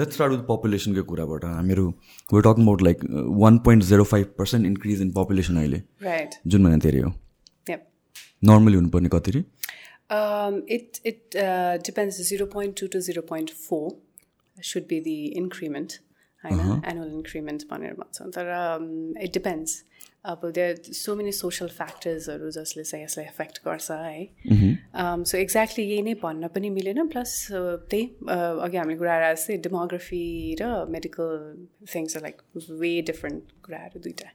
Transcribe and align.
Let's 0.00 0.14
start 0.14 0.32
with 0.32 0.42
पपुलेसनकै 0.48 1.02
कुराबाट 1.12 1.44
हामीहरू 1.44 1.86
were 2.32 2.42
talking 2.48 2.64
about 2.64 2.82
like 2.88 3.04
one 3.44 3.58
point 3.68 3.84
zero 3.92 4.04
five 4.14 4.34
percent 4.38 4.66
increase 4.66 5.00
in 5.02 5.12
population 5.20 5.56
अहिले 5.62 5.82
जुन 6.46 6.62
महिना 6.62 6.78
धेरै 6.88 7.00
हो. 7.00 7.12
नर्मली 8.44 8.76
हुनुपर्ने 8.76 9.08
कति 9.14 9.44
Um, 10.16 10.54
it 10.74 10.98
it 11.04 11.34
uh, 11.36 11.76
depends. 11.86 12.18
Zero 12.26 12.44
point 12.52 12.74
two 12.80 12.86
to 12.92 13.00
zero 13.06 13.22
point 13.30 13.50
four 13.64 13.88
should 14.68 14.86
be 14.92 15.00
the 15.08 15.16
increment. 15.40 15.96
I 16.42 16.52
know 16.60 16.76
annual 16.92 17.10
increment 17.16 17.66
भनेर 17.72 17.92
भन्छ। 17.98 18.28
तर 18.36 18.48
इट 19.24 19.32
डिपेन्ड्स 19.32 19.74
अब 20.32 20.50
देयर 20.58 20.80
सो 21.00 21.16
मेनी 21.16 21.32
सोसल 21.32 21.68
फ्याक्टर्सहरू 21.74 22.50
जसले 22.50 22.84
चाहिँ 22.84 23.04
यसलाई 23.04 23.26
एफेक्ट 23.26 23.60
गर्छ 23.66 23.90
है। 23.90 24.67
सो 24.94 25.38
एक्ज्याक्टली 25.38 25.84
यही 25.84 26.02
नै 26.02 26.14
भन्न 26.22 26.48
पनि 26.48 26.70
मिलेन 26.70 27.06
प्लस 27.08 27.46
त्यही 27.52 28.04
uh, 28.04 28.64
अघि 28.64 28.76
हामीले 28.76 28.98
कुरा 28.98 29.14
आएर 29.14 29.34
जस्तै 29.34 29.56
डेमोग्राफी 29.56 30.22
र 30.60 30.70
medical 30.88 31.32
things 31.94 32.16
like 32.16 32.42
way 32.70 33.00
different 33.10 33.42
कुराहरू 33.64 34.00
दुइटा 34.00 34.30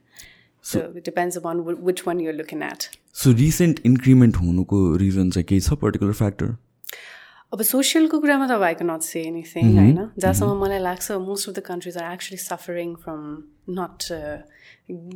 so 0.64 0.78
it 0.96 1.04
depends 1.04 1.36
upon 1.38 1.64
which 1.86 2.02
one 2.06 2.20
you're 2.20 2.34
looking 2.34 2.62
at 2.62 2.90
so 3.22 3.32
recent 3.38 3.80
increment 3.86 4.36
हुनुको 4.36 4.84
रिजन 4.96 5.30
चाहिँ 5.30 5.46
केही 5.46 5.60
छ 5.60 5.80
पर्टिकुलर 5.82 6.12
फ्याक्टर 6.12 6.54
अब 7.52 7.62
सोसियलको 7.62 8.18
कुरामा 8.20 8.46
त 8.46 8.62
आई 8.62 8.74
नट 8.82 9.02
से 9.02 9.20
एनिथिङ 9.22 9.76
होइन? 9.78 9.98
जहाँसम्म 10.18 10.54
मलाई 10.60 10.78
लाग्छ 10.78 11.18
most 11.24 11.48
of 11.48 11.54
the 11.54 11.62
countries 11.66 11.96
are 11.96 12.12
actually 12.12 12.38
suffering 12.44 12.94
from 13.02 13.20
not 13.80 14.06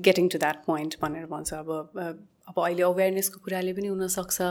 getting 0.09 0.29
to 0.29 0.39
that 0.39 0.65
point 0.67 0.97
भनेर 1.03 1.27
भन्छ। 1.27 1.53
अब 1.55 1.73
uh, 1.97 2.13
अब 2.49 2.61
अहिले 2.65 2.83
अवेरनेसको 2.83 3.41
कुराले 3.45 3.73
पनि 3.79 3.89
हुनसक्छ 3.89 4.49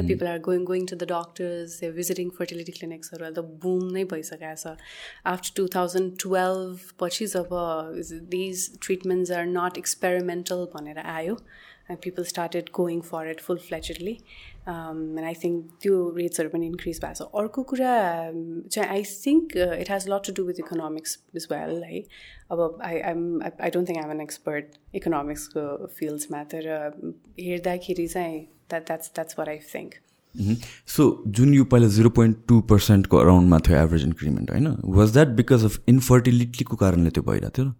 people 0.00 0.26
are 0.28 0.38
going 0.46 0.64
going 0.70 0.86
to 0.86 0.96
the 0.96 1.08
doctors 1.12 1.76
they 1.82 1.90
visiting 1.98 2.30
fertility 2.38 2.72
क्लिनिक्सहरू 2.78 3.24
अहिले 3.24 3.36
त 3.36 3.60
बुम 3.64 3.84
नै 3.96 4.04
भइसकेको 4.12 4.54
छ 4.62 4.74
आफ्टर 5.32 5.56
टु 5.60 5.66
थाउजन्ड 5.76 6.18
टुवेल्भ 6.24 6.90
पछि 7.02 7.30
जब 7.34 7.56
these 8.34 8.68
treatments 8.86 9.38
are 9.38 9.50
not 9.52 9.82
experimental 9.84 10.68
भनेर 10.74 11.02
आयो 11.14 11.40
people 11.98 12.24
started 12.26 12.70
going 12.74 13.00
for 13.02 13.30
it 13.30 13.40
full 13.40 13.58
fledgedly 13.68 14.16
and 14.68 15.24
I 15.24 15.34
think 15.44 15.78
त्यो 15.82 16.00
रेट्सहरू 16.16 16.48
पनि 16.48 16.66
इन्क्रिज 16.66 17.00
भएको 17.04 17.14
छ 17.14 17.42
अर्को 17.42 17.62
कुरा 17.72 17.92
um, 18.24 18.42
चाहिँ 18.68 18.88
I 18.88 19.02
think 19.26 19.56
it 19.56 19.90
has 19.90 20.08
lot 20.08 20.26
to 20.26 20.32
do 20.32 20.46
with 20.46 20.60
economics 20.60 21.18
as 21.36 21.46
well 21.52 21.82
है 21.84 22.02
अब 22.50 22.78
I 22.82 23.00
I'm 23.12 23.22
I 23.44 23.70
don't 23.70 23.88
think 23.88 23.98
I'm 23.98 24.10
an 24.10 24.20
expert 24.20 24.76
इकोनोमिक्सको 24.94 25.64
फिल्ड्समा 26.00 26.42
तर 26.52 26.68
हेर्दाखेरि 27.40 28.06
चाहिँ 28.08 28.44
that 28.70 28.86
that's 28.86 29.10
that's 29.14 29.38
what 29.38 29.48
I 29.48 29.58
think 29.74 29.94
so 30.86 31.04
जुन 31.26 31.54
यो 31.54 31.64
पहिला 31.64 31.88
जिरो 31.88 32.10
पोइन्ट 32.10 32.36
टू 32.48 32.60
पर्सेन्टको 32.70 33.16
अराउन्डमा 33.16 33.58
थियो 33.58 33.76
एभरेज 33.76 34.04
इन्क्रिमेन्ट 34.04 34.50
होइन? 34.50 34.76
वाज 34.96 35.12
द्याट 35.12 35.28
बिकज 35.36 35.64
अफ 35.64 35.88
इन्फर्टिलिटीको 35.88 36.76
कारणले 36.76 37.10
त्यो 37.10 37.22
भइरहेको 37.22 37.62
थियो? 37.62 37.72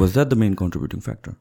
Was 0.00 0.12
that 0.12 0.28
the 0.28 0.34
main 0.34 0.54
contributing 0.54 1.00
factor 1.00 1.34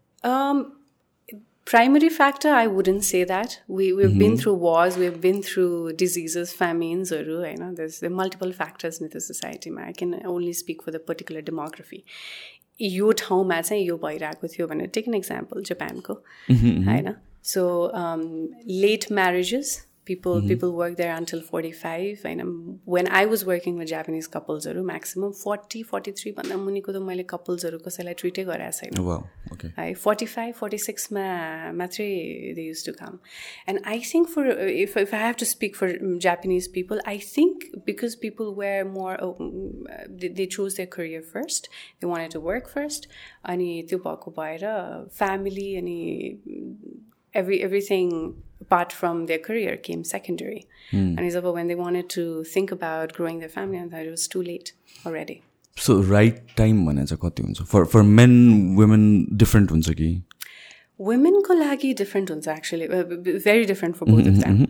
primary 1.65 2.09
factor, 2.09 2.49
I 2.49 2.67
wouldn't 2.67 3.03
say 3.05 3.23
that. 3.23 3.61
We 3.67 3.93
we've 3.93 4.17
been 4.17 4.37
through 4.37 4.55
wars, 4.55 4.97
we've 4.97 5.19
been 5.21 5.41
through 5.41 5.93
diseases, 5.93 6.53
famines, 6.53 7.11
or 7.11 7.21
you 7.23 7.57
know, 7.57 7.73
there's 7.73 7.99
there 7.99 8.09
multiple 8.09 8.51
factors 8.51 9.01
in 9.01 9.09
the 9.09 9.19
society. 9.19 9.71
I 9.77 9.91
can 9.91 10.21
only 10.25 10.53
speak 10.53 10.83
for 10.83 10.91
the 10.91 10.99
particular 10.99 11.41
demography. 11.41 12.03
यो 12.81 13.11
ठाउँमा 13.11 13.61
चाहिँ 13.61 13.83
यो 13.85 13.97
भइरहेको 13.97 14.47
थियो 14.47 14.67
भनेर 14.67 14.87
take 14.93 15.07
an 15.07 15.13
example 15.13 15.61
जापानको 15.63 16.13
होइन 16.51 17.13
so 17.43 17.91
late 18.67 19.05
marriages 19.11 19.75
people 20.05 20.41
people 20.43 20.71
work 20.73 20.95
there 20.97 21.15
until 21.15 21.41
45 21.41 22.23
होइन 22.23 22.41
when 22.87 23.07
I 23.09 23.25
was 23.25 23.43
working 23.45 23.77
with 23.77 23.87
Japanese 23.87 24.27
कपल्सहरू 24.33 24.83
maximum 24.85 25.31
forty 25.33 25.83
forty 25.91 26.11
three 26.13 26.31
भन्दा 26.39 26.57
मुनिको 26.63 26.91
त 26.91 27.03
मैले 27.03 27.23
कपल्सहरू 27.29 27.79
कसैलाई 27.85 28.19
ट्रिटै 28.21 28.43
गराएको 28.45 28.77
छैन 28.79 29.05
वाउ 29.05 29.53
ओके 29.53 29.67
है 29.77 29.93
फोर्टी 29.99 30.25
फाइभ 30.27 30.55
फोर्टी 30.55 30.77
सिक्समा 30.79 31.23
मात्रै 31.75 32.09
they 32.57 32.65
use 32.65 32.85
to 32.85 32.93
come 32.95 33.19
and 33.67 33.81
I 33.85 34.01
think 34.07 34.29
for 34.29 34.51
if 34.65 34.97
if 34.97 35.13
I 35.13 35.21
have 35.21 35.39
to 35.39 35.45
speak 35.45 35.75
for 35.75 35.95
Japanese 36.27 36.67
people 36.73 37.01
I 37.07 37.23
think 37.29 37.65
because 37.85 38.19
people 38.21 38.53
were 38.59 38.83
more 38.89 39.17
they 40.33 40.45
choose 40.47 40.81
the 40.81 40.87
career 40.97 41.25
first 41.31 41.71
they 42.01 42.07
want 42.07 42.33
to 42.33 42.43
work 42.49 42.67
first 42.75 43.09
अनि 43.47 43.71
त्यो 43.89 43.99
भएको 44.01 44.37
भएर 44.37 44.69
family 45.17 45.73
अनि 45.77 45.99
every 47.33 47.61
everything 47.61 48.33
apart 48.64 48.92
from 49.00 49.20
their 49.26 49.38
career 49.48 49.76
came 49.88 50.04
secondary. 50.12 50.60
And 50.92 51.20
it's 51.20 51.34
about 51.42 51.54
when 51.58 51.68
they 51.72 51.76
wanted 51.82 52.08
to 52.16 52.22
think 52.54 52.70
about 52.78 53.12
growing 53.18 53.38
their 53.44 53.48
family, 53.58 53.78
and 53.82 53.90
that 53.92 54.06
it 54.06 54.10
was 54.16 54.26
too 54.36 54.42
late 54.52 54.72
already. 55.06 55.38
So 55.76 55.94
right 56.10 56.38
time 56.56 56.84
भने 56.86 57.04
चाहिँ 57.06 57.18
कति 57.24 57.42
हुन्छ 57.42 57.62
for 57.72 57.84
for 57.90 58.02
men 58.20 58.32
women 58.76 59.04
different 59.42 59.70
हुन्छ 59.70 59.90
कि 60.00 60.08
वुमेनको 61.08 61.54
लागि 61.54 61.92
different 62.00 62.30
हुन्छ 62.30 62.48
actually 62.56 62.86
very 62.88 63.64
different 63.64 63.96
for 63.96 64.10
both 64.10 64.26
of 64.30 64.42
them 64.44 64.64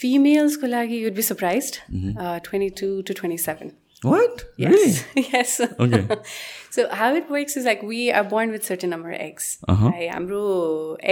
फिमेल्सको 0.00 0.66
लागि 0.66 1.02
you'd 1.04 1.14
be 1.14 1.22
surprise 1.22 1.72
twenty 1.90 2.68
two 2.80 2.90
to 3.08 3.14
twenty 3.20 3.38
seven 3.42 3.72
what 4.04 4.42
Yes. 4.64 4.94
yes. 5.32 5.50
Okay. 5.86 6.02
so 6.76 6.88
how 7.00 7.08
it 7.20 7.30
works 7.36 7.56
is 7.62 7.66
like 7.70 7.82
we 7.90 7.98
are 8.20 8.24
born 8.30 8.54
with 8.56 8.64
certain 8.70 8.94
number 8.96 9.10
of 9.16 9.20
eggs. 9.26 9.48
है 9.70 10.08
हाम्रो 10.12 10.44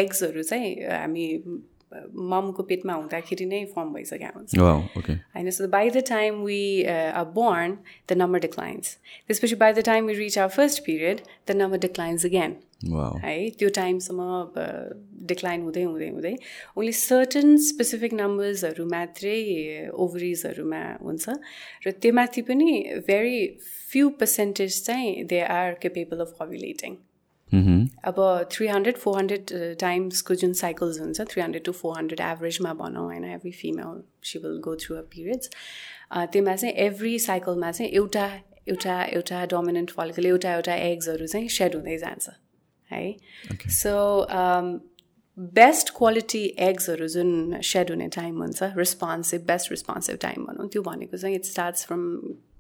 एग्सहरू 0.05 0.43
चाहिँ 0.53 0.75
हामी 0.93 1.27
ममको 2.34 2.64
पेटमा 2.64 2.94
हुँदाखेरि 2.94 3.46
नै 3.46 3.64
form 3.76 3.94
भइसकेको 3.94 4.40
हुन्छ 4.40 4.58
होइन 5.36 5.50
so 5.52 5.68
by 5.78 5.90
the 5.90 6.04
time 6.10 6.44
we 6.44 6.62
are 6.90 7.26
born 7.40 7.78
the 8.10 8.20
number 8.24 8.40
declines 8.40 8.98
त्यसपछि 9.28 9.56
by 9.64 9.74
the 9.74 9.86
time 9.86 10.08
we 10.08 10.14
reach 10.20 10.38
our 10.40 10.56
first 10.60 10.84
period 10.86 11.22
the 11.48 11.58
number 11.64 11.78
declines 11.88 12.26
again 12.26 12.56
है 13.24 13.50
त्यो 13.60 13.70
टाइमसम्म 13.76 14.22
डिक्लाइन 15.28 15.62
हुँदै 15.62 15.84
हुँदै 15.84 16.10
हुँदै 16.10 16.34
ओन्ली 16.78 16.92
सर्टन 17.02 17.56
स्पेसिफिक 17.68 18.14
नम्बर्सहरू 18.14 18.86
मात्रै 18.86 19.38
ओभरिजहरूमा 20.06 20.82
हुन्छ। 21.04 21.26
र 21.88 21.92
त्यो 22.02 22.14
माथि 22.14 22.42
पनि 22.50 22.72
भेरी 23.08 23.40
फ्यु 23.92 24.10
पर्सेन्टेज 24.20 24.84
चाहिँ 24.86 25.24
they 25.32 25.42
are 25.56 25.74
capable 25.82 26.26
of 26.28 26.42
ovulating 26.42 26.96
अब 28.04 28.48
थ्री 28.52 28.68
हन्ड्रेड 28.68 28.98
फोर 28.98 29.18
हन्ड्रेड 29.18 29.52
टाइम्सको 29.80 30.36
जुन 30.36 30.54
साइकल्स 30.54 31.00
हुन्छ 31.00 31.22
three 31.22 31.42
hundred 31.42 31.64
to 31.64 31.72
four 31.72 31.98
hundred 31.98 32.20
एभरेजमा 32.20 32.74
भनौँ 32.74 33.04
होइन 33.04 33.26
every 33.26 33.52
female 33.52 34.02
she 34.24 34.40
will 34.40 34.58
go 34.60 34.76
through 34.76 34.96
a 34.96 35.02
periods 35.02 35.50
त्योमा 36.14 36.56
चाहिँ 36.56 36.76
एभ्री 36.76 37.20
साइकलमा 37.20 37.72
चाहिँ 37.72 37.92
एउटा 37.92 38.26
एउटा 38.70 39.04
एउटा 39.04 39.46
डोमिनेन्ट 39.46 39.92
फलिकल 39.92 40.26
एउटा 40.26 40.54
एउटा 40.54 40.76
एग्सहरू 40.76 41.28
चाहिँ 41.28 41.48
सेड 41.50 41.76
हुँदै 41.76 41.98
जान्छ 41.98 42.30
है? 42.92 43.16
सो 43.70 43.94
बेस्ट 45.38 45.90
क्वालिटी 45.90 46.56
एग्सहरू 46.60 47.08
जुन 47.08 47.62
सेड 47.62 47.90
हुने 47.90 48.08
टाइम 48.08 48.42
हुन्छ 48.42 48.64
रेस्पोन्सिभ 48.64 49.42
बेस्ट 49.42 49.72
रेस्पोन्सिभ 49.72 50.18
टाइम 50.22 50.46
भनौँ 50.46 50.68
त्यो 50.70 50.82
भनेको 50.82 51.18
चाहिँ 51.18 51.36
it 51.36 51.46
starts 51.46 51.86
from 51.86 52.04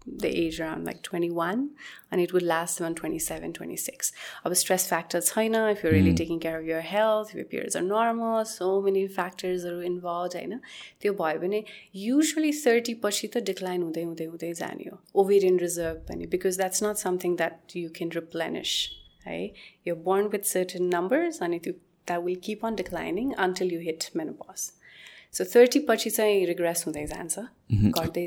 the 0.07 0.25
age 0.25 0.61
around 0.61 0.87
like 0.87 1.01
twenty 1.05 1.29
one 1.35 1.69
अनि 2.13 2.23
it 2.23 2.33
would 2.35 2.43
last 2.43 2.81
one 2.83 2.95
twenty 2.95 3.19
seven 3.21 3.53
twenty 3.53 3.77
six 3.77 4.13
अब 4.47 4.53
स्ट्रेस 4.61 4.87
फ्याक्टर 4.89 5.21
छैन 5.23 5.55
if 5.71 5.85
you 5.85 5.91
really 5.91 6.13
taking 6.17 6.39
care 6.39 6.57
of 6.57 6.69
your 6.69 6.81
health 6.87 7.35
your 7.35 7.47
periods 7.47 7.77
are 7.77 7.85
normal 7.85 8.45
so 8.51 8.69
many 8.87 9.07
फ्याक्टर्सहरू 9.09 9.81
involve 9.83 10.37
होइन 10.37 10.59
त्यो 11.01 11.13
भयो 11.15 11.41
भने 11.41 11.63
usually 11.97 12.53
thirty 12.61 12.95
पछि 13.03 13.27
त 13.27 13.45
decline 13.51 13.83
हुँदै 13.83 14.03
हुँदै 14.03 14.25
हुँदै 14.27 14.53
जाने 14.55 14.89
हो 14.91 14.99
ओभेरियन 15.23 15.59
रिजर्भ 15.61 16.01
पनि 16.09 16.27
because 16.37 16.57
that's 16.57 16.83
not 16.85 17.03
something 17.03 17.37
that 17.37 17.77
you 17.77 17.91
can 17.99 18.11
replenish 18.13 18.75
है 19.27 19.43
you're 19.89 19.95
born 20.09 20.33
with 20.35 20.51
certain 20.55 20.91
numbers 20.95 21.43
अनि 21.43 21.59
त्यो 21.65 21.73
that 21.73 22.25
will 22.25 22.41
keep 22.45 22.67
on 22.67 22.83
declining 22.83 23.33
until 23.47 23.73
you 23.75 23.81
hit 23.83 24.11
menopause 24.17 24.73
So 25.34 25.44
thirty 25.54 25.80
पछि 25.90 26.10
चाहिँ 26.10 26.46
रिग्रेस 26.46 26.84
हुँदै 26.88 27.06
जान्छ 27.08 27.36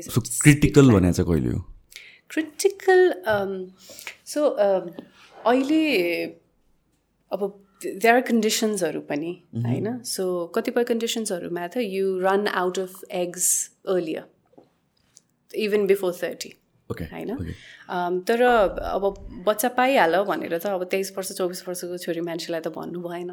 सो 0.09 0.21
क्रिटिकल 0.41 0.91
भने 0.91 1.11
चाहिँ 1.13 1.27
कहिले 1.31 1.53
हो? 1.53 1.59
क्रिटिकल 2.29 3.01
सो 4.25 4.39
अहिले 5.45 5.83
अब 7.31 7.41
देयर 7.83 8.13
आर 8.13 8.21
कन्डिसन्सहरू 8.27 9.01
पनि 9.09 9.31
होइन? 9.55 9.87
सो 10.03 10.23
कतिपय 10.55 10.83
कन्डिसन्सहरूमा 10.91 11.67
त 11.67 11.77
you 11.87 12.05
run 12.19 12.47
out 12.61 12.79
of 12.79 12.93
eggs 13.23 13.45
earlier 13.87 14.23
even 15.65 15.85
before 15.87 16.13
thirty 16.23 16.53
होइन? 16.89 17.29
um, 17.93 18.13
तर 18.27 18.41
अब 18.41 19.03
बच्चा 19.47 19.69
पाइहाल 19.77 20.23
भनेर 20.23 20.57
त 20.57 20.65
अब 20.67 20.83
तेइस 20.91 21.13
वर्ष 21.17 21.31
चौबिस 21.37 21.67
वर्षको 21.67 21.97
छोरी 21.97 22.21
मान्छेलाई 22.27 22.61
त 22.61 22.67
भन्नु 22.75 22.99
भएन। 23.01 23.31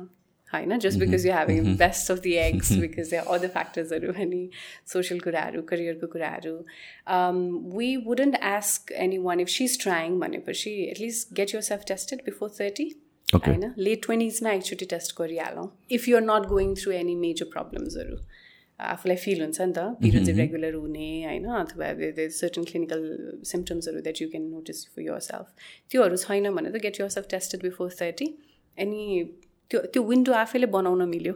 होइन 0.49 0.77
just 0.79 0.99
because 0.99 1.25
you 1.25 1.33
having 1.33 1.75
best 1.77 2.11
of 2.11 2.19
the 2.21 2.33
eggs 2.43 2.71
because 2.77 3.09
the 3.09 3.17
other 3.33 3.47
फ्याक्टर्सहरू 3.49 4.13
अनि 4.19 4.41
सोसियल 4.93 5.19
कुराहरू 5.19 5.61
करियरको 5.65 6.07
कुराहरू 6.13 6.55
we 7.75 7.91
wouldn't 8.07 8.41
ask 8.51 8.91
anyone 9.27 9.39
if 9.39 9.53
she 9.57 9.63
is 9.65 9.77
trying 9.81 10.19
भनेपछि 10.19 10.73
at least 10.87 11.33
get 11.35 11.53
yourself 11.65 11.87
tested 11.87 12.25
before 12.25 12.57
thirty 12.59 12.89
Okay. 13.27 13.49
होइन 13.49 13.73
लेट 13.77 14.01
ट्वेन्टिजमा 14.03 14.51
एकचोटि 14.51 14.85
test 14.91 15.11
गरिहालौँ 15.17 15.65
if 15.91 16.07
you 16.07 16.15
are 16.17 16.21
not 16.23 16.45
going 16.49 16.73
through 16.75 16.91
any 16.93 17.15
major 17.17 17.45
प्रब्लम्सहरू 17.51 18.15
आफूलाई 18.79 19.17
feel 19.17 19.41
हुन्छ 19.41 19.61
नि 19.61 19.73
त 19.73 19.83
पिरियड 19.99 20.25
चाहिँ 20.25 20.37
रेगुलर 20.37 20.73
हुने 20.75 21.09
होइन 21.23 21.45
अथवा 21.57 21.89
certain 22.37 22.63
clinical 22.71 23.03
सिम्टम्सहरू 23.45 24.01
that 24.01 24.21
you 24.21 24.29
can 24.29 24.47
notice 24.47 24.85
for 24.87 25.01
yourself 25.25 25.69
त्योहरू 25.89 26.17
छैन 26.23 26.51
भने 26.51 26.69
त 26.69 26.81
get 26.83 26.99
yourself 27.09 27.29
tested 27.31 27.63
before 27.63 27.91
thirty 27.99 28.27
अनि 28.77 29.05
त्यो 29.70 29.80
त्यो 29.80 30.02
विन्डो 30.02 30.32
आफैले 30.32 30.66
बनाउन 30.66 31.08
मिल्यो। 31.08 31.34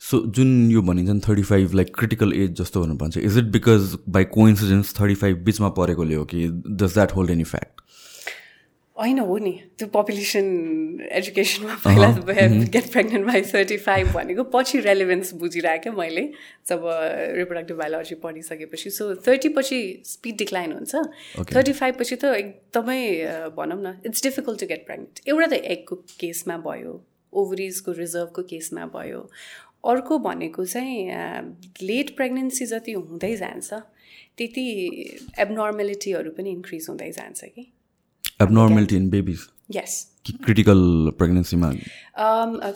सो 0.00 0.20
जुन 0.26 0.70
यो 0.70 0.82
भनिन्छ 0.82 1.10
नि 1.10 1.20
thirty 1.28 1.42
five 1.42 1.74
like 1.74 1.94
critical 1.94 2.32
age 2.32 2.50
जस्तो 2.60 2.84
भन्छ 2.84 3.16
is 3.16 3.38
it 3.38 3.44
because 3.44 3.96
by 4.08 4.24
coincidence 4.24 4.94
thirty 5.00 5.14
five 5.14 5.36
बिचमा 5.44 5.68
परेकोले 5.78 6.14
हो 6.14 6.24
कि 6.24 6.46
does 6.48 6.94
that 6.94 7.12
hold 7.12 7.30
any 7.30 7.44
fact 7.44 7.80
होइन 8.98 9.18
हो 9.18 9.36
नि 9.38 9.50
त्यो 9.78 9.86
पपुलेसन 9.94 10.46
एजुकेसनमा 11.18 11.74
पहिला 11.84 12.08
get 12.74 12.90
pregnant 12.92 13.26
by 13.26 13.42
thirty 13.52 13.76
five 13.84 14.08
भनेको 14.14 14.44
पछि 14.54 14.80
रेलिभेन्स 14.86 15.32
बुझिरहेको 15.42 15.82
क्या 15.82 15.92
मैले 15.92 16.24
जब 16.68 16.82
रिप्रोडक्टिभ 17.38 17.76
बायोलोजी 17.78 18.14
पढिसकेपछि. 18.24 18.90
सो 18.90 19.14
थर्टी 19.26 19.48
पछि 19.58 19.78
स्पिड 20.04 20.36
डिक्लाइन 20.38 20.72
हुन्छ. 20.72 20.94
थर्टी 21.54 21.72
फाइभ 21.72 21.94
पछि 22.00 22.16
त 22.16 22.34
एकदमै 22.34 23.00
भनौँ 23.56 23.78
न 23.82 23.94
it's 24.06 24.22
difficult 24.22 24.60
to 24.60 24.66
get 24.66 24.84
pregnant 24.86 25.28
एउटा 25.28 25.46
त 25.46 25.62
एगको 25.76 25.96
केसमा 26.18 26.56
भयो 26.66 26.98
ओभरिजको 27.32 27.92
रिजर्भको 28.02 28.42
केसमा 28.50 28.90
भयो. 28.98 29.22
अर्को 29.86 30.18
भनेको 30.18 30.64
चाहिँ 30.66 30.98
लेट 31.86 32.14
प्रेग्नेन्सी 32.16 32.66
जति 32.66 32.92
हुँदै 32.92 33.34
जान्छ 33.36 33.74
त्यति 34.38 34.68
एबनर्मेलिटीहरू 35.38 36.30
पनि 36.36 36.50
इन्क्रिज 36.50 36.86
हुँदै 36.88 37.10
जान्छ 37.12 37.44
कि? 37.44 37.70
Abnormality 38.40 38.96
in 38.96 39.10
babies? 39.10 39.48
यस 39.70 39.94
क्रिटिकल 40.44 40.80
प्रेग्नेन्सीमा 41.18 41.68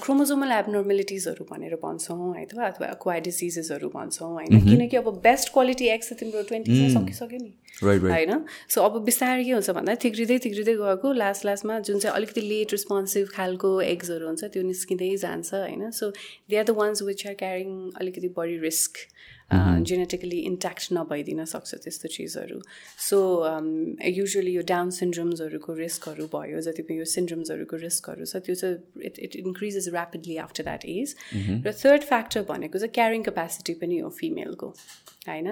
क्रोमोजोमल 0.03 0.53
एबनर्मेलिटिजहरू 0.53 1.45
भनेर 1.51 1.75
भन्छौँ 1.83 2.29
है 2.37 2.45
अथवा 2.45 2.69
क्वाइ 3.03 3.21
डिजिजेसहरू 3.21 3.89
भन्छौँ 3.95 4.31
होइन? 4.33 4.61
किनकि 4.67 4.97
अब 4.97 5.09
बेस्ट 5.25 5.53
क्वालिटी 5.53 5.89
एक्स 5.95 6.13
त 6.13 6.17
तिम्रो 6.21 6.43
ट्वेन्टीमा 6.51 6.89
सकिसक्यो 6.95 7.39
नि। 7.43 7.51
होइन? 7.83 8.33
सो 8.69 8.85
अब 8.89 8.95
बिस्तारै 9.05 9.45
के 9.45 9.53
हुन्छ 9.53 9.71
भन्दा 9.79 9.95
थिग्रिँदै 10.05 10.39
थिग्रिँदै 10.45 10.75
गएको 10.81 11.13
लास्ट 11.13 11.45
लास्टमा 11.47 11.79
जुन 11.89 11.99
चाहिँ 11.99 12.17
अलिकति 12.17 12.41
लेट 12.49 12.69
रेस्पोन्सिभ 12.77 13.29
खालको 13.37 13.71
एग्सहरू 13.89 14.27
हुन्छ 14.27 14.43
त्यो 14.53 14.63
निस्किँदै 14.73 15.11
जान्छ 15.25 15.55
होइन? 15.55 15.91
So 15.91 16.11
they 16.49 16.57
are 16.57 16.65
the 16.65 16.77
ones 16.81 17.03
which 17.09 17.27
are 17.27 17.35
carrying 17.45 17.71
अलिकति 18.01 18.29
बढी 18.39 18.57
रिस्क 18.65 18.93
जेनेटिकली 19.53 20.39
इन्ट्याक्ट 20.49 20.93
नभइदिन 20.93 21.45
सक्छ 21.45 21.75
त्यस्तो 21.85 22.09
चिजहरू। 22.09 22.61
सो 23.09 23.19
युजली 24.11 24.53
यो 24.53 24.63
डाउन 24.69 24.91
सिन्ड्रोम्सहरूको 24.97 25.75
रिस्कहरू 25.75 26.27
भयो 26.35 26.61
जति 26.67 26.83
पनि 26.83 26.99
यो 26.99 27.05
सिन्ड्रोम्सहरूको 27.13 27.77
रिस्कहरू 27.85 28.25
छ 28.25 28.43
त्यो 28.47 28.55
चाहिँ 28.55 29.05
it 29.05 29.19
it 29.19 29.37
increases 29.37 29.89
rapidly 29.89 30.37
after 30.45 30.65
that 30.65 30.85
age 30.97 31.15
र 31.67 31.73
थर्ड 31.85 32.03
फ्याक्टर 32.11 32.43
भनेको 32.51 32.79
चाहिँ 32.79 32.95
क्यारिङ 32.95 33.23
क्यापेसिटी 33.23 33.75
पनि 33.85 33.99
हो 33.99 34.09
फिमेलको 34.19 34.69
होइन? 35.29 35.49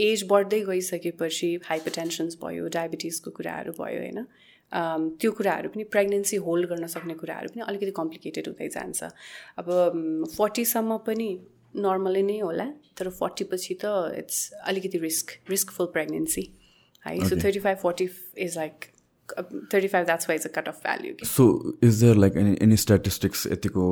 एज 0.00 0.26
बढ्दै 0.28 0.60
गइसकेपछि 0.66 1.48
हाइपरटेन्सन्स 1.64 2.38
भयो 2.42 2.68
डायबिटिजको 2.76 3.30
कुराहरू 3.38 3.72
भयो 3.80 4.00
होइन? 4.00 4.26
त्यो 4.72 5.30
कुराहरू 5.32 5.68
पनि 5.70 5.84
प्रेग्नेन्सी 5.90 6.36
होल्ड 6.44 6.68
गर्न 6.68 6.86
सक्ने 6.94 7.14
कुराहरू 7.16 7.48
पनि 7.50 7.62
अलिकति 7.66 7.92
कम्प्लिकेटेड 7.98 8.48
हुँदै 8.48 8.68
जान्छ। 8.76 9.10
अब 9.58 9.68
फोर्टीसम्म 10.36 10.96
पनि 11.06 11.28
नर्मली 11.76 12.22
नै 12.22 12.38
होला 12.40 12.66
तर 12.98 13.08
फोर्टी 13.20 13.44
पछि 13.52 13.74
त 13.84 13.84
इट्स 14.18 14.38
अलिकति 14.66 14.98
रिस्क 14.98 15.26
रिस्कफुल 15.50 15.86
प्रेग्नेन्सी 15.94 16.44
है? 17.06 17.18
So 17.28 17.36
thirty 17.44 17.60
five 17.60 17.78
forty 17.78 18.08
is 18.44 18.56
like 18.56 18.84
thirty 19.72 19.88
five 19.88 20.06
that's 20.06 20.28
why's 20.28 20.46
a 20.46 20.50
cut 20.56 20.68
off 20.68 20.80
value 20.82 21.26
so 21.26 21.46
is 21.84 22.00
there 22.02 22.16
like 22.16 22.36
any 22.42 22.56
any 22.62 22.76
statistics 22.84 23.46
यतिको 23.46 23.86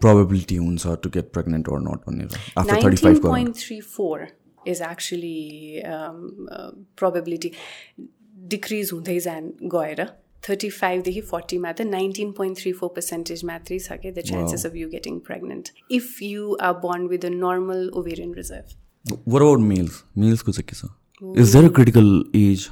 प्रोबेबिलिटी 0.00 0.56
हुन्छ 0.56 0.96
to 1.02 1.10
get 1.16 1.32
pregnant 1.32 1.68
or 1.68 1.80
not 1.88 2.08
भनेर? 2.08 2.28
Five 2.58 3.20
point 3.22 3.56
three 3.58 3.80
four 3.96 4.26
is 4.68 4.82
actually 4.90 5.82
probability 6.98 7.52
decrease 8.56 8.90
हुँदै 8.92 9.18
जान 9.20 9.52
गएर 9.74 10.00
thirty 10.42 10.70
फाइभदेखि 10.72 11.20
फोर्टीमा 11.28 11.72
त 11.72 11.88
nineteen 11.88 12.32
point 12.32 12.58
three 12.58 12.72
four 12.80 12.92
percentage 12.96 13.44
मात्रै 13.44 13.78
छ 13.80 13.98
क्या 14.02 14.12
the 14.12 14.26
chances 14.30 14.66
of 14.66 14.76
you 14.76 14.88
getting 14.90 15.18
pregnant 15.28 15.70
if 15.90 16.22
you 16.22 16.56
are 16.62 16.72
born 16.84 17.06
with 17.08 17.24
a 17.24 17.34
normal 17.36 17.88
ovarian 17.94 18.34
reserve 18.34 19.22
what 19.28 19.42
about 19.42 19.60
males 19.68 20.02
मेल्सको 20.18 20.52
चाहिँ 20.52 20.68
के 20.68 20.76
छ 20.76 20.92
is 21.22 21.52
there 21.52 21.64
a 21.64 21.74
critical 21.74 22.12
age 22.36 22.68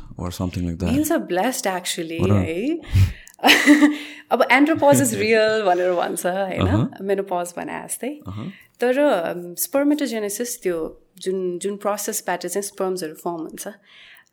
अब 4.31 4.43
एन्ड्रोपोज 4.53 5.01
इज 5.03 5.15
रियल 5.15 5.63
भनेर 5.65 5.93
भन्छ 5.93 6.27
होइन 6.27 6.89
मेनोपोज 7.03 7.53
भने 7.57 7.79
जस्तै 7.85 8.11
तर 8.81 8.99
स्पर्मेटोजेनेसिस 9.59 10.61
त्यो 10.63 10.77
जुन 11.25 11.39
जुन 11.59 11.77
प्रोसेसबाट 11.77 12.47
चाहिँ 12.47 12.63
स्पर्म्सहरू 12.63 13.15
फर्म 13.23 13.41
हुन्छ 13.43 13.73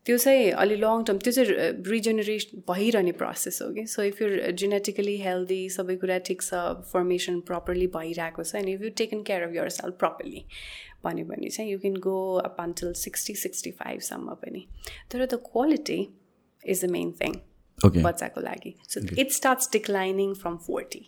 त्यो 0.08 0.18
चाहिँ 0.18 0.52
अलि 0.64 0.76
लङ 0.82 1.04
टर्म 1.08 1.18
त्यो 1.20 1.32
चाहिँ 1.34 1.50
रिजेनेरेसन 1.92 2.62
भइरहने 2.70 3.12
प्रोसेस 3.22 3.62
हो 3.62 3.70
कि? 3.74 3.86
So 3.94 4.04
if 4.04 4.22
you 4.22 4.28
genetically 4.62 5.16
healthy 5.22 5.62
सबै 5.70 5.96
कुरा 6.04 6.18
ठिक 6.30 6.42
छ 6.42 6.62
फर्मेसन 6.92 7.40
प्रपरली 7.50 7.88
भइरहेको 7.96 8.44
छ 8.44 8.56
अनि 8.62 8.74
if 8.74 8.82
you 8.84 8.90
taken 9.02 9.24
care 9.30 9.48
of 9.48 9.56
yourself 9.78 9.98
properly 10.06 10.46
भन्यो 11.04 11.26
भने 11.26 11.50
चाहिँ 11.50 11.72
you 11.72 11.80
can 11.80 12.00
go 12.08 12.16
up 12.46 12.56
until 12.60 12.94
sixty 13.02 13.36
sixty 13.44 13.72
फाइभसम्म 13.84 14.34
पनि। 14.46 14.66
तर 15.12 15.26
the 15.26 15.42
quality 15.52 16.00
is 16.64 16.86
the 16.86 16.90
main 16.92 17.12
thing 17.22 17.34
बच्चाको 17.80 18.42
लागि। 18.42 18.76
So 18.90 19.02
it 19.22 19.32
starts 19.34 19.72
declining 19.72 20.34
from 20.44 20.58
forty 20.68 21.06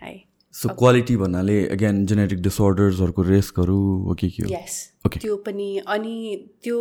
है 0.00 0.14
सो 0.54 0.68
क्वालिटी 0.78 1.16
भन्नाले 1.16 1.56
अगेन 1.74 2.04
जेनेटिक 2.06 2.40
डिसअर्डर्सहरूको 2.42 3.22
रेस्कहरू 3.22 3.76
हो 4.06 4.14
कि 4.20 4.28
के 4.30 4.46
यस 4.52 4.76
त्यो 5.16 5.36
पनि 5.46 5.68
अनि 5.86 6.16
त्यो 6.64 6.78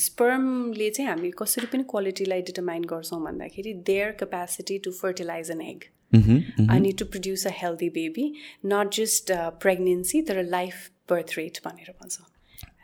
स्पर्मले 0.00 0.90
चाहिँ 0.90 1.10
हामी 1.10 1.30
कसरी 1.38 1.66
पनि 1.72 1.84
क्वालिटीलाई 1.90 2.42
डिटर्माइन 2.50 2.84
गर्छौँ 2.92 3.20
भन्दाखेरि 3.24 3.72
their 3.86 4.10
capacity 4.22 4.78
to 4.86 4.90
fertilize 5.00 5.50
an 5.50 5.60
egg 5.70 5.88
अनि 6.70 6.92
to 6.98 7.04
produce 7.14 7.46
a 7.46 7.56
healthy 7.62 7.90
baby 7.96 8.26
not 8.74 8.94
just 9.00 9.32
pregnancy 9.62 10.22
तर 10.30 10.42
लाइफ 10.50 10.88
बर्थ 11.10 11.38
रेट 11.38 11.58
भनेर 11.64 11.94
भन्छौँ। 12.00 12.26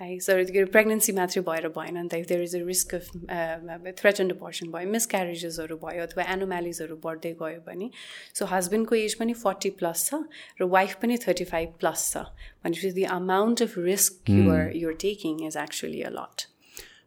है 0.00 0.18
सर 0.20 0.42
त्यो 0.44 0.66
प्रेग्नेन्सी 0.74 1.12
मात्रै 1.12 1.42
भएर 1.46 1.68
भएन 1.74 1.96
नि 1.98 2.08
त 2.08 2.20
if 2.20 2.26
there 2.28 2.42
is 2.42 2.54
a 2.56 2.60
risk 2.66 2.94
of 2.94 3.96
threatened 4.00 4.30
abortion 4.34 4.70
भयो 4.72 4.90
मिसक्यारेजेसहरू 4.92 5.76
भयो 5.82 6.02
अथवा 6.04 6.26
एनोम्यालिजहरू 6.34 6.96
बढ्दै 7.02 7.32
गयो 7.42 7.60
भने 7.66 7.90
सो 8.34 8.48
हस्बेन्डको 8.52 9.00
एज 9.00 9.18
पनि 9.22 9.34
फोर्टी 9.42 9.74
प्लस 9.82 10.06
छ 10.06 10.22
र 10.60 10.70
वाइफ 10.76 11.02
पनि 11.02 11.18
थर्टी 11.26 11.48
फाइभ 11.52 11.74
प्लस 11.80 12.06
छ 12.12 12.24
भनेपछि 12.62 12.94
the 13.00 13.10
amount 13.16 13.68
of 13.68 13.84
risk 13.88 14.38
you're 14.38 14.72
you're 14.76 15.02
taking 15.04 15.44
is 15.48 15.60
actually 15.64 16.02
a 16.02 16.14
lot 16.14 16.49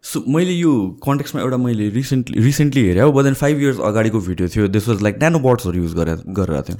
so 0.03 0.23
मैले 0.27 0.51
यो 0.51 0.71
कन्टेक्समा 1.03 1.41
एउटा 1.41 1.57
मैले 1.57 1.87
रिसेन्टली 1.89 2.43
रिसेन्टली 2.43 2.81
हेरेँ। 2.87 3.01
अब 3.01 3.21
देन 3.23 3.33
फाइभ 3.41 3.59
इयर्स 3.61 3.79
अगाडिको 3.89 4.19
भिडियो 4.21 4.47
थियो। 4.55 4.67
दिस 4.67 4.87
वाज 4.87 5.01
लाइक 5.03 5.17
न्यानो 5.19 5.39
बट्सहरू 5.39 5.83
युज 5.83 5.93
गरेर 5.95 6.23
गरिरहेको 6.39 6.73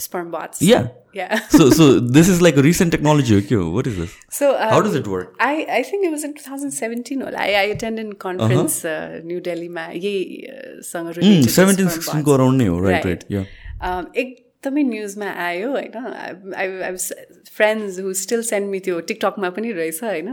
थियो 0.60 0.80
या 1.16 1.28
so 1.52 1.70
so 1.72 1.88
this 2.12 2.30
is 2.30 2.42
like 2.42 2.58
recent 2.68 2.92
technology 2.92 3.34
हो। 3.34 3.42
के 3.50 3.56
हो? 3.56 3.72
What 3.76 3.88
is 3.88 4.00
this 4.00 4.10
so 4.40 4.52
how 4.60 4.82
does 4.82 4.96
it 4.98 5.08
work 5.08 5.38
I 5.42 5.64
I 5.64 5.84
think 5.84 6.06
it 6.06 6.12
was 6.12 6.26
in 6.26 6.32
two 6.32 6.50
thousand 6.50 6.74
seventeen 6.74 7.22
होला। 7.22 7.40
I 7.42 7.54
I 7.54 7.72
attend 7.72 8.00
in 8.00 8.12
conference 8.22 8.82
New 9.26 9.40
दिल्लीमा 9.50 9.86
यहीसँग 9.96 11.14
seventeen 11.50 11.88
सिक्सटिनको 11.90 12.34
around 12.34 12.62
नै 12.62 12.68
हो। 12.68 12.80
Right 12.88 13.06
right 13.06 13.22
एक 14.18 14.36
एकदमै 14.64 14.84
न्युजमा 14.84 15.28
आयो 15.46 15.70
होइन? 15.72 15.96
I 16.56 16.68
I 16.82 16.96
friends 17.56 18.00
who 18.00 18.14
still 18.14 18.42
send 18.42 18.70
me 18.70 18.80
त्यो 18.80 19.00
टिकटकमा 19.12 19.50
पनि 19.50 19.72
रहेछ 19.72 20.04
होइन? 20.04 20.28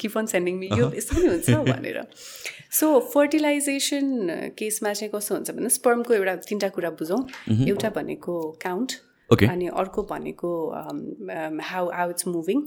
किप 0.00 0.18
अन 0.18 0.26
सेन्डिङ 0.26 0.54
मी 0.58 0.68
यो 0.72 0.90
यस्तो 0.96 1.16
पनि 1.16 1.26
हुन्छ 1.28 1.50
भनेर। 1.72 1.98
सो 2.70 2.86
फर्टिलाइजेसन 3.14 4.06
केसमा 4.58 4.92
चाहिँ 4.92 5.10
कस्तो 5.14 5.34
हुन्छ 5.34 5.50
भने 5.50 5.68
स्पर्मको 5.68 6.14
एउटा 6.14 6.34
तिनवटा 6.48 6.68
कुरा 6.68 6.90
बुझौँ। 7.00 7.20
एउटा 7.68 7.90
भनेको 7.90 8.34
काउन्ट 8.62 8.92
अनि 9.30 9.66
अर्को 9.66 10.02
भनेको 10.10 10.50
हाउ 11.70 11.90
हाउ 11.90 12.10
इट्स 12.10 12.26
मुभिङ 12.28 12.58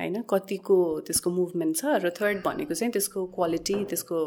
होइन 0.00 0.22
कतिको 0.30 0.76
त्यसको 1.06 1.30
मुभमेन्ट 1.30 1.76
छ 1.76 1.94
र 2.04 2.10
थर्ड 2.20 2.42
भनेको 2.44 2.74
चाहिँ 2.74 2.92
त्यसको 2.92 3.24
क्वालिटी 3.36 3.78
त्यसको 3.84 4.18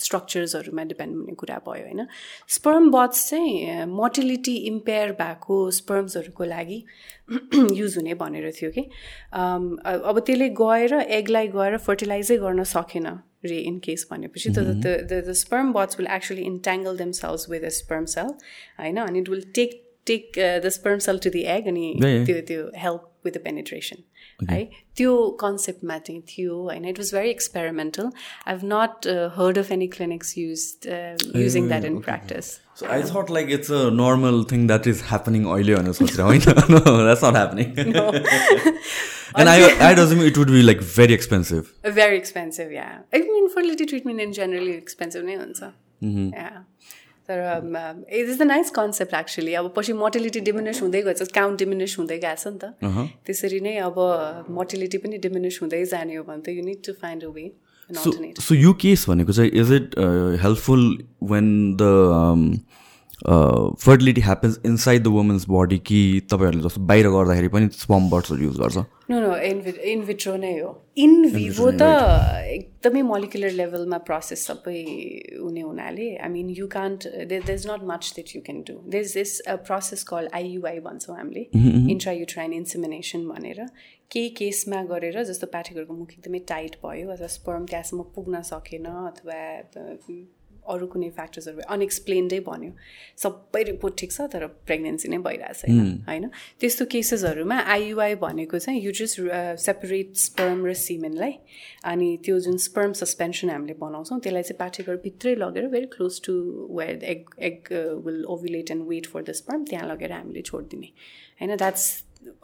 स्ट्रक्चर्सहरूमा 0.00 0.84
डिपेन्ड 0.90 1.16
हुने 1.16 1.34
कुरा 1.36 1.58
भयो 1.66 1.84
होइन। 1.84 2.06
स्पर्म 2.48 2.90
बट्स 2.90 3.28
चाहिँ 3.30 3.86
मोटिलिटी 3.94 4.56
इम्पेयर 4.66 5.12
भएको 5.20 5.58
स्पर्म्सहरूको 5.80 6.44
लागि 6.46 6.82
युज 7.80 7.96
हुने 7.96 8.14
भनेर 8.22 8.52
थियो 8.52 8.70
कि। 8.70 8.86
अब 9.32 10.22
त्यसले 10.26 10.48
गएर 10.60 10.94
एगलाई 11.18 11.48
गएर 11.48 11.76
फर्टिलाइजै 11.80 12.36
गर्न 12.38 12.64
सकेन 12.70 13.12
रे 13.44 13.58
इन 13.64 13.78
केस 13.78 14.06
भनेपछि 14.10 14.50
त 14.50 14.96
the 15.12 15.32
sperm 15.34 15.72
bots 15.72 15.98
will 15.98 16.08
actually 16.12 16.42
entangle 16.44 16.96
themselves 17.18 17.46
with 17.50 17.62
a 17.64 17.68
sperm 17.76 18.04
cell 18.14 18.34
होइन 18.80 18.96
अनि 19.02 19.18
it 19.18 19.28
will 19.28 19.44
take 19.54 19.78
take 20.06 20.32
the 20.64 20.68
sperm 20.70 20.98
cell 21.06 21.18
to 21.18 21.30
the 21.30 21.42
egg 21.54 21.66
अनि 21.68 21.86
त्यो 22.00 22.40
त्यो 22.48 22.66
हेल्प 22.76 23.08
विथ 23.24 23.32
द 23.32 23.42
पेनिट्रेसन 23.44 24.02
है 24.49 24.63
त्यो 24.97 25.15
कन्सेप्टमा 25.41 25.97
चाहिँ 26.09 26.21
थियो 26.29 26.61
होइन 26.63 26.85
it 26.89 26.99
was 26.99 27.13
very 27.13 27.29
experimental 27.29 28.09
I 28.47 28.53
have 28.53 28.61
not 28.73 29.07
heard 29.37 29.59
of 29.59 29.71
any 29.71 29.87
clinics 29.97 30.37
use 30.37 30.69
using 30.87 31.67
that 31.67 31.85
in 31.85 31.99
practice 32.09 32.53
So 32.79 32.87
I 32.93 32.95
thought 33.09 33.29
like 33.33 33.49
it's 33.55 33.69
a 33.75 33.81
normal 33.97 34.41
thing 34.47 34.63
that 34.69 34.87
is 34.91 35.01
happening 35.09 35.43
अहिले 35.51 35.75
भनेर 35.75 35.93
सोचेर 35.99 36.21
होइन 36.21 36.41
no 36.73 36.79
that's 37.05 37.21
not 37.25 37.37
happening 37.39 37.69
no. 37.91 38.03
and 39.35 39.51
I 39.51 39.55
I 39.85 39.91
assume 39.93 40.23
it 40.31 40.39
would 40.41 40.51
be 40.55 40.63
like 40.69 40.83
very 40.97 41.15
expensive 41.19 41.71
very 41.99 42.19
expensive 42.23 42.73
yeah 42.79 42.91
I 43.19 43.23
mean 43.29 43.49
fertility 43.55 43.87
treatment 43.93 44.25
in 44.25 44.35
generally 44.39 44.75
expensive 44.81 45.25
नै 45.29 45.37
हुन्छ 45.43 45.61
mm-hmm. 45.61 46.27
yeah 46.41 46.59
तर 47.30 47.38
it 48.10 48.28
is 48.28 48.38
the 48.38 48.50
nice 48.50 48.70
concept 48.76 49.14
actually 49.14 49.54
अब 49.62 49.72
पछि 49.76 49.92
mortality 50.02 50.40
diminish 50.50 50.82
हुँदै 50.82 51.02
गएछ 51.08 51.32
count 51.40 51.58
diminish 51.58 51.98
हुँदै 51.98 52.18
गएछ 52.26 52.46
नि 52.46 52.58
त। 52.58 52.64
त्यसरी 53.26 53.60
नै 53.66 53.74
अब 53.88 53.98
मोर्टिलिटी 54.60 54.98
पनि 55.06 55.18
डिमिनिस 55.26 55.58
हुँदै 55.62 55.84
जाने 55.92 56.14
हो 56.16 56.22
भने 56.28 56.42
त 56.42 56.56
you 56.58 56.64
need 56.70 56.80
to 56.86 56.92
find 57.02 57.24
a 57.24 57.34
way 57.40 57.50
so 58.40 58.54
यो 58.54 58.72
केस 58.82 59.04
भनेको 59.08 59.32
चाहिँ 59.32 59.50
is 59.62 59.72
it 59.72 59.98
helpful 60.42 60.82
when 61.30 61.48
the 61.80 61.82
fertility 63.24 64.20
happens 64.20 64.60
inside 64.66 65.02
the 65.02 65.06
women's 65.16 65.44
body 65.50 65.78
कि 65.86 66.00
तपाईँहरूले 66.32 66.62
जस्तो 66.64 66.80
बाहिर 66.86 67.08
गर्दाखेरि 67.10 67.48
पनि 67.48 67.68
स्पम 67.74 68.08
बर्ड्सहरू 68.10 68.42
युज 68.44 68.58
गर्छ। 68.60 68.76
नो 69.10 69.20
नो 69.20 69.36
इन्भि 69.36 69.70
इन्भिट्रो 69.92 70.36
नै 70.36 70.52
हो। 70.58 70.70
इन 70.96 71.30
भिभो 71.32 71.70
त 71.72 71.82
एकदमै 72.46 73.02
मोलिकुलर 73.02 73.50
लेभलमा 73.60 73.98
प्रोसेस 74.08 74.46
सबै 74.46 74.80
हुने 75.42 75.60
हुनाले 75.60 76.08
I 76.16 76.28
mean 76.30 76.50
you 76.58 76.66
can't 76.74 77.06
they 77.28 77.40
is 77.50 77.66
not 77.70 77.84
much 77.92 78.12
that 78.16 78.34
you 78.36 78.42
can 78.42 78.60
do 78.68 78.74
there 78.88 79.04
is 79.04 79.14
this 79.14 79.40
process 79.68 80.02
call 80.10 80.28
IUI 80.34 80.78
भन्छौँ 80.80 81.16
हामीले। 81.16 81.46
इन्ट्रा 81.54 82.12
युट्राइन 82.12 82.52
इन्सिमिनेसन 82.54 83.28
भनेर। 83.28 83.64
केही 84.12 84.28
केसमा 84.36 84.82
गरेर 84.84 85.22
जस्तो 85.24 85.46
पाठकहरूको 85.46 85.94
मुख 85.94 86.12
एकदमै 86.12 86.38
टाइट 86.48 86.76
भयो 86.84 87.10
अथवा 87.10 87.26
स्पर्म 87.34 87.66
त्यहाँसम्म 87.66 88.02
पुग्न 88.14 88.40
सकेन 88.46 88.84
अथवा 88.84 89.40
अरू 90.68 90.86
कुनै 90.86 91.08
फ्याक्टर्सहरू 91.10 91.60
अनएक्सप्लेन्डै 91.68 92.40
भन्यो। 92.46 92.72
सबै 93.18 93.62
रिपोर्ट 93.70 93.94
ठिक 94.00 94.10
छ 94.12 94.26
तर 94.32 94.46
प्रेग्नेन्सी 94.66 95.08
नै 95.08 95.18
भइरहेको 95.18 95.54
छैन 95.60 96.04
होइन? 96.08 96.24
त्यस्तो 96.60 96.84
केसेसहरूमा 96.92 97.58
आइयुआई 97.74 98.14
भनेको 98.24 98.58
चाहिँ 98.58 98.80
यु 98.82 98.92
जस्ट 98.92 99.20
सेपरेट 99.64 100.16
स्पर्म 100.16 100.66
र 100.66 100.74
सिमेनलाई 100.74 101.34
अनि 101.84 102.08
त्यो 102.24 102.38
जुन 102.40 102.56
स्पर्म 102.66 102.92
सस्पेन्सन 103.00 103.50
हामीले 103.50 103.74
बनाउँछौँ 103.80 104.20
त्यसलाई 104.20 104.42
चाहिँ 104.42 104.58
पाठेघर 104.58 104.96
भित्रै 105.04 105.34
लगेर 105.36 105.66
very 105.72 105.86
close 105.96 106.20
to 106.26 106.32
where 106.76 107.04
egg 107.14 107.24
egg 107.50 107.72
will 108.06 108.24
ovulate 108.36 108.70
and 108.70 108.88
wait 108.88 109.06
for 109.06 109.22
the 109.22 109.32
sperm 109.40 109.64
त्यहाँ 109.70 109.88
लगेर 109.88 110.12
हामीले 110.12 110.42
छोडिदिने। 110.42 110.92
होइन 111.40 111.56
द्याट्स 111.56 111.88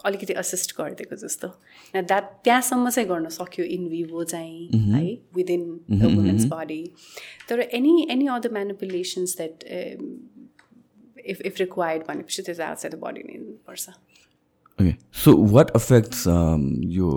अलिकति 0.04 0.32
असिस्ट 0.40 0.72
गरिदिएको 0.78 1.16
जस्तो। 1.16 1.48
द्याट 1.94 2.24
त्यहाँसम्म 2.44 2.90
चाहिँ 2.90 3.08
गर्न 3.08 3.28
सक्यो 3.30 3.64
इन 3.76 3.88
भिभो 3.88 4.24
चाहिँ 4.24 4.68
है 4.92 5.04
विदिन 5.36 5.64
द 5.90 6.02
वुमेन्स 6.04 6.44
बडी 6.52 6.82
तर 7.48 7.60
any 7.60 8.06
any 8.10 8.26
other 8.34 8.52
manipulations 8.52 9.36
that 9.36 9.64
if 11.26 11.40
if 11.42 11.60
required 11.60 12.02
भनेपछि 12.08 12.42
त्यो 12.42 12.54
चाहिँ 12.54 12.68
आउटसाइड 12.70 12.94
द 12.94 12.98
बडी 13.04 13.22
नै 13.22 13.38
पर्छ। 13.66 13.88
ओके 14.78 14.92
सो 15.18 15.32
वाट 15.52 15.70
अफेक्ट्स 15.76 16.26
यो 16.96 17.10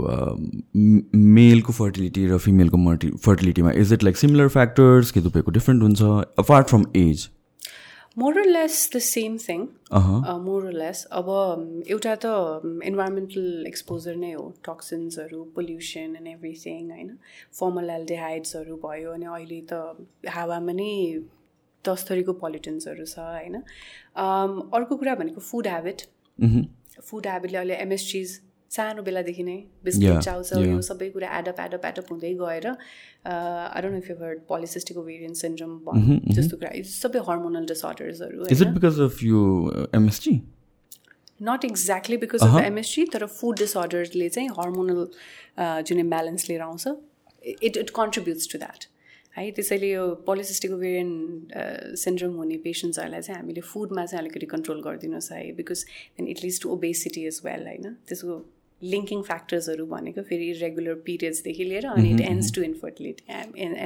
मेलको 1.38 1.74
फर्टिलिटी 1.74 2.28
र 2.28 2.38
फिमेलको 2.40 2.78
मर्टि 2.78 3.10
फर्टिलिटीमा 3.26 3.72
is 3.82 3.94
it 3.94 4.04
like 4.04 4.18
similar 4.18 4.48
factors 4.50 5.12
कि 5.12 5.22
तपाईँको 5.22 5.52
डिफ्रेन्ट 5.52 5.84
हुन्छ? 5.84 6.02
Apart 6.40 6.68
from 6.68 6.86
age 6.98 7.28
more or less 8.18 8.90
the 8.96 9.00
same 9.06 9.38
thing 9.40 9.66
more or less 9.92 11.04
अब 11.20 11.28
एउटा 11.90 12.16
त 12.24 12.26
इन्भाइरोमेन्टल 12.86 13.66
एक्सपोजर 13.68 14.16
नै 14.16 14.32
हो 14.32 14.44
टक्सिन्सहरू 14.68 15.44
पोल्युसन 15.56 16.16
एन्ड 16.18 16.28
एभ्रिथिङ 16.28 16.92
होइन? 16.92 17.10
फर्मल 17.60 17.90
एल्डिहाइड्सहरू 17.90 18.76
भयो 18.84 19.12
अनि 19.14 19.26
अहिले 19.26 19.62
त 19.72 19.74
हावामा 20.36 20.74
नै 20.82 20.92
दस 21.86 22.06
थरीको 22.10 22.34
पोल्युटन्सहरू 22.44 23.06
छ 23.06 23.26
होइन? 23.30 23.56
अर्को 24.80 24.96
कुरा 24.96 25.16
भनेको 25.24 25.42
फुड 25.50 25.68
हेबिट 25.68 26.06
फुड 27.10 27.28
हेबिटले 27.28 27.58
अहिले 27.58 27.82
एमएसचिज 27.88 28.40
सानो 28.76 29.02
बेलादेखि 29.04 29.44
नै 29.44 29.58
बिस्किट 29.86 30.20
चाउचाउ 30.26 30.64
यो 30.64 30.82
सबै 30.88 31.10
कुरा 31.16 31.30
एडप 31.38 31.60
एडप 31.62 31.86
एडप 31.86 32.12
हुँदै 32.12 32.34
गएर 32.42 32.68
I 32.68 33.82
don't 33.82 33.98
if 34.04 34.10
you're 34.12 34.36
polycystic 34.52 34.98
ovarian 34.98 35.34
syndrome 35.42 35.74
जस्तो 36.38 36.58
कुरा। 36.58 36.72
सबै 36.92 37.24
hormonal 37.30 37.66
डिसअर्डर्सहरू 37.74 38.44
not 41.50 41.66
exactly 41.66 42.18
because 42.22 42.44
of 42.44 42.62
MSG 42.62 43.06
तर 43.14 43.26
फुड 43.40 43.58
डिसअर्डर्सले 43.60 44.30
चाहिँ 44.30 44.50
हर्मोनल 44.60 45.04
जुन 45.90 46.00
इम्ब्यालेन्स 46.00 46.50
लिएर 46.50 46.62
आउँछ 46.62 46.88
it 47.68 47.78
it 47.78 47.90
contributes 47.98 48.54
to 48.54 48.58
that 48.60 48.86
है 49.38 49.50
त्यसैले 49.58 49.90
यो 49.92 50.06
पोलिसिस्टिक 50.28 50.72
ओभेरियन 50.78 51.96
सिन्ड्रोम 52.04 52.36
हुने 52.36 52.58
पेसेन्ट्सहरूलाई 52.64 53.22
चाहिँ 53.22 53.40
हामीले 53.40 53.62
फुडमा 53.72 54.06
चाहिँ 54.06 54.22
अलिकति 54.22 54.46
कन्ट्रोल 54.54 54.82
गरिदिनुहोस् 54.88 55.32
है 55.32 55.42
because 55.60 55.84
then 56.18 56.28
it 56.28 56.44
leads 56.44 56.62
to 56.62 56.70
obesity 56.78 57.28
as 57.28 57.42
well 57.46 57.68
होइन? 57.68 57.94
त्यसको 58.08 58.40
लिङ्किङ 58.82 59.22
फ्याक्टर्सहरू 59.30 59.86
भनेको 59.86 60.22
फेरि 60.30 60.50
इरेगुलर 60.50 60.96
पिरियड्सदेखि 61.06 61.64
लिएर 61.64 61.86
अनि 61.88 62.12
it 62.14 62.22
ends 62.22 62.52
to 62.56 62.62
infertility 62.64 63.24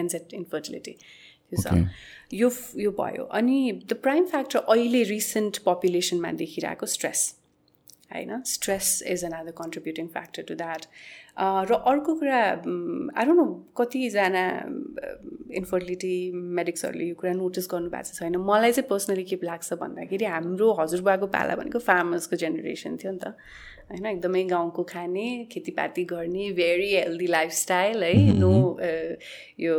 ends 0.01 0.15
at 0.15 0.33
infertility 0.33 0.91
त्यो 0.91 1.61
छ 1.61 1.87
यो 2.33 2.49
यो 2.81 2.91
भयो। 2.99 3.23
अनि 3.39 3.57
द 3.71 3.93
प्राइम 4.03 4.25
फ्याक्टर 4.25 4.59
अहिले 4.59 5.03
रिसेन्ट 5.09 5.57
पपुलेसनमा 5.65 6.31
देखिरहेको 6.43 6.85
स्ट्रेस 6.93 7.33
होइन? 8.13 8.41
Stress 8.45 8.87
is 9.07 9.23
an 9.25 9.31
other 9.33 9.51
contributing 9.57 10.07
factor 10.15 10.43
to 10.47 10.55
that 10.55 10.85
र 11.69 11.73
अर्को 11.91 12.15
कुरा 12.15 12.39
डोन्ट 12.65 13.37
नो 13.37 13.45
कतिजना 13.77 14.43
इन्फर्टिलिटी 15.59 16.15
मेडिक्सहरूले 16.59 17.05
यो 17.05 17.15
कुरा 17.21 17.33
नोटिस 17.33 17.67
गर्नुभएको 17.71 18.17
छैन। 18.17 18.35
मलाई 18.49 18.71
चाहिँ 18.71 18.87
पर्सनली 18.89 19.23
के 19.31 19.39
लाग्छ 19.43 19.73
भन्दाखेरि 19.83 20.25
हाम्रो 20.37 20.71
हजुरबाको 20.79 21.27
पाला 21.35 21.55
भनेको 21.61 21.79
फार्मर्सको 21.89 22.35
जेनेरेसन 22.45 22.97
थियो 23.03 23.11
नि 23.11 23.19
त। 23.23 23.33
होइन 23.89 24.05
एकदमै 24.05 24.43
गाउँको 24.49 24.83
खाने 24.83 25.27
खेतीपाती 25.51 26.03
गर्ने 26.05 26.51
भेरी 26.53 26.89
हेल्दी 26.93 27.27
लाइफस्टाइल 27.27 28.03
है। 28.03 28.13
नो 28.39 28.53
यो 29.59 29.75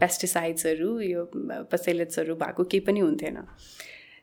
पेस्टिसाइड्सहरू 0.00 0.98
यो 1.00 1.24
पसेलेट्सहरू 1.72 2.34
भएको 2.42 2.64
केही 2.64 2.80
पनि 2.86 3.00
हुन्थेन। 3.00 3.36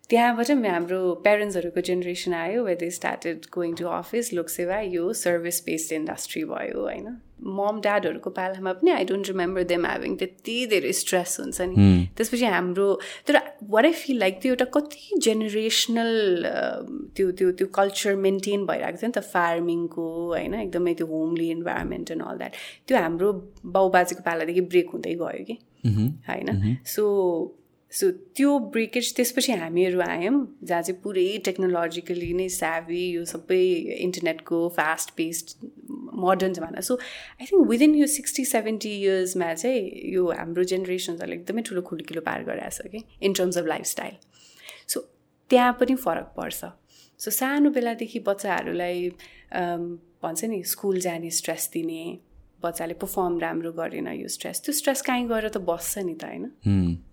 त्यहाँबाट 0.10 0.52
हाम्रो 0.66 1.00
प्यारेन्ट्सहरूको 1.24 1.82
जेनेरेसन 1.88 2.34
आयो 2.34 2.64
where 2.64 2.76
they 2.76 2.90
started 2.98 3.46
going 3.54 3.74
to 3.76 3.88
office 3.94 4.34
Loksewa 4.34 4.80
यो 4.90 5.14
सर्भिस 5.22 5.64
बेस्ड 5.66 5.94
इन्डस्ट्री 5.94 6.44
भयो 6.52 6.82
होइन। 6.82 7.08
मम 7.46 7.80
ड्याडहरूको 7.82 8.30
पालामा 8.30 8.74
पनि 8.74 8.92
I 8.92 9.06
don't 9.06 9.28
remember 9.28 9.64
them 9.64 9.86
having 9.86 10.16
त्यति 10.16 10.56
धेरै 10.68 10.92
स्ट्रेस 10.94 11.38
हुन्छ 11.40 11.62
नि। 11.62 12.08
त्यसपछि 12.18 12.46
हाम्रो 12.46 12.88
तर 13.28 13.38
वाट 13.70 13.86
आई 13.86 13.92
फिल 13.94 14.18
लाइक 14.20 14.42
त्यो 14.42 14.52
एउटा 14.52 14.66
कति 14.78 15.20
जेनेरेसनल 15.22 16.12
त्यो 17.16 17.32
त्यो 17.32 17.52
त्यो 17.52 17.68
कल्चर 17.76 18.16
मेन्टेन 18.16 18.66
भइरहेको 18.66 18.98
थियो 18.98 19.08
नि 19.08 19.20
त 19.20 19.24
फार्मिङको 19.34 20.08
होइन 20.34 20.54
एकदमै 20.54 20.94
त्यो 20.94 21.08
homely 21.08 21.50
environment 21.50 22.12
and 22.12 22.24
all 22.24 22.38
that 22.38 22.54
त्यो 22.88 22.98
हाम्रो 22.98 23.32
बाउबाजेको 23.78 24.24
पालादेखि 24.24 24.62
ब्रेक 24.74 24.90
हुँदै 24.94 25.14
गयो 25.14 25.44
कि। 25.44 25.58
होइन? 26.30 26.78
सो 26.86 27.06
सो 27.92 28.10
त्यो 28.36 28.58
ब्रेकेज 28.60 29.14
त्यसपछि 29.16 29.52
हामीहरू 29.52 30.00
आयौँ 30.02 30.58
जहाँ 30.64 30.82
चाहिँ 30.82 31.02
पुरै 31.02 31.38
टेक्नोलोजिकली 31.46 32.34
नै 32.34 32.48
स्याभी 32.50 33.04
यो 33.12 33.24
सबै 33.26 33.64
इन्टरनेटको 34.00 34.58
फास्ट 34.70 35.10
पेस्ड 35.18 35.56
मोडर्न 36.18 36.54
जमाना 36.54 36.82
सो 36.82 36.96
आई 37.42 37.46
थिङ्क 37.46 37.68
विदिन 37.70 37.96
यो 37.96 38.08
सिक्सटी 38.16 38.46
सेभेन्टी 38.46 38.92
इयर्समा 39.02 39.54
चाहिँ 39.54 40.12
यो 40.14 40.30
हाम्रो 40.32 40.64
जेनेरेसन्सहरूले 40.74 41.36
एकदमै 41.36 41.62
ठुलो 41.70 41.82
खुल्किलो 41.92 42.22
पार 42.30 42.44
गराएको 42.44 42.84
छ 42.84 42.92
कि 42.96 43.04
in 43.22 43.34
terms 43.42 43.58
of 43.58 43.66
lifestyle 43.74 44.16
so 44.88 45.00
त्यहाँ 45.52 45.74
पनि 45.80 45.96
फरक 46.06 46.34
पर्छ। 46.38 46.72
सो 47.20 47.32
सानो 47.32 47.70
बेलादेखि 47.76 48.20
बच्चाहरूलाई 48.28 49.10
भन्छ 50.24 50.44
नि 50.46 50.64
स्कुल 50.72 51.00
जाने 51.00 51.30
स्ट्रेस 51.32 51.70
दिने 51.74 52.02
बच्चाले 52.64 52.94
पर्फर्म 53.02 53.40
राम्रो 53.40 53.72
गरेन 53.72 54.08
यो 54.08 54.28
स्ट्रेस 54.28 54.62
त्यो 54.66 54.74
स्ट्रेस 54.74 55.02
कहीँ 55.10 55.28
गएर 55.28 55.48
त 55.50 55.58
बस्छ 55.62 55.98
नि 56.06 56.14
त 56.16 56.24
होइन? 56.26 56.46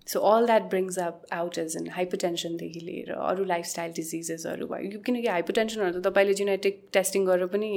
So 0.09 0.21
all 0.21 0.47
that 0.47 0.63
brings 0.71 0.99
up 0.99 1.23
out 1.33 1.59
as 1.59 1.77
in 1.77 1.89
हाइपरटेन्सनदेखि 1.97 2.81
लिएर 2.81 3.13
अरू 3.13 3.45
लाइफस्टाइल 3.45 3.93
डिजिजेसहरू 3.97 4.67
भयो। 4.67 5.01
किनकि 5.01 5.29
हाइपरटेन्सनहरू 5.29 6.01
त 6.01 6.05
तपाईँले 6.07 6.35
जेनेटिक 6.41 6.83
टेस्टिङ 6.93 7.25
गरेर 7.27 7.47
पनि 7.55 7.71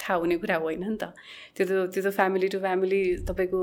थाहा 0.00 0.18
हुने 0.20 0.36
कुरा 0.44 0.56
होइन 0.64 0.84
नि 0.84 0.96
त। 0.96 1.12
त्यो 1.56 1.64
त 1.66 1.72
त्यो 1.94 2.02
त 2.04 2.14
फ्यामिली 2.20 2.48
टु 2.48 2.58
फ्यामिली 2.66 3.02
तपाईँको 3.28 3.60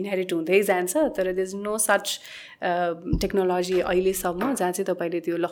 इन्हेरिट 0.00 0.32
हुँदै 0.32 0.62
जान्छ 0.72 0.96
तर 1.16 1.32
they 1.32 1.42
is 1.42 1.54
no 1.60 1.76
such 1.84 2.06
technology 3.20 3.80
अहिलेसम्म 3.80 4.54
जहाँ 4.54 4.72
चाहिँ 4.72 4.88
तपाईँले 4.88 5.20
त्यो 5.20 5.36
ल 5.36 5.46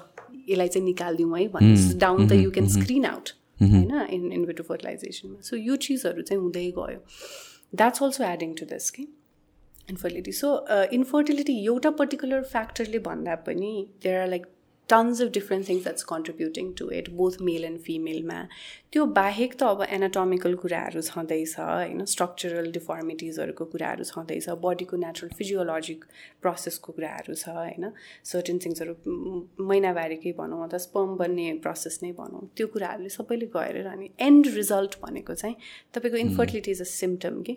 यसलाई 0.48 0.68
चाहिँ 0.68 0.84
निकालिदिउँ 0.86 1.38
है 1.38 1.46
भन्नु 1.54 1.98
डाउन 2.00 2.28
त 2.28 2.32
यु 2.40 2.50
क्यान 2.50 2.68
स्क्रिन 2.80 3.04
आउट 3.06 3.28
होइन 3.62 4.06
इन 4.10 4.32
इन्भिटो 4.32 4.62
फर्टिलाइजेसनमा 4.64 5.40
सो 5.48 5.56
यो 5.56 5.76
चिजहरू 5.86 6.22
चाहिँ 6.22 6.42
हुँदै 6.42 6.64
गयो। 6.78 7.00
That's 7.74 8.02
also 8.02 8.24
adding 8.24 8.54
to 8.54 8.66
this 8.66 8.90
कि 8.90 9.06
इन्फर्टिलिटी 9.90 10.32
सो 10.32 10.48
इन्फर्टिलिटी 10.92 11.54
एउटा 11.64 11.90
पर्टिकुलर 12.00 12.42
फ्याक्टरले 12.50 12.98
भन्दा 13.06 13.34
पनि 13.46 13.72
there 14.02 14.20
are 14.20 14.28
like 14.28 14.46
tons 14.88 15.20
of 15.22 15.28
different 15.32 15.68
things 15.68 15.82
that's 15.82 16.02
contributing 16.04 16.72
to 16.78 16.90
it 16.90 17.10
both 17.18 17.36
male 17.42 17.64
and 17.64 17.80
फिमेलमा 17.80 18.38
त्यो 18.92 19.04
बाहेक 19.18 19.54
त 19.54 19.62
अब 19.62 19.82
एनाटोमिकल 19.88 20.54
कुराहरू 20.62 21.00
छँदैछ 21.00 21.54
होइन? 21.58 22.04
स्ट्रक्चरल 22.04 22.70
डिफर्मिटिजहरूको 22.72 23.64
कुराहरू 23.74 24.04
छँदैछ 24.04 24.48
बडीको 24.64 24.96
नेचुरल 24.96 25.36
फिजियोलोजिक 25.38 26.04
प्रोसेसको 26.42 26.92
कुराहरू 26.92 27.34
छ 27.34 27.56
होइन? 27.58 27.92
सर्टेन 28.32 28.58
थिङ्सहरू 28.66 28.94
महिनावारीकै 29.70 30.32
भनौँ 30.38 30.62
अथवा 30.66 30.78
स्पम 30.86 31.16
बन्ने 31.16 31.46
प्रोसेस 31.64 31.98
नै 32.02 32.12
भनौँ। 32.18 32.42
त्यो 32.56 32.66
कुराहरूले 32.76 33.14
सबैले 33.16 33.46
गएर 33.56 33.86
अनि 33.86 34.10
एन्ड 34.20 34.54
रिजल्ट 34.56 34.98
भनेको 35.06 35.34
चाहिँ 35.34 35.56
तपाईँको 35.94 36.18
इन्फर्टिलिटी 36.26 36.70
इज 36.70 36.80
अ 36.80 36.90
सिम्टम 36.92 37.42
कि? 37.42 37.56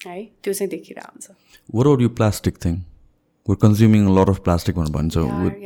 है? 0.00 0.24
त्यो 0.42 0.52
चाहिँ 0.54 0.70
देखिरहेको 0.70 1.12
हुन्छ 1.12 1.26
plastic 3.46 3.58
consuming 3.58 4.06
a 4.06 4.10
lot 4.10 4.28
of 4.28 4.42
plastic 4.44 4.76
भनेर 4.76 4.92
भन्छ 4.92 5.18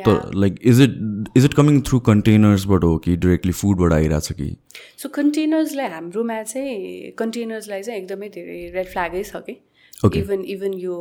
त 0.06 0.34
like 0.34 0.58
is 0.62 0.80
it 0.80 0.92
is 1.36 1.44
it 1.44 1.54
coming 1.54 1.80
through 1.88 1.98
कन्टेनर्सबाट 2.00 2.84
हो 2.84 2.96
कि 2.98 3.16
डिरेक्टली 3.16 3.52
फुडबाट 3.52 3.92
आइरहेको 3.92 4.20
छ 4.20 4.32
कि 4.32 4.56
सो 5.02 5.08
कन्टेनर्सलाई 5.08 5.88
हाम्रोमा 5.90 6.42
चाहिँ 6.42 7.10
कन्टेनर्सलाई 7.18 7.82
चाहिँ 7.82 8.00
एकदमै 8.00 8.28
धेरै 8.28 8.60
रेड 8.74 8.88
फ्ल्यागै 8.92 9.22
छ 9.22 9.42
कि 9.48 9.56
इभन 10.04 10.40
इभन 10.44 10.72
यो 10.76 10.94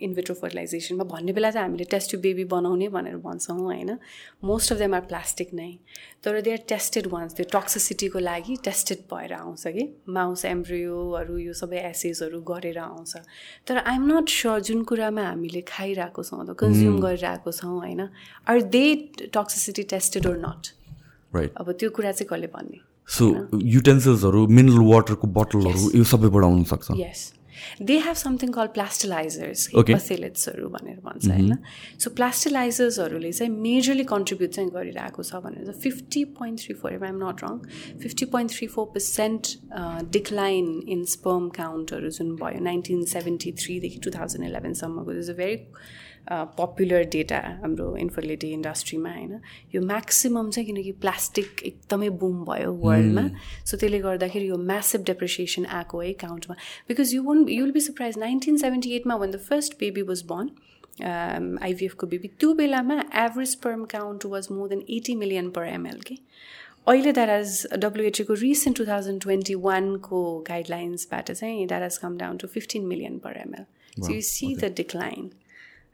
इन्भिट्रो 0.00 0.34
फर्टिलाइजेसनमा 0.34 1.04
भन्ने 1.04 1.32
बेला 1.32 1.50
चाहिँ 1.50 1.66
हामीले 1.66 1.84
टेस्ट 1.90 2.10
ट्युब 2.10 2.22
बेबी 2.22 2.44
बनाउने 2.46 2.88
भनेर 2.88 3.16
भन्छौँ 3.18 3.58
होइन? 3.58 3.90
Most 4.44 4.72
of 4.72 4.78
them 4.78 4.94
are 4.94 5.00
plastic 5.10 5.54
नै। 5.54 5.70
तर 6.22 6.40
दे 6.40 6.52
आर 6.52 6.62
टेस्टेड 6.68 7.06
वान्स 7.10 7.34
त्यो 7.34 7.46
टक्सिसिटीको 7.52 8.18
लागि 8.18 8.56
टेस्टेड 8.64 8.98
भएर 9.10 9.32
आउँछ 9.34 9.66
कि? 9.66 9.88
माउस 10.08 10.44
एम्ब्रियोहरू 10.44 11.38
यो 11.38 11.52
सबै 11.52 11.82
एसेजहरू 11.90 12.40
गरेर 12.46 12.78
आउँछ। 12.78 13.16
तर 13.66 13.76
आइएम 13.82 14.06
नट 14.12 14.28
स्योर 14.30 14.60
जुन 14.62 14.82
कुरामा 14.86 15.26
हामीले 15.28 15.60
खाइरहेको 15.66 16.22
छौँ 16.22 16.40
अथवा 16.40 16.54
कन्ज्युम 16.54 17.00
गरिरहेको 17.02 17.52
छौँ 17.52 17.78
होइन? 17.78 18.08
Are 18.48 18.62
they 18.70 18.84
toxicity 19.34 19.82
tested 19.90 20.26
or 20.26 20.38
not 20.38 20.74
right 21.34 21.54
अब 21.58 21.72
त्यो 21.72 21.90
कुरा 21.90 22.12
चाहिँ 22.12 22.28
कसले 22.30 22.46
भन्ने? 22.46 22.78
सो 23.08 23.24
युटेन्सिल्सहरू 23.74 24.46
मिनरल 24.48 24.92
वाटरको 24.92 25.26
बोटलहरू 25.38 25.90
यो 25.98 26.04
सबैबाट 26.06 26.44
आउनु 26.44 26.64
yes 27.00 27.32
they 27.82 27.98
have 28.06 28.16
something 28.22 28.52
called 28.52 28.66
plasticizers 28.78 29.68
पसेलेट्सहरू 29.90 30.68
भनेर 30.76 31.00
भन्छ 31.04 31.28
होइन? 31.28 31.56
सो 32.04 32.10
प्लास्टिलाइजर्सहरूले 32.20 33.32
चाहिँ 33.32 33.52
मेजरली 33.68 34.04
कन्ट्रिब्युट 34.14 34.50
चाहिँ 34.58 34.70
गरिरहेको 34.76 35.22
छ 35.22 35.42
भनेर 35.46 35.72
fifty 35.86 36.24
point 36.38 36.60
three 36.60 36.74
four 36.82 36.92
um 36.94 37.04
I'm 37.10 37.20
not 37.24 37.44
wrong 37.44 37.58
fifty 38.06 38.26
point 38.36 38.56
three 38.56 38.66
four 38.76 38.86
percent 38.94 39.52
decline 40.18 40.72
in 40.96 41.04
sperm 41.16 41.48
काउन्टहरू 41.60 42.10
जुन 42.18 42.34
भयो 42.42 42.64
नाइन्टिन 42.70 43.04
सेभेन्टी 43.14 43.52
थ्रीदेखि 43.64 44.00
two 44.04 44.10
thousand 44.18 44.48
इलेभेनसम्मको 44.48 45.18
is 45.20 45.30
a 45.30 45.38
very 45.42 45.56
popular 46.30 47.02
data 47.12 47.38
हाम्रो 47.62 47.96
इन्फर्टिलिटी 47.96 48.50
इन्डस्ट्रीमा 48.52 49.10
होइन? 49.14 49.40
यो 49.74 49.82
म्याक्सिमम् 49.82 50.50
चाहिँ 50.50 50.66
किनकि 50.66 50.92
प्लास्टिक 51.00 51.62
एकदमै 51.64 52.08
बुम 52.22 52.44
भयो 52.44 52.72
वर्ल्डमा 52.84 53.28
सो 53.64 53.76
त्यसले 53.76 53.98
गर्दाखेरि 54.00 54.48
यो 54.48 54.56
म्यासिभ 54.72 55.04
डेप्रिसिएसन 55.06 55.66
आएको 55.78 56.00
है 56.00 56.12
काउन्टमा 56.22 56.56
because 56.88 57.14
you 57.14 57.22
won't 57.22 57.50
you 57.50 57.64
will 57.64 57.72
be 57.72 57.80
surprise 57.80 58.18
nineteen 58.18 58.56
seventy 58.64 58.94
एटमा 58.96 59.16
when 59.16 59.30
the 59.30 59.40
first 59.50 59.78
baby 59.80 60.02
was 60.12 60.22
born 60.32 61.58
आइभिएफको 61.62 62.06
baby 62.06 62.28
त्यो 62.40 62.52
बेलामा 62.54 63.00
average 63.24 63.54
sperm 63.62 63.84
count 63.92 64.24
was 64.34 64.48
more 64.52 64.68
than 64.68 64.84
eighty 64.96 65.14
million 65.16 65.50
per 65.50 65.66
ML 65.68 66.00
कि 66.06 66.18
अहिले 66.88 67.12
द्याट 67.12 67.78
डब्लुएचएको 67.78 68.34
रिसेन्ट 68.40 68.76
टु 68.78 68.84
थाउजन्ड 68.86 69.22
ट्वेन्टी 69.22 69.54
वानको 69.68 70.20
गाइडलाइन्सबाट 70.48 71.30
चाहिँ 71.32 71.66
that 71.66 71.92
come 72.02 72.16
down 72.18 72.36
to 72.36 72.48
fifteen 72.48 72.86
million 72.86 73.18
per 73.24 73.36
ML 73.46 73.64
so 74.02 74.12
you 74.12 74.20
see 74.32 74.54
the 74.56 74.72
decline 74.76 75.30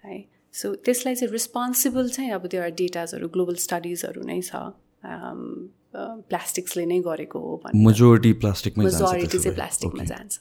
है 0.05 0.19
so 0.61 0.75
त्यसलाई 0.89 1.15
चाहिँ 1.15 1.33
रिस्पोन्सिबल 1.33 2.09
चाहिँ 2.17 2.31
अब 2.39 2.47
त्यो 2.55 2.69
डेटाजहरू 2.83 3.29
ग्लोबल 3.37 3.55
स्टडिजहरू 3.67 4.23
नै 4.33 4.41
छ. 4.43 4.53
प्लास्टिक्सले 6.31 6.85
नै 6.87 7.01
गरेको 7.07 7.39
हो 7.47 7.61
मेजोरिटी 7.87 8.33
प्लास्टिकमा 8.45 8.85
मेजोरिटी 8.85 9.39
चाहिँ 9.39 9.55
प्लास्टिकमा 9.57 10.05
जान्छ। 10.13 10.39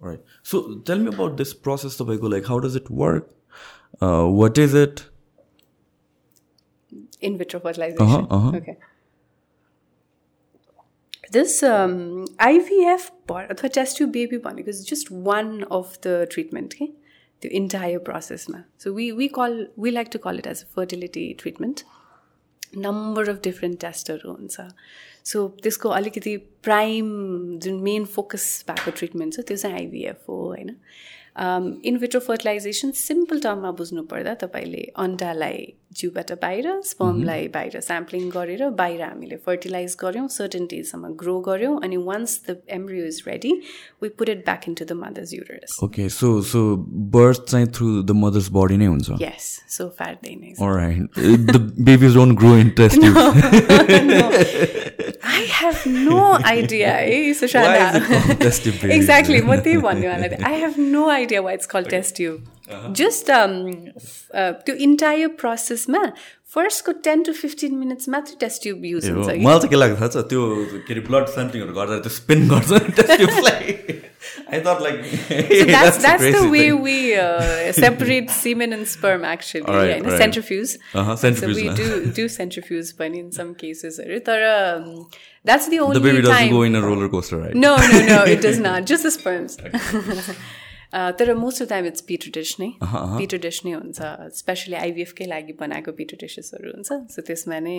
Right 0.00 0.20
so 0.50 0.60
tell 0.86 0.98
me 0.98 1.14
about 1.14 1.36
this 1.38 1.52
process 1.68 1.98
तपाईँको 2.00 2.28
like 2.28 2.44
how 2.48 2.58
does 2.66 2.76
it 2.76 2.90
work 3.04 3.24
what 4.42 4.58
is 4.58 4.76
it 4.82 5.00
in 7.22 7.38
vitro 7.38 7.60
fertilization. 7.60 8.06
Uh-huh, 8.06 8.36
uh-huh. 8.36 8.56
Okay. 8.56 8.76
This 11.34 11.62
um, 11.62 12.26
IVF 12.46 13.04
अथवा 13.32 13.68
टेस्ट 13.74 13.96
ट्युब 13.96 14.10
बेबी 14.10 14.38
भनेको 14.46 14.70
is 14.70 14.90
just 14.90 15.12
one 15.28 15.60
of 15.62 15.98
the 16.06 16.26
treatment 16.32 16.74
कि 16.74 16.88
त्यो 17.42 17.50
entire 17.54 17.98
प्रोसेसमा 18.06 18.62
so 18.78 18.92
we 18.94 19.10
we 19.12 19.28
call 19.34 19.66
we 19.78 19.90
like 19.90 20.08
to 20.12 20.18
call 20.18 20.38
it 20.38 20.46
as 20.46 20.62
a 20.62 20.74
fertility 20.76 21.32
treatment 21.38 21.80
number 22.78 23.28
of 23.28 23.40
different 23.44 23.80
टेस्टहरू 23.80 24.32
हुन्छ 24.32 24.68
so 25.24 25.46
त्यसको 25.62 25.88
अलिकति 25.92 26.36
prime 26.62 27.08
जुन 27.58 27.80
main 27.82 28.04
focus 28.14 28.46
भएको 28.68 28.90
ट्रिटमेन्ट 28.98 29.34
छ 29.34 29.46
त्यो 29.48 29.56
चाहिँ 29.56 29.76
आइभिएफ 29.76 30.24
हो 30.28 30.38
होइन 30.46 30.76
इन्भिट्रो 31.36 32.20
फर्टिलाइजेसन 32.20 32.90
सिम्पल 32.96 33.38
टर्ममा 33.40 33.70
बुझ्नु 33.76 34.02
पर्दा 34.10 34.34
तपाईँले 34.40 34.82
अन्डालाई 35.04 35.72
जिउबाट 36.00 36.32
बाहिर 36.42 36.66
स्पर्मलाई 36.84 37.46
बाहिर 37.54 37.80
स्याम्पलिङ 37.80 38.28
गरेर 38.30 38.68
बाहिर 38.80 39.02
हामीले 39.02 39.36
फर्टिलाइज 39.46 39.96
गऱ्यौँ 40.02 40.28
सर्टन 40.36 40.64
डेजसम्म 40.70 41.08
ग्रो 41.22 41.38
गऱ्यौँ 41.48 41.80
अनि 41.84 41.96
once 42.08 42.40
the 42.48 42.56
embryo 42.76 43.06
is 43.06 43.22
ready 43.28 43.52
we 44.02 44.08
put 44.18 44.28
it 44.28 44.44
back 44.44 44.68
into 44.74 44.84
the 44.84 44.92
mother's 45.04 45.32
uterus 45.34 45.78
okay 45.84 46.08
so 46.18 46.40
so 46.52 46.60
birth 47.16 47.44
चाहिँ 47.50 47.66
थ्रु 47.76 47.88
द 48.02 48.10
मदर्स 48.24 48.48
बडी 48.58 48.76
नै 48.76 48.86
हुन्छ? 48.86 49.08
Yes 49.22 49.48
so 49.78 49.88
far 49.98 50.18
they 50.24 50.30
babies 51.84 52.14
don't 52.14 52.38
grow 52.38 52.56
in 52.56 52.68
test 52.80 52.98
I 55.32 55.44
have 55.48 55.82
no 55.86 56.20
idea 56.46 56.92
है 56.94 57.32
Sushanta 57.34 57.88
exactly 58.94 59.40
म 59.42 59.56
त्यही 59.56 59.76
भन्नेवाला 59.78 60.28
थिएँ 60.28 60.44
I 60.46 60.60
have 60.60 60.74
no 60.78 61.02
idea 61.08 61.21
why 61.30 61.54
it's 61.54 61.66
call 61.74 61.84
test 61.94 62.16
tube 62.16 62.92
just 63.00 63.30
त्यो 64.66 64.74
entire 64.88 65.28
प्रोसेसमा 65.40 66.04
फर्स्टको 66.54 66.92
टेन 67.04 67.22
टु 67.22 67.32
फिफ्टिन 67.32 67.74
मिनट्स 67.74 68.08
मात्रै 68.14 68.36
टेस्ट 68.40 68.62
ट्युब 68.62 68.84
युज 68.84 69.10
हुन्छ 69.10 69.26
मलाई 69.26 69.58
चाहिँ 69.58 69.68
के 69.68 69.76
लाग्छ 69.76 70.00
थाहा 70.00 70.08
छ 70.08 70.24
त्यो 70.32 70.46
के 70.86 70.92
अरे 70.94 71.00
ब्लड 71.10 71.26
स्याम्पलिङहरू 71.34 71.74
गर्दा 71.80 71.98
त्यो 72.06 72.16
स्पिन 72.20 72.48
गर्छ 72.48 72.70
टेस्ट 72.72 73.12
ट्युबलाई 73.12 74.00
I 74.48 74.60
thought 74.60 74.80
like 74.82 75.04
so 75.04 75.64
that's 75.64 75.96
that's, 76.02 76.22
the 76.22 76.48
way 76.48 76.70
thing. 76.70 76.80
we 76.80 77.14
uh, 77.14 77.72
separate 77.72 78.30
semen 78.30 78.72
and 78.72 78.86
sperm 78.86 79.24
actually. 79.24 79.62
Right, 79.62 79.88
yeah, 79.88 80.08
right. 80.08 80.18
centrifuge. 80.18 80.76
Uh-huh, 80.94 81.16
centrifuge. 81.16 81.76
So 81.76 81.84
we 81.86 82.02
do 82.04 82.12
do 82.18 82.28
centrifuge, 82.28 82.92
but 82.96 83.12
in 83.12 83.32
some 83.32 83.54
cases, 83.54 83.98
um, 83.98 85.08
that's 85.44 85.68
the 85.68 85.80
only. 85.80 85.98
The 85.98 86.04
तर 90.92 91.34
most 91.34 91.62
of 91.62 91.68
time 91.68 91.86
it's 91.86 92.00
Peter 92.08 92.30
dish 92.38 92.50
नै 92.60 92.70
Peter 93.18 93.38
dish 93.44 93.64
नै 93.64 93.72
हुन्छ 93.72 94.00
specially 94.38 94.76
आइबिएफकै 94.76 95.26
लागि 95.26 95.52
बनाएको 95.60 95.92
Peter 96.00 96.16
डिसेसहरू 96.20 96.72
हुन्छ। 96.72 96.90
So 97.14 97.22
त्यसमा 97.28 97.58
नै 97.68 97.76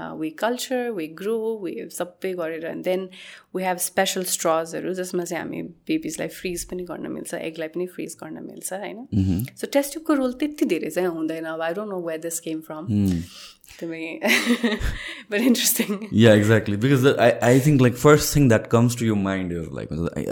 we 0.00 0.30
culture 0.38 0.90
we 0.96 1.06
grow 1.20 1.38
we 1.64 1.74
सबै 1.92 2.32
गरेर 2.34 2.64
and 2.66 2.84
then 2.84 3.08
we 3.56 3.62
have 3.62 3.76
special 3.86 4.24
स्ट्रजहरू 4.34 4.94
जसमा 4.94 5.24
चाहिँ 5.24 5.42
हामी 5.42 5.62
बेबिजलाई 5.88 6.28
फ्रिज 6.40 6.64
पनि 6.70 6.84
गर्न 6.90 7.12
मिल्छ 7.12 7.34
एगलाई 7.34 7.68
पनि 7.76 7.86
फ्रिज 7.96 8.16
गर्न 8.22 8.44
मिल्छ 8.44 8.72
होइन 8.72 9.44
सो 9.60 9.66
टेस्ट 9.72 9.92
ट्युबको 9.92 10.14
रोल 10.22 10.32
त्यति 10.42 10.66
धेरै 10.74 10.90
चाहिँ 10.90 11.08
हुँदैन 11.08 11.44
अब 11.54 11.62
I 11.68 11.74
don't 11.80 11.90
know 11.90 12.00
where 12.06 12.20
this 12.28 12.40
came 12.48 12.60
from 12.70 12.86
to 13.78 13.86
me 13.86 14.20
but 15.30 15.40
interesting 15.40 16.08
yeah 16.10 16.34
exactly 16.40 16.76
because 16.76 17.06
I, 17.06 17.28
I 17.50 17.58
think 17.58 17.80
like 17.80 17.96
first 17.96 18.34
thing 18.34 18.48
that 18.48 18.68
comes 18.68 18.96
to 18.96 19.06
your 19.06 19.16
mind 19.16 19.52
is 19.52 19.68
like 19.68 19.90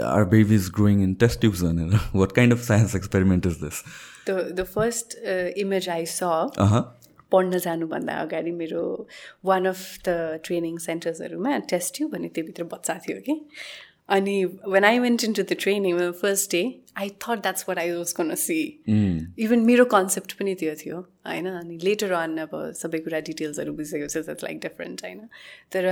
our 0.09 0.25
baby 0.25 0.55
is 0.55 0.69
growing 0.69 1.01
in 1.01 1.15
test 1.15 1.41
tubes 1.41 1.61
and 1.61 1.95
what 2.11 2.35
kind 2.35 2.51
of 2.51 2.61
science 2.61 2.93
experiment 2.93 3.45
is 3.45 3.59
this 3.59 3.83
the 4.25 4.35
the 4.59 4.65
first 4.65 5.17
पढ्न 7.31 7.59
जानुभन्दा 7.59 8.13
अगाडि 8.21 8.51
मेरो 8.51 8.83
one 9.45 9.65
of 9.67 9.85
the 10.07 10.39
training 10.45 10.77
सेन्टर्सहरूमा 10.87 11.57
test 11.69 11.99
थियो 11.99 12.07
भने 12.09 12.27
त्योभित्र 12.35 12.63
बच्चा 12.73 12.99
थियो 13.07 13.21
कि। 13.21 13.39
अनि 14.09 14.43
when 14.67 14.83
I 14.85 14.99
went 14.99 15.23
into 15.33 15.43
the 15.43 15.55
training 15.59 15.99
first 16.21 16.51
day 16.51 16.61
I 16.97 17.09
thought 17.23 17.41
that's 17.41 17.65
what 17.69 17.77
I 17.79 17.91
was 17.91 18.11
conceive 18.35 18.57
even 19.45 19.59
मेरो 19.65 19.85
कन्सेप्ट 19.93 20.33
पनि 20.39 20.55
त्यो 20.61 20.73
थियो 20.75 20.97
होइन? 21.27 21.47
अनि 21.49 21.77
लेटर 21.83 22.11
अन 22.13 22.37
अब 22.37 22.55
सबै 22.77 22.99
कुरा 23.05 23.19
डिटेल्सहरू 23.29 23.73
बुझिसकेपछि 23.73 24.19
द्याट्स 24.21 24.43
लाइक 24.43 24.59
डिफरेन्ट 24.61 25.03
होइन? 25.05 25.19
तर 25.71 25.85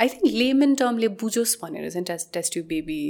आई 0.00 0.08
थिङ्क 0.08 0.34
लेमन 0.34 0.74
टर्मले 0.82 1.08
बुझोस् 1.22 1.56
भनेर 1.62 1.90
चाहिँ 1.90 2.04
टेस्ट 2.06 2.34
टेस्ट 2.34 2.56
यु 2.56 2.62
बेबी 2.74 3.00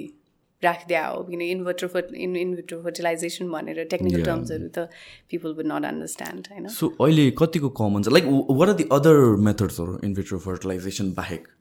राखिदिया 0.64 1.07
हो 1.07 1.22
किन 1.31 1.42
इन्भर्टर 1.42 1.87
फर्ट 1.94 2.14
इन 2.27 2.37
इन्भर्टर 2.37 2.83
फर्टिलाइजेसन 2.85 3.50
भनेर 3.50 3.85
टेक्निकल 3.94 4.22
टर्म्सहरू 4.24 4.68
त 4.77 4.88
पिपल 5.31 5.55
वुड 5.59 5.66
नट 5.72 5.85
अन्डरस्ट्यान्ड 5.90 6.48
होइन? 6.53 6.68
सो 6.77 6.88
अहिले 7.00 7.27
कतिको 7.42 7.68
कमन 7.83 8.03
छ? 8.03 8.14
Like 8.18 8.31
what 8.61 8.68
are 8.68 8.74
the 8.77 8.88
other 8.92 9.20
मेथड्सहरू 9.50 9.98
inverter 10.05 10.38
fertilisation 10.46 11.12
बाहेक? 11.20 11.53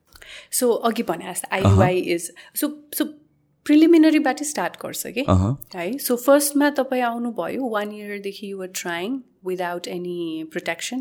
सो 0.60 0.70
अघि 0.90 1.02
भने 1.12 1.30
जस्तो 1.32 1.54
आइयुआई 1.56 2.00
इज 2.16 2.32
सो 2.62 2.72
सो 2.98 3.04
प्रिलिमिनरीबाटै 3.66 4.44
स्टार्ट 4.44 4.74
गर्छ 4.82 5.12
कि? 5.18 5.24
है? 5.76 5.86
सो 6.08 6.16
फर्स्टमा 6.24 6.70
तपाईँ 6.80 7.02
आउनुभयो 7.12 7.68
one 7.76 7.92
इयरदेखि 8.00 8.50
you're 8.50 8.74
trying 8.82 9.22
without 9.46 9.86
any 9.86 10.44
protection. 10.52 11.00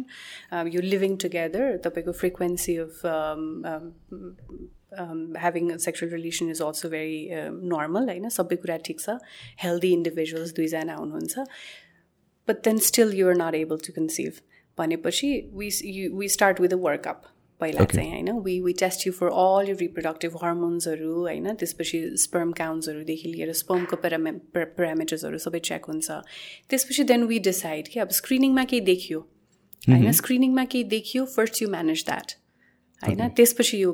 Um, 0.51 0.67
you're 0.67 0.87
living 0.93 1.13
together. 1.17 1.79
The 1.83 2.13
frequency 2.13 2.73
a 4.93 5.79
sexual 5.79 6.11
relation 6.11 6.49
is 6.49 6.61
also 6.61 6.89
very 6.89 7.19
normal. 7.73 8.07
होइन 8.09 8.29
सबै 8.29 8.55
कुरा 8.55 8.77
ठिक 8.85 8.99
छ। 8.99 9.17
हेल्दी 9.63 9.91
इन्डिभिजुअल्स 9.93 10.53
दुईजना 10.55 10.95
हुनुहुन्छ। 10.95 11.45
But 12.47 12.63
then 12.63 12.77
still 12.87 13.13
you're 13.15 13.35
not 13.35 13.55
able 13.55 13.77
to 13.87 13.93
conceive 13.93 14.41
भनेपछि 14.77 15.29
we 15.53 15.69
we 16.17 16.27
start 16.29 16.61
with 16.61 16.73
a 16.73 16.81
workup 16.87 17.21
पहिला 17.61 17.83
चाहिँ 17.85 18.09
होइन? 18.11 18.29
We 18.45 18.59
we 18.61 18.73
test 18.79 19.05
you 19.07 19.13
for 19.13 19.27
all 19.41 19.69
you 19.69 19.75
reproductive 19.79 20.37
हर्मोन्सहरू 20.43 21.13
होइन? 21.19 21.53
त्यसपछि 21.55 21.99
स्पर्म 22.23 22.51
काउन्ट्सहरूदेखि 22.59 23.29
लिएर 23.33 23.51
स्पर्मको 23.61 23.95
पेरामे 24.05 24.31
पेरामिटर्सहरू 24.57 25.37
सबै 25.45 25.59
चेक 25.69 25.85
हुन्छ। 25.85 26.11
त्यसपछि 26.69 27.03
देन 27.11 27.23
वी 27.31 27.39
डिसाइड 27.49 27.87
कि 27.87 27.99
अब 27.99 28.09
स्क्रिनिङमा 28.19 28.63
केही 28.65 28.81
देखियो। 28.91 29.19
होइन? 29.89 30.11
स्क्रिनिङमा 30.11 30.65
केही 30.65 30.83
देखियो। 30.95 31.25
फर्स्ट 31.35 31.61
यु 31.61 31.69
म्यानेज 31.69 32.05
द्याट 32.05 32.31
होइन? 33.07 33.27
त्यसपछि 33.37 33.81
यो 33.81 33.91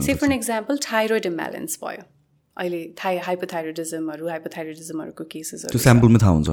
say 0.00 0.14
for 0.14 0.32
example 0.32 0.78
thyroid 0.84 1.26
imbalance 1.26 1.78
भयो। 1.82 2.02
अहिले 2.56 2.80
थाइ 2.98 3.18
हाइपोथाइरोइडिजमहरू 3.24 4.28
हाइपोथाइरोइडिजमहरूको 4.28 5.24
केसेसहरू 5.32 5.78
स्याम्पलमा 5.78 6.18
थाहा 6.18 6.32
हुन्छ। 6.32 6.48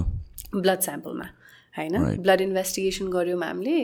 ब्लड 0.55 0.79
स्याम्पलमा 0.81 1.29
होइन? 1.75 1.93
ब्लड 2.23 2.41
इन्भेस्टिगेसन 2.41 3.07
गऱ्यौँ 3.11 3.39
हामीले 3.43 3.77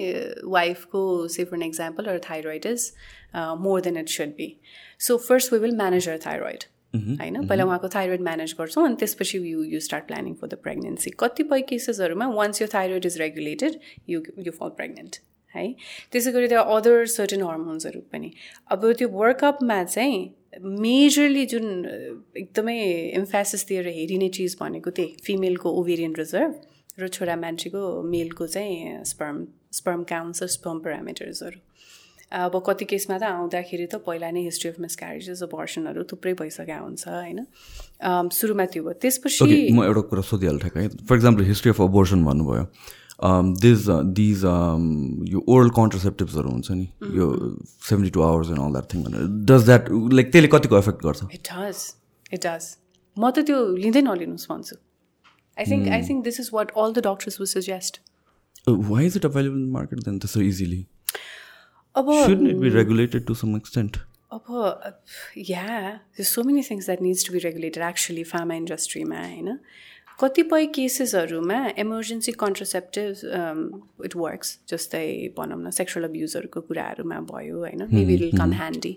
वाइफको 0.48 1.28
say 1.28 1.46
for 1.46 1.64
example 1.64 2.04
her 2.06 2.20
thyroid 2.30 2.66
is 2.66 2.92
more 3.62 3.82
than 3.82 3.98
it 3.98 4.10
should 4.10 4.36
be 4.38 4.50
so 5.08 5.18
first 5.30 5.54
we 5.54 5.60
will 5.60 5.76
manage 5.78 6.10
her 6.10 6.20
thyroid 6.26 6.64
होइन? 6.96 7.48
पहिला 7.48 7.64
उहाँको 7.66 7.88
थाइरोइड 7.96 8.22
म्यानेज 8.22 8.56
गर्छौँ 8.60 8.86
अनि 8.86 8.96
त्यसपछि 9.00 9.38
you 9.38 9.64
you 9.64 9.80
start 9.80 10.08
planning 10.08 10.34
for 10.34 10.48
the 10.48 10.54
pregnancy 10.64 11.12
कतिपय 11.20 11.62
केसेसहरूमा 11.70 12.28
वान्स 12.36 12.62
यो 12.62 12.68
thyroid 12.74 13.06
is 13.06 13.18
regulated 13.18 13.80
you 14.10 14.22
you 14.40 14.52
fall 14.52 14.70
pregnant 14.78 15.20
है? 15.56 15.66
त्यसै 16.12 16.32
गरी 16.32 16.48
त्यो 16.48 16.62
अदर 16.76 17.06
सर्टन 17.16 17.42
हर्मोन्सहरू 17.44 18.02
पनि। 18.12 18.32
अब 18.72 18.92
त्यो 19.00 19.08
वर्कअपमा 19.10 19.84
चाहिँ 19.84 20.20
मेजरली 20.66 21.46
जुन 21.46 21.66
एकदमै 22.38 22.78
इम्फेसिस 23.22 23.68
दिएर 23.70 23.88
हेरिने 23.98 24.30
चिज 24.36 24.58
भनेको 24.60 24.90
त्यही 24.98 25.16
फिमेलको 25.26 25.70
ओभेरियन 25.80 26.14
रिजर्भ 26.18 26.52
र 27.00 27.08
छोरा 27.08 27.36
मान्छेको 27.40 27.82
मेलको 28.04 28.48
चाहिँ 28.48 29.04
स्पर्म 29.06 29.46
स्पर्म 29.72 30.04
काउन्ट्स 30.10 30.44
स्पर्म 30.56 30.80
पेरामिटर्सहरू 30.86 31.60
अब 32.30 32.54
कति 32.66 32.86
केसमा 32.86 33.18
त 33.18 33.24
आउँदाखेरि 33.24 33.86
त 33.90 33.96
पहिला 34.06 34.30
नै 34.30 34.42
हिस्ट्री 34.44 34.70
अफ 34.70 34.80
मिसक्यारेजेस 34.80 35.42
अबर्सनहरू 35.44 36.04
थुप्रै 36.12 36.34
भइसकेका 36.42 36.78
हुन्छ 36.78 37.08
होइन? 37.08 37.40
सुरुमा 38.30 38.66
त्यो 38.70 38.84
भयो। 38.84 38.94
त्यसपछि 39.02 39.74
म 39.74 39.82
एउटा 39.86 40.02
कुरा 40.14 40.22
सोधिहाल्थेँ 40.30 40.72
है? 40.76 40.88
For 41.10 41.16
example 41.16 41.44
history 41.50 41.70
of 41.74 41.82
abortion 41.82 42.26
भन्नुभयो। 42.26 42.64
दिज 43.24 43.86
दिज 44.20 44.44
यो 45.34 45.44
ओरल 45.56 45.70
कन्ट्रासेप्टिभ्सहरू 45.78 46.50
हुन्छ 46.50 46.72
नि 46.72 46.88
यो 47.18 47.32
seventy 47.88 48.10
two 48.18 48.22
hours 48.22 48.50
and 48.50 48.60
all 48.60 48.72
that 48.72 48.94
thing 48.94 49.04
भनेर 49.04 49.26
डज 49.54 49.66
द्याट 49.66 49.90
लाइक 50.20 50.32
त्यसले 50.32 50.48
कतिको 50.58 50.78
एफेक्ट 50.78 51.04
गर्छ 51.06 51.24
इट 51.34 51.50
डज 51.54 51.88
इट 52.34 52.46
डज 52.46 52.70
म 53.18 53.32
त 53.32 53.46
त्यो 53.50 53.66
लिँदै 53.88 54.02
नलिनुहोस् 54.02 54.48
भन्छु 54.52 54.84
I 55.60 55.66
think 55.66 55.88
mm. 55.88 55.94
I 55.94 56.02
think 56.02 56.24
this 56.24 56.40
is 56.40 56.52
what 56.54 56.72
all 56.72 56.94
the 56.94 57.02
doctors 57.02 57.38
would 57.40 57.50
suggest. 57.50 58.00
Uh, 58.68 58.76
why 58.76 59.02
is 59.02 59.16
it 59.16 59.26
available 59.26 59.58
in 59.58 59.66
the 59.66 59.72
market 59.72 60.06
then 60.06 60.22
so 60.22 60.40
easily? 60.40 60.88
Shouldn't 61.96 62.48
it 62.48 62.62
be 62.62 62.70
regulated 62.70 63.28
to 63.28 63.36
some 63.36 63.56
extent? 63.56 64.00
uh, 64.32 64.92
yeah, 65.36 65.98
there's 66.16 66.30
so 66.30 66.44
many 66.44 66.64
things 66.64 66.86
that 66.86 67.02
needs 67.02 67.24
to 67.24 67.32
be 67.32 67.40
regulated 67.40 67.82
actually 67.82 68.24
pharma 68.24 68.56
industry 68.56 69.04
ma 69.04 69.24
होइन 69.24 69.60
कतिपय 70.20 70.66
केसेसहरूमा 70.76 71.58
emergency 71.80 72.32
contraceptive 72.40 74.04
it 74.06 74.16
works 74.16 74.50
जस्तै 74.70 75.08
भनौँ 75.38 75.60
न 75.62 75.70
sexual 75.80 76.06
अब्युजहरूको 76.06 76.62
कुराहरूमा 76.68 77.20
भयो 77.32 77.58
होइन? 77.58 77.82
Maybe 77.94 78.16
will 78.16 78.38
come 78.38 78.52
handy 78.62 78.94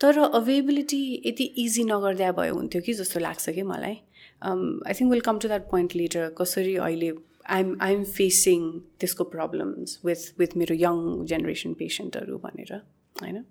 तर 0.00 0.18
अभाइबिलिटी 0.18 1.02
यति 1.26 1.44
इजी 1.64 1.84
नगर्दा 1.90 2.30
भयो 2.38 2.54
हुन्थ्यो 2.54 2.82
कि 2.86 2.92
जस्तो 3.00 3.20
लाग्छ 3.20 3.50
कि 3.50 3.62
मलाई. 3.72 3.96
I 4.42 4.92
think 5.00 5.10
will 5.10 5.20
come 5.28 5.38
to 5.38 5.48
that 5.48 5.70
point 5.70 5.96
later 5.96 6.28
कसरी 6.38 6.76
अहिले 6.76 7.12
आइएम 7.50 7.76
आइएम 7.82 8.02
फेसिङ 8.16 8.70
त्यसको 9.00 9.24
प्रब्लम्स 9.30 9.98
विथ 10.06 10.20
विथ 10.38 10.56
मेरो 10.56 10.74
यङ 10.82 10.96
जेनेरेसन 11.32 11.72
पेसेन्टहरू 11.80 12.38
भनेर 12.44 12.72
होइन? 13.16 13.44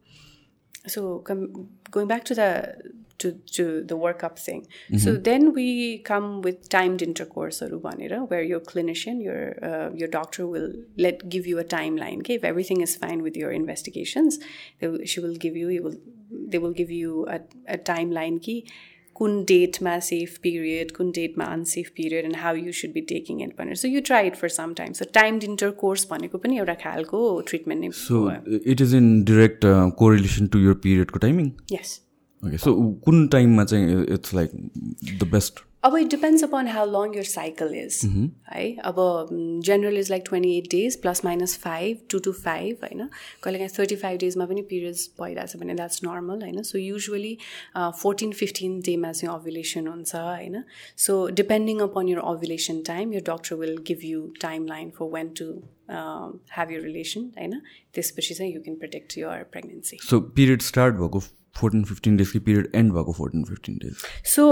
so 0.88 1.20
com- 1.20 1.70
going 1.90 2.08
back 2.08 2.24
to 2.26 2.36
the 2.36 2.76
to, 3.20 3.34
to 3.52 3.84
the 3.84 3.96
workup 3.96 4.40
thing. 4.40 4.62
Mm-hmm. 4.62 4.98
so 4.98 5.16
then 5.16 5.54
we 5.54 6.00
come 6.00 6.42
with 6.42 6.70
timed 6.70 7.04
intercourse 7.04 7.62
or 7.62 7.70
rubanira 7.70 8.28
where 8.30 8.42
your 8.42 8.60
clinician 8.60 9.22
your 9.22 9.64
uh, 9.64 9.92
your 9.94 10.08
doctor 10.08 10.48
will 10.48 10.74
let 10.98 11.30
give 11.30 11.46
you 11.46 11.60
a 11.60 11.64
timeline. 11.64 12.20
Okay 12.20 12.36
if 12.36 12.44
everything 12.44 12.82
is 12.82 12.96
fine 12.96 13.22
with 13.22 13.38
your 13.38 13.52
investigations 13.52 14.40
they, 14.82 15.06
she 15.06 15.20
will 15.20 15.36
give 15.36 15.56
you, 15.56 15.70
you 15.70 15.84
will, 15.84 15.96
they 16.32 16.58
will 16.58 16.74
give 16.74 16.90
you 16.90 17.28
a, 17.28 17.42
a 17.68 17.78
timeline 17.78 18.42
key. 18.42 18.68
कुन 19.22 19.42
डेटमा 19.50 19.98
safe 20.10 20.38
period 20.44 20.92
कुन 20.92 21.12
डेटमा 21.16 21.46
unsafe 21.54 21.90
period 21.98 22.26
and 22.26 22.38
how 22.44 22.56
you 22.58 22.72
should 22.82 22.94
be 22.94 23.02
taking 23.10 23.42
it 23.44 23.56
भनेर। 23.58 23.76
So 23.82 23.88
you 23.88 24.02
try 24.06 24.28
it 24.28 24.36
for 24.36 24.50
some 24.58 24.74
time 24.78 24.94
so 25.00 25.06
timed 25.14 25.44
intercourse 25.82 26.08
भनेको 26.12 26.38
पनि 26.46 26.58
एउटा 26.58 26.74
खालको 26.84 27.20
treatment 27.50 27.82
नै 27.82 27.90
so 27.98 28.24
it 28.62 28.82
is 28.82 28.96
in 28.96 29.12
direct 29.26 29.66
correlation 30.00 30.48
to 30.56 30.60
your 30.60 30.74
पिरियडको 30.86 31.20
timing 31.26 31.52
yes 31.72 32.00
okay 32.44 32.58
so 32.58 32.74
कुन 33.06 33.28
टाइममा 33.36 33.66
चाहिँ 33.74 34.04
it's 34.14 34.34
like 34.34 34.56
the 35.20 35.28
best 35.32 35.60
अब 35.84 35.96
it 35.98 36.08
depends 36.08 36.44
upon 36.44 36.68
how 36.68 36.86
long 36.88 37.16
your 37.16 37.24
cycle 37.24 37.74
is 37.76 38.00
है 38.48 38.66
अब 38.86 38.96
general 39.66 39.98
is 39.98 40.10
like 40.12 40.24
twenty 40.26 40.58
eight 40.58 40.68
days 40.72 40.96
plus 41.02 41.24
minus 41.26 41.58
five 41.58 42.06
to 42.12 42.20
to 42.20 42.32
five 42.34 42.84
होइन 42.84 43.08
कहिले 43.44 43.60
काहीँ 43.60 43.72
thirty 43.78 43.96
five 43.96 44.20
डेजमा 44.20 44.46
पनि 44.46 44.62
पिरियड्स 44.70 45.10
भइरहेछ 45.22 45.56
भने 45.58 45.74
द्याट्स 45.74 46.04
नर्मल 46.04 46.42
होइन 46.42 46.62
सो 46.64 46.78
युजली 46.78 47.38
फोर्टिन 47.76 48.32
फिफ्टिन 48.34 48.80
डेमा 48.82 49.12
चाहिँ 49.12 49.36
ओभुलेसन 49.36 49.88
हुन्छ 49.88 50.16
होइन 50.18 50.64
so 51.00 51.28
depending 51.42 51.80
upon 51.80 52.10
your 52.10 52.20
ovulation 52.28 52.82
time 52.88 53.14
your 53.14 53.24
doctor 53.30 53.56
will 53.56 53.78
give 53.88 54.06
you 54.06 54.26
timeline 54.68 54.90
for 54.98 55.14
when 55.14 55.34
to 55.40 55.52
have 55.92 56.72
your 56.72 56.82
relation 56.82 57.32
होइन 57.38 57.62
त्यसपछि 57.94 58.34
चाहिँ 58.34 58.54
you 58.54 58.62
can 58.62 58.78
protect 58.78 59.18
your 59.18 59.44
pregnancy 59.52 59.98
so 60.02 60.20
period 60.36 60.62
start 60.64 60.96
भएको 60.96 61.24
fourteen 61.56 61.84
fifteen 61.84 62.18
डेजको 62.18 62.40
period 62.46 62.72
end 62.76 62.94
भएको 62.94 63.14
fourteen 63.14 63.44
fifteen 63.46 63.78
days. 63.84 63.96
So 64.26 64.44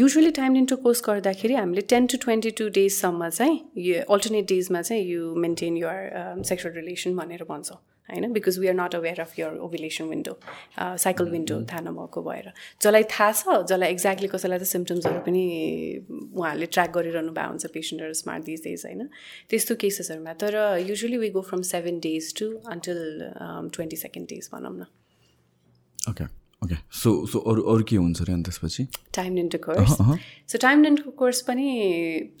usually 0.00 0.30
time 0.32 0.56
intercourse 0.82 1.02
गर्दाखेरि 1.06 1.54
हामीले 1.54 1.80
ten 1.94 2.06
to 2.06 2.18
twenty 2.24 2.50
two 2.58 2.68
डेजसम्म 2.80 3.28
चाहिँ 3.30 3.60
यो 3.86 4.02
अल्टरनेट 4.10 4.48
डेजमा 4.48 4.82
चाहिँ 4.82 5.02
you 5.04 5.34
maintain 5.46 5.76
your 5.76 6.42
sexual 6.48 6.74
relation 6.74 7.16
भनेर 7.16 7.44
भन्छौँ 7.48 7.78
होइन? 8.08 8.32
Because 8.32 8.58
we 8.58 8.66
are 8.68 8.74
not 8.74 8.94
aware 8.94 9.20
of 9.20 9.38
your 9.38 9.58
ovulation 9.64 10.04
window 10.04 10.38
cycle 10.78 11.28
window 11.30 11.60
थाहा 11.72 11.80
नभएको 11.80 12.22
भएर। 12.22 12.50
जसलाई 12.82 13.02
थाहा 13.10 13.30
छ 13.32 13.62
जसलाई 13.68 13.90
एक्ज्याक्टली 13.90 14.28
कसैलाई 14.28 14.58
त 14.58 14.68
सिम्टम्सहरू 14.70 15.20
पनि 15.26 15.44
उहाँहरूले 16.10 16.66
ट्र्याक 16.66 16.90
गरिरहनु 16.96 17.32
भएको 17.32 17.48
हुन्छ 17.48 17.66
पेसेन्टहरू 17.74 18.14
स्मार्ट 18.22 18.44
दिस 18.44 18.64
डेज 18.64 18.82
होइन? 18.86 19.08
त्यस्तो 19.50 19.74
केसेसहरूमा 19.84 20.32
तर 20.42 20.58
usually 20.88 21.16
we 21.18 21.30
go 21.30 21.40
from 21.52 21.62
seven 21.70 21.98
days 22.08 22.34
to 22.40 22.50
until 22.74 23.00
twenty 23.72 23.96
second 23.96 24.28
days 24.28 24.50
भनौँ 24.54 24.74
न। 24.76 24.90
ओके 26.10 26.24
ओके 26.64 26.76
सो 27.02 27.14
सो 27.32 27.38
अरू 27.50 27.62
अरू 27.74 27.84
के 27.88 27.96
हुन्छ 27.96 28.20
अरे 28.22 28.32
अनि 28.32 28.42
त्यसपछि? 28.42 28.86
Time 29.14 29.38
intercourse 29.68 29.96
so 30.52 30.58
time 30.62 30.86
intercourse 31.18 31.40
पनि 31.48 31.66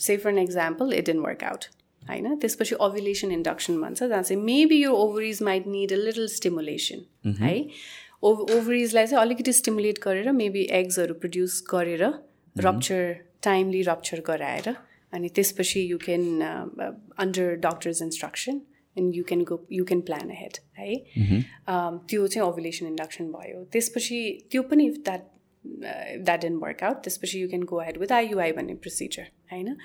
say 0.00 0.16
for 0.16 0.30
an 0.30 0.38
example 0.38 0.92
it 0.94 1.08
in 1.08 1.18
work 1.26 1.44
out 1.44 1.64
होइन? 2.02 2.36
त्यसपछि 2.42 2.74
ओभुलेसन 2.86 3.32
इन्डक्सन 3.32 3.80
भन्छ 3.80 4.02
जहाँ 4.02 4.22
चाहिँ 4.22 4.42
मेबी 4.42 4.82
यो 4.82 4.92
ovaries 4.92 5.42
might 5.42 5.66
need 5.74 5.92
a 5.92 5.96
little 5.96 6.26
stimulation 6.36 7.34
है? 7.40 7.54
ओभ 8.22 8.40
ओभरिजलाई 8.40 9.06
चाहिँ 9.06 9.22
अलिकति 9.24 9.52
स्टिमुलेट 9.52 9.98
गरेर 10.02 10.32
मेबी 10.32 10.62
एग्सहरू 10.80 11.14
प्रड्युस 11.22 11.62
गरेर 11.70 12.04
रप्चर 12.56 13.14
टाइमली 13.42 13.82
रप्चर 13.82 14.22
गराएर 14.26 14.74
अनि 15.12 15.28
त्यसपछि 15.28 15.80
you 15.90 15.98
can 16.04 16.22
under 17.18 17.54
doctor's 17.64 18.02
instruction 18.02 18.60
and 18.96 19.16
you 19.16 19.24
can 19.24 19.42
go 19.50 19.60
you 19.72 19.84
can 19.84 20.00
plan 20.08 20.30
ahead 20.30 20.58
है 20.78 20.94
त्यो 22.08 22.26
चाहिँ 22.26 22.48
ओभुलेसन 22.48 22.86
इन्डक्सन 22.86 23.30
भयो. 23.32 23.64
त्यसपछि 23.72 24.18
त्यो 24.50 24.62
पनि 24.72 24.86
if 24.86 24.96
that 25.04 25.30
that 26.24 26.44
and 26.44 26.62
work out 26.62 27.02
त्यसपछि 27.04 27.42
you 27.42 27.48
can 27.48 27.62
go 27.70 27.80
ahead 27.80 27.98
with 27.98 28.12
IUI 28.12 28.52
भन्ने 28.52 28.74
प्रोसिजर 28.74 29.26
होइन? 29.52 29.76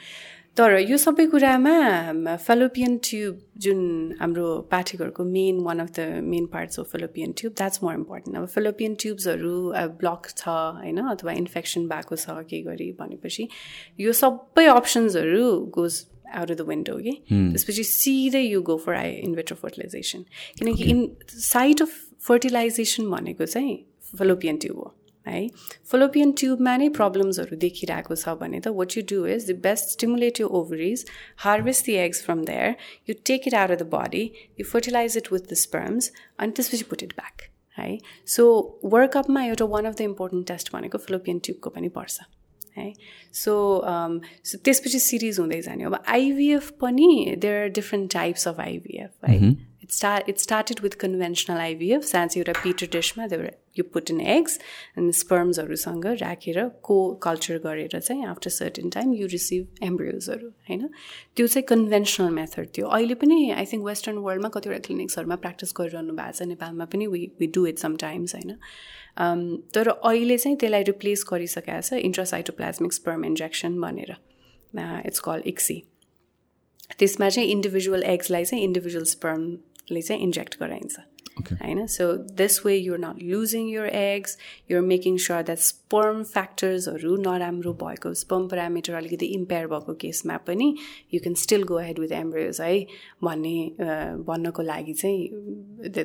तर 0.58 0.78
यो 0.80 0.98
सबै 0.98 1.26
कुरामा 1.30 2.36
फेलोपियन 2.38 2.98
ट्युब 3.06 3.42
जुन 3.66 3.82
हाम्रो 4.20 4.46
पाठकहरूको 4.72 5.24
main 5.26 5.60
one 5.66 5.80
of 5.80 5.92
the 5.98 6.24
main 6.32 6.46
parts 6.54 6.80
of 6.80 6.92
fallopian 6.92 7.34
tube 7.38 7.54
that's 7.58 7.84
more 7.84 7.94
important 7.94 8.38
अब 8.38 8.46
फेलोपियन 8.56 8.96
ट्युब्सहरू 9.04 9.56
ब्लक 10.02 10.22
छ 10.32 10.48
होइन? 10.48 10.98
अथवा 11.14 11.32
इन्फेक्सन 11.44 11.88
भएको 11.88 12.16
छ 12.16 12.42
के 12.50 12.62
गरी 12.64 12.92
भनेपछि 13.00 13.48
यो 14.00 14.14
सबै 14.22 14.66
अप्सन्सहरू 14.74 15.46
goes 15.78 16.04
out 16.34 16.52
of 16.52 16.58
the 16.58 16.68
window 16.68 16.98
कि 17.00 17.18
त्यसपछि 17.32 17.84
सिधै 17.86 18.44
you 18.44 18.62
go 18.70 18.78
for 18.86 18.96
I 18.96 19.12
in vitro 19.24 19.56
fertilization 19.58 20.26
किनकि 20.60 20.90
इन 20.92 21.10
साइड 21.42 21.82
अफ 21.82 21.98
फर्टिलाइजेसन 22.28 23.10
भनेको 23.12 23.46
चाहिँ 23.48 23.76
फेलोपियन 24.14 24.58
ट्युब 24.58 24.78
हो 24.78 24.94
है 25.26 25.42
फोलोपियन 25.92 26.32
ट्युबमा 26.42 26.76
नै 26.78 26.88
प्रब्लम्सहरू 26.98 27.58
देखिरहेको 27.64 28.16
छ 28.16 28.36
भने 28.42 28.60
त 28.60 28.74
what 28.78 28.98
you 28.98 29.04
do 29.12 29.20
is 29.34 29.50
the 29.50 29.56
best 29.66 29.94
stimulate 29.96 30.40
you 30.40 30.48
ovaries 30.62 31.06
harvest 31.46 31.86
the 31.86 31.98
eggs 32.06 32.24
from 32.28 32.46
there 32.46 32.76
you 33.10 33.18
take 33.32 33.48
it 33.48 33.60
out 33.62 33.76
of 33.76 33.84
the 33.84 33.90
body 33.92 34.24
you 34.62 34.66
fertilize 34.72 35.18
it 35.18 35.32
with 35.34 35.52
the 35.52 35.60
sperms 35.64 36.12
अनि 36.40 36.58
त्यसपछि 36.60 36.90
पुट 36.94 37.04
इट 37.04 37.14
ब्याक 37.22 37.48
है 37.78 37.92
so 38.28 38.48
वर्कअपमा 38.96 39.46
एउटा 39.46 39.66
one 39.76 39.86
of 39.86 39.96
the 39.96 40.10
important 40.12 40.48
test 40.48 40.74
भनेको 40.74 41.06
fallopian 41.06 41.46
ट्युबको 41.46 41.76
पनि 41.78 41.90
पर्छ 42.00 42.30
है। 42.78 42.94
सो 43.34 43.54
सो 44.46 44.58
त्यसपछि 44.58 45.00
सिरिज 45.00 45.40
हुँदै 45.40 45.62
जाने 45.62 45.84
अब 45.84 46.04
आइभिएफ 46.08 46.70
पनि 46.82 47.36
there 47.38 47.62
are 47.62 47.70
different 47.70 48.14
types 48.14 48.48
of 48.48 48.60
IVF 48.60 49.30
है 49.30 49.56
it 49.88 49.94
start 49.94 50.30
it 50.30 50.38
started 50.40 50.80
with 50.84 50.96
conventional 51.00 51.58
IVF 51.58 52.04
साँच्चै 52.04 52.40
एउटा 52.40 52.54
petri 52.54 52.88
डिसमा 52.92 53.28
there 53.28 53.52
you 53.78 53.84
put 53.94 54.12
in 54.12 54.20
eggs 54.22 54.60
and 54.98 55.14
स्पर्म्सहरूसँग 55.14 56.06
राखेर 56.22 56.60
को 56.84 56.98
कल्चर 57.24 57.58
गरेर 57.58 58.00
चाहिँ 58.00 58.26
after 58.26 58.50
certain 58.50 58.90
time 58.90 59.14
you 59.14 59.28
receive 59.28 59.84
एम्ब्रियोजहरू 59.84 60.50
होइन 60.70 60.88
त्यो 61.38 61.48
चाहिँ 61.48 61.66
कन्भेन्सनल 61.66 62.30
मेथड 62.32 62.68
थियो 62.78 62.88
अहिले 62.90 63.16
पनि 63.16 63.50
आई 63.52 63.66
थिङ्क 63.66 63.86
वेस्टर्न 63.86 64.18
वर्ल्डमा 64.20 64.50
कतिवटा 64.50 64.80
क्लिनिक्सहरूमा 64.80 65.36
प्र्याक्टिस 65.38 65.74
गरिरहनु 65.78 66.14
भएको 66.14 66.32
छ 66.34 66.48
नेपालमा 66.48 66.86
पनि 66.88 67.08
we 67.08 67.26
we 67.40 67.48
do 67.50 67.66
it 67.68 67.80
sometimes 67.80 68.36
होइन 68.36 68.56
तर 69.74 69.90
अहिले 69.90 70.38
चाहिँ 70.38 70.58
त्यसलाई 70.58 70.84
रिप्लेस 70.86 71.26
गरिसकेको 71.30 71.82
छ 71.84 72.06
इन्ट्रासाइटोप्लाज्मिक 72.06 72.94
स्पर्म 72.94 73.26
इन्जेक्सन 73.26 73.80
भनेर 73.82 74.18
इट्स 74.74 75.20
कल 75.22 75.44
इक्सी 75.48 75.84
त्यसमा 76.92 77.30
चाहिँ 77.30 77.50
इन्डिभिजुअल 77.50 78.04
एग्सलाई 78.06 78.46
चाहिँ 78.46 78.64
इन्डिभिजुअल 78.64 79.06
स्पर्मले 79.88 80.02
चाहिँ 80.02 80.22
इन्जेक्ट 80.24 80.60
गराइन्छ 80.60 81.00
होइन 81.62 81.86
so 81.88 82.06
this 82.38 82.66
way 82.66 82.76
you're 82.76 83.00
not 83.00 83.22
losing 83.24 83.68
your 83.70 83.88
eggs 83.88 84.38
you're 84.72 84.84
making 84.84 85.18
sure 85.18 85.42
that 85.44 85.60
sperm 85.60 86.24
फ्याक्टर्सहरू 86.24 87.16
नराम्रो 87.18 87.74
भएको 87.84 88.14
स्पर्म 88.14 88.48
प्यारामिटर 88.48 88.94
अलिकति 88.94 89.26
इम्पेयर 89.36 89.68
भएको 89.68 89.94
केसमा 90.02 90.38
पनि 90.48 90.68
you 91.14 91.20
can 91.20 91.34
still 91.44 91.64
go 91.64 91.78
ahead 91.80 92.00
with 92.00 92.12
embryos 92.12 92.62
है 92.62 92.80
भन्ने 93.24 93.56
भन्नको 94.28 94.62
लागि 94.64 94.94
चाहिँ 94.94 95.22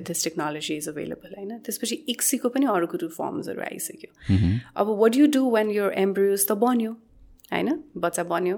दिस 0.07 0.25
टेक्नोलोजी 0.25 0.77
इज 0.77 0.89
अभाइलेबल 0.89 1.35
होइन 1.39 1.59
त्यसपछि 1.59 1.95
इक्सीको 2.09 2.49
पनि 2.49 2.67
अर्को 2.77 2.97
टु 2.99 3.09
फर्म्सहरू 3.19 3.61
आइसक्यो। 3.63 4.11
अब 4.77 4.97
what 5.03 5.17
you 5.17 5.27
do 5.33 5.49
when 5.57 5.71
your 5.71 5.93
embryos 5.99 6.49
त 6.49 6.53
बन्यो? 6.65 6.93
होइन 7.53 7.79
बच्चा 7.97 8.25
बन्यो। 8.25 8.57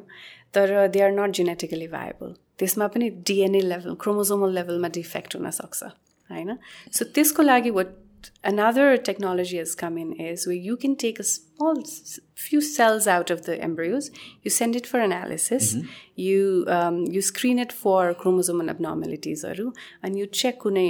तर 0.54 0.88
they 0.88 1.00
are 1.00 1.12
not 1.12 1.30
genetically 1.36 1.86
viable 1.88 2.34
त्यसमा 2.58 2.86
पनि 2.94 3.10
डिएनए 3.28 3.60
लेभल 3.72 3.94
क्रोमोजोमल 4.00 4.54
लेभलमा 4.54 4.88
डिफेक्ट 5.00 5.36
हुनसक्छ 5.36 5.82
होइन 6.30 6.56
सो 6.98 7.04
त्यसको 7.14 7.42
लागि 7.42 7.70
what 7.80 8.00
another 8.42 8.96
technology 8.96 9.58
has 9.58 9.74
come 9.74 9.96
in 9.98 10.12
is 10.26 10.46
where 10.46 10.56
you 10.56 10.76
can 10.76 10.96
take 10.96 11.18
a 11.18 11.24
small 11.24 11.80
few 12.34 12.60
cells 12.60 13.06
out 13.06 13.30
of 13.30 13.44
the 13.48 13.56
embryos 13.66 14.10
you 14.42 14.50
send 14.50 14.76
it 14.76 14.86
for 14.86 15.00
analysis 15.00 15.74
mm 15.74 15.80
-hmm. 15.80 15.88
you 16.26 16.64
um, 16.76 16.96
you 17.16 17.22
screen 17.30 17.58
it 17.64 17.72
for 17.82 18.14
chromosomal 18.22 18.70
abnormalities 18.74 19.44
and 19.44 20.16
you 20.20 20.26
check 20.42 20.58
कुनै 20.64 20.88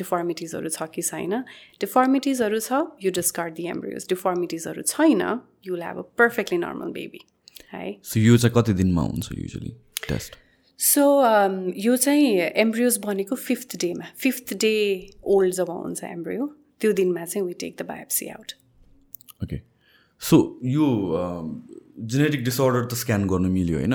डिफर्मिटिजहरू 0.00 0.68
छ 0.68 0.86
कि 0.94 1.02
छैन 1.02 1.32
डिफर्मिटिजहरू 1.80 2.60
छ 2.66 2.82
you 3.04 3.10
discard 3.12 3.54
the 3.54 3.66
embryos 3.70 4.06
डिफर्मिटिजहरू 4.08 4.82
छैन 4.92 5.22
you 5.66 5.74
will 5.74 5.82
have 5.82 5.98
a 5.98 6.06
perfectly 6.18 6.58
normal 6.58 6.92
baby 6.98 7.20
है 7.72 7.86
so 8.12 8.20
यो 8.20 8.36
चाहिँ 8.36 8.54
कति 8.56 8.72
दिनमा 8.82 9.02
हुन्छ 9.08 9.38
युजली 9.38 9.74
टेस्ट 10.08 10.36
सो 10.80 11.02
um, 11.22 11.72
यो 11.76 11.96
चाहिँ 11.96 12.36
एम्ब्रियोज 12.56 12.98
भनेको 12.98 13.36
फिफ्थ 13.38 13.76
डेमा 13.80 14.04
फिफ्थ 14.18 14.54
डे 14.60 14.74
ओल्ड 15.34 15.54
जब 15.54 15.70
हुन्छ 15.70 16.04
एम्ब्रियो 16.04 16.46
त्यो 16.80 16.92
दिनमा 17.00 17.24
चाहिँ 17.24 17.46
we 17.46 17.52
take 17.60 17.76
the 17.82 17.86
biopsy 17.86 18.28
out 18.28 18.52
okay 19.42 19.60
so 20.22 20.38
यो 20.66 20.86
जेनेटिक 22.06 22.44
डिसअर्डर 22.44 22.84
त 22.84 22.94
स्क्यान 22.94 23.26
गर्नु 23.28 23.48
मिल्यो 23.50 23.78
होइन? 23.78 23.94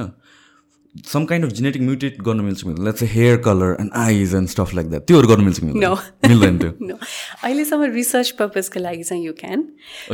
Some 1.06 1.26
kind 1.26 1.46
of 1.46 1.52
genetic 1.52 1.82
mutate 1.82 2.22
गर्नु 2.22 2.44
मिल्छ 2.44 2.66
मिल्दैन? 2.66 2.86
Let's 2.86 3.04
hair 3.14 3.38
colour 3.48 3.76
and 3.80 3.92
eyes 4.02 4.36
and 4.36 4.50
stuff 4.50 4.74
like 4.76 4.90
that 4.90 5.08
त्योहरू 5.08 5.28
गर्नु 5.28 5.44
मिल्छ 5.44 5.64
मिल्दैन? 5.64 6.58
त्यो? 6.58 6.98
अहिलेसम्म 7.44 7.92
रिसर्च 7.94 8.30
पर्पजको 8.42 8.80
लागि 8.80 9.04
चाहिँ 9.04 9.26
यु 9.26 9.34
क्यान 9.40 9.64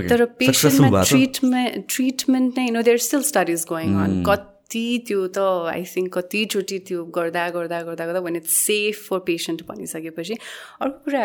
तर 0.10 0.26
पेसेन्टमा 0.40 1.04
ट्रिटमेन्ट 1.04 1.86
ट्रिटमेन्ट 1.90 2.58
नै 2.58 2.70
no 2.70 2.82
there 2.82 2.98
still 3.10 3.22
studies 3.30 3.66
going 3.70 3.96
on 4.06 4.24
कति 4.30 4.50
कति 4.72 5.04
त्यो 5.08 5.28
त 5.28 5.40
आई 5.68 5.84
थिङ्क 5.84 6.18
कतिचोटि 6.18 6.78
त्यो 6.88 7.04
गर्दा 7.12 7.50
गर्दा 7.50 7.82
गर्दा 7.84 8.06
गर्दा 8.06 8.20
भने 8.22 8.38
इट्स 8.40 8.56
सेफ 8.56 9.08
फर 9.08 9.20
पेसेन्ट 9.28 9.62
भनिसकेपछि 9.68 10.36
अर्को 10.82 10.98
कुरा 11.06 11.24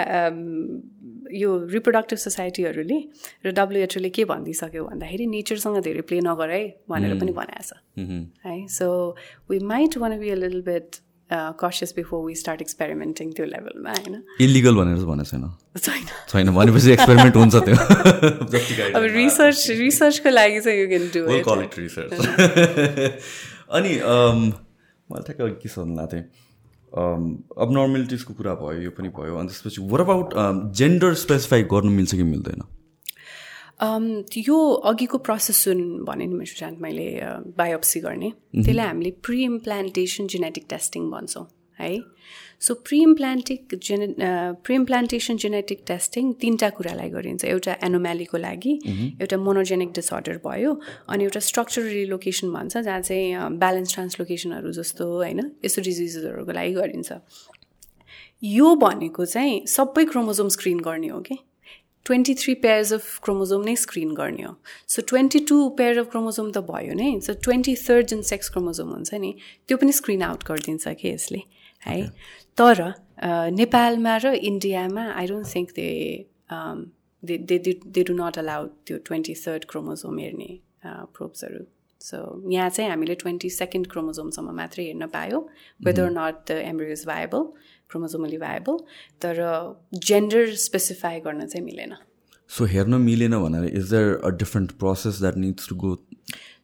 यो 1.31 1.51
रिप्रोडक्टिभ 1.71 2.19
सोसाइटीहरूले 2.19 2.99
र 3.47 3.53
डब्लुएचओले 3.55 4.11
के 4.11 4.25
भनिदिइसक्यो 4.27 4.85
भन्दाखेरि 4.85 5.27
नेचरसँग 5.27 5.79
धेरै 5.87 6.01
प्ले 6.11 6.21
नगर 6.27 6.51
है 6.51 6.63
भनेर 6.91 7.19
पनि 7.21 7.33
भनेको 7.39 7.63
छ। 7.63 7.73
है 8.47 8.67
so 8.69 8.87
we 9.51 9.59
might 9.73 9.97
want 9.99 10.19
be 10.19 10.31
a 10.31 10.35
little 10.35 10.63
bit 10.67 10.97
cautious 11.33 11.93
before 11.97 12.25
we 12.27 12.35
start 12.35 12.61
experimenting 12.63 13.33
त्यो 13.33 13.47
लेभलमा 13.47 13.91
होइन 13.91 14.23
इलिगल 14.41 14.75
भनेर 14.77 15.05
भनेको 15.05 15.31
छैन। 15.31 15.45
छैन। 15.79 16.05
छैन 16.29 16.51
भनेपछि 16.55 16.91
एक्सपेरिमेन्ट 16.93 17.37
हुन्छ 17.37 17.55
त्यो। 17.67 17.77
अब 18.97 19.03
रिसर्च 19.17 19.61
रिसर्चको 19.81 20.31
लागि 20.31 20.61
चाहिँ 20.61 20.79
you 20.81 20.87
can 20.89 21.05
do 21.15 21.21
it 21.37 21.79
research 21.79 22.13
अनि 23.71 23.93
मलाई 25.11 25.23
ठ्याक्क 25.27 25.59
के 25.63 25.69
सोध्नु 25.69 25.95
लाग्थेँ 25.97 26.23
अब 26.97 27.69
नर्मेलिटिजको 27.73 28.33
कुरा 28.35 28.55
भयो 28.63 28.81
यो 28.83 28.91
पनि 28.97 29.09
भयो। 29.19 29.37
अनि 29.37 29.49
त्यसपछि 29.49 29.81
वर 29.91 30.01
अबाउट 30.01 30.29
जेन्डर 30.79 31.15
स्पेसिफाई 31.27 31.63
गर्नु 31.73 31.91
मिल्छ 31.93 32.13
कि 32.15 32.23
मिल्दैन? 32.23 32.61
यो 33.81 34.59
अघिको 34.91 35.19
प्रोसेस 35.19 35.65
जुन 35.65 35.81
भने 36.05 36.27
नि 36.27 36.35
मेरो 36.35 36.71
मैले 36.81 37.07
बायोप्सी 37.57 38.01
गर्ने 38.01 38.31
त्यसलाई 38.55 38.87
हामीले 38.87 39.11
प्रि 39.23 39.43
इम्प्लान्टेसन 39.45 40.27
जेनेटिक 40.27 40.65
टेस्टिङ 40.71 41.11
भन्छौँ 41.11 41.47
है? 41.79 42.01
सो 42.61 42.75
प्रि 42.75 43.01
इम्प्लान्टिक 43.03 43.75
जेने 43.85 44.07
प्रि 44.65 44.75
इम्प्लान्टेसन 44.75 45.37
जेनेटिक 45.37 45.83
टेस्टिङ 45.87 46.33
तिनवटा 46.41 46.69
कुरालाई 46.77 47.09
गरिन्छ। 47.11 47.45
एउटा 47.45 47.73
एनोम्यालीको 47.85 48.39
लागि 48.39 48.73
एउटा 49.21 49.37
मोनोजेनिक 49.37 49.93
डिसअर्डर 49.99 50.41
भयो 50.47 50.73
अनि 51.09 51.25
एउटा 51.25 51.41
स्ट्रक्चरल 51.49 51.89
रिलोकेसन 51.89 52.53
भन्छ 52.53 52.77
जहाँ 52.79 53.01
चाहिँ 53.01 53.59
ब्यालेन्स 53.61 53.95
ट्रान्सलोकेसनहरू 53.95 54.73
जस्तो 54.73 55.05
होइन 55.13 55.41
यस्तो 55.65 55.83
डिजिजहरूको 55.83 56.53
लागि 56.53 56.73
गरिन्छ। 56.81 57.13
यो 58.43 58.75
भनेको 58.77 59.25
चाहिँ 59.25 59.61
सबै 59.69 60.05
क्रोमोजोम 60.05 60.49
स्क्रिन 60.57 60.81
गर्ने 60.81 61.09
हो 61.09 61.21
कि? 61.29 61.37
Twenty 62.09 62.35
three 62.43 62.55
pairs 62.65 62.93
of 62.93 63.05
chromosome 63.25 63.65
नै 63.65 63.75
स्क्रिन 63.85 64.15
गर्ने 64.15 64.43
हो. 64.43 64.55
So 64.89 65.03
twenty 65.13 65.41
two 65.51 65.59
pair 65.79 65.99
of 65.99 66.11
chromosome 66.15 66.51
त 66.51 66.65
भयो 66.71 66.95
नै. 67.03 67.11
सो 67.27 67.35
ट्वेन्टी 67.47 67.75
थर्ड 67.85 68.07
जुन 68.15 68.23
सेक्स 68.33 68.49
क्रोमोजोम 68.57 68.89
हुन्छ 68.97 69.23
नि 69.27 69.35
त्यो 69.69 69.77
पनि 69.85 69.93
स्क्रिन 70.01 70.23
आउट 70.31 70.45
गरिदिन्छ 70.51 70.95
कि 71.01 71.09
यसले 71.13 71.43
है? 71.87 71.99
तर 72.59 72.83
नेपालमा 73.61 74.17
र 74.25 74.35
इन्डियामा 74.51 75.05
I 75.13 75.27
don't 75.27 75.55
think 75.55 75.69
they 75.79 77.37
they 77.49 77.59
they 77.95 78.03
do 78.03 78.15
not 78.17 78.39
allow 78.39 78.67
त्यो 78.87 78.97
ट्वेन्टी 79.07 79.35
थर्ड 79.45 79.65
क्रोमोजोम 79.71 80.19
हेर्ने 80.19 80.51
प्रोप्सहरू 81.17 81.65
सो 82.01 82.19
यहाँ 82.53 82.69
चाहिँ 82.71 82.91
हामीले 82.91 83.15
ट्वेन्टी 83.23 83.49
सेकेन्ड 83.51 83.87
क्रोमोजोमसम्म 83.93 84.55
मात्रै 84.57 84.85
हेर्न 84.87 85.07
पायो 85.15 85.39
whether 85.81 86.11
not 86.19 86.35
the 86.49 86.59
embryos 86.73 87.05
viable 87.07 87.47
chromosomally 87.91 88.39
viable 88.39 88.77
तर 89.23 89.35
जेन्डर 90.11 90.55
स्पेसिफाई 90.65 91.21
गर्न 91.27 91.47
चाहिँ 91.47 91.65
मिलेन। 91.65 91.93
सो 92.51 92.65
हेर्न 92.75 92.95
मिलेन 93.03 93.35
भनेर 93.43 93.65
is 93.77 93.91
there 93.91 94.05
a 94.25 94.29
different 94.43 94.73
process 94.79 95.21
that 95.21 95.37
needs 95.37 95.69
to 95.69 95.75
go 95.77 95.91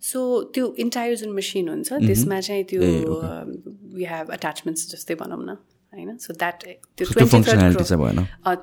so 0.02 0.20
त्यो 0.54 0.64
इन्टायर 0.85 1.16
जुन 1.16 1.32
मेसिन 1.35 1.68
हुन्छ 1.68 1.92
त्यसमा 1.92 2.40
चाहिँ 2.40 2.64
त्यो 2.70 2.80
वी 3.98 4.04
हेभ 4.14 4.26
एट्याचमेन्ट्स 4.35 4.82
जस्तै 4.92 5.14
भनौँ 5.20 5.42
न 5.44 5.56
होइन? 5.92 6.16
सो 6.16 6.32
द्याट 6.32 6.56
त्यो 6.96 7.06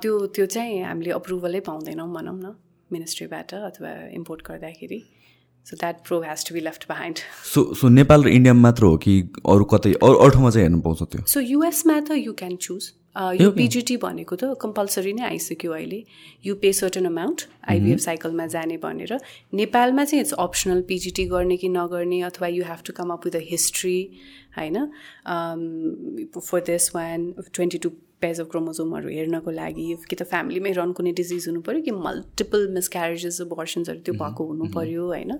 त्यो 0.02 0.13
त्यो 0.36 0.45
चाहिँ 0.45 0.82
हामीले 0.84 1.12
अप्रुभलै 1.12 1.60
पाउँदैनौँ 1.67 2.10
भनौँ 2.13 2.38
न 2.39 2.56
मिनिस्ट्रीबाट 2.91 3.54
अथवा 3.54 3.89
इम्पोर्ट 4.17 4.41
गर्दाखेरि। 4.48 5.00
So 5.69 5.77
that 5.79 6.05
pro 6.08 6.21
has 6.21 6.47
to 6.49 6.53
be 6.55 6.62
left 6.62 6.84
behind 6.91 7.17
so 7.53 7.63
so 7.82 7.89
Nepal 7.89 8.23
र 8.23 8.27
इन्डियामा 8.38 8.62
मात्र 8.62 8.84
हो 8.84 8.97
कि 9.03 9.19
अरू 9.47 9.63
कतै 9.73 9.93
अरू 9.93 10.29
ठाउँमा 10.29 10.49
चाहिँ 10.49 10.65
हेर्नु 10.65 10.82
पाउँछ 10.82 11.03
त्यो? 11.03 11.25
सो 11.25 11.39
युएसमा 11.39 11.99
त 11.99 12.17
यु 12.17 12.34
क्यान 12.39 12.55
चुज 12.55 12.91
यो 13.41 13.49
पिजिटी 13.51 13.95
भनेको 13.97 14.36
त 14.36 14.55
कम्पलसरी 14.62 15.13
नै 15.13 15.23
आइसक्यो 15.25 15.71
अहिले. 15.71 16.03
You 16.45 16.55
pay 16.55 16.71
certain 16.73 17.05
amount 17.05 17.41
IVF 17.69 17.99
साइकलमा 17.99 18.45
जाने 18.47 18.77
भनेर. 18.84 19.17
नेपालमा 19.53 20.05
चाहिँ 20.05 20.21
इट्स 20.23 20.34
अप्सनल 20.39 20.82
पिजिटी 20.88 21.25
गर्ने 21.27 21.58
कि 21.58 21.69
नगर्ने 21.69 22.21
अथवा 22.29 22.47
you 22.47 22.63
have 22.65 22.82
to 22.86 22.93
come 22.97 23.10
up 23.13 23.25
with 23.25 23.36
a 23.36 23.43
history 23.49 23.97
होइन? 24.58 24.77
For 26.38 26.60
this 26.69 26.95
one 26.95 27.34
twenty 27.53 27.77
two 27.77 27.89
pairs 28.21 28.39
of 28.41 28.47
क्रोमोजोमहरू 28.51 29.10
हेर्नको 29.10 29.51
लागि 29.51 29.86
कि 30.10 30.15
त 30.15 30.23
फ्यामिलीमै 30.32 30.71
रन 30.77 30.91
कुनै 30.99 31.12
डिजिज 31.19 31.47
हुनु 31.47 31.62
पऱ्यो 31.67 31.82
कि 31.88 31.91
मल्टिपल 32.05 32.67
मिसक्यारेजेस 32.75 33.41
अबर्सन्सहरू 33.41 33.99
त्यो 34.05 34.13
भएको 34.21 34.45
हुनु 34.51 34.69
पऱ्यो 34.75 35.05
होइन? 35.08 35.32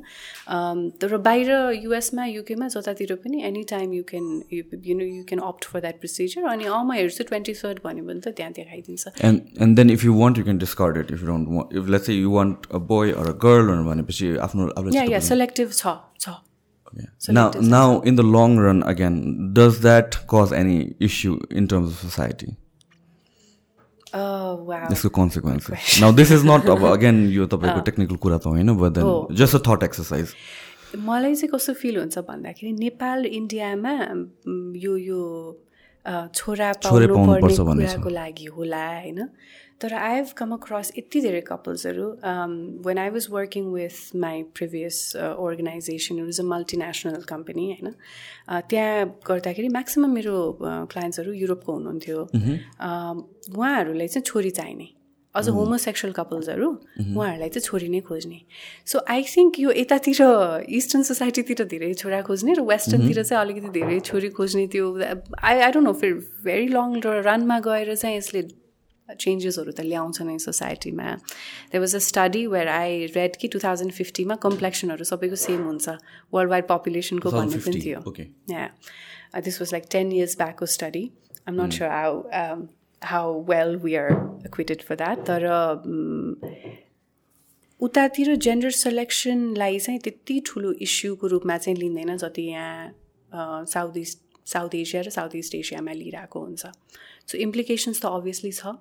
तर 1.04 1.18
बाहिर 1.28 1.52
युएसमा 1.84 2.26
युकेमा 2.26 2.68
जतातिर 2.76 3.16
पनि 3.24 3.44
any 3.52 3.64
time 3.74 3.94
you 3.94 4.04
can 4.12 4.26
you 4.54 4.98
know 4.98 5.06
you 5.06 5.24
can 5.32 5.42
opt 5.52 5.72
for 5.72 5.86
that 5.88 6.00
procedure 6.04 6.50
अनि 6.56 6.66
अँ 6.66 6.84
म 6.84 7.00
हेर्छु 7.00 7.24
ट्वेन्टी 7.32 7.54
थर्ड 7.62 7.80
भन्यो 7.86 8.04
भने 8.12 8.20
त 8.20 8.36
त्यहाँ 8.42 8.52
देखाइदिन्छ। 8.60 9.24
And 9.32 9.62
and 9.62 9.76
then 9.80 9.90
if 9.96 10.06
you 10.06 10.20
want 10.20 10.38
you 10.38 10.44
can 10.44 10.58
discard 10.68 10.98
it 11.06 11.12
if 11.18 11.24
don't 11.32 11.74
if 11.78 11.90
let's 11.96 12.10
you 12.18 12.36
want 12.36 12.70
a 12.72 12.86
boy 12.94 13.12
or 13.24 13.34
a 13.34 13.40
girl 13.48 13.82
भनेपछि 13.90 14.36
आफ्नो 14.50 15.20
सेलेक्टिभ 15.32 15.74
छ 15.74 15.98
छ। 16.20 16.38
Yeah. 16.98 17.10
So 17.24 17.34
now, 17.38 17.42
now 17.72 18.02
in 18.10 18.16
the 18.16 18.24
long 18.36 18.54
run, 18.58 18.80
again, 18.92 19.18
does 19.58 19.76
that 19.82 20.16
cause 20.32 20.54
any 20.60 20.78
issue 21.08 21.34
in 21.52 21.68
terms 21.74 21.92
of 21.92 22.00
society? 22.06 22.48
Oh. 24.14 24.66
This 24.90 25.06
is 25.06 25.12
consequences. 25.12 26.02
Now 26.02 26.12
this 26.12 26.32
is 26.32 26.44
not 26.44 26.66
again 26.94 27.18
यो 27.30 27.46
तपाईँको 27.46 27.82
technical 27.90 28.16
कुरा 28.26 28.38
त 28.38 28.46
होइन 28.48 28.74
but 28.82 29.00
just 29.38 29.56
a 29.56 29.62
thought 29.68 29.84
exercise 29.84 30.34
मलाई 31.06 31.36
चाहिँ 31.36 31.50
कस्तो 31.54 31.74
feel 31.78 31.98
हुन्छ 32.00 32.18
भन्दाखेरि 32.26 32.72
नेपाल 32.74 33.26
इन्डियामा 33.26 33.94
यो 34.86 34.98
यो 34.98 35.22
छोरा 36.34 36.72
पाउनु 36.86 37.18
पर्ने 37.18 37.86
कुराको 37.86 38.10
लागि 38.10 38.46
होला 38.58 38.86
होइन? 38.88 39.30
तर 39.82 39.94
आई 39.94 40.16
हेभ 40.16 40.32
कम 40.38 40.52
अक्रस 40.54 40.92
यति 40.98 41.22
धेरै 41.22 41.42
कपल्सहरू 41.48 42.08
when 42.86 42.98
I 42.98 43.10
was 43.10 43.28
working 43.32 43.72
with 43.74 44.16
my 44.24 44.44
previous 44.56 45.00
organisation 45.16 46.28
is 46.28 46.40
a 46.40 46.44
multinational 46.54 47.22
company 47.30 47.66
होइन 47.72 47.94
त्यहाँ 48.70 49.08
गर्दाखेरि 49.28 49.68
म्याक्सिमम् 49.78 50.14
मेरो 50.14 50.38
क्लाइन्ट्सहरू 50.62 51.32
युरोपको 51.34 51.74
हुनुहुन्थ्यो। 51.74 52.20
उहाँहरूलाई 53.56 54.08
चाहिँ 54.08 54.24
छोरी 54.26 54.50
चाहिने। 54.60 54.88
अझ 55.36 55.48
होमोसेक्सुअल 55.56 56.14
कपल्सहरू 56.14 56.70
उहाँहरूलाई 56.70 57.50
चाहिँ 57.50 57.66
छोरी 57.66 57.90
नै 57.90 58.00
खोज्ने। 58.08 58.40
सो 58.86 59.00
आई 59.10 59.24
थिङ्क 59.32 59.60
यो 59.60 59.72
यतातिर 59.72 60.22
इस्टर्न 60.78 61.04
सोसाइटीतिर 61.10 61.64
धेरै 61.74 61.94
छोरा 62.02 62.22
खोज्ने 62.28 62.54
र 62.54 62.62
वेस्टर्नतिर 62.68 63.24
चाहिँ 63.24 63.42
अलिकति 63.42 63.70
धेरै 63.80 64.00
छोरी 64.10 64.30
खोज्ने 64.38 64.68
त्यो 64.74 64.86
आई 65.00 65.60
आई 65.60 65.72
डोन्ट 65.72 65.88
नो 65.88 65.94
फेरि 66.02 66.14
भेरी 66.44 66.68
लङ 66.68 67.00
रनमा 67.30 67.60
गएर 67.68 67.96
चाहिँ 67.96 68.18
यसले 68.18 68.42
चेन्जेसहरू 69.16 69.72
त 69.72 69.82
ल्याउँछ 69.86 70.22
नै 70.22 70.38
सोसाइटीमा 70.40 71.14
there 71.72 71.80
was 71.80 71.96
a 71.96 72.00
study 72.08 72.46
where 72.48 72.68
I 72.74 73.06
read 73.16 73.36
कि 73.42 73.48
टु 73.48 73.60
थाउजन्ड 73.64 73.92
फिफ्टीमा 74.00 74.36
कम्प्लेक्सनहरू 74.48 75.04
सबैको 75.12 75.40
सेम 75.44 75.64
हुन्छ 75.68 75.96
वर्ल्ड 76.34 76.52
वाइड 76.52 76.68
पपुलेसनको 76.68 77.32
भन्ने 77.32 77.62
पनि 77.68 77.82
थियो 77.86 78.00
yeah 78.52 78.68
this 79.48 79.62
was 79.62 79.74
like 79.74 79.86
ten 79.92 80.12
years 80.12 80.38
ब्याकको 80.38 80.66
study 80.76 81.04
I'm 81.48 81.62
not 81.62 81.72
sure 81.74 81.90
how 81.90 82.14
how 83.02 83.42
well 83.50 83.76
we 83.84 83.96
are 83.96 84.12
acquainted 84.46 84.82
for 84.90 84.96
that 85.02 85.26
तर 85.30 85.48
उतातिर 87.82 88.36
जेन्डर 88.36 88.72
सेलेक्सनलाई 88.78 89.80
चाहिँ 89.80 90.00
त्यति 90.06 90.40
ठुलो 90.46 90.72
इस्युको 90.88 91.28
रूपमा 91.28 91.58
चाहिँ 91.58 91.78
लिँदैन 91.78 92.18
जति 92.18 92.42
यहाँ 92.42 93.66
साउथ 93.74 93.98
इस्ट 93.98 94.18
साउथ 94.50 94.76
एसिया 94.76 95.02
र 95.02 95.10
साउथ 95.10 95.36
इस्ट 95.36 95.56
एसियामा 95.56 95.92
लिइरहेको 95.94 96.40
हुन्छ। 96.40 96.66
सो 97.28 97.38
इम्प्लिकेसन्स 97.38 98.02
त 98.02 98.06
अभियसली 98.06 98.52
छ। 98.52 98.74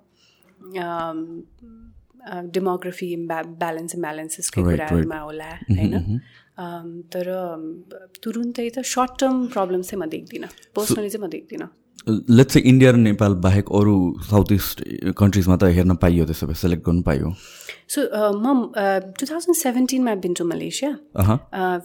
डेमोग्राफी 2.55 3.09
ब्यालेन्स 3.31 3.97
ब्यालेन्सेसकै 3.97 4.63
कुराहरूमा 4.63 5.19
होला 5.19 5.51
होइन? 5.71 6.21
तर 7.13 7.27
तुरुन्तै 8.23 8.69
त 8.71 8.79
सर्ट 8.85 9.13
टर्म 9.21 9.37
प्रब्लम 9.55 9.83
चाहिँ 9.83 10.01
म 10.03 10.09
देख्दिनँ। 10.11 10.49
पर्सनली 10.77 11.11
चाहिँ 11.11 11.25
म 11.27 11.31
देख्दिनँ। 11.31 11.69
लेट्स 12.09 12.53
चाहिँ 12.55 12.67
इन्डिया 12.69 12.91
र 12.91 12.97
नेपाल 12.97 13.33
बाहेक 13.45 13.67
अरू 13.69 13.95
साउथ 14.27 14.53
इस्ट 14.53 14.77
कन्ट्रिजमा 15.19 15.57
त 15.57 15.65
हेर्न 15.77 15.95
पाइयो 16.03 16.25
त्यसो 16.27 16.47
भए 16.47 16.55
सेलेक्ट 16.57 16.83
गर्नु 16.87 17.03
पाइयो। 17.09 17.29
सो 17.89 17.99
म 18.33 18.73
two 19.19 19.25
thousand 19.27 19.57
सेभेन्टिनमा 19.57 20.15
been 20.25 20.33
to 20.35 20.45
Malaysia. 20.45 20.91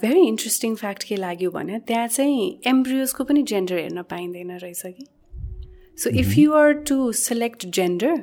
Very 0.01 0.21
interesting 0.27 0.75
fact 0.75 1.03
के 1.09 1.15
लाग्यो 1.17 1.49
भने 1.51 1.79
त्यहाँ 1.87 2.07
चाहिँ 2.07 2.61
एम्ब्रियोजको 2.67 3.23
पनि 3.23 3.43
जेन्डर 3.51 3.77
हेर्न 3.77 4.01
पाइँदैन 4.09 4.51
रहेछ 4.63 4.83
कि। 4.85 5.05
So 5.97 6.09
if 6.23 6.37
you 6.37 6.53
are 6.53 6.73
to 6.87 7.11
select 7.19 7.65
gender 7.79 8.13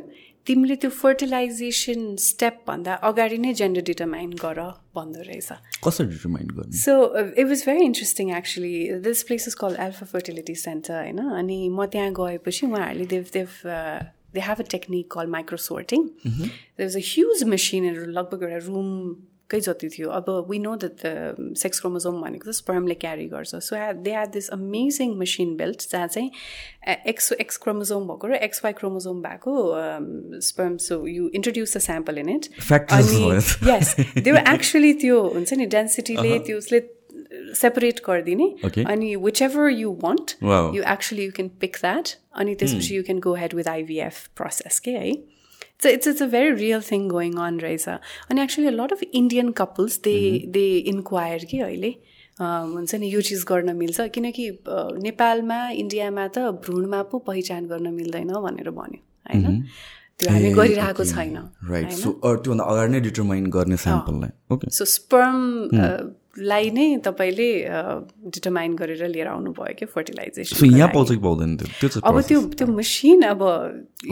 तिमीले 0.47 0.77
त्यो 0.83 0.91
फर्टिलाइजेसन 0.91 2.17
स्टेपभन्दा 2.19 2.95
अगाडि 3.09 3.39
नै 3.39 3.53
जेन्डर 3.61 3.83
डिटर्माइन 3.91 4.31
गर 4.43 4.61
भन्दो 4.97 5.21
रहेछ। 5.29 5.49
कसरी 5.85 6.07
डिटर्माइन 6.07 6.49
गर्ने? 6.57 6.77
So 6.77 6.93
it 7.41 7.47
was 7.49 7.65
very 7.67 7.85
interesting 7.85 8.33
actually 8.37 8.75
this 9.07 9.23
place 9.29 9.49
is 9.49 9.55
call 9.63 9.77
Alpha 9.87 10.07
Fertility 10.13 10.55
Centre 10.65 10.95
होइन? 11.03 11.19
अनि 11.41 11.59
म 11.69 11.87
त्यहाँ 11.93 12.13
गएपछि 12.21 12.67
उहाँहरूले 12.67 13.07
they've 13.15 13.25
they've 13.35 13.49
they 14.35 14.41
have 14.41 14.61
a 14.61 14.67
technique 14.71 15.11
call 15.13 15.27
microsorting 15.37 16.09
there 16.25 16.89
is 16.89 16.97
a 16.97 17.05
huge 17.13 17.43
मेसिनहरू 17.55 18.07
लगभग 18.19 18.43
एउटा 18.43 18.67
रुम 18.67 18.89
कै 19.51 19.61
जति 19.61 19.89
थियो 19.89 20.09
अब 20.11 20.29
we 20.51 20.59
know 20.59 20.75
that 20.77 20.95
the 21.05 21.55
sex 21.59 21.81
chromosome 21.81 22.21
भनेको 22.23 22.45
चाहिँ 22.45 22.59
स्पर्मले 22.59 22.95
क्यारी 23.05 23.27
गर्छ। 23.29 23.55
So 23.57 23.77
they 24.03 24.15
have 24.15 24.31
this 24.33 24.49
amazing 24.51 25.17
machine 25.19 25.57
belt 25.57 25.89
जहाँ 25.91 26.09
चाहिँ 26.09 26.31
एक्स 27.07 27.33
एक्स 27.41 27.57
क्रोमोजोम 27.65 28.07
भएको 28.09 28.27
र 28.27 28.35
एक्स 28.47 28.65
वाइ 28.65 28.73
क्रोमोजोम 28.79 29.23
भएको 29.23 29.53
sperm 30.49 30.77
so 30.87 31.07
you 31.09 31.29
introduce 31.35 31.77
the 31.77 31.81
sample 31.81 32.19
in 32.19 32.29
it 32.31 32.49
अनि 32.71 33.21
यस 33.71 33.95
त्यो 33.99 34.35
एक्चुली 34.37 34.93
त्यो 35.03 35.21
हुन्छ 35.35 35.53
नि 35.55 35.67
डेन्सिटीले 35.77 36.39
त्यो 36.47 36.59
उसले 36.59 36.81
सेपरेट 37.57 38.01
गरिदिने। 38.07 38.47
अनि 38.85 39.15
whichever 39.43 39.69
you 39.71 39.91
want 40.03 40.31
you 40.77 40.83
actually 40.93 41.25
you 41.25 41.33
can 41.33 41.49
pick 41.61 41.77
that 41.81 42.09
अनि 42.41 42.55
त्यसपछि 42.55 42.97
you 42.97 43.03
can 43.03 43.19
go 43.27 43.35
ahead 43.35 43.55
with 43.55 43.69
IVF 43.69 44.27
process 44.37 44.79
के 44.81 44.91
है 44.91 45.13
it's, 45.89 46.07
it's 46.07 46.21
a 46.21 46.27
very 46.27 46.53
real 46.53 46.81
thing 46.81 47.09
going 47.09 47.39
on 47.39 47.61
रहेछ 47.61 47.89
अनि 47.89 48.43
actually 48.43 48.67
a 48.67 48.71
lot 48.71 48.93
of 48.93 49.03
Indian 49.03 49.51
couples 49.61 50.01
they 50.05 50.17
they 50.57 50.67
inquire 50.93 51.45
कि 51.51 51.61
अहिले 51.61 51.95
हुन्छ 52.41 52.95
नि 52.95 53.13
यो 53.15 53.21
चिज 53.31 53.45
गर्न 53.49 53.77
मिल्छ। 53.77 54.09
किनकि 54.15 54.51
नेपालमा 55.07 55.61
इन्डियामा 55.85 56.27
त 56.29 56.39
भ्रूणमा 56.67 57.03
पो 57.13 57.19
पहिचान 57.31 57.67
गर्न 57.73 57.95
मिल्दैन 57.95 58.33
भनेर 58.49 58.71
भन्यो 58.71 59.01
होइन? 59.33 59.65
त्यो 60.21 60.31
हामी 60.31 60.53
गरिरहेको 60.53 61.05
छैन 61.05 61.37
राइट 61.71 61.91
सो 61.99 62.11
त्योभन्दा 62.23 62.65
अगाडि 62.65 62.93
नै 62.93 63.01
डिटर्माइन 63.01 63.47
गर्ने 63.57 63.77
स्याम्पललाई 63.85 64.55
ओके 64.55 64.71
सो 64.79 64.85
स्पर्म 64.95 65.39
लाई 66.41 66.71
नै 66.71 66.87
तपाईँले 67.05 67.49
डिटर्माइन 68.35 68.75
गरेर 68.77 69.09
लिएर 69.09 69.29
आउनु 69.29 69.51
भयो 69.53 69.75
क्या 69.79 69.89
फर्टिलाइजेसन 69.95 70.77
यहाँ 70.77 70.89
पाउँछ 70.95 71.09
कि 71.11 71.17
पाउँदैन 71.25 71.57
त्यो। 71.57 72.01
अब 72.01 72.21
त्यो 72.29 72.41
त्यो 72.57 72.67
मसिन 72.67 73.23
अब 73.29 73.43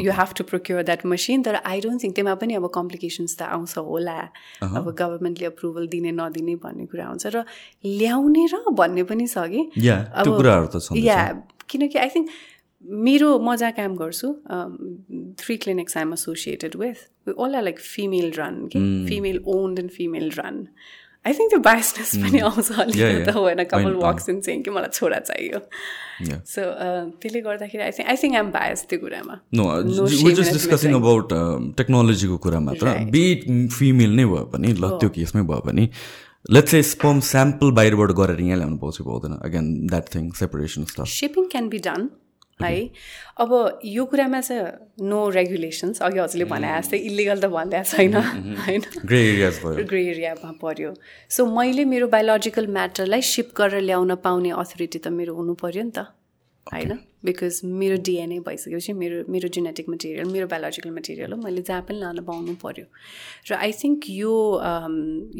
you 0.04 0.12
have 0.12 0.30
to 0.38 0.44
procure 0.44 0.82
that 0.82 1.06
machine 1.06 1.42
तर 1.42 1.54
आई 1.64 1.80
डोन्ट 1.80 2.02
थिङ्क 2.02 2.14
त्यसमा 2.16 2.34
पनि 2.42 2.54
अब 2.60 2.66
कम्प्लिकेसन्स 2.74 3.36
त 3.38 3.42
आउँछ 3.48 3.78
होला। 3.78 4.18
अब 4.60 4.92
गभर्मेन्टले 4.92 5.46
अप्रुभल 5.46 5.86
दिने 5.88 6.12
नदिने 6.20 6.54
भन्ने 6.60 6.86
कुरा 6.92 7.04
आउँछ 7.06 7.26
र 7.34 7.44
ल्याउने 7.84 8.44
र 8.52 8.54
भन्ने 8.76 9.02
पनि 9.08 9.26
छ 9.26 9.48
कि। 9.48 9.62
अब 9.88 10.96
या 10.96 11.20
किनकि 11.68 11.98
आई 11.98 12.08
थिङ्क 12.14 12.28
मेरो 12.84 13.28
म 13.42 13.56
जहाँ 13.56 13.72
काम 13.74 13.96
गर्छु 13.96 14.28
three 15.38 15.56
clinics 15.62 15.96
I'm 15.96 16.12
associated 16.12 16.76
with 16.78 17.34
all 17.34 17.54
are 17.54 17.62
like 17.62 17.78
female 17.78 18.32
run 18.38 18.54
कि 18.72 18.78
female 19.08 19.42
owned 19.46 19.78
and 19.78 19.90
female 19.90 20.30
run 20.38 20.56
I 21.24 21.32
think 21.34 21.50
त्यो 21.50 21.60
बायसनेस 21.60 22.10
पनि 22.18 22.38
आउँछ 22.40 22.68
अलिकति 22.74 23.24
त 23.24 23.34
होइन 23.36 23.64
कपाल 23.66 23.94
वाक्स 23.98 24.28
इन 24.28 24.40
चाहिँ 24.40 24.62
कि 24.62 24.70
मलाई 24.70 24.92
छोरा 24.92 25.18
चाहियो 25.22 25.58
सो 26.46 26.62
त्यसले 27.16 27.40
गर्दाखेरि 27.40 27.82
I 27.82 27.92
think 27.92 28.08
I 28.08 28.16
think 28.16 28.34
I'm 28.36 28.50
bias 28.52 28.86
त्यो 28.86 28.98
कुरामा 29.00 29.34
डिस्कसिङ 30.52 30.94
अबाउट 30.94 31.34
टेक्नोलोजीको 31.76 32.38
कुरा 32.38 32.60
मात्र 32.62 32.94
बिट 33.10 33.44
फिमेल 33.72 34.16
नै 34.16 34.24
भयो 34.26 34.46
भने 34.48 34.72
ल 34.74 34.94
त्यो 34.96 35.10
केसमै 35.10 35.44
भयो 35.44 35.66
भने 35.66 35.90
लेट्स 36.50 36.70
से 36.70 36.82
स्पर्म 36.84 37.20
स्याम्पल 37.26 37.70
बाहिरबाट 37.72 38.10
गरेर 38.16 38.40
यहाँ 38.42 38.58
ल्याउनु 38.58 38.78
पाउँछ 38.78 39.02
पाउँदैन 39.02 39.36
again 39.42 39.66
that 39.86 40.14
thing 40.14 40.30
separation 40.36 40.90
shipping 41.12 41.52
can 41.52 41.68
be 41.68 41.78
done 41.84 42.08
है। 42.62 42.90
अब 43.40 43.80
यो 43.84 44.04
कुरामा 44.04 44.40
चाहिँ 44.40 45.06
नो 45.08 45.28
रेगुलेसन्स 45.30 46.02
अघि 46.02 46.18
हजुरले 46.18 46.44
भने 46.44 46.68
जस्तै 46.78 46.98
इलिगल 46.98 47.40
त 47.40 47.52
भन्दा 47.54 47.82
छैन 47.82 48.14
होइन? 48.66 48.82
ग्रे 49.90 50.02
एरियामा 50.10 50.52
पऱ्यो 50.62 50.94
सो 51.30 51.46
मैले 51.46 51.84
मेरो 51.84 52.06
बायोलोजिकल 52.14 52.66
म्याटरलाई 52.78 53.22
सिप 53.32 53.52
गरेर 53.56 53.82
ल्याउन 53.82 54.14
पाउने 54.24 54.50
अथोरिटी 54.62 54.98
त 54.98 55.08
मेरो 55.18 55.34
हुनु 55.34 55.54
पऱ्यो 55.64 55.82
नि 55.82 55.90
त 55.90 56.06
होइन? 56.66 56.98
बिकज 57.24 57.60
मेरो 57.64 57.96
डिएनए 58.06 58.38
भइसकेपछि 58.46 58.92
मेरो 58.92 59.22
मेरो 59.32 59.48
जेनेटिक 59.48 59.88
मटेरियल 59.88 60.28
मेरो 60.30 60.46
बायोलोजिकल 60.46 60.90
मटेरियल 60.90 61.32
हो 61.32 61.38
मैले 61.42 61.62
जहाँ 61.62 61.82
पनि 61.82 61.98
लान 61.98 62.22
पाउनु 62.24 62.54
पऱ्यो 62.62 62.84
र 63.50 63.54
आई 63.58 63.72
थिङ्क 63.72 64.10
यो 64.10 64.34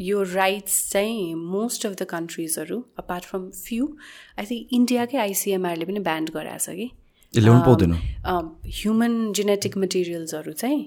यो 0.07 0.23
राइट्स 0.33 0.75
चाहिँ 0.91 1.33
most 1.35 1.85
of 1.85 1.93
the 1.93 2.07
कन्ट्रिजहरू 2.09 2.83
apart 2.99 3.23
from 3.25 3.49
few 3.63 3.87
I 4.39 4.45
think 4.45 4.73
इन्डियाकै 4.73 5.17
आइसिएमआरले 5.17 5.85
पनि 5.85 5.99
ब्यान्ड 6.09 6.29
गराएको 6.35 6.65
छ 6.65 6.75
कि? 6.75 6.89
पाउँदैन 7.35 7.93
ह्युमन 8.77 9.31
जेनेटिक 9.33 9.77
मटेरियल्सहरू 9.77 10.51
चाहिँ 10.51 10.79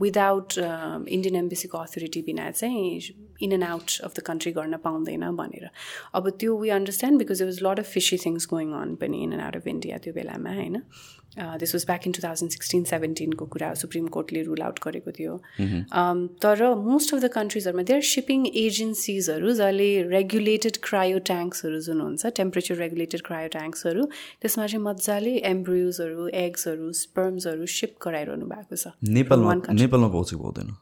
विदाउट 0.00 0.58
इन्डियन 0.58 1.36
एम्बेसीको 1.36 1.78
अथोरिटी 1.78 2.22
बिना 2.22 2.50
चाहिँ 2.50 3.00
in 3.42 3.52
and 3.52 3.64
out 3.64 4.00
of 4.04 4.14
the 4.16 4.20
country 4.26 4.52
गर्न 4.52 4.76
पाउँदैन 4.84 5.30
भनेर। 5.36 5.68
अब 6.14 6.28
त्यो 6.40 6.56
we 6.58 6.68
understand 6.70 7.18
because 7.18 7.42
it 7.42 7.48
was 7.48 7.58
lot 7.62 7.78
of 7.78 7.90
fishy 7.92 8.16
things 8.24 8.46
going 8.50 8.72
on 8.72 8.94
पनि 8.96 9.22
in 9.22 9.32
and 9.32 9.42
out 9.42 9.56
of 9.56 9.66
India 9.66 9.98
त्यो 9.98 10.12
बेलामा 10.14 10.54
होइन? 10.54 10.82
This 11.38 11.74
was 11.74 11.84
back 11.86 12.06
in 12.06 12.12
two 12.12 12.22
thousand 12.24 12.50
sixteen 12.52 12.84
सेभेन्टिनको 12.90 13.46
कुरा 13.54 13.72
सुप्रिम 13.80 14.06
कोर्टले 14.16 14.42
रुल 14.42 14.62
आउट 14.62 14.78
गरेको 14.84 15.10
थियो। 15.18 15.34
तर 16.44 16.62
मोस्ट 16.84 17.14
अफ 17.14 17.20
द 17.20 17.30
कन्ट्रिजहरूमा 17.34 17.82
देयर 17.90 18.02
सिपिङ 18.10 18.46
एजेन्सिजहरू 18.62 19.54
जसले 19.60 19.90
रेगुलेटेड 20.14 20.76
क्रायो 20.88 21.18
ट्याङ्क्सहरू 21.30 21.80
जुन 21.88 22.00
हुन्छ 22.00 22.32
टेम्परेचर 22.40 22.80
रेगुलेटेड 22.84 23.26
क्रायो 23.26 23.48
ट्याङ्क्सहरू 23.56 24.06
त्यसमा 24.42 24.66
चाहिँ 24.66 24.84
मजाले 24.84 25.34
एम्ब्रियोजहरू 25.52 26.28
एग्सहरू 26.44 26.92
स्पर्म्सहरू 27.02 27.66
सिप 27.76 27.96
गराइरहनु 28.06 28.46
भएको 28.54 28.76
छ। 28.76 28.94
नेपालमा 29.18 29.54
नेपालमा 29.82 30.08
पाउँछ 30.16 30.34
पाउँदैन? 30.34 30.74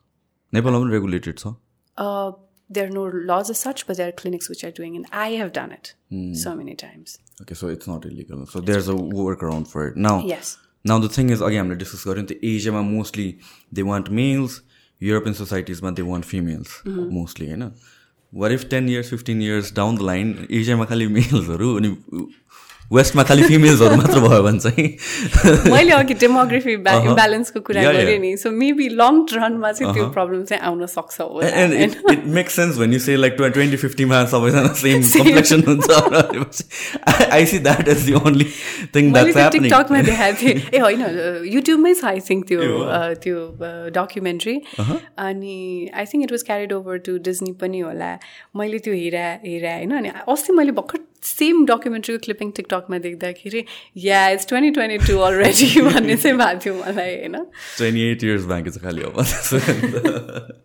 नेपालमा 0.53 0.79
पनि 0.81 0.93
रेगुलेटेड 0.93 1.39
छ? 1.39 1.55
there 2.75 2.87
are 2.87 2.91
no 2.91 3.05
laws 3.05 3.51
as 3.51 3.59
such, 3.59 3.87
but 3.87 3.97
there 3.97 4.09
are 4.09 4.13
clinics 4.13 4.49
which 4.49 4.65
are 4.65 4.71
doing, 4.71 4.97
and 4.97 5.07
I 5.13 5.29
have 5.41 5.53
done 5.53 5.73
it 5.73 5.95
mm. 6.11 6.37
so 6.37 6.55
many 6.55 6.75
times. 6.75 7.19
Okay, 7.41 7.55
so 7.55 7.69
it's 7.69 7.87
not 7.87 8.05
illegal. 8.05 8.47
So 8.47 8.59
it's 8.59 8.67
there's 8.67 8.89
illegal. 8.89 9.29
a 9.29 9.37
workaround 9.37 9.69
for 9.69 9.89
it 9.89 9.97
now. 9.97 10.23
Yes. 10.25 10.59
Now 10.85 10.99
the 10.99 11.09
thing 11.09 11.31
is 11.31 11.41
again, 11.41 11.69
like 11.69 11.79
this 11.79 11.95
is 11.95 12.05
going 12.05 12.27
to 12.27 12.47
Asia, 12.55 12.73
mostly 12.73 13.39
they 13.71 13.83
want 13.83 14.11
males. 14.11 14.63
European 15.11 15.35
societies, 15.35 15.81
but 15.81 15.97
they 15.97 16.07
want 16.13 16.25
females 16.33 16.71
mm 16.85 16.93
-hmm. 16.95 17.11
mostly, 17.21 17.47
you 17.53 17.59
know. 17.63 17.73
What 18.41 18.51
if 18.57 18.63
10 18.69 18.89
years, 18.89 19.09
15 19.11 19.41
years 19.47 19.71
down 19.79 19.97
the 19.97 20.05
line, 20.11 20.47
Asia 20.59 20.77
ma 20.77 20.87
males 21.17 21.47
haru 21.53 21.71
वेस्टमा 22.93 23.23
खालि 23.29 23.43
फिमेल्सहरू 23.43 23.97
मात्र 23.97 24.21
भयो 24.21 24.43
भने 24.43 24.59
चाहिँ। 24.59 24.89
मैले 25.73 25.93
अघि 25.93 26.15
demography 26.23 26.77
ब्यालेन्सको 26.89 27.61
कुरा 27.67 27.83
गरेँ 27.93 28.19
नि। 28.19 28.37
सो 28.37 28.51
मेबी 28.53 28.89
लङ 29.01 29.15
रनमा 29.33 29.73
चाहिँ 29.73 29.95
त्यो 29.95 30.09
प्रब्लम 30.17 30.45
चाहिँ 30.45 30.63
आउन 30.71 30.87
सक्छ 30.95 31.17
एन्ड 31.45 31.73
इट 32.13 32.25
मेक 32.37 32.51
सेन्स 32.51 32.79
भन 32.79 32.93
यु 32.93 32.99
से 33.07 33.17
लाइक 33.17 33.37
ट्वेन्टी 33.41 33.77
फिफ्टीमा 33.85 34.25
सबैजना 34.33 34.73
सेम 34.83 35.03
कम्प्लेक्सन 35.03 35.63
हुन्छ 35.69 35.89
I 37.31 37.47
see 37.47 37.59
that 37.69 37.89
is 37.89 38.05
the 38.07 38.13
only 38.23 38.47
thing 38.97 39.13
that's 39.13 39.37
टिकटकमा 39.53 40.03
देखाएको 40.03 40.41
थिएँ। 40.43 40.57
ए 40.75 40.79
होइन 40.79 41.01
युट्युबमै 41.53 41.95
छ 41.95 42.05
आई 42.13 42.21
थिङ्क 42.29 42.47
त्यो 42.49 42.61
त्यो 43.25 43.37
डकुमेन्ट्री 43.97 44.57
अनि 45.29 45.57
I 45.95 46.05
think 46.13 46.25
it 46.25 46.33
was 46.33 46.43
carried 46.51 46.73
over 46.73 46.99
to 47.07 47.17
Disney 47.31 47.53
पनि 47.63 47.81
होला। 47.81 48.11
मैले 48.57 48.79
त्यो 48.85 48.95
हेरा 48.95 49.27
हेरा 49.47 49.75
होइन 49.77 49.97
अनि 49.99 50.13
अस्ति 50.29 50.53
मैले 50.53 50.73
भर्खर 50.73 50.99
सेम 51.25 51.65
डकुमेन्ट्रीको 51.67 52.25
क्लिपिङ 52.25 52.51
टिकटकमा 52.57 52.99
देख्दाखेरि 53.07 53.65
yeah 54.07 54.29
it's 54.37 54.47
twenty 54.49 54.71
twenty 54.81 54.99
two 55.07 55.19
already 55.29 55.71
भन्ने 55.89 56.17
चाहिँ 56.17 56.37
भएको 56.39 56.61
थियो 56.65 56.75
मलाई 56.83 57.17
होइन 57.17 57.39
ट्वेन्टी 57.79 58.11
एट 58.11 58.25
इयर्स 58.25 58.45
बाँकी 58.55 58.71
छ 58.71 58.83
खालि 58.83 59.03
अब 59.11 60.61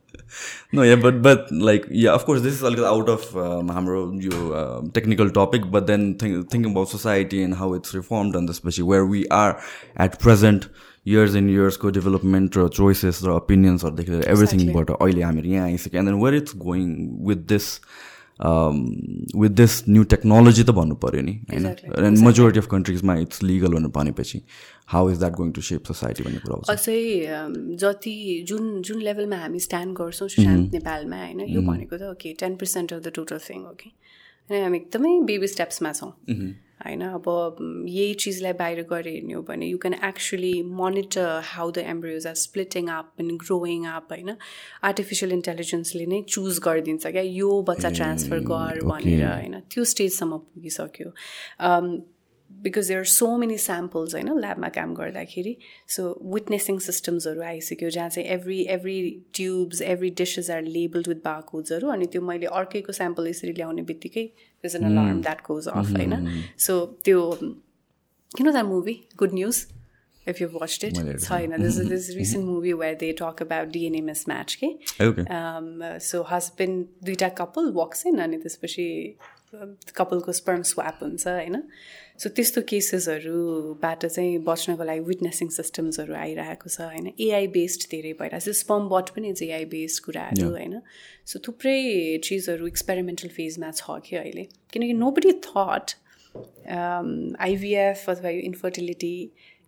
no 0.74 0.84
yeah 0.84 0.96
but 0.96 1.22
but 1.22 1.52
like 1.52 1.86
yeah 1.90 2.14
of 2.14 2.26
course 2.26 2.42
this 2.42 2.54
is 2.54 2.62
a 2.62 2.70
little 2.70 2.86
out 2.86 3.10
of 3.10 3.36
um, 3.38 3.70
हाम्रो 3.70 4.02
यो 4.22 4.92
technical 4.94 5.30
topic 5.30 5.70
but 5.72 5.88
then 5.88 6.16
think, 6.16 6.50
thinking 6.50 6.72
about 6.72 6.90
society 6.90 7.42
and 7.44 7.56
how 7.56 7.74
it's 7.74 7.94
reformed 7.94 8.36
and 8.36 8.50
especially 8.50 8.84
where 8.84 9.06
we 9.06 9.26
are 9.28 9.62
at 9.96 10.20
present 10.20 10.68
years 11.06 11.36
and 11.36 11.50
years 11.50 11.78
को 11.78 11.92
development 11.92 12.58
र 12.58 12.68
choices 12.80 13.24
र 13.24 13.38
opinions 13.38 13.84
हरूदेखि 13.84 14.22
everythingबाट 14.36 14.92
अहिले 15.00 15.24
हामीहरू 15.24 15.50
यहाँ 15.50 15.68
आइसक्यो 15.68 16.00
and 16.00 16.08
then 16.12 16.20
where 16.26 16.42
it's 16.42 16.54
going 16.66 16.94
with 17.32 17.48
this 17.48 17.80
with 18.40 19.50
this 19.58 19.74
new 19.90 20.04
technology 20.14 20.64
त 20.64 20.70
भन्नु 20.78 20.96
पऱ्यो 21.04 21.22
नि 21.22 21.34
होइन? 21.52 21.66
एन्ड 21.66 22.18
मेजोरिटी 22.26 22.60
अफ 22.60 22.68
कन्ट्रिजमा 22.72 23.16
इट्स 23.22 23.44
लिगल 23.44 23.74
भनेर 23.74 23.92
भनेपछि 23.96 24.42
how 24.88 25.10
is 25.12 25.18
that 25.20 25.34
going 25.36 25.52
to 25.52 25.62
shape 25.70 25.84
society 25.88 26.24
भन्ने 26.24 26.40
कुरा 26.46 26.74
अझै 26.74 27.00
जति 27.84 28.16
जुन 28.48 28.82
जुन 28.82 29.02
लेभलमा 29.10 29.38
हामी 29.42 29.60
स्ट्यान्ड 29.60 29.98
गर्छौँ 29.98 30.30
सुशान्त 30.30 30.74
नेपालमा 30.74 31.18
होइन? 31.24 31.40
यो 31.50 31.62
भनेको 31.72 31.98
त 31.98 32.14
okay 32.14 32.34
ten 32.40 32.56
percent 32.58 32.94
of 32.94 33.02
the 33.02 33.12
total 33.16 33.40
thing 33.50 33.60
हो 33.66 33.74
कि 33.82 33.90
हामी 34.50 34.78
एकदमै 34.78 35.12
बेबी 35.26 35.48
स्टेप्समा 35.48 35.92
छौँ। 35.94 36.12
होइन? 36.86 37.02
अब 37.02 37.86
यही 37.88 38.14
चिजलाई 38.14 38.54
बाहिर 38.54 38.82
गएर 38.90 39.08
हेर्ने 39.08 39.34
हो 39.34 39.42
भने 39.42 39.68
you 39.68 39.78
can 39.78 39.94
actually 40.10 40.54
monitor 40.82 41.42
how 41.46 41.72
the 41.72 41.78
embryos 41.94 42.28
are 42.28 42.34
splitting 42.42 42.88
up 42.98 43.12
and 43.20 43.32
growing 43.44 43.86
up 43.94 44.08
होइन? 44.12 44.36
आर्टिफिसियल 44.84 45.32
इन्टेलिजेन्सले 45.32 46.06
नै 46.06 46.22
चुज 46.30 46.60
गरिदिन्छ 46.66 47.08
क्या? 47.08 47.22
यो 47.22 47.62
बच्चा 47.70 47.90
ट्रान्सफर 48.02 48.40
गर 48.52 48.84
भनेर 48.92 49.26
होइन? 49.26 49.60
त्यो 49.74 49.84
स्टेजसम्म 49.94 50.38
पुगिसक्यो। 50.38 51.10
Because 52.50 52.88
there 52.88 53.00
are 53.00 53.06
so 53.14 53.36
many 53.38 53.58
samples 53.66 54.14
होइन 54.16 54.34
ल्याबमा 54.40 54.70
काम 54.80 54.94
गर्दाखेरि 54.96 55.56
सो 55.96 56.10
विटनेसिङ 56.34 56.80
सिस्टम्सहरू 56.88 57.42
आइसक्यो 57.52 57.90
जहाँ 57.90 58.10
चाहिँ 58.10 58.28
every 58.38 58.60
every 58.76 58.98
tubes 59.36 59.82
every 59.94 60.10
dishes 60.24 60.50
are 60.58 60.62
labelled 60.80 61.08
with 61.08 61.24
बारकोड्सहरू 61.26 61.90
अनि 61.96 62.06
त्यो 62.12 62.22
मैले 62.32 62.52
अर्कैको 62.62 63.00
स्याम्पल 63.02 63.28
यसरी 63.28 63.54
ल्याउने 63.62 63.82
बित्तिकै 63.94 64.28
there's 64.64 64.76
an 64.76 64.86
alarm 64.86 65.24
that 65.24 65.44
goes 65.44 65.68
off 65.68 65.96
होइन 65.96 66.44
सो 66.68 66.86
त्यो 67.06 67.24
you 68.32 68.46
know 68.46 68.52
that 68.52 68.66
movie 68.66 69.08
good 69.16 69.34
news? 69.34 69.68
If 70.28 70.42
you've 70.42 70.54
watched 70.54 70.84
it. 70.84 70.98
छैन 71.26 71.58
this 71.62 71.78
is 71.78 71.90
this 71.90 72.08
recent 72.16 72.46
movie 72.46 72.74
where 72.74 72.96
they 72.96 73.14
talk 73.14 73.42
about 73.42 73.72
DNA 73.76 74.04
mismatch 74.04 74.56
के 74.64 74.72
um, 75.38 75.84
so 76.02 76.24
husband 76.24 76.86
दुइटा 77.04 77.30
couple 77.38 77.72
walks 77.74 78.06
in 78.06 78.20
अनि 78.20 78.38
त्यसपछि 78.38 78.88
कपालको 79.96 80.32
sperm 80.32 80.62
swap 80.72 81.00
हुन्छ 81.02 81.28
होइन 81.28 81.64
सो 82.20 82.30
त्यस्तो 82.38 82.62
केसेसहरूबाट 82.70 84.06
चाहिँ 84.06 84.38
बच्नको 84.46 84.84
लागि 84.84 85.02
विटनेसिङ 85.10 85.50
सिस्टम्सहरू 85.56 86.14
आइरहेको 86.18 86.70
छ 86.70 86.82
होइन? 86.82 87.12
एआई 87.20 87.48
बेस्ड 87.56 87.82
धेरै 87.92 88.14
भइरहेको 88.22 88.46
छ। 88.46 88.56
स्पर्म 88.62 88.90
बट 88.94 89.10
पनि 89.18 89.34
चाहिँ 89.34 89.52
एआई 89.54 89.66
बेस्ड 89.74 90.04
कुराहरू 90.06 90.50
होइन? 90.50 90.82
सो 91.26 91.40
थुप्रै 91.48 91.78
चिजहरू 92.26 92.68
एक्सपेरिमेन्टल 92.68 93.30
फेजमा 93.38 93.72
छ 93.82 94.00
कि 94.10 94.16
अहिले। 94.24 94.48
किनकि 94.74 94.94
नो 95.04 95.12
बडी 95.20 95.34
थट 95.46 95.96
आइभिएफ 97.50 98.10
अथवा 98.10 98.30
यो 98.30 98.42
इन्फर्टिलिटी 98.50 99.16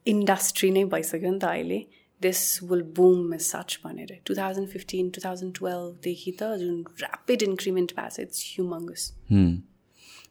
इन्डस्ट्री 0.08 0.70
नै 0.72 0.84
भइसक्यो 0.98 1.32
नि 1.32 1.40
त 1.40 1.54
अहिले। 1.54 1.80
This 2.22 2.42
will 2.70 2.82
boom 2.98 3.34
is 3.34 3.42
such 3.42 3.80
भनेर। 3.84 4.20
Two 4.26 4.36
thousand 4.36 4.68
fifteen 4.70 5.10
two 5.16 5.22
thousand 5.26 5.58
टुवेल्भदेखि 5.60 6.32
त 6.42 6.54
जुन 6.60 6.84
ऱ्यापिड 7.02 7.44
इन्क्रिमेन्ट 7.44 8.00
भएको 8.00 8.16
छ 8.16 8.20
it's 8.20 8.40
humongous 8.48 9.04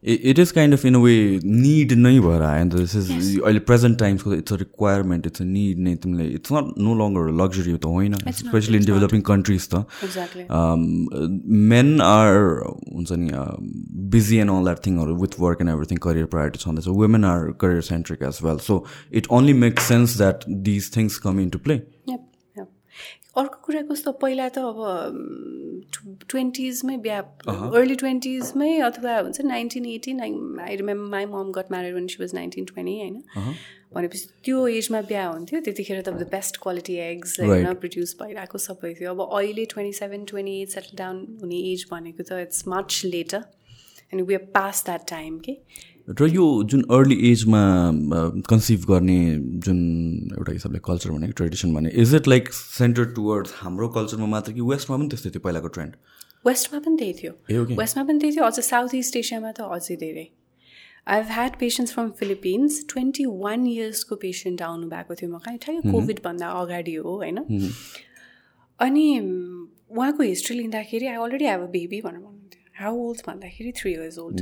it 0.02 0.38
is 0.38 0.50
kind 0.50 0.74
of 0.74 0.84
in 0.86 0.94
a 0.94 0.98
way 0.98 1.14
need 1.44 1.92
नै 1.94 2.18
भएर 2.20 2.42
आयो 2.42 2.64
नि 2.64 2.70
त 2.70 2.76
दिस 2.76 2.94
इज 2.96 3.40
अहिले 3.40 3.60
present 3.60 3.98
टाइम्सको 3.98 4.34
it's 4.34 4.52
a 4.52 4.56
requirement 4.56 5.26
it's 5.26 5.42
a 5.42 5.44
need 5.46 5.78
नै 5.78 5.94
तिमीले 5.96 6.26
it's 6.30 6.52
not 6.52 6.78
no 6.78 6.94
longer 6.94 7.32
luxury 7.40 7.74
त 7.74 7.84
होइन 7.86 8.14
स्पेसली 8.40 8.78
इन 8.78 8.84
डेभलपिङ 8.84 9.20
कन्ट्रिज 9.22 9.68
त 9.68 9.84
मेन 11.72 12.00
आर 12.02 12.38
हुन्छ 12.62 13.12
नि 13.14 13.30
busy 14.08 14.36
and 14.38 14.50
all 14.50 14.64
that 14.64 14.84
थिङहरू 14.86 15.16
with 15.18 15.38
work 15.40 15.60
and 15.60 15.72
everything 15.72 16.02
career 16.06 16.32
priority 16.34 16.64
छँदैछ 16.64 16.88
women 16.96 17.24
are 17.26 17.50
career 17.60 17.82
centric 17.90 18.22
as 18.30 18.38
well 18.44 18.66
so 18.66 18.82
it 19.12 19.30
only 19.32 19.52
make 19.60 19.80
sense 19.88 20.16
that 20.18 20.48
these 20.68 20.90
things 20.96 21.18
come 21.26 21.40
into 21.50 21.58
play 21.60 21.80
अर्को 23.40 23.58
कुरा 23.64 23.82
कस्तो 23.90 24.12
पहिला 24.22 24.48
त 24.48 24.58
अब 24.58 24.78
ट्वेन्टिजमै 26.28 26.96
बिहा 27.04 27.18
अर्ली 27.48 27.94
ट्वेन्टिजमै 28.02 28.70
अथवा 28.86 29.16
हुन्छ 29.18 29.40
nineteen 29.50 29.84
eighteen 29.96 30.20
I 30.20 30.76
remember 30.76 31.10
my 31.16 31.26
mum 31.34 31.50
got 31.58 31.72
married 31.72 31.94
when 31.94 32.06
she 32.14 32.16
was 32.20 32.34
nineteen 32.34 32.64
twenty 32.70 32.94
होइन? 33.00 33.20
भनेपछि 33.94 34.26
त्यो 34.44 34.66
एजमा 34.78 35.00
बिहा 35.10 35.26
हुन्थ्यो 35.26 35.60
त्यतिखेर 35.66 36.00
त 36.00 36.08
द 36.08 36.26
बेस्ट 36.32 36.56
क्वालिटी 36.62 36.96
एग्स 37.04 37.38
होइन 37.40 37.74
प्रड्युस 37.84 38.16
भइरहेको 38.22 38.58
सबै 38.64 38.92
थियो। 38.94 39.14
अब 39.14 39.20
अहिले 39.28 39.64
twenty 39.74 39.98
seven 39.98 40.24
twenty 40.32 40.56
eight 40.62 40.68
settle 40.70 40.96
down 40.98 41.16
हुने 41.42 41.60
एज 41.72 41.86
भनेको 41.92 42.22
त 42.22 42.40
it's 42.46 42.68
much 42.74 43.00
later 43.14 43.42
and 44.12 44.26
we 44.28 44.34
are 44.34 44.44
past 44.58 44.84
that 44.86 45.08
time 45.10 45.38
के 45.46 45.56
र 46.08 46.26
यो 46.26 46.44
जुन 46.64 46.82
अर्ली 46.90 47.16
एजमा 47.30 47.60
कन्सिभ 48.48 48.84
गर्ने 48.88 49.18
जुन 49.64 49.80
एउटा 50.32 50.52
हिसाबले 50.52 50.78
कल्चर 50.84 51.10
भनेको 51.10 51.32
ट्रेडिसन 51.36 51.74
भने 51.74 51.90
is 52.02 52.14
it 52.14 52.28
like 52.28 52.52
centre 52.52 53.04
towards 53.16 53.52
हाम्रो 53.56 53.88
कल्चरमा 53.96 54.26
मात्र 54.26 54.52
कि 54.52 54.60
वेस्टमा 54.70 54.96
पनि 54.96 55.08
त्यस्तै 55.08 55.30
थियो 55.30 55.40
पहिलाको 55.44 55.68
ट्रेन्ड 55.68 55.92
वेस्टमा 56.46 56.80
पनि 56.80 56.96
त्यही 56.96 57.12
थियो। 57.12 57.64
वेस्टमा 57.76 58.04
पनि 58.04 58.18
त्यही 58.18 58.32
थियो 58.36 58.44
अझ 58.44 58.60
साउथ 58.60 58.94
इस्ट 58.94 59.16
एसियामा 59.16 59.52
त 59.52 59.60
अझै 59.76 59.96
धेरै। 59.96 60.26
I 61.08 61.16
have 61.18 61.30
had 61.32 61.58
patients 61.60 61.92
from 61.94 62.08
Philippines 62.18 62.84
twenty 62.88 63.24
one 63.44 63.66
इयर्सको 63.66 64.16
patient 64.24 64.62
आउनु 64.62 64.88
भएको 64.88 65.14
थियो 65.14 65.30
म 65.30 65.38
कहीँ। 65.44 65.58
ठ्याक्कै 65.58 65.92
कोभिडभन्दा 65.92 66.48
अगाडि 66.62 66.94
हो 66.94 67.16
होइन? 67.16 67.38
अनि 68.80 69.06
उहाँको 69.18 70.22
हिस्ट्री 70.22 70.56
लिँदाखेरि 70.56 71.06
I 71.06 71.16
already 71.26 71.44
have 71.44 71.62
a 71.62 71.70
baby 71.76 72.00
भनेर 72.00 72.37
हाउ 72.80 72.96
ओल्ड 72.96 73.20
भन्दाखेरि 73.26 73.72
थ्री 73.76 73.92
इयर्स 73.92 74.18
ओल्ड 74.18 74.40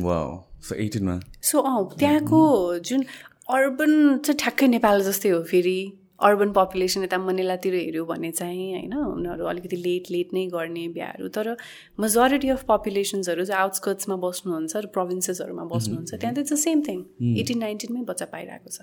सो 1.42 1.60
अँ 1.60 1.84
त्यहाँको 1.98 2.40
जुन 2.80 3.04
अर्बन 3.48 3.92
चाहिँ 4.18 4.38
ठ्याक्कै 4.38 4.66
नेपाल 4.68 5.02
जस्तै 5.04 5.28
हो 5.28 5.42
फेरि। 5.44 5.78
अर्बन 6.26 6.52
पपुलेसन 6.56 7.02
यता 7.02 7.18
मनेलातिर 7.18 7.74
हेऱ्यो 7.74 8.04
भने 8.04 8.30
चाहिँ 8.32 8.68
होइन 8.72 8.94
उनीहरू 8.94 9.44
अलिकति 9.44 9.76
लेट 9.76 10.10
लेट 10.10 10.32
नै 10.34 10.46
गर्ने 10.48 10.86
बिहाहरू। 10.88 11.28
तर 11.28 11.56
मेजोरिटी 12.00 12.48
अफ 12.48 12.64
पपुलेसन्सहरू 12.68 13.44
चाहिँ 13.44 13.62
आउटस्कर्ट्समा 13.62 14.16
बस्नुहुन्छ 14.24 14.76
र 14.76 14.86
प्रोभिन्सेसहरूमा 14.96 15.64
बस्नुहुन्छ। 15.72 16.14
त्यहाँ 16.14 16.34
त 16.34 16.38
it's 16.38 16.52
the 16.52 16.56
same 16.56 16.80
thing 16.88 16.98
eighteen 17.40 17.58
नाइन्टिनमै 17.58 18.02
बच्चा 18.08 18.26
पाइरहेको 18.32 18.70
छ। 18.70 18.78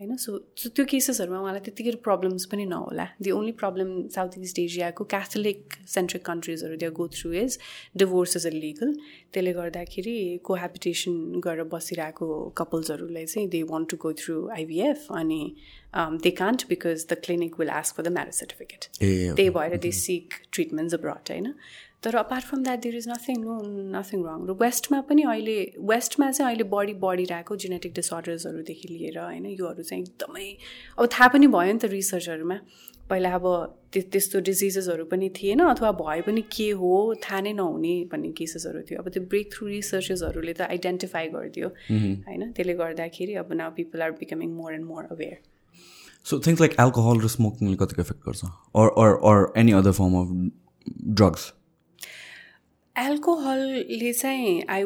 होइन? 0.00 0.16
सो 0.16 0.38
त्यो 0.76 0.84
केसेसहरूमा 0.90 1.38
उहाँलाई 1.40 1.60
त्यतिकै 1.64 1.92
प्रब्लम्स 2.04 2.44
पनि 2.52 2.64
नहोला. 2.64 3.06
The 3.20 3.30
only 3.30 3.52
problem 3.62 3.90
South 4.14 4.38
East 4.40 4.58
एसियाको 4.58 5.04
Catholic 5.14 5.74
centric 5.94 6.24
कन्ट्रिजहरू 6.26 6.76
they 6.82 6.88
go 6.98 7.06
through 7.16 7.32
is 7.42 7.58
divorce 8.02 8.36
is 8.36 8.46
a 8.46 8.52
legal 8.54 8.94
त्यसले 9.32 9.52
गर्दाखेरि 9.60 10.16
कोहेबिटेसन 10.44 11.44
गरेर 11.44 11.68
बसिरहेको 11.74 12.28
कपल्सहरूलाई 12.62 13.26
चाहिँ 13.26 13.48
they 13.56 13.62
want 13.74 13.90
to 13.90 13.96
go 14.06 14.12
through 14.22 14.38
IVF 14.56 15.06
अनि 15.20 15.42
they 16.24 16.30
can't 16.40 16.66
because 16.72 17.06
the 17.12 17.20
clinic 17.26 17.60
will 17.60 17.70
ask 17.82 17.96
for 17.96 18.08
the 18.08 18.16
marriage 18.16 18.34
certificate 18.42 18.90
त्यही 19.00 19.50
भएर 19.60 19.76
दे 19.86 19.92
सिक 20.00 20.42
ट्रिटमेन्ट्स 20.52 20.94
अब्रड 20.94 21.36
होइन? 21.36 21.54
तर 22.02 22.16
apart 22.16 22.44
from 22.44 22.62
that 22.62 22.82
there 22.82 22.96
is 22.96 23.08
nothing 23.08 23.40
no 23.40 23.56
nothing 23.94 24.22
wrong 24.26 24.44
र 24.50 24.56
वेस्टमा 24.60 25.00
पनि 25.08 25.22
अहिले 25.22 25.56
वेस्टमा 25.88 26.30
चाहिँ 26.30 26.50
अहिले 26.50 26.68
बढी 26.74 26.94
बढिरहेको 27.02 27.56
जेनेटिक 27.64 27.92
डिसअर्डर्सहरूदेखि 27.94 28.88
लिएर 28.92 29.18
होइन 29.18 29.46
योहरू 29.46 29.82
चाहिँ 29.82 30.04
एकदमै 30.04 30.46
अब 30.98 31.08
थाहा 31.16 31.28
पनि 31.34 31.46
भयो 31.56 31.72
नि 31.72 31.78
त 31.78 31.92
रिसर्चहरूमा 31.96 32.58
पहिला 33.10 33.34
अब 33.34 33.46
त्यस्तो 33.92 34.40
डिजिजेसहरू 34.48 35.04
पनि 35.12 35.28
थिएन 35.36 35.60
अथवा 35.66 35.92
भए 36.00 36.20
पनि 36.26 36.42
के 36.56 36.70
हो 36.80 36.94
थाहा 37.24 37.40
नै 37.46 37.52
नहुने 37.60 37.94
भन्ने 38.12 38.30
केसेसहरू 38.40 38.82
थियो। 38.90 38.98
अब 39.02 39.08
त्यो 39.14 39.22
ब्रेक 39.30 39.52
थ्रु 39.54 39.66
रिसर्चेसहरूले 39.68 40.52
त 40.52 40.68
आइडेन्टिफाई 40.74 41.28
गरिदियो 41.36 41.68
होइन। 41.68 42.42
त्यसले 42.56 42.74
गर्दाखेरि 42.82 43.34
अब 43.42 43.52
now 43.62 43.70
people 43.78 44.02
are 44.02 44.18
becoming 44.20 44.50
more 44.58 44.74
and 44.74 44.86
more 44.92 45.08
aware 45.12 45.38
so 46.26 46.38
things 46.46 46.60
like 46.60 46.76
alcohol 46.80 47.24
र 47.24 47.36
स्मोकिङले 47.36 47.76
कतिको 47.82 48.02
इफेक्ट 48.02 48.22
गर्छ? 48.26 48.44
Or 48.76 49.16
or 49.30 49.48
any 49.64 49.72
other 49.80 49.98
form 49.98 50.20
of 50.20 50.28
drugs 51.20 51.52
एल्कोहलले 52.96 54.12
चाहिँ 54.12 54.62
आई 54.76 54.84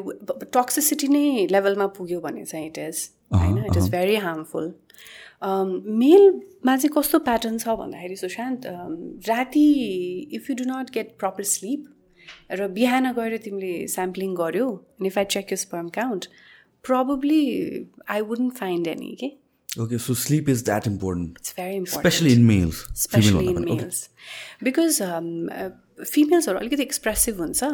टक्सिसिटी 0.57 1.09
नै 1.09 1.47
लेभलमा 1.51 1.87
पुग्यो 1.99 2.21
भने 2.21 2.45
चाहिँ 2.45 2.67
इट 2.67 2.79
इज 2.79 3.09
होइन 3.35 3.59
इट 3.65 3.77
इज 3.77 3.91
भेरी 3.91 4.17
हार्मफुल 4.27 4.73
मेलमा 6.03 6.77
चाहिँ 6.77 6.93
कस्तो 6.97 7.19
प्याटर्न 7.29 7.59
छ 7.59 7.77
भन्दाखेरि 7.83 8.17
सुशान्त 8.17 8.67
राति 9.29 9.69
if 10.41 10.51
you 10.51 10.57
do 10.57 10.71
not 10.71 10.91
get 10.95 11.15
proper 11.19 11.51
sleep 11.53 11.93
र 12.61 12.69
बिहान 12.81 13.13
गएर 13.21 13.37
तिमीले 13.45 13.77
स्याम्पलिङ 13.95 14.35
गऱ्यो 14.43 14.69
अनि 14.71 15.09
if 15.09 15.19
I 15.19 15.25
check 15.37 15.53
you 15.53 15.57
sperm 15.67 15.89
count 16.01 16.29
probably 16.85 17.89
I 18.07 18.23
wouldn't 18.23 18.57
find 18.57 18.87
any. 18.87 19.15
Okay. 19.15 19.39
Okay, 19.77 19.99
so 19.99 20.15
sleep 20.15 20.49
is 20.49 20.63
that 20.65 20.87
important. 20.87 21.39
It's 21.41 21.53
very 21.53 21.77
important. 21.77 22.07
Especially 22.07 22.33
in 22.33 22.47
males. 22.47 22.87
Especially 22.93 23.49
in 23.49 23.65
males. 23.65 23.81
Okay. 23.81 24.67
Because 24.69 25.01
um, 25.01 25.51
uh, 25.53 25.71
फिमेल्सहरू 26.03 26.59
अलिकति 26.59 26.83
expressive 26.83 27.41
हुन्छ। 27.41 27.65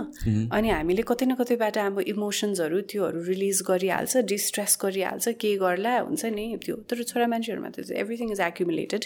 अनि 0.52 0.68
हामीले 0.70 1.02
कतै 1.08 1.26
न 1.26 1.34
कतैबाट 1.34 1.78
अब 1.78 2.00
इमोसन्सहरू 2.00 2.80
त्योहरू 2.90 3.22
release 3.24 3.62
गरिहाल्छ 3.68 4.16
डिस्ट्रेस 4.32 4.76
गरिहाल्छ 4.82 5.28
के 5.40 5.56
गर्ला 5.56 5.98
हुन्छ 5.98 6.24
नि 6.36 6.44
त्यो। 6.64 6.76
तर 6.90 7.02
छोरा 7.02 7.26
मान्छेहरूमा 7.32 7.70
त 7.70 7.90
everything 8.02 8.32
is 8.32 8.40
accumulated 8.40 9.04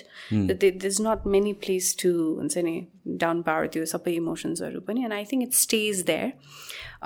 they 0.61 0.69
is 0.85 1.01
not 1.03 1.27
many 1.35 1.53
place 1.63 1.95
to 2.03 2.11
हुन्छ 2.41 2.59
नि 2.67 2.75
डाउन 3.23 3.43
पावर 3.47 3.67
त्यो 3.75 3.85
सबै 3.95 4.15
इमोसन्सहरू 4.15 4.81
पनि। 4.89 5.05
And 5.05 5.15
I 5.15 5.25
think 5.33 5.43
it 5.43 5.55
stage 5.61 6.03
there 6.07 6.33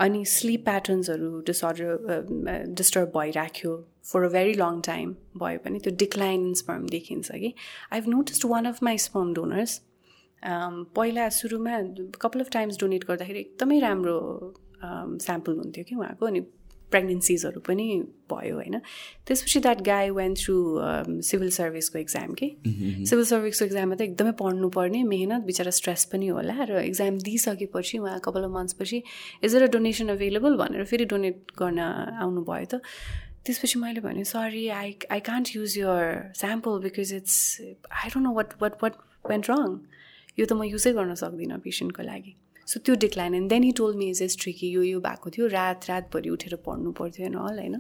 अनि 0.07 0.25
स्लिप 0.33 0.65
प्याटर्न्सहरू 0.65 1.31
disorder 1.47 2.73
disturb 2.79 3.09
भइराख्यो 3.17 3.75
for 4.13 4.23
a 4.23 4.29
very 4.33 4.55
long 4.55 4.81
time 4.87 5.15
भयो 5.43 5.59
भने 5.65 5.79
त्यो 5.85 5.93
डिक्लाइन 5.99 6.47
इन 6.47 6.55
स्पर्म 6.63 6.87
देखिन्छ 6.89 7.31
कि। 7.33 7.53
I 7.93 7.99
have 7.99 8.09
noticed 8.11 8.45
one 8.51 8.65
of 8.67 8.83
my 8.83 8.99
sperm 9.07 9.35
donors 9.35 9.81
पहिला 10.45 11.29
सुरुमा 11.41 11.81
कपाल 12.21 12.41
अफ 12.43 12.51
टाइम्स 12.53 12.79
डोनेट 12.81 13.05
गर्दाखेरि 13.09 13.41
एकदमै 13.41 13.79
राम्रो 13.81 14.19
स्याम्पल 14.83 15.57
हुन्थ्यो 15.59 15.85
कि 15.89 15.95
उहाँको 15.95 16.27
अनि 16.27 16.41
प्रेग्नेन्सिजहरू 16.91 17.61
पनि 17.61 17.87
भयो 18.33 18.55
होइन? 18.57 18.79
त्यसपछि 19.27 19.61
that 19.61 19.81
guy 19.85 20.11
went 20.19 20.35
through 20.35 20.55
civil 21.29 21.51
सर्भिसको 21.53 21.99
exam 21.99 22.33
कि? 22.39 22.49
सिभिल 22.65 23.25
सर्भिसको 23.25 23.65
इक्जाममा 23.65 23.95
त 23.95 24.01
एकदमै 24.01 24.33
पढ्नुपर्ने 24.41 25.03
मेहनत 25.05 25.43
बिचरा 25.45 25.71
स्ट्रेस 25.79 26.05
पनि 26.13 26.29
होला 26.33 26.65
र 26.71 26.81
इक्जाम 26.89 27.19
दिइसकेपछि 27.29 27.99
उहाँ 27.99 28.19
कपाल 28.25 28.45
अफ 28.49 28.51
मन्थ्सपछि 28.57 29.03
इज 29.45 29.57
अ 29.57 29.67
डोनेसन 29.77 30.09
अभाइलेबल 30.17 30.57
भनेर 30.63 30.85
फेरि 30.93 31.05
डोनेट 31.13 31.53
गर्न 31.61 31.79
आउनुभयो 32.25 32.65
त। 32.73 32.81
त्यसपछि 33.45 33.79
मैले 33.79 34.01
भने 34.01 34.25
sorry 34.25 34.67
I 34.81 34.97
I 35.13 35.21
can't 35.29 35.57
use 35.57 35.79
your 35.79 36.33
sample 36.41 36.81
because 36.89 37.15
it's 37.21 37.37
I 37.61 38.09
don't 38.15 38.27
know 38.27 38.35
what 38.41 38.61
what 38.63 38.83
what 38.83 38.95
went 39.31 39.51
wrong 39.51 39.79
यो 40.39 40.47
त 40.47 40.53
म 40.53 40.63
युजै 40.65 40.93
गर्न 40.93 41.15
सक्दिनँ 41.23 41.59
पेसेन्टको 41.67 42.03
लागि। 42.09 42.35
सो 42.69 42.81
त्यो 42.87 42.95
decline 43.05 43.35
and 43.35 43.49
then 43.51 43.63
he 43.65 43.73
told 43.77 43.95
me 43.97 44.09
is 44.11 44.23
as 44.23 44.37
tricky 44.41 44.71
यो 44.71 44.83
यो 44.83 45.01
भएको 45.01 45.31
थियो। 45.37 45.47
रात 45.55 45.89
रातभरि 45.91 46.31
उठेर 46.31 46.57
पढ्नु 46.67 46.93
पर्थ्यो 46.99 47.27
होइन 47.27 47.39
हल 47.45 47.59
होइन? 47.59 47.77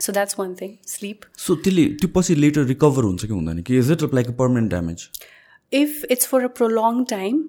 So 0.00 0.12
that's 0.12 0.38
one 0.38 0.54
thing 0.60 0.76
sleep 0.88 1.24
so 1.38 1.54
त्यसले 1.56 1.84
त्यो 2.00 2.08
पछि 2.14 2.34
लेटर 2.34 2.64
रिकभर 2.66 3.04
हुन्छ 3.04 3.24
कि 3.24 3.32
हुँदैन 3.32 3.62
कि? 3.62 3.78
Is 3.78 3.90
it 3.92 4.14
like 4.14 4.28
a 4.28 4.36
permanent 4.38 4.70
damage 4.70 5.08
if 5.72 6.04
it's 6.10 6.26
for 6.26 6.44
a 6.44 6.46
prolong 6.60 7.04
time 7.10 7.42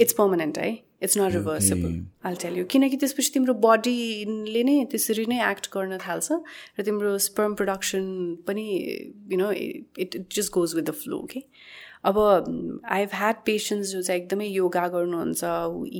it's 0.00 0.12
permanent 0.20 0.58
है 0.58 0.70
it's 1.02 1.18
not 1.18 1.32
reversible 1.34 1.92
I'll 2.28 2.34
tell 2.40 2.56
you 2.58 2.64
किनकि 2.72 2.96
त्यसपछि 3.02 3.30
तिम्रो 3.34 3.54
बडीले 3.66 4.62
नै 4.64 4.74
त्यसरी 4.90 5.26
नै 5.26 5.38
एक्ट 5.50 5.68
गर्न 5.74 5.98
थाल्छ 6.06 6.40
र 6.78 6.82
तिम्रो 6.88 7.12
स्पर्म 7.26 7.54
प्रडक्सन 7.60 8.08
पनि 8.48 8.66
you 9.32 9.38
know 9.38 9.50
it 9.52 10.16
it 10.16 10.26
just 10.36 10.52
goes 10.58 10.74
with 10.76 10.82
the 10.82 10.96
flow 11.04 11.22
के 11.30 11.40
अब 12.04 12.18
आई 12.18 13.00
हेभ 13.00 13.10
ह्याड 13.14 13.36
पेसेन्ट्स 13.46 13.90
जो 13.92 14.00
चाहिँ 14.02 14.20
एकदमै 14.20 14.46
योगा 14.46 14.86
गर्नुहुन्छ 14.88 15.44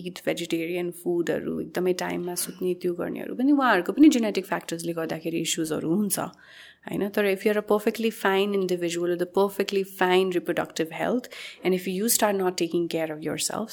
इट 0.01 0.21
भेजिटेरियन 0.27 0.91
फुडहरू 1.01 1.59
एकदमै 1.61 1.93
टाइममा 2.03 2.35
सुत्ने 2.43 2.73
त्यो 2.83 2.93
गर्नेहरू 3.01 3.35
पनि 3.41 3.53
उहाँहरूको 3.53 3.93
पनि 3.99 4.09
जेनेटिक 4.17 4.47
फ्याक्टर्सले 4.47 4.93
गर्दाखेरि 5.01 5.41
इस्युजहरू 5.49 5.95
हुन्छ 5.95 6.19
होइन? 6.19 7.09
तर 7.09 7.27
if 7.27 7.47
you're 7.47 7.59
a 7.59 7.67
perfectly 7.69 8.11
fine 8.23 8.55
individual 8.55 9.17
the 9.17 9.29
perfectly 9.37 9.83
fine 10.01 10.33
reproductive 10.33 10.97
health 11.01 11.31
and 11.65 11.75
if 11.75 11.89
you 11.89 12.09
start 12.17 12.37
not 12.37 12.57
taking 12.65 12.87
care 12.97 13.13
of 13.13 13.21
yourself 13.51 13.69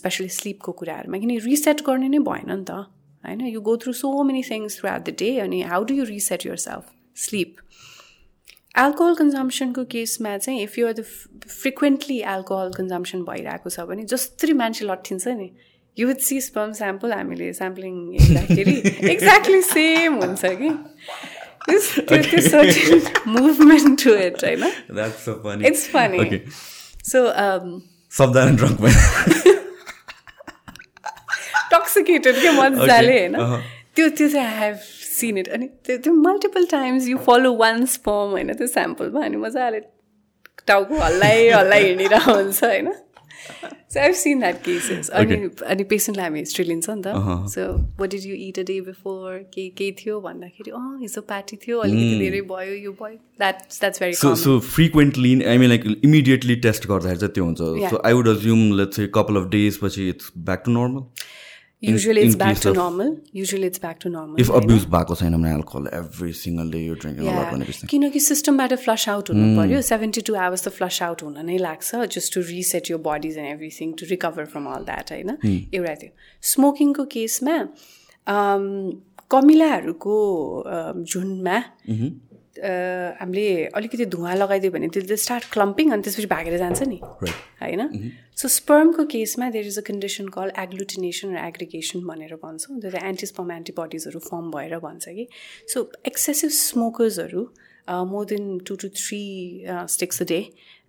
specially 0.00 0.28
स्लिपको 0.36 0.72
कुराहरूमा 0.82 1.18
किन 1.18 1.36
रिसेट 1.48 1.84
गर्ने 1.86 2.08
नै 2.08 2.24
भएन 2.30 2.52
नि 2.52 2.64
त 2.64 2.84
होइन? 3.24 3.46
You 3.46 3.60
go 3.70 3.76
through 3.84 3.92
so 4.04 4.12
many 4.22 4.42
things 4.50 4.80
throughout 4.90 5.08
the 5.08 5.16
day 5.24 5.36
अनि 5.40 5.62
how 5.72 5.84
do 5.84 5.94
you 5.94 6.04
reset 6.12 6.46
yourself 6.68 6.92
sleep 7.16 7.56
alcohol 8.78 9.14
कन्जम्सनको 9.14 9.84
केसमा 9.84 10.36
चाहिँ 10.38 10.62
if 10.62 10.78
you're 10.78 10.92
the 10.92 11.04
frequently 11.48 12.18
alcohol 12.34 12.70
consumption 12.76 13.22
भइरहेको 13.28 13.70
छ 13.70 13.80
भने 13.90 14.04
जसरी 14.12 14.52
मान्छे 14.52 14.84
लट्ठिन्छ 14.86 15.26
नि 15.28 15.50
you 15.98 16.06
with 16.08 16.20
see 16.26 16.40
sperm 16.40 16.72
sample 16.72 17.12
हामीले 17.12 17.52
स्याम्पलिङ 17.52 17.94
हेर्दाखेरि 18.20 18.76
एक्ज्याक्टली 19.12 19.62
सेम 19.62 20.14
हुन्छ 20.22 20.44
कि। 20.62 20.68
मुभमेन्ट 23.26 24.04
टु 24.04 24.14
इट 24.14 24.44
होइन? 24.44 24.64
इट्स 25.66 25.86
फनी 25.88 26.18
सो 27.10 27.26
टक्सिकेटेड 31.74 32.40
के 32.42 32.50
मजाले 32.60 33.18
होइन? 33.18 33.36
त्यो 33.96 34.08
त्यो 34.08 34.28
चाहिँ 34.28 34.46
आई 34.46 34.58
हेभ 34.60 34.78
सिन 35.20 35.38
इट 35.38 35.48
अनि 35.58 35.66
त्यो 35.86 35.96
त्यो 36.06 36.12
multiple 36.28 36.66
times 36.70 37.08
you 37.08 37.18
follow 37.28 37.54
one 37.58 37.84
sperm 37.96 38.38
होइन 38.38 38.54
त्यो 38.54 38.66
स्याम्पलमा 38.78 39.24
अनि 39.26 39.36
मजाले 39.46 39.80
टाउको 40.66 40.98
हल्लाइ 41.00 41.48
हल्लाइ 41.50 41.84
हिँडिरहेको 41.84 42.32
हुन्छ 42.32 42.64
होइन। 42.64 42.92
So 43.92 44.00
I 44.00 44.12
seen 44.14 44.40
that 44.40 44.56
cases 44.64 45.08
अनि 45.18 45.36
अनि 45.66 45.84
पेसेन्टलाई 45.92 46.26
हामी 46.26 46.38
हिस्ट्री 46.38 46.64
लिन्छ 46.64 46.90
नि 46.90 47.02
त। 47.06 47.48
So 47.54 47.62
what 48.00 48.10
did 48.10 48.26
you 48.26 48.34
eat 48.48 48.58
a 48.58 48.62
day 48.70 48.80
before 48.88 49.38
के 49.54 49.68
केही 49.78 49.92
थियो 50.00 50.20
भन्दाखेरि 50.20 50.70
अँ 50.70 50.98
हिजो 51.00 51.20
पार्टी 51.30 51.56
थियो 51.64 51.78
अलिकति 51.78 52.10
hmm. 52.10 52.20
धेरै 52.20 52.40
भयो 52.52 52.74
यो 52.84 52.92
भयो। 53.00 53.16
That's 53.40 53.80
that's 53.80 54.02
very 54.02 54.14
so 54.20 54.34
so 54.44 54.58
frequently 54.68 55.32
I 55.42 55.58
mean 55.58 55.68
like 55.68 55.86
immediately 56.04 56.56
test 56.68 56.86
गर्दाखेरि 56.88 57.20
चाहिँ 57.20 57.34
त्यो 57.34 57.44
हुन्छ। 57.44 57.90
So 57.90 58.02
I 58.04 58.12
would 58.12 58.28
assume 58.36 58.72
let's 58.80 59.06
couple 59.14 59.42
of 59.42 59.48
days 59.56 59.78
पछि 59.84 60.08
it's 60.08 60.32
back 60.50 60.62
to 60.66 60.70
normal 60.72 61.02
usually 61.82 62.22
it's 62.22 62.36
back 62.36 62.58
to 62.58 62.72
normal. 62.72 63.10
Usually 63.32 63.66
it's 63.66 63.78
back 63.78 63.98
to 64.00 64.10
normal 64.10 64.40
if 64.40 64.50
abuse 64.50 64.84
भएको 64.94 65.14
छैन 65.16 65.36
भने 65.36 65.52
alcohol 65.52 65.86
every 65.98 66.32
single 66.40 66.68
day 66.74 66.82
you're 66.86 66.96
drinking 67.04 67.24
yeah. 67.24 67.36
a 67.36 67.40
lot 67.40 67.52
भनेपछि 67.54 67.86
किनकि 67.90 68.20
सिस्टमबाट 68.20 68.74
फ्लस 68.84 69.08
out 69.08 69.30
हुनु 69.30 69.46
पर्यो। 69.56 69.80
Seventy 69.90 70.20
two 70.30 70.34
hours 70.46 70.66
त 70.66 70.72
फ्लस 70.78 71.02
out 71.02 71.22
हुन 71.22 71.38
नै 71.46 71.58
लाग्छ 71.58 71.88
just 72.16 72.34
to 72.34 72.40
reset 72.48 72.90
your 72.90 72.98
bodies 73.06 73.38
and 73.38 73.50
everything 73.52 73.92
to 74.00 74.06
recover 74.10 74.44
from 74.54 74.66
all 74.74 74.84
that 74.90 75.12
होइन 75.12 75.30
एउटा 75.74 75.94
थियो 76.02 76.12
स्मोकिङको 76.52 77.04
केसमा 77.16 77.56
कमिलाहरूको 79.36 80.16
झुन्डमा 81.04 81.56
हामीले 82.60 83.46
अलिकति 83.74 84.06
धुवा 84.06 84.34
लगाइदियो 84.34 84.72
भने 84.72 84.88
त्यसले 84.88 85.16
स्टार्ट 85.16 85.44
क्लम्पिङ 85.52 85.90
अनि 85.92 86.02
त्यसपछि 86.02 86.26
भागेर 86.26 86.56
जान्छ 86.58 86.82
नि। 86.88 86.98
होइन? 87.62 87.82
सो 88.36 88.48
स्पर्मको 88.48 89.04
केसमा 89.14 89.50
there 89.50 89.66
is 89.66 89.78
a 89.78 89.82
condition 89.88 90.28
call 90.36 90.52
agglutination 90.58 91.36
र 91.36 91.46
एग्रिगेसन 91.46 92.06
भनेर 92.06 92.34
भन्छौँ। 92.44 92.80
त्यो 92.80 92.90
चाहिँ 92.90 93.08
एन्टिस्पर्म 93.08 93.52
एन्टिबडिजहरू 93.52 94.18
फर्म 94.28 94.50
भएर 94.50 94.78
भन्छ 94.84 95.08
कि। 95.08 95.26
So 95.72 95.90
excessive 96.06 96.50
स्मोकर्सहरू 96.58 97.42
more 98.10 98.24
than 98.32 98.58
two 98.66 98.74
two 98.76 98.88
three 98.96 99.22
sticks 99.94 100.22
a 100.22 100.24
day 100.28 100.40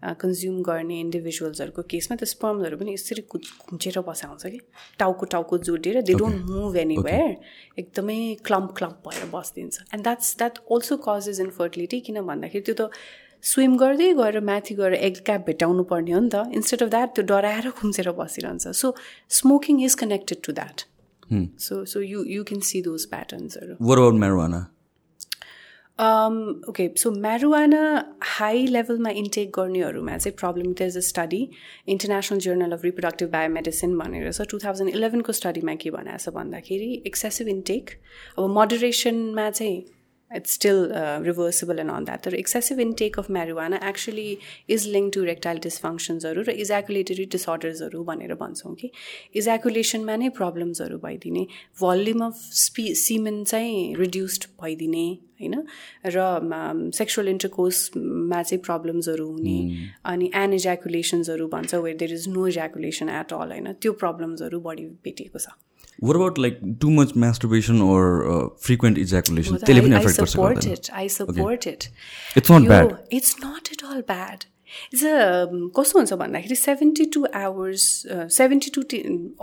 consume 0.04 0.62
गर्ने 0.64 0.99
इन्डिभिजुअल्सहरूको 0.99 1.82
केसमा 1.89 2.16
त्यो 2.18 2.26
स्पर्महरू 2.26 2.78
पनि 2.78 2.93
यसरी 2.93 3.22
खुम्चेर 3.30 3.99
बसाउँछ 4.08 4.43
कि? 4.45 4.60
टाउको 4.99 5.26
टाउको 5.34 5.58
जोडिएर 5.70 6.02
they 6.02 6.14
don't 6.22 6.49
move 6.49 6.78
any 6.78 6.97
where 7.08 7.36
एकदमै 7.80 8.20
क्लम्प 8.45 8.74
क्लम्प 8.78 9.08
भएर 9.08 9.26
बसिदिन्छ. 9.34 9.76
And 9.93 10.04
that's 10.04 10.36
that 10.38 10.58
also 10.72 10.97
causes 11.08 11.41
infertility 11.41 11.99
किन 12.08 12.22
भन्दाखेरि 12.22 12.64
त्यो 12.66 12.76
त 12.80 12.89
स्विम 13.43 13.78
गर्दै 13.78 14.14
गएर 14.14 14.39
माथि 14.49 14.76
गएर 14.76 14.93
एग 14.93 15.16
क्याप 15.26 15.45
भेटाउनु 15.45 15.84
पर्ने 15.91 16.12
हो 16.12 16.20
नि 16.20 16.30
त. 16.30 16.45
इन्स्टेड 16.54 16.84
अफ 16.84 16.89
द्याट 16.89 17.16
त्यो 17.16 17.26
डराएर 17.26 17.70
खुम्चेर 17.80 18.12
बसिरहन्छ. 18.18 18.68
So 18.68 18.93
smoking 19.39 19.82
is 19.86 19.95
connected 20.02 20.41
to 20.45 20.52
that 20.54 20.82
so 21.62 21.84
so 21.86 22.02
you 22.02 22.24
you 22.28 22.43
can 22.43 22.62
see 22.68 22.82
those 22.82 23.06
प्याटर्न्सहरू 23.10 23.76
okay 26.00 26.88
so 26.98 27.10
marijuana 27.12 27.82
high 28.28 28.66
लेभलमा 28.68 29.10
इन्टेक 29.16 29.52
गर्नेहरूमा 29.56 30.18
चाहिँ 30.18 30.36
problem 30.38 30.74
is 30.82 30.98
a 30.98 31.02
study 31.08 31.42
International 31.88 32.39
Journal 32.39 32.72
of 32.72 32.84
Reproductive 32.86 33.30
Biomedicine 33.32 33.98
भनेर 33.98 34.32
छ 34.32 34.48
टु 34.52 34.60
थाउजन्ड 34.60 34.96
इलेभेनको 34.96 35.34
स्टडीमा 35.39 35.76
के 35.84 35.92
भनेको 35.92 36.18
छ 36.20 36.34
भन्दाखेरि 36.36 36.92
एक्सेसिभ 37.08 37.48
इन्टेक 37.50 37.89
अब 38.38 38.50
मोडरेसनमा 38.58 39.50
चाहिँ 39.52 39.80
it's 40.32 40.52
still 40.52 40.94
uh, 40.94 41.20
reversible 41.20 41.80
and 41.80 41.92
all 41.92 42.04
that. 42.06 42.24
The 42.24 42.38
excessive 42.38 42.80
intake 42.80 43.18
of 43.18 43.28
marijuana 43.28 43.80
actually 43.82 44.40
is 44.68 44.88
linked 44.88 45.14
to 45.16 45.24
erectile 45.24 45.60
dysfunctionsहरू 45.60 46.44
र 46.44 46.56
इजाकुलेटरी 46.64 47.26
डिसअर्डर्सहरू 47.34 48.04
भनेर 48.04 48.34
भन्छौँ 48.36 48.74
कि 48.76 48.92
इजाकुलेसनमा 49.36 50.16
नै 50.16 50.30
प्रब्लम्सहरू 50.38 50.98
भइदिने 51.06 51.44
भल्युम 51.82 52.26
अफ 52.26 52.46
स्पी 52.60 52.86
सिमेन 53.04 53.44
चाहिँ 53.46 53.96
रिड्युस्ड 53.96 54.46
भइदिने 54.62 55.06
होइन 55.42 55.56
र 56.08 56.28
सेक्सुअल 56.94 57.28
इन्टरकोर्समा 57.28 58.42
चाहिँ 58.44 58.62
प्रब्लम्सहरू 58.64 59.28
हुने 59.32 59.58
अनि 60.06 60.32
एनइजाकुलेसन्सहरू 60.36 61.48
भन्छ 61.56 61.74
where 61.76 61.98
there 61.98 62.14
is 62.14 62.28
no 62.30 62.48
ejaculation 62.48 63.10
at 63.18 63.34
all 63.34 63.52
होइन 63.52 63.74
त्यो 63.82 63.94
प्रब्लम्सहरू 64.06 64.60
बढी 64.70 64.86
भेटिएको 65.08 65.40
छ 65.40 65.58
what 66.02 66.16
about 66.16 66.38
like 66.38 66.62
too 66.80 66.91
much 66.91 67.16
masturbation 67.16 67.82
or 67.82 68.04
uh, 68.28 68.49
frequent 68.60 68.97
ejaculation? 68.97 69.60
Well, 69.68 69.93
I, 69.93 70.04
I 70.04 70.08
support 70.08 70.66
it. 70.66 70.89
I 71.02 71.08
support 71.08 71.68
okay. 71.68 71.74
it. 71.74 71.89
It's 72.36 72.49
not 72.49 72.64
Yo, 72.64 72.70
bad. 72.70 72.97
it's 73.12 73.39
not 73.39 73.72
at 73.72 73.84
all 73.84 74.02
bad. 74.16 74.47
It's 74.93 75.04
a 75.06 75.45
कस्तो 75.78 75.99
हुन्छ 75.99 76.14
भन्दाखेरि 76.20 76.56
seventy 76.56 77.06
two 77.14 77.26
hours 77.36 77.84
seventy 78.38 78.72
two 78.76 78.82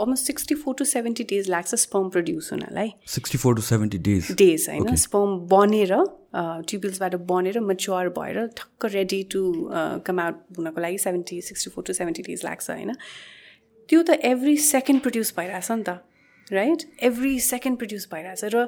almost 0.03 0.27
sixty 0.27 0.55
four 0.63 0.75
to 0.79 0.85
seventy 0.93 1.25
days 1.33 1.49
लाग्छ 1.51 1.75
sperm 1.85 2.09
produce 2.15 2.51
हुनलाई 2.53 2.93
sixty 3.15 3.39
four 3.39 3.55
to 3.57 3.63
seventy 3.63 3.99
days 4.09 4.33
days 4.39 4.67
होइन 4.69 4.97
sperm 5.05 5.37
बनेर 5.53 5.95
ट्युबल्सबाट 6.35 7.15
बनेर 7.33 7.61
mature 7.71 8.09
भएर 8.19 8.47
ठक्क 8.59 8.93
रेडी 8.95 9.23
टु 9.35 9.43
कम 10.07 10.21
आउट 10.21 10.59
हुनको 10.59 10.81
लागि 10.81 10.99
seventy 11.07 11.41
sixty 11.51 11.71
four 11.75 11.85
to 11.89 11.99
seventy 12.01 12.23
days 12.31 12.45
लाग्छ 12.45 12.71
होइन 12.71 12.95
त्यो 13.89 14.03
त 14.03 14.21
एभ्री 14.31 14.57
सेकेन्ड 14.73 15.03
प्रड्युस 15.03 15.35
भइरहेछ 15.37 15.71
नि 15.73 15.83
त 15.83 15.99
राइट 16.53 16.83
एभ्री 17.03 17.39
सेकेन्ड 17.41 17.79
प्रड्युस 17.79 18.09
भइरहेछ 18.13 18.45
र 18.55 18.67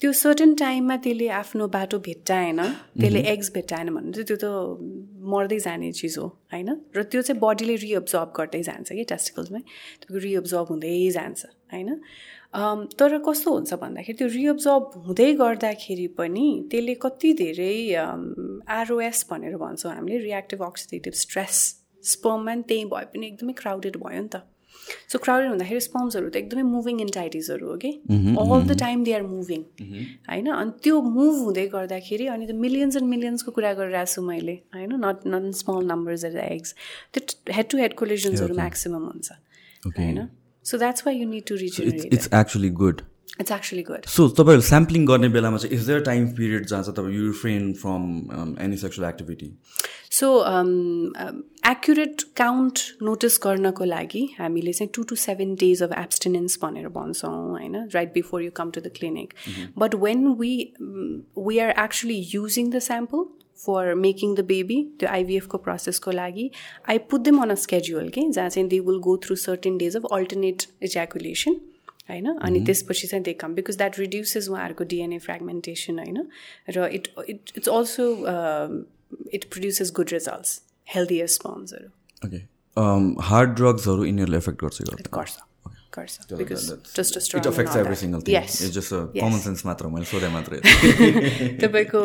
त्यो 0.00 0.12
सर्टन 0.12 0.54
टाइममा 0.54 0.96
त्यसले 1.04 1.28
आफ्नो 1.32 1.66
बाटो 1.72 1.98
भेट्टाएन 1.98 2.58
त्यसले 3.00 3.20
एग्स 3.32 3.50
भेट्टाएन 3.52 3.88
भने 3.94 4.12
चाहिँ 4.12 4.26
त्यो 4.26 4.36
त 4.42 4.46
मर्दै 5.32 5.58
जाने 5.58 5.92
चिज 5.92 6.16
हो 6.18 6.26
होइन? 6.52 6.68
र 6.96 7.02
त्यो 7.02 7.22
चाहिँ 7.22 7.40
बडीले 7.40 7.76
रिअब्जर्भ 7.76 8.32
गर्दै 8.36 8.62
जान्छ 8.62 8.92
कि 8.92 9.04
टेस्टिकल्समै 9.04 9.60
त्यो 10.02 10.18
रिअब्जर्भ 10.18 10.66
हुँदै 10.68 11.10
जान्छ 11.10 11.44
होइन? 11.72 11.90
तर 12.98 13.18
कस्तो 13.28 13.52
हुन्छ 13.52 13.74
भन्दाखेरि 13.74 14.16
त्यो 14.18 14.28
रिअब्जर्भ 14.34 14.84
हुँदै 15.06 15.32
गर्दाखेरि 15.40 16.06
पनि 16.18 16.46
त्यसले 16.70 16.94
कति 17.00 17.32
धेरै 17.40 17.76
आरओएस 18.76 19.26
भनेर 19.30 19.56
भन्छौँ 19.56 19.92
हामीले 19.92 20.18
रियाक्टिभ 20.18 20.62
अक्सिडेटिभ 20.62 21.14
स्ट्रेस 21.24 21.62
स्पर्ममा 22.04 22.54
त्यही 22.68 22.84
भए 22.92 23.04
पनि 23.14 23.26
एकदमै 23.26 23.52
क्राउडेड 23.62 23.96
भयो 23.96 24.22
नि 24.22 24.28
त। 24.28 24.44
सो 25.12 25.18
क्राउडेड 25.18 25.48
हुँदाखेरि 25.48 25.80
स्पम्सहरू 25.80 26.28
त 26.28 26.36
एकदमै 26.36 26.62
मुभिङ 26.68 27.00
इन्टाइटिजहरू 27.00 27.68
हो 27.68 27.76
कि? 27.76 27.90
All 28.10 28.66
the 28.66 28.78
time 28.80 29.04
they 29.04 29.12
are 29.12 29.22
moving 29.28 29.62
होइन 30.28 30.46
अनि 30.54 30.70
त्यो 30.84 31.00
मुभ 31.08 31.34
हुँदै 31.40 31.66
गर्दाखेरि 31.74 32.26
अनि 32.36 32.46
त 32.46 32.58
मिलियन्स 32.64 32.96
एन्ड 32.96 33.08
मिलियन्सको 33.08 33.56
कुरा 33.58 33.72
गरिरहेको 33.80 34.12
छु 34.14 34.22
मैले 34.22 34.56
होइन 34.74 34.96
not 35.04 35.26
not 35.34 35.52
small 35.56 35.84
numbers 35.86 36.24
at 36.24 36.36
eggs 36.44 36.74
त्यो 37.14 37.54
हेड 37.54 37.70
टु 37.70 37.78
हेड 37.78 37.94
कोलिजन्सहरू 37.96 38.54
म्याक्सिमम् 38.56 39.06
हुन्छ 39.06 39.40
होइन 39.90 40.28
so 40.64 40.78
that's 40.78 41.06
why 41.06 41.20
you 41.20 41.28
need 41.28 41.46
to 41.48 41.56
reach 41.56 41.80
it's 41.80 42.30
actually 42.34 42.70
good 42.82 43.02
it's 43.40 43.52
actually 43.52 43.82
good 43.82 44.06
so 44.08 44.28
तपाईँहरू 44.38 44.62
स्याम्पलिङ 44.62 45.06
गर्ने 45.06 45.28
बेलामा 45.28 45.58
चाहिँ 45.58 45.76
इज 45.76 45.86
देयर 45.86 46.00
टाइम 46.04 46.26
पिरियड 46.36 46.66
जहाँ 46.66 46.82
चाहिँ 46.82 46.96
तपाईँ 46.96 47.16
you 47.16 47.26
refrain 47.26 47.72
from 47.82 48.56
any 48.64 48.76
sexual 48.76 49.08
activity 49.08 49.50
so 50.10 50.28
accurate 51.70 52.22
count 52.36 52.80
notice 53.02 53.38
गर्नको 53.44 53.84
लागि 53.84 54.24
हामीले 54.38 54.72
चाहिँ 54.72 54.90
two 54.94 55.02
two 55.02 55.14
seven 55.24 55.54
days 55.54 55.82
of 55.82 55.92
abstinence 55.98 56.58
भनेर 56.62 56.88
भन्छौँ 56.88 57.34
होइन? 57.50 57.76
Right 57.94 58.12
before 58.14 58.42
you 58.42 58.50
come 58.56 58.70
to 58.70 58.80
the 58.80 58.92
clinic 58.96 59.34
but 59.78 59.94
when 60.04 60.26
we 60.40 60.52
we 61.38 61.58
are 61.58 61.74
actually 61.84 62.20
using 62.34 62.70
the 62.70 62.78
sample 62.88 63.24
for 63.58 63.94
making 63.94 64.34
the 64.34 64.40
baby 64.46 64.82
त्यो 65.00 65.08
आइभिएफको 65.10 65.58
प्रोसेसको 65.58 66.10
लागि 66.10 66.50
I 66.90 66.98
put 67.10 67.20
them 67.20 67.42
on 67.42 67.50
a 67.50 67.54
schedule 67.60 68.08
के 68.08 68.28
जहाँ 68.30 68.48
चाहिँ 68.48 68.68
they 68.68 68.80
will 68.88 68.98
go 69.04 69.16
through 69.26 69.36
certain 69.44 69.78
days 69.78 69.96
of 69.96 70.12
alternate 70.12 70.66
ejaculation 70.82 71.60
होइन? 72.10 72.26
अनि 72.36 72.60
त्यसपछि 72.60 73.06
चाहिँ 73.06 73.24
they 73.24 73.32
come 73.32 73.54
because 73.54 73.76
that 73.76 73.98
reduces 73.98 74.48
उहाँहरूको 74.48 74.84
डिएनए 74.84 75.18
फ्रेगमेन्टेसन 75.18 75.98
होइन? 75.98 76.28
र 76.70 76.86
it 76.86 77.08
it 77.28 77.40
it's 77.56 77.68
also 77.68 78.08
it 79.32 79.44
produces 79.44 79.92
good 79.96 80.08
results 80.12 80.62
healthier 80.94 81.26
स्पम्सहरू 81.26 81.88
okay 82.28 82.36
hard 83.22 83.50
ड्रग्सहरू 83.50 84.04
यिनीहरूले 84.04 84.36
एफेक्ट 84.36 84.60
गर्छ 84.64 84.82
गर्छ। 85.14 85.38
तपाईँको 91.60 92.00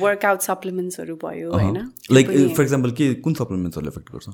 वर्कआउट 0.00 0.40
सप्लिमेन्ट्सहरू 0.40 1.16
भयो 1.16 1.52
होइन? 1.52 1.92
लाइक 2.12 2.26
फर 2.26 2.62
इक्जाम्पल 2.62 2.90
के 2.90 3.14
कुन 3.14 3.34
सप्लिमेन्ट्सहरूले 3.34 3.88
एफेक्ट 3.88 4.12
गर्छ? 4.12 4.28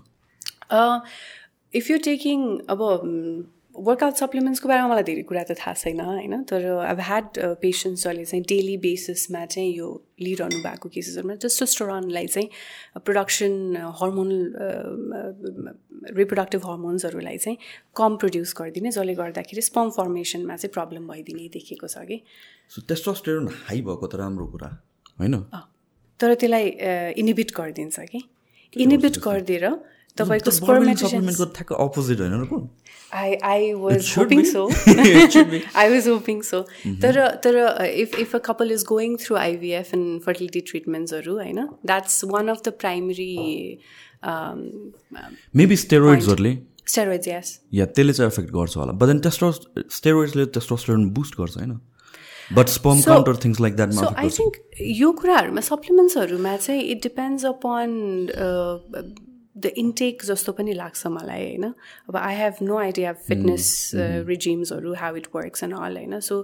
इफ 1.75 1.91
यु 1.91 1.99
टेकिङ 1.99 2.59
अब 2.69 2.79
वर्कआउट 3.73 4.15
सप्लिमेन्ट्सको 4.15 4.69
बारेमा 4.69 4.89
मलाई 4.89 5.03
धेरै 5.03 5.23
कुरा 5.25 5.43
त 5.49 5.57
थाहा 5.57 5.73
छैन 5.73 6.01
होइन? 6.01 6.43
तर 6.45 6.61
अब 6.93 6.99
ह्याड 7.01 7.27
पेसेन्ट्स 7.63 8.03
जसले 8.05 8.25
चाहिँ 8.25 8.45
डेली 8.45 8.77
बेसिसमा 8.85 9.45
चाहिँ 9.49 9.73
यो 9.73 9.89
लिइरहनु 10.21 10.59
भएको 10.63 10.89
केसेसहरूमा 10.93 11.35
टेस्टोस्टोरनलाई 11.41 12.27
चाहिँ 12.27 12.49
प्रोडक्सन 13.01 13.53
हर्मोनल 14.01 14.41
रिप्रोडक्टिभ 16.21 16.61
हर्मोन्सहरूलाई 16.69 17.39
चाहिँ 17.39 17.57
कम 17.97 18.17
प्रड्युस 18.21 18.55
गरिदिने 18.61 18.91
जसले 18.93 19.15
गर्दाखेरि 19.15 19.63
स्पम 19.63 19.91
फर्मेसनमा 19.97 20.57
चाहिँ 20.57 20.73
प्रब्लम 20.73 21.09
भइदिने 21.09 21.49
देखेको 21.57 21.87
छ 21.89 22.05
कि। 22.05 22.21
टेस्टोस्टेरोन 22.93 23.49
हाई 23.73 23.81
भएको 23.89 24.07
त 24.07 24.15
राम्रो 24.21 24.47
कुरा 24.53 24.69
होइन? 25.19 25.35
तर 26.21 26.35
त्यसलाई 26.35 26.65
इनिबिट 27.19 27.51
गरिदिन्छ 27.57 27.99
कि। 28.13 28.21
इनिबिट 28.77 29.19
गरिदिएर 29.25 29.67
तपाईँको 30.19 30.51
सुपरमेन्टको 30.51 31.45
ठ्याक्कै 31.57 31.83
अपोजिट 31.85 32.21
होइन 32.21 32.35
र 32.43 32.61
I 33.21 33.35
I 33.45 33.73
was 33.77 34.13
hoping 34.19 34.43
so 34.45 34.65
I 34.69 35.89
was 35.91 36.09
hoping 36.09 36.41
so 36.43 36.61
तर 37.03 37.21
तर 37.45 37.59
if 37.85 38.19
if 38.21 38.35
a 38.37 38.39
couple 38.45 38.73
is 38.73 38.85
going 38.89 39.17
through 39.21 39.37
IVF 39.37 39.95
and 39.95 40.21
fertility 40.23 40.61
ट्रिटमेन्ट्सहरू 40.71 41.35
होइन? 41.37 41.65
That's 41.87 42.25
one 42.25 42.49
of 42.49 42.63
the 42.65 42.73
primary 42.81 43.33
maybe 45.57 45.77
स्टेरोइड्सहरूले 45.77 46.57
steroids 46.89 47.29
यस 47.29 47.59
या 47.75 47.87
त्यसले 47.87 48.13
चाहिँ 48.13 48.31
एफेक्ट 48.33 48.53
गर्छ 48.53 48.77
होला 48.77 48.93
बट 48.93 49.07
देन 49.07 49.19
टेस्ट्रोस 49.21 49.61
स्टेरोइड्सले 49.91 50.45
टेस्ट्रोस्टेरोन 50.59 51.09
बुस्ट 51.11 51.41
गर्छ 51.41 51.57
होइन? 51.57 51.79
But 52.55 52.69
sperm 52.69 53.01
counter 53.01 53.37
things 53.45 53.61
like 53.61 53.77
that 53.77 53.93
so 53.93 54.07
I 54.17 54.29
think 54.39 54.57
यो 55.01 55.13
कुराहरूमा 55.21 55.61
सप्लिमेन्ट्सहरूमा 55.67 56.57
चाहिँ 56.57 56.83
it 56.85 57.03
depends 57.03 57.45
upon 57.45 57.95
the 59.57 59.73
intake 59.77 60.23
जस्तो 60.25 60.53
पनि 60.53 60.73
लाग्छ 60.73 61.07
मलाई 61.07 61.43
होइन? 61.43 61.65
अब 62.09 62.17
I 62.17 62.35
have 62.37 62.55
no 62.63 62.79
idea 62.79 63.13
fitness 63.29 63.91
रिजिम्सहरू 64.29 64.95
how 64.95 65.17
it 65.17 65.27
works 65.35 65.65
and 65.65 65.75
all 65.75 65.97
होइन? 65.97 66.19
सो 66.21 66.43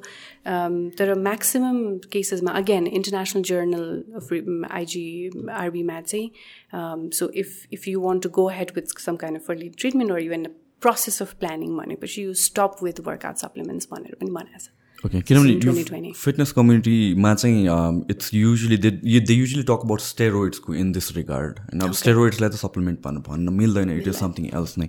तर 0.98 1.14
म्याक्सिमम् 1.14 1.82
केसेसमा 2.12 2.52
again 2.62 2.86
international 2.86 3.42
journal 3.50 3.86
of 4.16 4.32
IG 4.70 5.06
आरबीमा 5.50 6.00
चाहिँ 6.00 7.11
so 7.20 7.30
if 7.44 7.66
if 7.72 7.88
you 7.88 8.00
want 8.00 8.22
to 8.22 8.28
go 8.40 8.48
ahead 8.48 8.72
with 8.76 8.98
some 8.98 9.16
kind 9.16 9.40
of 9.40 9.50
early 9.50 9.68
treatment 9.78 10.12
or 10.12 10.18
even 10.22 10.46
process 10.82 11.22
of 11.22 11.32
planning 11.34 11.76
भनेपछि 11.76 12.22
you 12.22 12.34
stop 12.34 12.76
with 12.82 13.00
workout 13.06 13.36
supplements 13.36 13.88
भनेर 13.92 14.14
पनि 14.20 14.30
भनेको 14.30 14.59
छ 14.59 14.70
okay 15.07 15.20
किनभने 15.22 16.12
fitness 16.12 16.53
कम्युनिटीमा 16.53 17.34
चाहिँ 17.34 18.05
it's 18.11 18.32
usually 18.34 18.76
they 18.76 18.90
they 19.20 19.34
usually 19.34 19.62
talk 19.62 19.80
about 19.84 20.01
स्टेरोइड्सको 20.01 20.74
in 20.74 20.92
this 20.92 21.11
regard 21.16 21.59
होइन 21.59 21.80
अब 21.82 21.92
स्टेरोइड्सलाई 21.94 22.49
त 22.51 22.61
सप्लिमेन्ट 22.62 22.99
भन्नु 23.05 23.20
भन्न 23.28 23.53
मिल्दैन 23.55 23.90
इट 23.90 24.09
इज 24.09 24.14
समथिङ 24.16 24.46
एल्स 24.55 24.78
नै. 24.78 24.88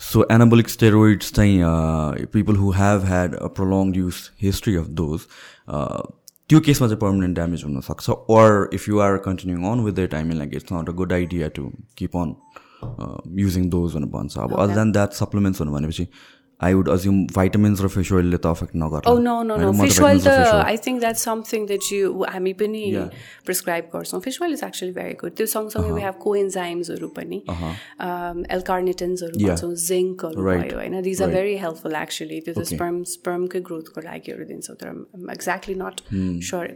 सो 0.00 0.26
एनाबोलिक 0.32 0.68
स्टेरोइड्स 0.68 1.32
चाहिँ 1.32 2.26
people 2.32 2.56
who 2.56 2.70
have 2.72 3.04
had 3.06 3.34
a 3.34 3.46
prolong 3.58 3.94
use 3.96 4.16
history 4.42 4.74
of 4.76 4.86
those 5.00 5.26
त्यो 6.48 6.60
केसमा 6.60 6.88
चाहिँ 6.88 7.00
पर्मानेन्ट 7.00 7.34
ड्यामेज 7.34 7.64
हुनसक्छ. 7.64 8.10
Or 8.10 8.70
if 8.74 8.88
you 8.88 8.98
are 9.00 9.16
continue 9.26 9.70
on 9.70 9.80
with 9.84 9.92
the 9.94 10.06
time 10.12 10.30
like 10.38 10.54
it's 10.54 10.72
not 10.72 10.88
a 10.88 10.92
good 11.00 11.12
idea 11.12 11.48
to 11.58 11.70
keep 11.98 12.16
on 12.16 12.34
using 13.40 13.68
those 13.70 13.94
भनेर 13.94 14.08
भन्छ. 14.10 14.38
अब 14.38 14.54
other 14.58 14.74
than 14.74 14.92
that 14.92 15.12
सप्लिमेन्ट्सहरू 15.14 15.70
भनेपछि 15.72 16.06
I 16.64 16.74
would 16.74 16.88
assume 16.90 17.16
vitamins 17.34 17.80
र 17.82 17.88
फिस 17.94 18.12
ओइलले 18.12 18.36
त 18.36 18.46
अफेक्ट 18.46 18.76
नगर 18.82 19.08
oh, 19.12 19.18
no, 19.18 19.36
no, 19.42 19.56
no. 19.62 19.72
Fish 19.74 20.00
oil, 20.00 20.18
the, 20.18 20.34
I 20.64 20.76
think 20.76 21.00
that's 21.04 21.22
something 21.28 21.66
that 21.70 21.90
you, 21.92 22.10
हामी 22.32 22.52
पनि 22.62 22.82
प्रिस्क्राइब 23.46 23.88
गर्छौँ. 23.94 24.20
Fish 24.20 24.40
oil 24.42 24.52
is 24.52 24.62
actually 24.64 24.92
very 24.92 25.14
good 25.22 25.32
त्यो 25.36 25.46
सँगसँगै 25.54 25.90
वी 25.92 26.02
हेभ 26.02 26.16
को 26.22 26.34
एन्जाइम्सहरू 26.36 27.08
पनि 27.18 27.38
एल्कार्नेटन्सहरू 28.56 29.34
भन्छौँ 29.46 29.74
जिङ्कहरू 29.86 30.44
भयो 30.44 30.76
होइन? 30.78 31.00
These 31.02 31.22
are 31.22 31.30
very 31.34 31.56
helpful 31.64 31.94
actually 32.02 32.40
त्यो 32.46 32.54
त 32.54 32.66
स्पर्म 32.72 33.02
स्पर्मकै 33.12 33.60
ग्रोथको 33.70 34.06
लागिहरू 34.08 34.44
दिन्छ 34.52 34.66
तर 34.82 34.88
एक्ज्याक्टली 35.36 35.74
नट 35.82 35.96
स्योर 36.50 36.66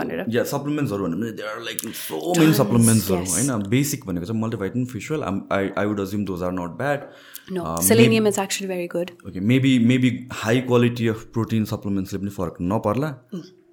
भनेर। 0.00 0.44
सप्लिमेन्ट्सहरू 0.54 1.02
भन्यो 1.04 1.18
भने 1.18 1.32
they 1.38 1.48
are 1.52 1.62
like 1.70 1.78
so 2.02 2.16
many 2.40 2.54
सप्लिमेन्ट्सहरू 2.62 3.24
होइन? 3.36 3.50
बेसिक 3.76 4.06
भनेको 4.06 4.26
चाहिँ 4.26 4.42
multivitamin 4.42 4.86
fish 4.92 5.10
oil 5.12 5.22
I 5.58 5.70
I 5.76 5.86
would 5.86 6.00
assume 6.06 6.24
those 6.32 6.42
are 6.42 6.52
not 6.60 6.78
bad 6.82 7.00
No, 7.50 7.64
uh, 7.64 7.80
selenium 7.80 8.24
maybe, 8.24 8.30
is 8.30 8.38
actually 8.38 8.66
very 8.66 8.88
good. 8.88 9.12
Okay, 9.28 9.40
maybe 9.40 9.78
maybe 9.78 10.26
high 10.32 10.60
quality 10.60 11.06
of 11.06 11.26
protein 11.32 11.66
supplements 11.72 12.12
ले 12.12 12.18
पनि 12.18 12.30
फरक 12.38 12.56
नपर्ला 12.72 13.10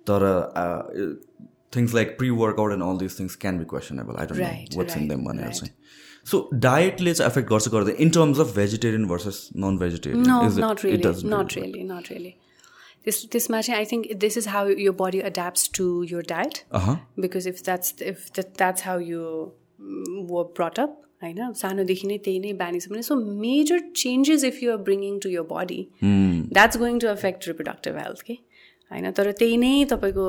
तर 0.10 0.26
things 1.76 1.94
like 1.96 2.16
pre 2.18 2.30
workout 2.42 2.72
and 2.74 2.84
all 2.84 2.98
this 2.98 3.20
things 3.20 3.36
can 3.46 3.58
be 3.60 3.66
questionable 3.74 4.20
I 4.22 4.32
don't 4.32 4.76
know 4.76 4.80
what's 4.80 4.98
in 4.98 5.08
them 5.08 5.26
भनेर 5.30 5.52
चाहिँ 5.60 5.74
so 6.32 6.42
डायटले 6.68 7.14
चाहिँ 7.14 7.32
effect 7.32 7.50
गर्छ 7.50 7.74
गर्दै 7.76 7.96
in 8.06 8.10
terms 8.20 8.40
of 8.46 8.56
vegetarian 8.56 9.08
versus 9.08 9.42
non 9.66 9.78
vegetarian 9.84 10.24
not 10.66 10.86
really 10.86 11.14
not 11.36 11.56
really 11.58 11.84
not 11.92 12.12
really 12.12 12.34
this 13.08 13.18
त्यसमा 13.32 13.60
चाहिँ 13.62 13.78
I 13.78 13.86
think 13.92 14.14
this 14.20 14.38
is 14.38 14.48
how 14.48 14.76
your 14.82 14.94
body 15.00 15.22
adapts 15.30 15.64
to 15.78 15.86
your 16.12 16.22
diet 16.28 16.60
uh-huh. 16.80 16.94
because 17.26 17.50
if 17.52 17.64
that's 17.70 18.06
if 18.12 18.22
that, 18.38 18.54
that's 18.62 18.86
how 18.90 18.96
you 19.08 19.24
were 20.30 20.46
brought 20.60 20.80
up 20.84 20.94
होइन? 21.24 21.54
सानोदेखि 21.64 22.08
नै 22.08 22.18
त्यही 22.26 22.40
नै 22.46 22.54
बानी 22.62 22.80
छ 22.80 22.94
भने 22.94 23.04
so 23.10 23.16
major 23.46 23.80
changes 24.04 24.44
if 24.50 24.64
you're 24.64 24.78
bringing 24.88 25.20
to 25.26 25.30
your 25.30 25.46
body 25.52 25.82
that's 26.04 26.78
going 26.84 27.00
to 27.00 27.08
effect 27.10 27.48
reproductive 27.52 27.98
health 28.04 28.22
के 28.30 28.36
होइन? 28.92 29.12
तर 29.18 29.32
त्यही 29.42 29.58
नै 29.58 29.74
तपाईँको 29.92 30.26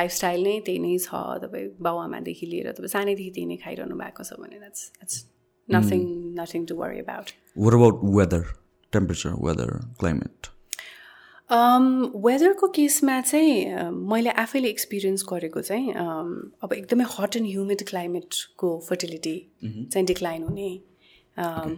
लाइफस्टाइल 0.00 0.42
नै 0.48 0.58
त्यही 0.66 0.78
नै 0.84 0.96
छ। 1.06 1.22
तपाईँ 1.44 1.70
बाउआमादेखि 1.86 2.46
लिएर 2.52 2.72
तपाईँ 2.72 2.92
सानैदेखि 2.96 3.30
त्यही 3.36 3.46
नै 3.52 3.56
खाइरहनु 3.64 3.96
भएको 4.02 4.22
छ 4.28 4.40
भने 4.42 4.58
that's 4.58 4.82
that's 4.98 5.24
nothing 5.68 6.02
nothing 6.40 6.66
to 6.72 6.74
worry 6.82 7.00
about 7.06 7.32
about 7.80 8.04
weather 8.18 8.44
temperature 8.92 9.40
weather 9.46 9.78
climate 10.00 10.54
वेदरको 11.50 12.68
केसमा 12.68 13.20
चाहिँ 13.20 13.90
मैले 13.90 14.30
आफैले 14.30 14.68
एक्सपिरियन्स 14.68 15.24
गरेको 15.28 15.60
चाहिँ 15.60 15.92
अब 15.94 16.72
एकदमै 16.72 17.04
हट 17.18 17.36
एन्ड 17.36 17.46
ह्युमिड 17.46 17.82
क्लाइमेटको 17.88 18.78
फर्टिलिटी 18.88 19.36
चाहिँ 19.92 20.06
डिक्लाइन 20.06 20.42
हुने 20.42 20.68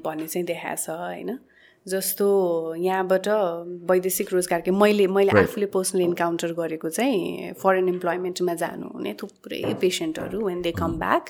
भन्ने 0.05 0.27
चाहिँ 0.27 0.47
देखाएको 0.47 0.83
छ 0.83 0.91
होइन? 0.91 1.39
जस्तो 1.89 2.27
यहाँबाट 2.75 3.29
वैदेशिक 3.91 4.33
रोजगारकै 4.33 4.71
मैले 4.71 5.07
मैले 5.07 5.33
आफूले 5.41 5.67
पर्सनली 5.75 6.05
इन्काउन्टर 6.05 6.53
गरेको 6.61 6.89
चाहिँ 6.91 7.53
फरेन 7.63 7.89
इम्प्लोइमेन्टमा 7.89 8.55
जानुहुने 8.63 9.15
थुप्रै 9.23 9.63
पेसेन्टहरू 9.81 10.45
when 10.47 10.63
they 10.63 10.73
come 10.81 10.99
back 10.99 11.25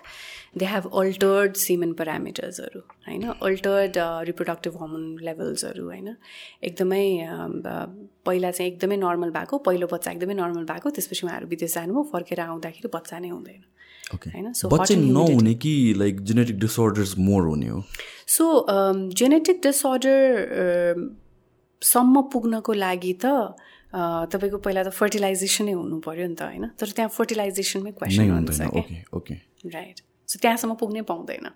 they 0.59 0.67
have 0.67 0.91
altered 0.95 1.55
semen 1.57 1.93
पेरामिटर्सहरू 2.01 2.81
होइन? 3.09 3.25
अल्टर्ड 3.43 3.95
रिप्रोडक्टिभ 4.29 4.77
हर्मोन 4.83 5.05
लेभल्सहरू 5.23 5.85
होइन? 5.87 6.15
एकदमै 6.65 7.05
पहिला 8.27 8.51
चाहिँ 8.51 8.71
एकदमै 8.73 8.97
नर्मल 8.97 9.31
भएको 9.31 9.59
पहिलो 9.69 9.87
बच्चा 9.93 10.11
एकदमै 10.11 10.35
नर्मल 10.35 10.65
भएको 10.73 10.91
त्यसपछि 10.91 11.27
उहाँहरू 11.27 11.47
विदेश 11.49 11.75
जानुभयो 11.75 12.03
फर्केर 12.13 12.41
आउँदाखेरि 12.41 12.89
बच्चा 12.95 13.19
नै 13.19 13.29
हुँदैन। 13.29 13.63
होइन 14.15 14.53
सो 14.53 14.69
नहुने 14.69 15.55
कि 15.55 15.73
लाइक 15.97 16.21
जेनेटिक 16.25 16.59
डिसअर्डर्स 16.59 17.15
मोर 17.19 17.43
हुने 17.47 17.69
हो। 17.69 17.83
सो 18.27 18.45
जेनेटिक 19.13 19.61
डिसअर्डर 19.63 20.17
सम्म 21.83 22.23
पुग्नको 22.33 22.73
लागि 22.73 23.13
त 23.25 23.27
तपाईँको 24.33 24.59
पहिला 24.59 24.83
त 24.83 24.91
फर्टिलाइजेसनै 24.93 25.73
हुनु 25.73 26.01
पऱ्यो 26.01 26.27
नि 26.29 26.35
त 26.35 26.43
होइन? 26.43 26.65
तर 26.81 26.87
त्यहाँ 26.97 27.11
फर्टिलाइजेसनमै 27.11 27.93
क्वेसन 27.93 28.31
हुन्छ 28.31 28.61
राइट 29.75 29.97
सो 30.29 30.39
त्यहाँसम्म 30.43 30.75
पुग्नै 30.75 31.03
पाउँदैन। 31.03 31.47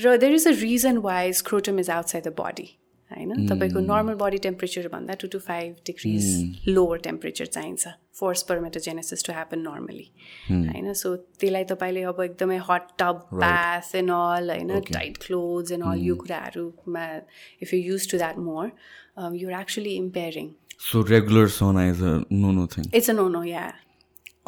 र 0.00 0.16
there 0.16 0.32
is 0.34 0.46
a 0.48 0.50
reason 0.60 0.96
why 0.98 1.32
scrotum 1.32 1.78
is 1.78 1.90
outside 1.90 2.24
the 2.24 2.34
body 2.38 2.68
होइन? 3.16 3.46
तपाईँको 3.48 3.80
नर्मल 3.86 4.14
बडी 4.22 4.38
टेम्परेचर 4.46 4.88
भन्दा 4.94 5.14
two 5.22 5.28
to 5.32 5.38
five 5.48 5.76
degrees 5.86 6.68
lower 6.68 6.98
temperature 7.08 7.46
चाहिन्छ 7.58 7.94
for 8.20 8.34
spermatogenesis 8.44 9.24
to 9.26 9.32
happen 9.32 9.58
normally 9.68 10.08
होइन? 10.50 10.92
सो 11.02 11.14
त्यसलाई 11.16 11.64
तपाईँले 11.74 12.02
अब 12.14 12.20
एकदमै 12.24 12.58
hot 12.70 12.88
tub 13.04 13.28
bath 13.44 13.94
and 14.02 14.10
all 14.16 14.50
होइन? 14.56 14.80
टाइट 14.92 15.22
क्लोथ्स 15.26 15.72
एन्ड 15.78 15.84
अल 15.92 16.02
यो 16.08 16.16
कुराहरूमा 16.24 17.06
if 17.62 17.74
you 17.74 17.80
use 17.80 18.10
to 18.10 18.18
that 18.24 18.38
more 18.48 18.72
you're 19.44 19.60
actually 19.60 19.94
impairing 20.06 20.50
So 20.82 21.00
regular 21.08 21.42
sauna 21.54 21.82
is 21.88 22.00
a 22.02 22.12
no-no 22.36 22.62
thing. 22.70 22.86
It's 22.92 23.08
a 23.10 23.12
no-no, 23.16 23.40
yeah. 23.48 23.74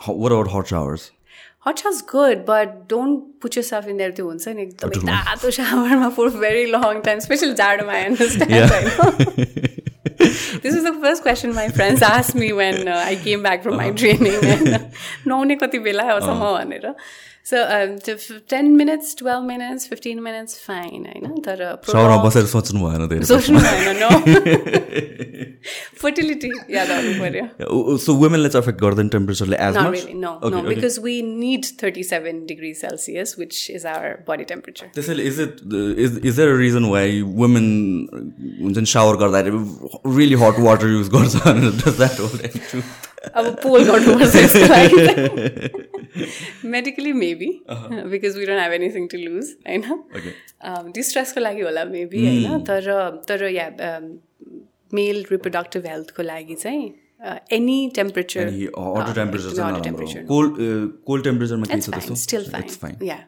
How, 0.05 0.15
what 0.23 0.33
about 0.33 0.49
hot 0.55 0.71
showers? 0.71 1.05
Hot 1.67 1.79
shower's 1.79 2.01
good, 2.03 2.45
but 2.47 2.73
don't 2.89 3.41
put 3.41 3.57
yourself 3.57 3.87
in 3.93 3.97
there 4.03 4.13
too. 4.17 4.27
हुन्छ 4.31 4.49
नि 4.57 4.63
एकदमै 4.63 5.03
तातो 5.11 5.51
सावरमा 5.59 6.11
for 6.19 6.29
very 6.47 6.65
long 6.73 7.03
time, 7.09 7.23
especially 7.25 7.55
जाडोमा. 7.61 8.01
Yeah. 8.55 8.75
this 10.65 10.75
was 10.75 10.85
the 10.85 10.93
first 11.05 11.23
question 11.23 11.55
my 11.55 11.69
friends 11.79 12.03
asked 12.03 12.35
me 12.35 12.53
when 12.53 12.89
uh, 12.89 13.03
I 13.05 13.17
came 13.17 13.43
back 13.43 13.63
from 13.63 13.77
my 13.83 13.91
training. 14.03 14.37
नुहाउने 15.27 15.57
कति 15.63 15.79
बेला 15.89 16.11
हो 16.13 16.21
सम्म 16.27 16.53
भनेर 16.59 16.95
so 17.47 17.57
ten 18.51 18.71
minutes 18.77 19.17
twelve 19.19 19.43
minutes 19.47 19.89
fifteen 19.89 20.21
minutes 20.23 20.59
fine 20.67 21.07
होइन 21.07 21.41
तर 21.43 21.61
बसेर 22.25 22.47
सोच्नु 22.47 22.81
भएन 22.83 23.23
सोच्नु 23.25 23.59
भएन 23.61 24.01
फर्टिलिटी 26.01 26.51
याद 26.75 26.91
आउनु 26.91 27.13
पर्यो 27.21 27.97
सो 27.99 28.15
वुमेनलाई 28.15 28.51
चाहिँ 28.51 28.63
अफेक्ट 28.63 28.81
गर्दैन 28.81 29.09
टेम्परेचरले 29.09 29.57
as 29.67 29.77
no 30.17 30.33
no 30.49 30.63
because 30.69 30.99
we 31.05 31.21
need 31.25 31.67
thirty 31.83 32.03
seven 32.05 32.45
degree 32.47 32.73
Celsius 32.75 33.37
which 33.39 33.55
is 33.71 33.87
our 33.87 34.17
body 34.29 34.45
temperature 34.47 34.87
त्यसैले 34.95 35.23
is 35.25 35.41
it 35.41 35.61
is 35.99 36.21
is 36.25 36.37
there 36.37 36.57
reason 36.59 36.85
why 36.91 37.21
women 37.37 37.67
हुन्छ 38.63 38.77
नि 38.79 38.87
सावर 38.89 39.17
गर्दाखेरि 39.25 40.17
रियली 40.17 40.45
हट 40.45 40.61
वाटर 40.61 40.89
युज 40.89 41.09
गर्छ 41.17 41.35
अब 43.35 43.45
पोल 43.63 43.85
गर्नुपर्छ 43.85 44.35
medically 46.65 47.13
maybe 47.13 47.51
because 47.71 48.37
we 48.39 48.45
don't 48.47 48.61
have 48.61 48.73
anything 48.73 49.07
to 49.13 49.19
lose 49.19 49.47
होइन? 49.69 49.83
डिस्ट्रेसको 50.95 51.41
लागि 51.41 51.63
होला 51.63 51.85
मेबी 51.85 52.27
होइन? 52.27 52.61
तर 52.71 52.83
तर 53.29 53.39
या 53.51 53.67
मेल 54.95 55.25
रिप्रोडक्टिभ 55.31 55.87
हेल्थको 55.87 56.23
लागि 56.23 56.55
चाहिँ 56.55 56.85
एनी 57.53 57.79
टेम्परेचर 57.97 58.51
कोल्ड 60.31 61.25
टेम्परेचरमा 61.25 62.15
still 62.15 62.45
fine 62.51 62.95
yeah 63.07 63.19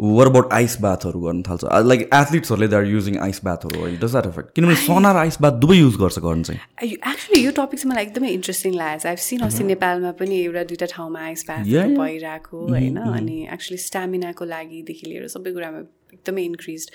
were 0.00 0.26
about 0.26 0.52
ice 0.52 0.76
बाथहरू 0.80 1.20
गर्न 1.20 1.42
थाल्छ? 1.42 1.64
लाइक 1.86 2.00
एथलिट्सहरूले 2.14 2.68
दे 2.68 2.76
आर 2.76 2.84
युजिङ 2.84 3.18
आइस 3.22 3.40
बाथहरू 3.44 3.86
डज 4.02 4.10
द्याट 4.10 4.26
इफेक्ट 4.26 4.54
किनभने 4.54 4.76
सना 4.76 5.12
र 5.12 5.16
आइस 5.16 5.40
बाथ 5.40 5.60
दुवै 5.62 5.76
युज 5.76 5.96
गर्छ 5.96 6.18
गर्न 6.18 6.42
चाहिँ। 6.42 6.90
एक्चुली 6.90 7.44
यो 7.44 7.50
टपिक 7.54 7.80
चाहिँ 7.80 7.92
मलाई 7.92 8.04
एकदमै 8.04 8.30
इन्ट्रेस्टिङ 8.34 8.74
लागेको 8.74 9.02
छ। 9.02 9.06
आइभ 9.06 9.18
सिन 9.22 9.40
अस्ति 9.46 9.64
नेपालमा 9.64 10.12
पनि 10.18 10.42
एउटा 10.42 10.64
दुइटा 10.66 10.86
ठाउँमा 10.98 11.20
आइस 11.24 11.44
बाथ 11.48 11.62
भइरहेको 11.64 12.66
होइन? 12.68 12.96
अनि 12.98 13.42
एक्चुली 13.54 13.78
स्टामिनाको 13.86 14.44
लागिदेखि 14.44 15.06
लिएर 15.06 15.28
सबै 15.30 15.52
कुरामा 15.52 15.86
एकदमै 16.14 16.42
इन्क्रिज 16.44 16.90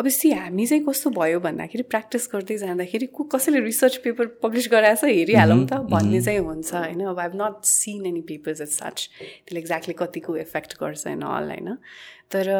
अब 0.00 0.08
सी 0.08 0.30
हामी 0.32 0.66
चाहिँ 0.66 0.84
कस्तो 0.84 1.10
भयो 1.16 1.40
भन्दाखेरि 1.40 1.82
प्र्याक्टिस 1.88 2.28
गर्दै 2.32 2.56
जाँदाखेरि 2.58 3.06
को 3.16 3.24
कसैले 3.32 3.60
रिसर्च 3.64 3.96
पेपर 4.04 4.26
पब्लिस 4.44 4.68
गराएछ 4.72 5.04
हेरिहालौँ 5.04 5.64
त 5.66 5.80
भन्ने 5.92 6.20
चाहिँ 6.20 6.40
हुन्छ 6.40 6.72
होइन? 6.74 7.00
अब 7.04 7.18
I 7.18 7.26
have 7.26 7.36
not 7.42 7.64
seen 7.68 8.06
any 8.06 8.20
papers 8.32 8.60
as 8.60 8.72
such 8.72 9.08
त्यसले 9.18 9.60
एक्ज्याक्टली 9.60 9.94
कतिको 10.00 10.36
इफेक्ट 10.44 10.80
गर्छ 10.80 11.06
एन्ड 11.06 11.24
अल 11.24 11.50
होइन? 11.52 11.76
तर 12.34 12.50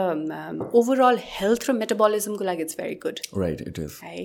ओभरअल 0.74 1.18
हेल्थ 1.28 1.68
र 1.68 1.72
मेटाबलिजमको 1.74 2.44
लागि 2.44 2.62
it's 2.62 2.76
very 2.80 2.94
good 3.04 3.20
right 3.38 3.60
it 3.68 3.78
is 3.78 3.98
है 4.04 4.16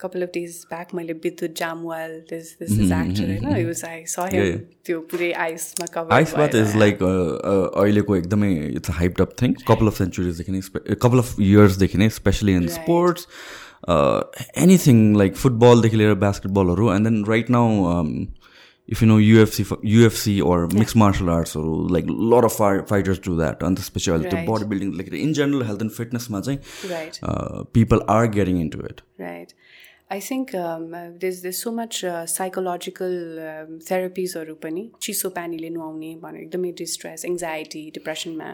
कपाल 0.00 0.22
अफ 0.22 0.30
डेज 0.34 0.60
ब्याक 0.68 0.94
मैले 0.94 1.12
Vidyut 1.24 1.56
Jamwal 1.56 2.18
this 2.30 2.52
this 2.60 2.78
is 2.78 2.92
actor 2.92 3.32
होइन 3.32 3.56
युज 3.58 3.84
आई 3.84 4.04
स 4.06 4.28
त्यो 4.86 5.00
पुरै 5.10 5.32
आइसमा 5.46 5.86
cover 5.94 6.14
ice 6.14 6.34
bath 6.36 6.54
is 6.60 6.76
like 6.76 7.02
अहिलेको 7.02 8.16
एकदमै 8.16 8.52
it's 8.66 8.90
hype 9.00 9.20
up 9.22 9.34
thing 9.42 9.58
couple 9.64 9.86
of 9.88 9.98
सेन्चुरिजदेखि 9.98 10.52
नै 10.52 10.96
कपाल 10.96 11.26
अफ 11.26 11.34
इयर्सदेखि 11.40 11.98
नै 11.98 12.08
specially 12.20 12.54
in 12.54 12.68
sports 12.76 13.28
anything 13.88 14.98
like 15.16 15.36
फुटबलदेखि 15.36 15.96
लिएर 15.96 16.14
बास्केटबलहरू 16.20 16.92
and 16.92 17.08
then 17.08 17.24
right 17.26 17.50
now 17.50 17.94
if 18.88 19.02
you 19.02 19.08
know 19.08 19.18
UFC 19.18 19.64
UFC 19.86 20.38
or 20.42 20.66
mix 20.74 20.96
martial 20.96 21.28
आर्ट्सहरू 21.30 21.88
like 21.88 22.06
lot 22.32 22.44
of 22.44 22.56
fi 22.56 22.78
fighters 22.88 23.20
do 23.24 23.36
that 23.36 23.62
अन्त 23.64 23.78
अहिले 23.78 24.28
त्यो 24.28 24.44
body 24.48 24.68
building 24.68 24.92
लेखेर 24.94 25.14
in 25.16 25.32
general 25.32 25.62
health 25.62 25.82
and 25.82 25.92
फिटनेसमा 25.92 26.40
चाहिँ 26.40 27.64
people 27.74 28.06
are 28.10 28.26
getting 28.32 28.60
into 28.68 28.86
it 28.86 29.00
right 29.20 29.52
I 30.12 30.20
think 30.20 30.50
these 31.20 31.40
these 31.42 31.62
so 31.62 31.70
much 31.72 32.00
psychological 32.30 33.14
थेरापिजहरू 33.90 34.54
पनि 34.62 34.82
चिसो 35.02 35.28
पानीले 35.38 35.70
नुहाउने 35.70 36.10
भनेर 36.22 36.42
एकदमै 36.42 36.72
डिस्ट्रेस 36.80 37.24
एङ्जाइटी 37.24 37.84
डिप्रेसनमा 37.94 38.50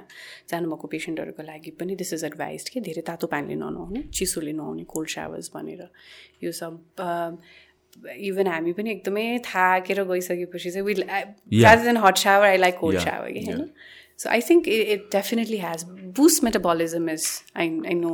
जानुभएको 0.51 0.91
पेसेन्टहरूको 0.93 1.43
लागि 1.45 1.71
पनि 1.81 1.97
दिस 1.97 2.13
इज 2.13 2.25
एडभाइज 2.25 2.69
कि 2.69 2.81
धेरै 2.89 3.03
तातो 3.09 3.27
पानीले 3.35 3.57
ननुहाउने 3.57 4.03
चिसोले 4.15 4.53
नुहाउने 4.61 4.85
कोल्ड 4.95 5.11
सावर्स 5.11 5.51
भनेर 5.55 5.89
यो 6.43 6.53
सब 6.53 6.79
इभन 8.31 8.47
हामी 8.47 8.73
पनि 8.73 8.91
एकदमै 8.91 9.27
थाकेर 9.45 10.03
गइसकेपछि 10.05 10.71
चाहिँ 10.71 10.87
will 10.87 11.03
rather 11.11 11.85
than 11.85 11.97
hot 12.07 12.17
shower 12.19 12.47
I 12.47 12.57
like 12.57 12.79
cold 12.81 12.99
shower 13.01 13.33
कि 13.33 13.45
होइन 13.47 13.69
so 14.19 14.29
I 14.31 14.41
think 14.51 14.69
it 14.69 15.09
definitely 15.13 15.59
has 15.59 15.85
boost 16.19 16.45
metabolism 16.45 17.09
is 17.11 17.27
I 17.57 17.67
I 17.87 17.95
know 17.95 18.13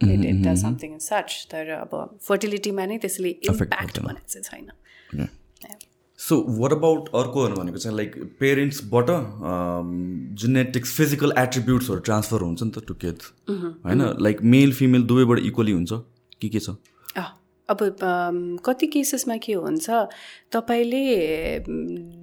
it 0.00 0.24
it 0.24 0.42
does 0.46 0.62
something 0.62 0.92
in 0.92 0.98
such 1.06 1.46
तर 1.50 1.70
अब 1.78 2.18
फर्टिलिटीमा 2.28 2.86
नै 2.86 2.98
त्यसले 2.98 3.30
इम्प्याक्ट 3.30 3.98
भनेको 3.98 4.28
चाहिँ 4.28 4.44
छैन। 4.44 5.26
सो 6.18 6.40
वाट 6.58 6.72
अबाउट 6.72 7.08
अर्को 7.20 7.48
भनेको 7.50 7.78
चाहिँ 7.78 7.96
लाइक 7.96 8.16
पेरेन्ट्सबाट 8.40 9.06
जेनेटिक्स 10.42 10.96
फिजिकल 10.96 11.32
एट्रिब्युट्सहरू 11.38 12.00
ट्रान्सफर 12.00 12.40
हुन्छ 12.40 12.62
नि 12.62 12.70
त 12.70 12.84
टु 12.88 12.94
किड्स 13.04 13.32
होइन? 13.50 14.02
लाइक 14.20 14.42
मेल 14.56 14.72
फिमेल 14.74 15.02
दुवैबाट 15.12 15.38
इक्वली 15.46 15.72
हुन्छ। 15.72 15.92
के 16.40 16.48
के 16.48 16.58
छ? 16.58 16.76
अब 17.68 17.78
कति 18.64 18.86
केसेसमा 18.94 19.36
के 19.44 19.52
हुन्छ 19.54 19.90
तपाईँले 20.52 21.02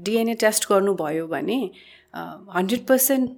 डिएनए 0.05 0.35
टेस्ट 0.43 0.69
गर्नुभयो 0.69 1.27
भने 1.27 1.59
हन्ड्रेड 2.55 2.85
पर्सेन्ट 2.87 3.29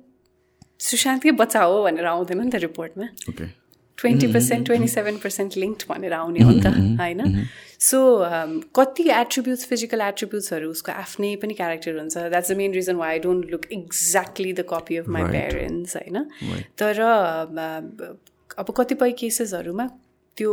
सुशान्तकै 0.84 1.32
बच्चा 1.40 1.64
हो 1.64 1.84
भनेर 1.84 2.06
आउँदैन 2.06 2.42
नि 2.42 2.50
त 2.52 2.56
रिपोर्टमा। 2.64 3.08
Twenty 3.98 4.28
percent 4.34 4.66
twenty 4.68 4.88
seven 4.88 5.18
percent 5.24 5.58
link 5.58 5.86
भनेर 5.90 6.14
आउने 6.14 6.44
हो 6.44 6.52
नि 6.52 6.62
त 6.62 6.68
होइन? 7.00 7.48
सो 7.80 7.98
कति 8.76 9.04
एट्रिब्युट्स 9.10 9.66
फिजिकल 9.68 10.02
एट्रिब्युट्सहरू 10.02 10.70
उसको 10.72 10.92
आफ्नै 10.92 11.36
पनि 11.42 11.54
क्यारेक्टर 11.54 12.00
हुन्छ। 12.00 12.18
That's 12.18 12.52
the 12.52 12.58
main 12.58 12.74
reason 12.74 12.96
why 12.96 13.10
I 13.10 13.20
don't 13.20 13.52
look 13.52 13.66
exactly 13.72 14.54
the 14.54 14.66
copy 14.70 14.98
of 14.98 15.08
my 15.16 15.24
parents 15.32 15.96
होइन? 15.98 16.18
तर 16.78 17.02
अब 18.60 18.74
कतिपय 18.78 19.12
केसेसहरूमा 19.20 19.88
त्यो 20.38 20.52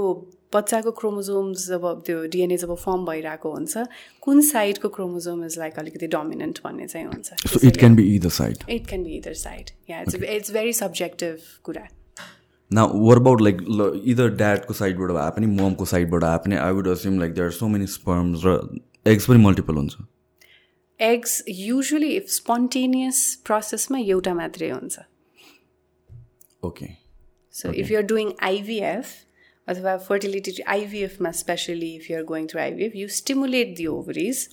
बच्चाको 0.53 0.91
क्रोमोजोम्स 0.99 1.67
जब 1.69 1.85
त्यो 2.07 2.25
डिएनए 2.33 2.57
जब 2.57 2.75
फर्म 2.77 3.05
भइरहेको 3.07 3.51
हुन्छ 3.53 3.85
कुन 4.23 4.41
साइडको 4.49 4.89
क्रोमोजोम 4.97 5.45
इज 5.45 5.59
लाइक 5.59 5.79
अलिकति 5.79 6.07
डोमिनेन्ट 6.15 6.61
भन्ने 6.65 6.87
चाहिँ 6.87 7.07
हुन्छ। 7.07 7.65
It 7.65 7.77
can 7.79 7.95
be 7.97 8.05
either 8.17 8.31
side 8.37 8.65
it 8.69 8.87
can 8.89 9.05
be 9.05 9.17
either 9.17 9.35
side 9.43 9.71
yeah 9.91 10.01
it's 10.01 10.15
it's 10.15 10.53
very 10.53 10.73
subjective 10.81 11.39
कुरा। 11.65 11.87
न 12.71 12.87
वर 12.95 13.17
अबाउट 13.17 13.41
लाइक 13.43 13.57
इदर 14.07 14.29
ड्याडको 14.37 14.75
साइडबाट 14.75 15.11
भए 15.11 15.31
पनि 15.37 15.47
ममको 15.53 15.85
साइडबाट 15.93 16.25
आए 16.25 16.39
पनि 16.45 16.57
I 16.57 16.73
would 16.73 16.89
assume 16.89 17.19
like 17.21 17.35
there 17.35 17.47
are 17.47 17.53
so 17.53 17.69
many 17.69 17.87
sperms 17.95 18.43
र 18.47 18.59
एग्स 19.07 19.27
पनि 19.27 19.39
मल्टिपल 19.45 19.75
हुन्छ। 19.75 19.95
एग्स 21.01 21.43
युजली 21.49 22.13
स्पोन्टेनियस 22.29 23.25
प्रोसेसमा 23.47 23.99
एउटा 23.99 24.35
मात्रै 24.35 24.71
हुन्छ। 24.71 24.99
Okay 26.65 26.87
so 27.55 27.73
if 27.73 27.91
you're 27.91 28.03
doing 28.07 28.33
IVF 28.45 29.07
अथवा 29.71 29.97
fertility 30.09 30.53
आइभिएफमा 30.67 31.31
specially 31.41 31.95
if 31.95 32.11
you're 32.11 32.25
going 32.25 32.47
through 32.47 32.61
IVF 32.61 32.97
you 32.97 33.09
stimulate 33.19 33.75
the 33.77 33.87
ovaries 33.87 34.49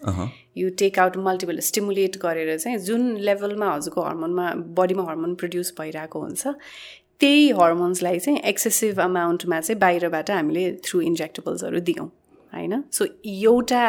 you 0.58 0.70
take 0.80 1.00
out 1.00 1.18
multiple 1.28 1.60
stimulate 1.70 2.18
गरेर 2.18 2.58
चाहिँ 2.58 2.78
जुन 2.86 3.16
लेभलमा 3.30 3.74
हजुरको 3.74 4.02
हर्मोनमा 4.02 4.54
बडीमा 4.80 5.04
हर्मोन 5.10 5.36
प्रड्युस 5.36 5.74
भइरहेको 5.80 6.22
हुन्छ 6.22 6.56
त्यही 7.20 7.50
हर्मोन्सलाई 7.60 8.20
चाहिँ 8.20 8.40
एक्सेसिभ 8.46 9.00
अमाउन्टमा 9.02 9.60
चाहिँ 9.60 9.80
बाहिरबाट 9.80 10.32
हामीले 10.32 10.66
थ्रु 10.86 11.02
इन्जेक्टेबल्सहरू 11.02 11.80
दियौँ 11.90 12.08
होइन? 12.54 12.84
सो 12.92 13.06
एउटा 13.26 13.86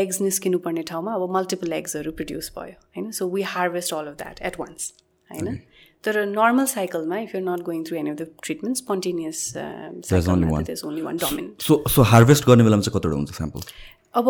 एग्स 0.00 0.20
निस्किनु 0.20 0.58
पर्ने 0.58 0.82
ठाउँमा 0.82 1.14
अब 1.14 1.32
मल्टिपल 1.34 1.72
एग्सहरू 1.72 2.12
प्रड्युस 2.12 2.52
भयो 2.58 2.74
होइन? 2.96 3.10
So 3.10 3.28
we 3.28 3.42
harvest 3.54 3.94
all 3.94 4.06
of 4.06 4.16
that 4.18 4.42
at 4.42 4.60
once 4.60 4.92
होइन? 5.30 5.58
तर 6.04 6.24
नर्मल 6.26 6.66
साइकलमा 6.66 7.18
if 7.18 7.34
you're 7.34 7.42
not 7.42 7.60
going 7.64 7.84
through 7.88 7.96
any 7.96 8.10
of 8.10 8.16
the 8.16 8.28
treatment 8.44 8.76
spontaneous 8.78 9.38
only 10.86 11.02
one 11.02 11.16
dominant 11.16 11.62
so 11.62 11.82
so 11.96 12.02
harvest 12.14 12.46
गर्ने 12.46 12.64
बेलामा 12.64 12.82
चाहिँ 12.82 12.98
कतिवटा 12.98 13.16
हुन्छ 13.16 13.36
स्याम्पल 13.36 13.60
अब 14.14 14.26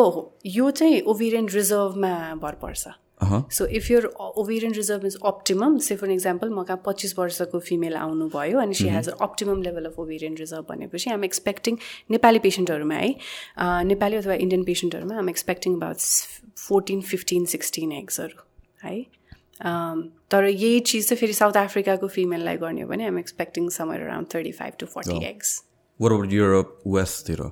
यो 0.46 0.70
चाहिँ 0.80 1.00
ओभिरियन 1.12 1.48
रिजर्भमा 1.54 2.12
भर 2.42 2.54
पर्छ। 2.64 2.98
So 3.22 3.66
if 3.78 3.90
your 3.90 4.06
ovarian 4.20 4.72
reserve 4.74 5.04
is 5.06 5.16
optimum 5.26 5.76
say 5.86 5.96
for 5.96 6.10
example 6.10 6.48
म 6.50 6.62
कहाँ 6.68 6.82
पच्चिस 6.86 7.18
वर्षको 7.18 7.58
फिमेल 7.68 7.94
आउनुभयो 7.96 8.58
अनि 8.60 8.74
she 8.74 8.88
has 8.88 9.08
optimum 9.26 9.62
level 9.62 9.84
of 9.86 9.98
ovarian 10.04 10.36
reserve 10.36 10.64
भनेपछि 10.68 11.10
आम 11.10 11.24
एक्सपेक्टिङ 11.24 11.76
नेपाली 12.10 12.38
पेसेन्टहरूमा 12.46 12.94
है 12.94 13.14
नेपाली 13.90 14.16
अथवा 14.16 14.34
Indian 14.46 14.64
पेसेन्टहरूमा 14.64 15.18
I'm 15.18 15.28
expecting 15.30 15.76
about 15.76 15.98
fourteen 16.66 17.00
fifteen 17.10 17.44
sixteen 17.54 17.92
एग्सहरू 17.92 18.46
है। 18.84 18.96
तर 19.64 20.44
यही 20.44 20.80
चिज 20.80 21.08
चाहिँ 21.08 21.20
फेरि 21.20 21.32
साउथ 21.32 21.56
अफ्रिकाको 21.56 22.08
फिमेललाई 22.08 22.56
गर्ने 22.62 22.82
हो 22.82 22.88
भने 22.88 23.06
I'm 23.06 23.18
expecting 23.18 23.68
somewhere 23.78 24.00
around 24.00 24.34
thirty 24.34 24.52
five 24.52 24.72
to 24.80 24.86
forty 24.94 25.24
eggs 25.26 25.62
Europe 26.00 26.78
वेस्टतिर 26.86 27.50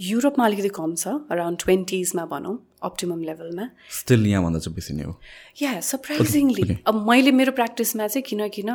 युरोपमा 0.00 0.44
अलिकति 0.46 0.68
कम 0.74 0.94
छ 0.94 1.08
अराउन्ड 1.30 1.58
ट्वेन्टिजमा 1.60 2.24
भनौँ 2.32 2.56
अप्टिमम 2.88 3.22
लेभलमा 3.22 3.64
स्टिल 3.90 4.26
यहाँभन्दा 4.26 4.58
चाहिँ 4.58 4.74
बेसी 4.74 4.94
नै 4.94 5.04
हो। 5.04 5.14
या 5.62 5.80
सरप्राइजिङली 5.80 6.76
अब 6.86 6.94
मैले 7.08 7.32
मेरो 7.34 7.52
प्र्याक्टिसमा 7.52 8.06
चाहिँ 8.06 8.22
किन 8.28 8.48
किन 8.54 8.70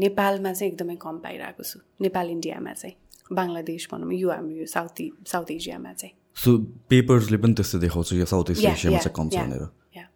नेपालमा 0.00 0.52
चाहिँ 0.52 0.72
एकदमै 0.72 0.96
कम 1.02 1.18
पाइरहेको 1.26 1.62
छु। 1.62 1.80
नेपाल 2.00 2.30
इन्डियामा 2.30 2.72
चाहिँ। 2.72 2.94
बङ्गलादेश 3.32 3.88
भनौँ 3.92 4.12
यो 4.14 4.30
हाम्रो 4.30 4.56
यो 4.56 4.66
साउथ 4.66 4.96
साउथ 5.28 5.50
एसियामा 5.50 5.92
चाहिँ। 5.92 6.14
सो 6.36 6.56
पेपर्सले 6.88 7.36
पनि 7.44 7.54
त्यस्तो 7.60 7.78
देखाउँछ 7.84 8.12
यो 8.12 8.26
साउथ 8.32 8.50
एसियामा 8.56 8.98
चाहिँ 8.98 9.14
कम 9.16 9.28
छ 9.28 9.44
भनेर। 9.44 9.68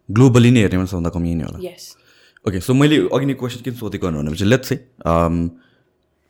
ग्लोबली 0.09 0.51
नै 0.51 0.61
हेर्ने 0.61 0.85
सबभन्दा 0.85 1.09
कम 1.09 1.23
नै 1.23 1.43
होला। 1.43 1.59
ओके 2.45 2.59
सो 2.61 2.73
मैले 2.73 2.97
अघि 3.11 3.25
नै 3.25 3.33
क्वेसन 3.35 3.61
किन 3.63 3.73
सोधेको 3.75 4.11
भनेपछि 4.11 4.45
लेट्स 4.45 4.69
चाहिँ 4.69 5.49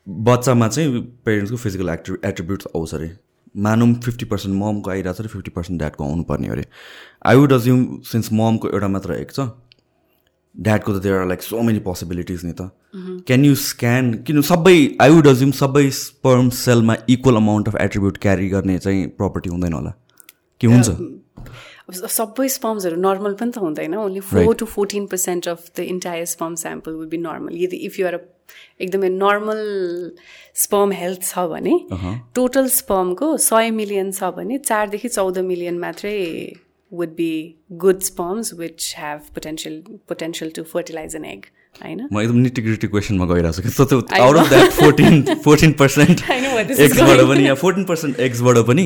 बच्चामा 0.08 0.68
चाहिँ 0.68 1.02
पेरेन्ट्सको 1.26 1.58
फिजिकल 1.58 1.90
एक्टिभ 1.90 2.18
एट्रिब्युट्स 2.26 2.68
आउँछ 2.76 2.94
अरे। 2.96 3.10
मानौँ 3.58 3.94
फिफ्टी 4.04 4.26
पर्सेन्ट 4.26 4.56
ममको 4.56 4.90
आइरहेको 4.92 5.14
छ 5.14 5.26
र 5.26 5.28
फिफ्टी 5.28 5.52
पर्सेन्ट 5.52 5.80
ड्याडको 5.80 6.04
आउनुपर्ने 6.04 6.48
अरे। 6.48 6.66
आई 7.26 7.36
वुड 7.36 7.54
अज्युम 7.54 7.82
सिन्स 8.06 8.34
ममको 8.34 8.70
एउटा 8.70 8.88
मात्र 8.88 9.14
एक 9.14 9.32
छ 9.32 9.40
ड्याडको 10.56 10.94
त 10.94 11.02
there 11.04 11.16
are 11.16 11.28
like 11.28 11.42
so 11.44 11.62
many 11.62 11.80
possibilities 11.86 12.46
नि 12.46 12.54
त। 12.54 12.72
क्यान 13.28 13.46
यु 13.46 13.56
स्क्यान 13.62 14.14
किन 14.26 14.42
सबै 14.42 14.78
आई 15.02 15.10
वुड 15.12 15.28
अज्युम 15.28 15.52
सबै 15.54 15.90
स्पर्म 15.94 16.50
सेलमा 16.56 16.96
equal 17.10 17.36
amount 17.36 17.68
of 17.68 17.76
attribute 17.82 18.18
carry 18.18 18.50
गर्ने 18.50 18.78
चाहिँ 18.80 19.08
प्रपर्टी 19.20 19.50
हुँदैन 19.50 19.74
होला। 19.74 19.94
के 20.62 20.68
हुन्छ? 20.68 20.90
सबै 21.90 22.48
स्पम्सहरू 22.50 22.96
नर्मल 23.02 23.34
पनि 23.42 23.52
त 23.52 23.58
हुँदैन 23.58 23.96
only 23.98 24.20
four 24.30 24.56
to 24.56 24.66
fourteen 24.72 25.06
percent 25.08 25.48
of 25.48 25.70
the 25.78 25.80
entire 25.92 26.26
sperm 26.32 26.56
sample 26.62 26.92
will 26.94 27.10
be 27.10 27.18
normal 27.18 27.58
यदि 27.64 27.78
इफ 27.88 28.00
युआर 28.00 28.20
एकदमै 28.82 29.10
नर्मल 29.10 29.62
स्पर्म 30.64 30.92
हेल्थ 31.00 31.22
छ 31.24 31.48
भने 31.52 31.76
टोटल 32.36 32.68
स्पर्मको 32.76 33.36
सय 33.46 33.72
मिलियन 33.80 34.12
छ 34.12 34.32
भने 34.38 34.58
चारदेखि 34.70 35.10
चौध 35.10 35.40
मिलियन 35.52 35.78
मात्रै 35.80 36.16
would 36.92 37.14
be 37.16 37.32
good 37.84 38.02
sperms 38.10 38.54
which 38.60 38.94
have 38.98 39.20
potential 39.36 39.82
potential 40.10 40.52
to 40.56 40.64
fertilize 40.74 41.16
an 41.16 41.26
egg 41.26 41.46
होइन? 41.84 42.08
म 42.12 42.22
एकदम 42.22 42.38
निटिग्रिटी 42.44 42.88
क्वेसनमा 42.88 43.26
गइरहेको 43.32 43.86
छु। 43.90 44.02
Out 44.22 44.38
of 44.38 44.50
that 44.50 44.72
fourteen 44.78 45.24
fourteen 45.44 45.72
percent 45.82 46.22
एक्सबाट 46.30 47.20
पनि 47.32 47.48
या 47.48 47.56
फोर्टिन 47.64 47.84
पर्सेन्ट 47.92 48.20
एक्सबाट 48.28 48.58
पनि 48.68 48.86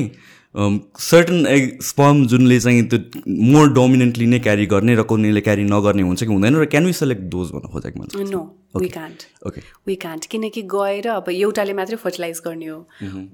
सर्टन 0.54 1.46
एग 1.46 1.80
स्पर्म 1.82 2.26
जुनले 2.26 2.60
चाहिँ 2.60 2.82
त्यो 2.88 2.98
मोर 3.28 3.72
डोमिनेन्टली 3.72 4.26
नै 4.26 4.38
क्यारी 4.38 4.66
गर्ने 4.66 4.94
र 4.94 5.02
कुनैले 5.02 5.40
क्यारी 5.40 5.64
नगर्ने 5.64 6.02
हुन्छ 6.02 6.20
कि 6.24 6.32
हुँदैन 6.32 6.56
र 6.56 6.64
क्यान 6.64 6.86
वी 6.86 6.92
सेलेक्ट 6.92 7.22
डोज 7.22 7.50
भन्नु 7.50 7.68
खोजेको 7.68 8.00
मैले 8.00 8.30
no 8.30 8.42
we 8.76 8.88
can't 8.88 9.46
okay 9.46 9.60
we 9.86 9.94
can't 9.96 10.26
किनकि 10.26 10.62
गएर 10.62 11.08
अब 11.08 11.30
एउटाले 11.30 11.72
मात्रै 11.72 11.96
फर्टिलाइज 11.96 12.42
गर्ने 12.44 12.66
हो। 12.66 12.78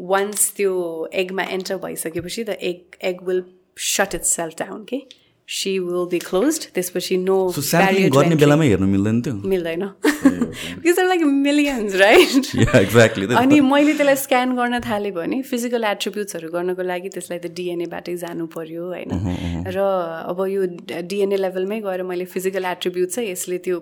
Once 0.01 0.35
mm-hmm. 0.35 0.57
त्यो 0.57 1.09
एगमा 1.13 1.43
एन्टर 1.43 1.77
भइसकेपछि 1.77 2.45
the 2.45 2.49
egg 2.49 2.97
egg 3.03 3.27
will 3.29 3.43
shut 3.77 4.15
itself 4.23 4.55
down 4.59 4.85
के 4.85 5.03
सी 5.49 5.79
विल 5.79 6.05
बी 6.11 6.19
क्लोज 6.19 6.59
त्यसपछि 6.75 7.17
नो 7.19 7.37
गर्ने 7.59 8.37
बेलामा 8.37 8.65
हेर्नु 8.65 8.87
मिल्दैन 8.87 9.21
थियो 9.23 9.35
मिल्दैन 9.47 9.85
बिकज 10.05 11.01
लाइक 11.01 11.23
मिलियन्स 11.23 11.95
राइट 11.95 13.35
अनि 13.35 13.61
मैले 13.63 13.95
त्यसलाई 13.95 14.17
स्क्यान 14.19 14.55
गर्न 14.57 14.81
थालेँ 14.81 15.13
भने 15.13 15.41
फिजिकल 15.43 15.85
एट्रिब्युट्सहरू 15.87 16.49
गर्नको 16.51 16.83
लागि 16.83 17.09
त्यसलाई 17.09 17.39
त 17.39 17.53
डिएनएबाटै 17.55 18.17
जानु 18.17 18.47
पर्यो 18.47 18.85
होइन? 18.87 19.65
र 19.69 19.89
अब 20.29 20.47
यो 20.49 20.67
डिएनए 21.05 21.37
लेभलमै 21.39 21.81
गएर 21.81 22.03
मैले 22.05 22.25
फिजिकल 22.29 22.65
एट्रिब्युट 22.67 23.09
चाहिँ 23.09 23.31
यसले 23.31 23.59
त्यो 23.59 23.81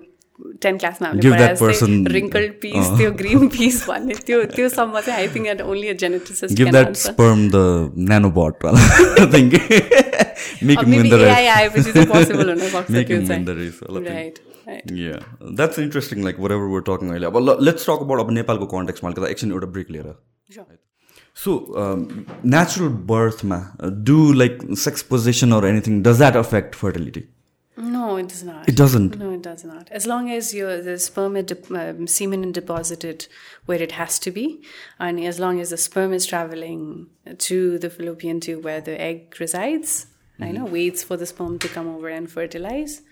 टेन 0.63 0.77
क्लासमा 0.79 1.09
हामीले 1.09 2.11
रिङ्कल 2.13 2.49
पिस 2.63 2.89
त्यो 2.99 3.11
ग्रिन 3.13 3.49
पिस 3.49 3.85
भन्ने 3.89 4.15
त्यो 4.27 4.43
त्योसम्म 4.55 5.01
चाहिँ 5.01 5.21
I 5.21 5.29
think 5.35 5.67
only 5.67 5.89
a 5.89 5.93
geneticist 5.99 6.57
give 6.57 6.71
that 6.71 6.97
sperm 7.03 7.49
the 7.49 7.95
न्यानो 8.07 8.31
बट 8.37 8.67
आएपछि 8.67 9.49
चाहिँ 9.49 10.06
Yeah, 15.01 15.21
that's 15.59 15.79
interesting. 15.79 16.25
Like 16.29 16.39
whatever 16.47 16.71
we're 16.71 16.87
talking 16.89 17.11
अहिले 17.11 17.27
अब 17.27 17.37
लेट्स 17.63 17.87
टक 17.87 18.03
अबाउट 18.09 18.21
अब 18.21 18.31
नेपालको 18.41 18.67
कन्टेक्समा 18.73 19.11
अलिकति 19.11 19.31
एकछिन 19.31 19.53
एउटा 19.53 19.67
ब्रेक 19.77 19.91
लिएर 19.91 20.15
So, 21.39 21.55
natural 22.43 22.93
birth, 23.09 23.41
ma, 23.45 23.57
do 24.11 24.15
like 24.43 24.63
sex 24.83 25.03
position 25.03 25.51
or 25.57 25.59
anything, 25.71 25.99
does 26.07 26.23
that 26.23 26.37
affect 26.43 26.79
fertility? 26.83 27.23
No, 27.77 28.17
it 28.17 28.29
does 28.29 28.43
not. 28.43 28.69
It 28.69 28.77
doesn't. 28.77 29.19
No, 29.19 29.31
it 29.33 29.43
does 29.43 29.63
not. 29.63 29.89
As 29.91 30.07
long 30.07 30.31
as 30.31 30.55
your 30.55 30.81
the 30.81 30.99
sperm 30.99 31.37
is 31.37 31.53
um, 31.71 32.07
semen 32.07 32.43
is 32.45 32.53
deposited 32.53 33.27
where 33.67 33.83
it 33.83 33.93
has 33.93 34.19
to 34.21 34.31
be, 34.31 34.63
and 34.99 35.21
as 35.21 35.39
long 35.39 35.61
as 35.61 35.71
the 35.71 35.77
sperm 35.77 36.13
is 36.15 36.25
traveling 36.25 37.09
to 37.39 37.79
the 37.79 37.91
fallopian 37.91 38.41
tube 38.41 38.65
where 38.65 38.81
the 38.81 38.99
egg 38.99 39.37
resides, 39.39 40.07
mm-hmm. 40.07 40.45
I 40.45 40.51
know 40.53 40.65
waits 40.65 41.03
for 41.03 41.19
the 41.19 41.27
sperm 41.27 41.59
to 41.59 41.69
come 41.69 41.87
over 41.87 42.09
and 42.09 42.31
fertilize. 42.31 43.03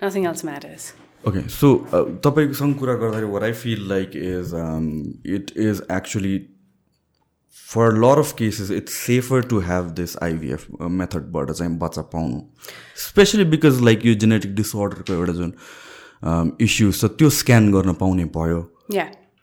Nothing 0.00 0.24
else 0.24 0.42
matters. 0.42 0.94
Okay, 1.26 1.46
so 1.48 1.84
uh, 1.92 2.04
what 3.26 3.42
I 3.42 3.52
feel 3.52 3.80
like 3.80 4.14
is 4.14 4.54
um, 4.54 5.18
it 5.24 5.54
is 5.54 5.82
actually 5.90 6.48
for 7.72 7.82
a 7.88 7.96
lot 8.04 8.18
of 8.18 8.34
cases 8.36 8.70
it's 8.76 8.94
safer 9.00 9.40
to 9.50 9.60
have 9.60 9.94
this 9.94 10.16
IVF 10.28 10.62
uh, 10.70 10.88
method 11.00 11.30
but 11.32 11.52
चाहिँ 11.52 11.78
बच्चा 11.78 12.02
पाउनु 12.14 12.40
specially 13.02 13.44
because 13.52 13.80
like 13.88 14.06
यो 14.06 14.14
genetic 14.24 14.54
डिसअर्डरको 14.54 15.12
एउटा 15.14 15.32
जुन 15.40 15.52
issue 16.66 16.92
छ 16.92 17.10
त्यो 17.18 17.30
scan 17.38 17.70
गर्न 17.72 17.92
पाउने 18.02 18.24
भयो 18.36 18.60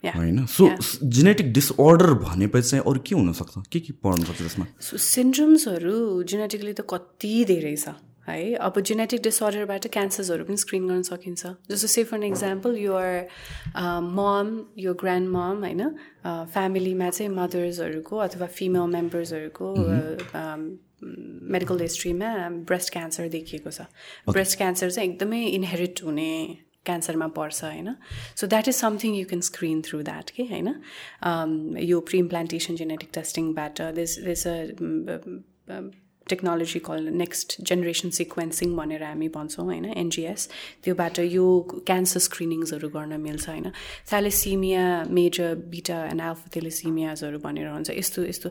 होइन 0.04 0.46
सो 0.56 0.70
जेनेटिक 1.18 1.54
डिसअर्डर 1.54 2.14
भनेपछि 2.26 2.70
चाहिँ 2.70 2.84
अरू 2.86 3.00
के 3.08 3.16
हुनसक्छ 3.16 3.64
के 3.72 3.80
के 3.80 3.94
पर्नु 4.04 4.26
सक्छ 4.26 4.42
त्यसमा 4.42 4.66
सो 4.90 4.98
सिन्ड्रोम्सहरू 5.06 5.96
जेनेटिकली 6.34 6.74
त 6.74 6.88
कति 6.90 7.34
धेरै 7.54 7.76
छ 7.76 7.96
है। 8.28 8.54
अब 8.58 8.80
जेनेटिक 8.82 9.22
डिसअर्डरबाट 9.24 9.88
क्यान्सर्सहरू 9.90 10.44
पनि 10.46 10.58
स्क्रिन 10.58 10.88
गर्न 10.88 11.02
सकिन्छ। 11.10 11.46
जस्तो 11.72 11.88
say 11.88 12.04
for 12.04 12.24
example 12.24 12.78
your 12.78 13.28
mom 14.12 14.48
यो 14.80 14.94
ग्रान्ड 15.02 15.30
मम 15.30 15.64
होइन 15.64 15.82
फ्यामिलीमा 16.26 17.10
चाहिँ 17.10 17.32
मदर्सहरूको 17.34 18.18
अथवा 18.20 18.48
फिमेल 18.60 18.88
मेम्बर्सहरूको 18.92 19.74
मेडिकल 21.54 21.82
हिस्ट्रीमा 21.82 22.30
ब्रेस्ट 22.68 22.94
क्यान्सर 22.94 23.28
देखिएको 23.30 23.72
छ। 23.72 23.82
ब्रेस्ट 24.30 24.58
क्यान्सर 24.58 24.90
चाहिँ 24.92 25.10
एकदमै 25.10 25.42
इनहेरिट 25.48 26.04
हुने 26.04 26.32
क्यान्सरमा 26.86 27.28
पर्छ 27.36 27.64
होइन। 27.64 27.96
So 28.36 28.48
that 28.48 28.68
is 28.68 28.76
something 28.76 29.16
you 29.16 29.26
can 29.28 29.42
screen 29.44 29.82
through 29.86 30.02
that 30.04 30.30
के 30.36 30.44
होइन? 30.52 30.68
यो 31.84 32.00
pre 32.02 32.20
implantation 32.20 32.76
genetic 32.76 33.10
टेस्टिङबाट 33.14 33.82
this 33.96 34.18
this 34.26 34.48
a 34.48 34.50
technology 36.30 36.80
call 36.88 37.08
next 37.22 37.56
generation 37.64 38.10
sequencing 38.20 38.76
भनेर 38.78 39.04
हामी 39.04 39.28
भन्छौँ 39.36 39.66
होइन 39.66 39.86
एनजिएस 39.96 40.50
त्योबाट 40.84 41.20
यो 41.20 41.46
क्यान्सर 41.88 42.20
स्क्रिनिङ्सहरू 42.28 42.90
गर्न 42.90 43.20
मिल्छ 43.22 43.50
होइन। 43.50 43.72
थ्यालेसिमिया 44.10 44.86
मेजर 45.20 45.56
बिटा 45.74 45.98
एन्ड 46.12 46.22
एल्फोथेलेसिमियाजहरू 46.22 47.40
भनेर 47.40 47.68
हुन्छ। 47.68 47.90
यस्तो 47.92 48.26
यस्तो। 48.26 48.50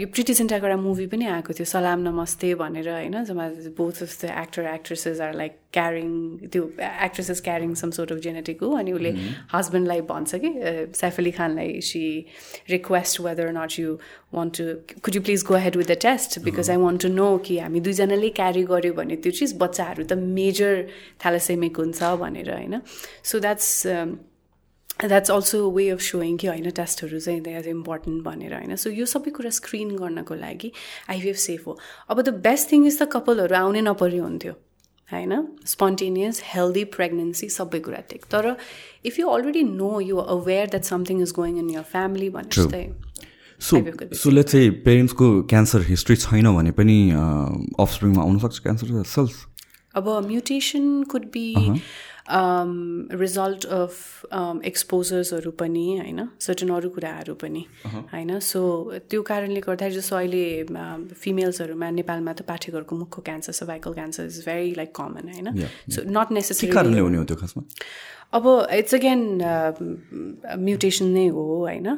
यो 0.00 0.06
प्रिटिजेन्टाको 0.14 0.66
एउटा 0.66 0.80
मुभी 0.82 1.06
पनि 1.12 1.26
आएको 1.36 1.52
थियो 1.52 1.66
सलाम 1.66 2.00
नमस्ते 2.08 2.54
भनेर 2.56 2.88
होइन 2.90 3.24
जमा 3.24 3.48
both 3.78 4.02
of 4.02 4.10
the 4.22 4.32
actor 4.42 4.62
actresses 4.74 5.20
are 5.20 5.34
like 5.34 5.52
carrying 5.72 6.10
त्यो 6.52 6.62
actress 6.82 7.30
is 7.30 7.40
carrying 7.46 7.74
some 7.76 7.90
sort 7.96 8.12
of 8.12 8.18
genetic 8.26 8.62
हो 8.62 8.70
अनि 8.76 8.92
उसले 8.92 9.10
हस्बेन्डलाई 9.52 10.00
भन्छ 10.10 10.34
कि 10.44 10.50
सैफ 11.00 11.18
अली 11.20 11.30
खानलाई 11.38 11.80
she 11.88 12.02
request 12.70 13.20
whether 13.20 13.52
not 13.58 13.78
you 13.78 13.98
want 14.36 14.56
to 14.58 14.64
could 15.00 15.14
you 15.16 15.22
please 15.22 15.44
go 15.48 15.56
head 15.64 15.76
with 15.76 15.90
the 15.90 15.96
test 16.04 16.38
because 16.44 16.70
I 16.70 16.76
want 16.84 17.02
to 17.02 17.08
know 17.08 17.28
कि 17.48 17.58
हामी 17.58 17.80
दुईजनाले 17.88 18.30
क्यारी 18.38 18.62
गऱ्यो 18.72 18.92
भने 18.94 19.16
त्यो 19.26 19.32
चिज 19.38 19.56
बच्चाहरू 19.60 20.04
त 20.04 20.12
मेजर 20.38 20.74
थ्यालोसेमिक 21.22 21.76
हुन्छ 21.80 22.16
भनेर 22.24 22.50
होइन? 22.52 22.80
So 23.24 23.38
that's 23.38 23.70
that's 25.04 25.30
also 25.30 25.58
way 25.70 25.88
of 25.90 26.00
showing 26.00 26.36
कि 26.36 26.46
होइन 26.46 26.70
टेस्टहरू 26.76 27.18
चाहिँ 27.20 27.40
द्याट 27.42 27.66
इम्पोर्टेन्ट 27.68 28.22
भनेर 28.24 28.54
होइन? 28.54 28.76
सो 28.76 28.90
यो 28.90 29.06
सबै 29.06 29.30
कुरा 29.38 29.50
स्क्रिन 29.56 29.96
गर्नको 29.96 30.34
लागि 30.34 30.70
आइभिएफ 31.10 31.36
सेफ 31.38 31.66
हो। 31.66 31.78
अब 32.10 32.20
the 32.20 32.28
best 32.46 32.72
thing 32.72 32.86
is 32.86 33.02
the 33.02 33.08
कपालहरू 33.12 33.56
आउनै 33.56 33.80
नपर्यो 33.88 34.22
हुन्थ्यो 34.24 34.52
होइन? 35.08 35.32
स्पोन्टेनियस 35.66 36.40
हेल्दी 36.44 36.84
प्रेग्नेन्सी 36.94 37.48
सबै 37.56 37.80
कुरा 37.80 38.00
ठिक 38.10 38.24
तर 38.32 38.54
if 39.06 39.18
you 39.18 39.28
already 39.28 39.62
know 39.74 39.90
you 40.00 40.16
aware 40.36 40.66
that 40.68 40.84
something 40.84 41.20
is 41.22 41.32
going 41.36 41.58
in 41.58 41.68
your 41.70 41.86
family 41.92 42.30
भने 42.38 42.56
जस्तै 42.56 42.84
सो 43.60 43.82
सो 44.14 44.30
लेट्स 44.30 44.52
चाहिँ 44.52 44.70
पेरेन्ट्सको 44.84 45.42
क्यान्सर 45.42 45.82
हिस्ट्री 45.82 46.16
छैन 46.16 46.46
भने 46.56 46.70
पनि 46.70 46.98
अफस्प्रिङमा 47.12 48.22
आउनसक्छ 48.22 48.58
क्यान्सर 48.58 49.02
सेल्स 49.06 49.46
अब 49.94 50.08
mutation 50.26 51.02
could 51.10 51.24
be 51.32 51.46
result 52.28 53.64
of 53.64 53.92
एक्सपोजर्सहरू 54.66 55.50
पनि 55.50 55.84
होइन? 55.98 56.28
सर्टन 56.40 56.68
अरू 56.76 56.88
कुराहरू 56.90 57.34
पनि 57.34 57.64
होइन? 57.86 58.38
सो 58.40 58.60
त्यो 59.10 59.22
कारणले 59.22 59.60
गर्दाखेरि 59.60 59.94
जस्तो 59.94 60.16
अहिले 60.16 60.44
फिमेल्सहरूमा 61.22 61.90
नेपालमा 61.90 62.32
त 62.32 62.42
पाठेघरको 62.42 62.96
मुखको 62.96 63.22
cancer 63.22 63.52
cervical 63.52 63.92
cancer 63.92 64.24
is 64.26 64.38
very 64.46 64.74
like 64.76 64.90
common 64.96 65.30
होइन? 65.34 65.48
सो 65.90 66.02
नट 66.18 66.32
नेसेसरी 66.32 66.70
अब 68.32 68.44
इट्स 68.72 68.94
अगेन 68.94 69.20
म्युटेसन 70.58 71.06
नै 71.06 71.26
हो 71.28 71.44
होइन? 71.62 71.88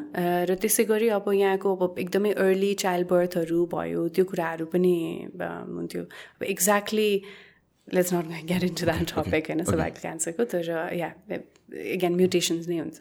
र 0.49 0.55
त्यसै 0.55 0.85
गरी 0.85 1.09
अब 1.17 1.27
यहाँको 1.35 1.75
अब 1.77 1.99
एकदमै 1.99 2.33
अर्ली 2.45 2.73
चाइल्ड 2.85 3.09
बर्थहरू 3.09 3.65
भयो 3.73 4.09
त्यो 4.15 4.25
कुराहरू 4.25 4.67
पनि 4.73 4.95
हुन्थ्यो। 5.35 6.03
अब 6.03 6.43
exactly 6.55 7.11
let's 7.89 8.13
not 8.15 8.27
get 8.47 8.63
into 8.79 8.85
that 8.87 9.05
topic 9.13 9.51
होइन 9.51 9.65
सर्भाइकल 9.65 10.01
क्यान्सरको 10.01 10.45
तर 10.53 10.65
या 10.95 11.09
एगेन 11.97 12.15
म्युटेसन्स 12.17 12.69
नै 12.69 12.79
हुन्छ। 12.79 12.97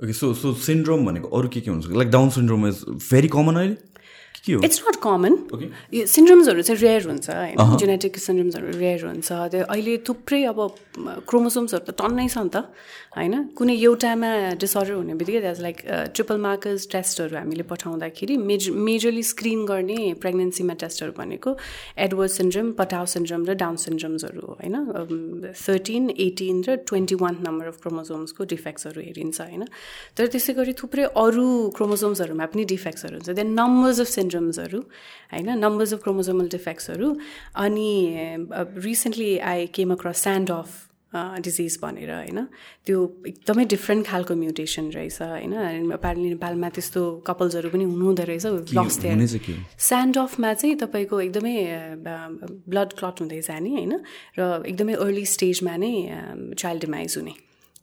ओके 0.00 0.12
सो 0.12 0.32
सो 0.34 0.52
सिन्ड्रोम 0.68 1.06
भनेको 1.06 1.28
अरू 1.38 1.48
के 1.48 1.60
के 1.60 1.70
हुन्छ? 1.70 1.86
Like 1.90 2.10
down 2.10 2.30
syndrome 2.38 2.66
is 2.68 2.84
very 3.10 3.28
common 3.34 3.54
अहिले? 3.56 3.76
इट्स 4.44 4.78
नट 4.84 4.96
कमन 5.00 5.34
यो 5.94 6.04
सिन्ड्रोम्सहरू 6.04 6.62
चाहिँ 6.62 6.80
रेयर 6.80 7.02
हुन्छ 7.08 7.28
होइन? 7.30 7.76
जेनेटिक 7.80 8.12
सिन्ड्रोम्सहरू 8.18 8.66
रेयर 8.78 9.00
हुन्छ 9.08 9.28
त्यो 9.52 9.64
अहिले 9.64 9.94
थुप्रै 10.04 10.42
अब 10.52 10.58
क्रोमोसोम्सहरू 11.28 11.84
त 11.88 11.90
टन्नै 11.96 12.28
छ 12.28 12.38
नि 12.44 12.50
त। 12.52 12.68
होइन? 13.16 13.34
कुनै 13.54 13.74
एउटामा 13.78 14.30
डिसअर्डर 14.58 14.92
हुने 14.92 15.14
बित्तिकै 15.14 15.40
द्याज 15.40 15.60
लाइक 15.62 15.76
ट्रिपल 16.14 16.38
मार्कर्स 16.46 16.86
टेस्टहरू 16.92 17.36
हामीले 17.36 17.62
पठाउँदाखेरि 17.72 18.36
मेज 18.50 18.68
मेजरली 18.88 19.22
स्क्रिन 19.22 19.64
गर्ने 19.66 19.98
प्रेग्नेन्सीमा 20.22 20.74
टेस्टहरू 20.82 21.12
भनेको 21.18 21.50
एडवर्ड 22.06 22.30
सिन्ड्रोम 22.30 22.72
पटाउ 22.80 23.04
सिन्ड्रोम 23.14 23.44
र 23.46 23.54
डाउन 23.54 23.76
सिन्ड्रोम्सहरू 23.84 24.40
हो 24.46 24.52
होइन? 24.60 24.74
थर्टिन 25.54 26.10
एटिन 26.26 26.62
र 26.68 26.76
ट्वेन्टी 26.90 27.14
वान 27.22 27.36
नम्बर 27.46 27.66
अफ 27.70 27.76
क्रोमोजोम्सको 27.82 28.44
डिफेक्ट्सहरू 28.54 29.00
हेरिन्छ 29.00 29.40
होइन? 29.40 29.64
तर 30.16 30.26
त्यसै 30.34 30.52
गरी 30.58 30.72
थुप्रै 30.82 31.04
अरू 31.14 31.46
क्रोमोजोम्सहरूमा 31.76 32.46
पनि 32.50 32.64
डिफेक्ट्सहरू 32.74 33.14
हुन्छ। 33.18 33.30
देन 33.30 33.54
नम्बर्स 33.60 34.00
अफ 34.00 34.08
सिन्ड्रोम्सहरू 34.08 34.80
होइन? 35.32 35.48
नम्बर्स 35.64 35.92
अफ 35.94 36.02
क्रोमोजोमल 36.02 36.48
डिफेक्ट्सहरू 36.56 37.08
अनि 37.62 37.90
recently 38.88 39.30
I 39.38 39.66
came 39.78 39.92
across 39.94 40.22
Sandhoff 40.50 40.83
disease 41.14 41.78
भनेर 41.82 42.10
होइन? 42.12 42.38
त्यो 42.86 42.98
एकदमै 43.26 43.64
डिफ्रेन्ट 43.64 44.06
खालको 44.06 44.34
म्युटेसन 44.34 44.90
रहेछ 44.90 45.22
होइन? 45.22 45.54
नेपाली 45.94 46.28
नेपालमा 46.34 46.68
त्यस्तो 46.74 47.00
कपल्सहरू 47.26 47.68
पनि 47.70 47.84
हुनुहुँदो 47.84 48.24
रहेछ 48.30 48.46
स्यान्ड 49.78 50.18
अफमा 50.18 50.52
चाहिँ 50.54 50.76
तपाईँको 50.82 51.20
एकदमै 51.20 51.56
ब्लड 52.68 52.90
क्लट 52.98 53.16
हुँदै 53.20 53.40
जाने 53.40 53.70
होइन? 53.70 53.94
र 54.38 54.40
एकदमै 54.66 54.94
अर्ली 54.94 55.24
स्टेजमा 55.26 55.74
नै 55.76 55.92
चाइल्ड 56.58 56.80
डिमाइज 56.80 57.14
हुने। 57.18 57.34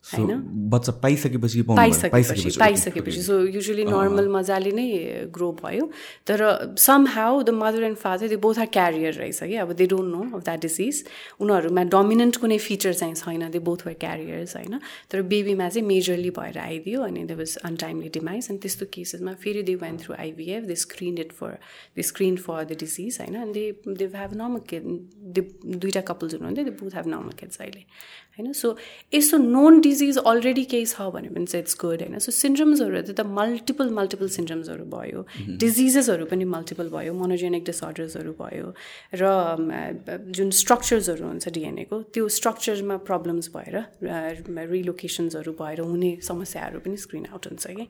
होइन? 0.03 0.41
बच्चा 0.69 0.91
पाइसकेपछि 1.01 1.61
पाइसकेपछि 1.61 2.49
पाइसकेपछि। 2.59 3.21
सो 3.21 3.39
युजली 3.47 3.83
नर्मल 3.85 4.27
मजाले 4.29 4.71
नै 4.71 4.87
ग्रो 5.29 5.51
भयो। 5.61 5.85
तर 6.27 6.41
somehow 7.07 7.41
the 7.43 7.49
mother 7.55 7.83
and 7.83 7.97
father 7.97 8.27
they 8.27 8.37
both 8.41 8.59
are 8.59 8.65
carrier 8.73 9.13
रहेछ 9.13 9.43
कि 9.43 9.55
अब 9.55 9.71
they 9.73 9.85
don't 9.87 10.15
know 10.15 10.21
of 10.37 10.43
that 10.43 10.61
disease 10.61 11.03
उनीहरूमा 11.39 11.83
डोमिनेन्ट 11.93 12.37
कुनै 12.37 12.57
फिचर 12.59 12.93
चाहिँ 12.93 13.15
छैन। 13.15 13.49
दे 13.51 13.59
बोथ 13.59 13.85
वर 13.87 13.93
क्यारियर्स 14.01 14.55
होइन? 14.55 14.79
तर 15.11 15.21
बेबीमा 15.31 15.69
चाहिँ 15.69 15.87
मेजरली 15.87 16.29
भएर 16.39 16.57
आइदियो 16.57 17.01
अनि 17.01 17.23
दे 17.25 17.35
वाज 17.35 17.55
अनटाइमली 17.63 18.09
डिमाइज 18.17 18.49
अनि 18.49 18.57
त्यस्तो 18.57 18.85
केसेसमा 18.93 19.33
फेरि 19.37 19.63
they 19.63 19.75
went 19.85 19.97
through 19.97 20.15
IVF 20.17 20.63
they 20.65 20.75
screen 20.85 21.17
it 21.17 21.31
for 21.39 21.57
they 21.95 22.01
screen 22.03 22.35
for 22.41 22.63
the 22.63 22.79
disease 22.79 23.17
होइन? 23.21 23.35
अनि 23.35 23.53
they 23.53 23.65
they 23.87 24.05
have 24.17 24.33
normal 24.41 24.65
kid 24.69 24.83
they 25.37 25.41
दुइटा 25.77 26.01
कपल्स 26.09 26.33
हुनुहुन्थ्यो। 26.33 26.65
They 26.65 26.71
both 26.81 26.95
have 26.95 27.07
normal 27.07 27.39
kids 27.39 27.61
अहिले। 27.61 27.85
होइन? 28.37 28.51
सो 28.53 28.75
यस्तो 29.13 29.37
नोन 29.37 29.79
डिजिज 29.81 30.17
अलरेडी 30.17 30.63
केही 30.71 30.85
छ 30.85 31.07
भने 31.15 31.29
पनि 31.35 31.45
चाहिँ 31.45 31.63
इट्स 31.63 31.75
गुड 31.81 32.01
होइन? 32.01 32.17
सो 32.19 32.31
सिन्ड्रम्सहरू 32.31 33.01
त 33.11 33.25
मल्टिपल 33.39 33.89
मल्टिपल 33.97 34.27
सिन्ड्रम्सहरू 34.37 34.85
भयो। 34.93 35.25
डिजिजेसहरू 35.63 36.25
पनि 36.31 36.45
मल्टिपल 36.55 36.89
भयो 36.95 37.13
मोनोजेनिक 37.13 37.63
डिसअर्डर्सहरू 37.65 38.33
भयो 38.39 38.73
र 39.15 39.23
जुन 40.31 40.49
स्ट्रक्चर्सहरू 40.61 41.25
हुन्छ 41.27 41.47
डिएनएको 41.59 42.01
त्यो 42.13 42.27
स्ट्रक्चरमा 42.37 42.97
प्रब्लम्स 43.09 43.49
भएर 43.55 43.75
रिलोकेसन्सहरू 44.75 45.51
भएर 45.61 45.79
हुने 45.91 46.11
समस्याहरू 46.23 46.79
पनि 46.85 46.97
स्क्रिन 47.05 47.25
आउट 47.31 47.47
हुन्छ 47.47 47.67
कि? 47.79 47.87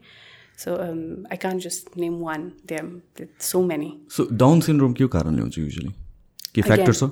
So 0.57 0.69
I 0.77 1.37
can 1.41 1.59
just 1.59 1.97
name 1.97 2.15
one 2.21 2.41
they 2.69 3.27
so 3.41 3.61
many 3.65 3.91
so 4.11 4.27
down 4.41 4.59
syndrome 4.61 4.93
के 4.93 5.07
कारणले 5.13 5.41
हुन्छ 5.41 5.57
युजली 5.57 5.93
के 6.55 6.61
फ्याक्टर 6.61 6.93
छ 6.93 7.03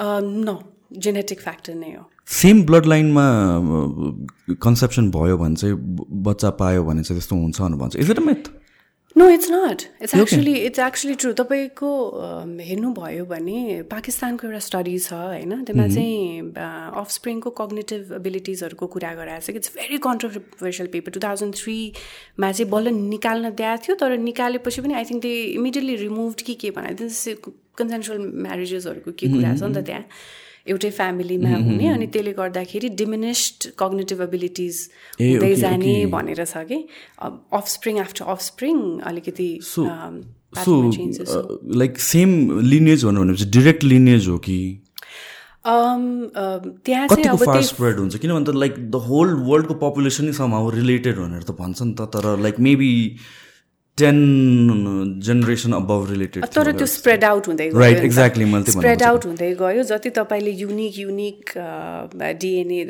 न 0.00 0.58
जेनेटिक 1.04 1.40
फ्याक्टर 1.40 1.74
नै 1.74 1.92
हो। 1.92 2.02
सेम 2.28 2.62
ब्लड 2.66 2.86
लाइनमा 2.86 3.24
कन्सेप्सन 4.62 5.10
भयो 5.10 5.36
भने 5.38 5.56
चाहिँ 5.56 5.76
बच्चा 6.26 6.50
पायो 6.60 6.84
भने 6.84 7.02
चाहिँ 7.02 7.20
त्यस्तो 7.20 7.36
हुन्छ 7.36 7.60
भनेर 7.60 7.78
भन्छ। 7.78 7.96
Is 7.96 8.10
it 8.10 8.18
a 8.18 8.22
myth 8.22 8.50
no 9.16 9.28
it's 9.30 9.50
not 9.50 9.82
it's 10.02 10.14
actually 10.14 10.54
it's 10.66 10.78
actually 10.78 11.14
true 11.14 11.32
तपाईँको 11.38 11.90
हेर्नुभयो 12.60 13.24
भने 13.24 13.82
पाकिस्तानको 13.90 14.46
एउटा 14.46 14.58
स्टडी 14.58 14.98
छ 14.98 15.12
होइन? 15.12 15.52
त्यसमा 15.64 15.86
चाहिँ 15.88 16.52
अफ 17.00 17.10
स्प्रिङको 17.10 17.50
कग्नेटिभ 17.60 18.12
एबिलिटिजहरूको 18.18 18.86
कुरा 18.94 19.12
गराएको 19.14 19.46
छ 19.46 19.50
कि 19.50 19.58
it's 19.62 19.72
very 19.76 19.98
controversial 20.08 20.88
paper 20.96 21.10
two 21.14 21.20
thousand 21.24 21.54
थ्रीमा 21.54 22.52
चाहिँ 22.52 22.70
बल्ल 22.70 22.94
निकाल्न 23.14 23.50
दिएको 23.60 23.82
थियो 23.86 23.96
तर 24.02 24.16
निकालेपछि 24.24 24.80
पनि 24.82 24.94
I 24.94 25.04
think 25.10 25.22
they 25.22 25.34
immediately 25.60 25.96
remove 26.02 26.34
कि 26.46 26.54
के 26.64 26.70
भने 26.78 26.96
कन्सेन्सुअल 27.78 28.18
म्यारेजेसहरूको 28.48 29.12
के 29.12 29.28
कुरा 29.36 29.54
छ 29.54 29.62
नि 29.62 29.74
त 29.74 29.86
त्यहाँ। 29.86 30.04
एउटै 30.66 30.90
फ्यामिलीमा 30.98 31.50
हुने 31.64 31.86
अनि 31.88 32.06
त्यसले 32.12 32.32
गर्दाखेरि 32.38 32.88
डिमिनिस्ड 33.00 33.68
कग्नेटिभ 33.78 34.20
एबिलिटिज 34.28 34.74
हुँदै 35.20 35.54
जाने 35.62 35.94
भनेर 36.14 36.44
छ 36.44 36.64
कि। 36.70 36.78
Of 37.58 37.66
spring 37.68 37.98
after 38.04 38.24
of 38.34 38.40
spring 38.46 38.76
अलिकति 39.12 39.50
लाइक 41.82 41.92
सेम 42.06 42.30
लिनेज 42.70 43.04
भन्नु 43.04 43.20
भनेपछि 43.24 43.46
डिरेक्ट 43.58 43.84
लिनेज 43.84 44.28
हो 44.28 44.38
कि? 44.48 44.58
त्यहाँ 45.66 47.06
चाहिँ 47.08 47.36
फास्ट 47.44 47.74
स्प्रेड 47.74 47.96
हुन्छ? 47.98 48.16
किन 48.16 48.32
भन्दा 48.32 48.52
लाइक 48.52 48.74
द 48.90 49.06
होल 49.08 49.28
वर्ल्डको 49.46 49.74
पपुलेसन 49.86 50.24
नै 50.24 50.32
सम 50.40 50.54
रिलेटेड 50.74 51.16
भनेर 51.18 51.42
त 51.42 51.50
भन्छ 51.60 51.78
नि 51.82 51.94
त 52.00 52.02
तर 52.16 52.24
like 52.40 52.60
maybe 52.66 52.92
ten 53.98 55.20
generation 55.24 55.72
above 55.72 56.06
related 56.10 56.44
तर 56.54 56.70
त्यो 56.78 56.86
स्प्रेड 56.92 57.24
आउट 57.24 57.46
हुँदै 57.48 57.68
गयो 57.68 57.80
राइट 57.80 58.04
एक्ज्याक्टली 58.04 58.44
मैले 58.52 58.72
स्प्रेड 58.72 59.02
आउट 59.08 59.26
हुँदै 59.26 59.50
गयो 59.60 59.82
जति 59.90 60.10
तपाईँले 60.16 60.50
युनिक 60.62 60.98
युनिक 60.98 61.52
डिएनए 62.40 62.80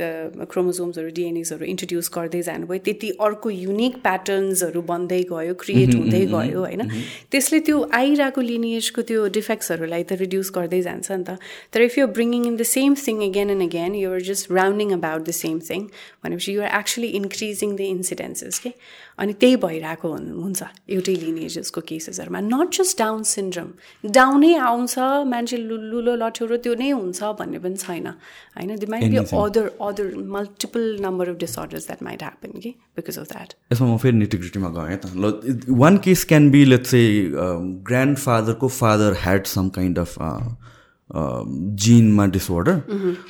क्रोमोजोम्सहरू 0.52 1.10
डिएनएसहरू 1.18 1.64
इन्ट्रोड्युस 1.72 2.10
गर्दै 2.14 2.42
जानुभयो 2.48 2.78
त्यति 2.88 3.10
अर्को 3.28 3.50
युनिक 3.50 4.00
प्याटर्न्सहरू 4.06 4.82
बन्दै 4.92 5.20
गयो 5.32 5.54
क्रिएट 5.64 5.94
हुँदै 5.94 6.24
गयो 6.32 6.64
होइन? 6.64 6.82
त्यसले 7.30 7.60
त्यो 7.68 7.76
आइरहेको 8.00 8.40
लिनिएजको 8.40 9.02
त्यो 9.12 9.28
डिफेक्ट्सहरूलाई 9.36 10.02
त 10.08 10.20
रिड्युस 10.24 10.50
गर्दै 10.56 10.80
जान्छ 10.88 11.10
नि 11.12 11.24
त। 11.28 11.36
तर 11.72 11.80
if 11.88 11.98
you 11.98 12.06
bringing 12.16 12.46
in 12.46 12.56
the 12.56 12.62
same 12.72 12.94
thing 13.04 13.22
again 13.28 13.50
and 13.50 13.68
again 13.68 13.94
you're 14.00 14.20
just 14.32 14.52
rounding 14.52 14.92
about 14.96 15.22
the 15.28 15.36
same 15.44 15.60
thing 15.68 15.80
भनेपछि 16.24 16.50
you're 16.56 16.70
actually 16.80 17.08
increasing 17.20 17.76
the 17.76 17.80
incidences 17.94 18.58
के 18.66 18.72
अनि 19.18 19.32
त्यही 19.40 19.56
भइरहेको 19.62 20.08
हुन्छ। 20.10 20.62
एउटै 20.90 21.14
लिनेजेसको 21.14 21.80
केसेसहरूमा 21.88 22.40
नट 22.44 22.68
जस्ट 22.74 22.98
डाउन 22.98 23.22
सिन्ड्रम 23.22 23.68
डाउनै 24.04 24.52
आउँछ 24.68 24.94
मान्छे 25.30 25.56
लुलो 25.56 26.14
लठ्यौरो 26.22 26.56
त्यो 26.64 26.74
नै 26.74 26.90
हुन्छ 26.90 27.22
भन्ने 27.38 27.58
पनि 27.64 27.76
छैन। 27.76 28.06
होइन? 28.58 28.70
The 28.76 28.86
might 28.86 29.10
be 29.10 29.18
other 29.38 29.66
other 29.80 30.06
multiple 30.36 30.82
number 31.00 31.28
of 31.30 31.36
disorders 31.38 31.86
that 31.86 32.02
might 32.02 32.22
happen 32.22 32.58
कि 32.60 32.70
बिकज 32.96 33.18
अफ 33.18 33.26
द्याट 33.32 33.54
यसमा 33.72 33.86
म 33.88 33.96
फेरि 34.02 34.16
निटिग्रिटीमा 34.18 34.68
गएँ 34.76 34.96
त। 34.96 35.06
ल 35.14 35.74
one 35.78 35.98
case 36.04 36.24
can 36.24 36.50
be 36.50 36.64
let's 36.64 36.90
चाहिँ 36.90 37.82
ग्रान्ड 37.86 38.18
फादरको 38.18 38.68
father 38.68 39.16
had 39.22 39.44
some 39.46 39.68
kind 39.76 39.98
of 39.98 40.16
जिनमा 41.84 42.26
disorder 42.34 42.76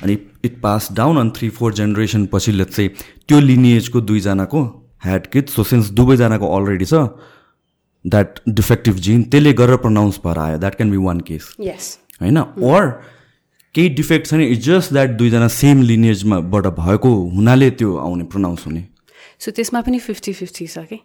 अनि 0.02 0.16
it 0.44 0.60
pass 0.62 0.88
down 0.92 1.18
on 1.18 1.30
three 1.36 1.48
four 1.50 1.74
generation 1.74 2.26
पछि 2.32 2.52
लेट्स 2.52 2.76
चाहिँ 2.76 2.90
त्यो 3.28 3.40
लिनिएजको 3.40 4.00
दुईजनाको 4.00 4.62
ह्याड 5.04 5.26
किड 5.32 5.46
सो 5.48 5.64
सिन्स 5.64 5.90
दुवैजनाको 6.00 6.46
अलरेडी 6.56 6.84
छ 6.84 6.94
द्याट 8.04 8.40
डिफेक्टिभ 8.50 8.94
जिन 9.06 9.22
त्यसले 9.24 9.52
गरेर 9.54 9.76
प्रनाउन्स 9.84 10.20
भएर 10.26 10.38
आयो. 10.38 10.58
That 10.58 10.74
can 10.74 10.90
be 10.90 10.96
one 11.06 11.20
case 11.30 11.44
होइन? 12.20 12.38
ओर 12.38 12.82
केही 13.74 13.88
डिफेक्ट 13.94 14.26
छ 14.26 14.34
नि 14.34 14.44
इट्स 14.46 14.64
जस्ट 14.66 14.92
द्याट 14.92 15.10
दुईजना 15.18 15.48
सेम 15.54 15.82
लिनेजमाबाट 15.82 16.66
भएको 16.76 17.14
हुनाले 17.30 17.70
त्यो 17.70 17.96
आउने 17.96 18.24
प्रनाउन्स 18.34 18.66
हुने। 18.66 18.82
सो 19.38 19.50
त्यसमा 19.50 19.80
पनि 19.80 19.98
फिफ्टी 19.98 20.32
फिफ्टी 20.32 20.66
छ 20.66 20.78
कि 20.92 20.98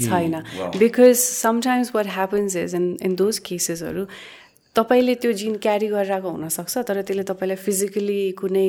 छैन 0.00 0.34
because 0.78 1.16
sometimes 1.16 1.92
what 1.94 2.06
happens 2.06 2.56
is 2.56 2.74
in 2.74 2.84
in 3.02 3.14
those 3.16 3.38
केसेसहरू 3.46 4.04
तपाईँले 4.76 5.14
त्यो 5.14 5.32
जिन 5.32 5.56
क्यारी 5.56 5.86
गरेर 5.86 6.12
आएको 6.12 6.30
हुनसक्छ 6.30 6.78
तर 6.78 7.02
त्यसले 7.02 7.22
तपाईँलाई 7.22 7.56
फिजिकली 7.56 8.20
कुनै 8.38 8.68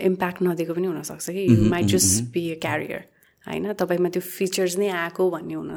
इम्प्याक्ट 0.00 0.42
नदिएको 0.42 0.74
पनि 0.74 0.86
हुनसक्छ 0.86 1.30
कि? 1.30 1.42
You 1.50 1.70
might 1.70 1.86
just 1.86 2.30
be 2.32 2.42
a 2.50 2.58
carrier 2.62 3.02
होइन? 3.46 3.72
तपाईँमा 3.72 4.08
त्यो 4.08 4.22
फिचर्स 4.22 4.78
नै 4.78 4.88
आएको 4.88 5.30
भन्ने 5.30 5.54
हुन 5.54 5.70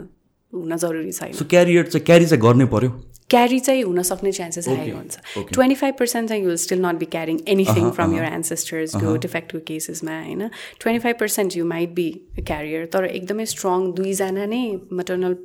हुन 0.53 0.77
जरुरी 0.77 1.11
छैन। 1.11 1.33
क्यारियर 1.49 1.83
चाहिँ 1.85 2.05
क्यारी 2.05 2.25
चाहिँ 2.25 2.41
गर्नै 2.41 2.65
पर्यो। 2.65 2.89
क्यारी 3.31 3.59
चाहिँ 3.59 3.83
हुनसक्ने 3.83 4.31
चान्सेस 4.31 4.67
हाई 4.67 4.89
हुन्छ। 4.91 5.17
ट्वेन्टी 5.53 5.75
फाइभ 5.75 5.95
पर्सेन्ट 5.99 6.29
चाहिँ 6.29 6.43
you'll 6.43 6.55
still 6.63 6.79
not 6.85 6.99
be 6.99 7.05
carrying 7.15 7.39
anything 7.53 7.89
from 7.97 8.15
your 8.15 8.25
एन्सेस्टर्सको 8.25 9.15
defective 9.25 9.61
केसेसमा 9.67 10.19
होइन? 10.21 10.47
Twenty 10.79 11.03
five 11.03 11.15
percent 11.19 11.57
you 11.57 11.65
might 11.65 11.93
be 11.99 12.07
carrier 12.47 12.85
तर 12.93 13.05
एकदमै 13.05 13.45
स्ट्रङ 13.53 13.91
दुईजना 13.99 14.45
नै 14.53 14.63
मटर्नल 15.01 15.35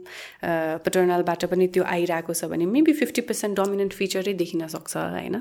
पटर्नलबाट 0.87 1.45
पनि 1.53 1.67
त्यो 1.77 1.85
आइरहेको 1.97 2.33
छ 2.35 2.51
भने 2.55 2.67
मेबी 2.73 2.93
फिफ्टी 3.03 3.27
पर्सेन्ट 3.33 3.57
डोमिनेन्ट 3.57 3.93
फिचरै 4.01 4.35
देखिन 4.43 4.67
सक्छ 4.77 4.97
होइन? 4.97 5.41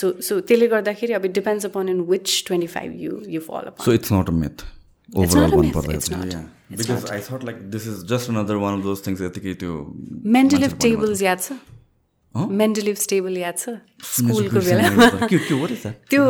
सो 0.00 0.12
सो 0.28 0.40
त्यसले 0.40 0.66
गर्दाखेरि 0.76 1.12
अब 1.20 1.24
it 1.24 1.34
depends 1.34 1.66
upon 1.66 1.88
in 1.96 2.00
which 2.10 2.42
twenty 2.46 2.66
five 2.76 3.00
you 3.02 3.20
you 3.36 3.40
follow 3.50 3.76
so 3.84 3.92
it's 4.00 4.12
not 4.12 4.28
a 4.28 4.36
myth 4.42 4.66
overall 5.08 5.50
भन्नुपर्दा 6.74 7.00
because 7.00 7.12
I 7.12 7.28
thought 7.28 7.44
like 7.44 7.62
this 7.70 7.86
is 7.88 8.02
just 8.08 8.30
another 8.30 8.64
one 8.64 8.78
of 8.78 8.84
those 8.84 9.06
things 9.06 9.20
यतिकै 9.22 9.54
त्यो 9.62 9.78
मेन्टलिभ 10.32 10.76
टेबल्स 10.80 11.22
याद 11.22 11.40
छ 11.40 11.60
मेन्टलिभ 12.34 12.96
stable 12.96 13.36
याद 13.38 13.58
छ 13.58 13.72
स्कुलको 14.12 14.60
बेलामा 14.60 15.06
त्यो 16.08 16.22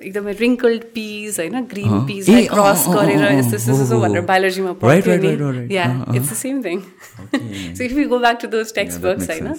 एकदमै 0.00 0.34
रिङ्कल्ड 0.34 0.84
पिस 0.92 1.38
होइन 1.40 1.64
ग्रिन 1.72 2.04
पिसलाई 2.06 2.46
क्रस 2.52 2.84
गरेर 2.88 3.24
यस्तो 3.30 3.56
यस्तो 3.56 3.72
यस्तो 3.74 3.98
भनेर 4.00 4.24
बायोलोजीमा 4.28 4.72
पढ्थ्यो 4.84 5.16
नि 5.24 5.74
yeah 5.74 5.88
it's 6.12 6.30
the 6.30 6.36
same 6.36 6.62
thing 6.62 6.84
so 7.72 7.84
if 7.84 7.92
you 7.94 8.06
go 8.08 8.18
back 8.20 8.38
to 8.42 8.52
those 8.54 8.72
textbooks 9.02 9.30
होइन 9.30 9.50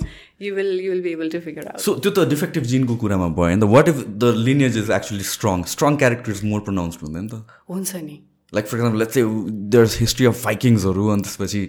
you 0.42 0.54
will 0.56 0.72
you 0.80 0.92
will 0.92 1.02
be 1.02 1.12
able 1.12 1.30
to 1.30 1.40
figure 1.42 1.68
out 1.68 1.86
so 1.88 1.98
त्यो 1.98 2.12
त 2.14 2.28
डिफेक्टिभ 2.30 2.72
जिनको 2.72 2.96
कुरामा 3.04 3.30
भयो 3.36 3.52
नि 3.52 3.62
त 3.62 3.72
what 3.72 3.90
if 3.90 4.02
the 4.18 4.34
lineage 4.42 4.78
is 4.78 4.96
actually 5.00 5.30
strong 5.34 5.70
strong 5.76 6.02
character 6.06 6.32
is 6.32 6.44
more 6.46 6.66
pronounce 6.66 7.04
हुँदैन 7.04 7.24
नि 7.24 7.30
त 7.30 7.62
हुन्छ 7.70 7.96
नि 8.02 8.20
like 8.54 8.66
for 8.68 8.78
example 8.78 9.00
let's 9.00 9.18
there 9.74 9.86
history 10.00 10.26
of 10.26 10.36
फाइकिङ्सहरू 10.44 11.08
अनि 11.14 11.22
त्यसपछि 11.22 11.62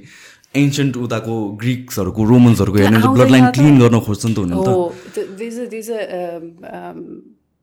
एन्सियन्ट 0.57 0.97
उताको 0.97 1.35
ग्रिक्सहरूको 1.62 2.22
रोमन्सहरूको 2.24 2.79
हेर्ने 2.79 2.99
ब्लड 3.16 3.31
लाइन 3.31 3.47
क्लिन 3.57 3.74
गर्न 3.81 3.97
खोज्छ 4.07 4.24
नि 4.26 4.35
त। 4.35 4.39
हुने 4.39 4.55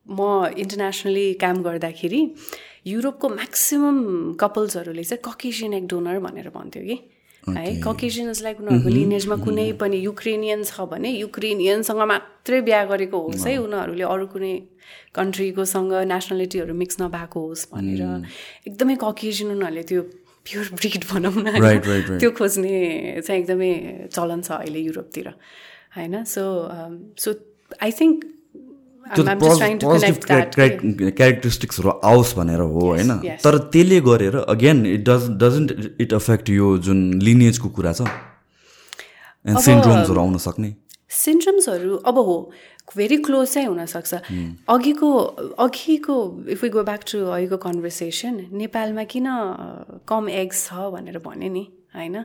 म 0.06 0.20
इन्टरनेसनली 0.64 1.28
काम 1.42 1.56
गर्दाखेरि 1.64 2.22
युरोपको 2.88 3.28
म्याक्सिमम् 3.30 4.02
कपल्सहरूले 4.38 5.04
चाहिँ 5.04 5.22
ककेसियन 5.26 5.74
एक 5.74 5.86
डोनर 5.90 6.20
भनेर 6.22 6.50
भन्थ्यो 6.54 6.84
कि। 6.86 6.98
है 7.48 7.76
ककेसियन्स 7.86 8.42
लाइक 8.44 8.60
उनीहरूको 8.62 8.90
लिनेजमा 8.90 9.36
कुनै 9.46 9.72
पनि 9.82 9.98
युक्रेनियन 10.06 10.64
छ 10.64 10.90
भने 10.92 11.10
युक्रेनियनसँग 11.10 12.02
मात्रै 12.12 12.62
बिहा 12.68 12.84
गरेको 12.92 13.18
होस् 13.26 13.46
है 13.48 13.58
उनीहरूले 13.62 14.06
अरू 14.14 14.26
कुनै 14.34 14.54
कन्ट्रीकोसँग 15.16 15.94
नेसनालिटीहरू 16.14 16.74
मिक्स 16.74 17.02
नभएको 17.02 17.40
होस् 17.48 17.66
भनेर 17.74 18.02
एकदमै 18.68 18.96
ककेसियन 19.06 19.50
उनीहरूले 19.56 19.84
त्यो 19.90 20.02
प्योर 20.46 20.66
ब्रिड 20.78 21.04
भनौँ 21.10 21.34
न। 21.38 22.18
त्यो 22.22 22.30
खोज्ने 22.38 22.74
चाहिँ 23.26 23.40
एकदमै 23.42 23.72
चलन 24.14 24.42
छ 24.46 24.50
अहिले 24.62 24.80
युरोपतिर 24.80 25.28
होइन? 25.98 26.24
सो 26.24 26.44
सो 27.18 27.30
आई 27.82 27.92
थिङ्क 28.00 28.18
क्यारेक्टरिस्टिक्सहरू 31.18 31.90
आओस् 32.04 32.36
भनेर 32.38 32.60
हो 32.60 32.82
होइन? 32.82 33.12
तर 33.44 33.54
त्यसले 33.74 34.00
गरेर 34.02 34.36
again 34.36 34.86
it 34.86 35.02
does 35.10 35.24
doesn't 35.44 35.70
it 36.02 36.12
affect 36.14 36.46
यो 36.50 36.68
जुन 36.86 37.00
लिनिएजको 37.22 37.70
कुरा 37.70 37.94
छ? 37.94 38.02
सिन्ड्रोम्सहरू 39.46 40.20
आउन 40.22 40.38
सक्ने? 40.38 40.70
सिन्ड्रोम्सहरू 41.10 41.92
अब 42.02 42.18
हो 42.18 42.38
भेरी 42.98 43.18
क्लोज 43.18 43.48
चाहिँ 43.54 43.68
हुनसक्छ 43.68 44.14
अघिको 44.70 45.10
अघिको 45.60 46.16
if 46.50 46.64
you 46.64 46.70
go 46.70 46.82
back 46.84 47.02
to 47.12 47.18
अघिको 47.30 47.58
कन्भर्सेसन 47.58 48.36
नेपालमा 48.52 49.04
किन 49.14 49.28
कम 50.10 50.24
एग्स 50.30 50.58
छ 50.66 50.70
भनेर 50.94 51.18
भने 51.26 51.50
नि 51.50 51.64
होइन? 51.96 52.16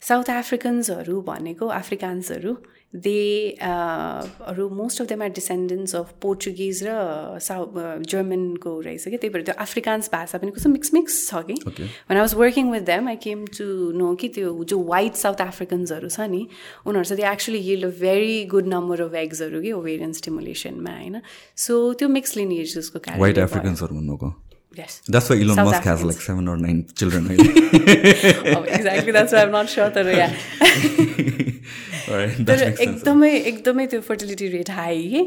साउथ 0.00 0.28
अफ्रिकन्सहरू 0.30 1.14
भनेको 1.22 1.66
अफ्रिकान्सहरू 1.66 2.52
दे 2.94 3.56
हरू 3.60 4.68
most 4.74 5.00
of 5.02 5.06
them 5.08 5.22
are 5.22 5.28
descendants 5.28 5.94
of 5.96 6.12
Portuguese 6.22 6.82
र 6.84 7.38
साउथ 7.46 8.06
जर्मनको 8.08 8.80
रहेछ 8.80 9.04
कि 9.04 9.16
त्यही 9.16 9.32
भएर 9.34 9.42
त्यो 9.44 9.54
अफ्रिकान्स 9.64 10.08
भाषा 10.12 10.38
पनि 10.38 10.50
कस्तो 10.50 10.70
मिक्स 10.70 10.94
मिक्स 10.94 11.18
छ 11.28 11.42
कि 11.50 11.56
one 11.66 12.16
I 12.16 12.20
was 12.20 12.34
working 12.34 12.70
with 12.72 12.88
them 12.88 13.08
I 13.08 13.16
came 13.26 13.44
to 13.58 13.68
know 13.98 14.14
कि 14.14 14.28
त्यो 14.38 14.54
जो 14.64 14.80
वाइट 14.88 15.20
साउथ 15.24 15.44
अफ्रिकन्सहरू 15.46 16.08
छ 16.08 16.30
नि 16.32 16.42
उनीहरू 16.86 17.04
चाहिँ 17.04 17.22
they 17.22 17.28
actually 17.32 17.60
heal 17.68 17.84
a 17.84 17.94
very 18.00 18.44
good 18.56 18.74
number 18.74 19.02
of 19.02 19.14
एग्सहरू 19.24 19.62
कि 19.62 19.72
ओभेरियन 19.82 20.12
स्टिमुलेसनमा 20.24 20.98
होइन 20.98 21.20
सो 21.66 21.80
त्यो 21.94 22.08
मिक्स 22.18 22.36
लिनिएज 22.36 22.74
जसको 22.74 22.98
कारण 22.98 23.20
वाइट 23.20 23.38
अफ्रिकन्सहरू 23.38 24.34
Yes. 24.78 25.02
That's 25.08 25.28
why 25.28 25.36
Elon 25.36 25.56
South 25.56 25.64
Musk 25.66 25.76
Africans. 25.78 26.00
has 26.00 26.04
like 26.04 26.20
seven 26.20 26.46
or 26.46 26.56
nine 26.56 26.86
children. 26.94 27.24
oh, 27.30 28.62
exactly. 28.62 29.12
That's 29.12 29.32
why 29.32 29.42
I'm 29.42 29.50
not 29.50 29.68
sure 29.68 29.90
that 29.90 30.06
yeah. 30.06 30.32
तर 32.08 32.62
एकदमै 32.86 33.30
एकदमै 33.52 33.86
त्यो 33.86 34.00
फर्टिलिटी 34.08 34.48
रेट 34.56 34.70
हाई. 34.70 35.24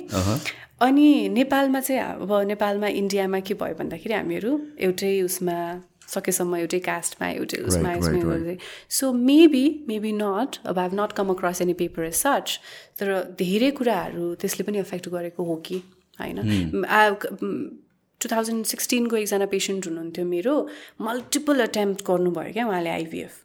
अनि 0.82 1.08
नेपालमा 1.30 1.80
चाहिँ 1.80 2.02
अब 2.02 2.32
नेपालमा 2.48 2.88
इन्डियामा 3.00 3.40
के 3.48 3.54
भयो 3.62 3.76
भन्दाखेरि 3.80 4.14
हामीहरू 4.14 4.52
एउटै 4.88 5.14
उसमा 5.22 5.58
सकेसम्म 6.14 6.56
एउटै 6.58 6.80
कास्टमा 6.86 7.28
एउटै 7.30 7.58
उसमा 7.68 7.92
सो 9.00 9.12
मेबी 9.28 9.66
मेबी 9.88 10.12
नट 10.14 10.58
अब 10.66 10.80
have 10.80 10.94
not 11.00 11.12
come 11.20 11.30
across 11.36 11.62
any 11.62 11.74
paper 11.84 12.04
as 12.06 12.16
such 12.16 12.58
तर 13.00 13.14
धेरै 13.44 13.70
कुराहरू 13.78 14.34
त्यसले 14.42 14.64
पनि 14.70 14.80
एफेक्ट 14.80 15.10
गरेको 15.14 15.44
हो 15.52 15.56
कि 15.70 15.78
होइन? 16.20 16.38
टु 18.22 18.30
थाउजन्ड 18.32 18.66
सिक्सटिनको 18.66 19.16
एकजना 19.18 19.46
पेसेन्ट 19.54 19.88
हुनुहुन्थ्यो 19.88 20.26
मेरो 20.34 20.58
मल्टिपल 21.02 21.62
एटेम्प्ट 21.62 22.06
गर्नुभयो 22.10 22.54
क्या 22.54 22.68
उहाँले 22.68 22.90
आइभिएफ 22.90 23.40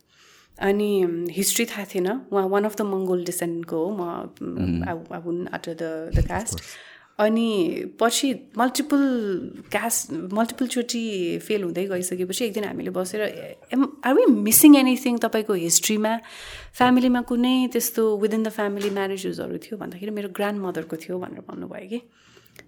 अनि 0.58 0.90
हिस्ट्री 1.36 1.64
थाहा 1.66 1.84
थिएन। 1.84 2.08
उहाँ 2.32 2.46
वान 2.48 2.64
अफ 2.64 2.76
द 2.76 2.82
मङ्गोल 2.82 3.24
डिसेन्टको 3.24 3.76
हो। 3.76 3.90
म 3.96 4.84
I 4.88 5.20
won't 5.24 5.46
utter 5.46 5.74
the 5.74 5.82
the 6.16 6.26
caste 6.28 6.60
अनि 7.18 7.48
पछि 8.00 8.28
मल्टिपल 8.58 9.02
क्यास 9.72 9.94
मल्टिपलचोटि 10.12 11.04
फेल 11.46 11.62
हुँदै 11.62 11.84
गइसकेपछि 11.86 12.44
एक 12.44 12.52
दिन 12.52 12.64
हामीले 12.64 12.90
बसेर 12.92 13.20
am 13.72 13.84
are 14.04 14.14
we 14.14 14.24
missing 14.32 14.76
anything 14.76 15.18
तपाईँको 15.24 15.54
हिस्ट्रीमा 15.54 16.12
फ्यामिलीमा 16.76 17.20
कुनै 17.30 17.56
त्यस्तो 17.72 18.02
विदिन 18.20 18.42
द 18.42 18.48
फ्यामिली 18.52 18.90
म्यारेजेसहरू 18.90 19.58
थियो? 19.64 19.78
भन्दाखेरि 19.80 20.12
मेरो 20.12 20.28
ग्रान्ड 20.36 20.60
मदरको 20.60 20.96
थियो 20.96 21.18
भनेर 21.18 21.40
भन्नुभयो 21.48 21.88
कि। 21.88 22.00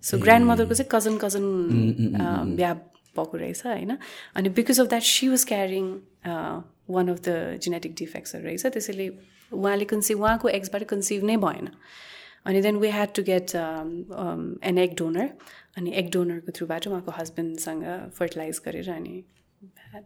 सो 0.03 0.19
ग्रान्ड 0.19 0.45
मदरको 0.47 0.75
चाहिँ 0.75 0.89
कजन 0.93 1.17
कजन 1.21 1.45
बिहा 2.57 2.73
भएको 3.17 3.37
रहेछ 3.37 3.67
होइन? 3.67 3.97
अनि 4.37 4.49
because 4.57 4.81
of 4.81 4.89
that 4.89 5.03
she 5.03 5.29
was 5.29 5.45
carrying 5.45 5.87
one 6.89 7.09
of 7.09 7.21
the 7.23 7.59
genetic 7.63 7.95
डिफेक्ट्सहरू 7.99 8.45
रहेछ 8.45 8.67
त्यसैले 8.69 9.09
उहाँले 9.53 9.85
कन्सिभ 9.87 10.21
उहाँको 10.21 10.49
एक्सबाट 10.51 10.85
कन्सिभ 10.89 11.25
नै 11.25 11.37
भएन 11.39 11.71
अनि 12.47 12.61
then 12.63 12.77
we 12.79 12.91
had 12.91 13.15
to 13.15 13.23
get 13.25 13.57
an 14.65 14.79
egg 14.79 14.95
donor 14.99 15.31
अनि 15.77 15.93
एग 15.95 16.11
डोनरको 16.13 16.53
थ्रुबाट 16.59 16.87
उहाँको 16.89 17.19
हस्बेन्डसँग 17.19 17.85
फर्टिलाइज 18.15 18.61
गरेर 18.67 18.91
अनि 18.93 19.23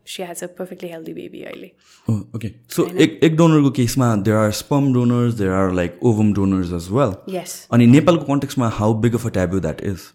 she 0.07 0.23
has 0.23 0.43
a 0.43 0.47
perfectly 0.59 0.89
healthy 0.91 1.13
baby 1.15 1.43
अहिले 1.43 1.71
ओके 2.09 2.49
सो 2.71 2.87
एक 2.99 3.19
एक 3.25 3.37
डोनरको 3.37 3.71
केसमा 3.79 4.15
there 4.29 4.37
are 4.37 4.51
sperm 4.59 4.93
donors 4.95 5.35
there 5.35 5.53
are 5.53 5.73
like 5.75 5.99
ovum 6.11 6.33
donors 6.35 6.73
as 6.75 6.89
well 6.93 7.15
yes 7.35 7.57
अनि 7.73 7.87
नेपालको 7.89 8.25
कन्टेक्समा 8.25 8.69
how 8.79 8.95
big 9.01 9.15
of 9.15 9.27
a 9.27 9.31
taboo 9.31 9.61
that 9.61 9.81
is 9.85 10.07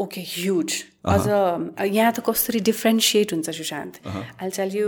okay 0.00 0.20
huge 0.26 0.72
अझ 1.04 1.26
यहाँ 1.28 2.12
त 2.12 2.20
कसरी 2.26 2.60
डिफ्रेन्सिएट 2.60 3.32
हुन्छ 3.32 3.50
सुशान्त? 3.50 3.94
आई 4.42 4.50
टेल 4.50 4.76
यु 4.76 4.86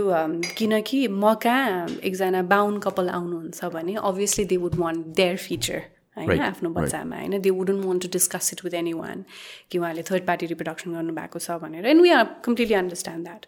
किनकि 0.57 1.07
म 1.07 1.33
कहाँ 1.43 1.87
एकजना 2.01 2.41
बाहुन 2.53 2.79
कपाल 2.85 3.09
आउनुहुन्छ 3.09 3.65
भने 3.73 3.93
obviously 4.01 4.45
they 4.45 4.57
would 4.63 4.75
want 4.79 5.05
their 5.17 5.37
feature 5.37 5.81
होइन? 6.17 6.41
आफ्नो 6.41 6.69
बच्चामा 6.69 7.17
होइन? 7.17 7.41
They 7.41 7.49
wouldn't 7.49 7.85
want 7.85 8.01
to 8.03 8.09
discuss 8.17 8.53
it 8.53 8.59
with 8.65 8.73
any 8.81 8.93
one 8.93 9.23
कि 9.71 9.77
उहाँले 9.77 10.03
थर्ड 10.09 10.23
पार्टी 10.27 10.45
रिप्रोडक्सन 10.53 10.93
गर्नुभएको 10.93 11.39
छ 11.39 11.57
भनेर। 11.61 11.85
And 11.93 12.01
we 12.01 12.09
are 12.17 12.25
completely 12.45 12.75
understand 12.81 13.25
that 13.25 13.45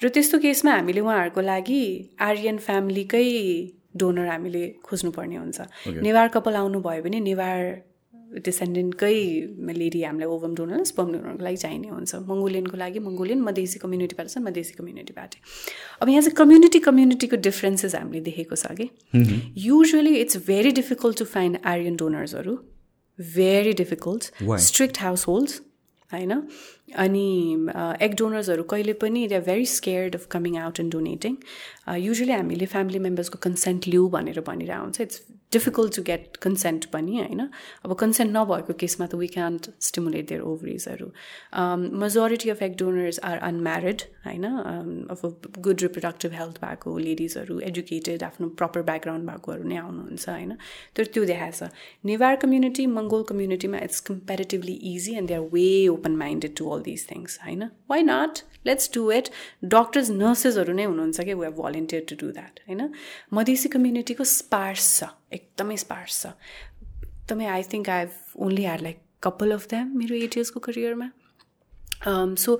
र 0.00 0.08
त्यस्तो 0.08 0.38
केसमा 0.44 0.72
हामीले 0.72 1.00
उहाँहरूको 1.00 1.40
लागि 1.40 1.82
आर्यन 2.28 2.58
फ्यामिलीकै 2.66 3.28
डोनर 4.00 4.26
हामीले 4.28 4.64
खोज्नुपर्ने 4.84 5.36
हुन्छ। 5.36 5.60
नेवार 6.00 6.28
कपाल 6.34 6.54
आउनुभयो 6.56 7.02
भने 7.04 7.20
नेवार 7.28 7.60
डिसेन्डेन्टकै 8.46 9.14
लेडी 9.78 10.02
हामीलाई 10.02 10.28
ओभम 10.34 10.54
डोनर 10.58 10.84
स्पम 10.90 11.12
डोनरको 11.12 11.44
लागि 11.44 11.56
चाहिने 11.64 11.88
हुन्छ। 11.88 12.14
मङ्गोलियनको 12.30 12.76
लागि 12.82 12.98
मङ्गोलियन 13.08 13.40
मधेसी 13.48 13.78
कम्युनिटीबाट 13.84 14.28
छ 14.28 14.38
मधेसी 14.46 14.74
कम्युनिटीबाट 14.78 15.34
अब 16.00 16.08
यहाँ 16.08 16.22
चाहिँ 16.22 16.36
कम्युनिटी 16.42 16.78
कम्युनिटीको 16.88 17.36
डिफ्रेन्सेस 17.48 17.94
हामीले 17.94 18.20
देखेको 18.28 18.56
छ 18.56 18.64
कि। 18.78 18.86
Usually 19.66 20.14
it's 20.20 20.36
very 20.46 20.72
difficult 20.78 21.18
to 21.18 21.24
find 21.34 21.58
Aryan 21.72 21.96
डोनर्सहरू 22.04 22.56
very 23.18 23.72
difficult 23.82 24.22
strict 24.68 24.98
house 25.00 25.26
holds 25.28 25.60
होइन? 26.12 26.32
अनि 27.02 27.26
एग 28.04 28.14
डोनर्सहरू 28.18 28.62
कहिले 28.70 28.92
पनि 29.02 29.26
they 29.28 29.34
are 29.34 29.44
very 29.44 29.66
scared 29.66 30.16
of 30.16 30.26
coming 30.30 30.56
out 30.62 30.80
and 30.80 30.92
donating 30.92 31.36
usually 32.00 32.32
हामीले 32.32 32.66
फ्यामिली 32.72 32.98
मेम्बर्सको 33.06 33.38
कन्सेन्ट 33.44 33.88
लिऊ 33.88 34.08
भनेर 34.16 34.40
भनिरहेको 34.48 34.82
हुन्छ। 34.82 35.00
It's 35.00 35.22
difficult 35.52 35.96
to 35.96 36.02
get 36.04 36.36
consent 36.42 36.84
पनि 36.88 37.18
होइन 37.18 37.48
अब 37.84 37.94
कन्सेन्ट 37.96 38.32
नभएको 38.32 38.76
केसमा 38.76 39.06
त 39.06 39.14
we 39.16 39.26
can't 39.30 39.68
stimulate 39.82 40.28
their 40.28 40.40
ओभरिजहरू 40.46 41.10
majority 41.98 42.50
of 42.50 42.62
egg 42.62 42.76
donors 42.78 43.20
are 43.24 43.38
unmarried 43.44 44.02
होइन 44.26 44.44
अब 44.44 45.50
गुड 45.60 45.82
रिप्रोडक्टिभ 45.82 46.32
हेल्थ 46.34 46.60
भएको 46.60 46.96
लेडिजहरू 47.00 47.58
एजुकेटेड 47.64 48.22
आफ्नो 48.24 48.48
प्रपर 48.56 48.82
ब्याकग्राउन्ड 48.84 49.30
भएकोहरू 49.30 49.68
नै 49.68 49.76
आउनुहुन्छ 49.78 50.28
होइन 50.30 50.56
तर 50.96 51.12
त्यो 51.12 51.24
देखाएको 51.24 51.58
छ 51.58 51.70
Newar 52.04 52.40
community 52.42 52.86
Mongol 52.92 53.28
कम्युनिटीमा 53.28 53.78
it's 53.82 54.00
comparatively 54.06 54.78
easy 54.90 55.14
and 55.16 55.28
they 55.28 55.34
are 55.34 55.48
way 55.52 55.68
open 55.90 56.16
minded 56.18 56.56
to 56.56 56.70
all 56.70 56.82
this 56.84 57.08
things 57.08 57.38
होइन 57.42 57.70
why 57.90 58.02
not 58.04 58.44
let's 58.66 58.90
do 58.94 59.10
it 59.12 59.28
doctors 59.76 60.10
नर्सेसहरू 60.10 60.72
नै 60.72 60.84
हुनुहुन्छ 60.84 61.20
कि? 61.20 61.34
We 61.34 61.46
have 61.46 61.56
volunteer 61.62 62.04
to 62.08 62.16
do 62.20 62.32
that 62.32 62.60
होइन? 62.68 62.92
मधेसी 63.34 63.68
कम्युनिटीको 63.68 64.24
स्पार्स 64.34 64.92
छ 64.98 65.10
एकदमै 65.32 65.76
स्पार्स 65.86 66.22
छ। 66.22 66.34
एकदमै 67.02 67.46
I 67.46 67.62
think 67.72 67.90
I 67.90 68.04
have 68.04 68.44
only 68.46 68.62
had 68.62 68.80
like 68.82 69.02
couple 69.22 69.52
of 69.52 69.68
them 69.70 69.96
मेरो 69.98 70.14
एट 70.16 70.36
इयर्सको 70.36 70.60
करियरमा 70.60 71.10
सो 72.44 72.58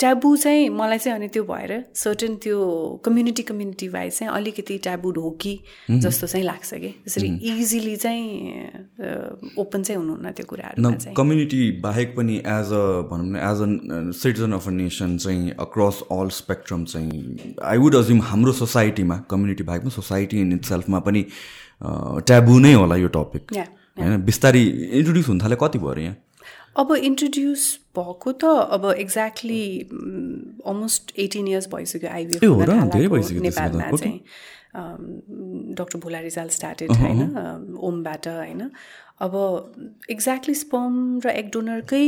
ट्याबु 0.00 0.36
चाहिँ 0.36 0.68
मलाई 0.68 0.98
चाहिँ 0.98 1.18
अनि 1.18 1.28
त्यो 1.28 1.42
भएर 1.44 1.72
सर्टन 1.94 2.34
त्यो 2.42 2.58
कम्युनिटी 3.04 3.42
कम्युनिटी 3.42 3.88
वाइज 3.88 4.18
चाहिँ 4.18 4.32
अलिकति 4.34 4.78
ट्याबु 4.78 5.10
हो 5.20 5.30
कि 5.40 5.52
जस्तो 5.90 6.26
चाहिँ 6.26 6.44
लाग्छ 6.46 6.74
कि। 6.74 6.88
त्यसरी 7.04 7.28
इजिली 7.52 7.96
चाहिँ 7.96 8.24
ओपन 9.58 9.82
चाहिँ 9.82 9.98
हुनुहुन्न 10.00 10.30
त्यो 10.30 10.46
कुराहरू 10.46 11.14
कम्युनिटी 11.16 11.70
बाहेक 11.80 12.16
पनि 12.16 12.36
एज 12.36 12.72
अ 12.72 12.84
भनौँ 13.10 13.26
न 13.26 13.36
as 13.50 13.60
a 13.62 14.12
citizen 14.18 14.52
of 14.52 14.68
a 14.68 14.70
nation 14.70 15.16
चाहिँ 15.16 15.50
अक्रस 15.60 16.02
अल 16.12 16.28
स्पेक्ट्रम 16.28 16.84
चाहिँ 16.84 17.54
आई 17.64 17.76
वुड 17.76 17.94
अज्युम 17.94 18.22
हाम्रो 18.22 18.52
सोसाइटीमा 18.52 19.18
कम्युनिटी 19.30 19.62
बाहेक 19.62 19.82
पनि 19.82 19.90
सोसाइटी 19.90 20.40
इन 20.40 20.52
इट 20.52 20.64
सेल्फमा 20.64 20.98
पनि 20.98 21.24
ट्याबु 21.82 22.58
नै 22.58 22.72
होला 22.72 22.96
यो 22.96 23.08
टपिक 23.08 23.52
होइन 23.98 24.16
बिस्तारै 24.24 24.62
इन्ट्रोड्युस 24.98 25.28
हुन 25.28 25.40
थाले 25.40 25.56
कति 25.60 25.78
भयो 25.78 26.02
यहाँ? 26.02 26.16
अब 26.80 26.92
इन्ट्रोड्युस 26.94 27.62
भएको 27.96 28.32
त 28.32 28.44
अब 28.76 28.84
एक्ज्याक्टली 28.98 29.64
अलमोस्ट 30.66 31.12
एटिन 31.18 31.48
इयर्स 31.48 31.68
भइसक्यो 31.74 32.10
आइबिएफ 32.10 32.40
नेपालमा 33.42 33.90
चाहिँ 33.92 34.18
डक्टर 35.78 35.98
भोला 35.98 36.18
रिजाल 36.20 36.48
स्टार्टेड 36.48 36.92
होइन 36.96 37.20
ओमबाट 37.82 38.28
होइन। 38.28 38.70
अब 39.20 39.34
एक्ज्याक्टली 40.10 40.54
स्पम 40.54 41.20
र 41.24 41.30
एक 41.30 41.50
डोनरकै 41.52 42.06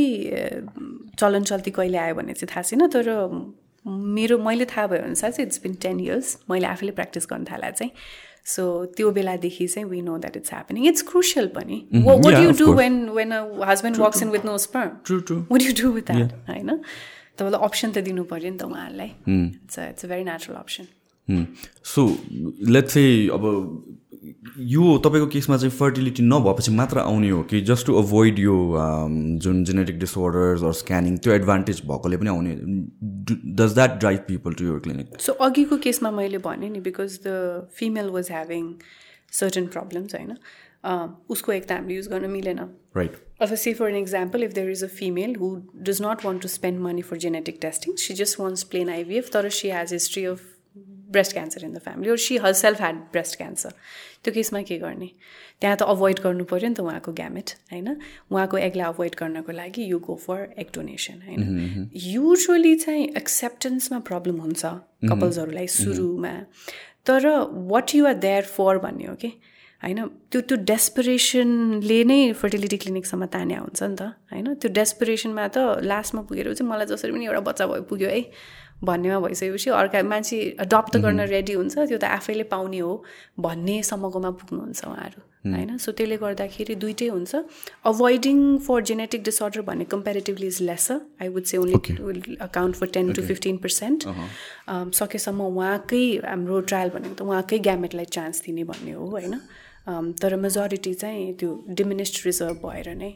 चलन 1.19 1.43
चल्ती 1.43 1.71
कहिले 1.71 1.97
आयो 1.97 2.15
भने 2.15 2.33
चाहिँ 2.33 2.49
थाहा 2.55 2.61
छैन 2.61 2.87
तर 2.95 3.05
मेरो 3.85 4.37
मैले 4.39 4.65
थाहा 4.65 4.87
भयो 4.87 5.03
अनुसार 5.03 5.31
चाहिँ 5.31 5.47
इट्स 5.47 5.59
बिन 5.63 5.73
टेन 5.81 5.99
इयर्स 5.99 6.37
मैले 6.49 6.67
आफैले 6.67 6.91
प्र्याक्टिस 6.91 7.27
गर्न 7.29 7.43
थाला 7.51 7.69
चाहिँ। 7.71 7.91
सो 8.45 8.63
त्यो 8.97 9.11
बेलादेखि 9.11 9.67
चाहिँ 9.67 9.87
we 9.89 10.01
know 10.01 10.17
that 10.17 10.37
it's 10.37 10.51
happening 10.53 10.85
it's 10.87 11.01
crucial 11.09 11.47
पनि. 11.55 11.77
What 12.05 12.39
you 12.39 12.51
do 12.59 12.73
when 12.73 13.09
when 13.09 13.31
a 13.31 13.41
husband 13.69 13.97
works 13.97 14.21
in 14.23 14.29
with 14.29 14.45
no 14.45 14.57
sperm 14.57 14.89
what 15.51 15.61
you 15.61 15.73
do 15.81 15.91
with 15.91 16.11
that 16.11 16.33
होइन 16.49 16.69
तपाईँलाई 17.37 17.61
अप्सन 17.65 17.91
त 17.91 17.97
दिनु 18.09 18.23
पऱ्यो 18.31 18.51
नि 18.51 18.57
त 18.57 18.63
उहाँहरूलाई. 18.63 19.11
It's 19.27 19.79
it's 19.79 20.05
a 20.05 20.07
very 20.07 20.23
natural 20.23 20.57
option 20.57 21.45
so 21.85 22.01
let's 22.75 22.97
अब 23.33 23.43
यो 24.43 24.97
तपाईँको 24.97 25.27
केसमा 25.27 25.57
चाहिँ 25.57 25.71
फर्टिलिटी 25.71 26.23
नभएपछि 26.23 26.71
मात्र 26.71 26.99
आउने 26.99 27.29
हो 27.29 27.41
कि 27.43 27.61
जस्ट 27.61 27.85
टु 27.85 27.95
अभोइड 27.95 28.39
यो 28.39 28.55
जुन 29.43 29.63
जेनेटिक 29.63 29.99
डिसअर्डर्स 29.99 30.63
अर 30.63 30.73
स्क्यानिङ 30.73 31.17
त्यो 31.17 31.33
एडभान्टेज 31.33 31.81
भएकोले 31.85 32.17
पनि 32.17 32.29
आउने 32.29 32.55
does 33.55 33.73
that 33.73 33.99
drive 33.99 34.19
people 34.19 34.53
to 34.53 34.65
your 34.65 34.79
clinic 34.79 35.19
so 35.19 35.33
अघिको 35.47 35.77
केसमा 35.77 36.11
मैले 36.11 36.37
भनेँ 36.37 36.69
नि 36.69 36.79
because 36.79 37.19
the 37.27 37.67
female 37.75 38.09
was 38.09 38.31
having 38.31 38.73
certain 39.31 39.67
problems 39.67 40.15
होइन 40.15 40.37
उसको 41.29 41.51
एक 41.51 41.67
त 41.67 41.71
हामीले 41.71 41.95
युज 41.95 42.07
गर्न 42.07 42.29
मिलेन। 42.29 42.59
राइट 42.97 43.15
अब 43.41 43.55
say 43.55 43.73
for 43.73 43.89
an 43.89 43.95
example 43.95 44.43
if 44.43 44.53
there 44.53 44.71
is 44.71 44.83
a 44.83 44.87
female 44.87 45.35
who 45.35 45.55
does 45.81 46.01
not 46.01 46.25
want 46.25 46.41
to 46.41 46.47
spend 46.47 46.79
money 46.79 47.01
for 47.01 47.17
genetic 47.17 47.57
testing 47.61 47.95
she 47.97 48.13
just 48.13 48.39
wants 48.39 48.63
plain 48.73 48.89
IVF 48.89 49.29
तर 49.33 49.49
she 49.49 49.69
has 49.69 49.93
history 49.93 50.25
of 50.25 50.41
breast 51.11 51.33
cancer 51.33 51.63
in 51.65 51.73
the 51.73 51.77
family 51.77 52.09
or 52.09 52.17
she 52.17 52.37
herself 52.59 52.81
had 52.81 52.95
breast 53.11 53.37
cancer 53.37 53.73
त्यो 54.23 54.33
केसमा 54.33 54.61
के 54.61 54.77
गर्ने? 54.79 55.09
त्यहाँ 55.61 55.77
त 55.77 55.83
avoid 55.83 56.19
गर्नु 56.23 56.43
पऱ्यो 56.47 56.67
नि 56.69 56.75
त 56.75 56.79
उहाँको 56.79 57.11
ग्यामेट 57.11 57.49
होइन? 57.71 57.87
उहाँको 58.31 58.57
एगलाई 58.57 58.87
अभोइड 58.87 59.15
गर्नको 59.19 59.51
लागि 59.51 59.83
you 59.83 59.99
go 59.99 60.15
for 60.15 60.39
egg 60.57 60.67
donation 60.75 61.17
होइन 61.27 61.89
युजली 61.91 62.75
चाहिँ 62.75 63.07
एक्सेप्टेन्समा 63.17 63.99
प्रब्लम 64.09 64.37
हुन्छ 64.41 64.63
कपल्सहरूलाई 65.11 65.67
सुरुमा। 65.67 66.33
तर 67.05 67.27
what 67.71 67.95
you 67.95 68.05
are 68.07 68.13
there 68.23 68.43
for 68.47 68.77
भन्ने 68.79 69.05
हो 69.07 69.15
कि 69.15 69.31
होइन? 69.83 69.99
त्यो 70.31 70.41
त्यो 70.47 70.57
डेस्पिरेसनले 70.63 72.03
नै 72.07 72.19
फर्टिलिटी 72.39 72.77
क्लिनिकसम्म 72.77 73.25
तान्या 73.27 73.59
हुन्छ 73.59 73.83
नि 73.83 73.95
त 73.99 74.01
होइन? 74.31 74.53
त्यो 74.55 74.71
डेस्पिरेसनमा 74.71 75.47
त 75.51 75.83
लास्टमा 75.83 76.21
पुगेर 76.23 76.53
चाहिँ 76.55 76.69
मलाई 76.71 76.87
जसरी 76.87 77.11
पनि 77.11 77.25
एउटा 77.27 77.41
बच्चा 77.51 77.67
भयो 77.67 77.83
पुग्यो 77.91 78.09
है? 78.09 78.21
भन्नेमा 78.83 79.19
भइसकेपछि 79.19 79.69
अर्का 79.81 80.01
मान्छे 80.03 80.37
अडप्ट 80.59 80.97
गर्न 81.03 81.19
रेडी 81.33 81.53
हुन्छ 81.53 81.75
त्यो 81.77 81.97
त 81.97 82.03
आफैले 82.17 82.43
पाउने 82.53 82.79
हो 82.79 82.93
भन्नेसम्मकोमा 83.39 84.31
पुग्नुहुन्छ 84.39 84.85
उहाँहरू 84.85 85.21
होइन? 85.45 85.77
सो 85.77 85.91
त्यसले 85.91 86.17
गर्दाखेरि 86.17 86.75
दुइटै 86.83 87.07
हुन्छ। 87.07 87.35
अभोइडिङ 87.85 88.37
फर 88.67 88.81
जेनेटिक 88.89 89.23
डिसअर्डर 89.23 89.61
भन्ने 89.69 89.85
comparatively 89.93 90.47
is 90.47 90.61
lesser 90.61 90.99
I 91.21 91.27
would 91.29 91.43
say 91.51 91.57
only 91.57 91.79
will 91.99 92.37
account 92.41 92.75
for 92.75 92.87
ten 92.97 93.11
to 93.13 93.21
fifteen 93.23 93.57
percent 93.65 94.07
सकेसम्म 94.99 95.47
उहाँकै 95.47 96.03
हाम्रो 96.25 96.59
ट्रायल 96.71 96.89
भनेको 96.95 97.15
त 97.15 97.21
उहाँकै 97.27 97.59
ग्यामेटलाई 97.69 98.05
चान्स 98.17 98.41
दिने 98.45 98.63
भन्ने 98.71 98.91
हो 98.91 99.05
होइन? 99.15 99.39
तर 100.21 100.35
मेजोरिटी 100.39 100.93
चाहिँ 100.99 101.33
त्यो 101.39 101.49
डिमिनिस्ड 101.79 102.25
रिजर्भ 102.25 102.61
भएर 102.65 102.93
नै 102.95 103.11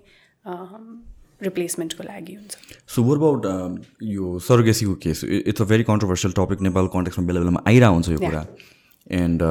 रिप्लेसमेन्टको 1.44 2.04
लागि 2.04 2.34
हुन्छ। 2.36 2.58
सो 2.96 3.04
वर 3.04 3.18
अबाउट 3.18 3.42
यो 4.04 4.40
सर्गेसीको 4.48 4.96
case 5.04 5.24
it's 5.24 5.62
a 5.62 5.66
very 5.66 5.84
controversial 5.84 6.34
topic 6.38 6.62
Nepal 6.70 6.88
कन्टेक्समा 6.96 7.26
बेला 7.28 7.40
बेलामा 7.40 7.62
आइरहेको 7.68 7.94
हुन्छ 7.94 8.10
यो 8.10 8.20
कुरा। 8.20 8.46
And 9.08 9.42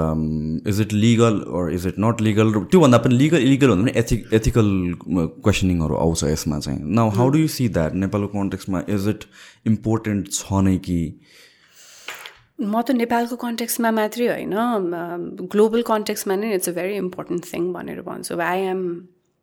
is 0.68 0.80
it 0.80 0.92
legal 0.92 1.40
or 1.58 1.72
is 1.74 1.86
it 1.86 1.98
not 2.00 2.20
legal 2.20 2.52
त्योभन्दा 2.52 2.98
पनि 2.98 3.14
लिगल 3.16 3.42
इलिगल 3.42 3.68
भन्दा 3.70 3.82
पनि 3.82 3.98
एथिक 4.00 4.34
एथिकल 4.34 4.68
क्वेसनिङहरू 5.08 5.94
आउँछ 5.96 6.24
यसमा 6.24 6.58
चाहिँ। 6.60 6.80
Now 7.00 7.10
how 7.16 7.28
do 7.28 7.38
you 7.38 7.48
see 7.54 7.68
that 7.78 7.94
नेपालको 8.04 8.38
कन्टेक्समा 8.38 8.82
इज 8.88 9.08
इट 9.08 9.24
इम्पोर्टेन्ट 9.66 10.32
छ 10.32 10.62
नै 10.68 10.76
कि? 10.78 11.00
म 12.60 12.82
त 12.82 12.90
नेपालको 12.96 13.36
कन्टेक्समा 13.36 13.90
मात्रै 13.96 14.26
होइन। 14.28 14.54
ग्लोबल 15.52 15.82
कन्टेक्समा 15.88 16.36
नै 16.36 16.54
it's 16.54 16.68
a 16.68 16.72
very 16.72 16.96
important 16.96 17.52
thing 17.52 17.72
भनेर 17.72 18.00
भन्छु। 18.02 18.38
I 18.40 18.60
am 18.70 18.82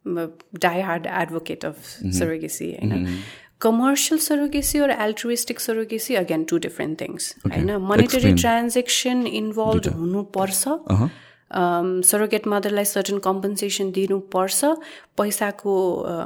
die 0.06 0.82
hard 0.82 1.06
advocate 1.06 1.66
of 1.66 1.82
surrogacy 2.20 2.70
होइन 2.72 3.18
commercial 3.62 4.20
surrogacy 4.20 4.80
or 4.80 4.92
altruistic 4.92 5.60
surrogacy 5.60 6.16
again 6.16 6.44
two 6.44 6.58
different 6.64 7.02
things 7.02 7.36
होइन 7.46 7.76
मोनिटरी 7.82 8.34
ट्रान्जेक्सन 8.34 9.28
इन्भल्भ 9.28 9.88
हुनुपर्छ 10.00 10.64
सरोगेट 12.10 12.48
मदरलाई 12.48 12.86
सर्टन 12.86 13.18
कम्पन्सेसन 13.20 13.92
दिनुपर्छ 13.92 14.66
पैसाको 15.18 15.74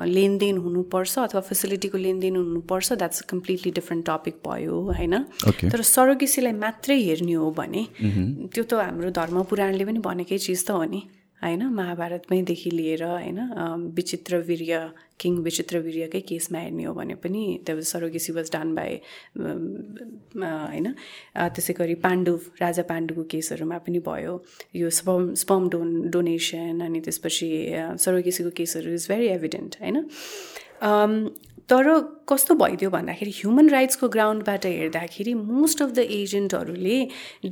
लेनदेन 0.06 0.58
हुनुपर्छ 0.58 1.18
अथवा 1.20 1.42
फेसिलिटीको 1.42 1.98
लेनदेन 1.98 2.36
हुनुपर्छ 2.36 2.94
द्याट्स 2.94 3.22
कम्प्लिटली 3.30 3.72
डिफ्रेन्ट 3.72 4.06
टपिक 4.10 4.36
भयो 4.48 4.80
होइन। 4.92 5.24
तर 5.44 5.82
सरोगेसीलाई 5.92 6.54
मात्रै 6.54 7.00
हेर्ने 7.02 7.34
हो 7.34 7.52
भने 7.52 7.86
त्यो 8.02 8.64
त 8.64 8.74
हाम्रो 8.74 9.10
धर्म 9.12 9.44
पुराणले 9.44 9.86
पनि 9.86 10.00
भनेकै 10.00 10.38
चिज 10.38 10.66
त 10.66 10.72
हो 10.72 10.84
नि। 10.84 11.02
होइन 11.42 11.64
महाभारतमैदेखि 11.74 12.70
लिएर 12.72 13.04
होइन 13.04 13.40
विचित्र 13.96 14.38
वीर्य 14.48 14.80
किङ 15.20 15.38
विचित्र 15.44 15.80
वीर्यकै 15.80 16.20
केसमा 16.30 16.60
हेर्ने 16.60 16.84
हो 16.84 16.94
भने 16.94 17.16
पनि 17.22 17.44
त्यो 17.66 17.82
सरोगेसी 17.92 18.34
वाज 18.34 18.50
डन 18.54 18.74
बाई 18.76 18.94
होइन 20.34 20.88
त्यसै 21.38 21.74
गरी 21.80 21.96
पाण्डुव 22.06 22.40
राजा 22.62 22.84
पाण्डुको 22.90 23.24
केसहरूमा 23.32 23.78
पनि 23.86 24.00
भयो। 24.08 24.34
यो 24.76 24.90
स्पम 24.90 25.34
स्पम 25.38 25.70
डोन 25.70 26.10
डोनेसन 26.12 26.82
अनि 26.86 27.00
त्यसपछि 27.06 27.50
सरोगेसीको 28.02 28.50
केसहरू 28.58 28.94
इज 28.94 29.08
भेरी 29.10 29.28
एभिडेन्ट 29.30 29.76
होइन। 29.82 29.98
तर 31.70 31.86
कस्तो 32.28 32.56
भइदियो 32.56 32.90
भन्दाखेरि 32.90 33.32
ह्युमन 33.32 33.70
राइट्सको 33.70 34.08
ग्राउन्डबाट 34.14 34.66
हेर्दाखेरि 34.66 35.34
मोस्ट 35.34 35.82
अफ 35.82 35.90
द 35.90 36.00
एजेन्टहरूले 36.14 36.96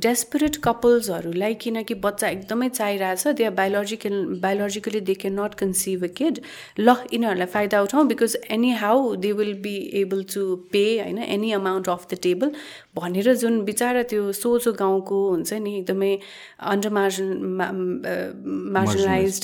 डेस्परेट 0.06 0.56
कपल्सहरूलाई 0.64 1.54
किनकि 1.62 1.94
बच्चा 2.02 2.28
एकदमै 2.28 2.68
चाहिरहेछ 2.70 3.34
they 3.38 3.44
are 3.44 3.54
biological 3.60 4.16
biologically 4.42 5.00
they 5.10 5.14
can 5.22 5.40
not 5.40 5.54
conceive 5.62 6.04
a 6.04 6.10
kid 6.18 6.40
ल 6.78 6.96
यिनीहरूलाई 7.12 7.46
फाइदा 7.54 7.80
उठाउँ 7.82 8.06
because 8.08 8.36
anyhow 8.82 9.14
they 9.24 9.30
will 9.38 9.54
be 9.62 9.74
able 10.02 10.22
to 10.34 10.44
pay 10.72 10.84
होइन 10.98 11.22
any 11.28 11.52
amount 11.60 11.88
of 11.88 12.06
the 12.12 12.20
table 12.28 12.52
भनेर 13.00 13.34
जुन 13.44 13.60
बिचरा 13.64 14.02
त्यो 14.12 14.32
सोझो 14.32 14.72
गाउँको 14.82 15.22
हुन्छ 15.30 15.62
नि 15.62 15.74
एकदमै 15.78 16.12
अन्डर 16.74 16.90
मार्जन 16.98 17.32
मार्जनलाइज 18.76 19.40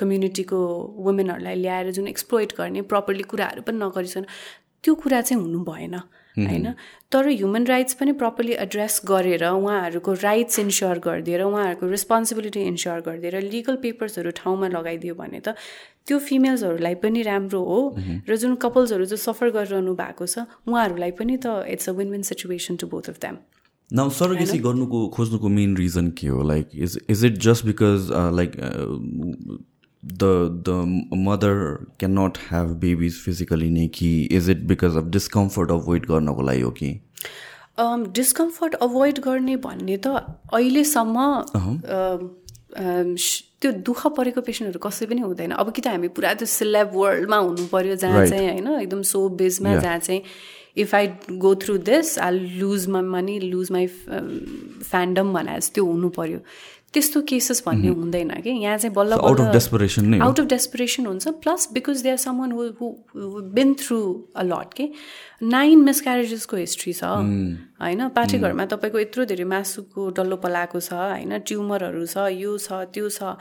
कम्युनिटीको 0.00 0.64
वुमेनहरूलाई 1.04 1.62
ल्याएर 1.62 1.92
जुन 2.00 2.08
एक्सप्लोइट 2.08 2.58
गर्ने 2.58 2.88
प्रपरली 2.94 3.30
कुराहरू 3.34 3.68
पनि 3.68 3.84
नगरिसक्नु। 3.84 4.26
त्यो 4.84 4.94
कुरा 4.94 5.20
चाहिँ 5.20 5.42
हुनु 5.42 5.64
भएन 5.64 5.94
होइन? 6.34 6.66
तर 7.12 7.28
ह्युमन 7.28 7.64
राइट्स 7.66 7.94
पनि 7.94 8.12
प्रपरली 8.20 8.52
एड्रेस 8.60 9.00
गरेर 9.06 9.44
उहाँहरूको 9.48 10.12
राइट्स 10.22 10.58
इन्स्योर 10.58 10.98
गरिदिएर 10.98 11.42
उहाँहरूको 11.42 11.86
रेस्पोन्सिबिलिटी 11.88 12.62
इन्स्योर 12.62 13.00
गरिदिएर 13.06 13.40
लिगल 13.42 13.76
पेपर्सहरू 13.82 14.30
ठाउँमा 14.36 14.68
लगाइदियो 14.68 15.14
भने 15.14 15.40
त 15.40 15.54
त्यो 16.06 16.18
फिमेल्सहरूलाई 16.20 16.94
पनि 17.00 17.22
राम्रो 17.22 17.60
हो। 17.64 17.78
र 18.28 18.36
जुन 18.36 18.54
कपल्सहरू 18.60 19.04
जो 19.06 19.16
सफर 19.16 19.50
गरिरहनु 19.56 19.94
भएको 19.94 20.26
छ 20.26 20.44
उहाँहरूलाई 20.68 21.10
पनि 21.16 21.36
त 21.38 21.64
it's 21.70 21.88
a 21.88 21.92
win 21.92 22.10
win 22.10 22.22
situation 22.28 22.76
to 22.82 22.86
both 22.92 23.08
of 23.14 23.18
them 23.22 23.38
now 23.90 24.10
surrogacy 24.10 24.58
गर्नुको 24.58 24.98
खोज्नुको 25.14 25.48
मेन 25.48 25.76
रिजन 25.76 26.10
के 26.18 26.28
हो? 26.28 26.42
Like 26.42 26.68
is 26.74 26.98
is 27.08 27.24
it 27.24 27.38
just 27.46 27.64
because 27.66 28.10
like 28.10 28.52
the 30.20 30.32
the 30.64 30.76
mother 31.26 31.86
cannot 31.98 32.38
have 32.50 32.68
babies 32.80 33.18
physically 33.26 33.70
नै 33.70 33.86
कि 33.94 34.10
is 34.38 34.50
it 34.50 34.60
because 34.70 34.96
of 34.96 35.04
discomfort 35.16 35.70
avoid 35.70 36.06
गर्नको 36.06 36.42
लागि 36.42 36.60
हो 36.60 36.70
कि? 36.80 36.90
डिस्कम्फर्ट 38.18 38.74
अभोइड 38.86 39.18
गर्ने 39.26 39.56
भन्ने 39.68 39.96
त 40.06 40.08
अहिलेसम्म 40.54 41.16
त्यो 43.60 43.70
दुःख 43.86 44.06
परेको 44.16 44.40
पेसेन्टहरू 44.40 44.80
कसै 44.88 45.06
पनि 45.06 45.20
हुँदैन। 45.20 45.50
अब 45.50 45.70
कि 45.72 45.80
त 45.82 45.86
हामी 45.88 46.08
पुरा 46.18 46.34
त्यो 46.34 46.46
सिलेब 46.46 46.90
वर्ल्डमा 46.94 47.36
हुनु 47.36 47.66
पऱ्यो 47.72 47.94
जहाँ 47.96 48.26
चाहिँ 48.26 48.50
होइन 48.50 48.68
एकदम 48.80 49.02
सो 49.14 49.28
बेजमा 49.40 49.74
जहाँ 49.76 49.98
चाहिँ 49.98 50.22
if 50.76 50.94
I 50.94 51.06
go 51.38 51.54
through 51.62 51.76
this 51.88 52.18
I 52.18 52.38
lose 52.60 52.86
my 52.94 53.02
money 53.02 53.38
lose 53.40 53.70
my 53.72 53.86
fandom 53.86 55.32
भने 55.32 55.58
त्यो 55.74 55.84
हुनु 55.86 56.08
पऱ्यो 56.18 56.38
त्यस्तो 56.94 57.20
केसेस 57.28 57.62
भन्ने 57.66 57.88
हुँदैन 57.90 58.30
कि। 58.40 58.50
यहाँ 58.50 58.78
चाहिँ 58.78 58.94
बल्ल 58.94 59.12
out 59.18 59.40
of 59.40 59.52
desperation 59.52 60.22
out 60.22 60.40
of 60.40 60.46
desperation 60.46 61.06
हुन्छ। 61.06 61.28
Plus 61.42 61.68
because 61.74 62.02
they 62.02 62.10
are 62.10 62.16
someone 62.22 62.52
who 62.54 62.62
been 63.50 63.74
through 63.74 63.98
a 64.36 64.42
lot 64.42 64.74
के 64.74 64.88
नाइन 65.42 65.82
मिसक्यारेजेसको 65.84 66.56
हिस्ट्री 66.56 66.92
छ। 66.92 67.04
होइन? 67.04 68.08
पाठेघरमा 68.14 68.64
तपाईँको 68.70 68.98
यत्रो 68.98 69.24
धेरै 69.26 69.44
मासुको 69.44 70.10
डल्लो 70.14 70.36
पलाएको 70.38 70.80
छ 70.80 70.92
होइन? 70.94 71.38
ट्युमरहरू 71.42 72.06
छ 72.06 72.30
यो 72.30 72.56
छ 72.58 72.86
त्यो 72.94 73.08
छ। 73.10 73.36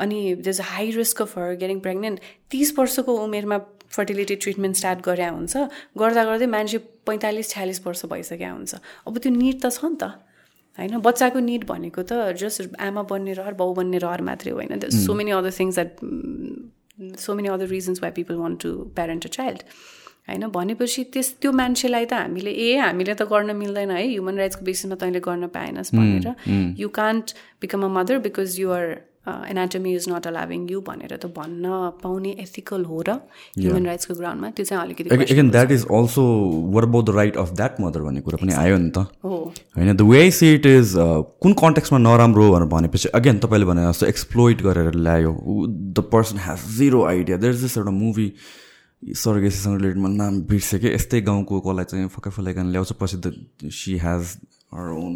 अनि 0.00 0.40
there's 0.40 0.60
high 0.72 0.90
risk 0.96 1.22
of 1.22 1.38
her 1.38 1.54
getting 1.60 1.80
pregnant 1.80 2.18
तिस 2.50 2.72
वर्षको 2.78 3.12
उमेरमा 3.14 3.58
फर्टिलिटी 3.94 4.34
ट्रिटमेन्ट 4.42 4.76
स्टार्ट 4.76 4.98
गरे 5.04 5.28
हुन्छ। 5.28 5.54
गर्दा 5.94 6.22
गर्दै 6.24 6.46
मान्छे 6.50 6.78
पैँतालिस 7.06 7.50
छ्यालिस 7.50 7.86
वर्ष 7.86 8.04
भइसकेका 8.10 8.50
हुन्छ। 8.50 8.74
अब 9.06 9.18
त्यो 9.18 9.30
निड 9.30 9.60
त 9.62 9.70
छ 9.70 9.84
नि 9.84 9.96
त। 10.00 10.04
होइन 10.78 10.98
बच्चाको 11.00 11.38
निड 11.40 11.64
भनेको 11.66 12.02
त 12.02 12.12
जस्ट 12.40 12.76
आमा 12.82 13.02
बन्ने 13.10 13.32
रहर 13.40 13.54
बाउ 13.54 13.74
बन्ने 13.74 13.98
रहर 14.04 14.20
मात्रै 14.28 14.52
होइन। 14.52 14.80
So 14.90 15.14
many 15.14 15.30
other 15.30 15.52
things 15.58 15.74
that 15.74 17.18
so 17.18 17.34
many 17.34 17.48
other 17.48 17.68
reasons 17.68 18.02
why 18.02 18.10
people 18.16 18.34
want 18.36 18.62
to 18.62 18.70
parent 18.96 19.26
a 19.26 19.30
child 19.36 19.62
होइन। 20.28 20.46
भनेपछि 20.50 21.04
त्यस 21.14 21.28
त्यो 21.40 21.52
मान्छेलाई 21.52 22.04
त 22.04 22.12
हामीले 22.14 22.50
ए 22.50 22.76
हामीले 22.78 23.14
त 23.14 23.22
गर्न 23.32 23.56
मिल्दैन 23.56 23.90
है। 23.90 24.02
ह्युमन 24.04 24.36
राइट्सको 24.38 24.64
बेसिसमा 24.64 24.96
तैँले 25.02 25.20
गर्न 25.26 25.46
पाएनस् 25.56 25.94
भनेर। 25.94 26.26
You 26.78 26.88
can't 27.00 27.26
become 27.60 27.84
a 27.84 27.90
mother 27.98 28.18
because 28.26 28.60
your 28.60 28.86
anatomy 29.26 29.94
is 29.94 30.08
not 30.08 30.26
allowing 30.26 30.66
you 30.70 30.80
भनेर 30.86 31.16
त 31.16 31.26
भन्न 31.36 31.68
पाउने 32.02 32.30
एथिकल 32.40 32.84
हो 32.84 33.02
र 33.08 33.10
ह्युमन 33.58 33.86
राइट्सको 33.86 34.14
ग्राउन्डमा 34.14 34.50
त्यो 34.50 34.64
चाहिँ 34.64 34.82
अलिकति 34.82 35.32
again 35.34 35.50
that 35.50 35.70
is 35.72 35.86
also 35.98 36.24
were 36.74 36.84
about 36.84 37.04
the 37.06 37.16
right 37.16 37.36
of 37.36 37.52
that 37.52 37.80
mother 37.80 38.00
भन्ने 38.02 38.20
कुरा 38.20 38.38
पनि 38.42 38.52
आयो 38.62 38.76
नि 38.78 38.90
त। 38.90 39.06
होइन 39.76 39.96
the 39.96 40.08
way 40.10 40.30
see 40.30 40.52
it 40.54 40.66
is 40.66 40.92
कुन 41.44 41.52
कन्टेक्समा 41.62 41.98
नराम्रो 42.00 42.50
भनेर 42.52 42.68
भनेपछि 42.74 43.08
अगेन 43.14 43.38
तपाईँले 43.38 43.66
भने 43.66 43.88
जस्तो 43.88 44.06
एक्सप्लोइट 44.06 44.62
गरेर 44.62 44.94
ल्यायो। 44.98 45.32
The 45.68 46.04
person 46.12 46.44
has 46.44 46.68
zero 46.78 47.04
idea 47.06 47.36
there 47.36 47.54
is 47.54 47.62
this 47.62 47.78
एउटा 47.78 47.90
मुभी 48.02 48.28
सर्गेसीसँग 49.04 49.76
रिलेटेड 49.76 49.98
म 50.02 50.06
नाम 50.16 50.40
बिर्सेँ 50.48 50.80
कि 50.80 50.88
यस्तै 50.94 51.20
गाउँको 51.20 51.60
कसलाई 51.60 51.84
चाहिँ 51.84 52.08
फकै 52.08 52.30
फलाइकन 52.30 52.66
ल्याउँछ? 52.72 52.92
पछि 53.00 53.16
the 53.20 53.32
she 53.70 53.96
has 54.00 54.36
her 54.74 54.90
own 54.90 55.14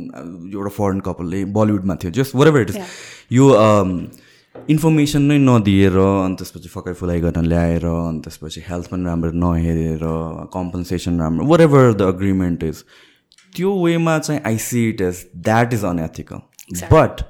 एउटा 0.55 0.71
फरेन 0.77 1.01
कपालले 1.01 1.45
बलिउडमा 1.57 1.95
थियो 1.97 2.11
just 2.13 2.35
were 2.35 2.49
ever 2.49 2.61
it 2.61 2.71
is 2.71 2.79
यो 3.33 3.47
इन्फर्मेसन 4.55 5.23
नै 5.23 5.39
नदिएर 5.39 5.97
अनि 5.99 6.35
त्यसपछि 6.37 6.69
फकाइ 6.69 6.95
फुलाइ 7.01 7.21
गर्न 7.21 7.45
ल्याएर 7.47 7.85
अनि 7.87 8.21
त्यसपछि 8.25 8.61
हेल्थ 8.69 8.91
पनि 8.91 9.05
राम्रो 9.05 9.31
नहेरेर 9.41 10.05
कम्पन्सेसन 10.53 11.21
राम्रो 11.21 11.47
वर 11.47 11.61
एभर 11.61 11.93
द 11.95 12.03
अग्रिमेन्ट 12.15 12.65
इज 12.65 12.85
त्यो 13.53 13.75
वेमा 13.85 14.19
चाहिँ 14.19 14.41
I see 14.47 14.89
it 14.89 15.01
is 15.01 15.25
that 15.49 15.75
is 15.75 15.85
unethical 15.85 16.87
but 16.93 17.23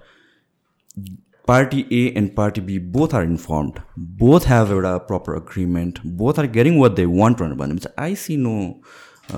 party 1.48 1.84
A 1.92 2.02
and 2.16 2.30
party 2.36 2.60
B 2.62 2.78
both 2.92 3.14
are 3.14 3.24
informed 3.24 3.80
both 4.18 4.48
have 4.48 4.72
एउटा 4.72 4.96
proper 5.06 5.34
agreement 5.34 5.98
both 6.18 6.38
are 6.38 6.46
getting 6.52 6.78
what 6.80 6.92
they 6.94 7.04
want 7.12 7.38
भनेर 7.38 7.54
भनेपछि 7.56 7.94
I 7.98 8.14
see 8.18 8.36
no 8.38 8.54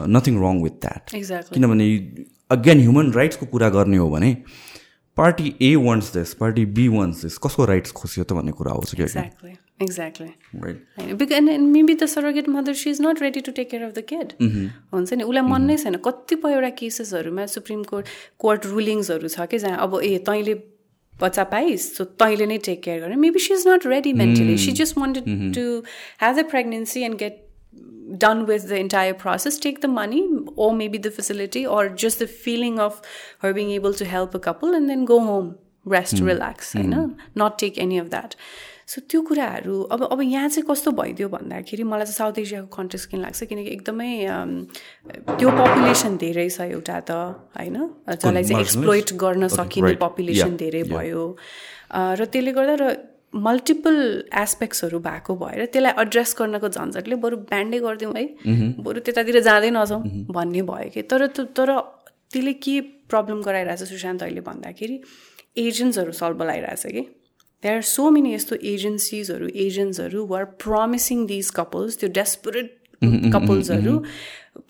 nothing 0.08 0.42
wrong 0.42 0.62
with 0.62 0.80
that 0.82 1.14
किनभने 1.52 1.88
again 2.50 2.80
human 2.80 3.12
राइट्सको 3.12 3.46
कुरा 3.46 3.68
गर्ने 3.70 3.96
हो 3.96 4.10
भने 4.10 4.34
party 5.16 5.54
A 5.62 5.74
wants 5.78 6.12
this 6.12 6.34
party 6.36 6.64
B 6.74 6.86
wants 6.90 7.22
this 7.22 7.38
कसको 7.38 7.64
राइट्स 7.66 7.92
खोसियो 7.92 8.24
त 8.24 8.32
भन्ने 8.32 8.52
कुरा 8.52 8.72
आउँछ 8.72 8.94
exactly 9.82 11.58
maybe 11.58 11.94
the 11.94 12.06
surrogate 12.06 12.48
mother 12.50 12.74
she 12.74 12.90
is 12.90 13.00
not 13.02 13.22
ready 13.22 13.40
to 13.40 13.52
take 13.52 13.70
care 13.70 13.82
of 13.82 13.92
the 13.92 14.02
kid 14.08 14.32
हुन्छ 14.92 15.12
नि 15.12 15.24
उसलाई 15.24 15.44
मन 15.44 15.62
नै 15.64 15.76
छैन 15.78 15.96
कतिपय 16.04 16.54
एउटा 16.54 16.70
केसेसहरूमा 16.76 17.46
सुप्रिम 17.54 17.82
कोर्ट 17.84 18.06
कोर्ट 18.38 18.66
रुलिङ्सहरू 18.66 19.28
छ 19.30 19.46
कि 19.46 19.58
जहाँ 19.60 19.78
अब 19.80 19.98
ए 20.02 20.18
तैँले 20.26 20.54
बच्चा 21.21 21.43
पाइस् 21.55 21.87
सो 21.97 22.03
तैँले 22.21 22.45
नै 22.45 22.57
टेक 22.65 22.83
केयर 22.83 22.99
गर्ने 23.01 23.15
maybe 23.15 23.39
she 23.39 23.53
is 23.53 23.67
not 23.67 23.85
ready 23.87 24.13
mentally 24.21 24.57
she 24.65 24.71
just 24.83 24.97
wanted 24.97 25.53
to 25.55 25.65
has 26.23 26.39
a 26.39 26.47
pregnancy 26.55 27.03
and 27.09 27.17
get 27.23 27.43
done 28.17 28.45
with 28.45 28.67
the 28.69 28.77
entire 28.79 29.13
process, 29.13 29.57
take 29.57 29.81
the 29.81 29.87
money 29.87 30.19
or 30.55 30.73
maybe 30.73 30.97
the 30.97 31.11
facility 31.11 31.65
or 31.65 31.89
just 31.89 32.19
the 32.19 32.27
feeling 32.27 32.79
of 32.79 33.01
her 33.39 33.53
being 33.53 33.71
able 33.71 33.93
to 33.93 34.05
help 34.05 34.35
a 34.35 34.39
couple 34.39 34.73
and 34.73 34.89
then 34.89 35.05
go 35.05 35.19
home, 35.19 35.57
rest, 35.83 36.15
mm. 36.15 36.27
relax, 36.27 36.73
mm. 36.73 36.83
you 36.83 36.87
know, 36.87 37.15
not 37.35 37.57
take 37.59 37.77
any 37.77 37.97
of 37.97 38.11
that. 38.11 38.35
So 38.90 39.00
त्यो 39.10 39.20
कुराहरू 39.22 39.74
अब 39.94 40.02
अब 40.12 40.20
यहाँ 40.22 40.48
चाहिँ 40.48 40.66
कस्तो 40.70 40.90
भइदियो 40.98 41.28
भन्दाखेरि 41.30 41.82
मलाई 41.86 42.06
चाहिँ 42.06 42.16
साउथ 42.16 42.38
एसियाको 42.42 42.66
कन्टेक्स 42.76 43.04
किन 43.06 43.20
लाग्छ 43.22 43.44
किनकि 43.50 43.70
एकदमै 43.70 44.10
त्यो 45.38 45.50
पपुलेसन 45.60 46.16
धेरै 46.18 46.48
छ 46.50 46.66
एउटा 46.74 46.98
त 47.06 47.10
होइन? 47.54 47.76
जसलाई 48.08 48.42
चाहिँ 48.50 48.62
एक्सप्लोइट 48.62 49.12
गर्न 49.22 49.48
सकिने 49.54 49.94
पपुलेसन 50.02 50.56
धेरै 50.62 50.82
भयो। 50.90 51.22
र 51.94 52.24
त्यसले 52.26 52.52
गर्दा 52.58 52.74
र 52.82 52.84
मल्टिपल 53.30 53.96
एस्पेक्ट्सहरू 54.34 54.98
भएको 55.06 55.34
भएर 55.38 55.64
त्यसलाई 55.70 55.94
एड्रेस 56.02 56.34
गर्नको 56.38 56.68
झन्झटले 56.74 57.14
बरु 57.22 57.36
ब्यान्डै 57.46 57.78
गरिदिउँ 57.86 58.14
है। 58.16 58.24
Mm-hmm. 58.26 58.70
बरु 58.82 59.00
त्यतातिर 59.06 59.40
जाँदै 59.46 59.70
नजाउँ 59.70 60.02
mm-hmm. 60.02 60.34
भन्ने 60.34 60.62
भयो 60.66 60.90
कि। 60.90 61.02
तर 61.06 61.26
तर 61.36 61.70
त्यसले 62.26 62.52
के 62.58 62.74
प्रब्लम 63.06 63.38
गराइरहेछ 63.46 63.82
सुशान्त 63.94 64.22
अहिले 64.26 64.42
भन्दाखेरि 64.50 64.96
एजेन्ट्सहरू 65.62 66.12
सल्भ 66.22 66.42
लगाइरहेछ 66.42 66.86
कि। 66.98 67.02
देयर 67.62 67.76
आर 67.76 67.82
सो 67.84 68.10
मेनी 68.10 68.34
यस्तो 68.34 68.56
एजेन्सिजहरू 68.66 69.48
एजेन्ट्सहरू 69.64 70.26
आर 70.34 70.44
प्रमिसिङ 70.60 71.26
दिज 71.26 71.50
कपल्स 71.56 71.98
त्यो 72.00 72.10
डेस्परेट 72.12 72.76
कपल्सहरू 73.02 73.98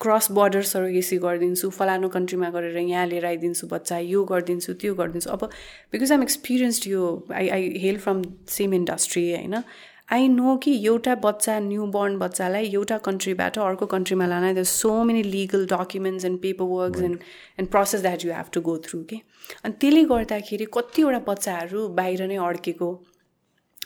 क्रस 0.01 0.31
बोर्डर 0.31 0.61
सरोगेसी 0.63 1.17
गरिदिन्छु 1.17 1.69
फलानु 1.71 2.09
कन्ट्रीमा 2.09 2.49
गरेर 2.49 2.77
यहाँ 2.79 3.05
लिएर 3.07 3.25
आइदिन्छु 3.25 3.67
बच्चा 3.67 3.97
यो 4.07 4.23
गरिदिन्छु 4.23 4.73
त्यो 4.73 4.93
गरिदिन्छु 4.95 5.29
अब 5.29 5.49
बिकज 5.91 6.11
आइम 6.11 6.23
एक्सपिरियन्स्ड 6.23 6.87
यो 6.87 7.03
I 7.33 7.49
I 7.49 7.71
hail 7.83 7.97
from 7.99 8.21
same 8.49 8.73
industry 8.73 9.23
होइन 9.31 9.63
आई 10.11 10.27
नो 10.27 10.55
कि 10.63 10.71
एउटा 10.85 11.13
बच्चा 11.23 11.59
न्यू 11.59 11.85
बोर्न 11.91 12.17
बच्चालाई 12.19 12.65
एउटा 12.69 12.97
कन्ट्रीबाट 13.05 13.57
अर्को 13.59 13.85
कन्ट्रीमा 13.93 14.25
लान 14.27 14.53
the 14.53 14.63
so 14.71 14.91
many 15.03 15.23
legal 15.23 15.65
documents 15.73 16.25
and 16.25 16.39
paper 16.41 16.65
works 16.71 17.01
and 17.01 17.19
and 17.59 17.69
process 17.69 18.01
that 18.01 18.25
you 18.25 18.33
have 18.33 18.49
to 18.53 18.61
go 18.61 18.77
through 18.89 19.03
के 19.09 19.21
अनि 19.63 19.73
त्यसले 19.81 20.03
गर्दाखेरि 20.11 20.65
कतिवटा 20.73 21.19
बच्चाहरू 21.31 21.87
बाहिर 22.01 22.27
नै 22.27 22.37
अड्केको 22.49 22.91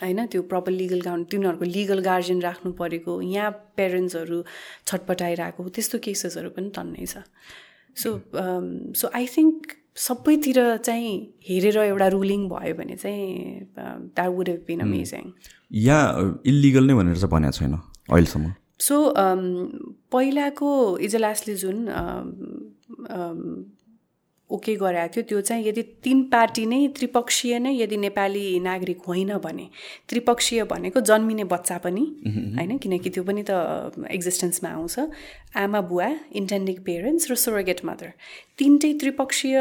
होइन? 0.01 0.25
त्यो 0.25 0.41
प्रपर 0.51 0.71
लिगल 0.71 1.01
गाउन्ड 1.01 1.27
तिनीहरूको 1.31 1.65
लिगल 1.65 1.99
गार्जियन 2.09 2.41
राख्नु 2.41 2.71
परेको 2.81 3.21
यहाँ 3.21 3.51
पेरेन्ट्सहरू 3.77 4.43
छटपटाइरहेको 4.87 5.69
त्यस्तो 5.77 5.99
केसेसहरू 6.07 6.49
पनि 6.57 6.69
टन्नै 6.75 7.05
छ। 7.05 7.23
सो 7.95 8.09
सो 9.01 9.09
आई 9.15 9.27
थिङ्क 9.37 9.77
सबैतिर 9.97 10.57
चाहिँ 10.77 11.11
हेरेर 11.49 11.77
एउटा 11.79 12.07
रुलिङ 12.13 12.47
भयो 12.49 12.73
भने 12.75 12.95
चाहिँ 13.03 13.69
that 13.77 14.29
would 14.29 14.49
have 14.49 14.63
been 14.67 14.79
amazing 14.81 15.31
यहाँ 15.71 16.41
इलिगल 16.45 16.83
नै 16.87 16.93
भनेर 16.93 17.15
चाहिँ 17.15 17.31
भनेको 17.31 17.51
छैन 17.51 17.73
अहिलेसम्म? 18.11 18.51
सो 18.79 18.95
पहिलाको 20.11 20.97
इजलासले 20.97 21.55
जुन 21.55 21.77
ओके 24.49 24.75
गराएको 24.75 25.13
थियो 25.13 25.23
त्यो 25.23 25.41
चाहिँ 25.41 25.65
यदि 25.67 25.81
तिन 26.03 26.21
पार्टी 26.29 26.65
नै 26.65 26.87
त्रिपक्षीय 26.87 27.59
नै 27.59 27.71
यदि 27.73 27.97
नेपाली 27.97 28.59
नागरिक 28.59 28.99
होइन 29.07 29.37
भने 29.37 29.67
त्रिपक्षीय 30.09 30.63
भनेको 30.63 31.01
जन्मिने 31.01 31.43
बच्चा 31.43 31.77
पनि 31.77 32.03
होइन 32.57 32.77
किनकि 32.77 33.09
त्यो 33.09 33.23
पनि 33.23 33.43
त 33.49 34.05
एक्जिस्टेन्समा 34.11 34.69
आउँछ। 34.69 34.99
आमा 35.55 35.81
बुवा 35.81 36.07
इन्टेन्डिङ 36.31 36.75
पेरेन्ट्स 36.85 37.31
र 37.31 37.35
सोरोगेट 37.35 37.79
मदर 37.85 38.09
तिनटै 38.57 38.91
त्रिपक्षीय 38.93 39.55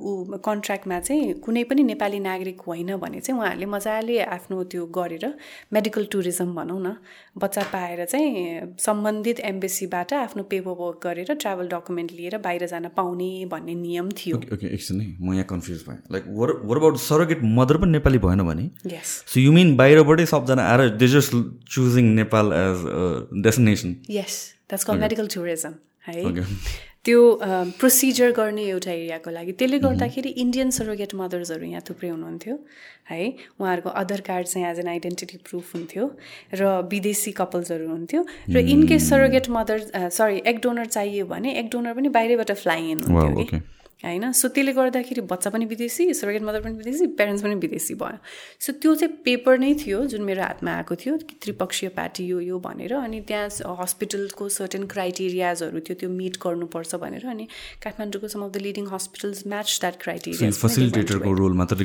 ऊ 0.00 0.10
कन्ट्र्याक्टमा 0.44 0.98
चाहिँ 1.00 1.32
कुनै 1.44 1.64
पनि 1.64 1.82
नेपाली 1.82 2.18
नागरिक 2.20 2.60
होइन 2.60 2.96
भने 2.96 3.20
चाहिँ 3.20 3.40
उहाँहरूले 3.40 3.66
मजाले 3.66 4.18
आफ्नो 4.26 4.62
त्यो 4.64 4.86
गरेर 4.90 5.26
मेडिकल 5.72 6.04
टुरिज्म 6.12 6.54
भनौँ 6.54 6.80
न 6.80 6.96
बच्चा 7.36 7.62
पाएर 7.72 8.04
चाहिँ 8.04 8.76
सम्बन्धित 8.80 9.40
एम्बेसीबाट 9.44 10.12
आफ्नो 10.14 10.42
पेपर 10.50 10.76
वर्क 10.78 11.00
गरेर 11.02 11.34
ट्राभल 11.34 11.68
डकुमेन्ट 11.68 12.12
लिएर 12.12 12.36
बाहिर 12.44 12.66
जान 12.66 12.88
पाउने 12.96 13.28
भन्ने 13.50 13.74
नियम 13.76 14.08
थियो। 14.18 14.36
ओके 14.36 14.66
एकछिन 14.74 15.00
है 15.00 15.06
म 15.20 15.34
यहाँ 15.34 15.44
कन्फ्युज 15.50 15.84
भएँ। 15.88 15.98
Like 16.12 16.24
were 16.38 16.52
were 16.64 16.76
about 16.76 16.96
surrogate 16.98 17.40
mother 17.58 17.76
पनि 17.82 17.90
नेपाली 17.92 18.18
भएन 18.18 18.42
भने? 18.48 18.70
यस 18.86 19.10
सो 19.34 19.40
यु 19.40 19.52
मिन 19.52 19.76
बाहिरबाटै 19.76 20.26
सबजना 20.26 20.62
आएर 20.68 20.88
they 20.96 21.08
just 21.08 21.36
choosing 21.70 22.14
Nepal 22.14 22.52
as 22.54 22.86
destination 23.44 23.96
yes 24.10 24.40
that's 24.68 24.84
call 24.84 24.98
medical 24.98 25.28
tourism 25.34 25.74
है 26.08 26.46
त्यो 27.06 27.20
प्रोसिजर 27.78 28.30
गर्ने 28.34 28.62
एउटा 28.66 28.90
एरियाको 28.92 29.30
लागि। 29.30 29.52
त्यसले 29.58 29.78
गर्दाखेरि 29.78 30.30
इन्डियन 30.42 30.70
सरोगेट 30.74 31.14
मदर्सहरू 31.14 31.66
यहाँ 31.66 31.82
थुप्रै 31.88 32.08
हुनुहुन्थ्यो 32.10 32.54
है। 33.10 33.22
उहाँहरूको 33.60 33.90
आधार 34.02 34.20
कार्ड 34.26 34.46
चाहिँ 34.46 34.66
एज 34.70 34.78
एन 34.82 34.88
आइडेन्टिटी 34.88 35.36
प्रुफ 35.46 35.74
हुन्थ्यो 35.74 36.04
र 36.58 36.62
विदेशी 36.90 37.32
कपल्सहरू 37.38 37.86
हुन्थ्यो 37.88 38.20
र 38.50 38.58
in case 38.74 39.08
surrogate 39.10 39.46
mother 39.54 40.10
sorry 40.10 40.42
एक 40.50 40.58
डोनर 40.66 40.86
चाहियो 40.98 41.26
भने 41.30 41.54
एक 41.62 41.70
डोनर 41.72 41.94
पनि 41.94 42.08
बाहिरबाट 42.18 42.52
फ्लाइ 42.66 42.90
इन 42.90 43.00
हुन्थ्यो 43.06 43.44
कि। 43.44 43.62
होइन? 44.04 44.32
सो 44.32 44.48
त्यसले 44.48 44.72
गर्दाखेरि 44.72 45.20
बच्चा 45.30 45.50
पनि 45.50 45.64
विदेशी 45.66 46.04
सेकेन्ड 46.14 46.46
मदर 46.48 46.60
पनि 46.62 46.76
विदेशी 46.76 47.06
पेरेन्ट्स 47.16 47.42
पनि 47.42 47.54
विदेशी 47.64 47.94
भयो। 47.96 48.18
सो 48.60 48.72
त्यो 48.82 48.94
चाहिँ 48.94 49.14
पेपर 49.24 49.58
नै 49.58 49.72
थियो 49.74 50.04
जुन 50.12 50.22
मेरो 50.22 50.42
हातमा 50.42 50.70
आएको 50.72 50.94
थियो 50.96 51.16
त्रिपक्षीय 51.42 51.88
पार्टी 51.96 52.26
यो 52.26 52.40
यो 52.40 52.58
भनेर। 52.60 52.92
अनि 52.94 53.20
त्यहाँ 53.28 53.76
हस्पिटलको 53.80 54.48
सर्टेन 54.48 54.86
क्राइटेरियाजहरू 54.92 55.80
थियो 55.80 55.96
त्यो 56.00 56.10
मिट 56.10 56.36
गर्नुपर्छ 56.44 56.94
भनेर। 57.02 57.26
अनि 57.26 57.48
काठमाडौँको 57.82 58.28
some 58.28 58.44
of 58.44 58.50
the 58.52 58.56
leading 58.66 58.86
hospitals 58.92 59.46
match 59.46 59.78
that 59.80 59.96
criteria 60.02 61.32
role 61.40 61.52
मात्र 61.56 61.84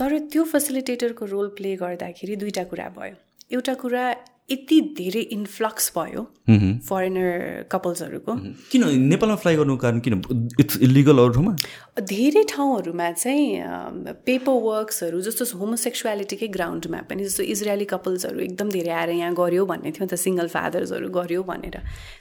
तर 0.00 0.18
त्यो 0.32 0.44
फेसिलिटेटरको 0.44 1.24
रोल 1.26 1.48
प्ले 1.56 1.76
गर्दाखेरि 1.76 2.36
दुईवटा 2.36 2.64
कुरा 2.70 2.88
भयो। 2.98 3.14
एउटा 3.52 3.74
कुरा 3.74 4.04
यति 4.50 4.80
धेरै 4.98 5.20
इन्फ्लक्स 5.36 5.92
भयो 5.96 6.22
फरेनर 6.88 7.28
कपल्सहरूको 7.72 8.32
किन 8.72 8.82
नेपालमा 9.10 9.36
फ्लाइ 9.42 9.56
गर्नुको 9.56 9.80
कारण 9.82 9.98
किन? 10.00 10.22
इट्स 10.60 10.76
इलिगल 10.82 11.18
अरू 11.18 11.32
ठाउँमा? 11.32 11.54
धेरै 12.10 12.42
ठाउँहरूमा 12.50 13.10
चाहिँ 13.12 14.14
पेपर 14.26 14.56
वर्क्सहरू 14.66 15.20
जस्तो 15.28 15.44
होमोसेक्सुअलिटीकै 15.58 16.48
ग्राउन्डमा 16.58 17.00
पनि 17.10 17.24
जस्तो 17.24 17.42
इजरायली 17.54 17.86
कपल्सहरू 17.94 18.40
एकदम 18.40 18.68
धेरै 18.70 18.90
आएर 18.90 19.10
यहाँ 19.20 19.34
गऱ्यो 19.34 19.66
भन्ने 19.66 19.90
थियो 19.94 20.04
नि 20.04 20.10
त 20.10 20.20
सिङ्गल 20.24 20.48
फादर्सहरू 20.56 21.08
गऱ्यो 21.18 21.42
भनेर। 21.52 21.76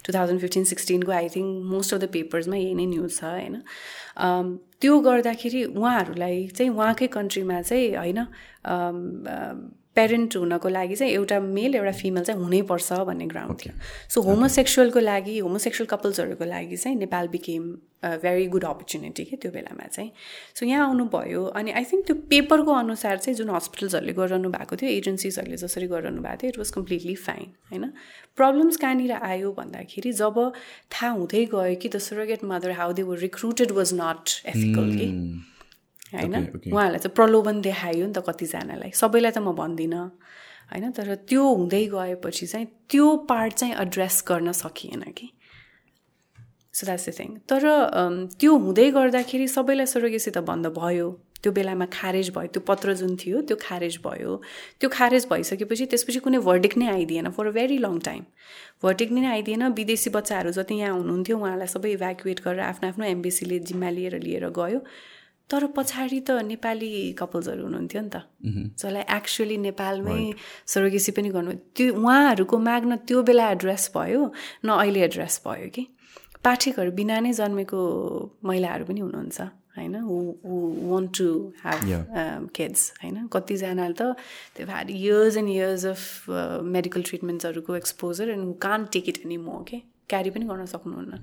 to 0.06 0.14
thousand 0.14 0.40
fifteen 0.42 0.64
सिक्सटिनको 0.74 1.12
I 1.12 1.28
think 1.36 1.50
most 1.74 1.94
of 1.94 2.00
the 2.02 2.14
पेपर्समा 2.14 2.56
यही 2.56 2.74
नै 2.76 2.86
न्युज 2.94 3.12
छ 3.18 3.24
होइन? 3.34 3.56
त्यो 4.82 5.00
गर्दाखेरि 5.00 5.64
उहाँहरूलाई 5.76 6.48
चाहिँ 6.56 6.72
उहाँकै 6.72 7.08
कन्ट्रीमा 7.18 7.62
चाहिँ 7.62 7.88
होइन 7.98 8.20
पेरेन्ट 10.00 10.38
हुनको 10.38 10.70
लागि 10.70 10.96
चाहिँ 10.96 11.14
एउटा 11.14 11.40
मेल 11.52 11.76
एउटा 11.76 11.92
फिमेल 12.00 12.24
चाहिँ 12.24 12.42
हुनैपर्छ 12.42 13.00
भन्ने 13.12 13.26
ग्राउन्ड 13.28 13.60
थियो। 13.60 13.74
सो 14.10 14.22
होमोसेक्सुअलको 14.22 15.00
लागि 15.00 15.38
होमोसेक्सुअल 15.40 15.88
कपल्सहरूको 15.92 16.46
लागि 16.46 16.78
चाहिँ 16.78 16.98
Nepal 16.98 17.28
became 17.36 17.64
very 18.24 18.46
good 18.48 18.64
opportunity 18.64 19.24
के 19.26 19.36
त्यो 19.36 19.52
बेलामा 19.52 19.88
चाहिँ। 19.88 20.12
सो 20.56 20.66
यहाँ 20.66 20.88
आउनुभयो 20.88 21.44
अनि 21.60 21.72
आई 21.72 21.84
थिङ्क 21.84 22.06
त्यो 22.08 22.16
पेपरको 22.30 22.72
अनुसार 22.74 23.18
चाहिँ 23.18 23.36
जुन 23.38 23.50
हस्पिटल्सहरूले 23.50 24.14
गरिरहनु 24.14 24.50
भएको 24.50 24.76
थियो 24.80 24.90
एजेन्सिजहरूले 24.92 25.58
जसरी 25.58 25.88
गरिरहनु 25.88 26.22
भएको 26.22 26.42
थियो 26.42 26.50
इट 26.50 26.58
वाज 26.58 26.72
कम्प्लिटली 26.78 27.16
फाइन 27.28 27.52
होइन। 27.72 27.86
प्रब्लम्स 28.38 28.78
कहाँनिर 28.78 29.12
आयो 29.12 29.52
भन्दाखेरि 29.60 30.12
जब 30.16 30.40
थाहा 30.94 31.12
हुँदै 31.12 31.46
गयो 31.54 31.76
कि 31.76 31.90
the 31.90 31.98
surrogate 32.08 32.44
mother 32.48 32.72
how 32.80 32.94
they 32.94 33.04
were 33.04 33.18
recruited 33.28 33.72
was 33.76 33.94
not 34.02 34.40
ethical 34.48 34.98
कि। 34.98 35.08
होइन? 36.14 36.36
उहाँहरूलाई 36.74 37.00
चाहिँ 37.00 37.16
प्रलोभन 37.16 37.62
देखायो 37.62 38.06
नि 38.08 38.14
त 38.14 38.20
कतिजनालाई। 38.28 38.92
सबैलाई 38.96 39.32
त 39.32 39.38
म 39.38 39.54
भन्दिनँ। 39.54 40.04
होइन? 40.72 40.92
तर 40.92 41.16
त्यो 41.30 41.44
हुँदै 41.44 41.86
गएपछि 41.94 42.46
चाहिँ 42.48 42.68
त्यो 42.90 43.06
पार्ट 43.30 43.54
चाहिँ 43.54 43.74
एड्रेस 43.82 44.24
गर्न 44.28 44.52
सकिएन 44.52 45.02
कि। 45.18 45.28
सो 46.74 46.86
द्याट्स 46.86 47.10
द 47.10 47.14
थिङ 47.20 47.30
तर 47.50 47.62
त्यो 48.40 48.52
हुँदै 48.58 48.90
गर्दाखेरि 48.92 49.48
सबैलाई 49.48 49.86
सरोगेसी 49.86 50.32
त 50.32 50.38
बन्द 50.46 50.68
भयो। 50.78 51.10
त्यो 51.44 51.52
बेलामा 51.56 51.86
खारेज 51.88 52.30
भयो। 52.36 52.48
त्यो 52.54 52.62
पत्र 52.68 52.94
जुन 53.00 53.16
थियो 53.16 53.42
त्यो 53.48 53.58
खारेज 53.62 53.98
भयो। 54.04 54.32
त्यो 54.80 54.90
खारेज 54.92 55.26
भइसकेपछि 55.32 55.86
त्यसपछि 55.92 56.20
कुनै 56.20 56.40
भर्डिक 56.44 56.78
नै 56.78 56.88
आइदिएन 56.92 57.30
for 57.32 57.48
a 57.48 57.52
very 57.58 57.78
long 57.80 58.00
time 58.06 58.24
verdict 58.84 59.12
नै 59.12 59.26
आइदिएन। 59.28 59.64
विदेशी 59.72 60.10
बच्चाहरू 60.10 60.52
जति 60.52 60.76
यहाँ 60.76 60.94
हुनुहुन्थ्यो 61.00 61.38
उहाँलाई 61.38 61.68
सबै 61.68 61.92
इभ्याकुएट 61.96 62.40
गरेर 62.44 62.60
आफ्नो 62.68 62.90
आफ्नो 62.90 63.06
एम्बेसीले 63.06 63.60
जिम्मा 63.72 63.90
लिएर 63.90 64.20
लिएर 64.20 64.50
गयो। 64.60 64.80
तर 65.52 65.66
पछाडि 65.76 66.20
त 66.28 66.32
नेपाली 66.46 66.90
कपल्सहरू 67.20 67.64
हुनुहुन्थ्यो 67.66 68.02
नि 68.02 68.10
त। 68.10 68.18
जसलाई 68.80 69.04
एक्चुली 69.18 69.58
नेपालमै 69.68 70.22
सरोगेसी 70.74 71.12
पनि 71.18 71.30
गर्नु 71.36 71.52
त्यो 71.76 71.94
उहाँहरूको 71.98 72.56
माग 72.70 72.84
न 72.86 72.96
त्यो 73.08 73.24
बेला 73.30 73.46
एड्रेस 73.56 73.84
भयो 73.96 74.22
न 74.66 74.70
अहिले 74.78 75.00
एड्रेस 75.10 75.42
भयो 75.46 75.70
कि? 75.76 75.84
पाठकहरू 76.46 76.92
बिना 77.00 77.20
नै 77.20 77.32
जन्मेको 77.40 77.80
महिलाहरू 78.48 78.84
पनि 78.90 79.00
हुनुहुन्छ 79.06 79.40
होइन? 79.78 79.96
वन्ट 80.92 81.10
टु 81.18 81.28
ह्याभ 81.64 82.50
किड्स 82.56 82.82
होइन? 83.02 83.18
कतिजनाले 83.34 83.96
त 84.00 84.16
त्यो 84.56 84.66
had 84.72 84.88
years 84.90 85.38
and 85.42 85.50
years 85.50 85.86
of 85.86 86.02
medical 86.76 87.02
ट्रिटमेन्ट्सहरूको 87.10 87.76
exposure 87.76 88.30
and 88.38 88.56
can't 88.62 88.86
take 88.94 89.10
it 89.10 89.18
any 89.26 89.38
more 89.44 89.64
के 89.70 89.78
क्यारी 90.10 90.30
पनि 90.34 90.46
गर्न 90.46 90.66
सक्नुहुन्न। 90.66 91.14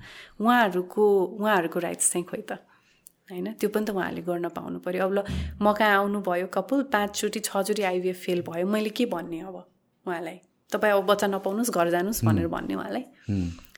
उहाँहरूको 0.41 1.03
उहाँहरूको 1.39 1.79
राइट्स 1.79 2.11
चाहिँ 2.11 2.25
खोइ 2.27 2.43
त। 2.51 2.59
होइन? 3.29 3.47
त्यो 3.59 3.69
पनि 3.69 3.85
त 3.85 3.89
उहाँहरूले 3.91 4.21
गर्न 4.23 4.47
पाउनु 4.57 4.79
पऱ्यो 4.79 5.05
अब 5.05 5.13
ल 5.13 5.19
म 5.61 5.73
कहाँ 5.73 5.95
आउनुभयो 5.97 6.47
कपाल 6.53 6.81
पाँचचोटि 6.93 7.39
छचोटि 7.39 7.83
आइबिएफ 7.83 8.17
फेल 8.25 8.41
भयो। 8.49 8.67
मैले 8.67 8.89
के 8.89 9.05
भन्ने 9.05 9.39
अब 9.41 9.55
उहाँलाई? 9.55 10.37
तपाईँ 10.71 10.93
अब 10.93 11.05
बच्चा 11.05 11.27
नपाउनुहोस् 11.27 11.71
घर 11.71 11.89
जानुहोस् 11.89 12.23
भनेर 12.25 12.47
भन्ने 12.47 12.75
उहाँलाई। 12.75 13.05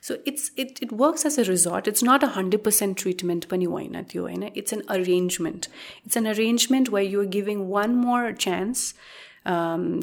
So 0.02 0.14
it's 0.26 0.50
it 0.58 0.78
it 0.82 0.92
works 1.00 1.26
as 1.26 1.38
a 1.40 1.42
resort 1.48 1.88
it's 1.88 2.04
not 2.04 2.24
a 2.24 2.28
hundred 2.36 2.62
percent 2.64 2.98
treatment 3.02 3.44
पनि 3.52 3.64
होइन 3.64 4.02
त्यो 4.10 4.22
होइन? 4.22 4.42
It's 4.56 4.72
an 4.72 4.82
arrangement 4.90 5.66
it's 6.06 6.16
an 6.16 6.26
arrangement 6.28 6.88
way 6.94 7.02
you're 7.04 7.26
giving 7.36 7.66
one 7.70 7.94
more 7.96 8.32
chance 8.40 8.94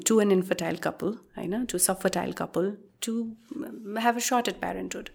to 0.08 0.20
an 0.22 0.32
infertile 0.32 0.76
couple 0.84 1.14
होइन? 1.38 1.66
To 1.66 1.78
subfertile 1.88 2.32
couple 2.42 2.72
to 3.06 3.14
have 4.00 4.16
a 4.16 4.26
sort 4.30 4.50
at 4.50 4.60
parenthood 4.60 5.10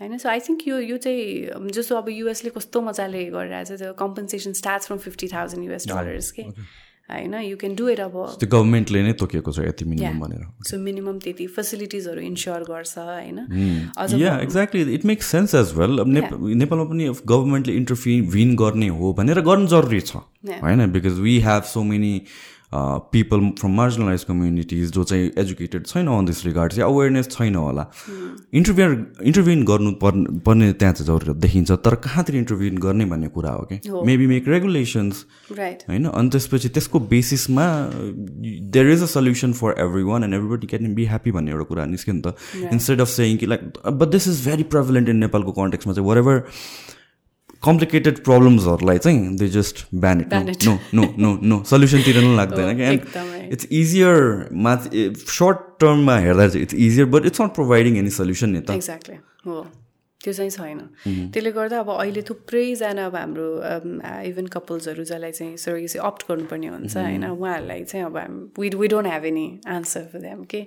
होइन? 0.00 0.18
So 0.18 0.28
I 0.28 0.40
think 0.48 0.66
यो 0.68 0.78
यो 0.80 0.96
चाहिँ 1.04 1.70
जस्तो 1.76 1.96
अब 1.96 2.08
युएसले 2.10 2.50
कस्तो 2.56 2.80
मजाले 2.82 3.24
गरिरहेको 3.30 3.76
छ 3.76 3.78
त्यो 3.78 3.92
compensation 4.02 4.52
start 4.58 4.82
from 4.86 4.98
fifty 5.06 5.28
thousand 5.28 5.64
US 5.64 5.88
dollars 5.88 6.30
के 6.32 6.42
होइन? 7.08 7.34
यु 7.40 7.56
क्यान 7.56 7.74
डु 7.74 7.88
इट 7.88 8.00
अब 8.00 8.16
त्यो 8.40 8.48
गभर्मेन्टले 8.52 9.02
नै 9.02 9.12
तोकेको 9.20 9.52
छ 9.52 9.64
यति 9.66 9.84
मिनिमम 9.84 10.18
भनेर। 10.20 10.42
सो 10.68 10.78
मिनिमम 10.78 11.18
त्यति 11.24 11.46
फेसिलिटिजहरू 11.56 12.20
इन्स्योर 12.20 12.64
गर्छ 12.68 12.98
होइन? 12.98 13.38
Yeah 14.22 14.36
exactly 14.40 14.82
it 14.94 15.04
makes 15.12 15.32
sense 15.32 15.54
as 15.62 15.72
well 15.78 16.04
नेपालमा 16.04 16.84
पनि 16.92 17.08
गभर्मेन्टले 17.32 17.74
इन्टरफिन 17.76 18.54
गर्ने 18.62 18.88
हो 19.00 19.12
भनेर 19.18 19.40
गर्नु 19.48 19.66
जरुरी 19.74 20.00
छ 20.02 20.22
होइन? 20.62 20.86
Because 20.92 21.18
we 21.26 21.38
have 21.48 21.62
so 21.72 21.82
many 21.90 22.12
people 22.72 23.48
from 23.58 23.74
marginalize 23.76 24.24
communities 24.24 24.90
जो 24.92 25.04
चाहिँ 25.04 25.30
एजुकेटेड 25.38 25.86
छैन 25.86 26.08
अन 26.08 26.24
दिस 26.26 26.44
रिगार्ड 26.46 26.72
चाहिँ 26.72 26.92
अवेरनेस 26.92 27.28
छैन 27.30 27.54
होला। 27.54 27.86
इन्टरभ्यु 28.54 28.86
इन्टरभ्युन 29.24 29.64
गर्नु 29.64 29.92
पर्ने 30.02 30.72
त्यहाँ 30.72 30.94
चाहिँ 30.94 31.06
जरुरत 31.06 31.36
देखिन्छ 31.36 31.70
तर 31.84 31.94
कहाँतिर 32.04 32.36
इन्टरभ्युन 32.36 32.78
गर्ने 32.78 33.04
भन्ने 33.04 33.28
कुरा 33.28 33.50
हो 33.50 33.62
कि? 33.72 33.80
मेबी 34.06 34.26
मेक 34.26 34.48
रेगुलेसन्स 34.48 35.24
होइन? 35.52 36.04
अनि 36.04 36.28
त्यसपछि 36.28 36.68
त्यसको 36.68 37.00
बेसिसमा 37.08 37.66
there 38.76 38.90
is 38.92 39.02
a 39.02 39.06
solution 39.06 39.52
for 39.52 39.74
every 39.78 40.02
one 40.02 40.24
and 40.24 40.34
everybody 40.34 40.66
can 40.66 40.94
be 40.94 41.06
happy 41.06 41.30
भन्ने 41.32 41.50
एउटा 41.50 41.64
कुरा 41.64 41.86
निस्क्यो 41.86 42.14
नि 42.14 42.22
त। 42.26 42.34
इन्स्टेड 42.72 43.00
अफ 43.00 43.08
सेङ 43.08 43.36
कि 43.36 43.46
like 43.46 43.60
but 43.88 44.08
this 44.08 44.28
is 44.28 44.44
very 44.48 44.62
prevalent 44.76 45.08
in 45.08 45.16
नेपालको 45.16 45.52
कन्टेक्समा 45.52 45.94
चाहिँ 45.94 46.08
वर 46.08 46.18
एभर 46.18 46.42
कम्प्लिकेटेड 47.62 48.18
प्रब्लम्सहरूलाई 48.24 48.98
चाहिँ 48.98 49.36
they 49.38 49.48
just 49.56 49.84
ban 49.94 50.20
it 50.20 50.34
no 50.64 50.78
no 50.94 51.04
no 51.18 51.30
no 51.42 51.62
सल्युसनतिर 51.70 52.20
नै 52.20 52.36
लाग्दैन 52.36 52.76
कि 52.76 52.82
एन्ड 52.90 53.52
इट्स 53.52 53.68
इजियर 53.80 54.48
माथि 54.66 55.10
सर्ट 55.26 55.66
टर्ममा 55.80 56.18
हेर्दा 56.26 56.48
चाहिँ 56.48 56.62
it's 56.62 56.74
easier 56.86 57.06
but 57.16 57.26
it's 57.26 57.40
not 57.40 57.54
providing 57.54 57.98
any 57.98 58.10
solution 58.18 58.56
नि 58.56 58.60
त 58.60 58.78
त्यो 60.24 60.32
चाहिँ 60.32 60.50
छैन। 60.50 60.78
त्यसले 61.30 61.50
गर्दा 61.54 61.78
अब 61.78 61.90
अहिले 61.94 62.22
थुप्रैजना 62.28 63.06
अब 63.06 63.14
हाम्रो 63.16 63.48
इभन 64.30 64.46
कपल्सहरू 64.50 65.04
जसलाई 65.04 65.32
चाहिँ 65.32 65.56
सरोगेसी 65.56 65.98
अप्ट 65.98 66.22
गर्नुपर्ने 66.28 66.68
हुन्छ 66.68 66.96
होइन 66.96 67.24
उहाँहरूलाई 67.24 67.84
चाहिँ 67.84 68.04
अब 68.06 68.16
we 68.58 68.68
we 68.74 68.88
don't 68.88 69.06
have 69.06 69.24
any 69.30 69.46
answer 69.76 70.02
for 70.12 70.18
them 70.20 70.42
के 70.50 70.60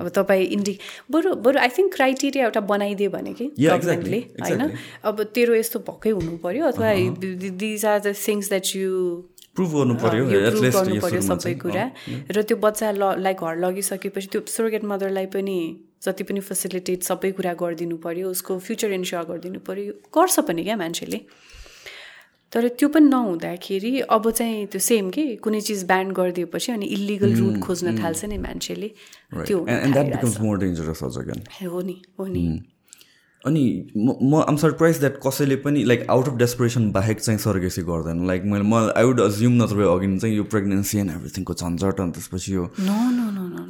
अब 0.00 0.08
तपाईँ 0.08 0.46
इन्डि 0.56 0.78
बरु 1.12 1.34
बरु 1.44 1.58
आई 1.60 1.68
थिङ्क 1.76 1.94
क्राइटेरिया 1.94 2.44
एउटा 2.44 2.60
बनाइदियो 2.72 3.10
भने 3.10 3.32
कि 3.36 3.50
गभर्मेन्टले 3.60 4.20
होइन? 4.40 4.72
अब 5.04 5.22
तेरो 5.36 5.54
यस्तो 5.54 5.78
भएकै 5.84 6.10
हुनु 6.10 6.36
पऱ्यो 6.40 6.64
अथवा 6.72 6.96
these 7.60 7.84
are 7.84 8.00
the 8.00 8.16
things 8.16 8.48
that 8.48 8.76
you 8.76 8.90
prove 9.54 9.70
गर्नु 9.70 9.94
पर्यो 10.02 11.20
सबै 11.22 11.54
कुरा। 11.62 11.84
र 12.32 12.42
त्यो 12.42 12.56
बच्चा 12.56 12.90
ल 12.90 13.32
घर 13.32 13.54
लगिसकेपछि 13.64 14.28
त्यो 14.32 14.40
सोर्गेट 14.50 14.84
मदरलाई 14.84 15.26
पनि 15.30 15.58
जति 16.04 16.24
पनि 16.24 16.40
फेसिलिटेट 16.40 17.02
सबै 17.02 17.30
कुरा 17.32 17.52
गरिदिनु 17.60 17.96
पऱ्यो 18.04 18.30
उसको 18.30 18.58
फ्युचर 18.58 18.92
इन्स्योर 18.92 19.24
गरिदिनु 19.24 19.58
पऱ्यो 19.66 19.92
गर्छ 20.16 20.40
पनि 20.48 20.64
क्या 20.64 20.76
मान्छेले। 20.76 21.20
तर 22.52 22.68
त्यो 22.68 22.88
पनि 22.88 23.08
नहुँदाखेरि 23.08 24.00
अब 24.16 24.30
चाहिँ 24.30 24.66
त्यो 24.66 24.80
सेम 24.80 25.10
के 25.10 25.36
कुनै 25.42 25.60
चिज 25.60 25.84
ब्यान्ड 25.84 26.12
गरिदिएपछि 26.12 26.72
अनि 26.72 26.86
इलिगल 26.96 27.34
रुट 27.34 27.58
खोज्न 27.62 27.98
थाल्छ 27.98 28.24
नि 28.24 28.38
मान्छेले। 28.38 28.88
त्यो 29.46 29.58
हो 29.58 29.64
नि 31.82 32.02
हो 32.20 32.26
नि। 32.26 32.60
अनि 33.44 33.86
म 33.96 34.34
आम 34.48 34.56
सरप्राइज 34.56 34.98
द्याट 34.98 35.18
कसैले 35.26 35.56
पनि 35.64 35.84
लाइक 35.84 36.06
आउट 36.10 36.28
अफ 36.28 36.34
डेस्परेसन 36.36 36.90
बाहेक 36.92 37.20
चाहिँ 37.20 37.38
सर्गेसी 37.38 37.82
गर्दैन। 37.82 38.26
लाइक 38.26 38.42
मैले 38.52 38.64
म 38.64 38.74
आई 38.96 39.04
वुड 39.04 39.20
अज्युम 39.20 39.62
नत्र 39.62 39.80
अघि 39.88 40.18
चाहिँ 40.18 40.36
यो 40.36 40.44
प्रेग्नेन्सी 40.54 40.98
एन्ड 40.98 41.10
एभ्रिथिङको 41.10 41.54
झन्झट 41.54 42.00
अनि 42.00 42.12
त्यसपछि 42.12 42.54
यो 42.54 42.68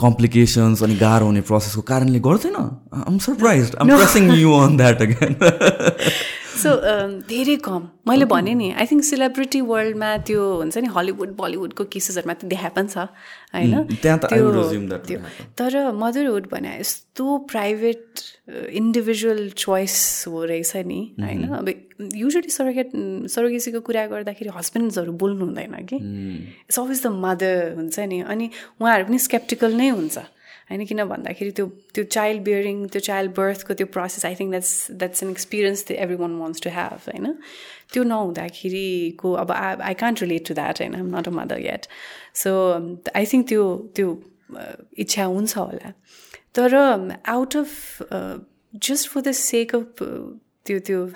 कम्प्लिकेसन्स 0.00 0.82
अनि 0.82 0.94
गाह्रो 0.96 1.26
हुने 1.26 1.40
प्रोसेसको 1.50 1.82
कारणले 1.90 2.18
गर्दैन। 2.20 2.56
I'm 3.08 3.18
surprise 3.18 3.74
I'm 3.80 3.86
pressing 3.88 4.32
you 4.34 4.52
on 4.58 4.76
that 4.76 5.02
again 5.02 5.32
so 6.64 6.70
धेरै 7.28 7.56
कम। 7.64 7.82
मैले 8.08 8.24
भने 8.32 8.54
नि 8.54 8.70
आई 8.72 8.86
थिङ्क 8.90 9.04
सेलिब्रिटी 9.04 9.60
वर्ल्डमा 9.70 10.10
त्यो 10.28 10.40
हुन्छ 10.60 10.76
नि 10.78 10.88
हलिउड 10.96 11.30
बलिउडको 11.36 11.84
केसेसहरूमा 11.92 12.34
त 12.34 12.44
देखाए 12.52 12.84
छ 12.88 12.96
होइन? 13.54 13.74
त्यो 14.02 15.18
तर 15.60 15.72
मदरहुड 15.92 16.44
भने 16.52 16.72
यस्तो 16.80 17.24
प्राइभेट 17.52 18.04
इन्डिभिजुअल 18.80 19.42
चोइस 19.56 19.96
हो 20.28 20.44
रहेछ 20.44 20.72
नि 20.88 21.00
होइन? 21.20 21.42
अब 21.60 21.66
युजली 22.16 22.50
सरोगेट 22.50 22.88
सरोगेसीको 23.34 23.80
कुरा 23.80 24.06
गर्दाखेरि 24.12 24.50
हस्बेन्ड्सहरू 24.56 25.12
बोल्नु 25.22 25.44
हुँदैन 25.44 25.74
कि 25.90 25.96
इट्स 25.96 26.78
अल्वेज 26.78 27.02
द 27.06 27.12
मदर 27.26 27.74
हुन्छ 27.76 27.98
नि 28.12 28.20
अनि 28.28 28.46
उहाँहरू 28.80 29.04
पनि 29.08 29.18
स्केप्टिकल 29.18 29.72
नै 29.80 29.88
हुन्छ। 29.88 30.16
होइन 30.70 30.84
किन 30.86 31.04
भन्दाखेरि 31.06 31.50
त्यो 31.50 31.66
त्यो 31.94 32.04
चाइल्ड 32.10 32.42
बियरिङ 32.42 32.86
त्यो 32.88 33.00
चाइल्ड 33.02 33.34
बर्थको 33.36 33.74
त्यो 33.74 33.86
process 33.88 34.24
I 34.24 34.34
think 34.34 34.50
that's 34.50 34.74
that's 34.94 35.22
an 35.22 35.30
experience 35.30 35.86
the 35.88 35.98
every 35.98 36.16
one 36.16 36.36
wants 36.38 36.60
to 36.60 36.70
have 36.70 37.08
होइन 37.08 37.32
त्यो 37.92 38.04
नहुँदाखेरिको 38.04 39.32
अब 39.36 39.52
I 39.52 39.76
I 39.82 39.94
can't 39.96 40.22
relate 40.22 40.48
to 40.48 40.54
that 40.54 40.80
होइन 40.80 40.94
I'm 40.96 41.10
not 41.16 41.28
a 41.28 41.34
mother 41.34 41.60
yet 41.60 41.86
so 42.36 42.54
I 43.14 43.26
think 43.26 43.48
त्यो 43.48 43.66
त्यो 43.96 44.16
इच्छा 44.98 45.24
हुन्छ 45.26 45.56
होला 45.56 45.92
तर 46.54 46.74
out 47.28 47.56
of 47.56 48.02
just 48.82 49.08
for 49.08 49.20
the 49.20 49.32
sake 49.38 49.74
of 49.74 50.02
त्यो 50.66 50.78
त्यो 50.82 51.06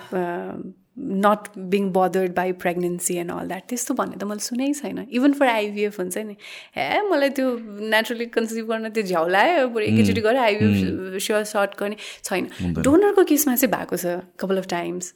not 0.99 1.47
being 1.57 1.89
bothered 1.91 2.33
by 2.35 2.51
pregnancy 2.63 3.15
and 3.17 3.31
all 3.31 3.47
that 3.47 3.63
त्यस्तो 3.69 3.93
भन्ने 3.93 4.17
त 4.17 4.23
मैले 4.23 4.39
सुनै 4.39 4.73
छैन। 4.73 5.07
इभन 5.11 5.33
फर 5.33 5.47
आइभिएफ 5.47 5.99
हुन्छ 5.99 6.17
नि। 6.17 6.35
हे 6.75 7.01
मलाई 7.09 7.29
त्यो 7.29 7.47
नेचुरली 7.95 8.25
कन्सिभ 8.35 8.65
गर्न 8.65 8.89
त्यो 8.89 9.03
झ्याउ 9.03 9.27
लाग्यो 9.27 9.67
बरु 9.67 9.85
एकैचोटि 9.85 10.21
गरेर 10.21 10.41
आइभिएफ 10.41 11.23
स्योर 11.23 11.43
सर्ट 11.45 11.79
गर्ने। 11.79 11.95
छैन। 12.23 12.49
डोनरको 12.83 13.23
केसमा 13.23 13.55
चाहिँ 13.55 13.73
भएको 13.73 13.97
छ 13.97 14.19
कपाल 14.39 14.57
अफ 14.57 14.67
टाइम्स 14.67 15.13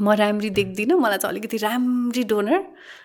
म 0.00 0.12
राम्री 0.16 0.50
देख्दिनँ 0.50 0.96
मलाई 0.96 1.18
चाहिँ 1.18 1.32
अलिकति 1.32 1.56
राम्री 1.56 2.22
डोनर 2.24 2.60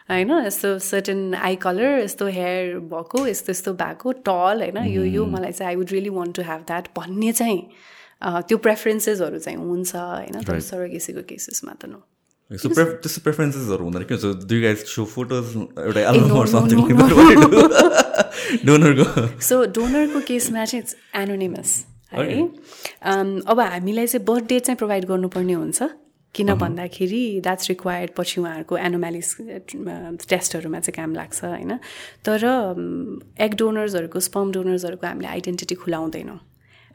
होइन 0.10 0.32
यस्तो 0.45 0.78
सर्टन 0.80 1.34
आई 1.36 1.56
कलर 1.56 1.99
यस्तो 1.99 2.26
हेयर 2.28 2.80
भएको 2.94 3.28
यस्तो 3.28 3.52
यस्तो 3.52 3.74
भएको 3.74 4.11
टल 4.24 4.61
होइन 4.64 4.78
यो 4.88 5.03
यो 5.03 5.26
मलाई 5.26 5.52
चाहिँ 5.52 5.69
I 5.69 5.76
would 5.76 5.91
really 5.91 6.10
want 6.10 6.36
to 6.36 6.41
have 6.41 6.61
that 6.68 6.88
भन्ने 6.98 7.32
चाहिँ 7.32 7.60
त्यो 8.22 8.57
प्रेफरेन्सेसहरू 8.57 9.39
चाहिँ 9.39 9.57
हुन्छ 9.60 9.95
होइन? 9.95 10.35
तर 10.44 10.60
सरोगेसीको 10.69 11.22
केसेसमा 11.30 11.73
त 11.81 11.85
नो 11.85 11.99
सो 12.52 12.69
त्यस्तो 12.69 13.22
प्रेफरेन्सेसहरू 13.23 13.84
हुँदैन 13.84 14.03
के 14.10 14.14
हुन्छ 14.15 14.48
दुई 14.48 14.61
गाइज 14.61 14.80
सो 14.88 15.06
फोटोज 15.06 15.45
एउटा 15.84 16.02
डोनरको 18.65 19.06
सो 19.44 19.56
डोनरको 19.76 20.19
केसमा 20.27 20.65
चाहिँ 20.65 20.81
इट्स 20.84 20.95
एनोनिमस 21.15 21.69
है? 22.14 22.41
अब 23.52 23.60
हामीलाई 23.60 24.07
चाहिँ 24.07 24.26
बर्थ 24.26 24.45
डेट 24.49 24.61
चाहिँ 24.65 24.77
प्रोभाइड 24.77 25.06
गर्नुपर्ने 25.06 25.53
हुन्छ 25.53 25.80
किन 26.35 26.53
भन्दाखेरि 26.56 27.23
द्याट्स 27.44 27.69
रिक्वायर्ड 27.69 28.11
पछि 28.18 28.41
उहाँहरूको 28.41 28.77
एनोमेलिस 28.77 29.30
टेस्टहरूमा 30.30 30.80
चाहिँ 30.80 30.95
काम 30.95 31.11
लाग्छ 31.15 31.44
होइन? 31.44 31.72
तर 32.26 32.39
एग 33.45 33.52
डोनर्सहरूको 33.57 34.19
स्पम 34.19 34.52
डोनर्सहरूको 34.52 35.06
हामीले 35.07 35.27
आइडेन्टिटी 35.27 35.76
खुलाउँदैनौँ। 35.84 36.39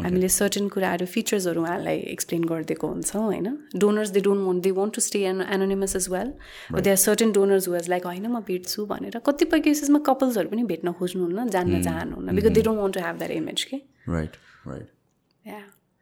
हामीले 0.02 0.28
सर्टन 0.28 0.68
कुराहरू 0.74 1.06
फिचर्सहरू 1.06 1.60
उहाँलाई 1.62 1.98
एक्सप्लेन 2.14 2.44
गरिदिएको 2.52 2.86
हुन्छौँ 2.88 3.22
होइन? 3.22 3.48
Donors 3.76 4.10
they 4.10 4.20
don't 4.26 4.42
want 4.48 4.62
they 4.62 4.70
want 4.78 4.94
to 4.94 5.00
stay 5.00 5.20
an 5.30 5.40
anonymous 5.56 5.96
as 5.96 6.08
well 6.14 6.32
they 6.80 6.90
are 6.90 6.96
certain 7.04 7.32
donors 7.32 7.68
was 7.68 7.88
like 7.88 8.06
होइन 8.06 8.26
म 8.26 8.40
भेट्छु 8.48 8.86
भनेर। 8.86 9.18
कतिपय 9.26 9.60
केसेसमा 9.68 9.98
कपल्सहरू 10.08 10.48
पनि 10.48 10.62
भेट्न 10.72 10.92
खोज्नुहुन्न 10.98 11.48
जान्न 11.48 11.74
hmm. 11.74 11.84
चाहनुहुन्न। 11.84 12.36
Because 12.36 12.52
they 12.52 12.62
don't 12.62 12.80
want 12.80 12.94
to 12.94 13.00
have 13.06 13.16
that 13.18 13.30
image 13.30 13.64
के 13.64 13.76
राइट 14.08 14.36
राइट 14.66 14.86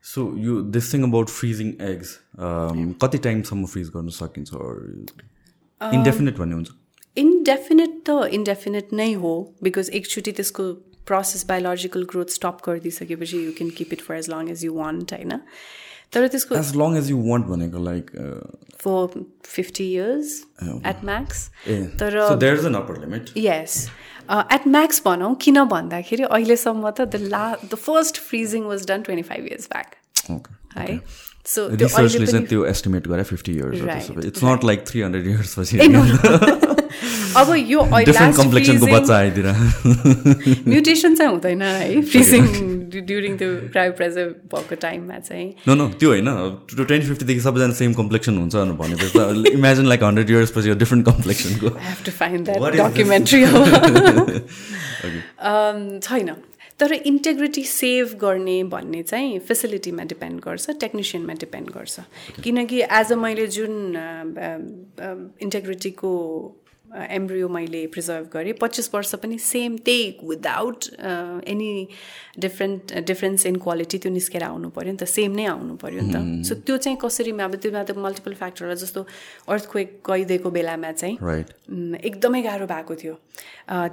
सो 0.05 0.21
यो 0.41 0.61
this 0.75 0.93
thing 0.93 1.03
about 1.05 1.29
freezing 1.31 1.73
eggs 1.87 2.19
कति 3.03 3.19
टाइमसम्म 3.25 3.67
फ्रिज 3.73 3.89
गर्न 3.97 4.09
सकिन्छ? 4.19 4.51
इन्डेफिनेट 5.81 6.35
um, 6.35 6.41
भन्ने 6.41 6.55
हुन्छ? 6.55 6.71
इन्डेफिनेट 7.17 7.93
त 8.07 8.31
इन्डेफिनेट 8.35 8.93
नै 8.93 9.13
हो। 9.23 9.33
बिकज 9.63 9.91
एकचोटि 9.99 10.33
त्यसको 10.33 10.65
process 11.07 11.45
biological 11.47 12.05
growth 12.11 12.35
stop 12.35 12.59
गरिदिइसकेपछि 12.67 13.45
you 13.45 13.53
can 13.53 13.71
keep 13.79 13.93
it 13.93 14.01
for 14.01 14.15
as 14.17 14.29
long 14.31 14.51
as 14.51 14.65
you 14.65 14.75
want 14.75 15.13
होइन 15.13 15.39
तर 16.13 16.29
त्यसको 16.29 16.57
as 16.57 16.75
long 16.77 16.97
as 16.99 17.11
you 17.11 17.23
want 17.23 17.47
भनेको 17.47 17.85
like 17.85 18.11
for 18.85 19.25
fifty 19.47 19.91
years 19.93 20.37
at 20.93 21.05
max 21.05 21.49
तर 22.03 22.19
यस 23.39 23.81
एट 24.31 24.67
म्याक्स 24.69 25.03
भनौँ 25.07 25.35
किन 25.41 25.65
भन्दाखेरि 25.75 26.23
अहिलेसम्म 26.31 26.91
त 26.91 27.09
the 27.15 27.29
law 27.29 27.45
the 27.65 27.75
first 27.81 28.21
freezing 28.29 28.65
was 28.67 28.87
done 28.87 29.03
twenty 29.03 29.29
five 29.29 29.47
years 29.47 29.69
back 29.75 30.49
है 30.77 30.99
सो 31.47 31.67
रिसर्चले 31.75 32.27
चाहिँ 32.27 32.47
त्यो 32.47 32.65
एस्टिमेट 32.67 33.09
गरे 33.09 33.23
fifty 33.25 33.53
years 33.53 34.11
it's 34.25 34.45
not 34.45 34.65
like 34.65 34.87
three 34.89 35.01
hundred 35.01 35.27
years 35.27 35.59
पछि 35.59 36.80
अब 37.37 37.55
यो 37.69 37.81
कम्प्लेक्सनको 37.83 38.87
बच्चा 38.87 39.15
आइदिएर 39.17 39.47
म्युटेसन 40.69 41.15
चाहिँ 41.15 41.31
हुँदैन 41.33 41.63
है। 41.63 42.01
फ्रिजिङ 42.11 42.43
ड्युरिङ 42.91 43.37
त्यो 43.39 43.49
क्रायो 43.73 43.93
प्रेजर 43.99 44.27
भएको 44.55 44.75
टाइममा 44.83 45.19
चाहिँ। 45.29 45.49
नो 45.69 45.75
नो 45.75 45.89
त्यो 46.01 46.09
होइन। 46.11 46.29
ट्वेन्टी 46.75 47.07
फिफ्टीदेखि 47.07 47.41
सबैजना 47.41 47.75
सेम 47.81 47.93
कम्प्लेक्सन 47.95 48.35
हुन्छ 48.39 48.55
भनेपछि 48.83 49.53
इमेजिन 49.53 49.87
लाइक 49.87 50.03
हन्ड्रेड 50.05 50.31
इयर्स 50.31 50.51
पछि 50.57 50.75
डिफ्रेन्ट 50.85 51.07
कम्प्लेक्सनको 51.07 51.69
डकुमेन्ट्री 52.77 53.41
छैन। 56.07 56.31
तर 56.81 56.93
इन्टेग्रिटी 56.93 57.63
सेभ 57.65 58.13
गर्ने 58.21 58.59
भन्ने 58.65 59.03
चाहिँ 59.03 59.39
फेसिलिटीमा 59.49 60.05
डिपेन्ड 60.13 60.41
गर्छ 60.45 60.71
टेक्निसियनमा 60.81 61.35
डिपेन्ड 61.41 61.69
गर्छ। 61.71 61.97
किनकि 62.45 62.79
एज 62.81 63.13
अ 63.13 63.17
मैले 63.17 63.47
जुन 63.57 63.73
इन्टेग्रिटीको 65.43 66.13
एम्ब्रियो 66.91 67.49
मैले 67.49 67.87
प्रिजर्भ 67.95 68.27
गरेँ। 68.33 68.53
पच्चिस 68.61 68.91
वर्ष 68.95 69.15
पनि 69.23 69.39
सेम 69.39 69.77
त्यही 69.87 70.05
without 70.25 70.85
any 71.47 71.71
different 72.39 72.95
difference 73.07 73.47
in 73.47 73.57
quality 73.63 73.99
त्यो 73.99 74.13
निस्केर 74.13 74.43
आउनु 74.43 74.69
पऱ्यो 74.75 74.93
नि 74.93 74.99
त। 74.99 75.05
सेम 75.07 75.33
नै 75.39 75.45
आउनु 75.47 75.75
पऱ्यो 75.77 76.01
नि 76.03 76.13
त। 76.13 76.17
सो 76.47 76.55
त्यो 76.67 76.77
चाहिँ 76.77 76.99
कसरी 76.99 77.31
अब 77.31 77.55
त्योमा 77.63 77.83
त 77.83 77.95
मल्टिपल 77.95 78.35
फ्याक्टरहरू 78.41 78.75
जस्तो 78.83 79.01
अर्थक्वेक 79.49 79.89
गइदिएको 80.03 80.51
बेलामा 80.51 80.91
चाहिँ 80.93 81.17
एकदमै 82.01 82.43
गाह्रो 82.43 82.67
भएको 82.67 82.95
थियो। 83.03 83.15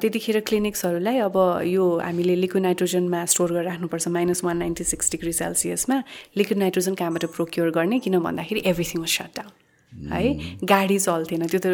त्यतिखेर 0.02 0.40
क्लिनिक्सहरूलाई 0.48 1.18
अब 1.22 1.38
यो 1.68 1.84
हामीले 2.02 2.36
लिक्विड 2.36 2.64
नाइट्रोजनमा 2.64 3.26
स्टोर 3.30 3.52
गरेर 3.54 3.66
राख्नुपर्छ 3.70 4.08
minus 4.08 4.44
one 4.44 4.58
ninety 4.58 4.84
six 4.84 5.12
degree 5.12 5.34
सेल्सियसमा 5.34 5.98
liquid 6.38 6.60
nitrogen 6.60 6.94
कहाँबाट 6.96 7.26
प्रोक्योर 7.38 7.70
गर्ने? 7.78 8.00
किन 8.00 8.20
भन्दाखेरि 8.20 8.62
एभ्रिथिङ 8.66 9.02
वाज 9.02 9.12
सट 9.18 9.32
डाउन 9.38 10.12
है? 10.12 10.24
गाडी 10.66 10.98
चल्थेन। 11.00 11.48
त्यो 11.48 11.60
त 11.60 11.68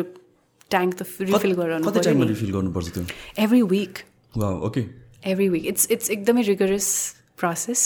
ट्याङ्क 0.72 0.94
त 0.94 1.02
रिफिल 1.20 1.54
रिफिल 2.30 2.52
गर्नुपर्छ 2.52 2.88
त्यो? 2.94 3.04
Every 3.44 3.62
week 3.74 3.94
okay 4.70 4.82
every 5.32 5.50
week 5.50 5.66
it's 5.74 5.92
it's 5.92 6.10
एकदमै 6.10 6.42
रिगरस 6.44 6.88
प्रोसेस 7.40 7.82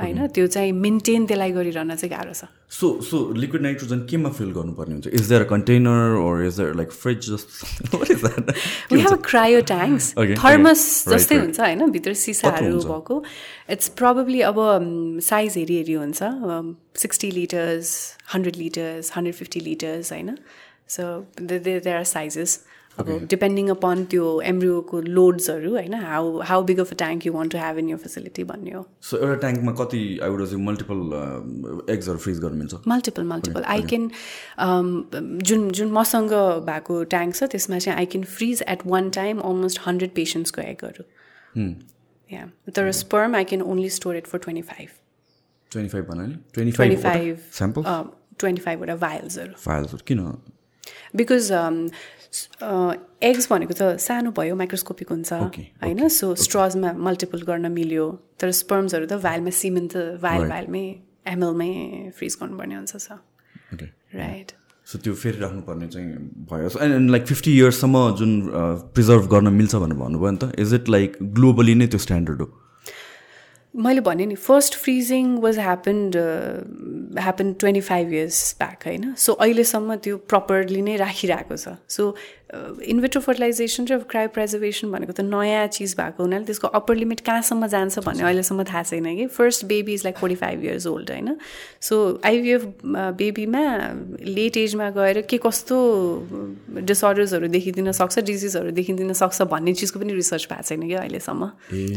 होइन? 0.00 0.26
त्यो 0.30 0.46
चाहिँ 0.46 0.72
मेन्टेन 0.72 1.26
त्यसलाई 1.26 1.52
गरिरहन 1.52 1.94
चाहिँ 1.94 2.10
गाह्रो 2.10 2.32
छ। 2.32 2.46
सो 2.70 2.88
सो 3.02 3.18
लिक्विड 3.34 3.62
नाइट्रोजन 3.62 4.00
केमा 4.10 4.30
फिल 4.30 4.50
गर्नुपर्ने 4.52 4.94
हुन्छ? 4.94 5.06
Is 5.08 5.28
there 5.28 5.42
container 5.50 6.14
or 6.18 6.44
is 6.46 6.60
there 6.60 6.74
like 6.78 6.90
fridge 6.92 7.30
जस्तो 7.30 7.98
we 8.92 9.00
have 9.00 9.16
cryo 9.24 9.60
tanks 9.70 10.04
thermos 10.42 10.82
जस्तै 11.08 11.36
हुन्छ 11.38 11.58
होइन? 11.60 11.90
भित्र 11.90 12.14
सिसाहरू 12.14 12.78
भएको। 12.78 13.22
इट्स 13.74 13.88
प्रब्लली 13.98 14.40
अब 14.52 14.56
साइज 15.30 15.56
हेरी 15.58 15.76
हेरी 15.76 15.98
हुन्छ। 16.04 16.20
Sixty 17.02 17.30
litres 17.40 17.90
hundred 18.34 18.56
litres 18.56 19.12
hundred 19.16 19.34
fifty 19.34 19.60
litres 19.66 20.12
होइन? 20.12 20.38
सो 20.88 21.12
देयर 21.42 21.94
आर 21.96 22.04
साइजेस 22.06 22.60
अब 22.98 23.08
डिपेन्डिङ 23.30 23.68
अपन 23.68 24.04
त्यो 24.04 24.28
एम्ब्रियोको 24.42 25.00
लोड्सहरू 25.08 25.70
होइन 25.70 25.94
how 25.94 26.40
how 26.42 26.62
big 26.62 26.78
of 26.80 26.92
a 26.92 26.94
tank 26.94 27.26
you 27.26 27.32
want 27.32 27.52
to 27.52 27.58
have 27.58 27.78
in 27.78 27.88
your 27.88 27.96
facility 27.96 28.44
भन्ने 28.44 28.70
हो 28.70 28.84
सो 29.10 29.16
एउटा 29.18 29.34
ट्याङ्कमा 29.34 29.72
कति 29.72 30.00
आई 30.22 30.30
वुड 30.30 30.54
मल्टिपल 30.68 31.04
एग्सहरू 31.90 32.18
फ्रिज 32.18 32.40
गर्नु 32.40 32.58
मिल्छ 32.58 32.80
मल्टिपल 32.88 33.24
मल्टिपल 33.24 33.68
आई 33.74 33.82
क्यान 33.82 34.10
जुन 35.42 35.70
जुन 35.70 35.92
मसँग 35.92 36.34
भएको 36.66 37.02
ट्याङ्क 37.04 37.34
छ 37.34 37.50
त्यसमा 37.52 37.78
चाहिँ 37.78 37.98
I 37.98 38.06
can 38.06 38.24
freeze 38.32 38.64
at 38.68 38.86
one 38.86 39.10
time 39.10 39.46
almost 39.52 39.80
hundred 39.86 40.14
पेसेन्ट्सको 40.14 40.66
एगहरू 40.66 41.08
या 42.30 42.50
तर 42.74 42.92
sperm 42.96 43.36
I 43.36 43.44
can 43.44 43.62
only 43.68 43.88
store 43.92 44.16
it 44.16 44.26
for 44.26 44.38
twenty 44.40 44.62
five 44.72 44.88
twenty 45.72 45.92
five 45.92 46.12
twenty 46.54 46.96
five 47.02 47.40
twenty 48.38 48.62
फाइभवटा 48.62 48.96
भाइल्सहरू 48.96 49.52
भाइल्सहरू 49.66 50.04
किन? 50.06 50.30
बिकज 51.16 51.50
एग्स 53.22 53.44
um, 53.44 53.46
uh, 53.46 53.50
भनेको 53.52 53.74
त 53.74 53.96
सानो 54.04 54.30
भयो 54.36 54.54
माइक्रोस्कोपिक 54.56 55.08
हुन्छ 55.10 55.32
होइन? 55.32 56.08
सो 56.08 56.34
स्ट्रजमा 56.44 56.92
मल्टिपल 57.06 57.42
गर्न 57.48 57.72
मिल्यो 57.72 58.06
तर 58.40 58.50
स्पर्म्सहरू 58.60 59.06
त 59.06 59.20
भाइलमा 59.24 59.50
सिमेन्ट 59.60 59.90
त 59.92 60.20
भाइल 60.22 60.48
भाइलमै 60.50 60.84
एमएलमै 61.34 61.72
फ्रिज 62.18 62.36
गर्नुपर्ने 62.42 62.74
हुन्छ 62.74 62.92
छ 62.96 63.08
राइट 64.14 64.52
सो 64.86 64.98
त्यो 65.04 65.14
फेरि 65.22 65.38
राख्नुपर्ने 65.38 65.86
चाहिँ 65.88 66.08
भयो। 66.52 66.68
एन्ड 66.84 67.10
लाइक 67.10 67.26
फिफ्टी 67.26 67.56
इयर्ससम्म 67.56 67.96
जुन 68.20 68.30
प्रिजर्भ 68.94 69.24
uh, 69.24 69.30
गर्न 69.32 69.52
मिल्छ 69.56 69.74
भनेर 69.74 69.98
भन्नुभयो 70.04 70.30
नि 70.30 70.38
त 70.38 70.64
इज 70.66 70.74
इट 70.74 70.88
लाइक 70.88 71.16
ग्लोबली 71.38 71.74
नै 71.74 71.86
त्यो 71.86 72.00
स्ट्यान्डर्ड 72.06 72.40
हो? 72.42 72.48
मैले 73.78 74.00
भने 74.00 74.26
नि 74.26 74.34
first 74.34 74.74
freezing 74.74 75.38
was 75.38 75.58
happened 75.58 76.16
happen 77.18 77.52
twenty 77.52 77.80
five 77.80 78.12
years 78.12 78.56
back 78.58 78.86
होइन? 78.86 79.14
सो 79.14 79.32
अहिलेसम्म 79.32 79.96
त्यो 79.96 80.16
प्रपरली 80.16 80.82
नै 80.82 80.96
राखिरहेको 80.96 81.56
छ। 81.56 81.68
सो 81.88 82.14
इन्भेट्रो 82.48 83.20
फर्टिलाइजेसन 83.20 83.86
र 83.86 83.98
क्रायो 84.10 84.28
प्रेजर्भेसन 84.34 84.90
भनेको 84.90 85.12
त 85.12 85.20
नयाँ 85.20 85.66
चिज 85.68 85.94
भएको 85.96 86.22
हुनाले 86.22 86.44
त्यसको 86.44 86.68
अप्पर 86.78 86.96
लिमिट 86.96 87.20
कहाँसम्म 87.20 87.66
जान्छ 87.68 87.98
भन्ने 88.06 88.24
अहिलेसम्म 88.24 88.64
थाहा 88.64 88.82
छैन 88.82 89.04
कि। 89.16 89.26
First 89.36 89.64
baby 89.66 89.94
is 89.94 90.04
like 90.04 90.16
forty 90.18 90.34
five 90.42 90.64
years 90.64 90.86
old 90.86 91.10
होइन 91.10 91.36
सो 91.80 91.98
आइभिएफ 92.24 92.64
बेबीमा 93.20 93.64
लेट 94.24 94.56
एजमा 94.56 94.88
गएर 94.96 95.20
के 95.28 95.38
कस्तो 95.44 95.76
डिसअर्डर्सहरू 96.80 97.48
देखिदिन 97.48 97.92
सक्छ 97.92 98.18
डिजिजहरू 98.18 98.70
देखिदिन 98.80 99.12
सक्छ 99.12 99.42
भन्ने 99.52 99.74
चिजको 99.74 100.00
पनि 100.00 100.14
रिसर्च 100.14 100.48
भएको 100.50 100.68
छैन 100.68 100.88
कि 100.88 100.94
अहिलेसम्म। 100.94 101.50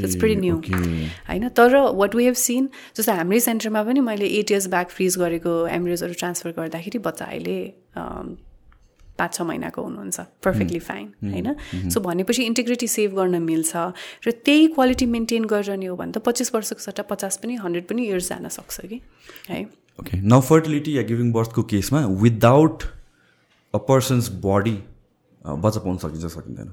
इट्स 0.04 0.16
प्रिटी 0.16 0.40
न्यू 0.42 0.56
होइन? 0.68 1.50
तर 1.50 1.80
वाट 1.96 2.16
वी 2.16 2.26
हेभ 2.26 2.36
सिन 2.44 2.70
जस्तो 2.98 3.12
हाम्रै 3.14 3.40
सेन्टरमा 3.50 3.84
पनि 3.84 4.00
मैले 4.12 4.28
एट 4.40 4.52
इयर्स 4.52 4.68
ब्याक 4.70 4.90
फ्रिज 4.92 5.18
गरेको 5.20 5.58
एम्ब्रियोजहरू 5.80 6.14
ट्रान्सफर 6.20 6.60
गर्दाखेरि 6.60 7.00
बच्चा 7.10 7.26
अहिले 7.26 7.60
पाँच 9.22 9.34
छ 9.34 9.42
महिनाको 9.48 9.82
हुनुहुन्छ। 9.82 10.20
पर्फेक्टली 10.44 10.80
फाइन 10.82 11.06
होइन? 11.32 11.90
सो 11.90 12.00
भनेपछि 12.02 12.44
इन्टिग्रिटी 12.44 12.88
सेभ 12.90 13.16
गर्न 13.16 13.42
मिल्छ 13.44 13.72
र 14.26 14.32
त्यही 14.46 14.68
क्वालिटी 14.74 15.06
मेन्टेन 15.16 15.46
गरिरहने 15.46 15.86
हो 15.86 15.96
भने 15.96 16.12
त 16.12 16.26
पच्चिस 16.26 16.54
वर्षको 16.56 16.82
सट्टा 16.82 17.04
पचास 17.10 17.38
पनि 17.44 17.56
हन्ड्रेड 17.62 17.86
पनि 17.88 18.02
इयर्स 18.08 18.30
जान 18.30 18.48
सक्छ 18.50 18.80
कि? 18.82 19.02
है? 19.50 19.64
ओके 20.00 20.18
न 20.18 20.40
फर्टिलिटी 20.42 20.98
या 20.98 21.04
गिभिङ 21.06 21.32
बर्थको 21.32 21.64
केसमा 21.70 22.00
विदाउट 22.22 22.84
अ 23.74 23.78
पर्सन्स 23.88 24.30
बडी 24.42 24.78
बच्चा 25.46 25.80
पाउन 25.80 25.98
सकिन्छ 25.98 26.26
सकिँदैन। 26.34 26.70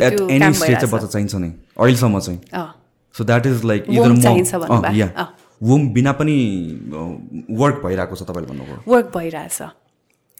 एट 0.00 0.20
एनी 0.20 0.52
स्टेज 0.54 0.76
चाहिँ 0.76 0.92
बच्चा 0.92 1.06
चाहिन्छ 1.06 1.34
नै। 1.34 1.50
अहिलेसम्म 1.78 2.20
चाहिँ। 2.20 2.40
So 3.14 3.24
that 3.24 3.46
is 3.46 3.64
like 3.64 3.84
yeah 3.90 5.28
womb 5.60 5.88
बिना 5.92 6.12
पनि 6.18 6.34
वर्क 7.60 7.82
भइरहेको 7.84 8.16
छ 8.16 8.22
तपाईँले 8.22 8.48
भन्नुभयो। 8.48 8.78
वर्क 8.88 9.10
भइरहेछ। 9.16 9.58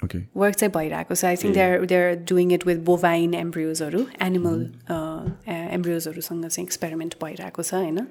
वर्क 0.02 0.54
चाहिँ 0.54 0.72
भइरहेको 0.74 1.14
छ. 1.14 1.24
I 1.24 1.36
think 1.36 1.54
there 1.54 1.84
they're 1.94 2.14
doing 2.28 2.52
it 2.52 2.66
with 2.66 2.78
bovine 2.84 3.34
एम्ब्रियोजहरू 3.34 4.06
animal 4.28 4.58
एम्ब्रियोजहरूसँग 5.48 6.46
चाहिँ 6.46 6.66
एक्सपेरिमेन्ट 6.66 7.14
भइरहेको 7.24 7.62
छ 7.62 7.74
होइन? 7.74 8.06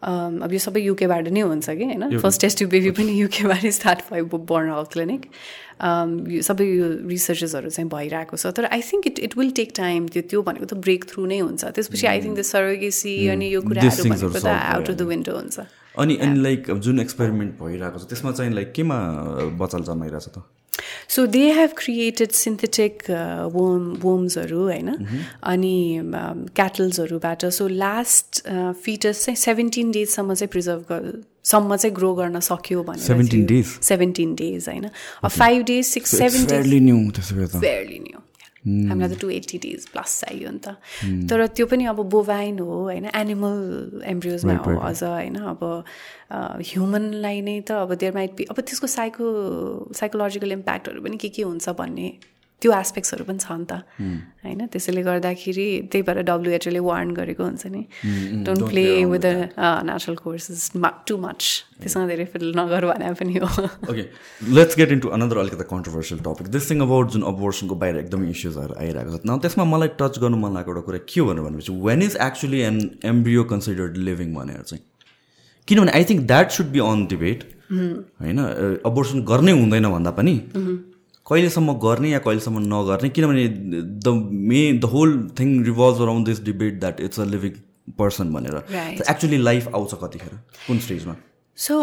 अब 0.00 0.52
यो 0.52 0.58
सबै 0.64 0.80
युकेबाट 0.80 1.28
नै 1.28 1.40
हुन्छ 1.40 1.70
कि 1.70 1.84
होइन? 1.84 2.18
फर्स्ट 2.20 2.40
टेस्ट 2.40 2.64
बेबी 2.74 2.90
पनि 2.98 3.12
युकेबाट 3.20 3.66
स्टार्ट 3.78 4.00
भयो 4.12 4.38
बर्न 4.52 4.70
हल 4.72 4.84
क्लिनिक 4.92 5.26
यो 6.36 6.42
सबै 6.42 6.64
यो 6.64 6.86
रिसर्चेसहरू 7.10 7.68
चाहिँ 7.70 7.88
भइरहेको 7.90 8.36
छ 8.36 8.52
तर 8.56 8.64
I 8.76 8.80
think 8.88 9.06
it 9.06 9.18
it 9.28 9.36
will 9.38 9.50
take 9.58 9.72
time 9.76 10.06
त्यो 10.14 10.22
त्यो 10.30 10.42
भनेको 10.48 10.66
त 10.72 10.80
ब्रेक 10.86 11.04
थ्रु 11.10 11.26
नै 11.26 11.38
हुन्छ. 11.40 11.64
त्यसपछि 11.64 12.06
आई 12.06 12.20
थिङ्क 12.24 12.36
द 12.38 12.42
सर्गेसी 12.52 13.14
अनि 13.34 13.46
यो 13.52 13.60
कुराहरू 13.68 14.08
भनेको 14.08 14.40
त 14.40 14.46
आउट 14.46 14.88
अफ 14.88 14.96
द 14.96 15.02
विन्डो 15.12 15.36
हुन्छ। 15.36 15.58
अनि 16.00 16.16
अनि 16.16 16.40
लाइक 16.48 16.70
जुन 16.88 17.00
एक्सपेरिमेन्ट 17.00 17.52
भइरहेको 17.60 17.98
छ 17.98 18.08
त्यसमा 18.08 18.32
चाहिँ 18.40 18.52
लाइक 18.56 18.72
केमा 18.80 18.98
बचाल 19.60 19.82
जमाइरहेछ 19.90 20.28
त? 20.28 20.38
So 21.08 21.26
they 21.26 21.42
have 21.52 21.70
created 21.76 22.30
synthetic 22.32 23.02
womb 23.54 23.90
वोम्सहरू 24.02 24.60
होइन? 24.62 24.88
अनि 25.42 26.00
क्याटल्सहरूबाट 26.56 27.44
सो 27.44 27.68
लास्ट 27.68 28.42
फिटर्स 28.84 29.24
चाहिँ 29.24 29.36
सेभेन्टिन 29.36 29.90
डेजसम्म 29.90 30.34
चाहिँ 30.34 30.48
प्रिजर्भ 30.48 30.84
गर 30.92 31.22
सम्म 31.50 31.76
चाहिँ 31.76 31.94
ग्रो 31.96 32.14
गर्न 32.14 32.40
सक्यो 32.40 32.82
भने 32.82 33.02
सेभेन्टिन 33.02 33.46
डेज 33.46 33.66
सेभेन्टिन 33.82 34.34
डेज 34.34 34.68
होइन? 34.68 34.88
Five 35.28 35.64
days 35.64 35.84
six 35.86 36.16
seven 36.18 36.46
fairly 36.46 36.80
new 36.80 38.19
हामीलाई 38.66 39.08
त 39.08 39.20
टु 39.20 39.30
एट्टी 39.30 39.58
डेज 39.58 39.86
प्लस 39.92 40.20
चाहियो 40.20 40.50
नि 40.50 40.58
त। 40.58 40.76
तर 41.30 41.46
त्यो 41.46 41.66
पनि 41.66 41.84
अब 41.92 42.00
बोभाइन 42.10 42.58
हो 42.58 42.80
होइन? 42.82 43.06
एनिमल 43.14 44.02
एम्ब्रियोजमा 44.06 44.56
हो 44.66 44.76
अझ 44.78 45.02
होइन? 45.02 45.36
अब 45.52 45.62
ह्युमनलाई 46.70 47.40
नै 47.40 47.60
त 47.60 47.70
अब 47.84 47.94
देयर 47.94 48.14
माइट 48.14 48.36
बी 48.36 48.44
अब 48.50 48.60
त्यसको 48.60 48.86
साइको 48.86 49.24
साइकोलोजिकल 49.96 50.52
इम्प्याक्टहरू 50.52 51.02
पनि 51.02 51.16
के 51.16 51.28
के 51.28 51.42
हुन्छ 51.42 51.68
भन्ने 51.80 52.08
त्यो 52.60 52.72
एस्पेक्ट्सहरू 52.72 53.24
पनि 53.24 53.40
छ 53.40 53.52
नि 53.56 53.64
त। 53.64 53.72
होइन? 54.44 54.60
त्यसैले 54.72 55.02
गर्दाखेरि 55.02 55.66
त्यही 55.90 56.02
भएर 56.04 56.18
डब्लुएचओले 56.28 56.80
वार्न 56.84 57.10
गरेको 57.16 57.42
हुन्छ 57.44 57.64
नि। 57.72 57.82
Don't 58.44 58.62
play 58.70 58.84
with 59.12 59.20
the 59.20 59.28
natural 59.88 60.16
courses 60.20 60.70
too 61.08 61.14
much 61.16 61.40
त्यसमा 61.80 62.04
धेरै 62.06 62.24
फिल 62.32 62.52
नगर 62.56 62.84
भने 62.92 63.12
पनि 63.16 63.34
हो। 63.40 63.48
Okay 63.88 64.04
let's 64.52 64.76
get 64.76 64.90
into 64.92 65.08
another 65.08 65.36
अलिकति 65.44 65.64
controversial 65.72 66.20
topic 66.20 66.46
this 66.52 66.70
thing 66.70 66.80
about 66.84 67.06
जुन 67.16 67.22
अबोर्सनको 67.32 67.74
बाहिर 67.80 67.96
एकदमै 68.04 68.28
इस्युजहरू 68.30 68.74
आइरहेको 68.76 69.16
छ। 69.16 69.20
न 69.24 69.38
त्यसमा 69.40 69.64
मलाई 69.72 69.96
टच 69.96 70.20
गर्नु 70.20 70.36
मन 70.44 70.52
लागेको 70.54 70.70
एउटा 70.70 70.84
कुरा 70.86 71.00
के 71.08 71.20
भनेर 71.30 71.44
भनेपछि 71.48 71.72
when 71.88 72.02
is 72.02 72.16
actually 72.28 72.60
an 72.68 72.76
embryo 73.12 73.44
considered 73.54 73.96
living 74.10 74.34
भनेर 74.36 74.62
चाहिँ। 74.68 74.84
किनभने 75.68 75.92
I 75.96 76.04
think 76.04 76.20
that 76.26 76.50
should 76.50 76.68
be 76.76 76.80
on 76.84 77.06
debate 77.08 77.40
होइन? 77.72 78.38
अबोर्सन 78.84 79.18
गर्नै 79.24 79.52
हुँदैन 79.58 79.86
भन्दा 79.90 80.10
पनि 80.12 80.34
कहिलेसम्म 81.30 81.72
गर्ने 81.78 82.10
या 82.10 82.18
कहिलेसम्म 82.18 82.58
नगर्ने 82.66 83.08
किनभने 83.16 83.46
the 84.04 84.14
may 84.50 84.62
the 84.72 84.84
whole 84.92 85.16
thing 85.40 85.48
revolve 85.64 86.02
around 86.02 86.26
this 86.26 86.44
debate 86.44 86.80
that 86.80 87.00
it's 87.00 87.20
a 87.20 87.24
living 87.24 87.52
person 87.98 88.32
भनेर। 88.32 88.56
एक्चुली 89.10 89.38
लाइफ 89.38 89.74
आउँछ 89.74 89.94
कतिखेर 90.02 90.34
कुन 90.66 90.78
स्टेजमा 90.78 91.14
सो 91.60 91.74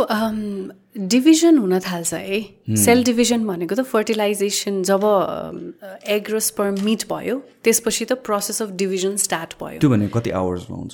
डिभिजन 0.98 1.58
हुन 1.58 1.80
थाल्छ 1.80 2.14
है। 2.14 2.76
सेल 2.84 3.04
डिभिजन 3.04 3.46
भनेको 3.48 3.76
त 3.76 3.82
फर्टिलाइजेसन 3.86 4.82
जब 4.84 5.04
एग 6.10 6.32
र 6.34 6.40
स्पर्म 6.42 6.82
मिट 6.86 7.04
भयो 7.10 7.36
त्यसपछि 7.64 8.06
त 8.06 8.14
प्रोसेस 8.26 8.62
अफ 8.62 8.70
डिभिजन 8.82 9.16
स्टार्ट 9.24 9.54
भयो। 9.60 9.80
त्यो 9.80 9.90
भनेको 9.90 10.20
कति 10.20 10.30
आवर्समा 10.40 10.78
हुन्छ? 10.78 10.94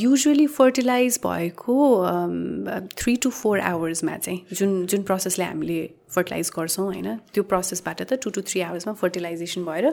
युजली 0.00 0.46
फर्टिलाइज 0.56 1.18
भएको 1.26 1.76
थ्री 2.96 3.16
टु 3.16 3.30
फोर 3.40 3.60
आवर्समा 3.72 4.16
चाहिँ 4.16 4.40
जुन 4.52 4.86
जुन 4.86 5.02
प्रोसेसले 5.02 5.44
हामीले 5.44 5.78
फर्टिलाइज 6.16 6.50
गर्छौँ 6.56 6.86
होइन? 6.86 7.08
त्यो 7.34 7.42
प्रोसेसबाट 7.52 8.02
त 8.02 8.20
टु 8.24 8.30
टु 8.30 8.40
थ्री 8.48 8.60
आवर्समा 8.70 8.94
फर्टिलाइजेसन 9.04 9.64
भएर 9.68 9.92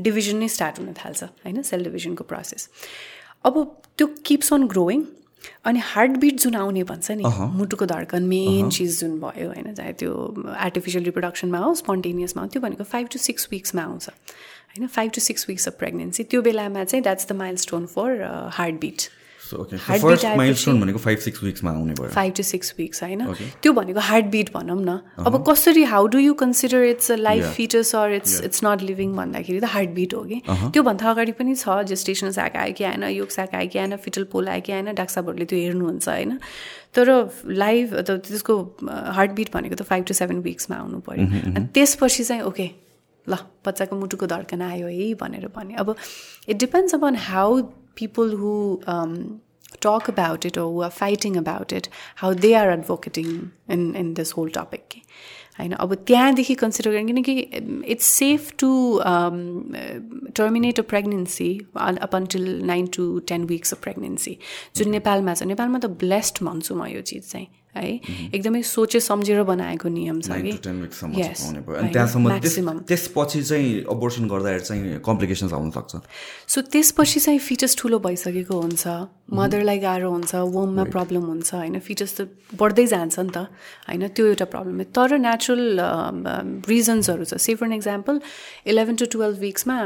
डिभिजन 0.00 0.36
नै 0.40 0.48
स्टार्ट 0.56 0.80
हुन 0.80 0.92
थाल्छ 1.04 1.22
होइन? 1.44 1.62
सेल 1.62 1.84
डिभिजनको 1.84 2.24
प्रोसेस 2.24 2.68
अब 3.44 3.54
त्यो 3.98 4.06
किप्स 4.26 4.52
अन 4.52 4.66
ग्रोइङ 4.68 5.04
अनि 5.64 5.80
हार्टबिट 5.84 6.40
जुन 6.40 6.54
आउने 6.54 6.82
भन्छ 6.84 7.10
नि। 7.10 7.24
मुटुको 7.54 7.86
धड्कन 7.86 8.22
मेन 8.22 8.70
चिज 8.70 9.00
जुन 9.00 9.18
भयो 9.20 9.48
होइन 9.48 9.74
चाहे 9.74 9.92
त्यो 9.92 10.12
आर्टिफिसियल 10.58 11.04
रिप्रोडक्सनमा 11.04 11.58
होस् 11.58 11.78
स्पोन्टेनियसमा 11.78 12.42
हो 12.42 12.48
त्यो 12.48 12.62
भनेको 12.62 12.84
फाइभ 12.84 13.08
टु 13.12 13.18
सिक्स 13.18 13.48
विक्समा 13.50 13.82
आउँछ। 13.82 14.08
होइन 14.08 14.86
five 14.86 15.10
to 15.14 15.20
six 15.20 15.48
weeks 15.48 15.68
of 15.68 15.74
pregnancy 15.78 16.24
त्यो 16.24 16.42
बेलामा 16.42 16.84
चाहिँ 16.84 17.02
that's 17.02 17.28
the 17.28 17.32
milestone 17.56 17.86
for 17.86 18.22
heartbeat 18.52 19.08
five 19.48 21.18
six 21.18 21.42
विक्समा 21.42 21.70
आउने 21.70 21.92
भयो। 21.94 22.08
फाइभ 22.14 22.32
टु 22.36 22.42
सिक्स 22.42 22.74
विक्स 22.78 23.02
होइन? 23.02 23.24
त्यो 23.62 23.72
भनेको 23.72 24.00
हार्ट 24.00 24.26
बिट 24.32 24.52
भनौँ 24.54 24.80
न। 24.80 24.98
अब 25.26 25.44
कसरी 25.48 25.84
how 25.84 26.06
do 26.06 26.18
you 26.18 26.34
consider 26.42 26.84
it's 26.84 27.10
a 27.12 27.16
life 27.16 27.44
fetus 27.56 27.94
or 27.96 28.12
it's 28.14 28.40
it's 28.44 28.64
not 28.64 28.82
living 28.82 29.14
भन्दाखेरि 29.16 29.60
त 29.60 29.64
हार्ट 29.74 29.90
बिट 29.98 30.14
हो 30.14 30.22
कि? 30.24 30.40
त्योभन्दा 30.48 31.10
अगाडि 31.10 31.32
पनि 31.38 31.54
छ 31.54 31.82
जेस्टेसन 31.90 32.30
स्याक 32.30 32.56
आयो 32.56 32.72
कि 32.78 32.84
आएन 32.84 33.04
योग 33.10 33.30
स्याक 33.30 33.54
आयो 33.54 33.68
कि 33.68 33.78
आएन 33.78 33.96
फिटल 33.98 34.24
पोल 34.32 34.48
आयो 34.48 34.60
कि 34.66 34.72
आएन 34.72 34.92
डाक्साबहरूले 34.94 35.44
त्यो 35.44 35.58
हेर्नुहुन्छ 35.58 36.08
होइन? 36.08 36.38
तर 36.94 37.06
लाइभ 37.62 37.94
त्यसको 38.08 38.54
हार्ट 39.16 39.30
बिट 39.38 39.48
भनेको 39.54 39.74
त 39.74 39.82
फाइभ 39.88 40.04
टु 40.04 40.14
सेभेन 40.14 40.38
विक्समा 40.42 40.76
आउनु 40.76 41.00
पऱ्यो। 41.08 41.24
अनि 41.56 41.66
त्यसपछि 41.74 42.24
चाहिँ 42.24 42.42
ओके 42.42 42.70
ल 43.26 43.36
बच्चाको 43.66 43.96
मुटुको 43.96 44.26
धड्कन 44.26 44.62
आयो 44.62 44.86
है 44.88 45.12
भनेर 45.20 45.46
भने 45.56 45.74
अब 45.76 45.94
it 46.48 46.56
depends 46.58 46.94
upon 46.94 47.16
how 47.28 47.60
people 48.00 48.36
who 48.36 48.54
um, 48.86 49.40
talk 49.80 50.08
about 50.08 50.44
it 50.44 50.56
or 50.56 50.66
who 50.72 50.82
are 50.82 50.90
fighting 50.92 51.36
about 51.36 51.72
it, 51.72 51.88
how 52.16 52.32
they 52.34 52.54
are 52.54 52.70
advocating 52.70 53.52
in, 53.68 53.94
in 53.94 54.14
this 54.14 54.32
whole 54.32 54.56
topic. 54.60 55.02
होइन 55.58 55.72
अब 55.74 55.94
त्यहाँदेखि 56.06 56.54
कन्सिडर 56.54 56.90
गरेँ 56.90 57.06
किनकि 57.06 57.32
it's 57.92 58.04
safe 58.18 58.50
to 58.58 58.68
terminate 60.36 60.80
a 60.80 60.82
pregnancy 60.88 61.48
up 61.76 62.14
until 62.16 62.46
nine 62.64 62.86
to 62.96 63.06
ten 63.28 63.44
weeks 63.44 63.74
of 63.74 63.80
pregnancy 63.82 64.36
जुन 64.76 64.90
नेपालमा 64.90 65.34
छ 65.34 65.48
नेपालमा 65.52 65.78
त 65.78 65.90
ब्लेस्ड 66.04 66.42
भन्छु 66.44 66.74
म 66.74 66.86
यो 66.86 67.00
चिज 67.10 67.30
चाहिँ 67.30 67.48
है। 67.76 68.00
एकदमै 68.34 68.62
सोचे 68.62 69.00
सम्झेर 69.00 69.42
बनाएको 69.42 69.88
नियम 69.88 70.20
छ 70.20 70.30
कि? 70.40 70.52
त्यसपछि 72.88 73.42
चाहिँ 73.42 73.84
अबोर्सन 73.84 74.24
गर्दाखेरि 74.28 74.64
चाहिँ 74.64 75.00
कम्प्लिकेसन्स 75.04 75.52
आउन 75.52 75.70
सक्छ? 75.70 75.92
सो 76.48 76.58
त्यसपछि 76.72 77.20
चाहिँ 77.20 77.38
फिटस 77.38 77.76
ठुलो 77.78 77.98
भइसकेको 77.98 78.54
हुन्छ। 78.60 78.84
मदरलाई 79.28 79.78
गाह्रो 79.78 80.08
हुन्छ 80.10 80.34
वोममा 80.34 80.84
प्रब्लम 80.88 81.24
हुन्छ 81.28 81.54
होइन। 81.54 81.78
फिटस 81.84 82.10
त 82.16 82.32
बढ्दै 82.56 82.86
जान्छ 82.88 83.18
नि 83.20 83.30
त 83.36 83.52
होइन। 83.84 84.08
त्यो 84.16 84.24
एउटा 84.32 84.46
प्रब्लम 84.48 84.88
तर 84.88 85.20
नेचुरल 85.20 85.76
रिजन्सहरू 86.64 87.24
छ। 87.28 87.36
Say 87.36 87.54
for 87.54 87.68
example 87.76 88.20
eleven 88.66 88.96
to 88.96 89.04
twelve 89.12 89.36
विक्समा 89.38 89.76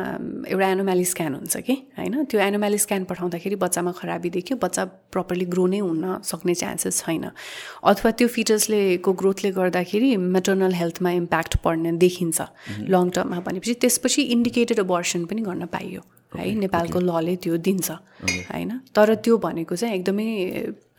एउटा 0.46 0.66
एनोम्याली 0.70 1.04
स्क्यान 1.04 1.34
हुन्छ 1.42 1.56
कि 1.66 1.74
होइन। 1.98 2.30
त्यो 2.30 2.38
एनोम्याली 2.38 2.78
स्क्यान 2.78 3.02
पठाउँदाखेरि 3.10 3.56
बच्चामा 3.58 3.92
खराबी 3.98 4.30
देख्यो। 4.30 4.56
बच्चा 4.62 4.82
प्रपरली 5.10 5.46
ग्रो 5.50 5.66
नै 5.66 5.82
हुन 5.82 6.22
सक्ने 6.22 6.54
चान्सेस 6.54 7.02
छैन। 7.02 7.34
अथवा 7.82 8.10
त्यो 8.10 8.28
फिटर्सले 8.28 8.96
को 8.96 9.12
ग्रोथले 9.12 9.50
गर्दाखेरि 9.50 10.16
मेटर्नल 10.16 10.72
हेल्थमा 10.72 11.10
इम्प्याक्ट 11.10 11.56
पर्ने 11.56 11.92
देखिन्छ। 11.92 12.42
लङ 12.88 13.10
टर्ममा 13.10 13.40
भनेपछि 13.40 13.74
त्यसपछि 13.74 14.22
इन्डिकेटेड 14.22 14.80
अबर्सन 14.80 15.24
पनि 15.24 15.42
गर्न 15.42 15.66
पाइयो। 15.66 16.00
है 16.36 16.54
नेपालको 16.60 17.00
लले 17.00 17.36
त्यो 17.42 17.56
दिन्छ 17.66 17.90
होइन? 17.90 18.80
तर 18.94 19.14
त्यो 19.24 19.38
भनेको 19.44 19.76
चाहिँ 19.76 19.94
एकदमै 19.94 20.28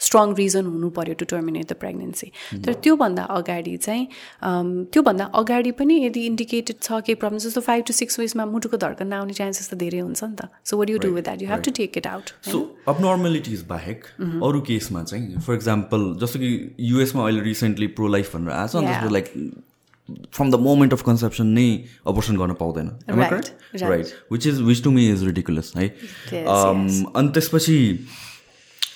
स्ट्रङ 0.04 0.34
रिजन 0.36 0.66
हुनु 0.66 0.90
पऱ्यो 0.96 1.14
टु 1.20 1.26
टर्मिनेट 1.32 1.68
द 1.68 1.74
प्रेग्नेन्सी 1.82 2.28
तर 2.66 2.74
त्योभन्दा 2.84 3.24
अगाडि 3.36 3.76
चाहिँ 3.78 4.08
त्योभन्दा 4.94 5.26
अगाडि 5.42 5.72
पनि 5.80 5.96
यदि 6.06 6.26
इन्डिकेटेड 6.26 6.76
छ 6.82 7.00
केही 7.08 7.16
प्रब्लम 7.24 7.40
जस्तो 7.46 7.62
फाइभ 7.70 7.84
टु 7.88 7.94
सिक्स 7.94 8.20
विक्समा 8.20 8.46
मुटुको 8.54 8.78
धड्कन 8.78 9.08
नआउने 9.08 9.34
चान्सेस 9.34 9.70
त 9.70 9.80
धेरै 9.84 10.00
हुन्छ 10.00 10.24
नि 10.24 10.36
त। 10.36 10.50
So 10.66 10.78
what 10.78 10.90
you 10.90 10.98
do 11.08 11.12
with 11.16 11.24
that 11.24 11.42
you 11.42 11.50
have 11.50 11.62
to 11.66 11.72
take 11.82 11.98
it 11.98 12.08
out 12.08 12.36
so 12.52 12.64
abnormalities 12.88 13.66
बाहेक 13.70 14.06
अरू 14.22 14.62
केसमा 14.72 15.04
चाहिँ 15.04 15.40
फर 15.40 15.54
इक्जाम्पल 15.56 16.02
जस्तो 16.24 16.40
कि 16.40 16.56
युएसमा 16.92 17.28
अहिले 17.28 17.42
रिसेन्टली 17.52 17.88
प्रो 18.00 18.08
लाइफ 18.18 18.36
भनेर 18.36 18.52
आएको 18.54 18.82
छ 18.84 19.12
like 19.12 19.32
from 20.10 20.52
the 20.52 20.56
moment 20.60 20.94
of 20.94 21.02
conception 21.02 21.48
नै 21.48 21.68
अपर्सन 22.08 22.38
गर्न 22.38 22.54
पाउँदैन 22.54 22.92
right 23.10 24.14
which 24.32 24.48
is 24.48 24.62
which 24.62 24.84
to 24.84 24.92
me 24.92 25.10
is 25.10 25.24
ridiculous 25.24 25.74
है 25.76 25.88
अनि 25.88 27.30
त्यसपछि 27.30 27.78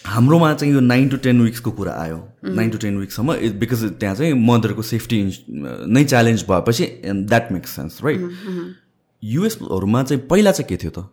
हाम्रोमा 0.06 0.54
चाहिँ 0.54 0.74
यो 0.74 0.80
नाइन 0.80 1.10
टु 1.10 1.18
टेन 1.18 1.42
विक्सको 1.42 1.72
कुरा 1.72 1.94
आयो 2.02 2.18
नाइन 2.46 2.70
टु 2.70 2.78
टेन 2.78 2.98
विक्ससम्म 2.98 3.36
बिकज 3.60 3.84
त्यहाँ 4.00 4.16
चाहिँ 4.16 4.34
मदरको 4.46 4.82
सेफ्टी 4.82 5.22
नै 5.50 6.04
च्यालेन्ज 6.06 6.46
भएपछि 6.50 6.92
द्याट 7.06 7.52
मेक्स 7.52 7.76
सेन्स 7.76 8.00
राइट 8.04 8.76
युएसहरूमा 9.24 10.04
चाहिँ 10.04 10.28
पहिला 10.28 10.52
चाहिँ 10.52 10.70
के 10.70 10.78
थियो 10.84 10.92
त 10.92 11.10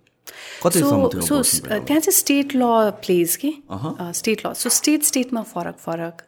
सो 0.64 1.42
त्यहाँ 1.68 2.00
चाहिँ 2.00 2.12
स्टेट 2.12 2.54
ल 2.56 2.90
प्लेज 3.00 3.36
कि 3.36 3.52
स्टेट 3.70 4.46
ल 4.46 4.52
सो 4.52 4.68
स्टेट 4.70 5.02
स्टेटमा 5.02 5.42
फरक 5.44 5.76
फरक 5.78 6.22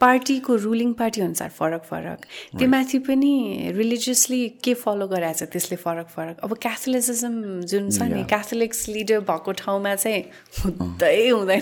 पार्टीको 0.00 0.56
रुलिङ 0.56 0.92
पार्टी 1.00 1.20
अनुसार 1.20 1.48
फरक 1.58 1.82
फरक। 1.90 2.18
त्यो 2.58 2.68
माथि 2.68 2.98
पनि 3.06 3.32
रिलिजियसली 3.76 4.40
के 4.64 4.74
फलो 4.74 5.06
गराएको 5.08 5.38
छ 5.38 5.48
त्यसले 5.52 5.76
फरक 5.76 6.08
फरक? 6.16 6.36
अब 6.44 6.50
क्याथोलिसिजम 6.56 7.34
जुन 7.70 7.90
छ 7.90 8.08
नि 8.08 8.22
क्याथोलिक्स 8.32 8.88
लिडर 8.88 9.20
भएको 9.28 9.52
ठाउँमा 9.60 9.94
चाहिँ 9.94 10.22
हुँदै 10.60 11.28
हुँदैन 11.28 11.60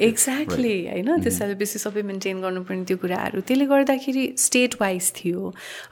एक्ज्याक्टली 0.00 0.76
होइन? 0.86 1.10
त्यसैले 1.22 1.54
बेसी 1.56 1.78
सबै 1.78 2.02
मेन्टेन 2.02 2.40
गर्नुपर्ने 2.40 2.84
त्यो 2.84 2.96
कुराहरू। 3.02 3.40
त्यसले 3.40 3.66
गर्दाखेरि 3.66 4.24
स्टेट 4.38 4.74
वाइज 4.80 5.12
थियो। 5.16 5.40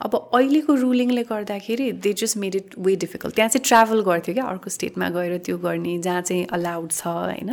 अब 0.06 0.12
अहिलेको 0.34 0.74
रुलिङले 0.84 1.22
गर्दाखेरि 1.24 1.86
they 2.04 2.12
just 2.22 2.36
made 2.36 2.54
it 2.54 2.78
way 2.78 2.96
difficult 3.04 3.34
त्यहाँ 3.34 3.50
चाहिँ 3.50 3.64
ट्राभल 3.66 4.00
गर्थ्यो 4.06 4.34
क्या 4.34 4.44
अर्को 4.46 4.70
स्टेटमा 4.70 5.08
गएर 5.10 5.32
त्यो 5.42 5.56
गर्ने 5.58 5.98
जहाँ 6.06 6.22
चाहिँ 6.22 6.46
अलाउड 6.52 6.90
छ 6.92 7.06
होइन? 7.06 7.50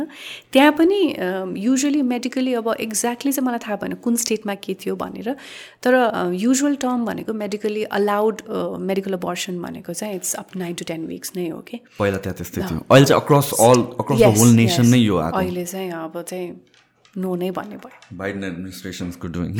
त्यहाँ 0.52 0.72
पनि 0.72 0.91
पनि 0.92 1.60
युजली 1.64 2.02
मेडिकली 2.02 2.54
अब 2.54 2.68
एक्ज्याक्टली 2.80 3.32
चाहिँ 3.32 3.46
मलाई 3.46 3.58
थाहा 3.66 3.76
भएन 3.82 3.94
कुन 4.04 4.16
स्टेटमा 4.16 4.54
के 4.64 4.74
थियो 4.84 4.96
भनेर 4.96 5.34
तर 5.82 5.94
युजुअल 6.36 6.74
टर्म 6.84 7.04
भनेको 7.04 7.32
मेडिकली 7.34 7.84
अलाउड 8.00 8.42
मेडिकल 8.90 9.12
अबर्सन 9.12 9.60
भनेको 9.62 9.92
चाहिँ 9.92 10.16
it's 10.16 10.34
up 10.34 10.56
nine 10.56 10.74
to 10.74 10.84
ten 10.88 11.06
weeks 11.06 11.32
नै 11.36 11.48
हो 11.48 11.60
कि 11.68 11.80
पहिला 11.98 12.18
त्यहाँ 12.18 12.36
त्यस्तै 12.36 12.60
थियो। 12.62 12.78
अहिले 12.90 13.06
चाहिँ 13.06 13.22
across 13.22 13.50
all 13.60 13.80
across 14.00 14.38
whole 14.38 14.54
nation 14.56 14.86
नै 14.86 14.98
यो 14.98 15.16
अहिले 15.16 15.64
चाहिँ 15.64 15.90
अब 16.02 16.22
चाहिँ 16.22 16.50
नो 17.16 17.34
नै 17.36 17.50
भन्ने 17.50 17.76
भयो। 17.76 18.16
बाइडन 18.18 18.44
एडमिनिस्ट्रेसन्सको 18.44 19.28
डुइङ 19.28 19.50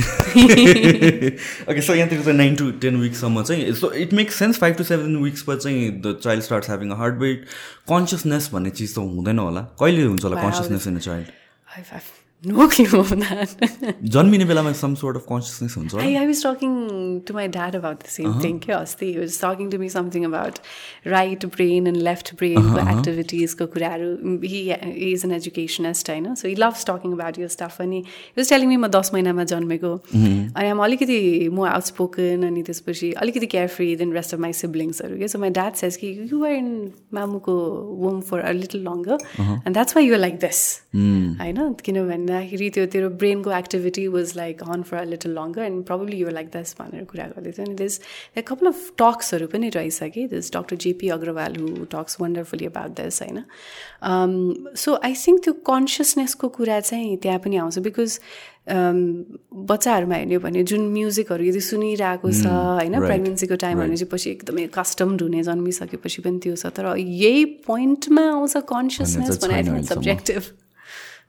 ओके 1.69 1.81
सो 1.81 1.95
यहाँतिर 1.95 2.23
चाहिँ 2.23 2.37
नाइन 2.39 2.55
टु 2.57 2.71
टेन 2.85 2.97
विक्ससम्म 3.01 3.43
चाहिँ 3.43 3.73
so 3.81 3.93
it 4.05 4.13
makes 4.21 4.35
sense 4.39 4.59
five 4.59 4.77
to 4.77 4.85
seven 4.85 5.17
विक्समा 5.23 5.57
चाहिँ 5.57 5.91
the 6.01 6.19
child 6.23 6.45
start 6.45 6.65
having 6.67 6.91
a 6.91 6.97
heartbeat 7.21 7.45
consciousness 7.93 8.51
भन्ने 8.53 8.71
चिज 8.71 8.95
त 8.95 8.99
हुँदैन 8.99 9.39
होला। 9.39 9.63
कहिले 9.81 10.03
हुन्छ 10.03 10.25
होला 10.25 10.43
consciousness 10.43 10.87
in 10.87 10.97
a 10.97 11.01
child 11.01 11.27
no 12.44 12.68
clue 12.70 13.00
of 13.00 13.10
that. 13.10 13.54
जन्मिने 14.14 14.46
बेलामा 14.46 14.72
some 14.76 14.96
sort 14.96 15.16
of 15.16 15.26
consciousness 15.26 15.76
हुन्छ 15.76 15.94
I, 16.02 16.16
I 16.18 16.26
was 16.28 16.42
talking 16.42 16.74
to 17.26 17.34
my 17.34 17.48
dad 17.48 17.76
about 17.76 18.02
the 18.02 18.12
same 18.16 18.28
uh-huh. 18.28 18.42
thing 18.42 18.60
के 18.60 18.72
अस्ति 18.74 19.08
he 19.14 19.20
was 19.20 19.38
talking 19.38 19.72
to 19.72 19.80
me 19.80 19.90
something 19.90 20.24
about 20.24 20.60
right 21.06 21.46
brain 21.56 21.88
and 21.88 22.02
left 22.08 22.36
brain 22.42 22.58
uh-huh, 22.58 22.78
uh-huh. 22.78 22.94
activities 22.96 23.56
को 23.62 23.68
कुराहरू 23.76 24.42
he, 24.44 24.62
he 25.00 25.12
is 25.14 25.24
an 25.24 25.34
educationist 25.40 26.10
होइन 26.10 26.36
so 26.36 26.48
he 26.48 26.54
loves 26.56 26.84
talking 26.84 27.16
about 27.18 27.40
your 27.40 27.50
stuff 27.50 27.80
अनि 27.80 28.04
he 28.04 28.42
was 28.42 28.54
telling 28.54 28.70
me 28.70 28.78
म 28.78 28.88
दस 28.98 29.12
महिनामा 29.14 29.44
जन्मेको 29.54 29.96
अनि 29.96 30.74
म 30.74 30.84
अलिकति 30.84 31.50
म 31.50 31.66
आउटस्पोकन 31.72 32.48
अनि 32.48 32.64
त्यसपछि 32.70 33.12
अलिकति 33.26 33.52
carefree 33.80 33.96
then 34.04 34.14
rest 34.14 34.34
of 34.34 34.40
my 34.46 34.54
सिब्लिङ्सहरू 34.62 35.18
के 35.18 35.28
सो 35.28 35.40
माई 35.40 35.58
ड्याड 35.58 35.82
सेज 35.82 35.98
कि 36.04 36.14
you 36.32 36.46
are 36.46 36.54
in 36.62 36.70
मामुको 37.14 37.58
womb 38.06 38.22
for 38.30 38.40
a 38.40 38.52
little 38.62 38.88
longer 38.92 39.28
and 39.42 39.74
that's 39.74 39.98
why 39.98 40.08
you 40.08 40.24
like 40.24 40.40
this 40.40 40.64
होइन 40.96 41.74
किनभने 41.86 42.26
भन्दाखेरि 42.33 42.69
त्यो 42.71 42.85
तेरो 42.93 43.09
ब्रेनको 43.21 43.51
activity 43.53 44.07
was 44.09 44.33
like 44.37 44.63
on 44.65 44.83
for 44.83 44.97
a 44.97 45.05
little 45.07 45.31
longer 45.39 45.63
and 45.63 45.85
probably 45.87 46.17
you're 46.19 46.33
like 46.33 46.49
this 46.57 46.75
भनेर 46.79 47.05
कुरा 47.05 47.27
गर्दै 47.33 47.51
थियो। 47.53 47.67
अनि 47.67 47.75
दिस 47.77 48.01
द 48.37 48.43
कपाल 48.49 48.67
अफ 48.69 48.81
टक्सहरू 48.99 49.47
पनि 49.53 49.69
रहेछ 49.77 50.11
कि 50.15 50.27
this 50.29 50.53
doctor 50.53 50.77
JP 50.85 51.09
Agrawal 51.17 51.57
who 51.57 51.85
talks 51.93 52.21
wonderfully 52.21 52.67
about 52.67 52.91
this 53.01 53.23
होइन। 53.23 53.39
सो 54.77 54.95
आई 55.03 55.15
थिङ्क 55.27 55.45
त्यो 55.45 55.53
कन्सियसनेसको 55.69 56.49
कुरा 56.57 56.81
चाहिँ 56.81 57.17
त्यहाँ 57.23 57.39
पनि 57.45 57.57
आउँछ 57.57 57.79
बिकज 57.89 58.19
बच्चाहरूमा 59.69 60.17
हेर्ने 60.17 60.39
भने 60.39 60.63
जुन 60.71 60.83
म्युजिकहरू 60.95 61.45
यदि 61.45 61.61
सुनिरहेको 61.69 62.31
छ 62.33 62.47
होइन 62.47 62.95
प्रेग्नेन्सीको 63.07 63.57
टाइम 63.59 63.79
भने 63.79 63.97
चाहिँ 63.97 64.11
पछि 64.13 64.31
एकदमै 64.31 64.67
कस्टम्ड 64.75 65.23
हुने 65.23 65.43
जन्मिसकेपछि 65.43 66.23
पनि 66.23 66.39
त्यो 66.47 66.57
छ। 66.57 66.71
तर 66.71 66.95
यही 66.97 67.45
पोइन्टमा 67.69 68.25
आउँछ 68.31 68.57
कन्सियसनेस 68.71 69.45
भने 69.45 69.83
subjective 69.85 70.43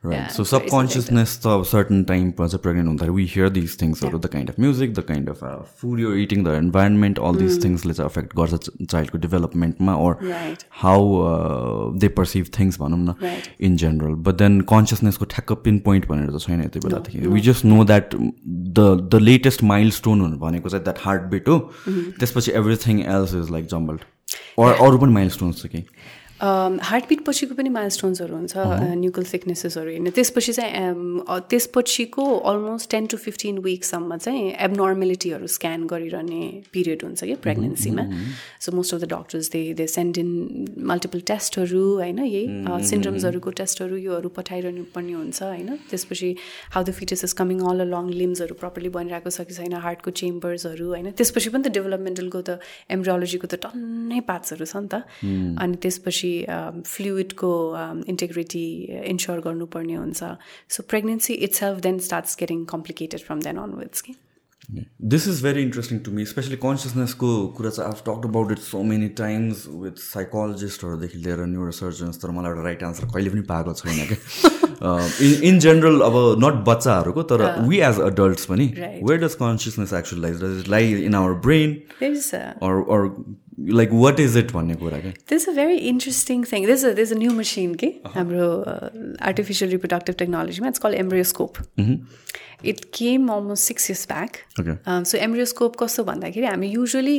Right. 0.04 0.30
So 0.30 0.44
subconsciousness 0.44 1.46
of 1.46 1.66
certain 1.66 2.04
time 2.04 2.34
as 2.38 2.52
a 2.52 2.58
pregnant 2.58 3.00
we 3.10 3.24
hear 3.24 3.48
these 3.48 3.74
things 3.74 4.02
yeah. 4.02 4.10
the 4.18 4.28
kind 4.28 4.50
of 4.50 4.58
music, 4.58 4.94
the 4.94 5.02
kind 5.02 5.30
of 5.30 5.42
uh, 5.42 5.62
food 5.62 5.98
you're 5.98 6.16
eating, 6.16 6.44
the 6.44 6.52
environment, 6.52 7.18
all 7.18 7.32
these 7.32 7.58
mm. 7.58 7.62
things 7.62 7.86
let's 7.86 7.98
affect 7.98 8.34
God's 8.34 8.68
child 8.90 9.18
development 9.18 9.80
ma, 9.80 9.96
or 9.96 10.18
right. 10.20 10.62
how 10.68 11.14
uh, 11.20 11.90
they 11.94 12.10
perceive 12.10 12.48
things 12.48 12.78
right. 12.78 13.48
in 13.58 13.78
general. 13.78 14.14
But 14.14 14.36
then 14.36 14.60
consciousness 14.62 15.16
ko 15.16 15.24
thak 15.24 15.64
pinpoint 15.64 16.06
no, 16.10 17.30
we 17.30 17.40
just 17.40 17.64
know 17.64 17.82
that 17.84 18.10
the 18.10 18.96
the 18.96 19.20
latest 19.20 19.62
milestone 19.62 20.38
because 20.52 20.72
that 20.72 20.98
heartbeat 20.98 21.48
oh 21.48 21.60
mm-hmm. 21.86 22.10
everything 22.54 23.06
else 23.06 23.32
is 23.32 23.50
like 23.50 23.68
jumbled. 23.68 24.04
Or 24.56 24.70
yeah. 24.70 24.78
or 24.80 24.98
milestones 25.06 25.64
okay. 25.64 25.86
Heartbeat 26.90 27.20
पछिको 27.26 27.54
पनि 27.54 27.70
माइलस्टोन्सहरू 27.74 28.34
हुन्छ 28.36 28.54
न्युकल 29.02 29.24
सिकनेसेसहरू 29.24 29.90
होइन 29.90 30.10
त्यसपछि 30.16 30.52
चाहिँ 30.52 31.40
त्यसपछिको 31.50 32.24
almost 32.50 32.90
ten 32.90 33.06
to 33.12 33.16
fifteen 33.24 33.58
विकसम्म 33.66 34.16
चाहिँ 34.16 34.44
एबनर्मेलिटीहरू 34.66 35.46
स्क्यान 35.56 35.86
गरिरहने 35.92 36.40
पिरियड 36.72 37.04
हुन्छ 37.04 37.24
कि 37.24 37.34
प्रेग्नेन्सीमा 37.46 38.04
so 38.66 38.72
most 38.76 38.94
of 38.94 39.00
the 39.00 39.08
doctors 39.14 39.50
they 39.54 39.62
they 39.80 39.86
send 39.94 40.18
in 40.18 40.30
multiple 40.92 41.20
टेस्टहरू 41.32 41.84
होइन 41.94 42.18
यही 42.24 42.82
सिन्ड्रम्सहरूको 42.90 43.50
टेस्टहरू 43.62 43.96
योहरू 43.96 44.28
पठाइरहनु 44.40 44.84
पर्ने 44.94 45.12
हुन्छ 45.12 45.42
होइन। 45.42 45.76
त्यसपछि 45.90 46.30
how 46.74 46.82
the 46.84 46.90
fetus 46.98 47.24
is 47.24 47.32
coming 47.40 47.60
all 47.70 47.80
along 47.94 48.10
लिम्सहरू 48.20 48.54
properly 48.62 48.90
बनिरहेको 48.98 49.30
छ 49.30 49.48
कि 49.48 49.54
छैन 49.54 49.74
हार्टको 49.86 50.10
चेम्बर्सहरू 50.22 50.88
होइन। 50.88 51.10
त्यसपछि 51.22 51.54
पनि 51.56 51.62
त 51.64 51.74
डेभलपमेन्टलको 51.78 52.40
त 52.48 52.58
एम्ब्रोलोजीको 52.98 53.46
त 53.46 53.54
टन्नै 53.66 54.20
पार्ट्सहरू 54.30 54.64
छ 54.66 54.76
नि 54.76 54.88
त। 54.88 55.02
अनि 55.64 55.82
त्यसपछि 55.86 56.33
फ्लुइडको 56.46 57.52
इन्टेग्रिटी 58.08 58.66
इन्स्योर 59.04 59.40
गर्नुपर्ने 59.48 59.94
हुन्छ. 59.94 60.34
So 60.68 60.82
pregnancy 60.90 61.34
itself 61.60 61.80
then 61.88 61.98
starts 62.10 62.36
getting 62.40 62.64
complicated 62.76 63.20
from 63.26 63.40
then 63.48 63.56
onwards 63.64 64.00
कि 64.08 64.14
this 65.12 65.26
is 65.28 65.42
very 65.42 65.62
interesting 65.62 65.98
to 66.04 66.10
me 66.12 66.24
especially 66.26 66.56
कन्सियसनेसको 66.60 67.30
कुरा 67.56 67.70
चाहिँ 67.70 67.90
of 67.90 68.02
talk 68.04 68.26
about 68.28 68.52
it 68.52 68.58
so 68.66 68.82
many 68.90 69.08
times 69.18 69.66
with 69.82 69.98
साइकोलोजिस्टहरूदेखि 70.02 71.18
लिएर 71.24 71.44
न्युरो 71.46 71.70
सर्जन्स 71.78 72.22
तर 72.22 72.30
मलाई 72.36 72.50
एउटा 72.52 72.62
राइट 72.64 72.82
आन्सर 72.82 73.04
कहिले 73.14 73.30
पनि 73.30 73.40
पाएको 73.50 73.74
छैन 73.80 74.06
क्या 74.12 74.18
इन 75.26 75.34
इन 75.48 75.58
जेनरल 75.64 76.00
अब 76.06 76.16
नट 76.44 76.64
बच्चाहरूको 76.68 77.22
तर 77.32 77.44
वी 77.68 77.78
एज 77.90 78.00
अडल्ट्स 78.06 78.44
पनि 78.52 78.66
where 78.78 79.20
does 79.24 79.34
consciousness 79.42 79.92
actual 80.00 80.22
lies 80.22 80.68
lie 80.76 80.92
in 81.04 81.14
our 81.14 81.32
brain 81.46 81.76
or 82.62 83.06
like 83.58 83.90
what 83.92 84.20
is 84.20 84.36
it 84.36 84.52
भन्ने 84.52 84.74
कुरा 84.74 84.98
क्या? 85.00 85.12
This 85.30 85.48
a 85.48 85.52
very 85.52 85.76
interesting 85.92 86.44
thing 86.52 86.66
this 86.66 86.84
this 86.96 87.12
a 87.12 87.18
new 87.18 87.32
machine 87.32 87.74
के 87.82 87.86
हाम्रो 88.14 88.48
artificial 89.30 89.70
reproductive 89.70 90.14
टेक्नोलोजीमा 90.18 90.68
it's 90.68 90.78
call 90.86 90.94
embryoscope 90.94 91.58
it 92.64 92.80
came 92.94 93.28
almost 93.28 93.64
six 93.68 93.90
years 93.90 94.06
back 94.08 94.36
so 95.06 95.18
embryoscope 95.18 95.76
कस्तो 95.82 96.04
भन्दाखेरि 96.04 96.46
हामी 96.46 96.68
usually 96.68 97.16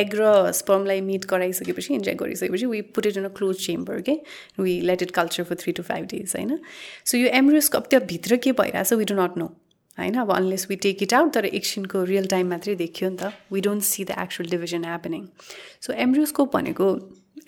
egg 0.00 0.14
र 0.20 0.52
स्पर्मलाई 0.60 1.00
मिट 1.08 1.26
गराइसकेपछि 1.30 1.94
इन्जेक्ट 1.94 2.22
गरिसकेपछि 2.22 2.66
we 2.66 2.80
put 2.96 3.06
it 3.06 3.16
in 3.16 3.24
a 3.24 3.28
close 3.38 3.56
chamber 3.66 4.00
के 4.08 4.18
we 4.60 4.80
let 4.90 5.02
it 5.02 5.10
culture 5.20 5.44
for 5.44 5.56
three 5.62 5.72
to 5.72 5.82
five 5.82 6.06
days 6.14 6.32
होइन? 6.36 6.58
So 7.04 7.18
यो 7.18 7.28
एम्ब्रियोस्कोप 7.40 7.86
त्यहाँभित्र 7.90 8.36
के 8.36 8.52
भइरहेछ 8.62 8.92
वी 8.92 9.04
डु 9.04 9.20
नट 9.22 9.38
नो 9.38 9.50
होइन? 9.98 10.14
अब 10.18 10.32
unless 10.32 10.66
we 10.70 10.76
take 10.82 11.02
it 11.02 11.14
out 11.14 11.32
तर 11.34 11.44
एकछिनको 11.46 12.04
रियल 12.04 12.26
टाइम 12.26 12.48
मात्रै 12.50 12.74
देखियो 12.76 13.10
नि 13.10 13.16
त। 13.16 13.32
We 13.52 13.60
don't 13.60 13.82
see 13.84 14.04
the 14.04 14.10
actual 14.18 14.50
division 14.50 14.84
happening 14.84 15.26
so 15.80 15.92
embryoscope 16.04 16.56
भनेको 16.56 16.94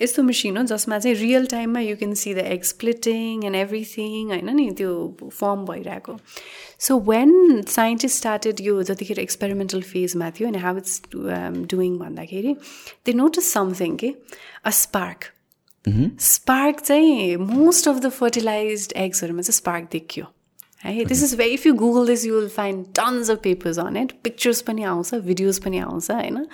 यस्तो 0.02 0.22
मेसिन 0.22 0.56
हो 0.56 0.62
जसमा 0.66 0.98
चाहिँ 0.98 1.16
रियल 1.16 1.46
टाइममा 1.46 1.80
you 1.80 1.96
can 1.96 2.14
see 2.20 2.32
the 2.34 2.44
egg 2.52 2.62
splitting 2.64 3.44
and 3.44 3.56
everything 3.56 4.30
होइन 4.30 4.50
नि? 4.56 4.70
त्यो 4.78 5.30
फर्म 5.30 5.64
भइरहेको। 5.66 6.16
सो 6.78 6.98
वेन 7.10 7.62
साइन्टिस्ट 7.68 8.16
स्टार्टेड 8.18 8.60
यो 8.60 8.82
जतिखेर 8.82 9.18
एक्सपेरिमेन्टल 9.20 9.82
फेजमा 9.92 10.30
थियो 10.30 10.48
अनि 10.48 10.58
हाउ 10.58 10.76
इट्स 10.76 11.00
डुइङ 11.12 11.96
भन्दाखेरि 11.98 12.54
दे 13.06 13.12
नोटिस 13.12 13.52
समथिङ 13.52 13.96
के 13.96 14.14
अ 14.64 14.70
स्पार्क 14.82 15.30
स्पार्क 16.24 16.80
चाहिँ 16.80 17.36
मोस्ट 17.38 17.88
अफ 17.88 17.96
द 17.96 18.08
फर्टिलाइज 18.10 18.92
एग्सहरूमा 18.96 19.42
चाहिँ 19.42 19.56
स्पार्क 19.56 19.88
देखियो। 19.92 20.26
है 20.84 21.04
this 21.04 21.22
is 21.24 21.34
very 21.34 21.54
if 21.54 21.66
you 21.66 21.74
google 21.76 22.06
this 22.06 22.24
you 22.26 22.34
will 22.34 22.48
find 22.50 22.86
tons 22.96 23.30
of 23.30 23.38
papers 23.42 23.78
on 23.80 23.96
it 23.96 24.12
pictures 24.24 24.60
पनि 24.62 24.82
आउँछ 24.86 25.14
भिडियोज 25.22 25.58
पनि 25.60 25.78
आउँछ 25.80 26.10
होइन 26.10 26.44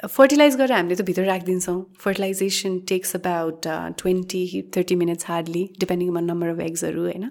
फर्टिलाइज 0.00 0.56
गरेर 0.56 0.72
हामीले 0.72 0.94
त 0.94 1.02
भित्र 1.02 1.22
राखिदिन्छौँ 1.24 1.76
fertilization 1.98 2.78
takes 2.88 3.14
about 3.16 3.66
twenty 3.98 4.62
thirty 4.76 4.94
minutes 4.94 5.26
hardly 5.26 5.62
depending 5.80 6.16
on 6.16 6.24
number 6.24 6.48
of 6.48 6.60
एग्सहरू 6.60 7.02
होइन 7.02 7.30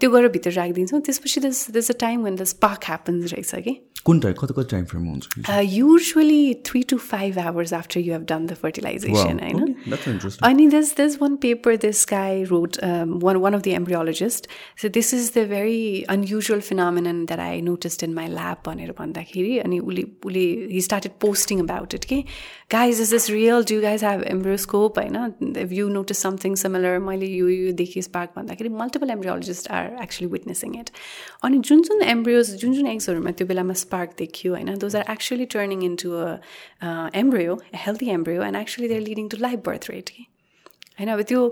त्यो 0.00 0.10
गरेर 0.10 0.28
भित्र 0.30 0.50
राखिदिन्छौँ 0.52 1.00
त्यसपछि 1.00 1.40
this 1.40 1.70
this 1.70 1.90
a 1.90 1.94
time 2.00 2.24
when 2.24 2.36
the 2.36 2.44
spark 2.50 2.84
happens 2.84 3.32
रहेछ 3.32 3.54
कि 3.58 3.76
कुन 4.06 4.20
टाइम 4.20 4.34
कति 4.34 4.54
कति 4.56 4.68
टाइम 4.70 4.84
फ्रेम 4.84 5.06
हुन्छ? 5.06 5.50
Usually 5.70 6.54
three 6.66 6.82
to 6.90 6.96
five 6.98 7.38
hours 7.38 7.72
after 7.74 8.00
you 8.00 8.12
have 8.12 8.22
done 8.28 8.46
the 8.46 8.54
fertilization 8.62 9.40
होइन 9.42 9.74
अनि 10.44 10.66
this 10.68 10.96
this 10.96 11.20
one 11.22 11.36
paper 11.36 11.76
this 11.76 12.04
guy 12.10 12.42
wrote 12.44 12.76
one 13.24 13.36
one 13.36 13.54
of 13.54 13.62
the 13.62 13.66
embryologist 13.80 14.46
so 14.82 14.88
this 14.88 15.12
is 15.14 15.30
the 15.36 15.46
very 15.48 16.02
unusual 16.10 16.60
phenomenon 16.60 17.24
that 17.24 17.40
I 17.40 17.60
noticed 17.62 18.04
in 18.04 18.14
my 18.14 18.28
lab 18.28 18.62
भनेर 18.66 18.92
भन्दाखेरि 18.98 19.58
अनि 19.58 19.78
उसले 19.80 20.02
उसले 20.24 20.46
he 20.72 20.80
started 20.80 21.12
posting 21.20 21.60
about 21.62 21.94
it 21.94 22.04
कि 22.04 22.22
guys 22.72 23.00
is 23.00 23.10
this 23.12 23.28
real 23.30 23.64
do 23.70 23.80
guys 23.80 24.04
have 24.04 24.24
embryoscope 24.30 24.98
होइन 24.98 25.68
you 25.72 25.88
notice 25.88 26.22
something 26.22 26.54
similar 26.64 26.98
मैले 27.10 27.26
यो 27.26 27.48
यो 27.48 27.72
देखिस 27.82 28.06
पार्क 28.16 28.32
भन्दाखेरि 28.36 28.68
multiple 28.80 29.10
embryologist 29.10 29.70
are 29.80 29.92
actually 30.02 30.30
witnessing 30.32 30.78
it 30.80 30.90
अनि 31.44 31.58
जुन 31.70 31.82
जुन 31.90 32.02
एम्ब्रियोज 32.08 32.54
जुन 32.56 32.74
जुन 32.74 32.86
एग्सहरूमा 32.86 33.30
त्यो 33.38 33.46
बेलामा 33.46 33.74
स्पार्क 33.89 34.13
देखियो 34.17 34.53
होइन 34.53 34.77
those 34.77 34.95
are 34.95 35.11
actually 35.11 35.45
turning 35.55 35.83
in 35.83 35.95
to 36.03 36.11
a 36.11 37.09
embryo 37.15 37.59
healthy 37.85 38.09
embryo 38.09 38.43
and 38.43 38.57
actually 38.57 38.87
they're 38.87 39.01
leading 39.01 39.29
to 39.29 39.37
life 39.37 39.59
birth 39.65 39.89
rate 39.89 40.09
कि 40.09 40.27
होइन 40.99 41.09
अब 41.09 41.21
त्यो 41.21 41.51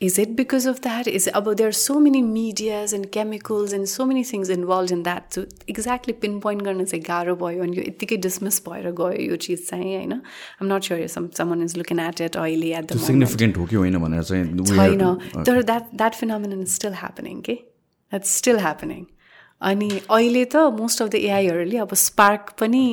is 0.00 0.18
it 0.18 0.34
because 0.34 0.64
of 0.64 0.80
that 0.80 1.06
is 1.06 1.28
about 1.34 1.58
there 1.58 1.68
are 1.68 1.78
so 1.78 2.00
many 2.00 2.22
medias 2.22 2.92
and 2.94 3.12
chemicals 3.12 3.72
and 3.72 3.86
so 3.86 4.06
many 4.06 4.24
things 4.24 4.48
involved 4.48 4.90
in 4.90 5.02
that 5.02 5.34
so 5.34 5.44
exactly 5.66 6.14
pinpoint 6.22 6.62
गर्न 6.62 6.84
चाहिँ 6.84 7.04
गाह्रो 7.04 7.34
भयो 7.36 7.62
अनि 7.62 7.76
यो 7.76 7.82
यत्तिकै 7.82 8.16
डिसमिस 8.26 8.60
भएर 8.68 8.90
गयो 9.00 9.10
यो 9.24 9.36
चिज 9.46 9.68
चाहिँ 9.68 9.96
होइन 9.96 10.12
I'm 10.12 10.72
not 10.72 10.82
sure 10.84 11.06
some 11.16 11.28
someone 11.38 11.62
is 11.62 11.76
looking 11.78 12.00
at 12.00 12.20
it 12.20 12.36
अहिले 12.36 12.72
एट 12.78 12.92
द 12.92 12.98
सिग्निफिकेन्ट 13.06 13.58
हो 13.58 13.66
कि 13.66 13.76
होइन 13.76 13.98
भनेर 13.98 14.22
चाहिँ 14.22 14.64
छैन 14.64 15.44
तर 15.44 15.62
that 15.62 15.94
that 15.94 16.14
phenomenon 16.14 16.62
is 16.62 16.74
still 16.74 16.94
happening 17.02 17.40
के 17.50 17.54
द्याट्स 17.54 18.36
स्टिल 18.36 18.58
ह्यापनिङ 18.58 19.04
अनि 19.61 19.89
अहिले 20.11 20.43
त 20.45 20.55
मोस्ट 20.75 21.01
अफ 21.01 21.09
द 21.09 21.15
एआईहरूले 21.15 21.77
अब 21.77 21.93
स्पार्क 21.95 22.49
पनि 22.59 22.83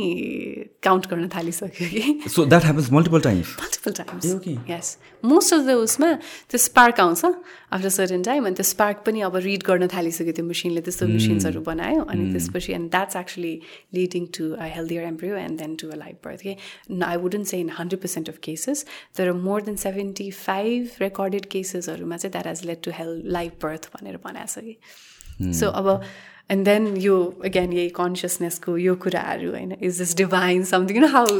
काउन्ट 0.83 1.07
गर्न 1.07 1.29
थालिसक्यो 1.29 1.89
कि। 1.89 2.31
So 2.31 2.45
that 2.45 2.63
happens 2.65 2.91
multiple 2.93 3.21
times 3.21 3.57
multiple 3.61 3.93
times 3.93 4.71
yes 4.71 4.97
most 5.25 5.55
of 5.55 5.61
the 5.61 5.75
उसमा 5.83 6.13
त्यो 6.51 6.59
स्पार्क 6.59 7.01
आउँछ 7.01 7.25
आफ्टर 7.25 7.89
सर्टन 7.89 8.23
टाइम 8.23 8.47
अनि 8.47 8.55
त्यो 8.55 8.65
स्पार्क 8.65 9.03
पनि 9.07 9.21
अब 9.21 9.37
रिड 9.45 9.63
गर्न 9.67 9.89
थालिसक्यो 9.95 10.33
त्यो 10.33 10.45
मेसिनले 10.45 10.81
त्यस्तो 10.81 11.07
मेसिन्सहरू 11.07 11.59
hmm. 11.59 11.67
बनायो 11.67 12.03
अनि 12.05 12.25
hmm. 12.25 12.33
त्यसपछि 12.33 12.73
and 12.73 12.91
that's 12.91 13.17
actually 13.17 13.55
leading 13.95 14.27
to 14.39 14.51
a 14.55 14.73
healthier 14.79 15.05
embryo 15.05 15.37
and 15.37 15.59
then 15.59 15.77
to 15.83 15.89
a 15.89 15.97
life 15.99 16.17
birth 16.25 16.43
के 16.43 16.57
I 17.05 17.17
wouldn't 17.19 17.47
say 17.47 17.61
in 17.61 17.71
hundred 17.79 18.01
percent 18.01 18.29
of 18.29 18.39
cases 18.43 18.87
तर 19.17 19.33
more 19.45 19.63
than 19.63 19.77
seventy 19.85 20.31
five 20.41 21.01
recorded 21.01 21.47
केसेसहरूमा 21.53 22.17
चाहिँ 22.17 22.33
that 22.33 22.47
has 22.47 22.67
led 22.67 22.83
to 22.85 23.01
health 23.01 23.33
life 23.39 23.65
birth 23.65 23.95
भनेर 23.97 24.21
बनाएको 24.25 24.61
छ 24.61 24.65
कि 24.65 25.53
so 25.53 25.67
hmm. 25.67 25.75
अब 25.75 26.31
and 26.53 26.65
then 26.65 26.87
यो 26.99 27.19
again 27.45 27.73
यही 27.73 27.89
कन्सियसनेसको 27.95 28.77
यो 28.79 28.95
कुराहरू 29.03 29.51
होइन 29.51 29.77
is 29.81 29.99
this 29.99 30.17
divine 30.17 30.65
something 30.67 31.01
no 31.01 31.09
how 31.09 31.39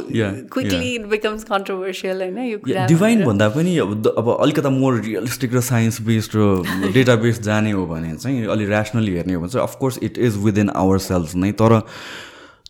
quickly 0.49 0.89
it 0.91 1.05
becomes 1.09 1.43
controversial 1.45 2.21
होइन 2.21 2.39
यो 2.45 2.57
कुरा 2.59 2.87
डिभाइन 2.87 3.23
भन्दा 3.25 3.49
पनि 3.51 3.77
अब 3.79 4.07
अब 4.15 4.33
अलिकता 4.37 4.69
मोर 4.71 4.99
रियलिस्टिक 5.01 5.53
र 5.53 5.61
साइन्स 5.65 6.01
बेस्ड 6.03 6.37
र 6.37 6.91
डेटा 6.95 7.15
बेस्ड 7.19 7.41
जाने 7.43 7.71
हो 7.73 7.85
भने 7.87 8.15
चाहिँ 8.17 8.45
अलिक 8.49 8.69
ऱ्यासनली 8.71 9.13
हेर्ने 9.13 9.33
हो 9.33 9.41
भने 9.41 9.49
चाहिँ 9.51 9.67
of course 9.67 9.99
it 10.03 10.17
is 10.23 10.43
within 10.43 10.75
our 10.77 11.05
cells 11.05 11.35
नै 11.37 11.51
तर 11.61 11.79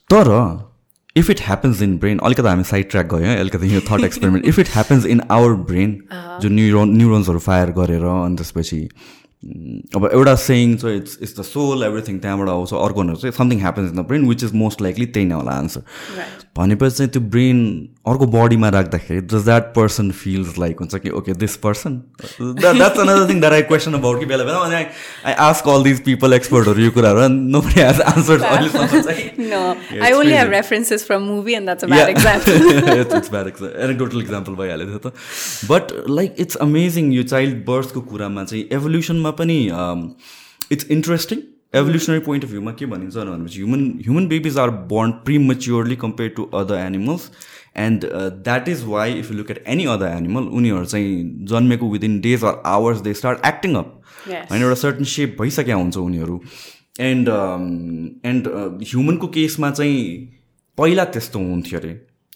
तर 0.10 0.32
if 1.16 1.30
it 1.30 1.42
happens 1.42 1.82
in 1.82 1.98
brain 1.98 2.20
अलिकति 2.24 2.48
हामी 2.48 2.64
साइड 2.66 2.90
ट्र्याक 2.90 3.08
गयो 3.08 3.26
है 3.26 3.40
अलिकति 3.40 3.74
यो 3.76 3.82
thought 3.90 4.04
experiment 4.04 4.46
if 4.48 4.60
it 4.60 4.70
happens 4.70 5.06
in 5.08 5.22
our 5.32 5.54
brain 5.66 5.92
जुन 6.42 6.54
न्युरोन 6.54 6.96
न्युरोन्सहरू 6.98 7.40
फायर 7.42 7.70
गरेर 7.74 8.06
अनि 8.12 8.36
त्यसपछि 8.36 8.88
अब 9.96 10.10
एउटा 10.14 10.36
सेङ 10.42 10.76
चाहिँ 10.84 10.98
it's 10.98 11.18
it's 11.22 11.40
the 11.40 11.42
soul 11.44 11.84
everything 11.84 12.20
त्यहाँबाट 12.20 12.50
आउँछ 12.50 12.74
अर्को 12.74 13.04
चाहिँ 13.14 13.32
something 13.38 13.60
happens 13.60 13.92
in 13.92 13.98
the 13.98 14.06
brain 14.08 14.28
which 14.30 14.44
is 14.44 14.54
most 14.64 14.82
likely 14.82 15.06
त्यही 15.18 15.26
नै 15.28 15.36
होला 15.36 15.52
आन्सर 15.64 15.82
भनेपछि 16.58 16.96
चाहिँ 16.96 17.10
त्यो 17.12 17.22
ब्रेन 17.34 17.60
अर्को 18.08 18.26
बडीमा 18.36 18.70
राख्दाखेरि 18.76 19.22
does 19.34 19.44
that 19.46 19.74
person 19.76 20.12
feels 20.22 20.58
like 20.60 20.80
हुन्छ 20.80 20.96
कि 21.04 21.10
okay 21.20 21.34
this 21.44 21.56
person 21.66 21.92
that's 22.42 23.00
another 23.00 23.28
thing 23.30 23.40
that 23.40 23.54
I 23.54 23.62
question 23.72 23.94
about 23.94 24.20
कि 24.20 24.26
बेला 24.32 24.44
बेला 24.44 24.58
अनि 24.66 24.76
I 24.76 24.86
I 25.26 25.34
ask 25.48 25.70
all 25.76 25.84
these 25.84 26.04
people 26.06 26.34
एक्सपर्टहरू 26.34 26.84
यो 26.84 26.92
कुराहरू 27.00 27.28
nobody 27.62 27.82
has 27.82 28.02
answer 28.02 28.38
anecdotal 33.84 34.20
example 34.22 34.54
भइहाल्यो 34.56 34.88
थियो 34.88 35.00
त। 35.06 35.14
बट 35.70 35.92
लाइक 36.10 36.36
इट्स 36.40 36.56
अमेजिङ 36.68 37.12
यो 37.14 37.24
चाइल्ड 37.34 37.56
बर्थको 37.68 38.02
कुरामा 38.14 38.44
चाहिँ 38.44 38.64
एभोल्युसनमा 38.72 39.32
पनि 39.40 39.58
it's 40.72 40.92
interesting 40.92 41.42
evolutionary 41.76 42.20
point 42.20 42.44
of 42.46 42.52
view 42.52 42.72
के 42.80 42.86
भनिन्छ 42.86 43.16
भनेपछि 43.16 43.60
human 43.60 43.86
human 44.02 44.28
babies 44.28 44.58
are 44.58 44.70
born 44.92 45.12
prematurely 45.48 45.96
compare 46.04 46.30
to 46.36 46.44
other 46.54 46.78
animals 46.78 47.30
and 47.78 48.06
that 48.44 48.70
is 48.70 48.84
why 48.88 49.14
if 49.20 49.32
you 49.32 49.38
look 49.38 49.52
at 49.52 49.64
any 49.68 49.86
other 49.96 50.08
animal 50.18 50.44
उनीहरू 50.60 50.86
चाहिँ 50.86 51.46
जन्मेको 51.52 51.90
within 51.92 52.20
days 52.22 52.44
or 52.44 52.62
hours 52.74 53.00
they 53.02 53.14
start 53.22 53.46
acting 53.46 53.76
up 53.76 54.02
होइन 54.28 54.62
एउटा 54.62 54.76
certain 54.82 55.04
सेप 55.16 55.36
भइसकेका 55.42 55.76
हुन्छ 55.76 55.98
उनीहरू. 55.98 56.42
एन्ड 57.00 57.30
एन्ड 58.26 58.48
ह्युमनको 58.88 59.28
केसमा 59.38 59.72
चाहिँ 59.72 60.02
पहिला 60.78 61.06
त्यस्तो 61.14 61.40
हुन्थ्यो 61.40 61.80
अरे। 61.80 61.94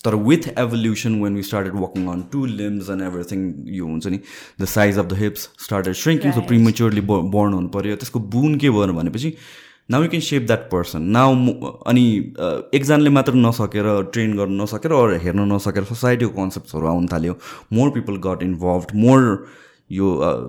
तर 0.08 0.16
with 0.32 0.50
evolution 0.58 1.22
when 1.22 1.36
we 1.36 1.44
started 1.52 1.80
walking 1.84 2.08
on 2.16 2.26
two 2.34 2.46
limbs 2.56 2.90
and 2.96 3.08
everything 3.12 3.46
यो 3.78 3.86
हुन्छ 3.86 4.16
नि 4.16 4.20
the 4.62 4.72
size 4.74 4.98
of 4.98 5.06
the 5.06 5.22
hips 5.22 5.48
started 5.68 6.02
shrinking 6.02 6.32
so 6.40 6.48
prematurely 6.52 7.08
born 7.12 7.54
हुनु 7.54 7.72
पऱ्यो 7.78 7.96
त्यसको 8.04 8.20
बुन 8.36 8.58
के 8.66 8.76
भयो 8.78 8.94
भनेपछि 9.00 9.34
now 9.92 10.04
you 10.04 10.10
can 10.10 10.22
sap 10.22 10.46
that 10.48 10.64
person 10.72 11.02
now 11.18 11.36
अनि 11.92 12.02
एकजनाले 12.80 13.10
मात्र 13.18 13.34
नसकेर 13.36 13.86
ट्रेन 14.16 14.34
गर्न 14.38 14.62
नसकेर 14.62 14.92
अरू 14.96 15.20
हेर्न 15.26 15.46
नसकेर 15.52 15.84
सोसाइटीको 15.92 16.32
कन्सेप्ट्सहरू 16.40 16.88
आउनु 16.88 17.08
थाल्यो। 17.14 17.38
More 17.74 17.90
people 17.98 18.18
got 18.26 18.44
involve 18.44 18.92
more 19.06 19.24
यो 19.92 20.08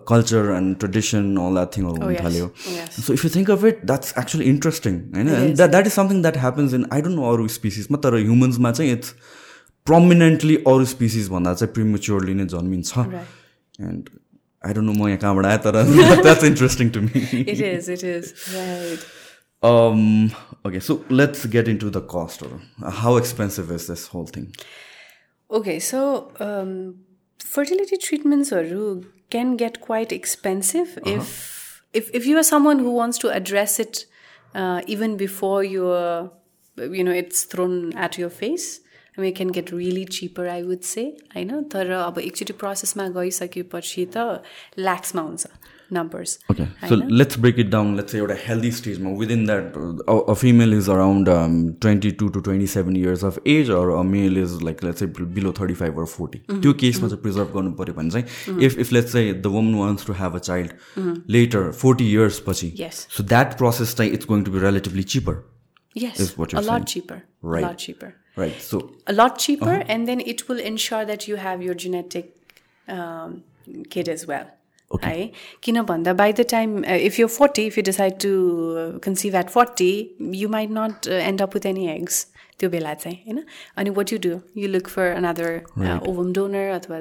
culture 0.09 0.51
and 0.57 0.77
tradition 0.79 1.31
all 1.39 1.55
that 1.55 1.77
थिङहरू 1.77 2.03
हुन 2.05 2.15
थाल्यो। 2.25 2.51
So 2.99 3.13
if 3.13 3.25
you 3.25 3.31
think 3.35 3.51
of 3.51 3.65
it 3.65 3.85
that's 3.87 4.15
actually 4.19 4.45
interesting 4.55 5.01
होइन? 5.15 5.29
That 5.55 5.71
that 5.71 5.87
is 5.87 5.93
something 5.93 6.23
that 6.23 6.37
happens 6.47 6.75
in 6.75 6.87
I 6.93 7.01
don't 7.03 7.17
know 7.17 7.33
अरू 7.33 7.49
स्पिसिसमा 7.59 7.99
तर 8.07 8.23
ह्युमन्समा 8.23 8.73
चाहिँ 8.79 8.93
इट्स 8.93 9.15
प्रमिनेन्टली 9.88 10.56
अरू 10.74 10.86
species 10.94 11.30
भन्दा 11.30 11.54
चाहिँ 11.62 11.74
प्रिमेच्योरली 11.74 12.34
नै 12.42 12.46
जन्मिन्छ 12.56 12.98
एन्ड 12.98 14.10
आई 14.66 14.74
डोन्ट 14.74 14.88
नो 14.90 14.94
म 14.94 15.08
यहाँ 15.08 15.20
कहाँबाट 15.26 15.46
आएँ 15.46 15.60
तर 15.66 15.76
that's 16.24 16.44
interesting 16.52 16.90
to 16.98 17.02
me 17.08 17.22
Um, 19.68 20.00
okay, 20.68 20.80
so 20.86 21.06
let's 21.18 21.46
get 21.52 21.70
into 21.72 21.90
the 21.90 22.02
cost. 22.14 22.42
Or 22.46 22.50
how 22.96 23.12
expensive 23.20 23.70
is 23.76 23.86
this 23.92 24.02
whole 24.08 24.26
thing? 24.26 24.48
Okay, 25.60 25.76
so 25.80 26.02
um, 26.46 26.74
fertility 27.40 27.98
treatments 27.98 28.52
or 28.52 28.64
can 29.30 29.56
get 29.58 29.80
quite 29.82 30.12
expensive 30.12 30.98
uh-huh. 30.98 31.16
if 31.16 31.84
if 31.94 32.10
if 32.14 32.26
you 32.26 32.38
are 32.38 32.48
someone 32.50 32.80
who 32.80 32.92
wants 32.92 33.18
to 33.18 33.30
address 33.30 33.80
it 33.80 34.06
uh, 34.56 34.82
even 34.88 35.18
before 35.18 35.64
you're 35.64 36.32
you 36.78 37.04
know 37.04 37.16
it's 37.22 37.44
thrown 37.44 37.94
at 38.08 38.18
your 38.18 38.30
face 38.30 38.68
I 39.19 39.21
mean, 39.21 39.35
can 39.35 39.49
get 39.49 39.73
really 39.73 40.05
cheaper, 40.05 40.49
I 40.49 40.63
would 40.63 40.85
say. 40.85 41.07
होइन 41.35 41.63
तर 41.73 41.91
अब 41.91 42.19
एकचोटि 42.19 42.53
प्रोसेसमा 42.63 43.09
गइसकेपछि 43.17 44.07
त 44.17 44.43
ल्याक्समा 44.79 45.23
हुन्छ 45.23 45.47
numbers. 45.91 46.39
Okay, 46.53 46.69
so 46.89 46.97
let's 47.19 47.37
break 47.37 47.59
it 47.59 47.71
down. 47.71 47.97
Let's 47.97 48.13
say 48.13 48.19
you're 48.19 48.33
a 48.33 48.37
healthy 48.37 48.71
stage. 48.71 48.99
Within 49.21 49.45
that, 49.47 49.77
a, 50.07 50.35
female 50.35 50.73
is 50.73 50.89
around 50.89 51.29
um, 51.29 51.77
22 51.81 52.29
to 52.29 52.43
27 52.43 52.95
years 52.95 53.23
of 53.23 53.39
age, 53.47 53.71
or 53.71 53.91
a 53.91 54.05
male 54.05 54.37
is 54.37 54.61
like 54.63 54.83
let's 54.83 55.01
say 55.01 55.07
below 55.07 55.53
35 55.53 55.97
or 55.97 56.07
40. 56.07 56.41
त्यो 56.49 56.73
केसमा 56.85 57.09
चाहिँ 57.09 57.23
preserve 57.23 57.53
गर्नु 57.55 57.73
पऱ्यो 57.81 57.95
भने 57.95 58.11
चाहिँ 58.11 58.61
if 58.67 58.79
if 58.79 58.93
let's 58.93 59.13
चाहिँ 59.13 59.33
the 59.41 59.47
woman 59.57 59.75
wants 59.75 60.07
to 60.07 60.13
have 60.23 60.35
a 60.35 60.39
child 60.51 61.23
later 61.39 61.71
forty 61.83 62.11
years 62.13 62.43
पछि 62.49 62.73
so 62.93 63.23
that 63.35 63.59
process 63.59 63.95
चाहिँ 63.97 64.13
it's 64.13 64.27
going 64.27 64.45
to 64.45 64.51
be 64.53 64.67
relatively 64.69 65.03
cheaper 65.15 65.45
Yes, 65.95 66.19
is 66.21 66.37
what 66.39 66.53
you're 66.53 66.61
a 66.61 66.65
saying. 66.65 66.81
lot 66.81 66.87
cheaper. 66.87 67.23
Right. 67.43 67.65
A 67.65 67.67
lot 67.67 67.79
cheaper. 67.79 68.15
Right. 68.38 68.60
So 68.60 68.92
a 69.06 69.14
lot 69.14 69.38
cheaper, 69.38 69.70
uh-huh. 69.70 69.84
and 69.88 70.08
then 70.08 70.20
it 70.20 70.48
will 70.50 70.60
ensure 70.60 71.06
that 71.06 71.28
you 71.28 71.36
have 71.36 71.62
your 71.62 71.76
genetic 71.76 72.36
um, 72.88 73.44
kid 73.90 74.10
as 74.10 74.26
well. 74.26 74.48
Okay. 74.92 75.32
Kina 75.62 75.84
banda 75.84 76.14
by 76.14 76.32
the 76.32 76.44
time 76.44 76.78
uh, 76.84 76.92
if 77.10 77.18
you're 77.18 77.28
40, 77.28 77.66
if 77.68 77.78
you 77.78 77.84
decide 77.84 78.20
to 78.20 78.34
uh, 78.78 79.00
conceive 79.00 79.36
at 79.36 79.50
40, 79.50 80.16
you 80.20 80.48
might 80.48 80.70
not 80.70 81.08
uh, 81.08 81.14
end 81.14 81.42
up 81.42 81.54
with 81.54 81.66
any 81.66 81.90
eggs. 81.90 82.28
त्यो 82.60 82.70
बेला 82.70 82.94
चाहिँ 82.94 83.18
होइन 83.26 83.44
अनि 83.78 83.90
what 83.90 84.12
you 84.14 84.18
do 84.24 84.30
you 84.58 84.68
look 84.68 84.88
for 84.88 85.10
another 85.12 85.56
ovum 86.10 86.32
donor 86.34 86.70
अथवा 86.72 87.00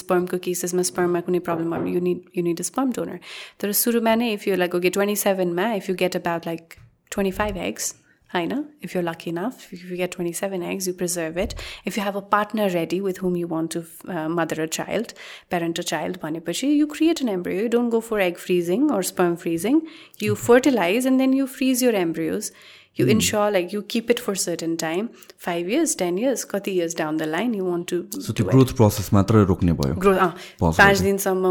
स्पर्मको 0.00 0.38
केसेसमा 0.44 0.82
स्पर्ममा 0.90 1.20
कुनै 1.28 1.38
problem 1.48 1.74
भयो 1.74 1.94
you 1.94 2.00
need 2.00 2.20
you 2.36 2.44
need 2.44 2.60
a 2.60 2.64
sperm 2.70 2.92
donor 2.98 3.18
तर 3.60 3.72
सुरुमा 3.82 4.14
नै 4.22 4.32
if 4.32 4.46
you 4.48 4.56
like 4.56 4.74
okay 4.74 4.90
twenty 4.96 5.16
सेभेनमा 5.24 5.72
if 5.82 5.90
you 5.90 5.96
get 6.04 6.16
about 6.16 6.46
like 6.46 6.74
25 7.10 7.56
eggs 7.56 7.94
I 7.94 7.99
know 8.33 8.65
if 8.81 8.93
you're 8.93 9.03
lucky 9.03 9.29
enough, 9.29 9.71
if 9.73 9.89
you 9.89 9.97
get 9.97 10.11
27 10.11 10.63
eggs, 10.63 10.87
you 10.87 10.93
preserve 10.93 11.37
it. 11.37 11.53
If 11.83 11.97
you 11.97 12.03
have 12.03 12.15
a 12.15 12.21
partner 12.21 12.69
ready 12.69 13.01
with 13.01 13.17
whom 13.17 13.35
you 13.35 13.47
want 13.47 13.71
to 13.71 13.85
uh, 14.07 14.29
mother 14.29 14.61
a 14.61 14.67
child, 14.67 15.13
parent 15.49 15.77
a 15.79 15.83
child, 15.83 16.17
you 16.61 16.87
create 16.87 17.21
an 17.21 17.29
embryo. 17.29 17.63
You 17.63 17.69
don't 17.69 17.89
go 17.89 18.01
for 18.01 18.19
egg 18.19 18.37
freezing 18.37 18.89
or 18.89 19.03
sperm 19.03 19.35
freezing. 19.35 19.87
You 20.17 20.35
fertilize 20.35 21.05
and 21.05 21.19
then 21.19 21.33
you 21.33 21.45
freeze 21.45 21.81
your 21.81 21.93
embryos. 21.93 22.51
You 22.99 23.05
mm. 23.05 23.11
ensure 23.11 23.51
like 23.55 23.73
you 23.73 23.81
keep 23.93 24.09
it 24.13 24.19
for 24.19 24.33
certain 24.35 24.75
time. 24.77 25.05
5 25.45 25.69
years 25.73 25.95
10 25.95 26.17
years 26.21 26.43
कति 26.51 26.73
down 26.95 27.19
the 27.21 27.27
line 27.33 27.53
you 27.53 27.65
want 27.65 27.87
to 27.91 27.99
so 28.21 28.33
त्यो 28.33 28.45
growth 28.45 28.73
process 28.77 29.09
मात्र 29.13 29.43
रोक्ने 29.51 29.73
भयो। 29.81 29.95
Growth 30.05 30.17
पाँच 30.61 30.97
दिनसम्म 30.99 31.45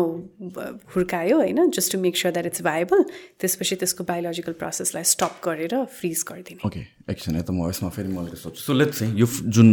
हुर्कायो 0.95 1.37
होइन? 1.37 1.71
Just 1.77 1.93
to 1.93 1.99
make 1.99 2.17
sure 2.17 2.33
that 2.33 2.47
it's 2.47 2.63
viable 2.63 3.05
त्यसपछि 3.41 3.77
त्यसको 3.83 4.05
बायोलोजिकल 4.11 4.53
प्रोसेसलाई 4.63 5.05
स्टप 5.13 5.41
गरेर 5.45 5.75
फ्रिज 6.01 6.25
गरिदिने। 6.31 6.67
ओके 6.69 6.81
एकछिन 7.13 7.37
यता 7.37 7.53
म 7.53 7.69
यसमा 7.69 7.89
फेरि 7.97 8.09
मैले 8.09 8.37
सोध्छु 8.43 8.63
सो 8.63 8.73
लेट्स 8.81 9.03
यो 9.23 9.27
जुन 9.59 9.71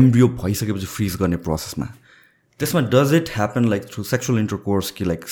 एम्ब्रियो 0.00 0.28
भइसकेपछि 0.44 0.86
फ्रिज 0.94 1.16
गर्ने 1.24 1.36
प्रोसेसमा 1.48 1.86
त्यसमा 2.60 2.80
does 2.94 3.14
it 3.14 3.28
happen 3.34 3.68
like 3.68 3.84
through 3.92 4.04
sexual 4.14 4.38
intercourse 4.38 4.90
कि 4.96 5.04
लाइक 5.04 5.24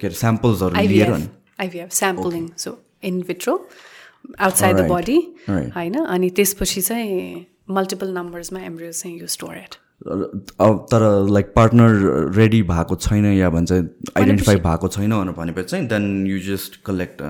के 0.00 0.06
अरे 0.06 0.16
स्याम्पल्सहरू 0.24 0.86
लिएर 0.88 1.14
IVF 1.60 1.90
sampling 2.00 2.48
so 2.64 2.78
in 3.04 3.20
vitro 3.30 3.56
outside 4.38 4.76
the 4.76 4.88
body 4.90 5.18
होइन? 5.48 5.94
अनि 5.98 6.30
त्यसपछि 6.30 6.80
चाहिँ 6.80 7.46
मल्टिपल 7.70 8.08
नम्बर्समा 8.16 8.60
एम्ब्रियोज 8.60 9.02
चाहिँ 9.02 9.20
यु 9.20 9.26
स्टोर 9.26 9.56
एट 9.56 9.74
तर 10.92 11.02
लाइक 11.30 11.52
पार्टनर 11.56 12.32
रेडी 12.36 12.62
भएको 12.62 12.96
छैन 12.96 13.24
या 13.26 13.50
भन्छ 13.50 13.72
आइडेन्टिफाई 13.72 14.56
भएको 14.56 14.88
छैन 14.88 15.12
भनेपछि 15.32 15.68
चाहिँ 15.68 15.86
then 15.88 16.26
you 16.26 16.38
just 16.46 16.80
collect 16.84 17.22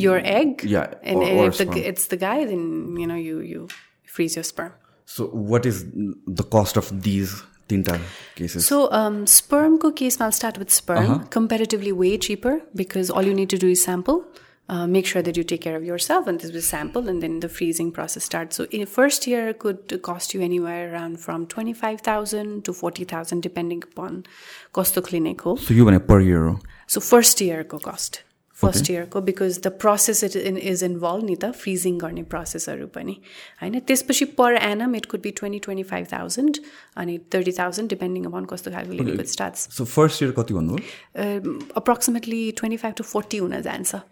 your 0.00 0.18
egg 0.18 0.64
it's 0.64 2.08
the 2.14 2.18
guy 2.20 2.44
then 2.44 2.96
you 3.00 3.06
know 3.06 3.16
you 3.16 3.40
you 3.40 3.66
freeze 4.14 4.38
your 4.38 4.44
sperm 4.44 4.70
so 5.08 5.30
what 5.50 5.66
is 5.66 5.84
the 6.30 6.48
cost 6.54 6.78
of 6.78 6.92
these 6.92 7.28
तिनवटा 7.68 7.96
केसेस 8.38 8.68
सो 8.68 8.88
स्पर्मको 9.34 9.90
केसमा 9.90 10.30
start 10.30 10.58
with 10.58 10.70
sperm 10.70 11.18
comparatively 11.32 11.92
way 11.92 12.16
cheaper 12.22 12.60
because 12.76 13.10
all 13.10 13.28
you 13.28 13.34
need 13.34 13.50
to 13.50 13.56
do 13.56 13.66
is 13.66 13.84
sample 13.84 14.20
uh, 14.69 14.87
make 14.87 15.05
sure 15.05 15.21
that 15.21 15.35
you 15.35 15.43
take 15.43 15.61
care 15.61 15.75
of 15.75 15.83
yourself 15.83 16.27
and 16.27 16.39
this 16.39 16.51
will 16.53 16.61
sample 16.61 17.09
and 17.09 17.21
then 17.21 17.39
the 17.41 17.49
freezing 17.49 17.91
process 17.91 18.23
starts 18.23 18.55
so 18.55 18.65
in 18.71 18.85
first 18.85 19.27
year 19.27 19.53
could 19.53 20.01
cost 20.01 20.33
you 20.33 20.41
anywhere 20.41 20.93
around 20.93 21.19
from 21.19 21.45
25000 21.45 22.65
to 22.65 22.73
40000 22.73 23.41
depending 23.41 23.83
upon 23.83 24.25
cost 24.73 24.97
of 24.97 25.03
clinic 25.03 25.41
so 25.41 25.73
you 25.73 25.85
want 25.85 26.07
per 26.07 26.19
year 26.21 26.55
so 26.87 26.99
first 27.01 27.41
year 27.41 27.63
co 27.63 27.79
cost 27.79 28.23
first 28.61 28.89
इयरको 28.91 29.21
because 29.27 29.59
the 29.63 29.67
process 29.81 30.23
it 30.23 30.35
in 30.35 30.57
is 30.71 30.83
involve 30.83 31.23
नि 31.25 31.35
त 31.43 31.51
freezing 31.61 31.97
गर्ने 31.99 32.23
प्रोसेसहरू 32.33 32.87
पनि 32.97 33.17
होइन 33.61 33.79
त्यसपछि 33.91 34.25
per 34.39 34.57
annum 34.61 34.95
it 34.95 35.05
could 35.13 35.21
be 35.21 35.31
twenty 35.41 35.59
twenty 35.67 35.83
five 35.91 36.07
thousand 36.13 36.59
अनि 37.03 37.17
thirty 37.35 37.51
thousand 37.59 37.89
depending 37.95 38.25
upon 38.31 38.45
कस्तो 38.53 38.71
खालको 38.77 39.03
limit 39.03 39.35
starts 39.35 39.67
so 39.77 39.85
first 39.95 40.23
year 40.23 40.31
कति 40.39 40.59
भन्नुभयो 40.59 41.59
approximately 41.83 42.41
twenty 42.61 42.77
five 42.85 43.01
to 43.01 43.09
forty 43.13 43.37
हुन 43.45 43.61
जान्छ 43.69 44.03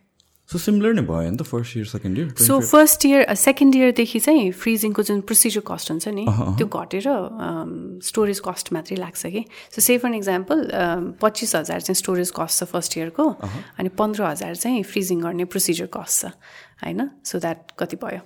सो 0.54 0.58
सिमिलर 0.62 0.94
नै 0.94 1.02
भयो 1.02 1.30
नि 1.30 1.36
त 1.36 1.42
first 1.42 1.76
year 1.76 1.86
second 1.90 2.18
year 2.18 2.28
so 2.46 2.58
first 2.62 3.06
year 3.06 3.34
second 3.34 3.74
इयरदेखि 3.76 4.18
चाहिँ 4.26 4.50
फ्रिजिङको 4.54 5.02
जुन 5.08 5.20
प्रोसिजर 5.26 5.62
कस्ट 5.66 5.90
हुन्छ 5.90 6.08
नि 6.14 6.24
त्यो 6.30 6.66
घटेर 6.70 7.06
स्टोरेज 8.10 8.38
um, 8.38 8.44
कस्ट 8.46 8.72
मात्रै 8.72 8.96
लाग्छ 8.96 9.26
कि। 9.34 9.42
सो 9.74 9.80
से 9.82 9.98
फर 9.98 10.14
इक्जाम्पल 10.14 10.62
पच्चिस 11.22 11.54
हजार 11.56 11.80
चाहिँ 11.80 11.98
स्टोरेज 12.02 12.30
कस्ट 12.38 12.54
छ 12.60 12.70
फर्स्ट 12.70 12.98
इयरको 12.98 13.26
अनि 13.78 13.88
पन्ध्र 13.98 14.22
हजार 14.30 14.54
चाहिँ 14.62 14.82
फ्रिजिङ 14.92 15.26
गर्ने 15.26 15.44
प्रोसिजर 15.50 15.90
कस्ट 15.98 16.20
छ 16.20 16.32
होइन? 16.84 17.10
सो 17.26 17.38
द्याट 17.42 17.74
कति 17.78 17.96
भयो? 18.04 18.22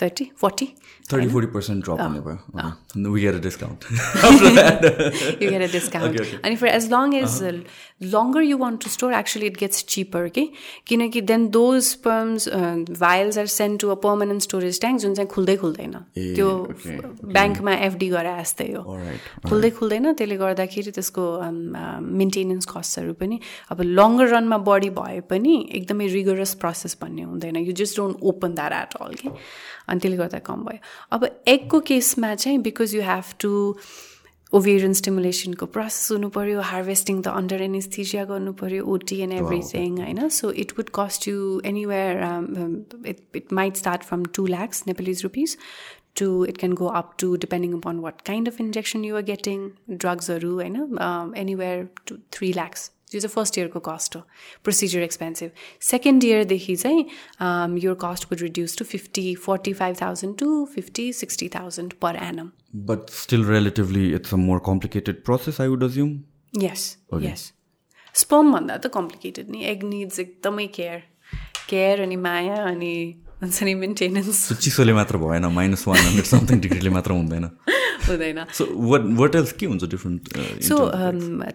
Thirty 0.00 0.30
forty 0.40 0.66
thirty 1.12 1.28
forty 1.28 1.48
percent 1.52 1.84
drop 1.84 2.00
हुने 2.00 2.20
भयो 2.26 3.10
we 3.12 3.20
get 3.20 3.34
a 3.34 3.42
discount 3.48 3.80
discount. 5.72 6.14
Okay, 6.14 6.20
okay. 6.20 6.38
and 6.42 6.58
for 6.58 6.66
as 6.66 6.88
long 6.90 7.14
as 7.14 7.42
uh, 7.42 7.60
longer 8.00 8.42
you 8.42 8.56
want 8.56 8.80
to 8.82 8.88
store 8.88 9.12
actually 9.12 9.46
it 9.46 9.56
gets 9.56 9.82
cheaper 9.82 10.24
okay? 10.26 10.52
किनकि 10.86 11.22
those 11.52 11.90
sperms 11.90 12.46
uh, 12.48 12.76
vials 12.88 13.36
are 13.36 13.46
sent 13.46 13.80
to 13.80 13.90
a 13.90 13.96
permanent 13.96 14.42
storage 14.42 14.78
tank 14.78 15.00
जुन 15.00 15.14
चाहिँ 15.14 15.28
खुल्दै 15.28 15.56
खुल्दैन 15.56 15.94
त्यो 16.16 16.48
ब्याङ्कमा 17.36 17.74
FD 17.88 18.08
गरे 18.08 18.34
जस्तै 18.40 18.70
हो 18.72 18.98
खुल्दै 19.48 19.70
खुल्दैन 19.78 20.12
त्यसले 20.12 20.36
गर्दाखेरि 20.44 20.90
त्यसको 20.98 21.24
मेन्टेनेन्स 22.22 22.66
कस्टहरू 22.74 23.12
पनि 23.22 23.40
अब 23.72 23.82
लङ्गर 23.98 24.28
रनमा 24.36 24.58
बढी 24.70 24.90
भए 25.00 25.20
पनि 25.32 25.54
एकदमै 25.80 26.06
रिगरस 26.18 26.54
प्रोसेस 26.62 26.96
भन्ने 27.02 27.22
हुँदैन 27.32 27.56
you 27.68 27.72
just 27.82 27.96
don't 28.02 28.16
open 28.32 28.54
that 28.60 28.72
at 28.82 29.00
all 29.00 29.14
कि 29.22 29.28
अनि 29.88 30.00
त्यसले 30.00 30.16
गर्दा 30.16 30.38
कम 30.38 30.64
भयो 30.64 30.78
अब 31.12 31.28
एगको 31.48 31.80
केसमा 31.92 32.34
चाहिँ 32.34 32.58
because 32.58 32.94
you 32.94 33.02
have 33.02 33.34
to 33.40 33.52
ovarian 34.52 34.92
स्टिमुलेसनको 34.92 35.66
process 35.66 36.10
हुनु 36.12 36.28
पऱ्यो 36.28 36.60
हार्भेस्टिङ 36.70 37.22
त 37.22 37.28
अन्डर 37.40 37.62
एनिस्थिजिया 37.62 38.24
गर्नु 38.24 38.52
पऱ्यो 38.52 38.84
ओटी 38.94 39.20
एन्ड 39.20 39.32
एभ्रिथिङ 39.32 39.98
होइन? 39.98 40.28
So 40.28 40.50
it 40.64 40.72
would 40.78 40.90
cost 40.94 41.28
you 41.28 41.60
anywhere 41.64 42.22
it 43.06 43.36
it 43.36 43.52
might 43.52 43.76
start 43.76 44.02
from 44.10 44.24
two 44.34 44.46
lakhs 44.46 44.84
Nepalese 44.86 45.22
rupees 45.22 45.56
to 46.20 46.44
it 46.44 46.58
can 46.58 46.74
go 46.78 46.88
up 46.88 47.16
to 47.16 47.36
depending 47.38 47.72
upon 47.72 48.02
what 48.02 48.22
kind 48.24 48.48
of 48.48 48.58
injection 48.60 49.04
you 49.04 49.16
are 49.16 49.22
getting 49.22 49.72
drugs 49.96 50.28
or 50.28 50.38
um, 51.00 51.32
anywhere 51.34 51.88
to 52.04 52.18
यो 53.14 53.20
चाहिँ 53.20 53.32
first 53.34 53.58
इयरको 53.58 53.80
cost 53.80 54.16
हो 54.16 54.20
procedure 54.64 55.02
expensive 55.02 55.50
second 55.80 56.24
इयरदेखि 56.24 56.76
चाहिँ 56.76 57.04
your 57.78 57.96
कस्टको 58.04 58.36
reduce 58.40 58.78
to 58.78 58.84
fifty 58.84 59.34
forty 59.34 59.72
five 59.72 59.96
thousand 60.02 60.38
to 60.38 60.64
fifty 60.74 61.12
sixty 61.12 61.48
thousand 61.48 61.92
per 61.92 62.16
annum 62.16 62.50
but 62.74 63.10
still 63.10 63.44
रिलेटिभलीेटेड 63.44 65.22
process 65.24 65.58
sperm 68.14 68.52
भन्दा 68.52 68.76
त 68.76 68.86
complicated 68.86 69.50
नि 69.50 69.64
egg 69.64 69.84
needs 69.84 70.18
एकदमै 70.18 70.66
केयर 70.66 71.02
केयर 71.68 72.00
अनि 72.00 72.16
माया 72.16 72.56
अनि 72.64 73.22
हुन्छ 73.42 73.62
नि 73.62 73.74
मेन्टेनेन्स 73.74 74.40
चिसोले 74.64 74.92
मात्र 74.94 75.18
भएन 75.18 75.46
माइनस 75.52 75.86
वान 75.88 75.98
हन्ड्रेड 75.98 76.26
समथिङ 76.26 76.60
डिग्रीले 76.66 76.90
मात्र 76.96 77.12
हुँदैन 77.12 77.44
हुँदैन 78.08 78.44
सो 78.58 78.66
वाट 78.90 79.08
वाट 79.20 79.34
एल्स 79.34 79.52
के 79.60 79.66
हुन्छ 79.66 79.84
डिफ्रेन्ट 79.94 80.36
सो 80.68 80.76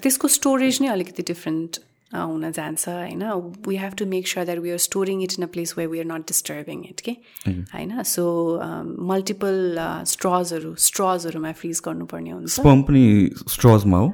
त्यसको 0.03 0.27
स्टोरेज 0.37 0.81
नै 0.81 0.87
अलिकति 0.95 1.23
डिफ्रेन्ट 1.27 1.79
हुन 2.11 2.51
जान्छ 2.51 2.87
होइन 2.87 3.23
we 3.67 3.75
have 3.75 3.93
to 3.97 4.05
make 4.05 4.27
sure 4.27 4.45
that 4.45 4.59
we 4.59 4.71
are 4.71 4.77
storing 4.79 5.23
it 5.23 5.33
in 5.39 5.45
a 5.45 5.47
place 5.53 5.73
way 5.77 5.85
we 5.85 5.99
are 5.99 6.05
not 6.05 6.27
disturbing 6.27 6.83
it 6.85 7.01
के 7.01 7.11
होइन 7.47 8.03
सो 8.05 8.25
मल्टिपल 9.07 9.77
स्ट्रजहरू 10.07 10.73
स्ट्रजहरूमा 10.83 11.51
फ्रिज 11.53 11.81
गर्नुपर्ने 11.85 12.31
हुन्छ 12.31 12.59
पनि 12.59 13.03
स्ट्रजमा 13.49 13.97
हो 13.97 14.07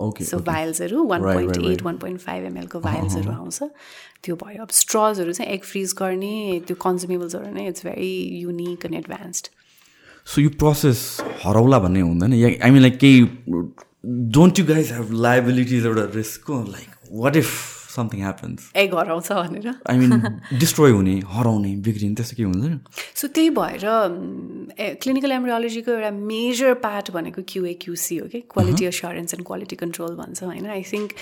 okay 0.00 0.24
so 0.24 0.38
भाइल्सहरू 0.44 1.04
one 1.06 1.22
point 1.22 1.58
eight 1.64 1.82
one 1.82 1.98
point 1.98 2.20
five 2.20 2.44
एमएलको 2.44 2.80
भाइल्सहरू 2.80 3.32
आउँछ 3.32 3.62
त्यो 4.24 4.36
भयो 4.36 4.62
अब 4.62 4.70
स्ट्रजहरू 4.76 5.32
चाहिँ 5.32 5.52
एग 5.52 5.62
फ्रिज 5.64 5.94
गर्ने 5.98 6.60
त्यो 6.66 6.76
कन्जुमेबल्सहरू 6.80 7.52
नै 7.52 7.66
it's 7.68 7.86
very 7.86 8.12
unique 8.40 8.86
and 8.86 8.96
advanced 8.96 9.48
so 10.26 10.40
यो 10.40 10.48
प्रोसेस 10.58 11.04
हराउला 11.44 11.78
भन्ने 11.78 12.00
हुँदैन 12.02 12.32
आई 12.32 12.70
मिन 12.70 12.82
लाइक 12.82 12.98
केही 12.98 13.22
don't 14.04 14.58
you 14.58 14.64
guys 14.66 14.92
have 14.92 15.10
liabilities 15.12 15.86
एउटा 15.86 16.04
रिस्कको 16.14 16.62
like 16.62 16.94
what 17.12 17.36
if 17.36 17.79
something 17.90 18.20
happens 18.20 18.70
egg 18.76 18.94
हराउँछ 18.94 19.32
भनेर। 19.32 19.68
आई 19.90 19.96
मिन 19.98 20.58
डिस्ट्रोय 20.58 20.90
हुने 20.90 21.14
हराउने 21.28 21.74
बिग्रिने 21.86 22.14
त्यस्तो 22.14 22.36
के 22.36 22.42
हुँदैन। 22.42 22.80
सो 23.14 23.28
त्यही 23.28 23.50
भएर 23.58 23.84
क्लिनिकल 25.02 25.32
एम्ब्रोलोजीको 25.32 25.92
एउटा 25.92 26.10
मेजर 26.10 26.74
पार्ट 26.84 27.10
भनेको 27.16 27.42
क्युए 27.48 27.72
क्युसी 27.82 28.16
हो 28.16 28.26
कि 28.34 28.40
quality 28.54 28.86
assurance 28.86 29.34
and 29.34 29.46
quality 29.46 29.76
control 29.76 30.14
भन्छ 30.16 30.42
होइन? 30.42 30.66
आई 30.66 30.82
थिङ्क 30.92 31.12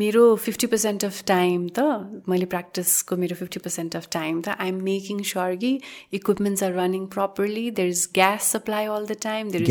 मेरो 0.00 0.24
फिफ्टी 0.36 0.66
पर्सेन्ट 0.72 1.04
अफ 1.04 1.22
टाइम 1.26 1.68
त 1.78 2.24
मैले 2.28 2.46
प्र्याक्टिसको 2.50 3.16
मेरो 3.22 3.36
फिफ्टी 3.36 3.60
पर्सेन्ट 3.60 3.96
अफ 3.96 4.08
टाइम 4.12 4.40
त 4.40 4.56
आइ 4.58 4.68
एम 4.68 4.82
मेकिङ 4.90 5.22
स्योर 5.30 5.54
कि 5.62 5.72
equipments 6.14 6.62
are 6.62 6.72
running 6.74 7.06
properly 7.14 7.70
there 7.78 7.88
is 7.88 8.08
gas 8.14 8.50
supply 8.56 8.86
all 8.96 9.06
the 9.06 9.16
time 9.22 9.50
there 9.50 9.70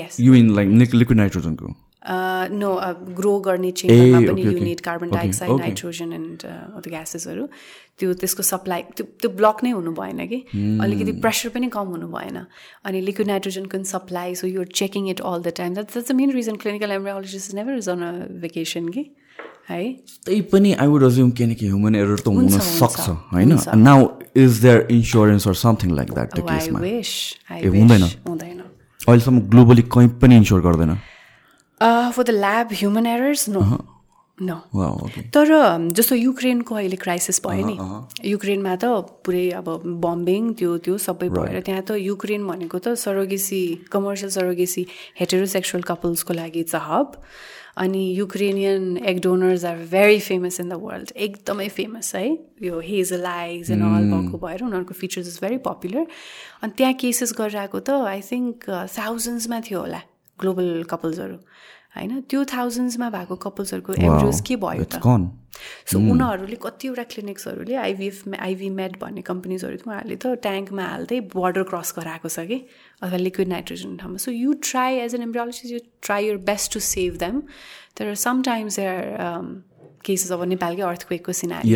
yes 0.00 0.20
you 0.20 0.34
like 0.58 0.94
liquid 0.94 1.18
नाइट्रोजनको 1.18 1.76
no 2.02 2.70
grow 3.16 3.38
गर्ने 3.44 3.70
चेम्बरमा 3.78 4.32
पनि 4.32 4.42
unit 4.42 4.80
carbon 4.80 5.10
dioxide 5.10 5.52
nitrogen 5.58 6.12
and 6.12 6.42
the 6.42 6.88
ग्यासेसहरू 6.88 7.46
त्यो 7.98 8.12
त्यसको 8.20 8.42
supply 8.42 8.82
त्यो 8.96 9.04
त्यो 9.20 9.30
block 9.36 9.56
नै 9.64 9.70
हुनु 9.70 9.92
भएन 9.92 10.26
कि? 10.26 10.38
अलिकति 10.82 11.12
प्रेसर 11.20 11.48
पनि 11.54 11.68
कम 11.76 11.86
हुनु 11.94 12.08
भएन। 12.08 12.36
अनि 12.84 13.00
liquid 13.08 13.26
नाइट्रोजनको 13.28 13.82
supply 13.92 14.34
so 14.34 14.46
you're 14.46 14.68
checking 14.80 15.08
it 15.10 15.20
all 15.20 15.42
the 15.42 15.52
time 15.58 15.74
that 15.74 15.86
that's 15.92 16.10
the 16.10 16.14
main 16.16 16.30
reason 16.32 16.56
clinical 16.62 16.90
embryologist 16.92 17.54
never 17.54 17.72
is 17.76 17.88
on 17.88 18.02
a 18.02 18.12
vacation 18.42 18.88
कि 18.96 19.04
है 19.68 19.82
त्यही 20.24 20.40
पनि 20.52 20.72
आई 20.72 20.86
वुड 20.86 21.02
अज्युम 21.04 21.30
किनकि 21.38 21.66
ह्युमन 21.66 21.94
एरर 21.94 22.18
त 22.18 22.26
हुन 22.28 22.48
सक्छ 22.48 23.08
होइन? 23.34 23.58
Now 23.76 24.08
is 24.36 24.52
there 24.62 24.86
insurance 24.90 25.48
or 25.48 25.54
something 25.66 25.94
like 25.96 26.08
that 26.14 26.28
हुँदैन। 28.26 28.60
अहिलेसम्म 29.08 29.40
ग्लोबली 29.52 29.82
कहीँ 29.92 30.08
पनि 30.22 30.36
इन्स्योर 30.36 30.60
गर्दैन। 30.62 30.96
For 31.82 32.22
the 32.22 32.30
lab 32.30 32.72
human 32.80 33.06
errors 33.06 33.48
no 33.48 33.62
न 34.38 34.56
तर 35.34 35.50
जस्तो 35.96 36.14
युक्रेनको 36.16 36.74
अहिले 36.74 36.96
क्राइसिस 36.96 37.40
भयो 37.46 37.66
नि 37.66 37.76
युक्रेनमा 38.30 38.74
त 38.76 38.84
पुरै 39.24 39.48
अब 39.60 39.68
बम्बिङ 40.04 40.52
त्यो 40.60 40.76
त्यो 40.84 40.96
सबै 41.06 41.28
भएर 41.28 41.60
त्यहाँ 41.60 41.82
त 41.82 41.96
युक्रेन 42.00 42.46
भनेको 42.46 42.78
त 42.78 42.94
सरोगेसी 43.04 43.62
कमर्सियल 43.92 44.30
सरोगेसी 44.36 44.86
हेटेरोसेक्सुअल 45.20 45.82
कपल्सको 45.90 46.32
लागि 46.40 46.60
इट्स 46.60 46.74
अ 46.74 46.82
हब 46.88 47.18
अनि 47.84 48.02
Ukrainian 48.18 48.96
egg 49.10 49.20
donors 49.24 49.64
are 49.64 49.76
very 49.90 50.20
famous 50.20 50.60
in 50.60 50.68
the 50.68 50.78
world 50.84 51.12
एकदमै 51.26 51.68
फेमस 51.76 52.14
है। 52.14 52.26
यो 52.62 52.80
हेजल 52.84 53.24
आइज 53.32 53.70
एन्ड 53.72 53.84
अल 53.84 54.10
भएको 54.12 54.38
भएर 54.46 54.64
उनीहरूको 54.64 54.94
फिचर्स 55.00 55.28
इज 55.28 55.38
भेरी 55.42 55.58
पपुलर 55.68 56.06
अनि 56.62 56.72
त्यहाँ 56.76 56.94
केसेस 57.04 57.34
गरिरहेको 57.38 57.80
त 57.80 57.90
आई 58.12 58.20
थिङ्क 58.30 58.70
थाउजन्ड्समा 58.96 59.60
थियो 59.68 59.80
होला। 59.80 60.00
ग्लोबल 60.40 60.66
कपल्सहरू 60.90 61.36
होइन? 61.96 62.10
त्यो 62.30 62.40
थाउजन्ड्समा 62.54 63.10
भएको 63.10 63.36
कपल्सहरूको 63.44 63.92
एभरेज 63.92 64.40
के 64.48 64.56
भयो 64.64 64.84
त? 64.84 64.96
So 65.90 65.98
hmm. 65.98 66.10
उनीहरूले 66.12 66.56
कतिवटा 66.62 67.04
क्लिनिक्सहरूले 67.12 67.74
आइभिएफ 67.76 68.16
आइभी 68.40 68.68
मेड 68.76 68.92
भन्ने 69.00 69.22
कम्पनीजहरू 69.30 69.76
उहाँहरूले 69.86 70.16
त 70.16 70.26
ट्याङ्कमा 70.46 70.84
हाल्दै 70.90 71.18
बोर्डर 71.34 71.62
क्रस 71.70 71.94
गराएको 71.98 72.28
छ 72.28 72.46
कि? 72.50 72.58
अथवा 73.02 73.18
लिक्विड 73.26 73.48
नाइट्रोजन 73.54 73.96
ठाउँमा. 74.02 74.18
So 74.26 74.30
you 74.32 74.52
try 74.70 75.02
as 75.06 75.14
an 75.14 75.22
embryologist 75.22 75.72
you 75.72 75.80
try 76.02 76.22
your 76.28 76.36
best 76.46 76.72
to 76.72 76.80
save 76.88 77.18
them 77.24 77.42
तर 77.98 78.14
समटाइम्स 78.22 78.76
देयर 78.80 78.96
केसेस 80.06 80.32
अब 80.32 80.42
नेपालकै 80.54 80.82
अर्थक्वेकको 80.82 81.32
सिनारी 81.42 81.74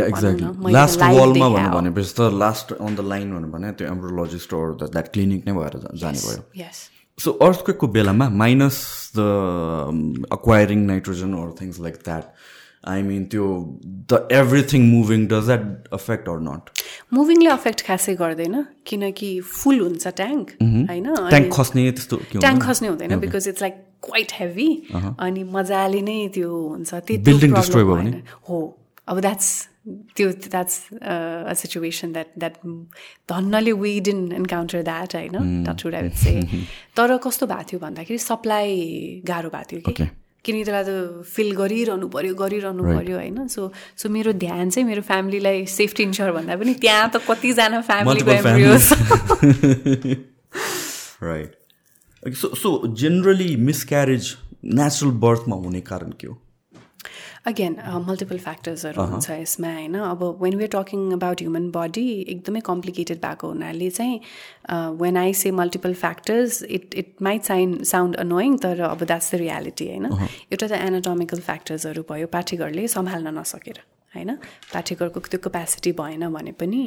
लास्ट 2.41 2.67
त 2.69 2.81
अन 2.81 2.95
द 2.95 3.01
लाइन 3.13 3.27
भन्नु 3.35 3.49
भने 3.53 3.77
त्यो 3.77 3.87
एम्ब्रोलोजिस्ट 3.91 4.51
द्याट 4.89 5.07
क्लिनिक 5.13 5.41
नै 5.49 5.53
भएर 5.61 5.75
जाने 6.05 6.21
भयो। 6.25 6.43
सो 7.19 7.31
अर्थक्वेकको 7.43 7.87
बेलामा 7.89 8.29
minus 8.39 8.77
the 9.17 10.27
acquiring 10.33 10.87
nitrogen 10.87 11.35
or 11.35 11.51
things 11.61 11.81
like 11.81 11.95
that 12.05 12.25
I 12.89 13.03
mean 13.03 13.25
त्यो 13.25 13.45
the 14.13 14.29
everything 14.33 14.89
moving 14.91 15.27
does 15.27 15.47
that 15.47 15.89
affect 15.93 16.29
or 16.29 16.41
not 16.41 16.71
मुभिङले 17.15 17.51
affect 17.51 17.85
खासै 17.87 18.15
गर्दैन 18.15 18.65
किनकि 18.87 19.31
फुल 19.53 19.81
हुन्छ 19.81 20.07
ट्याङ्क 20.21 20.51
होइन? 20.63 21.07
ट्याङ्क 21.29 21.53
खस्ने 21.53 21.91
त्यस्तो 21.93 22.17
ट्याङ्क 22.33 22.63
खस्ने 22.63 22.89
हुँदैन 22.89 23.19
because 23.21 23.49
it's 23.49 23.63
like 23.63 23.77
quite 24.03 24.33
heavy 24.39 24.69
अनि 25.19 25.45
मजाले 25.53 26.01
नै 26.03 26.19
त्यो 26.35 26.51
हुन्छ 26.51 26.95
भयो 27.75 27.97
हो 28.49 28.59
अब 29.09 29.21
द्याट्स 29.21 29.53
त्यो 30.17 30.31
that's 30.31 30.75
a 31.03 31.53
situation 31.55 32.13
that 32.13 32.27
that 32.39 32.55
धन्नले 33.31 33.73
we 33.73 34.01
didn't 34.01 34.33
encounter 34.33 34.83
that 34.83 35.15
होइन? 35.17 35.65
आई 35.95 36.11
से 36.11 36.41
तर 36.97 37.17
कस्तो 37.17 37.47
भएको 37.47 37.63
थियो 37.73 37.81
भन्दाखेरि 37.81 38.19
सप्लाई 38.19 39.23
गाह्रो 39.27 39.51
भएको 39.51 39.71
थियो 39.71 39.81
कि? 39.93 40.07
किनकि 40.45 40.65
त्यसलाई 40.65 40.85
त 40.85 41.25
फिल 41.25 41.53
गरिरहनु 41.57 42.09
पऱ्यो 42.09 42.35
गरिरहनु 42.35 42.83
पऱ्यो 42.85 43.17
होइन? 43.17 43.47
सो 43.49 43.73
सो 43.97 44.09
मेरो 44.09 44.33
ध्यान 44.33 44.71
चाहिँ 44.71 44.89
मेरो 44.89 45.03
फ्यामिलीलाई 45.03 45.67
सेफ्टी 45.67 46.03
इन्स्योर 46.03 46.33
भन्दा 46.33 46.57
पनि 46.57 46.75
त्यहाँ 46.75 47.11
त 47.11 47.17
कतिजना 47.29 47.83
embryos 48.41 48.93
right 51.23 51.53
so 52.35 52.55
so 52.55 52.71
generally 52.97 53.57
miscarriage 53.57 54.37
natural 54.65 55.13
बर्थमा 55.13 55.57
हुने 55.57 55.81
कारण 55.81 56.11
के 56.21 56.27
हो? 56.27 56.41
अगेन 57.45 57.77
मल्टिपल 58.07 58.39
फ्याक्टर्सहरू 58.39 59.03
हुन्छ 59.05 59.31
यसमा 59.33 59.73
होइन 59.73 59.95
अब 60.03 60.23
when 60.43 60.55
we 60.57 60.67
talking 60.73 61.01
about 61.13 61.41
human 61.41 61.71
body 61.71 62.05
एकदमै 62.25 62.61
कम्प्लिकेटेड 62.65 63.19
भएको 63.21 63.49
हुनाले 63.49 63.91
चाहिँ 63.91 64.21
when 65.01 65.17
I 65.17 65.33
say 65.35 65.51
multiple 65.55 65.95
factors 65.97 66.63
it 66.71 66.95
it 66.95 67.11
might 67.23 67.43
sign 67.45 67.83
sound 67.87 68.17
annoying 68.19 68.57
तर 68.59 68.81
अब 68.85 69.05
द्याट्स 69.05 69.35
द 69.35 69.41
रियालिटी 69.41 69.89
होइन 69.89 70.07
एउटा 70.07 70.67
त 70.67 70.73
एनाटोमिकल 70.83 71.41
फ्याक्टर्सहरू 71.43 72.05
भयो 72.11 72.27
पाठीघरले 72.29 72.87
सम्हाल्न 72.91 73.35
नसकेर 73.39 73.83
होइन 74.13 74.37
पाठीघरको 74.73 75.21
त्यो 75.27 75.41
क्यापेसिटी 75.41 75.93
भएन 75.95 76.29
भने 76.31 76.53
पनि 76.57 76.83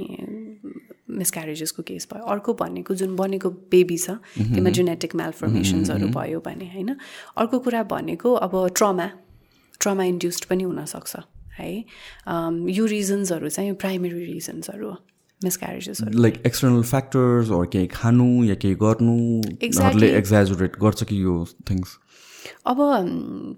मिसक्यारेजेसको 1.17 1.83
केस 1.83 2.07
भयो 2.11 2.25
अर्को 2.29 2.53
भनेको 2.55 2.95
जुन 2.95 3.15
बनेको 3.15 3.49
बेबी 3.69 3.97
छ 3.99 4.17
त्यसमा 4.33 4.69
जेनेटिक 4.71 5.15
मेलफर्मेसन्सहरू 5.15 6.11
भयो 6.11 6.43
भने 6.43 6.73
होइन 6.73 6.95
अर्को 7.37 7.59
कुरा 7.61 7.83
भनेको 7.89 8.33
अब 8.41 8.59
ट्रमा 8.75 9.09
ट्रमा 9.79 10.03
इन्ड्युस्ड 10.03 10.45
पनि 10.45 10.63
हुनसक्छ 10.63 11.15
है? 11.59 11.85
यो 12.77 12.85
रिजन्सहरू 12.85 13.49
चाहिँ 13.49 13.73
प्राइमेरी 13.73 14.25
रिजन्सहरू 14.25 14.89
हो 14.89 14.97
मिसक्यारेजेसहरू 15.43 16.21
लाइक 16.21 16.41
एक्सटर्नल 16.45 16.83
फ्याक्टर्स 16.83 17.49
केही 17.71 17.87
खानु 17.87 18.43
या 18.43 18.55
केही 18.55 18.75
गर्नु 18.75 19.17
एक्जाजुरेट 19.61 20.79
गर्छ 20.81 21.03
कि 21.03 21.23
यो 21.23 21.45
थिङ्स 21.69 21.97
अब 22.65 22.79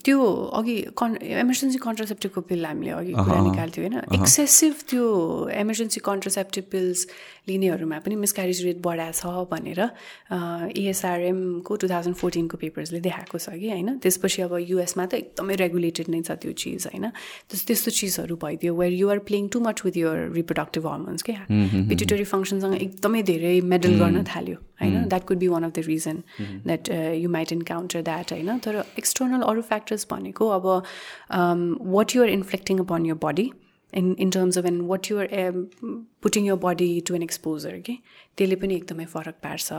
त्यो 0.06 0.18
अघि 0.60 0.76
कन् 0.98 1.16
इमर्जेन्सी 1.22 1.80
कन्ट्रासेप्टिभको 1.86 2.42
पिल 2.50 2.66
हामीले 2.66 2.92
अघि 2.92 3.14
कुरा 3.14 3.40
निकाल्थ्यो 3.50 3.84
होइन? 3.84 3.98
एक्सेसिभ 4.20 4.74
त्यो 4.90 5.04
इमर्जेन्सी 5.64 6.00
कन्ट्रासेप्टिभ 6.06 6.64
पिल्स 6.72 7.08
लिनेहरूमा 7.50 8.00
पनि 8.06 8.16
मिसक्यारेज 8.16 8.64
रेट 8.66 8.78
बढाएको 8.86 9.18
छ 9.20 9.50
भनेर 9.52 9.82
इएसआरएमको 10.78 11.76
टु 11.76 11.88
थाउजन्ड 11.90 12.16
फोर्टिनको 12.16 12.58
पेपर्सले 12.58 13.00
देखाएको 13.08 13.38
छ 13.38 13.58
कि 13.60 13.70
होइन? 13.70 13.98
त्यसपछि 14.04 14.42
अब 14.42 14.54
युएसमा 14.70 15.06
त 15.06 15.14
एकदमै 15.22 15.56
रेगुलेटेड 15.64 16.10
नै 16.14 16.22
छ 16.22 16.38
त्यो 16.46 16.52
चिज 16.54 16.88
होइन? 16.94 17.06
त्यस्तो 17.50 17.92
चिजहरू 18.00 18.36
भइदियो 18.46 18.76
where 18.76 18.94
you're 18.94 19.20
playing 19.28 19.48
too 19.50 19.60
much 19.68 19.86
with 19.86 19.98
your 19.98 20.18
reproductive 20.40 20.88
hormones 20.88 21.24
क्या 21.30 21.46
पिट्युटरी 21.50 22.26
फङ्सनसँग 22.34 22.76
एकदमै 22.82 23.22
धेरै 23.34 23.56
मेडल 23.74 24.00
गर्न 24.00 24.24
थाल्यो। 24.30 24.58
होइन? 24.82 25.08
That 25.08 25.26
could 25.28 25.38
be 25.38 25.48
one 25.48 25.64
of 25.64 25.72
the 25.72 25.84
reason 25.88 26.24
that 26.66 26.90
you 27.16 27.30
might 27.30 27.52
encounter 27.52 28.02
that 28.02 28.34
होइन? 28.34 28.58
तर 28.60 28.84
एक्सटर्नल 28.98 29.42
अरू 29.44 29.62
फ्याक्टर्स 29.72 30.08
भनेको 30.12 30.48
अब 30.60 30.68
what 31.96 32.16
you're 32.16 32.30
inflicting 32.30 32.80
upon 32.80 33.06
your 33.06 33.20
body 33.24 33.52
in 33.94 34.16
in 34.20 34.30
terms 34.30 34.58
of 34.58 34.66
an 34.66 34.82
what 34.88 35.12
you're 35.12 35.28
putting 36.24 36.48
your 36.48 36.56
body 36.64 36.90
to 37.08 37.16
an 37.16 37.24
exposure 37.24 37.78
कि 37.86 37.98
त्यसले 38.38 38.56
पनि 38.56 38.76
एकदमै 38.76 39.06
फरक 39.14 39.36
पार्छ। 39.44 39.74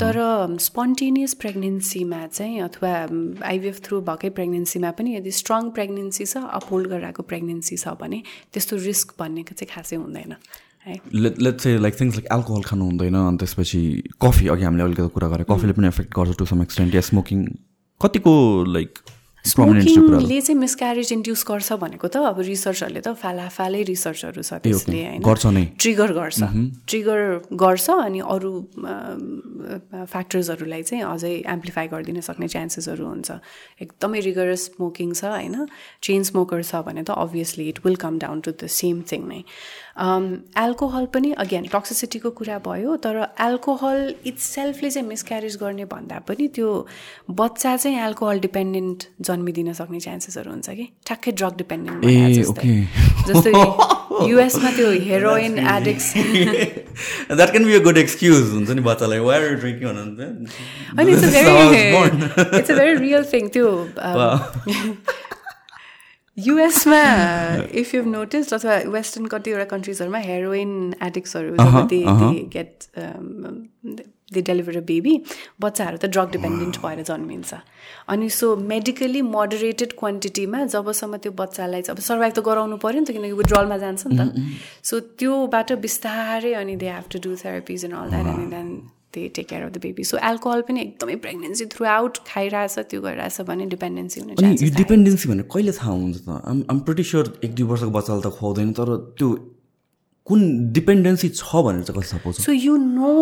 तर 0.00 0.18
स्पोन्टेनियस 0.60 1.34
प्रेग्नेन्सीमा 1.42 2.26
चाहिँ 2.26 2.60
अथवा 2.60 2.92
आइभिएफ 3.50 3.80
थ्रु 3.84 4.00
भएकै 4.08 4.30
प्रेग्नेन्सीमा 4.38 4.90
पनि 4.98 5.16
यदि 5.16 5.30
स्ट्रङ 5.40 5.70
प्रेग्नेन्सी 5.78 6.26
छ 6.26 6.44
अपहोल्ड 6.60 6.88
गराएको 6.88 7.22
प्रेग्नेन्सी 7.32 7.76
छ 7.76 7.94
भने 8.00 8.22
त्यस्तो 8.52 8.76
रिस्क 8.88 9.14
भन्नेको 9.18 9.54
चाहिँ 9.54 9.70
खासै 9.74 9.96
हुँदैन। 9.96 10.36
लेट 11.14 11.56
चाहिँ 11.56 11.78
लाइक 11.78 12.00
थिङ्स 12.00 12.14
लाइक 12.16 12.28
एल्कोहल 12.32 12.62
खानु 12.62 12.84
हुँदैन 12.84 13.14
अनि 13.14 13.36
त्यसपछि 13.38 13.80
कफी 14.22 14.48
अघि 14.48 14.64
हामीले 14.64 14.84
अलिकति 14.84 15.08
कुरा 15.14 15.28
गरेँ 15.28 15.46
कफीले 15.50 15.72
पनि 15.78 15.86
एफेक्ट 15.88 16.10
गर्छ 16.18 16.38
टु 16.38 16.44
सम 16.52 16.62
एक्सटेन्ट 16.62 16.94
या 16.94 17.00
स्मोकिङ 17.08 17.38
कतिको 18.00 18.32
लाइक 18.74 18.98
स्मोकिङले 19.44 20.40
चाहिँ 20.40 20.58
मिसक्यारेज 20.58 21.12
इन्ड्युस 21.12 21.44
गर्छ 21.48 21.72
भनेको 21.82 22.08
त 22.08 22.16
अब 22.30 22.40
रिसर्चहरूले 22.46 23.00
त 23.02 23.14
फालाफालै 23.22 23.82
रिसर्चहरू 23.90 24.42
छ 24.42 24.58
त्यसले 24.62 25.18
होइन? 25.18 25.66
ट्रिगर 25.82 26.12
गर्छ। 26.14 26.38
ट्रिगर 26.86 27.20
गर्छ 27.50 27.86
अनि 27.90 28.20
अरू 28.22 28.52
फ्याक्टर्सहरूलाई 30.14 30.82
चाहिँ 30.82 31.02
अझै 31.04 31.34
एम्प्लिफाई 31.54 31.86
गरिदिन 31.90 32.20
सक्ने 32.22 32.48
चान्सेसहरू 32.54 33.06
हुन्छ। 33.06 33.30
एकदमै 33.82 34.20
रिगरस 34.30 34.78
स्मोकिङ 34.78 35.10
छ 35.10 35.34
होइन? 35.34 35.66
चेन 36.06 36.22
स्मोकर 36.30 36.62
छ 36.62 36.86
भने 36.86 37.02
त 37.02 37.10
obviously 37.10 37.66
it 37.74 37.82
will 37.82 37.98
come 37.98 38.22
down 38.22 38.46
to 38.46 38.54
the 38.54 38.70
same 38.70 39.02
thing 39.10 39.26
नै। 39.26 39.42
एल्कोहल 39.98 41.06
पनि 41.14 41.32
अगेन 41.44 41.64
टक्सिसिटीको 41.72 42.30
कुरा 42.38 42.58
भयो 42.66 42.96
तर 43.04 43.16
एल्कोहल 43.40 44.14
इट्स 44.26 44.44
सेल्फले 44.54 44.90
चाहिँ 44.90 45.08
मिसक्यारेज 45.08 45.56
गर्ने 45.62 45.84
भन्दा 45.92 46.18
पनि 46.28 46.48
त्यो 46.54 46.68
बच्चा 47.40 47.76
चाहिँ 47.76 47.98
एल्कोहल 48.04 48.40
डिपेन्डेन्ट 48.40 49.04
जन्मिदिन 49.28 49.72
सक्ने 49.72 50.00
चान्सेसहरू 50.00 50.50
हुन्छ 50.50 50.68
कि? 50.70 50.86
ठ्याक्कै 51.06 51.32
ड्रग 51.32 51.56
डिपेन्डेन्ट 51.58 52.00
जस्तै। 53.28 53.52
युएसमा 54.30 54.70
त्यो 54.76 54.88
heroin 55.04 55.58
addicts 55.58 56.06
that 56.16 57.50
can 57.50 57.64
be 57.64 57.74
a 57.74 57.82
good 57.84 57.98
excuse 57.98 58.50
हुन्छ 58.52 58.70
नि 58.70 58.82
बच्चालाई। 58.88 59.18
वायर 59.28 59.54
ड्रिङ्किङ 59.54 59.86
भन्नुहुन्छ 59.88 60.20
it's 61.12 61.24
a 61.24 61.30
very 61.36 62.58
it's 62.58 62.70
a 62.70 62.74
very 62.74 62.94
real 63.04 63.24
thing 63.32 63.48
त्यो 63.56 63.68
युएसमा 66.38 67.02
इफ 67.80 67.94
यु 67.94 68.02
नोटिस 68.10 68.52
अथवा 68.54 68.76
वेस्टर्न 68.92 69.26
कतिवटा 69.32 69.64
कन्ट्रिजहरूमा 69.72 70.18
heroin 70.18 70.72
एडिक्ट्सहरू 71.02 71.50
get 72.54 72.72
they 74.32 74.40
deliver 74.40 74.76
a 74.76 74.80
baby 74.88 75.14
बच्चाहरू 75.60 75.96
त 75.96 76.08
ड्रग 76.08 76.30
डिपेन्डेन्ट 76.32 76.76
भएर 76.84 77.02
जन्मिन्छ। 77.04 77.54
अनि 78.08 78.28
सो 78.32 78.46
मेडिकली 78.56 79.20
मोडरेटेड 79.28 79.92
क्वान्टिटीमा 79.98 80.64
जबसम्म 80.74 81.16
त्यो 81.20 81.32
बच्चालाई 81.42 81.82
अब 81.92 82.00
सर्भाइभ 82.08 82.32
त 82.32 82.40
गराउनु 82.48 82.76
पऱ्यो 82.80 83.00
नि 83.00 83.06
त 83.06 83.12
किनकि 83.12 83.36
विड्रलमा 83.42 83.76
जान्छ 83.84 84.02
नि 84.06 84.16
त। 84.16 84.20
सो 84.88 85.00
त्योबाट 85.20 85.72
बिस्तारै 85.84 86.52
अनि 86.64 86.76
they 86.80 86.88
have 86.96 87.12
to 87.12 87.18
do 87.28 87.36
therapies 87.44 87.84
and 87.84 87.94
all 88.00 88.08
that 88.10 88.26
अनि 88.34 88.46
then 88.56 88.68
they 89.14 89.26
take 89.36 89.46
care 89.48 89.62
of 89.62 89.70
the 89.72 89.80
baby 89.86 90.04
so 90.10 90.16
alcohol 90.30 90.60
पनि 90.68 90.80
एकदमै 90.82 91.16
प्रेग्नेन्सी 91.26 91.66
थ्रु 91.74 91.86
आउट 91.94 92.18
खाइरहेछ 92.32 92.78
त्यो 92.90 93.00
गरिरहेछ 93.06 93.40
भने 93.50 93.66
डिपेन्डेन्सी 93.74 94.20
हुने 94.20 94.52
यो 94.64 94.70
डिपेन्डेन्सी 94.82 95.28
भने 95.32 95.42
कहिले 95.54 95.72
थाहा 95.80 95.92
हुन्छ 95.92 96.16
त? 96.26 96.40
आम 96.50 96.64
आम 96.70 96.78
प्रिटी 96.86 97.04
स्योर 97.10 97.32
एक 97.44 97.54
दुई 97.54 97.66
वर्षको 97.72 97.90
बच्चालाई 97.98 98.22
त 98.26 98.34
खुवाउँदैन 98.38 98.72
तर 98.78 98.96
त्यो 99.18 99.28
कुन 100.26 100.72
डिपेन्डेन्सी 100.72 101.28
छ 101.28 101.62
भनेर 101.66 101.82
चाहिँ 101.82 102.00
कस्तो 102.00 102.16
suppose 102.16 102.34
so 102.44 102.52
you 102.52 102.76
know 102.76 103.12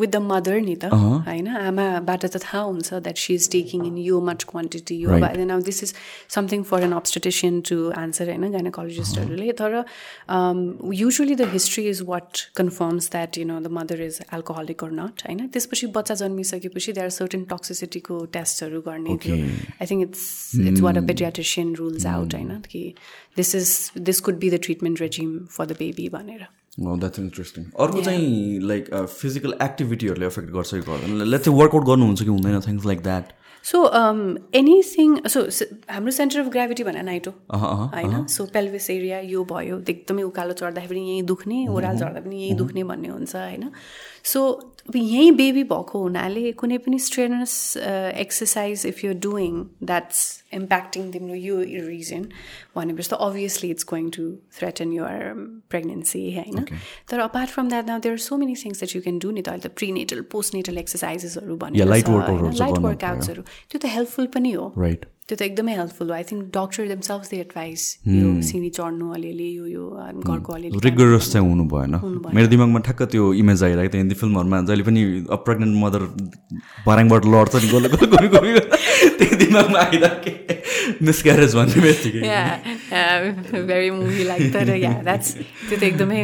with 0.00 0.08
the 0.08 0.16
mother 0.22 0.60
नि 0.60 0.74
त 0.76 0.90
होइन? 0.92 1.48
आमाबाट 1.48 2.26
त 2.26 2.36
थाहा 2.44 2.60
हुन्छ 2.60 2.94
that 3.06 3.18
she 3.18 3.34
is 3.34 3.48
taking 3.52 3.86
in 3.86 3.96
यो 3.98 4.20
मच 4.20 4.44
क्वान्टिटी 4.50 4.96
यो 4.96 5.16
now 5.44 5.60
this 5.68 5.82
is 5.82 5.94
something 6.34 6.62
for 6.70 6.82
an 6.82 6.92
obstetrician 6.92 7.60
to 7.70 7.78
answer 8.02 8.28
होइन 8.30 8.50
गाइनाकोलोजिस्टहरूले 8.52 9.52
तर 9.62 9.72
usually 11.00 11.34
the 11.34 11.48
history 11.52 11.86
is 11.88 12.02
what 12.12 12.44
confirms 12.56 13.10
that 13.16 13.38
you 13.38 13.44
know 13.46 13.58
the 13.60 13.72
mother 13.78 14.02
is 14.08 14.20
alcoholic 14.34 14.84
or 14.84 14.90
not 15.00 15.26
होइन? 15.26 15.46
त्यसपछि 15.48 15.86
बच्चा 15.96 16.14
जन्मिसकेपछि 16.24 16.92
they 16.92 17.00
are 17.00 17.10
certain 17.18 17.44
टक्सिसिटीको 17.54 18.24
टेस्टहरू 18.36 18.80
गर्ने 18.90 19.16
थियो। 19.24 19.36
I 19.80 19.86
think 19.90 20.08
it's 20.08 20.28
it's 20.68 20.80
what 20.80 20.96
a 20.96 21.06
paediatrician 21.06 21.74
rules 21.74 22.06
out 22.14 22.34
होइन? 22.34 22.52
कि 22.70 22.84
this 23.36 23.54
is 23.54 24.02
this 24.02 24.20
could 24.20 24.38
be 24.38 24.50
the 24.50 24.60
treatment 24.62 25.00
regime 25.00 25.38
for 25.50 25.66
the 25.66 25.76
baby 25.78 26.08
भनेर 26.10 26.46
द्याट्स 26.80 27.18
इन्ट्रेस्टिङ 27.18 27.64
अर्को 27.78 28.02
चाहिँ 28.02 28.60
लाइक 28.64 28.92
फिजिकल 28.94 29.54
एक्टिभिटीहरूले 29.62 30.26
एफेक्ट 30.26 30.50
गर्छ 30.52 30.70
कि 30.70 30.80
गर्दैन 30.82 31.22
लेट 31.24 31.40
चाहिँ 31.40 31.58
वर्कआउट 31.58 31.86
गर्नुहुन्छ 31.86 32.22
कि 32.22 32.28
हुँदैन 32.28 32.60
things 32.60 32.86
like 32.86 33.02
that 33.02 33.32
so 33.64 33.78
anything 34.54 35.16
so 35.28 35.42
हाम्रो 35.90 36.10
सेन्टर 36.12 36.40
अफ 36.40 36.48
ग्राभिटी 36.52 36.84
भने 36.84 37.02
नाइटो 37.02 37.30
होइन 37.54 38.24
सो 38.28 38.44
पेल्भिस 38.52 38.88
एरिया 38.90 39.20
यो 39.26 39.44
भयो 39.52 39.78
एकदमै 39.88 40.22
उकालो 40.22 40.52
चढ्दाखेरि 40.54 41.00
यहीँ 41.02 41.22
दुख्ने 41.24 41.66
ओह्रालो 41.68 41.98
चढ्दा 41.98 42.20
पनि 42.20 42.42
यहीँ 42.42 42.56
दुख्ने 42.56 42.84
भन्ने 42.84 43.08
हुन्छ 43.08 43.36
होइन 43.36 43.70
सो 44.24 44.42
अब 44.88 44.96
यहीँ 44.96 45.30
बेबी 45.32 45.62
भएको 45.64 45.98
हुनाले 45.98 46.52
कुनै 46.60 46.78
पनि 46.84 46.98
strenuous 46.98 47.52
exercise 48.22 48.86
if 48.86 49.04
you're 49.04 49.14
doing 49.26 49.54
that's 49.82 50.18
impacting 50.54 51.10
तिम्रो 51.12 51.34
यो 51.34 51.60
रिजन 51.86 52.28
भनेपछि 52.76 53.08
त 53.10 53.18
obviously 53.26 53.70
it's 53.70 53.84
going 53.92 54.10
to 54.16 54.24
threaten 54.58 54.92
your 54.92 55.08
pregnancy 55.70 56.22
होइन? 56.36 56.64
तर 57.08 57.18
apart 57.28 57.50
from 57.50 57.68
that 57.68 57.86
now 57.86 57.98
there 58.08 58.18
so 58.26 58.36
many 58.36 58.54
things 58.64 58.84
that 58.84 58.96
you 58.96 59.02
can 59.02 59.18
do 59.24 59.30
नि 59.30 59.42
त 59.42 59.48
अहिले 59.48 59.68
त 59.68 59.72
प्रिनेटल 59.80 60.20
पोस्टनेटल 60.36 60.78
एक्सर्साइजेसहरू 60.84 61.56
भन्ने 61.64 61.84
लाइट 61.84 62.78
वर्कआउट्सहरू 62.88 63.42
त्यो 63.42 63.78
त 63.78 63.84
हेल्पफुल 63.96 64.26
पनि 64.36 64.52
हो। 64.52 64.72
राइट 64.78 65.10
त्यो 65.28 65.36
त 65.36 65.42
एकदमै 65.42 65.74
हेल्पफुल 65.76 66.08
हो। 66.08 66.14
I 66.14 66.24
think 66.30 66.42
doctor 66.54 66.88
themselves 66.88 67.22
they 67.30 67.36
advise 67.40 67.82
यो 68.06 68.30
सिनी 68.48 68.70
चढ्नु 68.78 69.12
अलिअलि 69.18 69.48
यो 69.56 69.66
यो 69.66 69.84
घरको 70.20 70.52
अलिअलि 70.52 70.80
रिगरस 70.86 71.30
चाहिँ 71.32 71.48
हुनु 71.48 71.64
भएन। 71.74 71.94
मेरो 72.36 72.48
दिमागमा 72.54 72.80
ठ्याक्क 72.88 73.02
त्यो 73.14 73.32
इमेज 73.42 73.62
आइरहेको 73.64 73.92
थियो 73.92 74.02
हिन्दी 74.04 74.16
फिल्महरूमा। 74.22 74.60
जहिले 74.68 74.84
पनि 74.88 75.02
प्रेग्नेन्ट 75.48 75.74
मदर 75.84 76.02
भराङबाट 76.86 77.24
लड्छ 77.34 77.54
नि 77.56 77.68
गोलो 77.72 77.88
गोलो 77.96 78.06
गोली 78.16 78.28
गोली 78.36 78.52
त्यही 79.18 79.36
दिमागमा 79.44 79.78
आइरहेको 79.86 80.53
मिसक्यारेज 81.02 81.54
भन्ने 81.56 81.80
बित्तिकै 81.86 82.20
भेरी 83.64 83.90
मुभी 83.90 84.24
लाइक 84.24 84.52
तर 84.54 84.74
या 84.76 84.92
द्याट्स 85.02 85.28
त्यो 85.34 85.76
त 85.78 85.82
एकदमै 85.82 86.20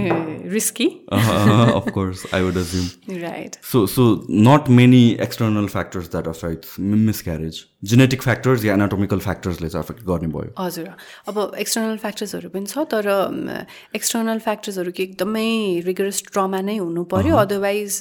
risky 0.53 0.89
of course 1.13 2.27
I 2.35 2.43
would 2.43 2.57
assume 2.65 2.87
right 3.23 3.53
so 3.73 3.87
so 3.97 4.07
not 4.49 4.69
many 4.81 5.03
external 5.29 5.67
factors 5.75 6.11
that 6.11 6.29
affect 6.29 6.81
miscarriage 6.81 7.65
genetic 7.91 8.23
factors 8.23 8.65
yeah 8.65 8.73
anatomical 8.75 9.19
फ्याक्टर्सले 9.19 9.69
चाहिँ 9.69 9.85
अफेक्ट 9.85 10.03
गर्ने 10.07 10.27
भयो। 10.33 10.53
हजुर। 10.59 10.89
अब 11.29 11.37
एक्सटर्नल 11.59 11.97
फ्याक्टर्सहरू 11.97 12.49
पनि 12.55 12.67
छ 12.67 12.85
तर 12.93 13.07
एक्सटर्नल 13.97 14.39
फ्याक्टर्सहरू 14.47 14.91
कि 14.93 15.03
एकदमै 15.03 15.49
रिगरस 15.87 16.23
ट्रमा 16.29 16.61
नै 16.61 16.77
हुनु 16.77 17.05
पऱ्यो 17.09 17.37
अदरवाइज 17.37 17.99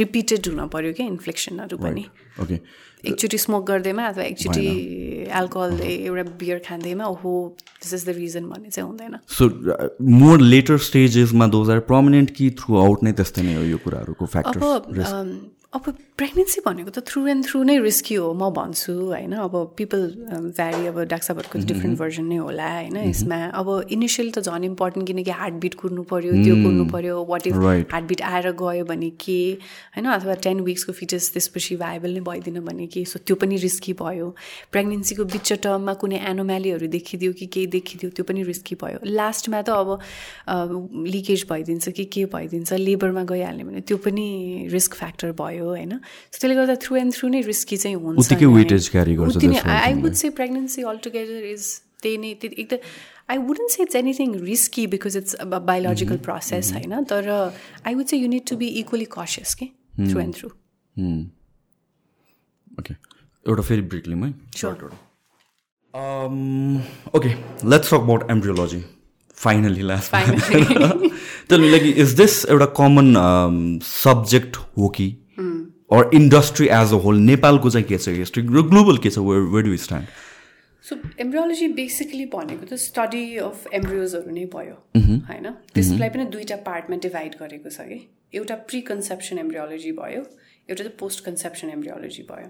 रिपिटेड 0.00 0.48
हुन 0.48 0.60
पऱ्यो 0.70 0.92
क्या 0.94 1.06
इन्फ्लेक्सनहरू 1.06 1.76
पनि। 1.78 2.04
ओके 2.42 2.56
एकचोटि 3.04 3.38
स्मोक 3.38 3.64
गर्दैमा 3.66 4.06
अथवा 4.06 4.24
एकचोटि 4.24 4.66
एल्कोहल 5.40 5.80
एउटा 5.80 6.22
बियर 6.38 6.58
खाँदैमा 6.68 7.04
ओहो 7.06 7.32
दिस 7.82 7.94
इज 7.94 8.06
द 8.06 8.14
रिजन 8.16 8.44
भन्ने 8.48 8.70
चाहिँ 8.70 8.88
हुँदैन। 8.88 9.18
सो 9.28 9.48
मोर 10.18 10.40
लेटर 10.40 10.78
स्टेजेसमा 10.88 11.46
दोज 11.46 11.70
आर 11.70 11.80
पर्मानेन्ट 11.92 12.30
कि 12.36 12.50
थ्रु 12.60 12.76
आउट 12.78 13.02
नै 13.02 13.12
त्यस्तै 13.12 13.42
नै 13.42 13.54
हो 13.54 13.62
यो 13.62 13.78
कुराहरूको 13.84 14.26
फ्याक्टर 14.26 14.60
अब 15.74 15.92
प्रेग्नेन्सी 16.18 16.60
भनेको 16.66 16.90
त 16.90 16.98
थ्रु 17.06 17.20
एन्ड 17.30 17.44
थ्रु 17.46 17.62
नै 17.62 17.78
रिस्की 17.78 18.14
हो 18.18 18.32
म 18.34 18.50
भन्छु 18.50 18.92
होइन। 18.92 19.32
अब 19.38 19.54
पिपल 19.78 20.00
भ्यारी 20.50 20.86
अब 20.90 20.96
डाक्साभरको 21.10 21.58
डिफ्रेन्ट 21.62 21.98
भर्जन 21.98 22.24
नै 22.26 22.36
होला 22.36 22.70
होइन 22.70 22.96
यसमा। 23.06 23.38
अब 23.54 23.68
इनिसियल 23.86 24.30
त 24.34 24.42
झन् 24.42 24.64
इम्पोर्टेन्ट 24.64 25.06
किनकि 25.06 25.30
हार्टबिट 25.40 25.74
कुर्नु 25.82 26.02
पऱ्यो 26.10 26.32
त्यो 26.42 26.54
कुर्नु 26.62 26.84
पऱ्यो 26.90 27.14
वाट 27.28 27.46
इफ 27.46 27.54
हार्टबिट 27.92 28.22
आएर 28.30 28.50
गयो 28.62 28.84
भने 28.90 29.10
के 29.24 29.38
होइन 29.94 30.06
अथवा 30.14 30.34
टेन 30.42 30.60
विक्सको 30.70 30.92
फिटेस 30.92 31.30
त्यसपछि 31.34 31.76
भाइबल 31.84 32.18
नै 32.18 32.24
भइदिनु 32.30 32.62
भने 32.66 32.86
के 32.90 33.04
सो 33.04 33.22
त्यो 33.22 33.36
पनि 33.38 33.56
रिस्की 33.66 33.92
भयो। 34.02 34.26
प्रेग्नेन्सीको 34.74 35.28
बिच 35.36 35.52
टर्ममा 35.68 35.94
कुनै 36.02 36.18
एनोमेलीहरू 36.32 36.90
देखिदियो 36.96 37.32
कि 37.38 37.46
केही 37.46 37.66
देखिदियो 37.76 38.10
त्यो 38.18 38.24
पनि 38.32 38.42
रिस्की 38.50 38.74
भयो। 38.82 38.98
लास्टमा 39.06 39.62
त 39.62 39.70
अब 39.70 41.06
लिकेज 41.14 41.46
भइदिन्छ 41.50 41.88
कि 41.94 42.04
के 42.18 42.24
भइदिन्छ 42.34 42.82
लेबरमा 42.82 43.24
गइहाल्ने 43.30 43.70
भने 43.70 43.86
त्यो 43.86 44.02
पनि 44.02 44.26
रिस्क 44.76 45.00
फ्याक्टर 45.04 45.38
भयो 45.38 45.72
भयो 45.78 45.98
होइन 46.08 46.32
त्यसले 46.32 46.54
गर्दा 46.54 46.74
थ्रु 46.84 46.96
एन्ड 46.96 47.14
थ्रु 47.14 47.28
नै 47.28 47.40
रिस्की 47.42 47.76
चाहिँ 47.76 47.96
हुन्छ 47.96 49.62
I 49.66 49.94
would 49.96 50.12
say 50.14 50.30
pregnancy 50.40 50.82
all 50.92 50.98
together 51.04 51.46
is 51.52 51.68
त्यही 52.02 52.18
नै 52.18 52.30
एकदम 52.44 52.78
I 53.30 53.38
wouldn't 53.38 53.70
say 53.70 53.82
it's 53.82 53.96
anything 53.96 54.34
risky 54.42 54.86
because 54.88 55.16
it's 55.16 55.36
biological 55.64 56.16
process 56.28 56.72
होइन 56.72 57.04
तर 57.06 57.30
I 57.32 57.94
would 57.94 58.06
say 58.06 58.16
you 58.16 58.28
need 58.28 58.46
to 58.50 58.56
be 58.56 58.68
equally 58.82 59.08
cautious 59.12 59.54
के 59.54 59.66
थ्रु 60.00 60.20
एन्ड 60.20 60.34
थ्रु 60.34 60.48
ओके 62.78 62.94
एउटा 63.46 63.62
फेरि 63.62 63.82
ब्रेक 63.84 64.06
लिउँ 64.08 64.24
है 64.24 64.32
okay 67.14 67.28
let's 67.68 67.90
talk 67.90 67.94
about 67.94 68.30
embryology 68.30 68.82
finally 69.38 69.82
last 69.82 70.14
त्यसले 71.48 71.70
लागि 71.70 71.90
is 72.04 72.12
this 72.16 72.44
एउटा 72.46 72.66
कमन 72.76 73.80
सब्जेक्ट 73.84 74.56
हो 74.76 74.88
कि 74.88 75.06
or 75.90 76.10
industry 76.14 76.66
as 76.68 76.92
a 76.92 77.00
whole 77.04 77.18
नेपालको 77.26 77.70
चाहिँ 77.70 77.86
के 77.88 77.98
छ 77.98 78.16
हिस्ट्री 78.16 78.42
र 78.42 78.62
ग्लोबल 78.72 78.98
के 78.98 79.10
छ? 79.10 79.18
Where 79.18 79.64
do 79.64 79.76
stand 79.76 80.06
so 80.84 80.96
embryology 81.20 81.68
basically 81.76 82.26
भनेको 82.34 82.66
त 82.66 82.74
स्टडी 82.82 83.24
अफ 83.44 83.66
एम्ब्रियोजहरू 83.74 84.30
नै 84.34 84.44
भयो 84.54 84.76
होइन? 84.96 85.46
त्यसलाई 85.74 86.08
पनि 86.08 86.24
दुईवटा 86.34 86.56
पार्टमा 86.68 86.96
डिभाइड 87.06 87.34
गरेको 87.40 87.70
छ 87.70 87.88
कि? 87.88 87.98
एउटा 88.34 88.54
प्रि 88.68 88.80
कन्सेप्सन 88.92 89.38
एम्ब्रियोलोजी 89.38 89.92
भयो 89.98 90.22
एउटा 90.68 90.82
चाहिँ 90.84 90.96
पोस्ट 91.00 91.24
कन्सेप्सन 91.24 91.68
एम्ब्रियोलोजी 91.70 92.22
भयो। 92.30 92.48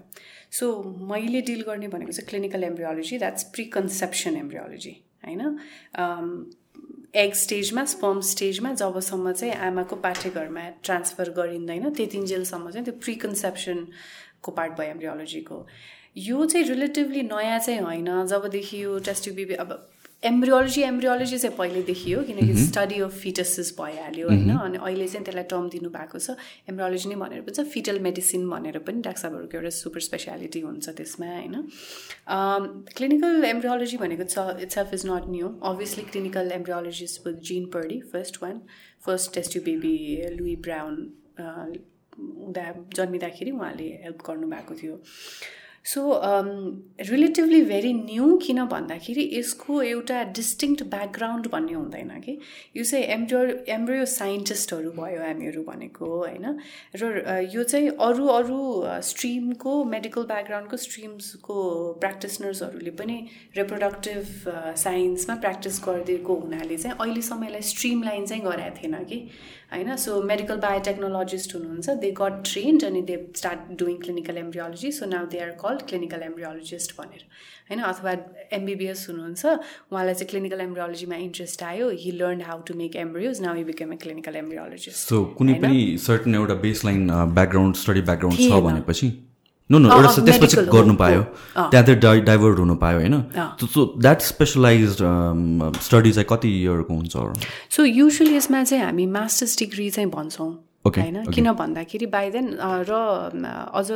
सो 0.51 0.71
मैले 1.11 1.41
डिल 1.49 1.61
गर्ने 1.67 1.87
भनेको 1.87 2.11
चाहिँ 2.11 2.29
clinical 2.29 2.63
embryology 2.63 3.17
that's 3.17 3.43
pre 3.55 3.63
conception 3.75 4.37
embryology 4.37 4.95
होइन 5.25 5.41
एग 7.13 7.33
स्टेजमा 7.33 7.83
स्पम 7.85 8.19
स्टेजमा 8.21 8.71
जबसम्म 8.73 9.31
चाहिँ 9.31 9.53
आमाको 9.53 9.95
पाठ्यघरमा 9.95 10.67
ट्रान्सफर 10.83 11.29
गरिँदैन 11.29 11.89
त्यतिन्जेलसम्म 11.89 12.69
चाहिँ 12.69 12.85
त्यो 12.85 12.93
प्रिकन्सेप्सनको 13.03 14.51
पार्ट 14.51 14.73
भयो 14.73 14.89
एम्ब्रियोलोजीको 14.89 15.65
यो 16.17 16.45
चाहिँ 16.45 16.67
रिलेटिभली 16.67 17.21
नयाँ 17.23 17.59
चाहिँ 17.59 17.79
होइन 17.79 18.25
जबदेखि 18.27 18.83
यो 18.83 18.99
टेस्टिबिबी 18.99 19.53
अब 19.55 19.88
एम्ब्रियोलोजी 20.23 20.81
एम्ब्रियोलोजी 20.83 21.37
चाहिँ 21.37 21.55
पहिल्यैदेखि 21.57 22.11
हो 22.11 22.21
किनकि 22.23 22.53
स्टडी 22.61 22.99
अफ 23.01 23.11
फिटसेस 23.19 23.73
भइहाल्यो 23.79 24.27
होइन? 24.27 24.49
अनि 24.51 24.77
अहिले 24.77 25.07
चाहिँ 25.07 25.25
त्यसलाई 25.25 25.43
टर्म 25.51 25.69
दिनुभएको 25.69 26.19
छ। 26.19 26.35
एम्ब्रियोलोजी 26.69 27.09
नै 27.09 27.15
भनेर 27.21 27.41
पनि 27.41 27.53
छ 27.55 27.63
फिटल 27.73 27.99
मेडिसिन 28.07 28.49
भनेर 28.49 28.77
पनि 28.87 29.01
डाक्साबहरूको 29.01 29.57
एउटा 29.57 29.69
सुपर 29.75 29.99
स्पेसियालिटी 30.07 30.59
हुन्छ 30.59 30.89
त्यसमा 30.97 31.29
होइन? 31.35 31.55
क्लिनिकल 32.97 33.45
एम्ब्रियोलोजी 33.51 33.97
भनेको 34.03 34.25
छ 34.25 34.59
it's 34.65 34.75
self 34.75 34.93
is 34.93 35.05
not 35.11 35.29
new 35.29 35.53
obviously 35.71 36.03
clinical 36.11 36.51
embryologist 36.57 37.27
with 37.27 37.39
Jean 37.51 37.69
Purdy 37.77 38.01
first 38.11 38.43
one 38.43 38.59
first 39.05 39.33
test 39.35 39.55
you 39.55 39.61
baby 39.69 39.95
Louise 40.35 40.55
Brown 40.67 40.99
हुँदा 41.39 42.65
जन्मिँदाखेरि 42.95 43.51
उहाँले 43.51 43.87
हेल्प 44.03 44.27
गर्नुभएको 44.27 44.75
थियो। 44.83 44.99
सो 45.85 46.01
रिलेटिभली 47.09 47.61
भेरी 47.65 47.93
न्यू 47.93 48.35
किन 48.37 48.65
भन्दाखेरि 48.65 49.29
यसको 49.33 49.81
एउटा 49.81 50.23
डिस्टिङ्क्ट 50.39 50.83
ब्याकग्राउन्ड 50.83 51.47
भन्ने 51.47 51.73
हुँदैन 51.73 52.09
कि? 52.19 52.37
यो 52.77 52.83
चाहिँ 52.83 53.05
एम्ब्रियो 53.05 53.63
एम्ब्रियो 53.75 54.05
साइन्टिस्टहरू 54.05 54.91
भयो 54.91 55.21
हामीहरू 55.23 55.63
भनेको 55.63 56.05
होइन? 56.17 56.57
र 56.95 57.47
यो 57.53 57.63
चाहिँ 57.63 57.89
अरू 57.89 58.27
अरू 58.27 58.59
स्ट्रिमको 59.03 59.83
मेडिकल 59.85 60.23
ब्याकग्राउन्डको 60.23 60.77
स्ट्रिम्सको 60.77 61.57
प्र्याक्टिसनर्सहरूले 61.99 62.91
पनि 62.91 63.17
रिप्रोडक्टिभ 63.57 64.75
साइन्समा 64.77 65.35
प्र्याक्टिस 65.35 65.81
गरिदिएको 65.87 66.35
हुनाले 66.35 66.77
चाहिँ 66.77 66.97
अहिलेसम्म 66.99 67.43
यसलाई 67.43 67.61
स्ट्रिम 67.61 68.03
लाइन 68.03 68.25
चाहिँ 68.25 68.43
गराएको 68.43 68.83
थिएन 68.83 69.03
कि? 69.03 69.27
होइन? 69.71 69.95
सो 69.97 70.21
मेडिकल 70.23 70.57
बायोटेक्नोलोजिस्ट 70.59 71.55
हुनुहुन्छ. 71.55 71.89
दे 72.01 72.11
गट 72.19 72.41
ट्रेन्ड 72.51 72.83
अनि 72.85 73.01
they 73.09 73.17
start 73.37 73.59
doing 73.79 73.97
clinical 73.99 74.37
embryology 74.37 74.91
so 74.91 75.05
now 75.05 75.25
they 75.33 75.39
are 75.39 75.51
called 75.61 75.81
clinical 75.89 76.23
embryologist 76.23 76.97
भनेर 76.97 77.23
होइन? 77.69 77.81
अथवा 77.91 78.11
एमबिबिएस 78.59 79.05
हुनुहुन्छ। 79.09 79.45
उहाँलाई 79.45 80.13
चाहिँ 80.13 80.29
क्लिनिकल 80.29 80.61
एम्ब्रियोलोजीमा 80.61 81.15
इन्ट्रेस्ट 81.27 81.63
आयो। 81.63 81.89
He 82.03 82.11
learn 82.19 82.41
how 82.49 82.61
to 82.67 82.73
make 82.81 82.95
embryos 83.05 83.41
now 83.41 83.55
he 83.55 83.63
become 83.71 83.93
a 83.93 83.97
clinical 84.03 84.35
embryologist 84.43 85.07
so 85.09 85.23
कुनै 85.39 85.53
पनि 85.63 85.97
सर्टन 86.09 86.35
एउटा 86.35 86.61
base 86.67 86.85
line 86.85 87.07
background 87.09 87.75
study 87.85 88.01
background 88.11 88.49
छ 88.49 88.63
भनेपछि 88.69 89.11
नो 89.69 89.77
नो 89.77 89.87
एउटा 89.95 90.09
त्यसपछि 90.25 90.61
गर्नु 90.73 90.93
पायो। 90.95 91.21
त्यहाँ 91.55 91.85
चाहिँ 91.85 91.99
डाइ 91.99 92.21
डाइभर्ट 92.21 92.59
हुनु 92.59 92.75
पायो 92.75 92.99
होइन? 92.99 93.15
सो 93.73 93.85
द्याट 93.97 94.21
स्पेसलाइज 94.21 94.97
स्टडी 95.85 96.11
चाहिँ 96.11 96.27
कति 96.29 96.49
इयरको 96.63 96.93
हुन्छ 96.93 97.13
सो 97.75 97.85
युजली 97.85 98.35
यसमा 98.35 98.63
चाहिँ 98.63 98.83
हामी 98.83 99.05
मास्टर्स 99.05 99.59
डिग्री 99.59 99.89
चाहिँ 99.89 100.09
भन्छौँ। 100.09 100.51
होइन? 100.85 101.25
किन 101.31 101.51
भन्दाखेरि 101.53 102.05
बाई 102.05 102.29
देन 102.31 102.55
र 102.59 102.93
अझ 103.73 103.87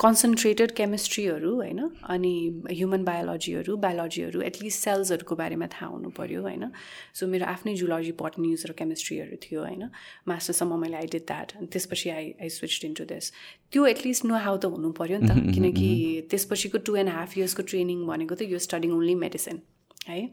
कन्सन्ट्रेटेड 0.00 0.70
केमिस्ट्रीहरू 0.70 1.54
होइन? 1.54 1.80
अनि 2.06 2.62
ह्युमन 2.70 3.04
बायोलोजीहरू 3.04 3.76
बायोलोजीहरू 3.76 4.40
एटलिस्ट 4.40 4.78
सेल्सहरूको 4.80 5.36
बारेमा 5.36 5.66
थाहा 5.66 5.90
हुनु 5.90 6.10
पऱ्यो 6.10 6.42
होइन? 6.42 6.70
सो 7.14 7.26
मेरो 7.26 7.46
आफ्नै 7.46 7.74
जुलोजी 7.74 8.12
पटनिज 8.22 8.66
र 8.66 8.72
केमिस्ट्रीहरू 8.78 9.36
थियो 9.42 9.60
होइन? 9.60 9.90
मास्टरसम्म 10.28 10.80
मैले 10.80 10.96
आई 10.96 11.06
डिड 11.10 11.26
द्याट 11.26 11.56
अनि 11.58 11.66
त्यसपछि 11.66 12.10
I 12.10 12.32
I 12.42 12.48
switch 12.48 12.84
in 12.84 12.94
to 12.94 13.04
this 13.04 13.32
त्यो 13.72 13.86
एटलिस्ट 13.86 14.24
नो 14.24 14.36
हाउ 14.46 14.56
त 14.56 14.64
हुनु 14.70 14.92
पऱ्यो 15.02 15.18
नि 15.18 15.28
त। 15.28 15.32
किनकि 15.54 15.90
त्यसपछिको 16.30 16.78
टु 16.86 16.96
एन्ड 16.96 17.10
हाफ 17.10 17.38
इयर्सको 17.38 17.62
ट्रेनिङ 17.74 18.06
भनेको 18.06 18.34
त 18.34 18.42
यो 18.46 18.58
स्टडिङ 18.58 18.92
ओन्ली 18.92 19.14
मेडिसिन 19.26 19.62
है? 20.08 20.28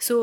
सो 0.00 0.14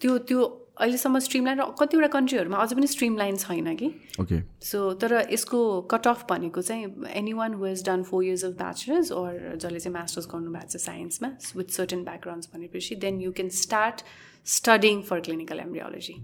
त्यो 0.00 0.18
त्यो 0.18 0.61
अहिलेसम्म 0.76 1.18
स्ट्रिमलाइन 1.18 1.60
र 1.60 1.64
कतिवटा 1.78 2.06
कन्ट्रीहरूमा 2.08 2.58
अझ 2.58 2.72
पनि 2.72 2.86
स्ट्रिमलाइन 2.86 3.36
छैन 3.36 3.74
कि? 3.76 3.88
ओके 4.20 4.40
सो 4.64 4.78
तर 5.02 5.12
यसको 5.32 5.58
कट 5.92 6.06
अफ 6.06 6.24
भनेको 6.30 6.62
चाहिँ 6.62 6.84
any 7.14 7.32
one 7.32 7.54
who 7.54 7.64
has 7.64 7.84
done 7.86 8.02
four 8.10 8.24
years 8.24 8.44
of 8.44 8.52
bachelors 8.58 9.12
or 9.12 9.56
जसले 9.56 9.80
चाहिँ 9.80 9.94
मास्टर्स 9.96 10.28
गर्नुभएको 10.32 10.68
छ 10.68 10.82
साइन्समा 10.84 11.28
विथ 11.56 11.76
सर्टेन 11.76 12.04
ब्याकग्राउन्ड्स 12.04 12.50
भनेपछि 12.54 12.94
then 13.04 13.20
you 13.20 13.32
can 13.40 13.48
start 13.58 14.04
studying 14.46 15.02
for 15.10 15.20
clinical 15.28 15.60
embryology 15.66 16.16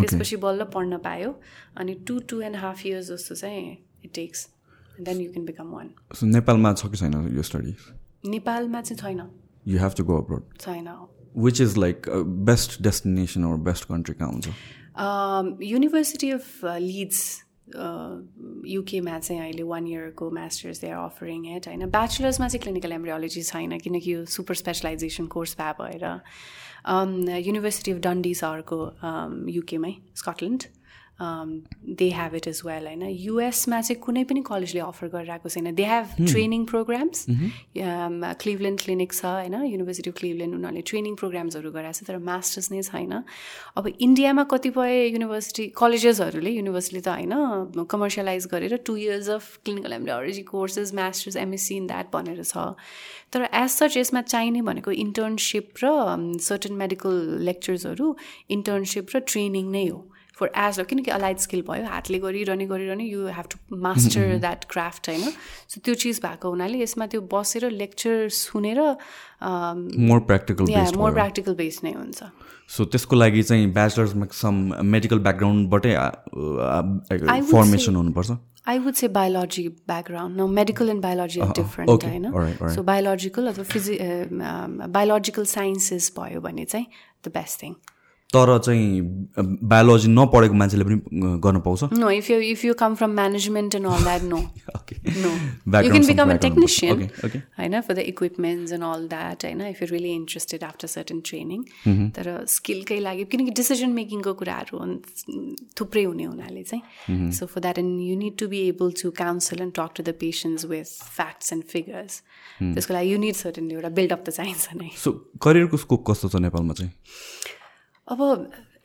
त्यसपछि 0.00 0.36
बल्ल 0.44 0.64
पढ्न 0.76 0.98
पायो 1.08 1.34
अनि 1.76 1.94
two 2.06 2.18
two 2.28 2.40
and 2.50 2.56
half 2.64 2.86
years 2.86 3.10
जस्तो 3.10 3.34
चाहिँ 3.34 3.66
it 4.04 4.12
takes 4.14 4.48
then 5.00 5.20
you 5.20 5.32
can 5.32 5.46
become 5.46 5.72
one 5.72 5.90
नेपालमा 6.36 6.72
छ 6.74 6.86
कि 6.86 6.96
छैन 6.96 7.36
यो 7.36 7.42
स्टडी 7.50 7.76
नेपालमा 8.30 8.80
चाहिँ 8.82 8.98
छैन। 9.02 9.28
You 9.68 9.78
have 9.80 9.94
to 9.98 10.04
go 10.04 10.22
abroad 10.22 10.56
छैन। 10.60 10.88
Which 11.36 11.60
is 11.60 11.76
like 11.78 12.08
best 12.46 12.82
destination 12.82 13.44
or 13.44 13.56
best 13.70 13.84
country 13.88 14.14
कहाँ 14.14 14.32
हुन्छ 14.32 15.64
युनिभर्सिटी 15.64 16.30
अफ 16.30 16.64
लिड्स 16.64 17.24
युकेमा 18.66 19.18
चाहिँ 19.18 19.40
अहिले 19.42 19.62
one 19.62 19.86
इयरको 19.86 20.30
masters 20.30 20.80
they 20.80 20.90
are 20.90 21.04
offering 21.04 21.46
at 21.56 21.66
होइन 21.68 21.86
ब्याचलर्समा 21.90 22.48
चाहिँ 22.48 22.62
क्लिनिकल 22.62 22.92
एम्ब्रियोलोजी 22.92 23.42
छैन 23.42 23.78
किनकि 23.78 24.12
यो 24.12 24.24
सुपर 24.36 24.54
स्पेसलाइजेसन 24.62 25.26
कोर्स 25.34 25.56
भए 25.60 25.72
भएर 25.80 26.04
युनिभर्सिटी 27.46 27.92
अफ 27.92 27.98
डन्डी 28.02 28.34
सरको 28.42 28.78
युकेमै 29.50 29.94
Scotland 30.14 30.64
they 31.18 32.08
have 32.12 32.34
it 32.36 32.46
is 32.48 32.60
well 32.66 32.86
होइन? 32.86 33.02
युएसमा 33.02 33.80
चाहिँ 33.80 34.00
कुनै 34.02 34.24
पनि 34.24 34.40
कलेजले 34.46 34.80
अफर 34.80 35.08
गरिरहेको 35.08 35.48
छैन. 35.48 35.74
They 35.74 35.84
have 35.84 36.06
training 36.20 36.64
programmes 36.66 37.24
Cleveland 37.26 38.80
clinic 38.80 39.12
छ 39.12 39.24
होइन? 39.24 39.54
युनिभर्सिटी 39.64 40.10
अफ 40.10 40.16
क्लिभल्यान्ड 40.18 40.54
उनीहरूले 40.54 40.82
ट्रेनिङ 40.90 41.14
प्रोग्राम्सहरू 41.16 41.70
गराएको 41.72 41.98
छ 41.98 42.08
तर 42.08 42.18
मास्टर्स 42.28 42.70
नै 42.72 42.82
छैन। 42.82 43.22
अब 43.76 43.88
इन्डियामा 43.88 44.44
कतिपय 44.52 44.92
युनिभर्सिटी 45.08 45.66
कलेजेसहरूले 45.76 46.50
युनिभर्सिटी 46.50 47.00
त 47.00 47.08
होइन 47.08 47.86
कमर्सियलाइज 47.88 48.46
गरेर 48.52 48.76
two 48.86 48.96
years 48.96 49.28
of 49.36 49.44
clinical 49.64 49.92
embryology 49.92 50.42
courses 50.52 50.94
masters 51.00 51.36
MSc 51.36 51.76
in 51.76 51.86
that 51.86 52.12
भनेर 52.12 52.42
छ। 52.42 52.74
तर 53.32 53.48
एज 53.52 53.70
सच 53.70 53.96
यसमा 53.96 54.20
चाहिने 54.22 54.60
भनेको 54.68 54.90
इन्टर्नसिप 55.06 55.84
र 55.84 55.94
सर्टन 56.44 56.74
मेडिकल 56.82 57.16
लेक्चर्सहरू 57.48 58.06
इन्टर्नसिप 58.50 59.16
र 59.16 59.20
ट्रेनिङ 59.32 59.70
नै 59.70 59.86
हो। 59.88 59.98
फर 60.36 60.46
एज 60.62 60.80
किनकि 60.88 61.10
अलाइड 61.10 61.38
स्किल 61.38 61.62
भयो 61.68 61.84
हातले 61.88 62.18
गरिरहने 62.20 62.66
गरिरहने 62.66 63.04
you 63.04 63.26
have 63.36 63.46
to 63.52 63.76
master 63.82 64.38
that 64.38 64.64
craft 64.70 65.08
होइन? 65.08 65.30
सो 65.68 65.80
त्यो 65.84 65.94
चिज 66.02 66.20
भएको 66.24 66.46
हुनाले 66.50 66.82
यसमा 66.82 67.06
त्यो 67.12 67.20
बसेर 67.32 67.70
लेक्चर 67.70 68.28
सुनेर 68.38 68.80
more 70.10 70.20
practical 70.26 70.64
more 70.96 71.12
practical 71.12 71.54
base 71.62 71.80
नै 71.84 71.92
हुन्छ। 71.92 72.20
सो 72.76 72.84
त्यसको 72.84 73.16
लागि 73.16 73.42
चाहिँ 73.42 73.72
ब्याचलर्स 73.72 74.12
सम 74.40 74.54
मेडिकल 74.84 75.18
ब्याकग्राउन्डबाटै 75.28 75.92
फर्मेसन 77.52 77.96
हुनुपर्छ। 77.96 78.30
I 78.68 78.78
would 78.84 78.94
say 78.94 79.08
biology 79.16 79.68
background 79.88 80.40
न 80.40 80.42
medical 80.52 80.88
and 80.90 81.02
biology 81.02 81.40
are 81.40 81.52
different 81.56 82.04
होइन? 82.04 82.24
सो 82.74 82.82
बायोलोजिकल 82.82 83.46
अथवा 83.48 83.64
फिजि 83.64 83.98
बायोलोजिकल 84.30 85.44
साइन्सेस 85.50 86.12
भयो 86.18 86.40
भने 86.40 86.64
चाहिँ 86.64 86.86
द 87.24 87.26
बेस्ट 87.34 87.62
थिङ 87.62 87.72
तर 88.34 88.58
चाहिँ 88.58 88.86
बायोलोजी 89.70 90.08
नपढेको 90.10 90.54
मान्छेले 90.60 90.84
पनि 90.84 90.96
गर्न 91.44 91.58
पाउँछ? 91.66 91.82
No 91.94 92.10
if 92.10 92.30
you 92.30 92.38
if 92.52 92.64
you 92.64 92.74
come 92.78 92.94
from 92.94 93.10
management 93.14 93.74
and 93.74 93.86
all 93.86 94.02
that 94.04 94.22
no 94.22 94.38
no 95.22 95.30
you 95.82 95.90
can 95.90 96.06
become 96.06 96.30
a 96.30 96.36
technician 96.44 97.02
होइन 97.58 97.80
for 97.80 97.94
the 97.94 97.98
equipments 98.12 98.72
and 98.72 98.84
all 98.84 99.06
that 99.08 99.44
होइन 99.44 99.60
if 99.66 99.82
you 99.82 99.88
really 99.90 100.12
interested 100.14 100.64
after 100.70 100.88
certain 100.94 101.20
training 101.30 101.62
तर 102.18 102.30
स्किलकै 102.56 102.98
लागि 103.06 103.24
किनकि 103.36 103.54
decision 103.62 103.94
मेकिङको 104.00 104.34
कुराहरू 104.42 104.82
थुप्रै 105.80 106.04
हुने 106.04 106.24
हुनाले 106.24 106.62
चाहिँ 106.72 107.30
so 107.38 107.46
for 107.54 107.60
that 107.68 107.78
and 107.84 108.00
you 108.08 108.16
need 108.24 108.36
to 108.38 108.48
be 108.56 108.66
able 108.74 108.92
to 109.02 109.10
counsel 109.22 109.62
and 109.62 109.74
talk 109.78 109.96
to 109.96 110.02
the 110.02 110.16
patients 110.26 110.64
with 110.74 110.98
facts 111.16 111.52
and 111.52 111.64
figures 111.72 112.20
त्यसको 112.74 112.94
लागि 112.94 113.12
यु 113.12 113.18
निड 113.24 113.40
सर्टन 113.44 113.70
एउटा 113.78 113.94
बिल्डअप 114.02 114.28
त 114.28 114.36
चाहिन्छ 114.42 114.82
नै 114.82 114.90
सो 115.06 115.16
करियरको 115.48 115.76
स्कोप 115.86 116.04
कस्तो 116.10 116.28
छ 116.28 116.44
नेपालमा 116.50 116.80
चाहिँ? 116.82 116.92
अब 118.08 118.20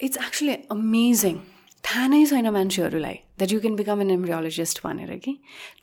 इट्स 0.02 0.18
एक्चुली 0.18 0.54
अमेजिङ 0.72 1.36
थाहा 1.84 2.08
नै 2.08 2.26
छैन 2.26 2.50
मान्छेहरूलाई 2.54 3.18
that 3.40 3.52
you 3.52 3.60
can 3.60 3.76
become 3.76 4.02
an 4.02 4.10
embryologist 4.12 4.82
भनेर 4.84 5.18
कि। 5.26 5.34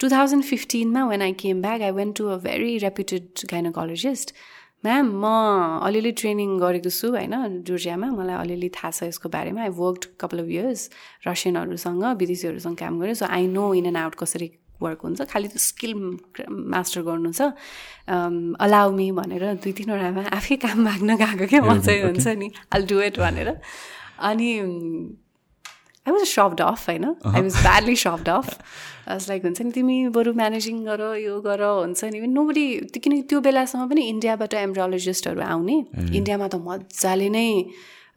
to 0.01 0.09
thousand 0.11 0.45
फिफ्टिनमा 0.45 1.05
when 1.09 1.23
I 1.23 1.33
came 1.43 1.61
back 1.63 1.83
I 1.83 1.91
went 1.99 2.17
to 2.19 2.27
a 2.27 2.37
very 2.47 2.77
reputed 2.87 3.47
gynaecologist 3.53 4.35
ma'am 4.85 5.07
म 5.23 5.31
अलिअलि 5.87 6.13
ट्रेनिङ 6.21 6.59
गरेको 6.59 6.91
छु 6.91 7.11
होइन 7.15 7.63
जोर्जियामा 7.69 8.11
मलाई 8.19 8.37
अलिअलि 8.43 8.69
थाहा 8.77 8.91
छ 8.91 9.11
यसको 9.11 9.29
बारेमा। 9.29 9.63
I 9.63 9.75
work 9.83 10.03
couple 10.21 10.43
of 10.43 10.49
years 10.57 10.91
रसियनहरूसँग 11.27 12.05
विदेशीहरूसँग 12.21 12.77
काम 12.83 13.01
गरेँ। 13.01 13.15
So 13.15 13.27
I 13.39 13.47
know 13.55 13.73
in 13.75 13.87
and 13.87 13.99
out 13.99 14.15
कसरी 14.23 14.51
वर्क 14.83 15.01
हुन्छ। 15.05 15.21
खालि 15.27 15.49
त्यो 15.49 15.61
स्किल 15.61 15.93
मास्टर 16.75 17.01
गर्नु 17.03 17.33
छ। 17.33 17.53
अलाउ 18.09 18.89
मी 18.95 19.07
भनेर 19.13 19.45
दुई 19.63 19.73
तिनवटामा 19.75 20.23
आफै 20.39 20.57
काम 20.65 20.79
माग्न 20.89 21.11
गएको 21.19 21.47
क्या 21.47 21.61
म 21.63 21.81
चाहिँ 21.81 22.03
हुन्छ 22.03 22.27
नि। 22.39 22.49
आल 22.75 22.83
डु 22.87 23.01
इट 23.09 23.19
भनेर। 23.19 23.49
अनि 24.23 24.51
आई 26.07 26.13
वाज 26.15 26.25
सफ्ट 26.25 26.61
अफ 26.63 26.89
होइन? 26.89 27.05
I 27.27 27.41
was 27.43 27.57
badly 27.63 27.97
sort 27.97 28.29
of 28.29 28.47
like 29.29 29.43
हुन्छ 29.45 29.61
नि 29.63 29.71
तिमी 29.73 29.97
बरु 30.15 30.33
म्यानेजिङ 30.37 30.77
गर 30.85 31.01
यो 31.21 31.35
गर 31.41 31.61
हुन्छ 31.65 32.05
नि। 32.05 32.19
नोबडी 32.29 32.65
किनकि 32.97 33.23
त्यो 33.29 33.41
बेलासम्म 33.41 33.89
पनि 33.89 34.03
इन्डियाबाट 34.09 34.55
एम्ब्रोलोजिस्टहरू 34.55 35.41
आउने। 35.43 35.77
इन्डियामा 36.17 36.47
त 36.49 36.55
मजाले 36.65 37.29
नै 37.29 37.49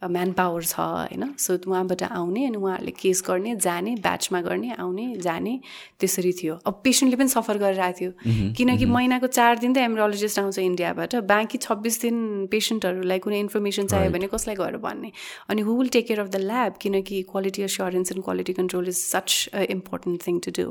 म्यान 0.02 0.32
पावर 0.32 0.62
छ 0.62 0.80
होइन? 0.80 1.34
सो 1.38 1.54
उहाँबाट 1.68 2.02
आउने 2.02 2.44
अनि 2.46 2.56
उहाँहरूले 2.56 2.90
केस 2.98 3.22
गर्ने 3.26 3.54
जाने 3.56 3.94
ब्याचमा 4.02 4.40
गर्ने 4.42 4.70
आउने 4.74 5.06
जाने 5.22 5.58
त्यसरी 6.00 6.32
थियो। 6.32 6.54
अब 6.66 6.80
पेसेन्टले 6.84 7.16
पनि 7.16 7.28
सफर 7.28 7.58
गरिरहेको 7.58 7.98
थियो। 8.00 8.52
किनकि 8.58 8.86
महिनाको 8.86 9.26
चार 9.26 9.58
दिन 9.58 9.72
त 9.74 9.78
एम्ब्रोलोजिस्ट 9.78 10.38
आउँछ 10.38 10.58
इन्डियाबाट। 10.58 11.14
बाँकी 11.30 11.58
छब्बिस 11.58 12.00
दिन 12.02 12.46
पेसेन्टहरूलाई 12.50 13.18
कुनै 13.22 13.40
इन्फर्मेसन 13.40 13.86
चाहियो 13.86 14.10
भने 14.12 14.26
कसलाई 14.34 14.56
गएर 14.56 14.76
भन्ने? 14.82 15.12
अनि 15.48 15.62
who 15.62 15.78
will 15.78 15.88
take 15.94 16.06
care 16.06 16.20
of 16.20 16.28
the 16.28 16.36
lab 16.50 16.72
किनकि 16.82 17.22
quality 17.30 17.62
assurance 17.62 18.12
and 18.12 18.24
quality 18.24 18.52
control 18.52 18.88
is 18.88 18.96
such 18.96 19.48
important 19.70 20.26
thing 20.26 20.38
to 20.46 20.50
do 20.58 20.66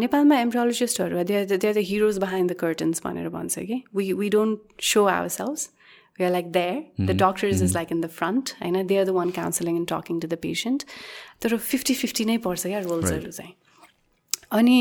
नेपालमा 0.00 0.38
एम्ब्रोलोजिस्टहरू 0.40 1.22
they 1.24 1.36
are 1.36 1.72
the 1.72 1.84
heroes 1.92 2.18
behind 2.20 2.50
the 2.50 2.54
curtains 2.60 3.02
भनेर 3.04 3.28
भन्छ 3.28 3.58
कि? 3.58 3.82
We 3.96 4.12
we 4.12 4.28
don't 4.30 4.82
show 4.82 5.04
ourselves 5.36 5.70
we 6.18 6.24
are 6.24 6.30
like 6.30 6.52
there. 6.52 6.76
Mm-hmm. 6.76 7.06
the 7.06 7.14
doctors 7.14 7.56
mm-hmm. 7.56 7.64
is 7.64 7.74
like 7.74 7.90
in 7.90 8.00
the 8.00 8.08
front. 8.08 8.56
होइन 8.62 8.86
they 8.86 8.98
are 8.98 9.04
the 9.04 9.18
one 9.18 9.32
counseling 9.32 9.76
and 9.76 9.88
talking 9.88 10.20
to 10.20 10.32
the 10.32 10.40
patient. 10.46 10.86
तर 11.42 11.56
fifty 11.56 11.94
fifty 11.94 12.24
नै 12.24 12.36
पर्छ 12.48 12.66
क्या 12.66 12.80
रोल्सहरू 12.80 13.30
चाहिँ। 13.30 13.54
अनि 14.52 14.78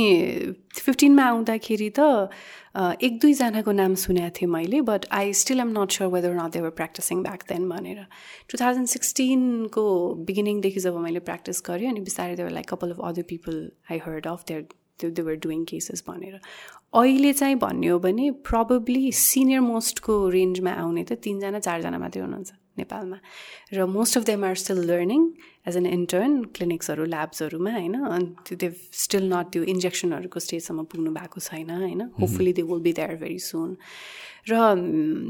फिफ्टिनमा 0.76 1.23
आउँदाखेरि 1.26 1.89
त 1.99 2.30
एक 2.77 3.18
दुईजनाको 3.22 3.72
नाम 3.72 3.95
सुनेको 4.03 4.30
थिएँ 4.39 4.49
मैले 4.49 4.81
but 4.89 5.05
I 5.19 5.34
still 5.41 5.60
am 5.60 5.72
not 5.77 5.91
sure 5.97 6.10
whether 6.14 6.34
not 6.35 6.51
they were 6.53 6.69
practising 6.77 7.23
back 7.23 7.43
then 7.49 7.68
भनेर। 7.69 8.05
टु 8.49 8.57
थाउजन्ड 8.61 8.88
सिक्सटिनको 8.93 9.84
बिगिनिङदेखि 10.30 10.80
जब 10.85 10.97
मैले 11.07 11.19
प्र्याक्टिस 11.30 11.61
गरेँ 11.65 11.89
अनि 11.89 12.01
बिस्तारै 12.10 12.35
they were 12.35 12.51
like 12.60 12.69
couple 12.73 12.91
of 12.91 12.99
other 13.10 13.30
people 13.34 13.60
I 13.91 13.97
heard 14.05 14.27
of 14.34 14.43
there 14.47 14.61
त्यो 14.99 15.10
देवर 15.22 15.35
डुइङ 15.47 15.64
केसेस 15.73 16.03
भनेर। 16.07 16.39
अहिले 16.95 17.34
चाहिँ 17.34 17.56
भन्ने 17.56 17.88
हो 17.88 17.99
भने 17.99 18.32
प्रब्ली 18.45 19.11
सिनियर 19.11 19.61
मोस्टको 19.61 20.14
रेन्जमा 20.30 20.72
आउने 20.72 21.03
त 21.03 21.14
तिनजना 21.24 21.60
चारजना 21.60 21.98
मात्रै 21.98 22.22
हुनुहुन्छ 22.22 22.52
नेपालमा। 22.78 23.18
र 23.74 23.86
most 23.86 24.18
of 24.18 24.24
them 24.26 24.45
are 24.45 24.56
still 24.57 24.80
learning 24.90 25.22
as 25.68 25.78
an 25.78 25.86
intern 25.86 26.32
क्लिनिक्सहरू 26.57 27.03
ल्याब्सहरूमा 27.06 27.72
होइन? 27.72 27.95
अनि 28.02 28.56
त्यो 28.57 28.70
स्टिल 29.03 29.24
नट 29.34 29.45
त्यो 29.53 29.64
इन्जेक्सनहरूको 29.74 30.40
स्टेजसम्म 30.40 30.84
पुग्नु 30.90 31.11
भएको 31.14 31.40
छैन 31.40 31.70
होइन? 31.70 32.02
Hopefully 32.20 32.53
they 32.53 32.61
will 32.61 32.82
be 32.82 32.94
there 32.94 33.15
very 33.22 33.40
soon 33.40 33.78
र 34.49 34.53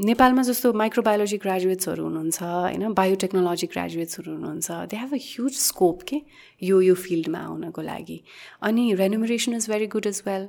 नेपालमा 0.08 0.42
जस्तो 0.42 0.72
माइक्रोबायोलोजी 0.72 1.36
ग्रेजुएट्सहरू 1.44 2.02
हुनुहुन्छ 2.04 2.38
होइन? 2.42 2.92
बायोटेक्नोलोजी 2.92 3.66
ग्रेजुएट्सहरू 3.76 4.30
हुनुहुन्छ। 4.32 4.68
They 4.90 4.96
have 4.96 5.12
a 5.14 5.20
huge 5.20 5.54
scope 5.54 6.02
के? 6.08 6.18
यो 6.62 6.80
यो 6.80 6.94
फिल्डमा 6.94 7.38
आउनको 7.38 7.82
लागि। 7.82 8.20
अनि 8.62 8.92
remuneration 8.94 9.54
is 9.54 9.68
very 9.70 9.86
good 9.94 10.06
is 10.06 10.22
well 10.26 10.48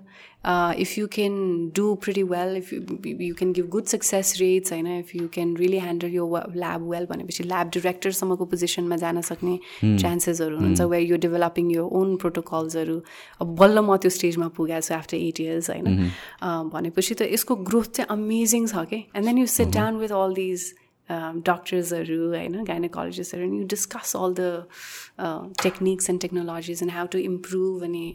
if 0.80 0.98
you 0.98 1.07
can 1.14 1.36
do 1.76 1.94
pretty 2.03 2.23
well 2.23 2.56
if 2.57 2.73
you 2.73 3.34
can 3.36 3.52
give 3.53 3.68
good 3.69 3.86
success 3.94 4.34
rates 4.40 4.73
होइन 4.73 4.88
if 4.88 5.15
you 5.15 5.27
can 5.34 5.56
really 5.57 5.80
handle 5.80 6.14
यो 6.14 6.27
ल्याब 6.56 6.90
वेल 6.90 7.06
भनेपछि 7.10 7.44
ल्याब 7.44 7.69
डिरेक्टरसम्मको 7.73 8.45
पोजिसनमा 8.45 8.95
जान 8.98 9.22
सक्ने 9.30 9.57
चान्सेसहरू 9.84 10.56
हुनुहुन्छ 10.56 10.82
वेयर 10.94 11.03
यु 11.03 11.18
डेभलपिङ 11.26 11.72
यो 11.72 11.88
ओन 12.02 12.15
प्रोटोकल्सहरू 12.23 13.02
अब 13.41 13.56
बल्ल 13.57 13.80
म 13.80 13.98
त्यो 13.98 14.10
स्टेजमा 14.19 14.48
पुगेको 14.57 14.88
छु 14.88 14.94
आफ्टर 14.95 15.18
एट 15.18 15.40
इयर्स 15.41 15.69
होइन। 15.69 16.11
भनेपछि 16.73 17.14
त 17.14 17.22
यसको 17.34 17.56
ग्रोथ 17.69 17.91
चाहिँ 17.99 18.10
अमेजिङ 18.19 18.68
छ 18.68 18.86
कि 18.90 19.03
and 19.15 19.26
then 19.26 19.38
you 19.38 19.45
sit 19.57 19.68
down 19.76 19.98
with 19.98 20.11
all 20.22 20.34
these 20.36 20.73
डक्टर्सहरू 21.10 22.27
होइन 22.30 22.64
गाइनोकोलोजिस्टहरू 22.65 23.48
you 23.53 23.65
discuss 23.68 24.15
all 24.15 24.34
the 24.34 24.65
techniques 25.64 26.10
and 26.10 26.22
technologies 26.22 26.82
and 26.82 26.91
how 26.91 27.07
to 27.07 27.19
improve 27.19 27.84
अनि 27.84 28.06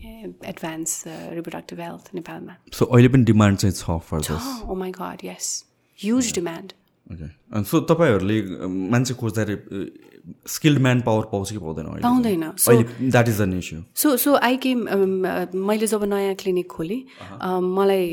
एडभान्स 0.45 1.03
रिप्रोडक्टिभ 1.07 1.81
हेल्थ 1.81 2.15
नेपालमा 2.15 2.57
सो 2.73 2.85
अहिले 2.87 3.09
पनि 3.09 3.25
डिमान्ड 3.25 3.59
चाहिँ 3.59 3.75
छ 3.75 3.99
for 4.11 4.77
my 4.77 4.91
God 4.93 5.25
yes 5.25 5.53
huge 5.99 6.35
demand 6.35 6.73
so 7.67 7.81
तपाईँहरूले 7.87 8.41
मान्छे 8.91 9.15
खोज्दाखेरि 9.15 10.10
स्किल्ड 10.47 10.79
म्यान 10.83 11.01
पावर 11.07 11.25
पाउँछ 11.33 11.53
कि 11.53 11.59
पाउँदैन 11.59 11.87
पाउँदैन. 12.03 12.45
That 13.11 13.29
is 13.29 13.41
an 13.41 13.59
issue 13.59 13.79
so 13.95 14.17
so 14.17 14.35
I 14.37 14.57
came 14.67 14.79
मैले 15.69 15.87
जब 15.87 16.05
नयाँ 16.05 16.35
क्लिनिक 16.43 16.69
खोलेँ 16.73 17.01
मलाई 17.79 18.05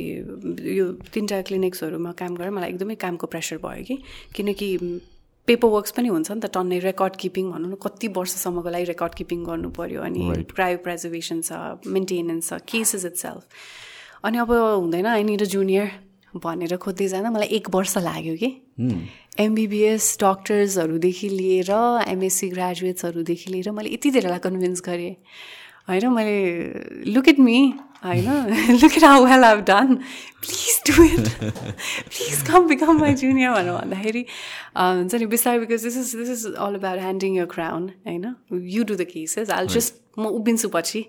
यो 0.78 0.86
तिनवटा 1.14 1.42
क्लिनिक्सहरूमा 1.50 2.12
काम 2.22 2.36
गरेर 2.36 2.52
मलाई 2.52 2.70
एकदमै 2.70 2.96
कामको 2.96 3.28
प्रेसर 3.28 3.58
भयो 3.64 3.84
कि। 3.84 3.98
किनकि 4.36 4.68
पेपर 5.48 5.68
वर्क्स 5.70 5.92
पनि 5.98 6.08
हुन्छ 6.08 6.32
नि 6.32 6.40
त 6.40 6.46
टन्नै 6.54 6.80
रेकर्ड 6.80 7.16
किपिङ 7.16 7.52
भनौँ 7.52 7.70
न 7.72 7.76
कति 7.80 8.08
वर्षसम्मको 8.16 8.70
लागि 8.70 8.86
रेकर्ड 8.92 9.14
किपिङ 9.16 9.44
गर्नु 9.46 9.70
पऱ्यो 9.78 10.02
अनि 10.04 10.44
क्रायो 10.52 10.78
प्रेजर्भेसन 10.84 11.40
छ 11.42 11.88
मेन्टेनेन्स 11.88 12.50
छ 12.50 12.60
केसेस 12.68 13.06
इट 13.06 13.16
सेल्फ 13.16 13.44
अनि 14.28 14.38
अब 14.44 14.52
हुँदैन 14.52 15.06
आई 15.06 15.24
निड 15.24 15.42
अ 15.42 15.50
जुनियर 15.56 15.88
भनेर 16.44 16.76
खोज्दै 16.84 17.08
जाँदा 17.08 17.30
मलाई 17.32 17.48
एक 17.58 17.70
वर्ष 17.76 17.98
लाग्यो 17.98 18.36
कि। 18.44 18.50
एमबिबिएस 19.40 20.18
डक्टर्सहरूदेखि 20.22 21.28
लिएर 21.30 21.70
एमएससी 22.10 22.48
ग्रेजुएट्सहरूदेखि 22.50 23.52
लिएर 23.52 23.70
मैले 23.72 23.90
यति 23.94 24.12
धेरैलाई 24.12 24.40
कन्भिन्स 24.40 24.82
गरेँ। 24.82 25.16
होइन 25.88 26.08
मैले 26.12 27.12
लुक 27.12 27.30
इट 27.30 27.40
मी 27.40 27.60
होइन 28.06 28.74
look 28.74 28.98
it 28.98 29.04
how 29.04 29.26
well 29.26 29.44
I've 29.44 29.60
done 29.66 29.96
please 30.42 30.82
do 30.88 31.04
it 31.04 31.30
please 31.52 32.42
come 32.48 32.68
become 32.68 33.00
my 33.00 33.14
junior 33.16 33.52
भनेर 33.52 33.72
भन्दाखेरि 33.74 34.26
हुन्छ 34.78 35.16
नि 35.16 35.26
बिस्तारै 35.28 35.60
because 35.60 35.84
this 35.84 35.98
is 35.98 36.16
this 36.18 36.30
is 36.30 36.54
all 36.58 36.76
about 36.76 37.00
handing 37.00 37.38
your 37.38 37.46
crown 37.52 37.88
होइन 38.06 38.36
you 38.68 38.84
do 38.84 38.96
the 38.96 39.08
cases 39.08 39.50
all 39.52 39.68
just 39.70 40.04
म 40.18 40.28
उभिन्छु 40.36 40.70
पछि 40.70 41.04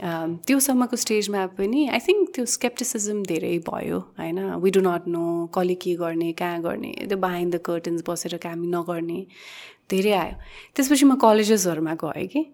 त्योसम्मको 0.00 0.96
स्टेजमा 0.96 1.46
पनि 1.54 1.86
आई 1.88 2.00
थिङ्क 2.02 2.34
त्यो 2.34 2.44
स्केप्टिसिजम 2.48 3.22
धेरै 3.24 3.54
भयो 3.64 3.98
होइन 4.18 4.42
वी 4.58 4.70
डु 4.70 4.80
नट 4.82 5.08
नो 5.10 5.24
कसले 5.54 5.74
के 5.80 5.94
गर्ने 5.96 6.32
कहाँ 6.34 6.60
गर्ने 6.62 6.92
त्यो 7.00 7.18
बाहिन्ड 7.20 7.54
द 7.54 7.62
कर्टन्स 7.64 8.04
बसेर 8.06 8.36
काम 8.42 8.68
नगर्ने 8.74 9.24
धेरै 9.90 10.12
आयो 10.14 10.36
त्यसपछि 10.74 11.04
म 11.04 11.16
कलेजेसहरूमा 11.20 11.94
गएँ 12.00 12.26
कि 12.28 12.44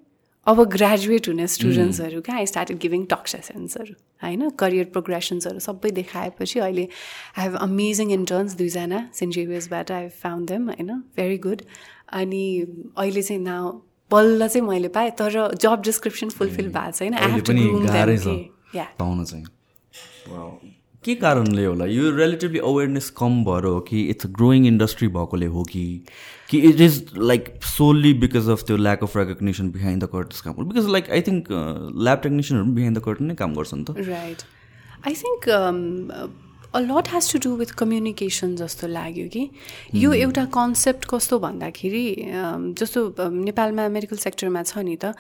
अब 0.47 0.63
ग्रेजुएट 0.69 1.29
हुने 1.29 1.47
स्टुडेन्ट्सहरू 1.47 2.21
क्या? 2.21 2.35
आई 2.37 2.47
स्टार्टेड 2.47 2.79
गिभिङ 2.79 3.05
टक 3.07 3.27
सेसन्सहरू 3.27 3.95
होइन? 4.23 4.51
करियर 4.51 4.85
प्रोग्रेसन्सहरू 4.85 5.59
सबै 5.59 5.91
देखाएपछि 5.91 6.59
अहिले 6.59 6.89
आई 7.39 7.45
हेभ 7.45 7.57
अमेजिङ 7.57 8.11
इन्टर्न्स 8.13 8.55
दुईजना 8.55 9.11
सेन्ट 9.15 9.35
जेभियर्सबाट 9.35 9.91
आई 9.91 10.09
फाउन्ड 10.09 10.49
देम 10.49 10.69
होइन? 10.71 10.91
भेरी 11.17 11.39
गुड 11.39 11.63
अनि 12.13 12.43
अहिले 12.99 13.23
चाहिँ 13.23 13.43
नाउ 13.43 13.71
बल्ल 14.11 14.49
चाहिँ 14.49 14.67
मैले 14.69 14.89
पाएँ 14.89 15.11
तर 15.11 15.55
जब 15.55 15.83
डिस्क्रिप्सन 15.83 16.29
फुलफिल 16.29 16.69
भएको 16.69 16.91
छैन. 16.91 17.15
के 21.05 21.15
कारणले 21.15 21.65
होला? 21.67 21.87
यो 21.87 22.11
रिलेटिभली 22.17 22.59
अवेरनेस 22.59 23.11
कम 23.11 23.43
भएर 23.45 23.65
हो 23.65 23.81
कि 23.81 24.03
इट्स 24.11 24.27
ग्रोइङ 24.27 24.67
इन्डस्ट्री 24.67 25.09
भएकोले 25.09 25.47
हो 25.47 25.63
कि? 25.63 25.85
कि 26.51 26.59
it 26.59 26.81
is 26.81 27.05
like 27.17 27.55
solely 27.65 28.13
because 28.15 28.49
of 28.49 28.63
त्यो 28.67 28.77
lack 28.77 29.03
of 29.03 29.17
recognition 29.17 29.71
behind 29.71 30.05
the 30.05 30.09
curtains 30.13 30.41
काम 30.41 30.65
because 30.65 30.89
like 30.89 31.11
I 31.11 31.21
think 31.21 31.47
lab 31.51 32.21
टेक्निसियनहरू 32.23 32.73
behind 32.73 32.99
the 32.99 33.03
curtain 33.05 33.25
नै 33.25 33.35
काम 33.35 33.55
गर्छ 33.55 33.75
नि 33.75 33.85
त 33.85 34.09
right 34.09 34.43
I 35.07 35.15
think 35.15 35.49
a 36.75 36.81
lot 36.81 37.09
has 37.13 37.33
to 37.33 37.39
do 37.39 37.55
with 37.57 37.73
communication 37.79 38.55
जस्तो 38.57 38.87
लाग्यो 38.89 39.29
कि। 39.29 39.49
यो 39.95 40.11
hmm. 40.11 40.21
एउटा 40.21 40.45
कन्सेप्ट 40.55 41.05
कस्तो 41.11 41.39
भन्दाखेरि 41.39 42.05
um, 42.43 42.69
जस्तो 42.81 43.07
um, 43.19 43.33
नेपालमा 43.45 43.89
मेडिकल 43.97 44.23
सेक्टरमा 44.27 44.63
छ 44.63 44.85
नि 44.91 44.97
त 45.05 45.15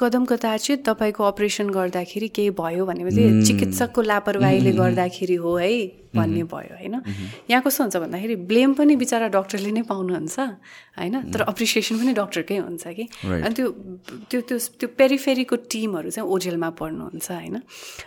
um, 0.00 0.08
कदम 0.08 0.24
कदाचित 0.24 0.88
तपाईँको 0.88 1.24
अपरेसन 1.24 1.70
गर्दाखेरि 1.70 2.28
केही 2.28 2.50
भयो 2.56 2.86
भनेपछि 2.86 3.22
चिकित्सकको 3.46 4.02
लापरवाहीले 4.02 4.72
गर्दाखेरि 4.72 5.34
हो 5.34 5.56
है 5.56 5.72
भन्ने 6.14 6.42
भयो 6.42 6.74
होइन? 6.74 6.94
यहाँ 7.50 7.62
कस्तो 7.62 7.84
हुन्छ 7.84 7.96
भन्दाखेरि 7.96 8.36
ब्लेम 8.50 8.74
पनि 8.74 8.96
बिचरा 8.96 9.28
डक्टरले 9.30 9.70
नै 9.70 9.82
पाउनुहुन्छ 9.86 10.38
होइन? 10.98 11.30
तर 11.30 11.40
अप्रिसिएसन 11.46 11.98
पनि 12.00 12.12
डक्टरकै 12.18 12.56
हुन्छ 12.66 12.84
कि? 12.88 13.04
अनि 13.24 13.54
त्यो 13.54 13.68
त्यो 14.30 14.40
त्यो 14.40 14.58
त्यो 14.80 14.88
पेरिफेरीको 14.98 15.56
टिमहरू 15.70 16.10
चाहिँ 16.10 16.26
ओझेलमा 16.26 16.70
पढ्नुहुन्छ 16.80 17.30
होइन? 17.30 17.56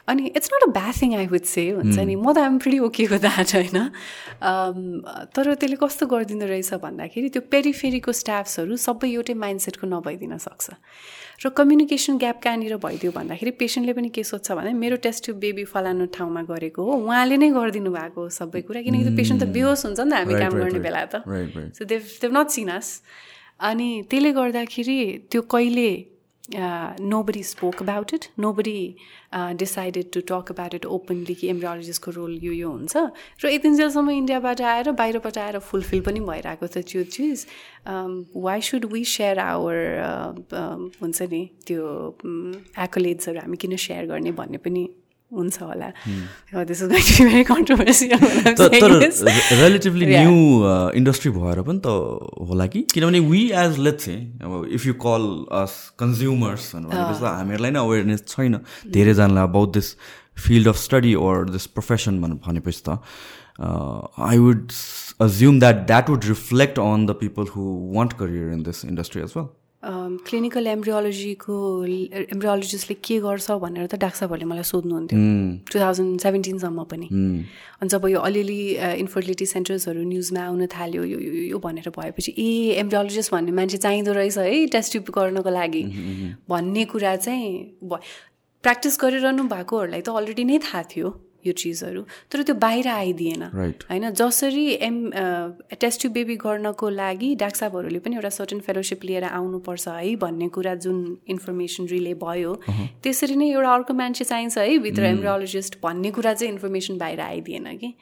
अनि 0.07 0.21
it's 0.35 0.49
not 0.53 0.63
a 0.67 0.71
bad 0.75 0.95
thing 1.01 1.15
I 1.15 1.27
would 1.31 1.45
say 1.47 1.69
हुन्छ 1.79 1.99
नि? 1.99 2.15
म 2.15 2.33
त 2.33 2.37
आम 2.43 2.57
प्रिटी 2.59 2.79
ओकेको 2.91 3.17
द्याट 3.23 3.49
होइन? 3.55 3.79
तर 5.31 5.53
त्यसले 5.55 5.77
कस्तो 5.79 6.03
गरिदिँदो 6.11 6.45
रहेछ 6.51 6.73
भन्दाखेरि 6.83 7.29
त्यो 7.29 7.41
पेरिफेरीको 7.47 8.11
स्टाफ्सहरू 8.11 8.75
सबै 8.75 9.07
एउटै 9.15 9.33
माइन्डसेटको 9.39 9.87
नभइदिन 9.87 10.37
सक्छ। 10.43 10.75
र 11.41 11.49
कम्युनिकेसन 11.49 12.17
ग्याप 12.17 12.37
कहाँनिर 12.43 12.77
भइदियो 12.77 13.11
भन्दाखेरि 13.11 13.51
पेसेन्टले 13.57 13.93
पनि 13.93 14.09
के 14.09 14.23
सोध्छ 14.23 14.51
भने 14.53 14.73
मेरो 14.73 14.95
टेस्ट 15.05 15.23
ट्युब 15.25 15.37
बेबी 15.39 15.63
फलानु 15.65 16.05
ठाउँमा 16.13 16.41
गरेको 16.45 16.81
हो। 16.83 16.91
उहाँले 17.03 17.37
नै 17.37 17.49
गरिदिनु 17.49 17.91
भएको 17.91 18.21
सबै 18.29 18.61
कुरा। 18.67 18.81
किनकि 18.85 19.15
पेसेन्ट 19.17 19.41
त 19.43 19.45
बेहोस 19.49 19.85
हुन्छ 19.85 19.99
नि 19.99 20.11
त 20.11 20.13
हामी 20.13 20.33
काम 20.39 20.53
गर्ने 20.61 20.79
बेला 20.79 21.03
त। 21.09 21.25
So 21.73 21.85
they've 21.85 22.01
they've 22.21 22.31
not 22.37 22.47
seen 22.53 22.69
अनि 22.69 23.89
त्यसले 24.09 24.31
गर्दाखेरि 24.33 24.99
त्यो 25.31 25.41
कहिले 25.41 25.89
nobody 27.23 27.43
spoke 27.43 27.81
about 27.81 28.13
it 28.13 28.25
nobody 28.53 28.95
decided 29.33 30.05
to 30.13 30.21
talk 30.31 30.51
about 30.51 30.73
it 30.75 30.85
openly 30.85 31.33
कि 31.35 31.47
एम्ब्रोलोजिस्टको 31.49 32.11
रोल 32.11 32.37
यो 32.43 32.51
यो 32.53 32.69
हुन्छ. 32.69 32.97
र 33.43 33.49
यतिन्जेलसम्म 33.49 34.09
इन्डियाबाट 34.11 34.61
आएर 34.61 34.91
बाहिरबाट 34.91 35.37
आएर 35.37 35.59
फुलफिल 35.59 36.01
पनि 36.07 36.19
भइरहेको 36.19 36.67
छ 36.67 36.83
त्यो 36.83 37.03
चिज. 37.15 37.45
Why 38.35 38.61
should 38.61 38.85
we 38.91 39.03
share 39.05 39.39
our 39.39 39.77
हुन्छ 41.01 41.21
नि 41.31 41.41
त्यो 41.67 41.81
एकोलेड्सहरू 42.87 43.39
हामी 43.39 43.57
किन 43.57 43.75
सेयर 43.87 44.05
गर्ने 44.11 44.31
भन्ने 44.35 44.57
पनि 44.67 44.83
हुन्छ 45.35 45.61
होला। 45.61 45.87
तर 48.59 48.91
रिलेटिभली 49.63 50.05
न्यू 50.05 50.35
इन्डस्ट्री 50.99 51.31
भएर 51.37 51.61
पनि 51.67 51.79
त 51.85 51.87
होला 52.49 52.65
कि? 52.73 52.81
किनभने 52.93 53.19
वी 53.29 53.41
एज 53.63 53.79
लेट्स 53.79 54.09
अब 54.09 54.51
if 54.73 54.85
you 54.85 54.93
call 55.05 55.23
us 55.61 55.73
consumers 55.99 56.71
भनेपछि 56.75 57.25
हामीहरूलाई 57.25 57.71
नै 57.71 57.79
अवेरनेस 57.79 58.21
छैन। 58.27 58.53
धेरैजनालाई 58.97 59.43
about 59.43 59.73
this 59.73 59.87
field 60.47 60.67
of 60.67 60.77
study 60.83 61.13
or 61.29 61.49
this 61.49 61.65
profession 61.77 62.21
भनेपछि 62.21 62.81
त 62.87 62.99
I 64.29 64.37
would 64.37 64.71
assume 65.21 65.59
that 65.59 65.85
that 65.87 66.09
would 66.09 66.23
reflect 66.25 66.79
on 66.79 67.05
the 67.05 67.11
people 67.19 67.45
who 67.55 67.61
want 67.95 68.13
career 68.21 68.53
in 68.53 68.63
this 68.63 68.85
industry 68.85 69.21
as 69.21 69.33
well 69.37 69.47
clinical 69.83 70.67
एम्ब्रियोलोजीको 70.67 71.55
एम्ब्रियोलोजिस्टले 71.85 72.95
के 73.03 73.19
गर्छ 73.19 73.51
भनेर 73.63 73.87
त 73.87 73.95
डाक्टर 73.99 74.17
साहबहरूले 74.17 74.47
मलाई 74.47 74.63
सोध्नुहुन्थ्यो। 74.63 75.19
टु 75.71 75.79
थाउजन्ड 75.79 76.19
सेभेन्टिनसम्म 76.23 76.83
पनि। 76.91 77.07
अनि 77.11 77.89
जब 77.91 78.07
यो 78.09 78.19
अलिअलि 78.19 78.61
इन्फर्टिलिटी 79.03 79.45
सेन्टर्सहरू 79.45 80.03
न्युजमा 80.03 80.41
आउन 80.45 80.65
थाल्यो 80.71 81.03
यो 81.03 81.19
यो 81.51 81.59
भनेर 81.59 81.89
भएपछि 81.99 82.31
ए 82.37 82.79
एम्ब्रियोलोजिस्ट 82.79 83.31
भन्ने 83.33 83.51
मान्छे 83.59 83.77
चाहिँदो 83.83 84.11
रहेछ 84.13 84.37
है 84.37 84.65
टेस्ट 84.71 84.97
गर्नको 85.11 85.49
लागि। 85.59 85.83
भन्ने 86.49 86.85
कुरा 86.95 87.15
चाहिँ 87.27 87.51
प्र्याक्टिस 88.63 88.97
गरिरहनु 89.01 89.43
भएकोहरूलाई 89.51 90.01
त 90.01 90.09
अलरेडी 90.15 90.43
नै 90.47 90.57
थाहा 90.63 90.83
थियो। 90.95 91.09
यो 91.45 91.53
चिजहरू। 91.53 92.01
तर 92.31 92.41
त्यो 92.43 92.55
बाहिर 92.55 92.87
आइदिएन। 92.87 93.43
होइन 93.89 94.09
जसरी 94.11 94.65
एम 94.81 94.97
टेस्ट 95.81 96.07
बेबी 96.15 96.35
गर्नको 96.43 96.89
लागि 96.89 97.33
डाक्साबहरूले 97.35 97.99
पनि 97.99 98.15
एउटा 98.15 98.29
सर्टन 98.29 98.59
फेलोसिप 98.67 99.03
लिएर 99.03 99.23
आउनुपर्छ 99.31 99.87
है 99.87 100.15
भन्ने 100.17 100.47
कुरा 100.57 100.75
जुन 100.83 100.99
इन्फर्मेसन 101.29 101.87
रिले 101.87 102.13
भयो। 102.23 102.53
त्यसरी 103.03 103.35
नै 103.35 103.49
एउटा 103.51 103.73
अर्को 103.73 103.93
मान्छे 103.93 104.25
चाहिन्छ 104.25 104.57
है 104.57 104.77
भित्र 104.79 105.03
एम्ब्रोलोजिस्ट 105.05 105.79
भन्ने 105.83 106.11
कुरा 106.11 106.33
चाहिँ 106.33 106.53
इन्फर्मेसन 106.53 106.97
बाहिर 106.97 107.21
आइदिएन 107.21 107.77
कि। 107.77 107.93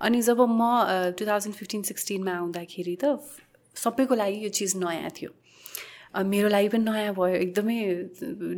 अनि 0.00 0.22
जब 0.22 0.40
म 0.40 1.14
टु 1.18 1.26
थाउजन्ड 1.26 1.54
फिफ्टिन 1.54 1.82
सिक्सटिनमा 1.90 2.32
आउँदाखेरि 2.38 2.96
त 3.04 3.18
सबैको 3.76 4.14
लागि 4.14 4.44
यो 4.44 4.48
चिज 4.50 4.76
नयाँ 4.76 5.10
थियो। 5.10 5.30
मेरो 6.14 6.48
लागि 6.48 6.68
पनि 6.68 6.84
नयाँ 6.84 7.12
भयो 7.14 7.34
एकदमै 7.34 7.78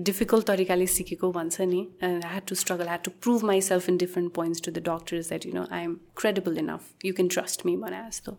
डिफिकल्ट 0.03 0.47
तरिकाले 0.47 0.87
सिकेको 0.87 1.31
भन्छ 1.33 1.61
नि। 1.61 1.81
Had 2.03 2.43
to 2.49 2.55
struggle 2.55 2.87
had 2.87 3.03
to 3.05 3.11
prove 3.23 3.45
myself 3.63 3.89
in 3.89 3.97
different 3.97 4.33
points 4.35 4.63
to 4.63 4.71
the 4.71 4.83
doctors 4.89 5.29
that 5.29 5.47
you 5.47 5.53
know 5.55 5.67
I 5.71 5.83
am 5.85 5.95
credible 6.17 6.59
enough 6.59 7.05
you 7.05 7.13
can 7.15 7.29
trust 7.35 7.67
me 7.67 7.77
भने 7.77 8.01
जस्तो। 8.09 8.37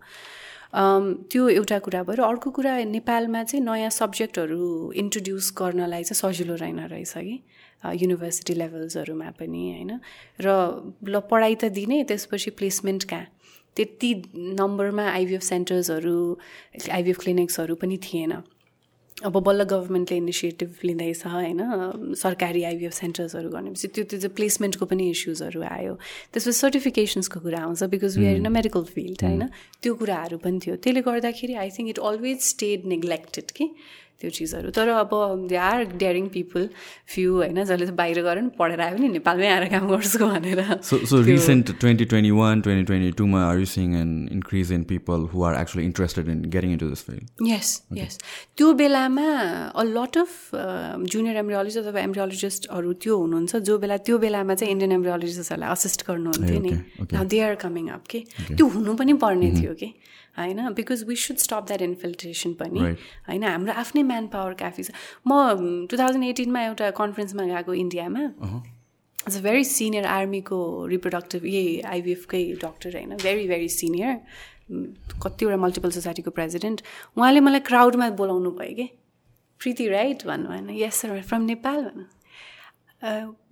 त्यो 1.31 1.47
एउटा 1.49 1.77
कुरा 1.79 2.01
भयो 2.03 2.15
र 2.15 2.27
अर्को 2.27 2.49
कुरा 2.51 2.77
नेपालमा 2.91 3.43
चाहिँ 3.43 3.63
नयाँ 3.65 3.89
सब्जेक्टहरू 3.89 4.91
इन्ट्रोड्युस 5.03 5.53
गर्नलाई 5.57 6.03
चाहिँ 6.03 6.19
सजिलो 6.21 6.55
रहेन 6.55 6.79
रहेछ 6.91 7.13
कि। 7.17 7.37
युनिभर्सिटी 7.85 8.53
लेभल्सहरूमा 8.53 9.29
पनि 9.39 9.63
होइन। 9.71 9.91
र 10.41 10.47
ल 11.07 11.19
पढाइ 11.31 11.55
त 11.55 11.71
दिने 11.71 12.03
त्यसपछि 12.03 12.51
प्लेसमेन्ट 12.59 13.03
कहाँ? 13.03 13.25
त्यति 13.77 14.11
नम्बरमा 14.59 15.05
आइभिएफ 15.11 15.41
सेन्टर्सहरू 15.43 16.17
आइभिएफ 16.91 17.17
क्लिनिक्सहरू 17.19 17.75
पनि 17.75 17.97
थिएन। 18.03 18.33
अब 19.23 19.37
बल्ल 19.43 19.63
गभर्मेन्टले 19.63 20.17
इनिसिएटिभ 20.17 20.75
लिँदैछ 20.85 21.25
होइन? 21.25 21.59
सरकारी 22.19 22.63
आइभिएफ 22.63 22.93
सेन्टर्सहरू 22.93 23.49
गर्नेपछि 23.49 23.87
त्यो 23.87 24.03
त्यो 24.11 24.19
चाहिँ 24.19 24.35
प्लेसमेन्टको 24.35 24.85
पनि 24.85 25.09
इस्युजहरू 25.09 25.61
आयो। 25.63 25.93
त्यसपछि 26.33 26.51
सर्टिफिकेसन्सको 26.51 27.39
कुरा 27.39 27.59
आउँछ 27.63 27.83
because 27.95 28.17
we 28.17 28.25
are 28.27 28.35
in 28.35 28.45
a 28.45 28.49
medical 28.59 28.83
field 28.83 29.23
होइन? 29.23 29.47
त्यो 29.81 29.93
कुराहरू 29.95 30.37
पनि 30.37 30.59
थियो। 30.59 30.75
त्यसले 30.75 31.01
गर्दाखेरि 31.01 31.53
I 31.53 31.69
think 31.69 31.89
it 31.89 31.99
always 31.99 32.39
stayed 32.43 32.85
neglected 32.85 33.51
कि? 33.55 33.71
त्यो 34.21 34.29
चिजहरू। 34.31 34.69
तर 34.71 34.87
अब 34.89 35.11
they 35.49 35.55
are 35.55 35.83
daring 36.01 36.27
people 36.35 36.69
few 37.13 37.33
होइन 37.35 37.63
जसले 37.63 37.85
चाहिँ 37.85 37.97
बाहिर 37.97 38.21
गएर 38.23 38.37
पनि 38.39 38.49
पढेर 38.59 38.81
आयो 38.81 38.95
भने 38.97 39.07
नेपालमै 39.15 39.47
आएर 39.47 39.65
काम 39.73 39.87
गर्छु 39.89 40.25
भनेर। 40.25 40.61
So 40.81 40.97
so 41.05 41.21
recent 41.21 41.71
twenty 41.79 42.05
twenty 42.11 42.31
one 42.39 42.61
twenty 42.61 42.85
twenty 42.85 43.11
टूमा 43.19 43.43
are 43.45 43.59
you 43.59 43.65
seeing 43.73 43.95
an 44.01 44.11
increase 44.31 44.71
in 44.71 44.83
people 44.93 45.27
who 45.33 45.43
are 45.43 45.59
actually 45.61 45.85
interested 45.85 46.29
in 46.29 46.41
getting 46.55 46.77
this 46.85 47.03
field 47.05 47.47
yes 47.49 47.69
yes 47.99 48.17
त्यो 48.57 48.73
बेलामा 48.83 49.27
a 49.75 49.83
lot 49.91 50.17
of 50.17 50.31
junior 51.13 51.35
embryologist 51.43 51.85
अथवा 51.85 52.01
एम्ब्रियोलोजिस्टहरू 52.01 52.93
त्यो 53.05 53.17
हुनुहुन्छ। 53.19 53.55
जो 53.65 53.77
बेला 53.79 53.97
त्यो 54.07 54.17
बेलामा 54.17 54.53
चाहिँ 54.55 54.71
इन्डियन 54.71 54.91
एम्ब्रियोलोजिस्टहरूलाई 54.91 55.69
असिस्ट 55.71 56.07
गर्नुहुन्थ्यो 56.07 56.59
नि। 56.61 56.73
दे 57.31 57.39
आर 57.41 57.55
कमिङ 57.61 57.87
अप 57.89 58.03
के 58.09 58.19
त्यो 58.55 58.67
हुनु 58.67 58.93
पनि 58.95 59.13
पर्ने 59.23 59.45
mm-hmm. 59.45 59.61
थियो 59.61 59.73
कि 59.73 59.89
होइन? 60.37 60.69
Because 60.73 61.03
we 61.07 61.15
should 61.23 61.37
stop 61.37 61.65
that 61.67 61.81
infiltration 61.81 62.53
पनि 62.61 62.79
होइन? 62.79 63.43
हाम्रो 63.43 63.73
आफ्नै 63.83 64.03
म्यान 64.03 64.27
पावर 64.33 64.53
काफी 64.63 64.83
छ। 64.83 64.91
म 65.27 65.87
टु 65.91 65.97
थाउजन्ड 65.97 66.23
एटिनमा 66.25 66.63
एउटा 66.63 66.89
कन्फरेन्समा 67.01 67.43
गएको 67.53 67.73
इन्डियामा 67.83 68.23
इट्स 69.27 69.37
अ 69.37 69.41
भेरी 69.41 69.63
सिनियर 69.65 70.05
आर्मीको 70.05 70.57
रिप्रोडक्टिभ 70.87 71.45
यही 71.45 71.79
आइबिएफकै 71.93 72.43
डक्टर 72.63 72.95
होइन? 72.95 73.15
भेरी 73.23 73.47
भेरी 73.47 73.69
सिनियर 73.69 74.19
कतिवटा 75.23 75.57
मल्टिपल 75.61 75.89
सोसाइटीको 75.91 76.31
प्रेसिडेन्ट 76.31 76.81
उहाँले 77.17 77.39
मलाई 77.39 77.59
क्राउडमा 77.69 78.09
बोलाउनु 78.21 78.51
भयो 78.59 78.75
कि? 78.75 78.87
प्रीति 79.61 79.87
राइट 79.89 80.25
भन्नु 80.27 80.49
भएन। 80.49 80.69
यस 80.77 80.95
सर 81.01 81.21
फ्रम 81.21 81.41
नेपाल 81.41 81.81
भन्नु। 81.83 82.05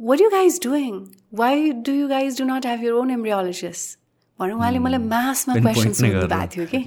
What 0.08 0.22
you 0.22 0.30
guys 0.30 0.60
doing 0.64 0.94
why 1.34 1.72
do 1.88 1.92
you 1.94 2.08
guys 2.08 2.42
do 2.42 2.46
not 2.46 2.66
have 2.66 2.84
your 2.84 2.94
own 2.94 3.12
embryologist 3.12 4.00
भनेर 4.44 4.56
उहाँले 4.60 4.80
मलाई 4.86 5.02
मासमा 5.08 5.54
क्वेसन्स 5.64 5.98
सोध्नु 5.98 6.28
भएको 6.28 6.48
थियो 6.56 6.66
कि? 6.76 6.80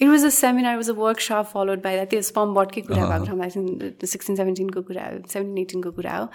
It 0.00 0.08
was 0.08 0.24
a 0.24 0.28
seminar 0.34 0.76
was 0.76 0.90
a 0.90 0.92
workshop 0.98 1.50
followed 1.52 1.82
by 1.82 1.94
that 1.94 2.10
त्यो 2.10 2.22
स्पम 2.28 2.54
बटकै 2.54 2.80
कुरा 2.88 3.04
भएको 3.10 3.24
ठाउँमा 3.26 3.48
सिक्सटिन 4.12 4.36
सेभेन्टिनको 4.36 4.82
कुरा 4.88 5.04
सेभेन्टिन 5.30 5.58
एटिनको 5.58 5.90
कुरा 5.98 6.16
हो। 6.16 6.26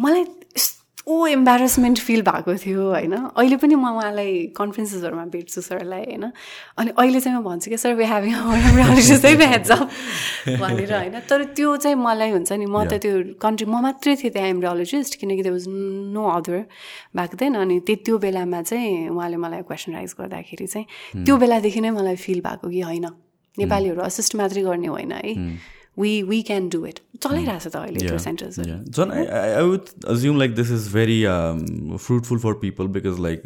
मलाई 0.00 0.24
ओ 1.08 1.26
इम्बारेसमेन्ट 1.26 1.98
फिल 1.98 2.22
भएको 2.22 2.54
थियो 2.54 2.82
होइन? 2.88 3.12
अहिले 3.12 3.56
पनि 3.56 3.74
म 3.74 3.88
उहाँलाई 3.88 4.46
कन्फरेन्सेसहरूमा 4.56 5.24
भेट्छु 5.24 5.60
सरलाई 5.60 6.04
होइन? 6.04 6.32
अनि 6.78 6.90
अहिले 6.98 7.20
चाहिँ 7.20 7.38
म 7.38 7.42
भन्छु 7.44 7.70
कि 7.70 7.76
सर 7.76 7.94
वी 7.94 8.04
हेभिङ 8.04 8.34
हेड्सअप 9.42 9.88
भनेर 10.60 10.94
होइन? 10.94 11.20
तर 11.20 11.44
त्यो 11.44 11.76
चाहिँ 11.76 11.96
मलाई 11.96 12.30
हुन्छ 12.30 12.52
नि 12.52 12.66
म 12.66 12.84
त 12.84 13.00
त्यो 13.00 13.40
कन्ट्री 13.40 13.66
म 13.66 13.80
मात्रै 13.80 14.16
थिएँ 14.16 14.32
त्यहाँ 14.32 14.48
एम्ब्रोलोजिस्ट 14.48 15.20
किनकि 15.20 15.42
त्यो 15.42 15.52
वाज 15.52 15.64
नो 16.12 16.28
अदर 16.28 16.64
भएको 17.16 17.36
थिएन 17.40 17.54
अनि 17.54 17.80
त्यो 17.80 18.18
बेलामा 18.18 18.62
चाहिँ 18.62 19.08
उहाँले 19.08 19.36
मलाई 19.36 19.62
क्वेसन 19.62 19.92
राइज 19.92 20.14
गर्दाखेरि 20.20 20.66
चाहिँ 20.66 20.86
hmm. 20.86 21.24
त्यो 21.24 21.36
बेलादेखि 21.36 21.80
नै 21.80 21.90
मलाई 21.90 22.16
फिल 22.16 22.40
भएको 22.40 22.68
कि 22.68 22.80
होइन। 22.80 23.08
नेपालीहरू 23.58 24.00
असिस्ट 24.02 24.36
मात्रै 24.36 24.62
गर्ने 24.62 24.86
होइन 24.86 25.12
है। 25.12 25.34
We 25.98 26.22
we 26.24 26.42
can 26.44 26.68
do 26.68 26.84
it. 26.84 27.00
चलाइरहेछ 27.18 27.66
त 27.66 27.76
अहिले 27.76 28.00
त्यो 28.00 28.18
सेन्टर्सहरू 28.22 28.74
झन् 28.94 29.12
I 29.12 29.62
would 29.68 29.86
assume 30.12 30.36
like 30.38 30.54
this 30.54 30.70
is 30.70 30.84
very 30.94 31.18
fruitful 31.98 32.38
for 32.38 32.52
people 32.60 32.86
because 32.96 33.18
like 33.20 33.42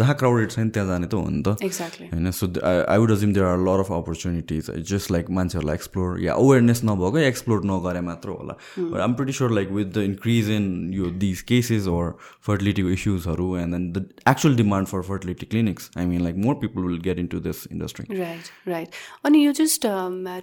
जहाँ 0.00 0.14
क्राउडेड 0.16 0.50
छ 0.50 0.58
नि 0.58 0.70
त्यहाँ 0.76 0.88
जाने 0.88 1.06
त 1.06 1.14
हो 1.14 1.28
नि 1.28 1.42
त 1.44 1.56
एक्ज्याक्टली 1.68 2.06
होइन 2.12 2.30
so 2.38 2.46
I 2.64 2.98
would 2.98 3.10
assume 3.12 3.32
there 3.32 3.46
are 3.46 3.58
lot 3.66 3.80
of 3.80 3.90
opportunities 3.96 4.70
just 4.92 5.10
like 5.12 5.30
मान्छेहरूलाई 5.38 5.74
एक्सप्लोर 5.74 6.20
या 6.20 6.34
अवेरनेस 6.44 6.80
नभएको 6.84 7.18
एक्सप्लोर 7.26 7.64
नगरे 7.72 8.00
मात्र 8.08 8.38
होला 8.38 9.04
I'm 9.04 9.14
pretty 9.20 9.32
sure 9.40 9.52
like 9.58 9.76
with 9.80 9.92
the 9.98 10.06
increase 10.12 10.50
in 10.56 10.72
यो 10.94 11.10
दिज 11.26 11.40
केसेस 11.52 11.90
अर 11.96 12.10
फर्टिलिटीको 12.48 12.96
इस्युजहरू 12.96 13.50
and 13.64 13.76
then 13.76 13.92
the 13.92 14.04
actual 14.34 14.56
demand 14.62 14.92
for 14.94 15.02
fertility 15.10 15.50
clinics 15.52 15.90
I 15.98 16.06
mean 16.14 16.24
like 16.30 16.40
more 16.46 16.54
people 16.64 16.88
will 16.88 16.98
get 17.10 17.18
into 17.36 17.44
this 17.50 17.66
industry 17.72 18.08
right 18.16 18.50
right 18.68 19.04
अनि 19.24 19.44
यो 19.46 19.52
just 19.62 19.86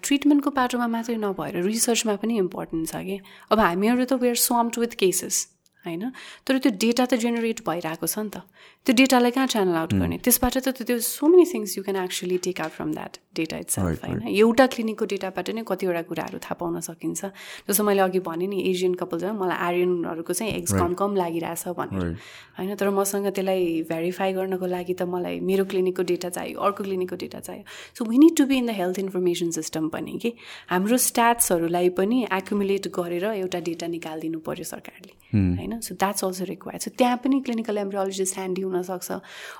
ट्रिटमेन्टको 0.08 0.56
पाटोमा 0.62 0.88
मात्रै 0.98 1.22
नभएर 1.24 1.64
रिसर्चमा 1.64 2.16
पनि 2.16 2.38
important 2.38 2.90
छ 2.90 2.96
कि? 3.08 3.20
अब 3.52 3.60
हामीहरू 3.60 4.06
त 4.06 4.14
वेयर 4.14 4.36
स्वाम्ड 4.36 4.80
विथ 4.80 4.94
केसेस 5.00 5.48
होइन? 5.86 6.12
तर 6.48 6.58
त्यो 6.58 6.72
डेटा 6.78 7.06
त 7.06 7.14
जेनेरेट 7.24 7.60
भइरहेको 7.68 8.08
छ 8.08 8.20
नि 8.20 8.30
त। 8.30 8.44
त्यो 8.84 8.94
डेटालाई 8.96 9.32
कहाँ 9.32 9.48
च्यानल 9.48 9.76
आउट 9.80 9.94
गर्ने 9.96 10.18
त्यसबाट 10.28 10.56
त 10.60 10.84
त्यो 10.84 11.00
so 11.00 11.28
many 11.32 11.46
things 11.48 11.78
you 11.78 11.84
can 11.84 11.98
actually 12.04 12.38
take 12.44 12.60
out 12.62 12.72
from 12.76 12.92
that 12.94 13.18
data 13.32 13.58
it's 13.64 13.80
होइन? 13.80 14.28
एउटा 14.28 14.66
क्लिनिकको 14.76 15.06
डेटाबाट 15.08 15.50
नै 15.56 15.64
कतिवटा 15.64 16.02
कुराहरू 16.04 16.38
थाहा 16.44 16.56
पाउन 16.60 16.80
सकिन्छ। 16.84 17.32
जस्तो 17.64 17.84
मैले 17.88 18.02
अघि 18.04 18.20
भनेँ 18.20 18.48
नि 18.52 18.60
एजियन 18.60 18.94
कपल 19.00 19.24
मलाई 19.40 19.58
आर्यनहरूको 19.68 20.34
चाहिँ 20.36 20.52
एक्स 20.60 20.74
कम 20.76 20.94
कम 21.00 21.16
लागिरहेछ 21.16 21.64
भनेर। 21.80 22.12
होइन 22.60 22.76
तर 22.76 22.90
मसँग 22.92 23.28
त्यसलाई 23.32 23.88
भेरिफाई 23.88 24.34
गर्नको 24.36 24.66
लागि 24.68 24.94
त 25.00 25.08
मलाई 25.08 25.40
मेरो 25.40 25.64
क्लिनिकको 25.72 26.04
डेटा 26.04 26.30
चाहियो 26.36 26.60
अर्को 26.60 26.84
क्लिनिकको 26.84 27.16
डेटा 27.24 27.40
चाहियो। 27.40 27.64
So 27.96 28.04
we 28.04 28.18
need 28.20 28.36
to 28.36 28.46
be 28.52 28.58
in 28.58 28.68
the 28.68 28.76
health 28.84 29.00
information 29.00 29.56
system 29.64 29.88
पनि 29.96 30.20
कि 30.20 30.34
हाम्रो 30.76 30.98
स्ट्याट्सहरूलाई 31.08 31.90
पनि 31.96 32.20
एकुमुलेट 32.36 32.92
गरेर 32.92 33.26
एउटा 33.32 33.60
डेटा 33.72 33.88
निकालिदिनु 33.96 34.44
पऱ्यो 34.44 34.68
सरकारले। 34.68 35.16
होइन? 35.34 35.80
So 35.80 35.96
that's 35.96 36.24
also 36.24 36.52
required 36.52 36.82
so 36.84 36.92
त्यहाँ 37.00 37.18
पनि 37.24 37.42
क्लिनिकल 37.48 37.78
एम्ब्रोलोजिस्ट 37.88 38.38
ह्यान्डी 38.38 38.72
हुनसक्छ। 38.74 39.10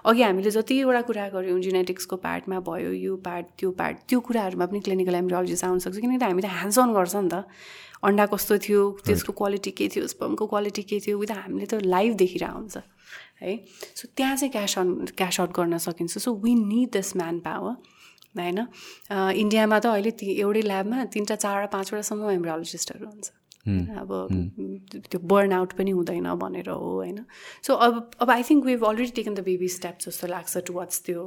अघि 0.10 0.22
हामीले 0.24 0.52
जतिवटा 0.58 1.02
कुरा 1.08 1.28
गऱ्यौँ 1.30 1.60
जेनेटिक्सको 1.62 2.16
पार्टमा 2.26 2.60
भयो 2.66 2.92
यो 2.92 3.16
पार्ट 3.22 3.46
त्यो 3.60 3.72
पार्ट 3.80 3.98
त्यो 4.10 4.20
कुराहरूमा 4.20 4.66
पनि 4.66 4.80
क्लिनिकल 4.82 5.16
एम्ब्रोलोजिस्ट 5.16 5.64
आउनसक्छ 5.66 5.98
किनकि 5.98 6.26
हामी 6.26 6.42
त 6.42 6.50
ह्यान्ड्स 6.50 6.80
अन 6.80 6.94
गर्छ 6.94 7.16
नि 7.16 7.30
त। 7.30 7.46
अन्डा 8.04 8.26
कस्तो 8.36 8.58
थियो 8.60 8.82
त्यसको 9.06 9.32
क्वालिटी 9.32 9.72
के 9.80 9.88
थियो 9.88 10.08
स्पमको 10.12 10.46
क्वालिटी 10.52 10.84
के 10.84 11.00
थियो 11.00 11.16
विथ 11.20 11.32
हामीले 11.32 11.66
त 11.66 11.80
लाइभ 11.88 12.12
देखिरहेको 12.20 12.58
हुन्छ 12.60 12.78
है? 13.42 13.54
सो 13.96 14.08
त्यहाँ 14.18 14.36
चाहिँ 14.36 14.52
क्यास 14.52 14.78
अन 14.80 14.90
क्यास 15.16 15.40
आउट 15.40 15.52
गर्न 15.56 15.78
सकिन्छ। 15.80 16.18
So 16.20 16.34
we 16.44 16.56
need 16.56 16.90
this 17.00 17.16
manpower 17.48 17.76
होइन 18.36 18.60
इन्डियामा 19.40 19.80
त 19.80 19.86
अहिले 19.94 20.12
एउटै 20.36 20.62
ल्याबमा 20.68 20.98
तिनवटा 21.14 21.36
चारवटा 21.36 21.70
पाँचवटासम्म 21.72 22.30
एम्ब्रोलोजिस्टहरू 22.30 23.06
हुन्छ। 23.08 23.28
अब 23.68 24.10
त्यो 25.12 25.20
बर्न 25.32 25.52
आउट 25.54 25.74
पनि 25.78 25.92
हुँदैन 25.92 26.34
भनेर 26.40 26.70
हो 26.70 26.92
होइन। 26.94 27.20
सो 27.68 27.74
अब 27.74 28.10
अब 28.22 28.30
I 28.30 28.44
think 28.50 28.66
we 28.66 28.74
already 28.74 29.12
taken 29.16 29.34
the 29.34 29.40
baby 29.44 29.68
step 29.76 29.98
जस्तो 30.06 30.28
लाग्छ 30.28 30.58
टु 30.68 30.74
वाट्स 30.74 31.02
त्यो 31.06 31.24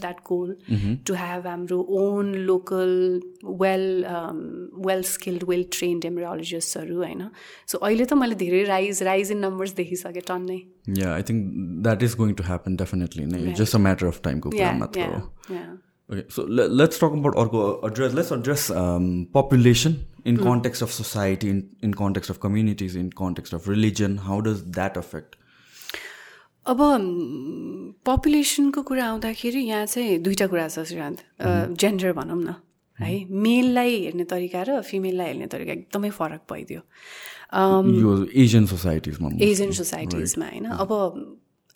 द्याट 0.00 0.18
गोल 0.30 0.56
टु 1.06 1.14
हेभ 1.14 1.46
हाम्रो 1.46 1.80
own 2.00 2.34
local 2.50 3.20
well 3.62 3.84
well 4.86 5.02
skilled 5.12 5.44
well 5.48 5.64
trained 5.78 6.04
एम्ब्रोलोजिस्टहरू 6.04 6.96
होइन। 7.02 7.28
सो 7.66 7.78
अहिले 7.78 8.04
त 8.04 8.12
मैले 8.24 8.34
धेरै 8.44 8.62
राइज 8.72 9.02
राइज 9.02 9.32
इन 9.32 9.38
नम्बर्स 9.44 9.74
देखिसकेँ 9.76 10.26
टन्नै। 10.28 10.60
Yeah 10.98 11.14
I 11.14 11.22
think 11.30 11.40
that 11.84 12.02
is 12.02 12.16
going 12.16 12.34
to 12.34 12.44
happen 12.44 12.76
definitely 12.76 13.26
नै। 13.26 13.52
जस्ट 13.52 13.74
अ 13.76 13.78
म्याटर 13.88 14.06
अफ 14.06 14.20
टाइमको 14.24 14.50
कुरा 14.50 14.72
मात्र 14.78 15.08
हो। 15.14 15.22
so 16.28 16.42
let's 16.46 16.98
talk 16.98 17.14
about 17.14 17.34
or 17.34 17.46
address. 17.86 18.12
Let's 18.16 18.30
address 18.30 18.64
um, 18.70 19.04
population. 19.36 19.94
In 20.24 20.36
mm. 20.36 20.42
context 20.42 20.82
of 20.82 20.90
society, 20.90 21.50
in, 21.50 21.62
in 21.82 21.94
context 21.94 22.30
of 22.30 22.40
communities, 22.40 22.96
in 22.96 23.10
context 23.10 23.52
of 23.52 23.68
religion. 23.68 24.18
How 24.18 24.40
does 24.40 24.62
that 24.80 24.96
affect? 24.96 25.36
अब 26.66 26.80
पपुलेसनको 28.06 28.82
कुरा 28.88 29.04
आउँदाखेरि 29.06 29.60
यहाँ 29.64 29.86
चाहिँ 29.86 30.18
दुईवटा 30.24 30.46
कुरा 30.46 30.68
छ 30.68 30.84
श्रीकान्त 30.88 31.18
जेन्डर 31.80 32.12
भनौँ 32.16 32.40
न 32.42 32.54
है? 32.98 33.12
मेललाई 33.30 33.92
हेर्ने 34.04 34.24
तरिका 34.32 34.62
र 34.68 34.80
फिमेललाई 34.80 35.26
हेर्ने 35.26 35.46
तरिका 35.52 35.72
एकदमै 35.72 36.10
फरक 36.20 36.40
भइदियो। 36.52 36.80
एजियन 38.44 38.66
सोसाइटिजमा 38.66 39.28
एजियन 39.44 39.72
सोसाइटिजमा 39.76 40.46
होइन? 40.46 40.66
अब 40.72 40.90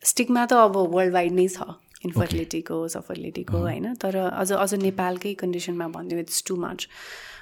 स्टिकमा 0.03 0.47
त 0.47 0.53
अब 0.73 0.77
वर्ल्ड 0.97 1.13
वाइड 1.15 1.33
नै 1.37 1.49
छ। 1.49 1.61
इन्फर्टिलिटीको 2.09 2.77
सफर्टिलिटीको 2.89 3.59
होइन? 3.59 3.95
तर 4.01 4.17
अझ 4.17 4.53
अझ 4.53 4.75
नेपालकै 4.89 5.35
कन्डिसनमा 5.45 5.89
भनिदियो 5.99 6.21
it's 6.21 6.45
too 6.49 6.57
much 6.65 6.89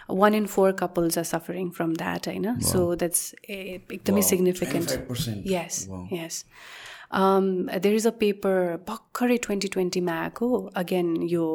one 0.09 0.35
in 0.35 0.47
four 0.47 0.73
couples 0.81 1.19
are 1.19 1.25
suffering 1.27 1.71
from 1.71 1.95
that 1.97 2.29
होइन 2.29 2.59
सो 2.63 2.95
द्याट्स 2.97 3.35
एकदमै 3.51 4.23
significant 4.25 4.93
yes 5.47 5.87
yes 6.13 6.45
there 7.13 7.95
is 7.95 8.07
a 8.07 8.11
paper 8.21 8.77
भर्खरै 8.87 9.37
ट्वेन्टी 9.39 9.69
ट्वेन्टीमा 9.69 10.13
आएको 10.21 10.49
अगेन 10.77 11.17
यो 11.29 11.47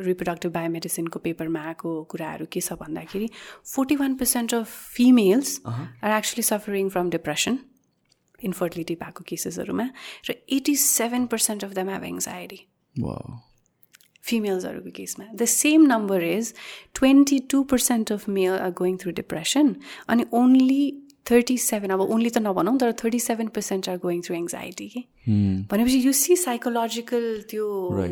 रिप्रोडक्टिभ 0.00 0.52
बायोमेडिसिनको 0.52 1.18
पेपरमा 1.20 1.62
आएको 1.68 1.94
कुराहरू 2.10 2.46
के 2.52 2.60
छ 2.60 2.78
भन्दाखेरि 2.80 3.30
forty 3.66 3.96
one 3.96 4.14
percent 4.16 4.54
of 4.54 4.76
females 4.92 5.60
are 5.66 6.18
actually 6.18 6.42
suffering 6.44 6.88
from 6.90 7.10
depression 7.10 7.58
infertility 8.40 8.94
भएको 8.96 9.24
केसेसहरूमा 9.28 9.90
र 10.30 10.34
eighty 10.52 10.76
seven 10.78 11.26
percent 11.26 11.64
of 11.64 11.72
them 11.74 11.90
have 11.90 12.04
anxiety 12.04 12.60
फिमेल्सहरूको 14.28 14.90
केसमा 14.96 15.24
the 15.32 15.44
same 15.54 15.86
number 15.86 16.22
is 16.26 16.52
twenty 16.94 17.38
two 17.50 17.62
percent 17.72 18.12
of 18.12 18.28
male 18.36 18.54
are 18.58 18.70
going 18.78 18.96
through 19.02 19.12
depression 19.18 19.74
अनि 20.08 20.24
only 20.34 20.84
thirty 21.30 21.56
seven 21.58 21.90
अब 21.90 22.00
only 22.00 22.30
त 22.30 22.38
नभनौँ 22.38 22.76
तर 22.78 22.92
thirty 22.98 23.18
seven 23.20 23.48
percent 23.54 23.88
are 23.88 23.96
going 24.02 24.20
through 24.22 24.34
anxiety 24.34 24.86
कि 24.88 25.00
भनेपछि 25.70 25.98
you 26.00 26.12
see 26.18 26.36
psychological 26.42 27.24
त्यो 27.50 27.70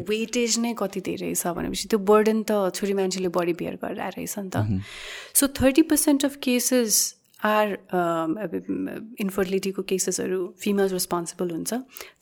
weightage 0.08 0.58
नै 0.60 0.72
कति 0.78 1.00
धेरै 1.08 1.28
छ 1.34 1.52
भनेपछि 1.58 1.88
त्यो 1.92 1.98
बर्डन 2.08 2.42
त 2.48 2.74
छोरी 2.78 2.94
मान्छेले 3.00 3.30
बढी 3.36 3.54
बियर 3.60 3.76
गरेर 3.84 4.16
रहेछ 4.16 4.34
नि 4.38 4.50
त। 4.54 4.82
So 5.40 5.48
thirty 5.60 5.82
percent 5.92 6.24
of 6.24 6.36
cases 6.46 6.98
are 7.52 7.76
इन्फर्टिलिटीको 9.26 9.82
केसेसहरू 9.94 10.40
फिमेल 10.64 10.88
रेस्पोन्सिबल 10.96 11.50
हुन्छ। 11.50 11.72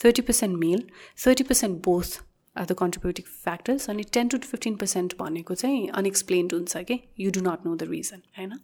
Thirty 0.04 0.22
percent 0.28 0.58
male 0.64 0.84
thirty 1.26 1.44
percent 1.52 1.82
both 1.88 2.20
are 2.56 2.64
the 2.66 2.72
contributive 2.78 3.24
factors 3.44 3.88
अनि 3.90 4.02
टेन 4.12 4.28
टु 4.28 4.38
फिफ्टिन 4.38 4.74
पर्सेन्ट 4.76 5.14
भनेको 5.18 5.54
चाहिँ 5.54 5.88
अनएक्सप्लेन्ड 6.00 6.52
हुन्छ 6.52 6.76
कि? 6.90 6.98
You 7.20 7.30
do 7.30 7.40
not 7.40 7.66
know 7.66 7.76
the 7.76 7.88
reason 7.90 8.20
होइन 8.38 8.58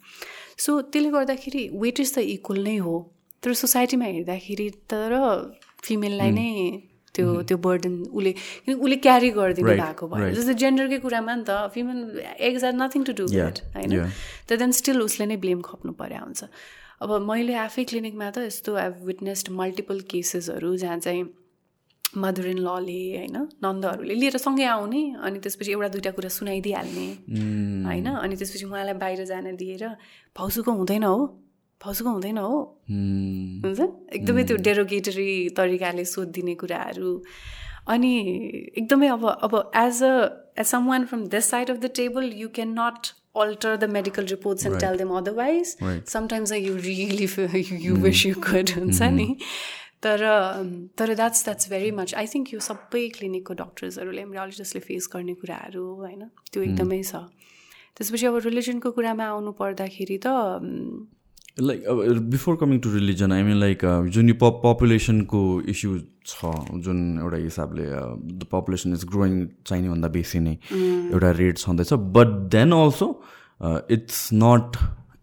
सो 0.58 0.80
त्यसले 0.82 1.10
गर्दाखेरि 1.10 1.62
वेटेज 1.86 2.14
त 2.14 2.18
इक्वल 2.34 2.62
नै 2.64 2.76
हो। 2.76 2.98
तर 3.42 3.52
सोसाइटीमा 3.54 4.04
हेर्दाखेरि 4.04 4.68
तर 4.92 5.12
फिमेललाई 5.84 6.30
नै 6.30 6.48
त्यो 7.14 7.42
त्यो 7.48 7.56
बर्डन 7.58 7.94
उसले 8.12 8.32
किन 8.66 8.74
उसले 8.74 8.96
क्यारी 9.06 9.30
गरिदिनु 9.38 9.74
भएको 9.80 10.08
भयो। 10.08 10.30
जस्तै 10.36 10.54
जेन्डरकै 10.62 10.98
कुरामा 11.06 11.34
नि 11.34 11.44
त 11.48 11.70
female 11.74 11.98
eggs 12.48 12.64
are 12.64 12.74
nothing 12.82 13.04
to 13.08 13.12
do 13.20 13.24
with 13.32 13.58
होइन? 13.74 14.12
तर 14.48 14.56
देन 14.62 14.72
स्टिल 14.80 15.00
उसले 15.02 15.26
नै 15.26 15.36
ब्लेम 15.44 15.60
खप्नु 15.64 15.92
पर्या 16.02 16.20
हुन्छ। 16.26 16.44
अब 17.02 17.10
मैले 17.30 17.54
आफै 17.64 17.84
क्लिनिकमा 17.90 18.30
त 18.30 18.38
यस्तो 18.46 18.74
आई 18.76 18.88
विटनेस्ड 19.08 19.50
मल्टिपल 19.54 20.00
केसेसहरू 20.12 20.76
जहाँ 20.76 20.98
चाहिँ 20.98 21.24
मदर 22.16 22.46
इन 22.46 22.58
लले 22.58 23.00
होइन 23.16 23.36
नन्दहरूले 23.64 24.14
लिएर 24.14 24.36
सँगै 24.38 24.64
आउने 24.64 25.02
अनि 25.20 25.38
त्यसपछि 25.44 25.72
एउटा 25.72 25.88
दुइटा 25.88 26.10
कुरा 26.10 26.28
सुनाइदिइहाल्ने 26.28 27.08
mm. 27.28 27.84
होइन 27.86 28.06
अनि 28.14 28.36
त्यसपछि 28.36 28.64
उहाँलाई 28.64 28.94
बाहिर 29.04 29.24
जान 29.24 29.54
दिएर 29.56 29.84
भाउजूको 30.38 30.72
हुँदैन 30.72 31.04
हो 31.04 31.16
भाउजूको 31.80 32.10
हुँदैन 32.10 32.38
हो 32.38 32.56
हुन्छ 32.88 33.80
एकदमै 34.12 34.44
त्यो 34.44 34.56
डेरोगेटरी 34.68 35.28
तरिकाले 35.60 36.04
सोधिदिने 36.14 36.54
कुराहरू 36.64 37.12
अनि 37.86 38.12
एकदमै 38.78 39.08
अब 39.08 39.28
अब 39.28 39.60
as 39.76 40.02
a 40.02 40.14
as 40.58 40.66
someone 40.88 41.04
from 41.12 41.26
this 41.36 41.50
side 41.50 41.70
of 41.70 41.76
the 41.78 41.90
table 42.00 42.32
you 42.42 42.48
can 42.60 42.74
not 42.80 43.14
alter 43.38 43.72
the 43.76 43.86
medical 43.86 44.24
reports 44.26 44.64
and 44.64 44.80
tell 44.80 44.96
them 44.96 45.10
otherwise. 45.12 45.76
Sometimes 46.04 46.52
you 46.52 46.72
really 46.76 47.26
feel 47.26 47.56
you 47.86 47.94
mm. 47.94 48.02
wish 48.02 48.24
you 48.24 48.34
could. 48.46 48.72
Mm-hmm. 48.78 49.32
तर 50.02 50.20
तर 50.98 51.14
that's 51.14 51.44
that's 51.44 51.70
very 51.70 51.90
much 51.98 52.14
I 52.14 52.26
think 52.34 52.54
यो 52.54 52.60
सबै 52.70 53.04
क्लिनिकको 53.18 53.54
डक्टर्सहरूले 53.60 54.22
एम्ब्रियोलोजिस्टले 54.22 54.80
face 54.88 55.08
गर्ने 55.14 55.34
कुराहरू 55.42 55.84
होइन? 56.02 56.22
त्यो 56.52 56.62
एकदमै 56.62 57.02
छ। 57.02 57.22
त्यसपछि 57.98 58.26
अब 58.26 58.36
रिलिजनको 58.44 58.90
कुरामा 58.98 59.24
आउनु 59.36 59.52
पर्दाखेरि 59.60 60.18
त 60.26 60.28
like 61.68 61.80
before 62.32 62.56
coming 62.56 62.78
to 62.80 62.90
religion 62.94 63.32
I 63.32 63.42
mean 63.42 63.56
like 63.60 63.80
जुन 64.14 64.28
यो 64.28 64.34
पप 64.42 64.60
पपुलेसनको 64.64 65.40
इस्यु 65.74 65.90
छ 66.32 66.52
जुन 66.84 66.98
एउटा 67.18 67.38
हिसाबले 67.44 67.86
द 67.88 68.46
पपुलेसन 68.52 68.92
इज 68.94 69.04
ग्रोइङ 69.14 69.34
चाहिने 69.66 69.88
भन्दा 69.88 70.08
बेसी 70.16 70.40
नै 70.46 70.54
एउटा 70.70 71.30
रेट 71.40 71.58
छँदैछ 71.58 71.92
but 72.18 72.38
then 72.54 72.72
also 72.78 73.10
it's 73.96 74.22
not 74.44 74.78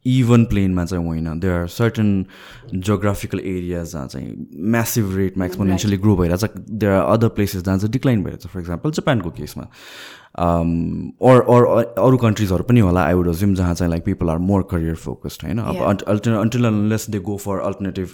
even 0.07 0.45
प्लेनमा 0.45 0.85
चाहिँ 0.85 1.05
होइन. 1.05 1.39
They 1.39 1.47
are 1.49 1.67
certain 1.67 2.25
geographical 2.73 3.39
areas 3.39 3.91
जहाँ 3.91 4.07
चाहिँ 4.07 4.47
म्यासिभ 4.73 5.15
रेटमा 5.17 5.45
एक्सपोनेन्सियली 5.45 5.97
ग्रो 5.97 6.15
भइरहेछ. 6.15 6.57
देयर 6.69 6.91
आर 6.91 7.11
अदर 7.13 7.27
प्लेसेस 7.37 7.63
जहाँ 7.63 7.77
चाहिँ 7.77 7.91
डिक्लाइन 7.91 8.23
भइरहेछ. 8.23 8.47
फर 8.47 8.59
इक्जाम्पल 8.59 8.91
जापानको 8.91 9.29
केसमा 9.37 9.63
अर 10.35 11.41
अर 11.49 11.63
अरू 12.05 12.17
कन्ट्रिजहरू 12.17 12.63
पनि 12.63 12.79
होला 12.79 13.03
आई 13.03 13.13
वुड 13.13 13.27
अज्युम 13.29 13.53
जहाँ 13.55 13.73
चाहिँ 13.73 13.89
like 13.91 14.03
people 14.05 14.29
are 14.29 14.37
more 14.47 14.67
career 14.71 14.95
focused 15.03 15.45
होइन? 15.45 15.59
अब 15.59 16.03
alternate 16.07 16.39
until 16.39 16.65
unless 16.65 17.09
they 17.09 17.19
go 17.19 17.37
for 17.45 17.59
alternative 17.59 18.09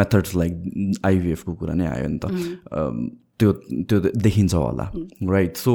methods 0.00 0.34
like 0.36 1.02
आइभिएफको 1.06 1.54
कुरा 1.54 1.74
नै 1.74 1.86
आयो 1.86 2.08
नि 2.08 2.18
त. 2.18 2.26
Mm-hmm. 2.26 2.54
um, 2.78 3.08
त्यो 3.38 3.52
त्यो 3.88 4.00
देखिन्छ 4.00 4.54
होला. 4.54 4.90
राइट 5.30 5.56
सो 5.56 5.72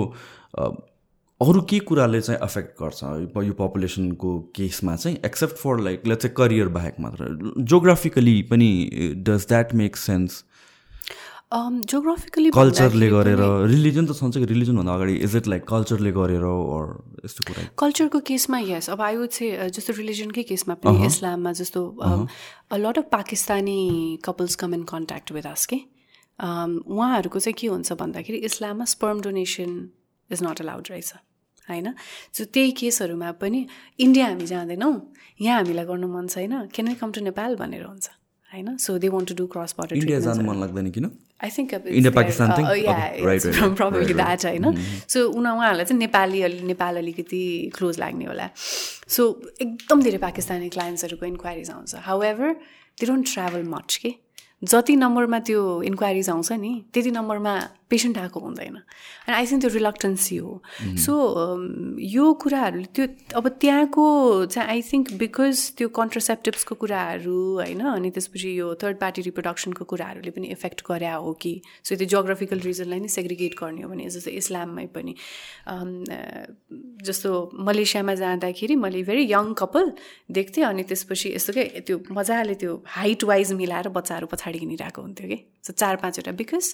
अरू 1.42 1.62
के 1.62 1.78
कुराले 1.80 2.20
चाहिँ 2.22 2.40
एफेक्ट 2.44 2.72
गर्छ? 2.82 3.04
यो 3.44 3.54
पपुलेसनको 3.60 4.30
केसमा 4.56 4.96
चाहिँ 4.96 5.18
एक्सेप्ट 5.26 5.56
फर 5.56 5.80
लाइक 5.80 6.08
लेट्स 6.08 6.22
चाहिँ 6.22 6.34
करियर 6.36 6.68
बाहेक 6.68 6.96
मात्र। 7.00 7.28
जोग्राफिकली 7.64 8.42
पनि 8.50 8.72
does 9.28 9.46
that 9.48 9.74
make 9.82 9.96
sense 9.98 10.44
geographically 11.54 12.50
कल्चरले 12.52 13.08
गरेर 13.10 13.40
रिलिजन 13.68 14.06
त 14.06 14.12
कि 14.36 14.46
रिलिजनभन्दा 14.46 14.94
अगाडि 14.94 15.16
इज 15.28 15.36
इट 15.36 15.48
लाइक 15.48 15.64
कल्चरले 15.70 16.12
गरेर 16.12 16.44
यस्तो 17.26 17.44
कुरा? 17.48 17.64
कल्चरको 17.80 18.20
केसमा 18.28 18.60
यस 18.60 18.90
अब 18.90 19.02
आयो 19.02 19.26
चाहिँ 19.38 19.70
जस्तो 19.80 19.94
रिलिजनकै 19.98 20.44
केसमा 20.52 20.76
पनि 20.84 21.06
इस्लाममा 21.06 21.52
जस्तो 21.62 21.86
lot 22.84 22.98
of 22.98 23.08
Pakistani 23.12 23.80
couples 24.26 24.56
come 24.66 24.74
in 24.74 24.84
contact 24.92 25.32
with 25.32 25.48
us 25.54 25.66
के 25.72 25.80
उहाँहरूको 26.40 27.40
चाहिँ 27.40 27.58
के 27.64 27.68
हुन्छ 27.68 28.00
भन्दाखेरि 28.04 28.38
इस्लाममा 28.52 28.86
sperm 28.96 29.22
donation 29.22 29.74
is 30.30 30.44
not 30.44 30.62
allowed 30.62 30.88
रहेछ 30.92 31.14
होइन? 31.70 31.94
सो 32.34 32.46
त्यही 32.46 32.72
केसहरूमा 32.72 33.32
पनि 33.42 33.60
इन्डिया 34.00 34.26
हामी 34.28 34.46
जाँदैनौँ। 34.46 34.94
यहाँ 35.42 35.58
हामीलाई 35.62 35.86
गर्नु 35.86 36.08
मन 36.08 36.28
छैन। 36.28 36.54
Can 36.74 36.88
we 36.88 36.96
come 36.96 37.12
to 37.12 37.22
Nepal 37.22 37.56
भनेर 37.56 37.86
हुन्छ। 37.86 38.08
होइन? 38.50 38.78
So 38.78 38.98
they 38.98 39.08
want 39.10 39.28
to 39.30 39.36
do 39.36 39.46
cross 39.48 39.76
border 39.80 39.96
India 39.96 40.20
जानु 40.20 40.44
मन 40.44 40.60
लाग्दैन 40.60 40.90
किन? 40.92 41.06
आई 41.40 41.50
थिङ्क 41.50 41.72
प्रब्लली 43.80 44.14
द्याट 44.14 44.46
होइन? 44.46 44.66
सो 45.08 45.20
उनी 45.30 45.50
उहाँहरूलाई 45.50 45.86
चाहिँ 45.86 46.00
नेपाली 46.00 46.42
अलि 46.42 46.62
नेपाल 46.68 46.98
अलिकति 46.98 47.72
क्लोज 47.78 48.00
लाग्ने 48.00 48.26
होला। 48.26 48.50
सो 49.08 49.22
एकदम 49.62 50.02
धेरै 50.04 50.18
पाकिस्तानी 50.18 50.70
क्लाइन्ट्सहरूको 50.70 51.26
इन्क्वायरिज 51.26 51.70
आउँछ। 51.70 51.96
However 52.24 52.50
they 53.00 53.06
don't 53.06 53.34
travel 53.34 53.64
much 53.70 53.96
के? 54.04 54.14
जति 54.64 54.96
नम्बरमा 54.96 55.40
त्यो 55.40 55.60
इन्क्वायरिज 55.88 56.30
आउँछ 56.30 56.52
नि 56.52 56.72
त्यति 56.94 57.12
नम्बरमा 57.12 57.54
पेसेन्ट 57.90 58.18
आएको 58.18 58.40
हुँदैन 58.40 58.76
अनि 58.76 59.36
आई 59.36 59.46
थिङ्क 59.46 59.62
त्यो 59.62 59.72
रिलक्टेन्सी 59.74 60.38
हो 60.38 60.62
सो 61.06 61.14
यो 62.10 62.34
कुराहरूले 62.44 62.86
त्यो 62.96 63.08
अब 63.36 63.48
त्यहाँको 63.62 64.06
चाहिँ 64.46 64.70
आई 64.70 64.82
थिङ्क 64.92 65.12
बिकज 65.20 65.72
त्यो 65.78 65.90
कन्ट्रासेप्टिभ्सको 66.00 66.76
कुराहरू 66.76 67.38
होइन 67.56 67.82
अनि 67.82 68.10
त्यसपछि 68.12 68.50
यो 68.60 68.74
थर्ड 68.84 68.98
पार्टी 68.98 69.22
रिप्रोडक्सनको 69.22 69.86
कुराहरूले 69.86 70.32
पनि 70.32 70.48
इफेक्ट 70.48 70.82
गरे 70.90 71.10
हो 71.10 71.34
कि? 71.34 71.54
सो 71.84 71.96
त्यो 71.96 72.08
जोग्राफिकल 72.08 72.60
रिजनलाई 72.60 73.00
नै 73.00 73.08
सेग्रिगेट 73.10 73.56
गर्ने 73.60 73.82
हो 73.82 73.90
भने 73.90 74.10
जस्तो 74.10 74.32
इस्लाममै 74.32 74.86
पनि. 74.96 75.16
जस्तो 77.10 77.32
मलेसियामा 77.60 78.14
जाँदाखेरि 78.16 78.76
मैले 78.76 79.04
भेरी 79.04 79.24
यङ 79.32 79.54
कपाल 79.54 79.92
देख्थेँ 80.32 80.64
अनि 80.64 80.84
त्यसपछि 80.84 81.34
यस्तो 81.36 81.54
के 81.54 81.64
त्यो 81.88 82.00
मजाले 82.12 82.56
त्यो 82.56 82.84
हाइट 82.98 83.24
वाइज 83.24 83.54
मिलाएर 83.54 83.90
बच्चाहरू 83.90 84.28
पछाडि 84.28 84.60
हिँडिरहेको 84.60 85.02
हुन्थ्यो 85.02 85.28
कि? 85.28 85.38
सो 85.70 85.74
चार 85.74 85.96
पाँचवटा 86.02 86.32
बिकज 86.34 86.74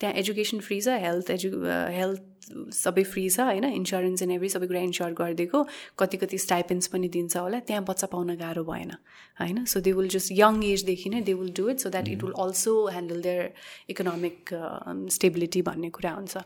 त्यहाँ 0.00 0.14
एजुकेसन 0.22 0.60
फ्री 0.62 0.80
छ 0.80 0.96
हेल्थ 1.02 1.30
एजु 1.30 1.50
हेल्थ 1.92 2.35
सबै 2.46 3.02
फ्री 3.04 3.28
छ 3.30 3.40
होइन? 3.40 3.64
इन्सुरेन्स 3.64 4.22
एन्ड 4.22 4.32
एभ्री 4.32 4.48
सबै 4.48 4.66
कुरा 4.66 4.80
इन्स्योर 4.80 5.12
गरिदिएको। 5.18 5.66
कति 5.98 6.16
कति 6.16 6.38
स्टाइपेन्स 6.38 6.86
पनि 6.94 7.08
दिन्छ 7.08 7.36
होला। 7.36 7.60
त्यहाँ 7.66 7.84
बच्चा 7.84 8.06
पाउन 8.12 8.34
गाह्रो 8.36 8.64
भएन 8.64 8.90
होइन? 9.40 9.64
So 9.64 9.80
they 9.80 9.92
will 9.92 10.08
just 10.08 10.32
young 10.32 10.62
एजदेखि 10.64 11.10
नै 11.10 11.20
they 11.22 11.34
will 11.34 11.52
do 11.56 11.68
it 11.70 11.78
so 11.80 11.90
that 11.90 12.08
it 12.08 12.22
will 12.24 12.32
also 12.38 12.74
handle 12.88 13.20
their 13.22 13.52
economic 13.90 14.54
stability 15.12 15.62
भन्ने 15.62 15.90
कुरा 15.90 16.12
हुन्छ। 16.12 16.36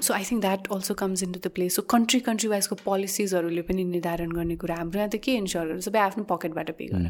So 0.00 0.14
I 0.14 0.24
think 0.30 0.40
that 0.42 0.68
also 0.72 0.94
comes 1.02 1.22
into 1.32 1.40
the 1.40 1.52
place 1.54 1.76
so 1.76 1.82
country 1.94 2.20
country 2.28 2.48
वाइजको 2.48 2.74
पोलिसिजहरूले 2.84 3.62
पनि 3.68 3.84
निर्धारण 3.92 4.32
गर्ने 4.32 4.56
कुरा। 4.56 4.76
हाम्रो 4.76 4.98
यहाँ 5.00 5.10
त 5.10 5.22
के 5.22 5.34
इन्स्योर 5.42 5.66
गर्छ 5.68 5.84
सबै 5.88 5.98
आफ्नो 6.00 6.24
पकेटबाट 6.32 6.70
पे 6.78 6.86
गर। 6.86 7.04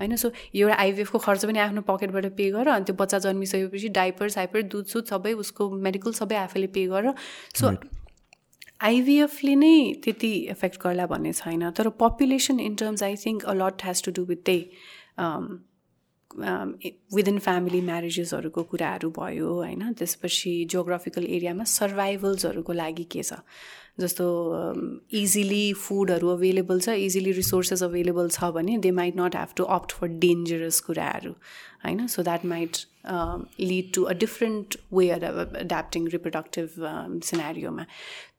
होइन? 0.00 0.16
सो 0.16 0.30
एउटा 0.54 0.74
आइभिएफको 0.74 1.18
खर्च 1.18 1.44
पनि 1.44 1.58
आफ्नो 1.66 1.82
पकेटबाट 1.90 2.26
पे 2.36 2.50
गर। 2.50 2.68
अनि 2.68 2.84
त्यो 2.84 2.96
बच्चा 2.96 3.18
जन्मिसकेपछि 3.26 3.88
डाइपर 4.00 4.28
साइपर 4.38 4.62
दुध 4.70 4.86
सुध 4.94 5.04
सबै 5.12 5.32
उसको 5.42 5.70
मेडिकल 5.88 6.12
सबै 6.14 6.36
आफैले 6.38 6.66
पे 6.78 6.86
गर। 6.88 7.12
सो 7.54 7.63
आइभिएफले 8.82 9.54
नै 9.56 9.76
त्यति 10.04 10.32
इफेक्ट 10.50 10.76
गर्ला 10.82 11.06
भन्ने 11.06 11.32
छैन 11.32 11.70
तर 11.70 11.88
population 12.00 12.60
in 12.60 12.74
terms 12.74 13.02
I 13.02 13.16
think 13.16 13.44
a lot 13.52 13.84
has 13.84 14.02
to 14.04 14.10
do 14.16 14.24
with 14.24 14.42
त्यही 14.44 14.62
विदिन 17.14 17.38
फ्यामिली 17.38 17.80
म्यारेजेसहरूको 17.80 18.62
कुराहरू 18.70 19.10
भयो 19.18 19.48
होइन? 19.54 19.92
त्यसपछि 19.92 20.52
जोग्राफिकल 20.70 21.24
एरियामा 21.24 21.64
सर्भाइभल्सहरूको 21.72 22.72
लागि 22.72 23.04
के 23.12 23.22
छ? 23.22 23.32
जस्तो 23.98 24.24
इजिली 25.18 25.72
फुडहरू 25.72 26.28
अभाइलेबल 26.28 26.80
छ 26.80 26.88
इजिली 27.02 27.32
रिसोर्सेस 27.32 27.82
अभाइलेबल 27.82 28.28
छ 28.28 28.50
भने 28.56 28.78
they 28.78 28.90
might 28.90 29.16
not 29.16 29.36
have 29.36 29.54
to 29.56 29.64
opt 29.76 29.92
for 30.00 30.08
dangerous 30.24 30.80
कुराहरू 30.88 31.32
होइन? 31.84 32.06
So 32.06 32.22
that 32.22 32.44
might 32.52 32.76
lead 33.60 33.92
to 33.94 34.02
a 34.02 34.12
different 34.18 34.76
way 34.92 35.06
adapting 35.10 36.08
reproductive 36.16 36.68
सिनेरियोमा 37.30 37.86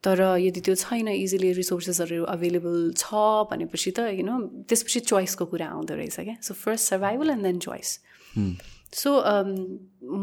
तर 0.04 0.22
यदि 0.42 0.62
त्यो 0.62 0.76
छैन 0.76 1.08
इजिली 1.08 1.52
रिसोर्सेसहरू 1.64 2.24
अभाइलेबल 2.36 2.92
छ 2.98 3.26
भनेपछि 3.52 3.92
त 3.92 4.00
यु 4.20 4.26
नो 4.26 4.40
त्यसपछि 4.70 5.00
चोइसको 5.12 5.46
कुरा 5.54 5.68
आउँदो 5.68 5.96
रहेछ 5.96 6.20
क्या? 6.20 6.38
So 6.42 6.54
first 6.54 6.90
survival 6.90 7.30
and 7.30 7.44
then 7.44 7.60
choice 7.68 8.00
so 8.96 9.12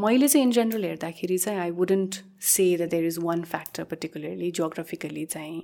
मैले 0.03 0.29
चाहिँ 0.29 0.47
इन 0.47 0.53
जेनरल 0.53 0.85
हेर्दाखेरि 0.85 1.37
चाहिँ 1.39 1.59
I 1.61 1.71
wouldn't 1.79 2.15
say 2.51 2.65
the 2.77 2.89
there 2.91 3.05
is 3.07 3.19
one 3.23 3.43
factor 3.51 3.85
particularly 3.85 4.51
geographically 4.51 5.25
चाहिँ 5.25 5.59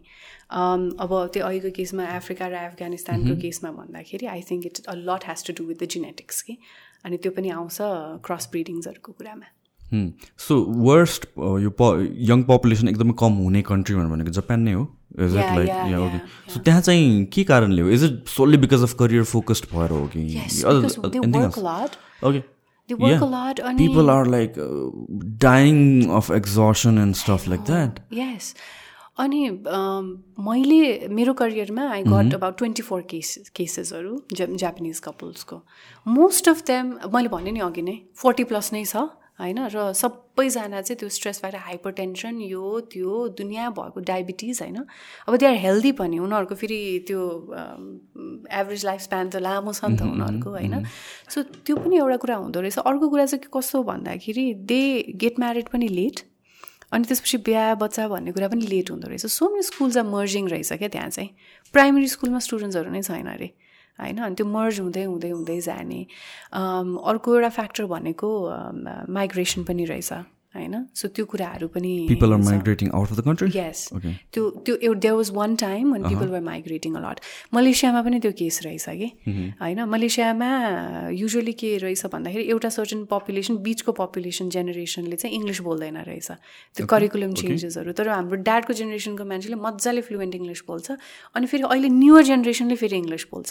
um, 0.58 0.82
अब 1.00 1.30
त्यो 1.34 1.44
अहिलेको 1.46 1.70
केसमा 1.76 2.04
अफ्रिका 2.16 2.46
र 2.48 2.54
अफगानिस्तानको 2.64 3.36
केसमा 3.40 3.70
भन्दाखेरि 3.78 4.26
I 4.26 4.42
think 4.50 4.66
it 4.66 4.80
a 4.86 4.94
lot 4.96 5.24
has 5.28 5.46
to 5.46 5.52
do 5.58 5.64
with 5.68 5.76
the 5.82 5.88
genetics 5.94 6.42
कि? 6.42 6.58
अनि 7.04 7.16
त्यो 7.16 7.32
पनि 7.32 7.48
आउँछ 7.50 7.78
क्रस 8.28 8.48
ब्रिडिङ्सहरूको 8.52 9.12
कुरामा। 9.12 9.48
सो 10.46 10.60
वर्स्ट 10.84 11.24
यो 11.64 11.70
प 11.80 11.82
यङ 12.30 12.42
पपुलेसन 12.52 12.88
एकदमै 12.88 13.14
कम 13.18 13.40
हुने 13.44 13.62
कन्ट्री 13.70 13.94
भनेको 13.96 14.36
जापान 14.40 14.60
नै 14.60 14.72
हो। 14.72 14.84
Is 15.16 15.36
it 15.36 15.56
like 15.56 15.70
okay 16.02 16.18
so 16.52 16.60
त्यहाँ 16.60 16.80
चाहिँ 16.90 17.24
के 17.32 17.44
कारणले 17.54 17.82
हो? 17.82 17.88
Is 17.96 18.04
it 18.04 18.28
solely 18.36 18.58
because 18.66 18.82
of 18.82 18.94
career 19.00 19.24
focused 19.32 19.72
भएर 19.72 19.90
हो 19.90 20.04
कि? 20.16 20.22
Okay 22.28 22.57
They 22.88 22.94
work 22.94 23.20
yeah. 23.20 23.24
a 23.24 23.30
lot 23.30 23.60
on 23.60 23.76
People 23.76 24.10
are 24.10 24.24
like 24.24 24.56
uh, 24.56 24.90
dying 25.36 26.10
of 26.10 26.30
exhaustion 26.30 26.98
and 26.98 27.16
stuff 27.16 27.46
like 27.46 27.66
that. 27.66 28.00
Yes. 28.10 28.54
अनि 29.20 29.48
मैले 30.46 31.08
मेरो 31.10 31.32
करियरमा 31.34 31.88
I 31.92 32.02
got 32.02 32.34
about 32.34 32.58
twenty 32.58 32.82
four 32.82 33.00
case 33.10 33.50
केसेसहरू 33.56 34.18
Japanese 34.34 35.00
कपल्सको 35.06 35.56
most 36.18 36.48
of 36.48 36.62
them 36.66 36.92
मैले 37.14 37.28
भने 37.28 37.50
नि 37.50 37.60
अघि 37.66 37.82
नै 37.82 37.96
फोर्टी 38.22 38.44
प्लस 38.52 38.72
नै 38.72 38.84
छ 38.84 39.02
होइन? 39.38 39.58
र 39.74 39.92
सबैजना 39.94 40.80
चाहिँ 40.82 40.98
त्यो 40.98 41.08
स्ट्रेस 41.08 41.40
भएर 41.44 41.56
हाइपर 41.56 41.90
टेन्सन 42.00 42.40
यो 42.42 42.80
त्यो 42.92 43.28
दुनियाँ 43.38 43.70
भएको 43.72 44.00
डायबिटिज 44.00 44.62
होइन? 44.62 44.76
अब 45.28 45.36
दे 45.36 45.46
आर 45.46 45.54
हेल्दी 45.54 45.92
पनि। 46.00 46.18
उनीहरूको 46.18 46.54
फेरि 46.54 46.80
त्यो 47.06 47.20
एभरेज 48.50 48.84
लाइफ 48.84 49.00
स्प्यान 49.00 49.30
त 49.30 49.36
लामो 49.36 49.72
छ 49.72 49.84
नि 49.84 49.96
त 49.98 50.02
उनीहरूको 50.14 50.50
होइन? 50.50 50.74
सो 51.30 51.42
त्यो 51.42 51.76
पनि 51.76 51.96
एउटा 51.96 52.16
कुरा 52.16 52.36
हुँदो 52.36 52.60
रहेछ। 52.60 52.78
अर्को 52.78 53.08
कुरा 53.08 53.26
चाहिँ 53.26 53.50
कस्तो 53.54 53.82
भन्दाखेरि 53.82 54.46
दे 54.66 54.82
गेट 55.14 55.38
म्यारिड 55.38 55.68
पनि 55.68 55.88
लेट 55.88 56.20
अनि 56.92 57.04
त्यसपछि 57.04 57.38
बिहा 57.46 57.74
बच्चा 57.78 58.08
भन्ने 58.08 58.32
कुरा 58.32 58.48
पनि 58.48 58.66
लेट 58.66 58.90
हुँदो 58.90 59.08
रहेछ। 59.08 59.26
So 59.26 59.48
many 59.50 59.62
schools 59.62 59.96
are 59.96 60.04
merging 60.04 60.48
रहेछ 60.48 60.72
क्या 60.72 60.88
त्यहाँ 60.88 61.10
चाहिँ। 61.10 61.30
प्राइमेरी 61.74 62.08
स्कुलमा 62.08 62.38
स्टुडेन्ट्सहरू 62.38 62.90
नै 62.90 63.02
छैन 63.02 63.26
अरे। 63.28 63.48
होइन 64.00 64.18
अनि 64.24 64.34
त्यो 64.38 64.46
मर्ज 64.46 64.80
हुँदै 64.80 65.04
हुँदै 65.04 65.30
हुँदै 65.30 65.58
जाने। 65.60 66.00
अर्को 66.54 67.34
एउटा 67.34 67.50
फ्याक्टर 67.58 67.84
भनेको 67.94 68.28
माइग्रेसन 69.18 69.64
पनि 69.68 69.84
रहेछ। 69.92 70.12
होइन? 70.58 70.74
सो 70.94 71.08
त्यो 71.16 71.24
कुराहरू 71.32 71.68
पनि 71.74 71.92
people 72.10 72.34
are 72.36 72.42
migrating 72.48 72.90
out 72.98 73.14
of 73.14 73.16
the 73.20 73.24
country? 73.28 73.48
Yes. 73.54 73.88
त्यो 74.32 74.42
त्यो 74.66 74.94
there 75.06 75.14
was 75.20 75.30
one 75.38 75.56
time 75.62 75.92
when 75.94 76.08
people 76.08 76.28
were 76.34 76.40
migrating 76.50 76.94
a lot 77.00 77.20
मलेसियामा 77.54 78.02
पनि 78.08 78.20
त्यो 78.26 78.32
केस 78.42 78.60
रहेछ 78.66 78.86
कि? 79.00 79.08
होइन? 79.62 79.84
मलेसियामा 79.94 80.50
युजली 81.22 81.52
के 81.62 81.76
रहेछ 81.84 82.06
भन्दाखेरि 82.14 82.44
एउटा 82.56 82.68
सर्टन 82.78 83.04
पपुलेसन 83.14 83.56
बिचको 83.68 83.92
पपुलेसन 84.02 84.48
जेनेरेसनले 84.56 85.16
चाहिँ 85.16 85.34
इङ्ग्लिस 85.36 85.60
बोल्दैन 85.68 85.96
रहेछ। 86.10 86.28
त्यो 86.76 86.86
करिकुलम 86.94 87.32
चेन्जेसहरू 87.42 87.92
तर 87.98 88.08
हाम्रो 88.08 88.42
ड्याडको 88.48 88.72
जेनेरेसनको 88.80 89.24
मान्छेले 89.32 89.56
मजाले 89.66 90.00
फ्लुएन्ट 90.08 90.34
इङ्ग्लिस 90.34 90.62
बोल्छ। 90.68 90.86
अनि 91.36 91.46
फेरि 91.46 91.64
अहिले 91.70 91.88
न्युवर 92.02 92.22
जेनेरेसनले 92.30 92.76
फेरि 92.82 92.96
इङ्ग्लिस 93.02 93.24
बोल्छ। 93.32 93.50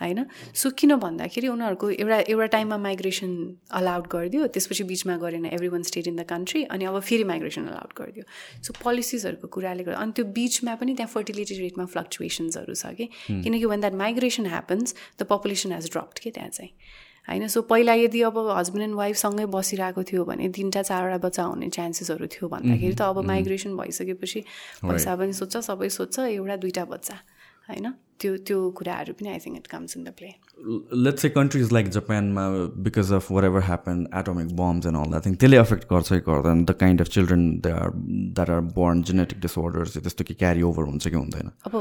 होइन? 0.00 0.24
सो 0.54 0.70
किन 0.70 0.94
भन्दाखेरि 0.96 1.48
उनीहरूको 1.48 1.90
एउटा 1.90 2.18
एउटा 2.28 2.46
टाइममा 2.46 2.76
माइग्रेसन 2.78 3.30
अलाउड 3.70 4.06
गरिदियो 4.06 4.46
त्यसपछि 4.46 4.84
बिचमा 4.84 5.16
गरेन 5.16 5.46
every 5.46 5.68
one 5.68 5.82
state 5.82 6.06
in 6.08 6.16
the 6.16 6.26
country 6.28 6.64
अनि 6.64 6.84
अब 6.84 7.00
फेरि 7.00 7.24
माइग्रेसन 7.24 7.66
अलाउड 7.66 7.92
गरिदियो। 7.98 8.24
सो 8.62 8.74
पोलिसिजहरूको 8.82 9.48
कुराले 9.48 9.84
गर्दा 9.84 10.00
अनि 10.00 10.12
त्यो 10.12 10.24
बिचमा 10.32 10.74
पनि 10.74 10.94
त्यहाँ 10.94 11.12
फर्टिलिटी 11.12 11.54
रेटमा 11.60 11.84
फ्लक्चुएसन्सहरू 11.92 12.74
छ 12.74 12.94
कि? 12.96 13.06
किनकि 13.28 13.64
when 13.66 13.80
that 13.80 13.94
migration 13.94 14.46
happens 14.46 14.94
the 15.20 15.22
population 15.30 15.72
has 15.72 15.90
dropped 15.92 16.18
के 16.18 16.30
त्यहाँ 16.30 16.50
चाहिँ। 16.50 16.72
होइन? 17.28 17.46
सो 17.48 17.62
पहिला 17.62 17.94
यदि 17.94 18.20
अब 18.26 18.38
हस्बेन्ड 18.50 18.82
एन्ड 18.82 18.96
वाइफसँगै 18.96 19.46
बसिरहेको 19.46 20.02
थियो 20.02 20.24
भने 20.24 20.48
तिनवटा 20.50 20.82
चारवटा 20.82 21.18
बच्चा 21.22 21.42
हुने 21.42 21.68
चान्सेसहरू 21.70 22.26
थियो 22.26 22.48
भन्दाखेरि 22.48 22.94
त 22.94 23.02
अब 23.02 23.18
माइग्रेसन 23.26 23.76
भइसकेपछि 23.76 24.40
पैसा 24.82 25.14
पनि 25.16 25.32
सोध्छ 25.32 25.56
सबै 25.62 25.88
सोध्छ 25.88 26.18
एउटा 26.18 26.56
दुइटा 26.56 26.84
बच्चा। 26.84 27.16
होइन? 27.68 27.86
त्यो 28.22 28.36
त्यो 28.50 28.58
कुराहरू 28.78 29.12
पनि 29.20 29.28
I 29.28 29.38
think 29.46 29.56
it 29.56 29.66
comes 29.74 29.96
in 29.96 30.04
the 30.04 30.14
play 30.20 30.30
let's 31.06 31.24
a 31.24 31.28
countries 31.38 31.72
like 31.72 31.88
जापानमा 31.96 32.44
because 32.86 33.12
of 33.18 33.30
whatever 33.44 33.66
happen 33.66 34.06
atomic 34.20 34.54
bombs 34.62 34.86
and 34.86 34.96
all 34.98 35.10
that 35.10 35.26
thing 35.26 35.34
त्यसले 35.34 35.60
एफेक्ट 35.60 35.84
गर्छ 35.92 36.12
कि 36.12 36.20
गर्दैन। 36.30 36.64
The 36.64 36.78
kind 36.80 37.00
of 37.00 37.08
children 37.18 37.50
they 37.66 37.70
are 37.80 37.90
that 37.98 38.50
are 38.50 38.60
born 38.78 39.02
genetic 39.10 39.40
disorders 39.40 39.98
त्यस्तो 39.98 40.24
कि 40.24 40.34
क्यारी 40.44 40.62
over 40.70 40.90
हुन्छ 40.92 41.08
कि 41.08 41.16
हुँदैन। 41.16 41.50
अब 41.66 41.74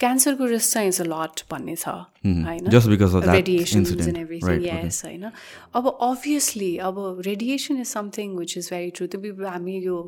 क्यान्सरको 0.00 0.44
रिस्क 0.46 0.72
चाहिँ 0.72 0.88
इज 0.88 1.00
अ 1.00 1.04
लट 1.04 1.40
भन्ने 1.50 1.74
छ 1.76 1.88
होइन? 1.88 2.68
रेडिएसन्स 3.30 3.90
एन्ड 3.92 4.16
एभ्रिथिङ 4.16 4.62
यस 4.66 5.04
होइन? 5.04 5.24
अब 5.76 5.88
अभियसली 6.02 6.76
अब 6.88 7.00
radiation 7.26 7.80
is 7.80 7.86
something 7.86 8.36
which 8.38 8.56
is 8.58 8.70
very 8.72 8.90
true 8.96 9.06
त्यो 9.14 9.48
हामी 9.48 9.76
यो 9.84 9.98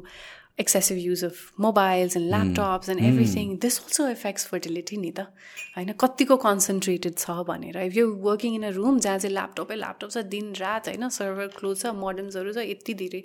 excessive 0.59 0.99
use 0.99 1.23
of 1.23 1.53
mobiles 1.57 2.15
and 2.15 2.31
laptops 2.31 2.89
and 2.89 3.01
everything. 3.01 3.59
This 3.59 3.79
also 3.79 4.11
affects 4.11 4.45
fertility 4.45 4.97
नि 4.97 5.13
त 5.13 5.27
होइन 5.75 5.93
कतिको 5.95 6.37
कन्सन्ट्रेटेड 6.39 7.17
छ 7.17 7.37
भनेर 7.49 7.79
if 7.79 7.97
you 7.97 8.07
working 8.23 8.55
in 8.55 8.63
a 8.63 8.71
room 8.73 8.99
जहाँ 8.99 9.19
चाहिँ 9.19 9.35
ल्यापटपै 9.35 9.77
ल्यापटप 9.77 10.11
छ 10.11 10.25
दिन 10.29 10.53
रात 10.57 10.89
होइन 10.89 11.09
सर्भर 11.11 11.47
क्लोज 11.57 11.77
छ 11.79 11.95
मोडर्न्सहरू 11.99 12.53
छ 12.53 12.67
यति 12.67 12.95
धेरै 12.97 13.23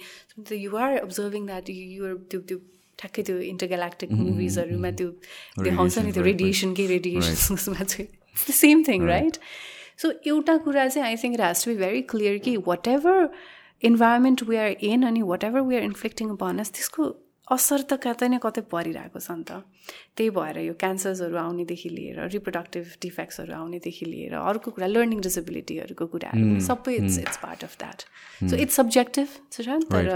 युआर 0.60 0.98
अब्जर्भिङ 1.00 1.46
द्याट 1.46 1.70
युआर 1.70 2.16
त्यो 2.26 2.42
त्यो 2.44 2.60
ठ्याक्कै 3.00 3.24
त्यो 3.24 3.40
इन्टरग्यालेक्टिक 3.48 4.12
मुभिजहरूमा 4.20 4.92
त्यो 4.94 5.10
देखाउँछ 5.62 5.98
नि 6.00 6.12
त्यो 6.12 6.24
रेडिएसनकै 6.24 6.88
रेडिएसन 6.88 7.54
उसमा 7.54 7.84
चाहिँ 7.86 8.56
सेम 8.56 8.84
थिङ 8.84 9.06
राइट 9.08 9.38
सो 9.98 10.12
एउटा 10.26 10.58
कुरा 10.64 10.88
चाहिँ 10.88 11.08
I 11.08 11.22
think 11.24 11.34
it 11.34 11.42
has 11.42 11.64
to 11.66 11.72
be 11.72 11.78
very 11.78 12.02
clear 12.10 12.38
कि 12.40 12.58
whatever 12.88 13.30
environment 13.84 14.44
we 14.50 14.58
are 14.58 14.76
in 14.82 15.06
अनि 15.08 15.22
what 15.32 15.44
ever 15.44 15.62
we 15.70 15.76
are 15.76 15.84
inflicting 15.84 16.36
बनस 16.44 16.72
त्यसको 16.72 17.14
असर 17.48 17.82
त 17.82 17.96
कतै 18.04 18.28
न 18.28 18.38
कतै 18.44 18.62
परिरहेको 18.72 19.20
छ 19.20 19.32
नि 19.32 19.44
त। 19.48 19.64
त्यही 20.20 20.30
भएर 20.38 20.58
यो 20.68 20.74
क्यान्सर्सहरू 20.84 21.38
आउनेदेखि 21.42 21.90
लिएर 21.90 22.18
रिप्रोडक्टिभ 22.34 22.84
डिफेक्ट्सहरू 23.06 23.54
आउनेदेखि 23.60 24.06
लिएर 24.06 24.34
अर्को 24.36 24.72
कुरा 24.76 24.88
लर्निङ 24.88 25.20
डिसेबिलिटीहरूको 25.28 26.06
कुराहरू 26.12 26.60
सबै 26.68 26.96
it's 26.96 27.18
it's 27.24 27.38
part 27.44 27.64
of 27.64 27.78
that 27.84 28.00
so 28.50 28.60
it's 28.66 28.76
subjective 28.82 29.28
छ 29.54 29.80
तर 29.94 30.12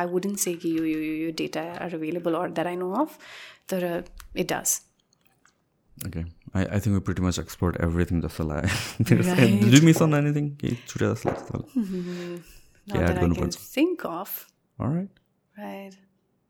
आई 0.00 0.06
वुडन्ट 0.14 0.38
से 0.46 0.54
कि 0.64 0.72
यो 0.78 0.84
यो 0.94 1.00
यो 1.26 1.30
data 1.42 1.68
are 1.84 1.94
available 2.00 2.40
or 2.40 2.56
that 2.56 2.66
I 2.72 2.76
know 2.84 2.90
of 3.02 3.18
तर 3.74 3.88
it 3.92 4.52
does 4.52 4.80
Okay. 6.06 6.24
I, 6.54 6.62
I 6.62 6.78
think 6.78 6.94
we 6.94 7.00
pretty 7.00 7.22
much 7.22 7.38
explored 7.38 7.76
everything 7.80 8.20
just 8.20 8.38
like 8.38 8.64
right. 9.10 9.60
Did 9.62 9.72
you 9.72 9.82
miss 9.82 10.00
on 10.00 10.14
anything? 10.14 10.56
Mm-hmm. 10.56 12.36
Not 12.88 12.98
that 13.06 13.18
I 13.18 13.28
can 13.28 13.50
think 13.50 14.04
of. 14.04 14.46
All 14.78 14.88
right. 14.88 15.08
Right. 15.56 15.92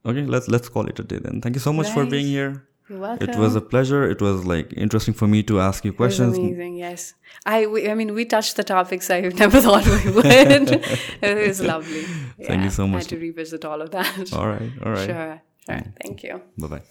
Okay, 0.05 0.25
let's 0.25 0.49
let's 0.49 0.69
call 0.69 0.87
it 0.87 0.99
a 0.99 1.03
day 1.03 1.19
then. 1.19 1.41
Thank 1.41 1.57
you 1.57 1.61
so 1.61 1.73
much 1.73 1.87
right. 1.87 1.95
for 1.95 2.07
being 2.07 2.27
here. 2.27 2.67
You're 2.89 3.01
welcome. 3.01 3.29
It 3.29 3.37
was 3.37 3.57
a 3.57 3.61
pleasure. 3.61 4.09
It 4.09 4.21
was 4.21 4.45
like 4.45 4.73
interesting 4.77 5.15
for 5.15 5.27
me 5.27 5.43
to 5.45 5.61
ask 5.61 5.85
you 5.85 5.93
questions. 5.93 6.39
amazing, 6.39 6.77
yes. 6.77 7.15
I, 7.45 7.67
we, 7.67 7.91
I 7.91 7.95
mean, 7.95 8.15
we 8.15 8.25
touched 8.25 8.55
the 8.55 8.63
topics 8.63 9.11
I 9.11 9.21
never 9.43 9.61
thought 9.61 9.85
we 9.85 10.13
would. 10.13 10.25
it 10.25 11.49
was 11.49 11.61
lovely. 11.61 12.03
Thank 12.03 12.61
yeah, 12.61 12.65
you 12.65 12.71
so 12.71 12.87
much. 12.87 12.95
I 12.95 12.99
had 13.01 13.09
to 13.09 13.19
revisit 13.19 13.65
all 13.65 13.83
of 13.83 13.91
that. 13.91 14.33
All 14.33 14.47
right, 14.47 14.71
all 14.85 14.93
right. 14.93 15.07
Sure. 15.07 15.43
Sure. 15.69 15.83
Thank 16.01 16.23
you. 16.23 16.41
Bye 16.57 16.69
bye. 16.69 16.83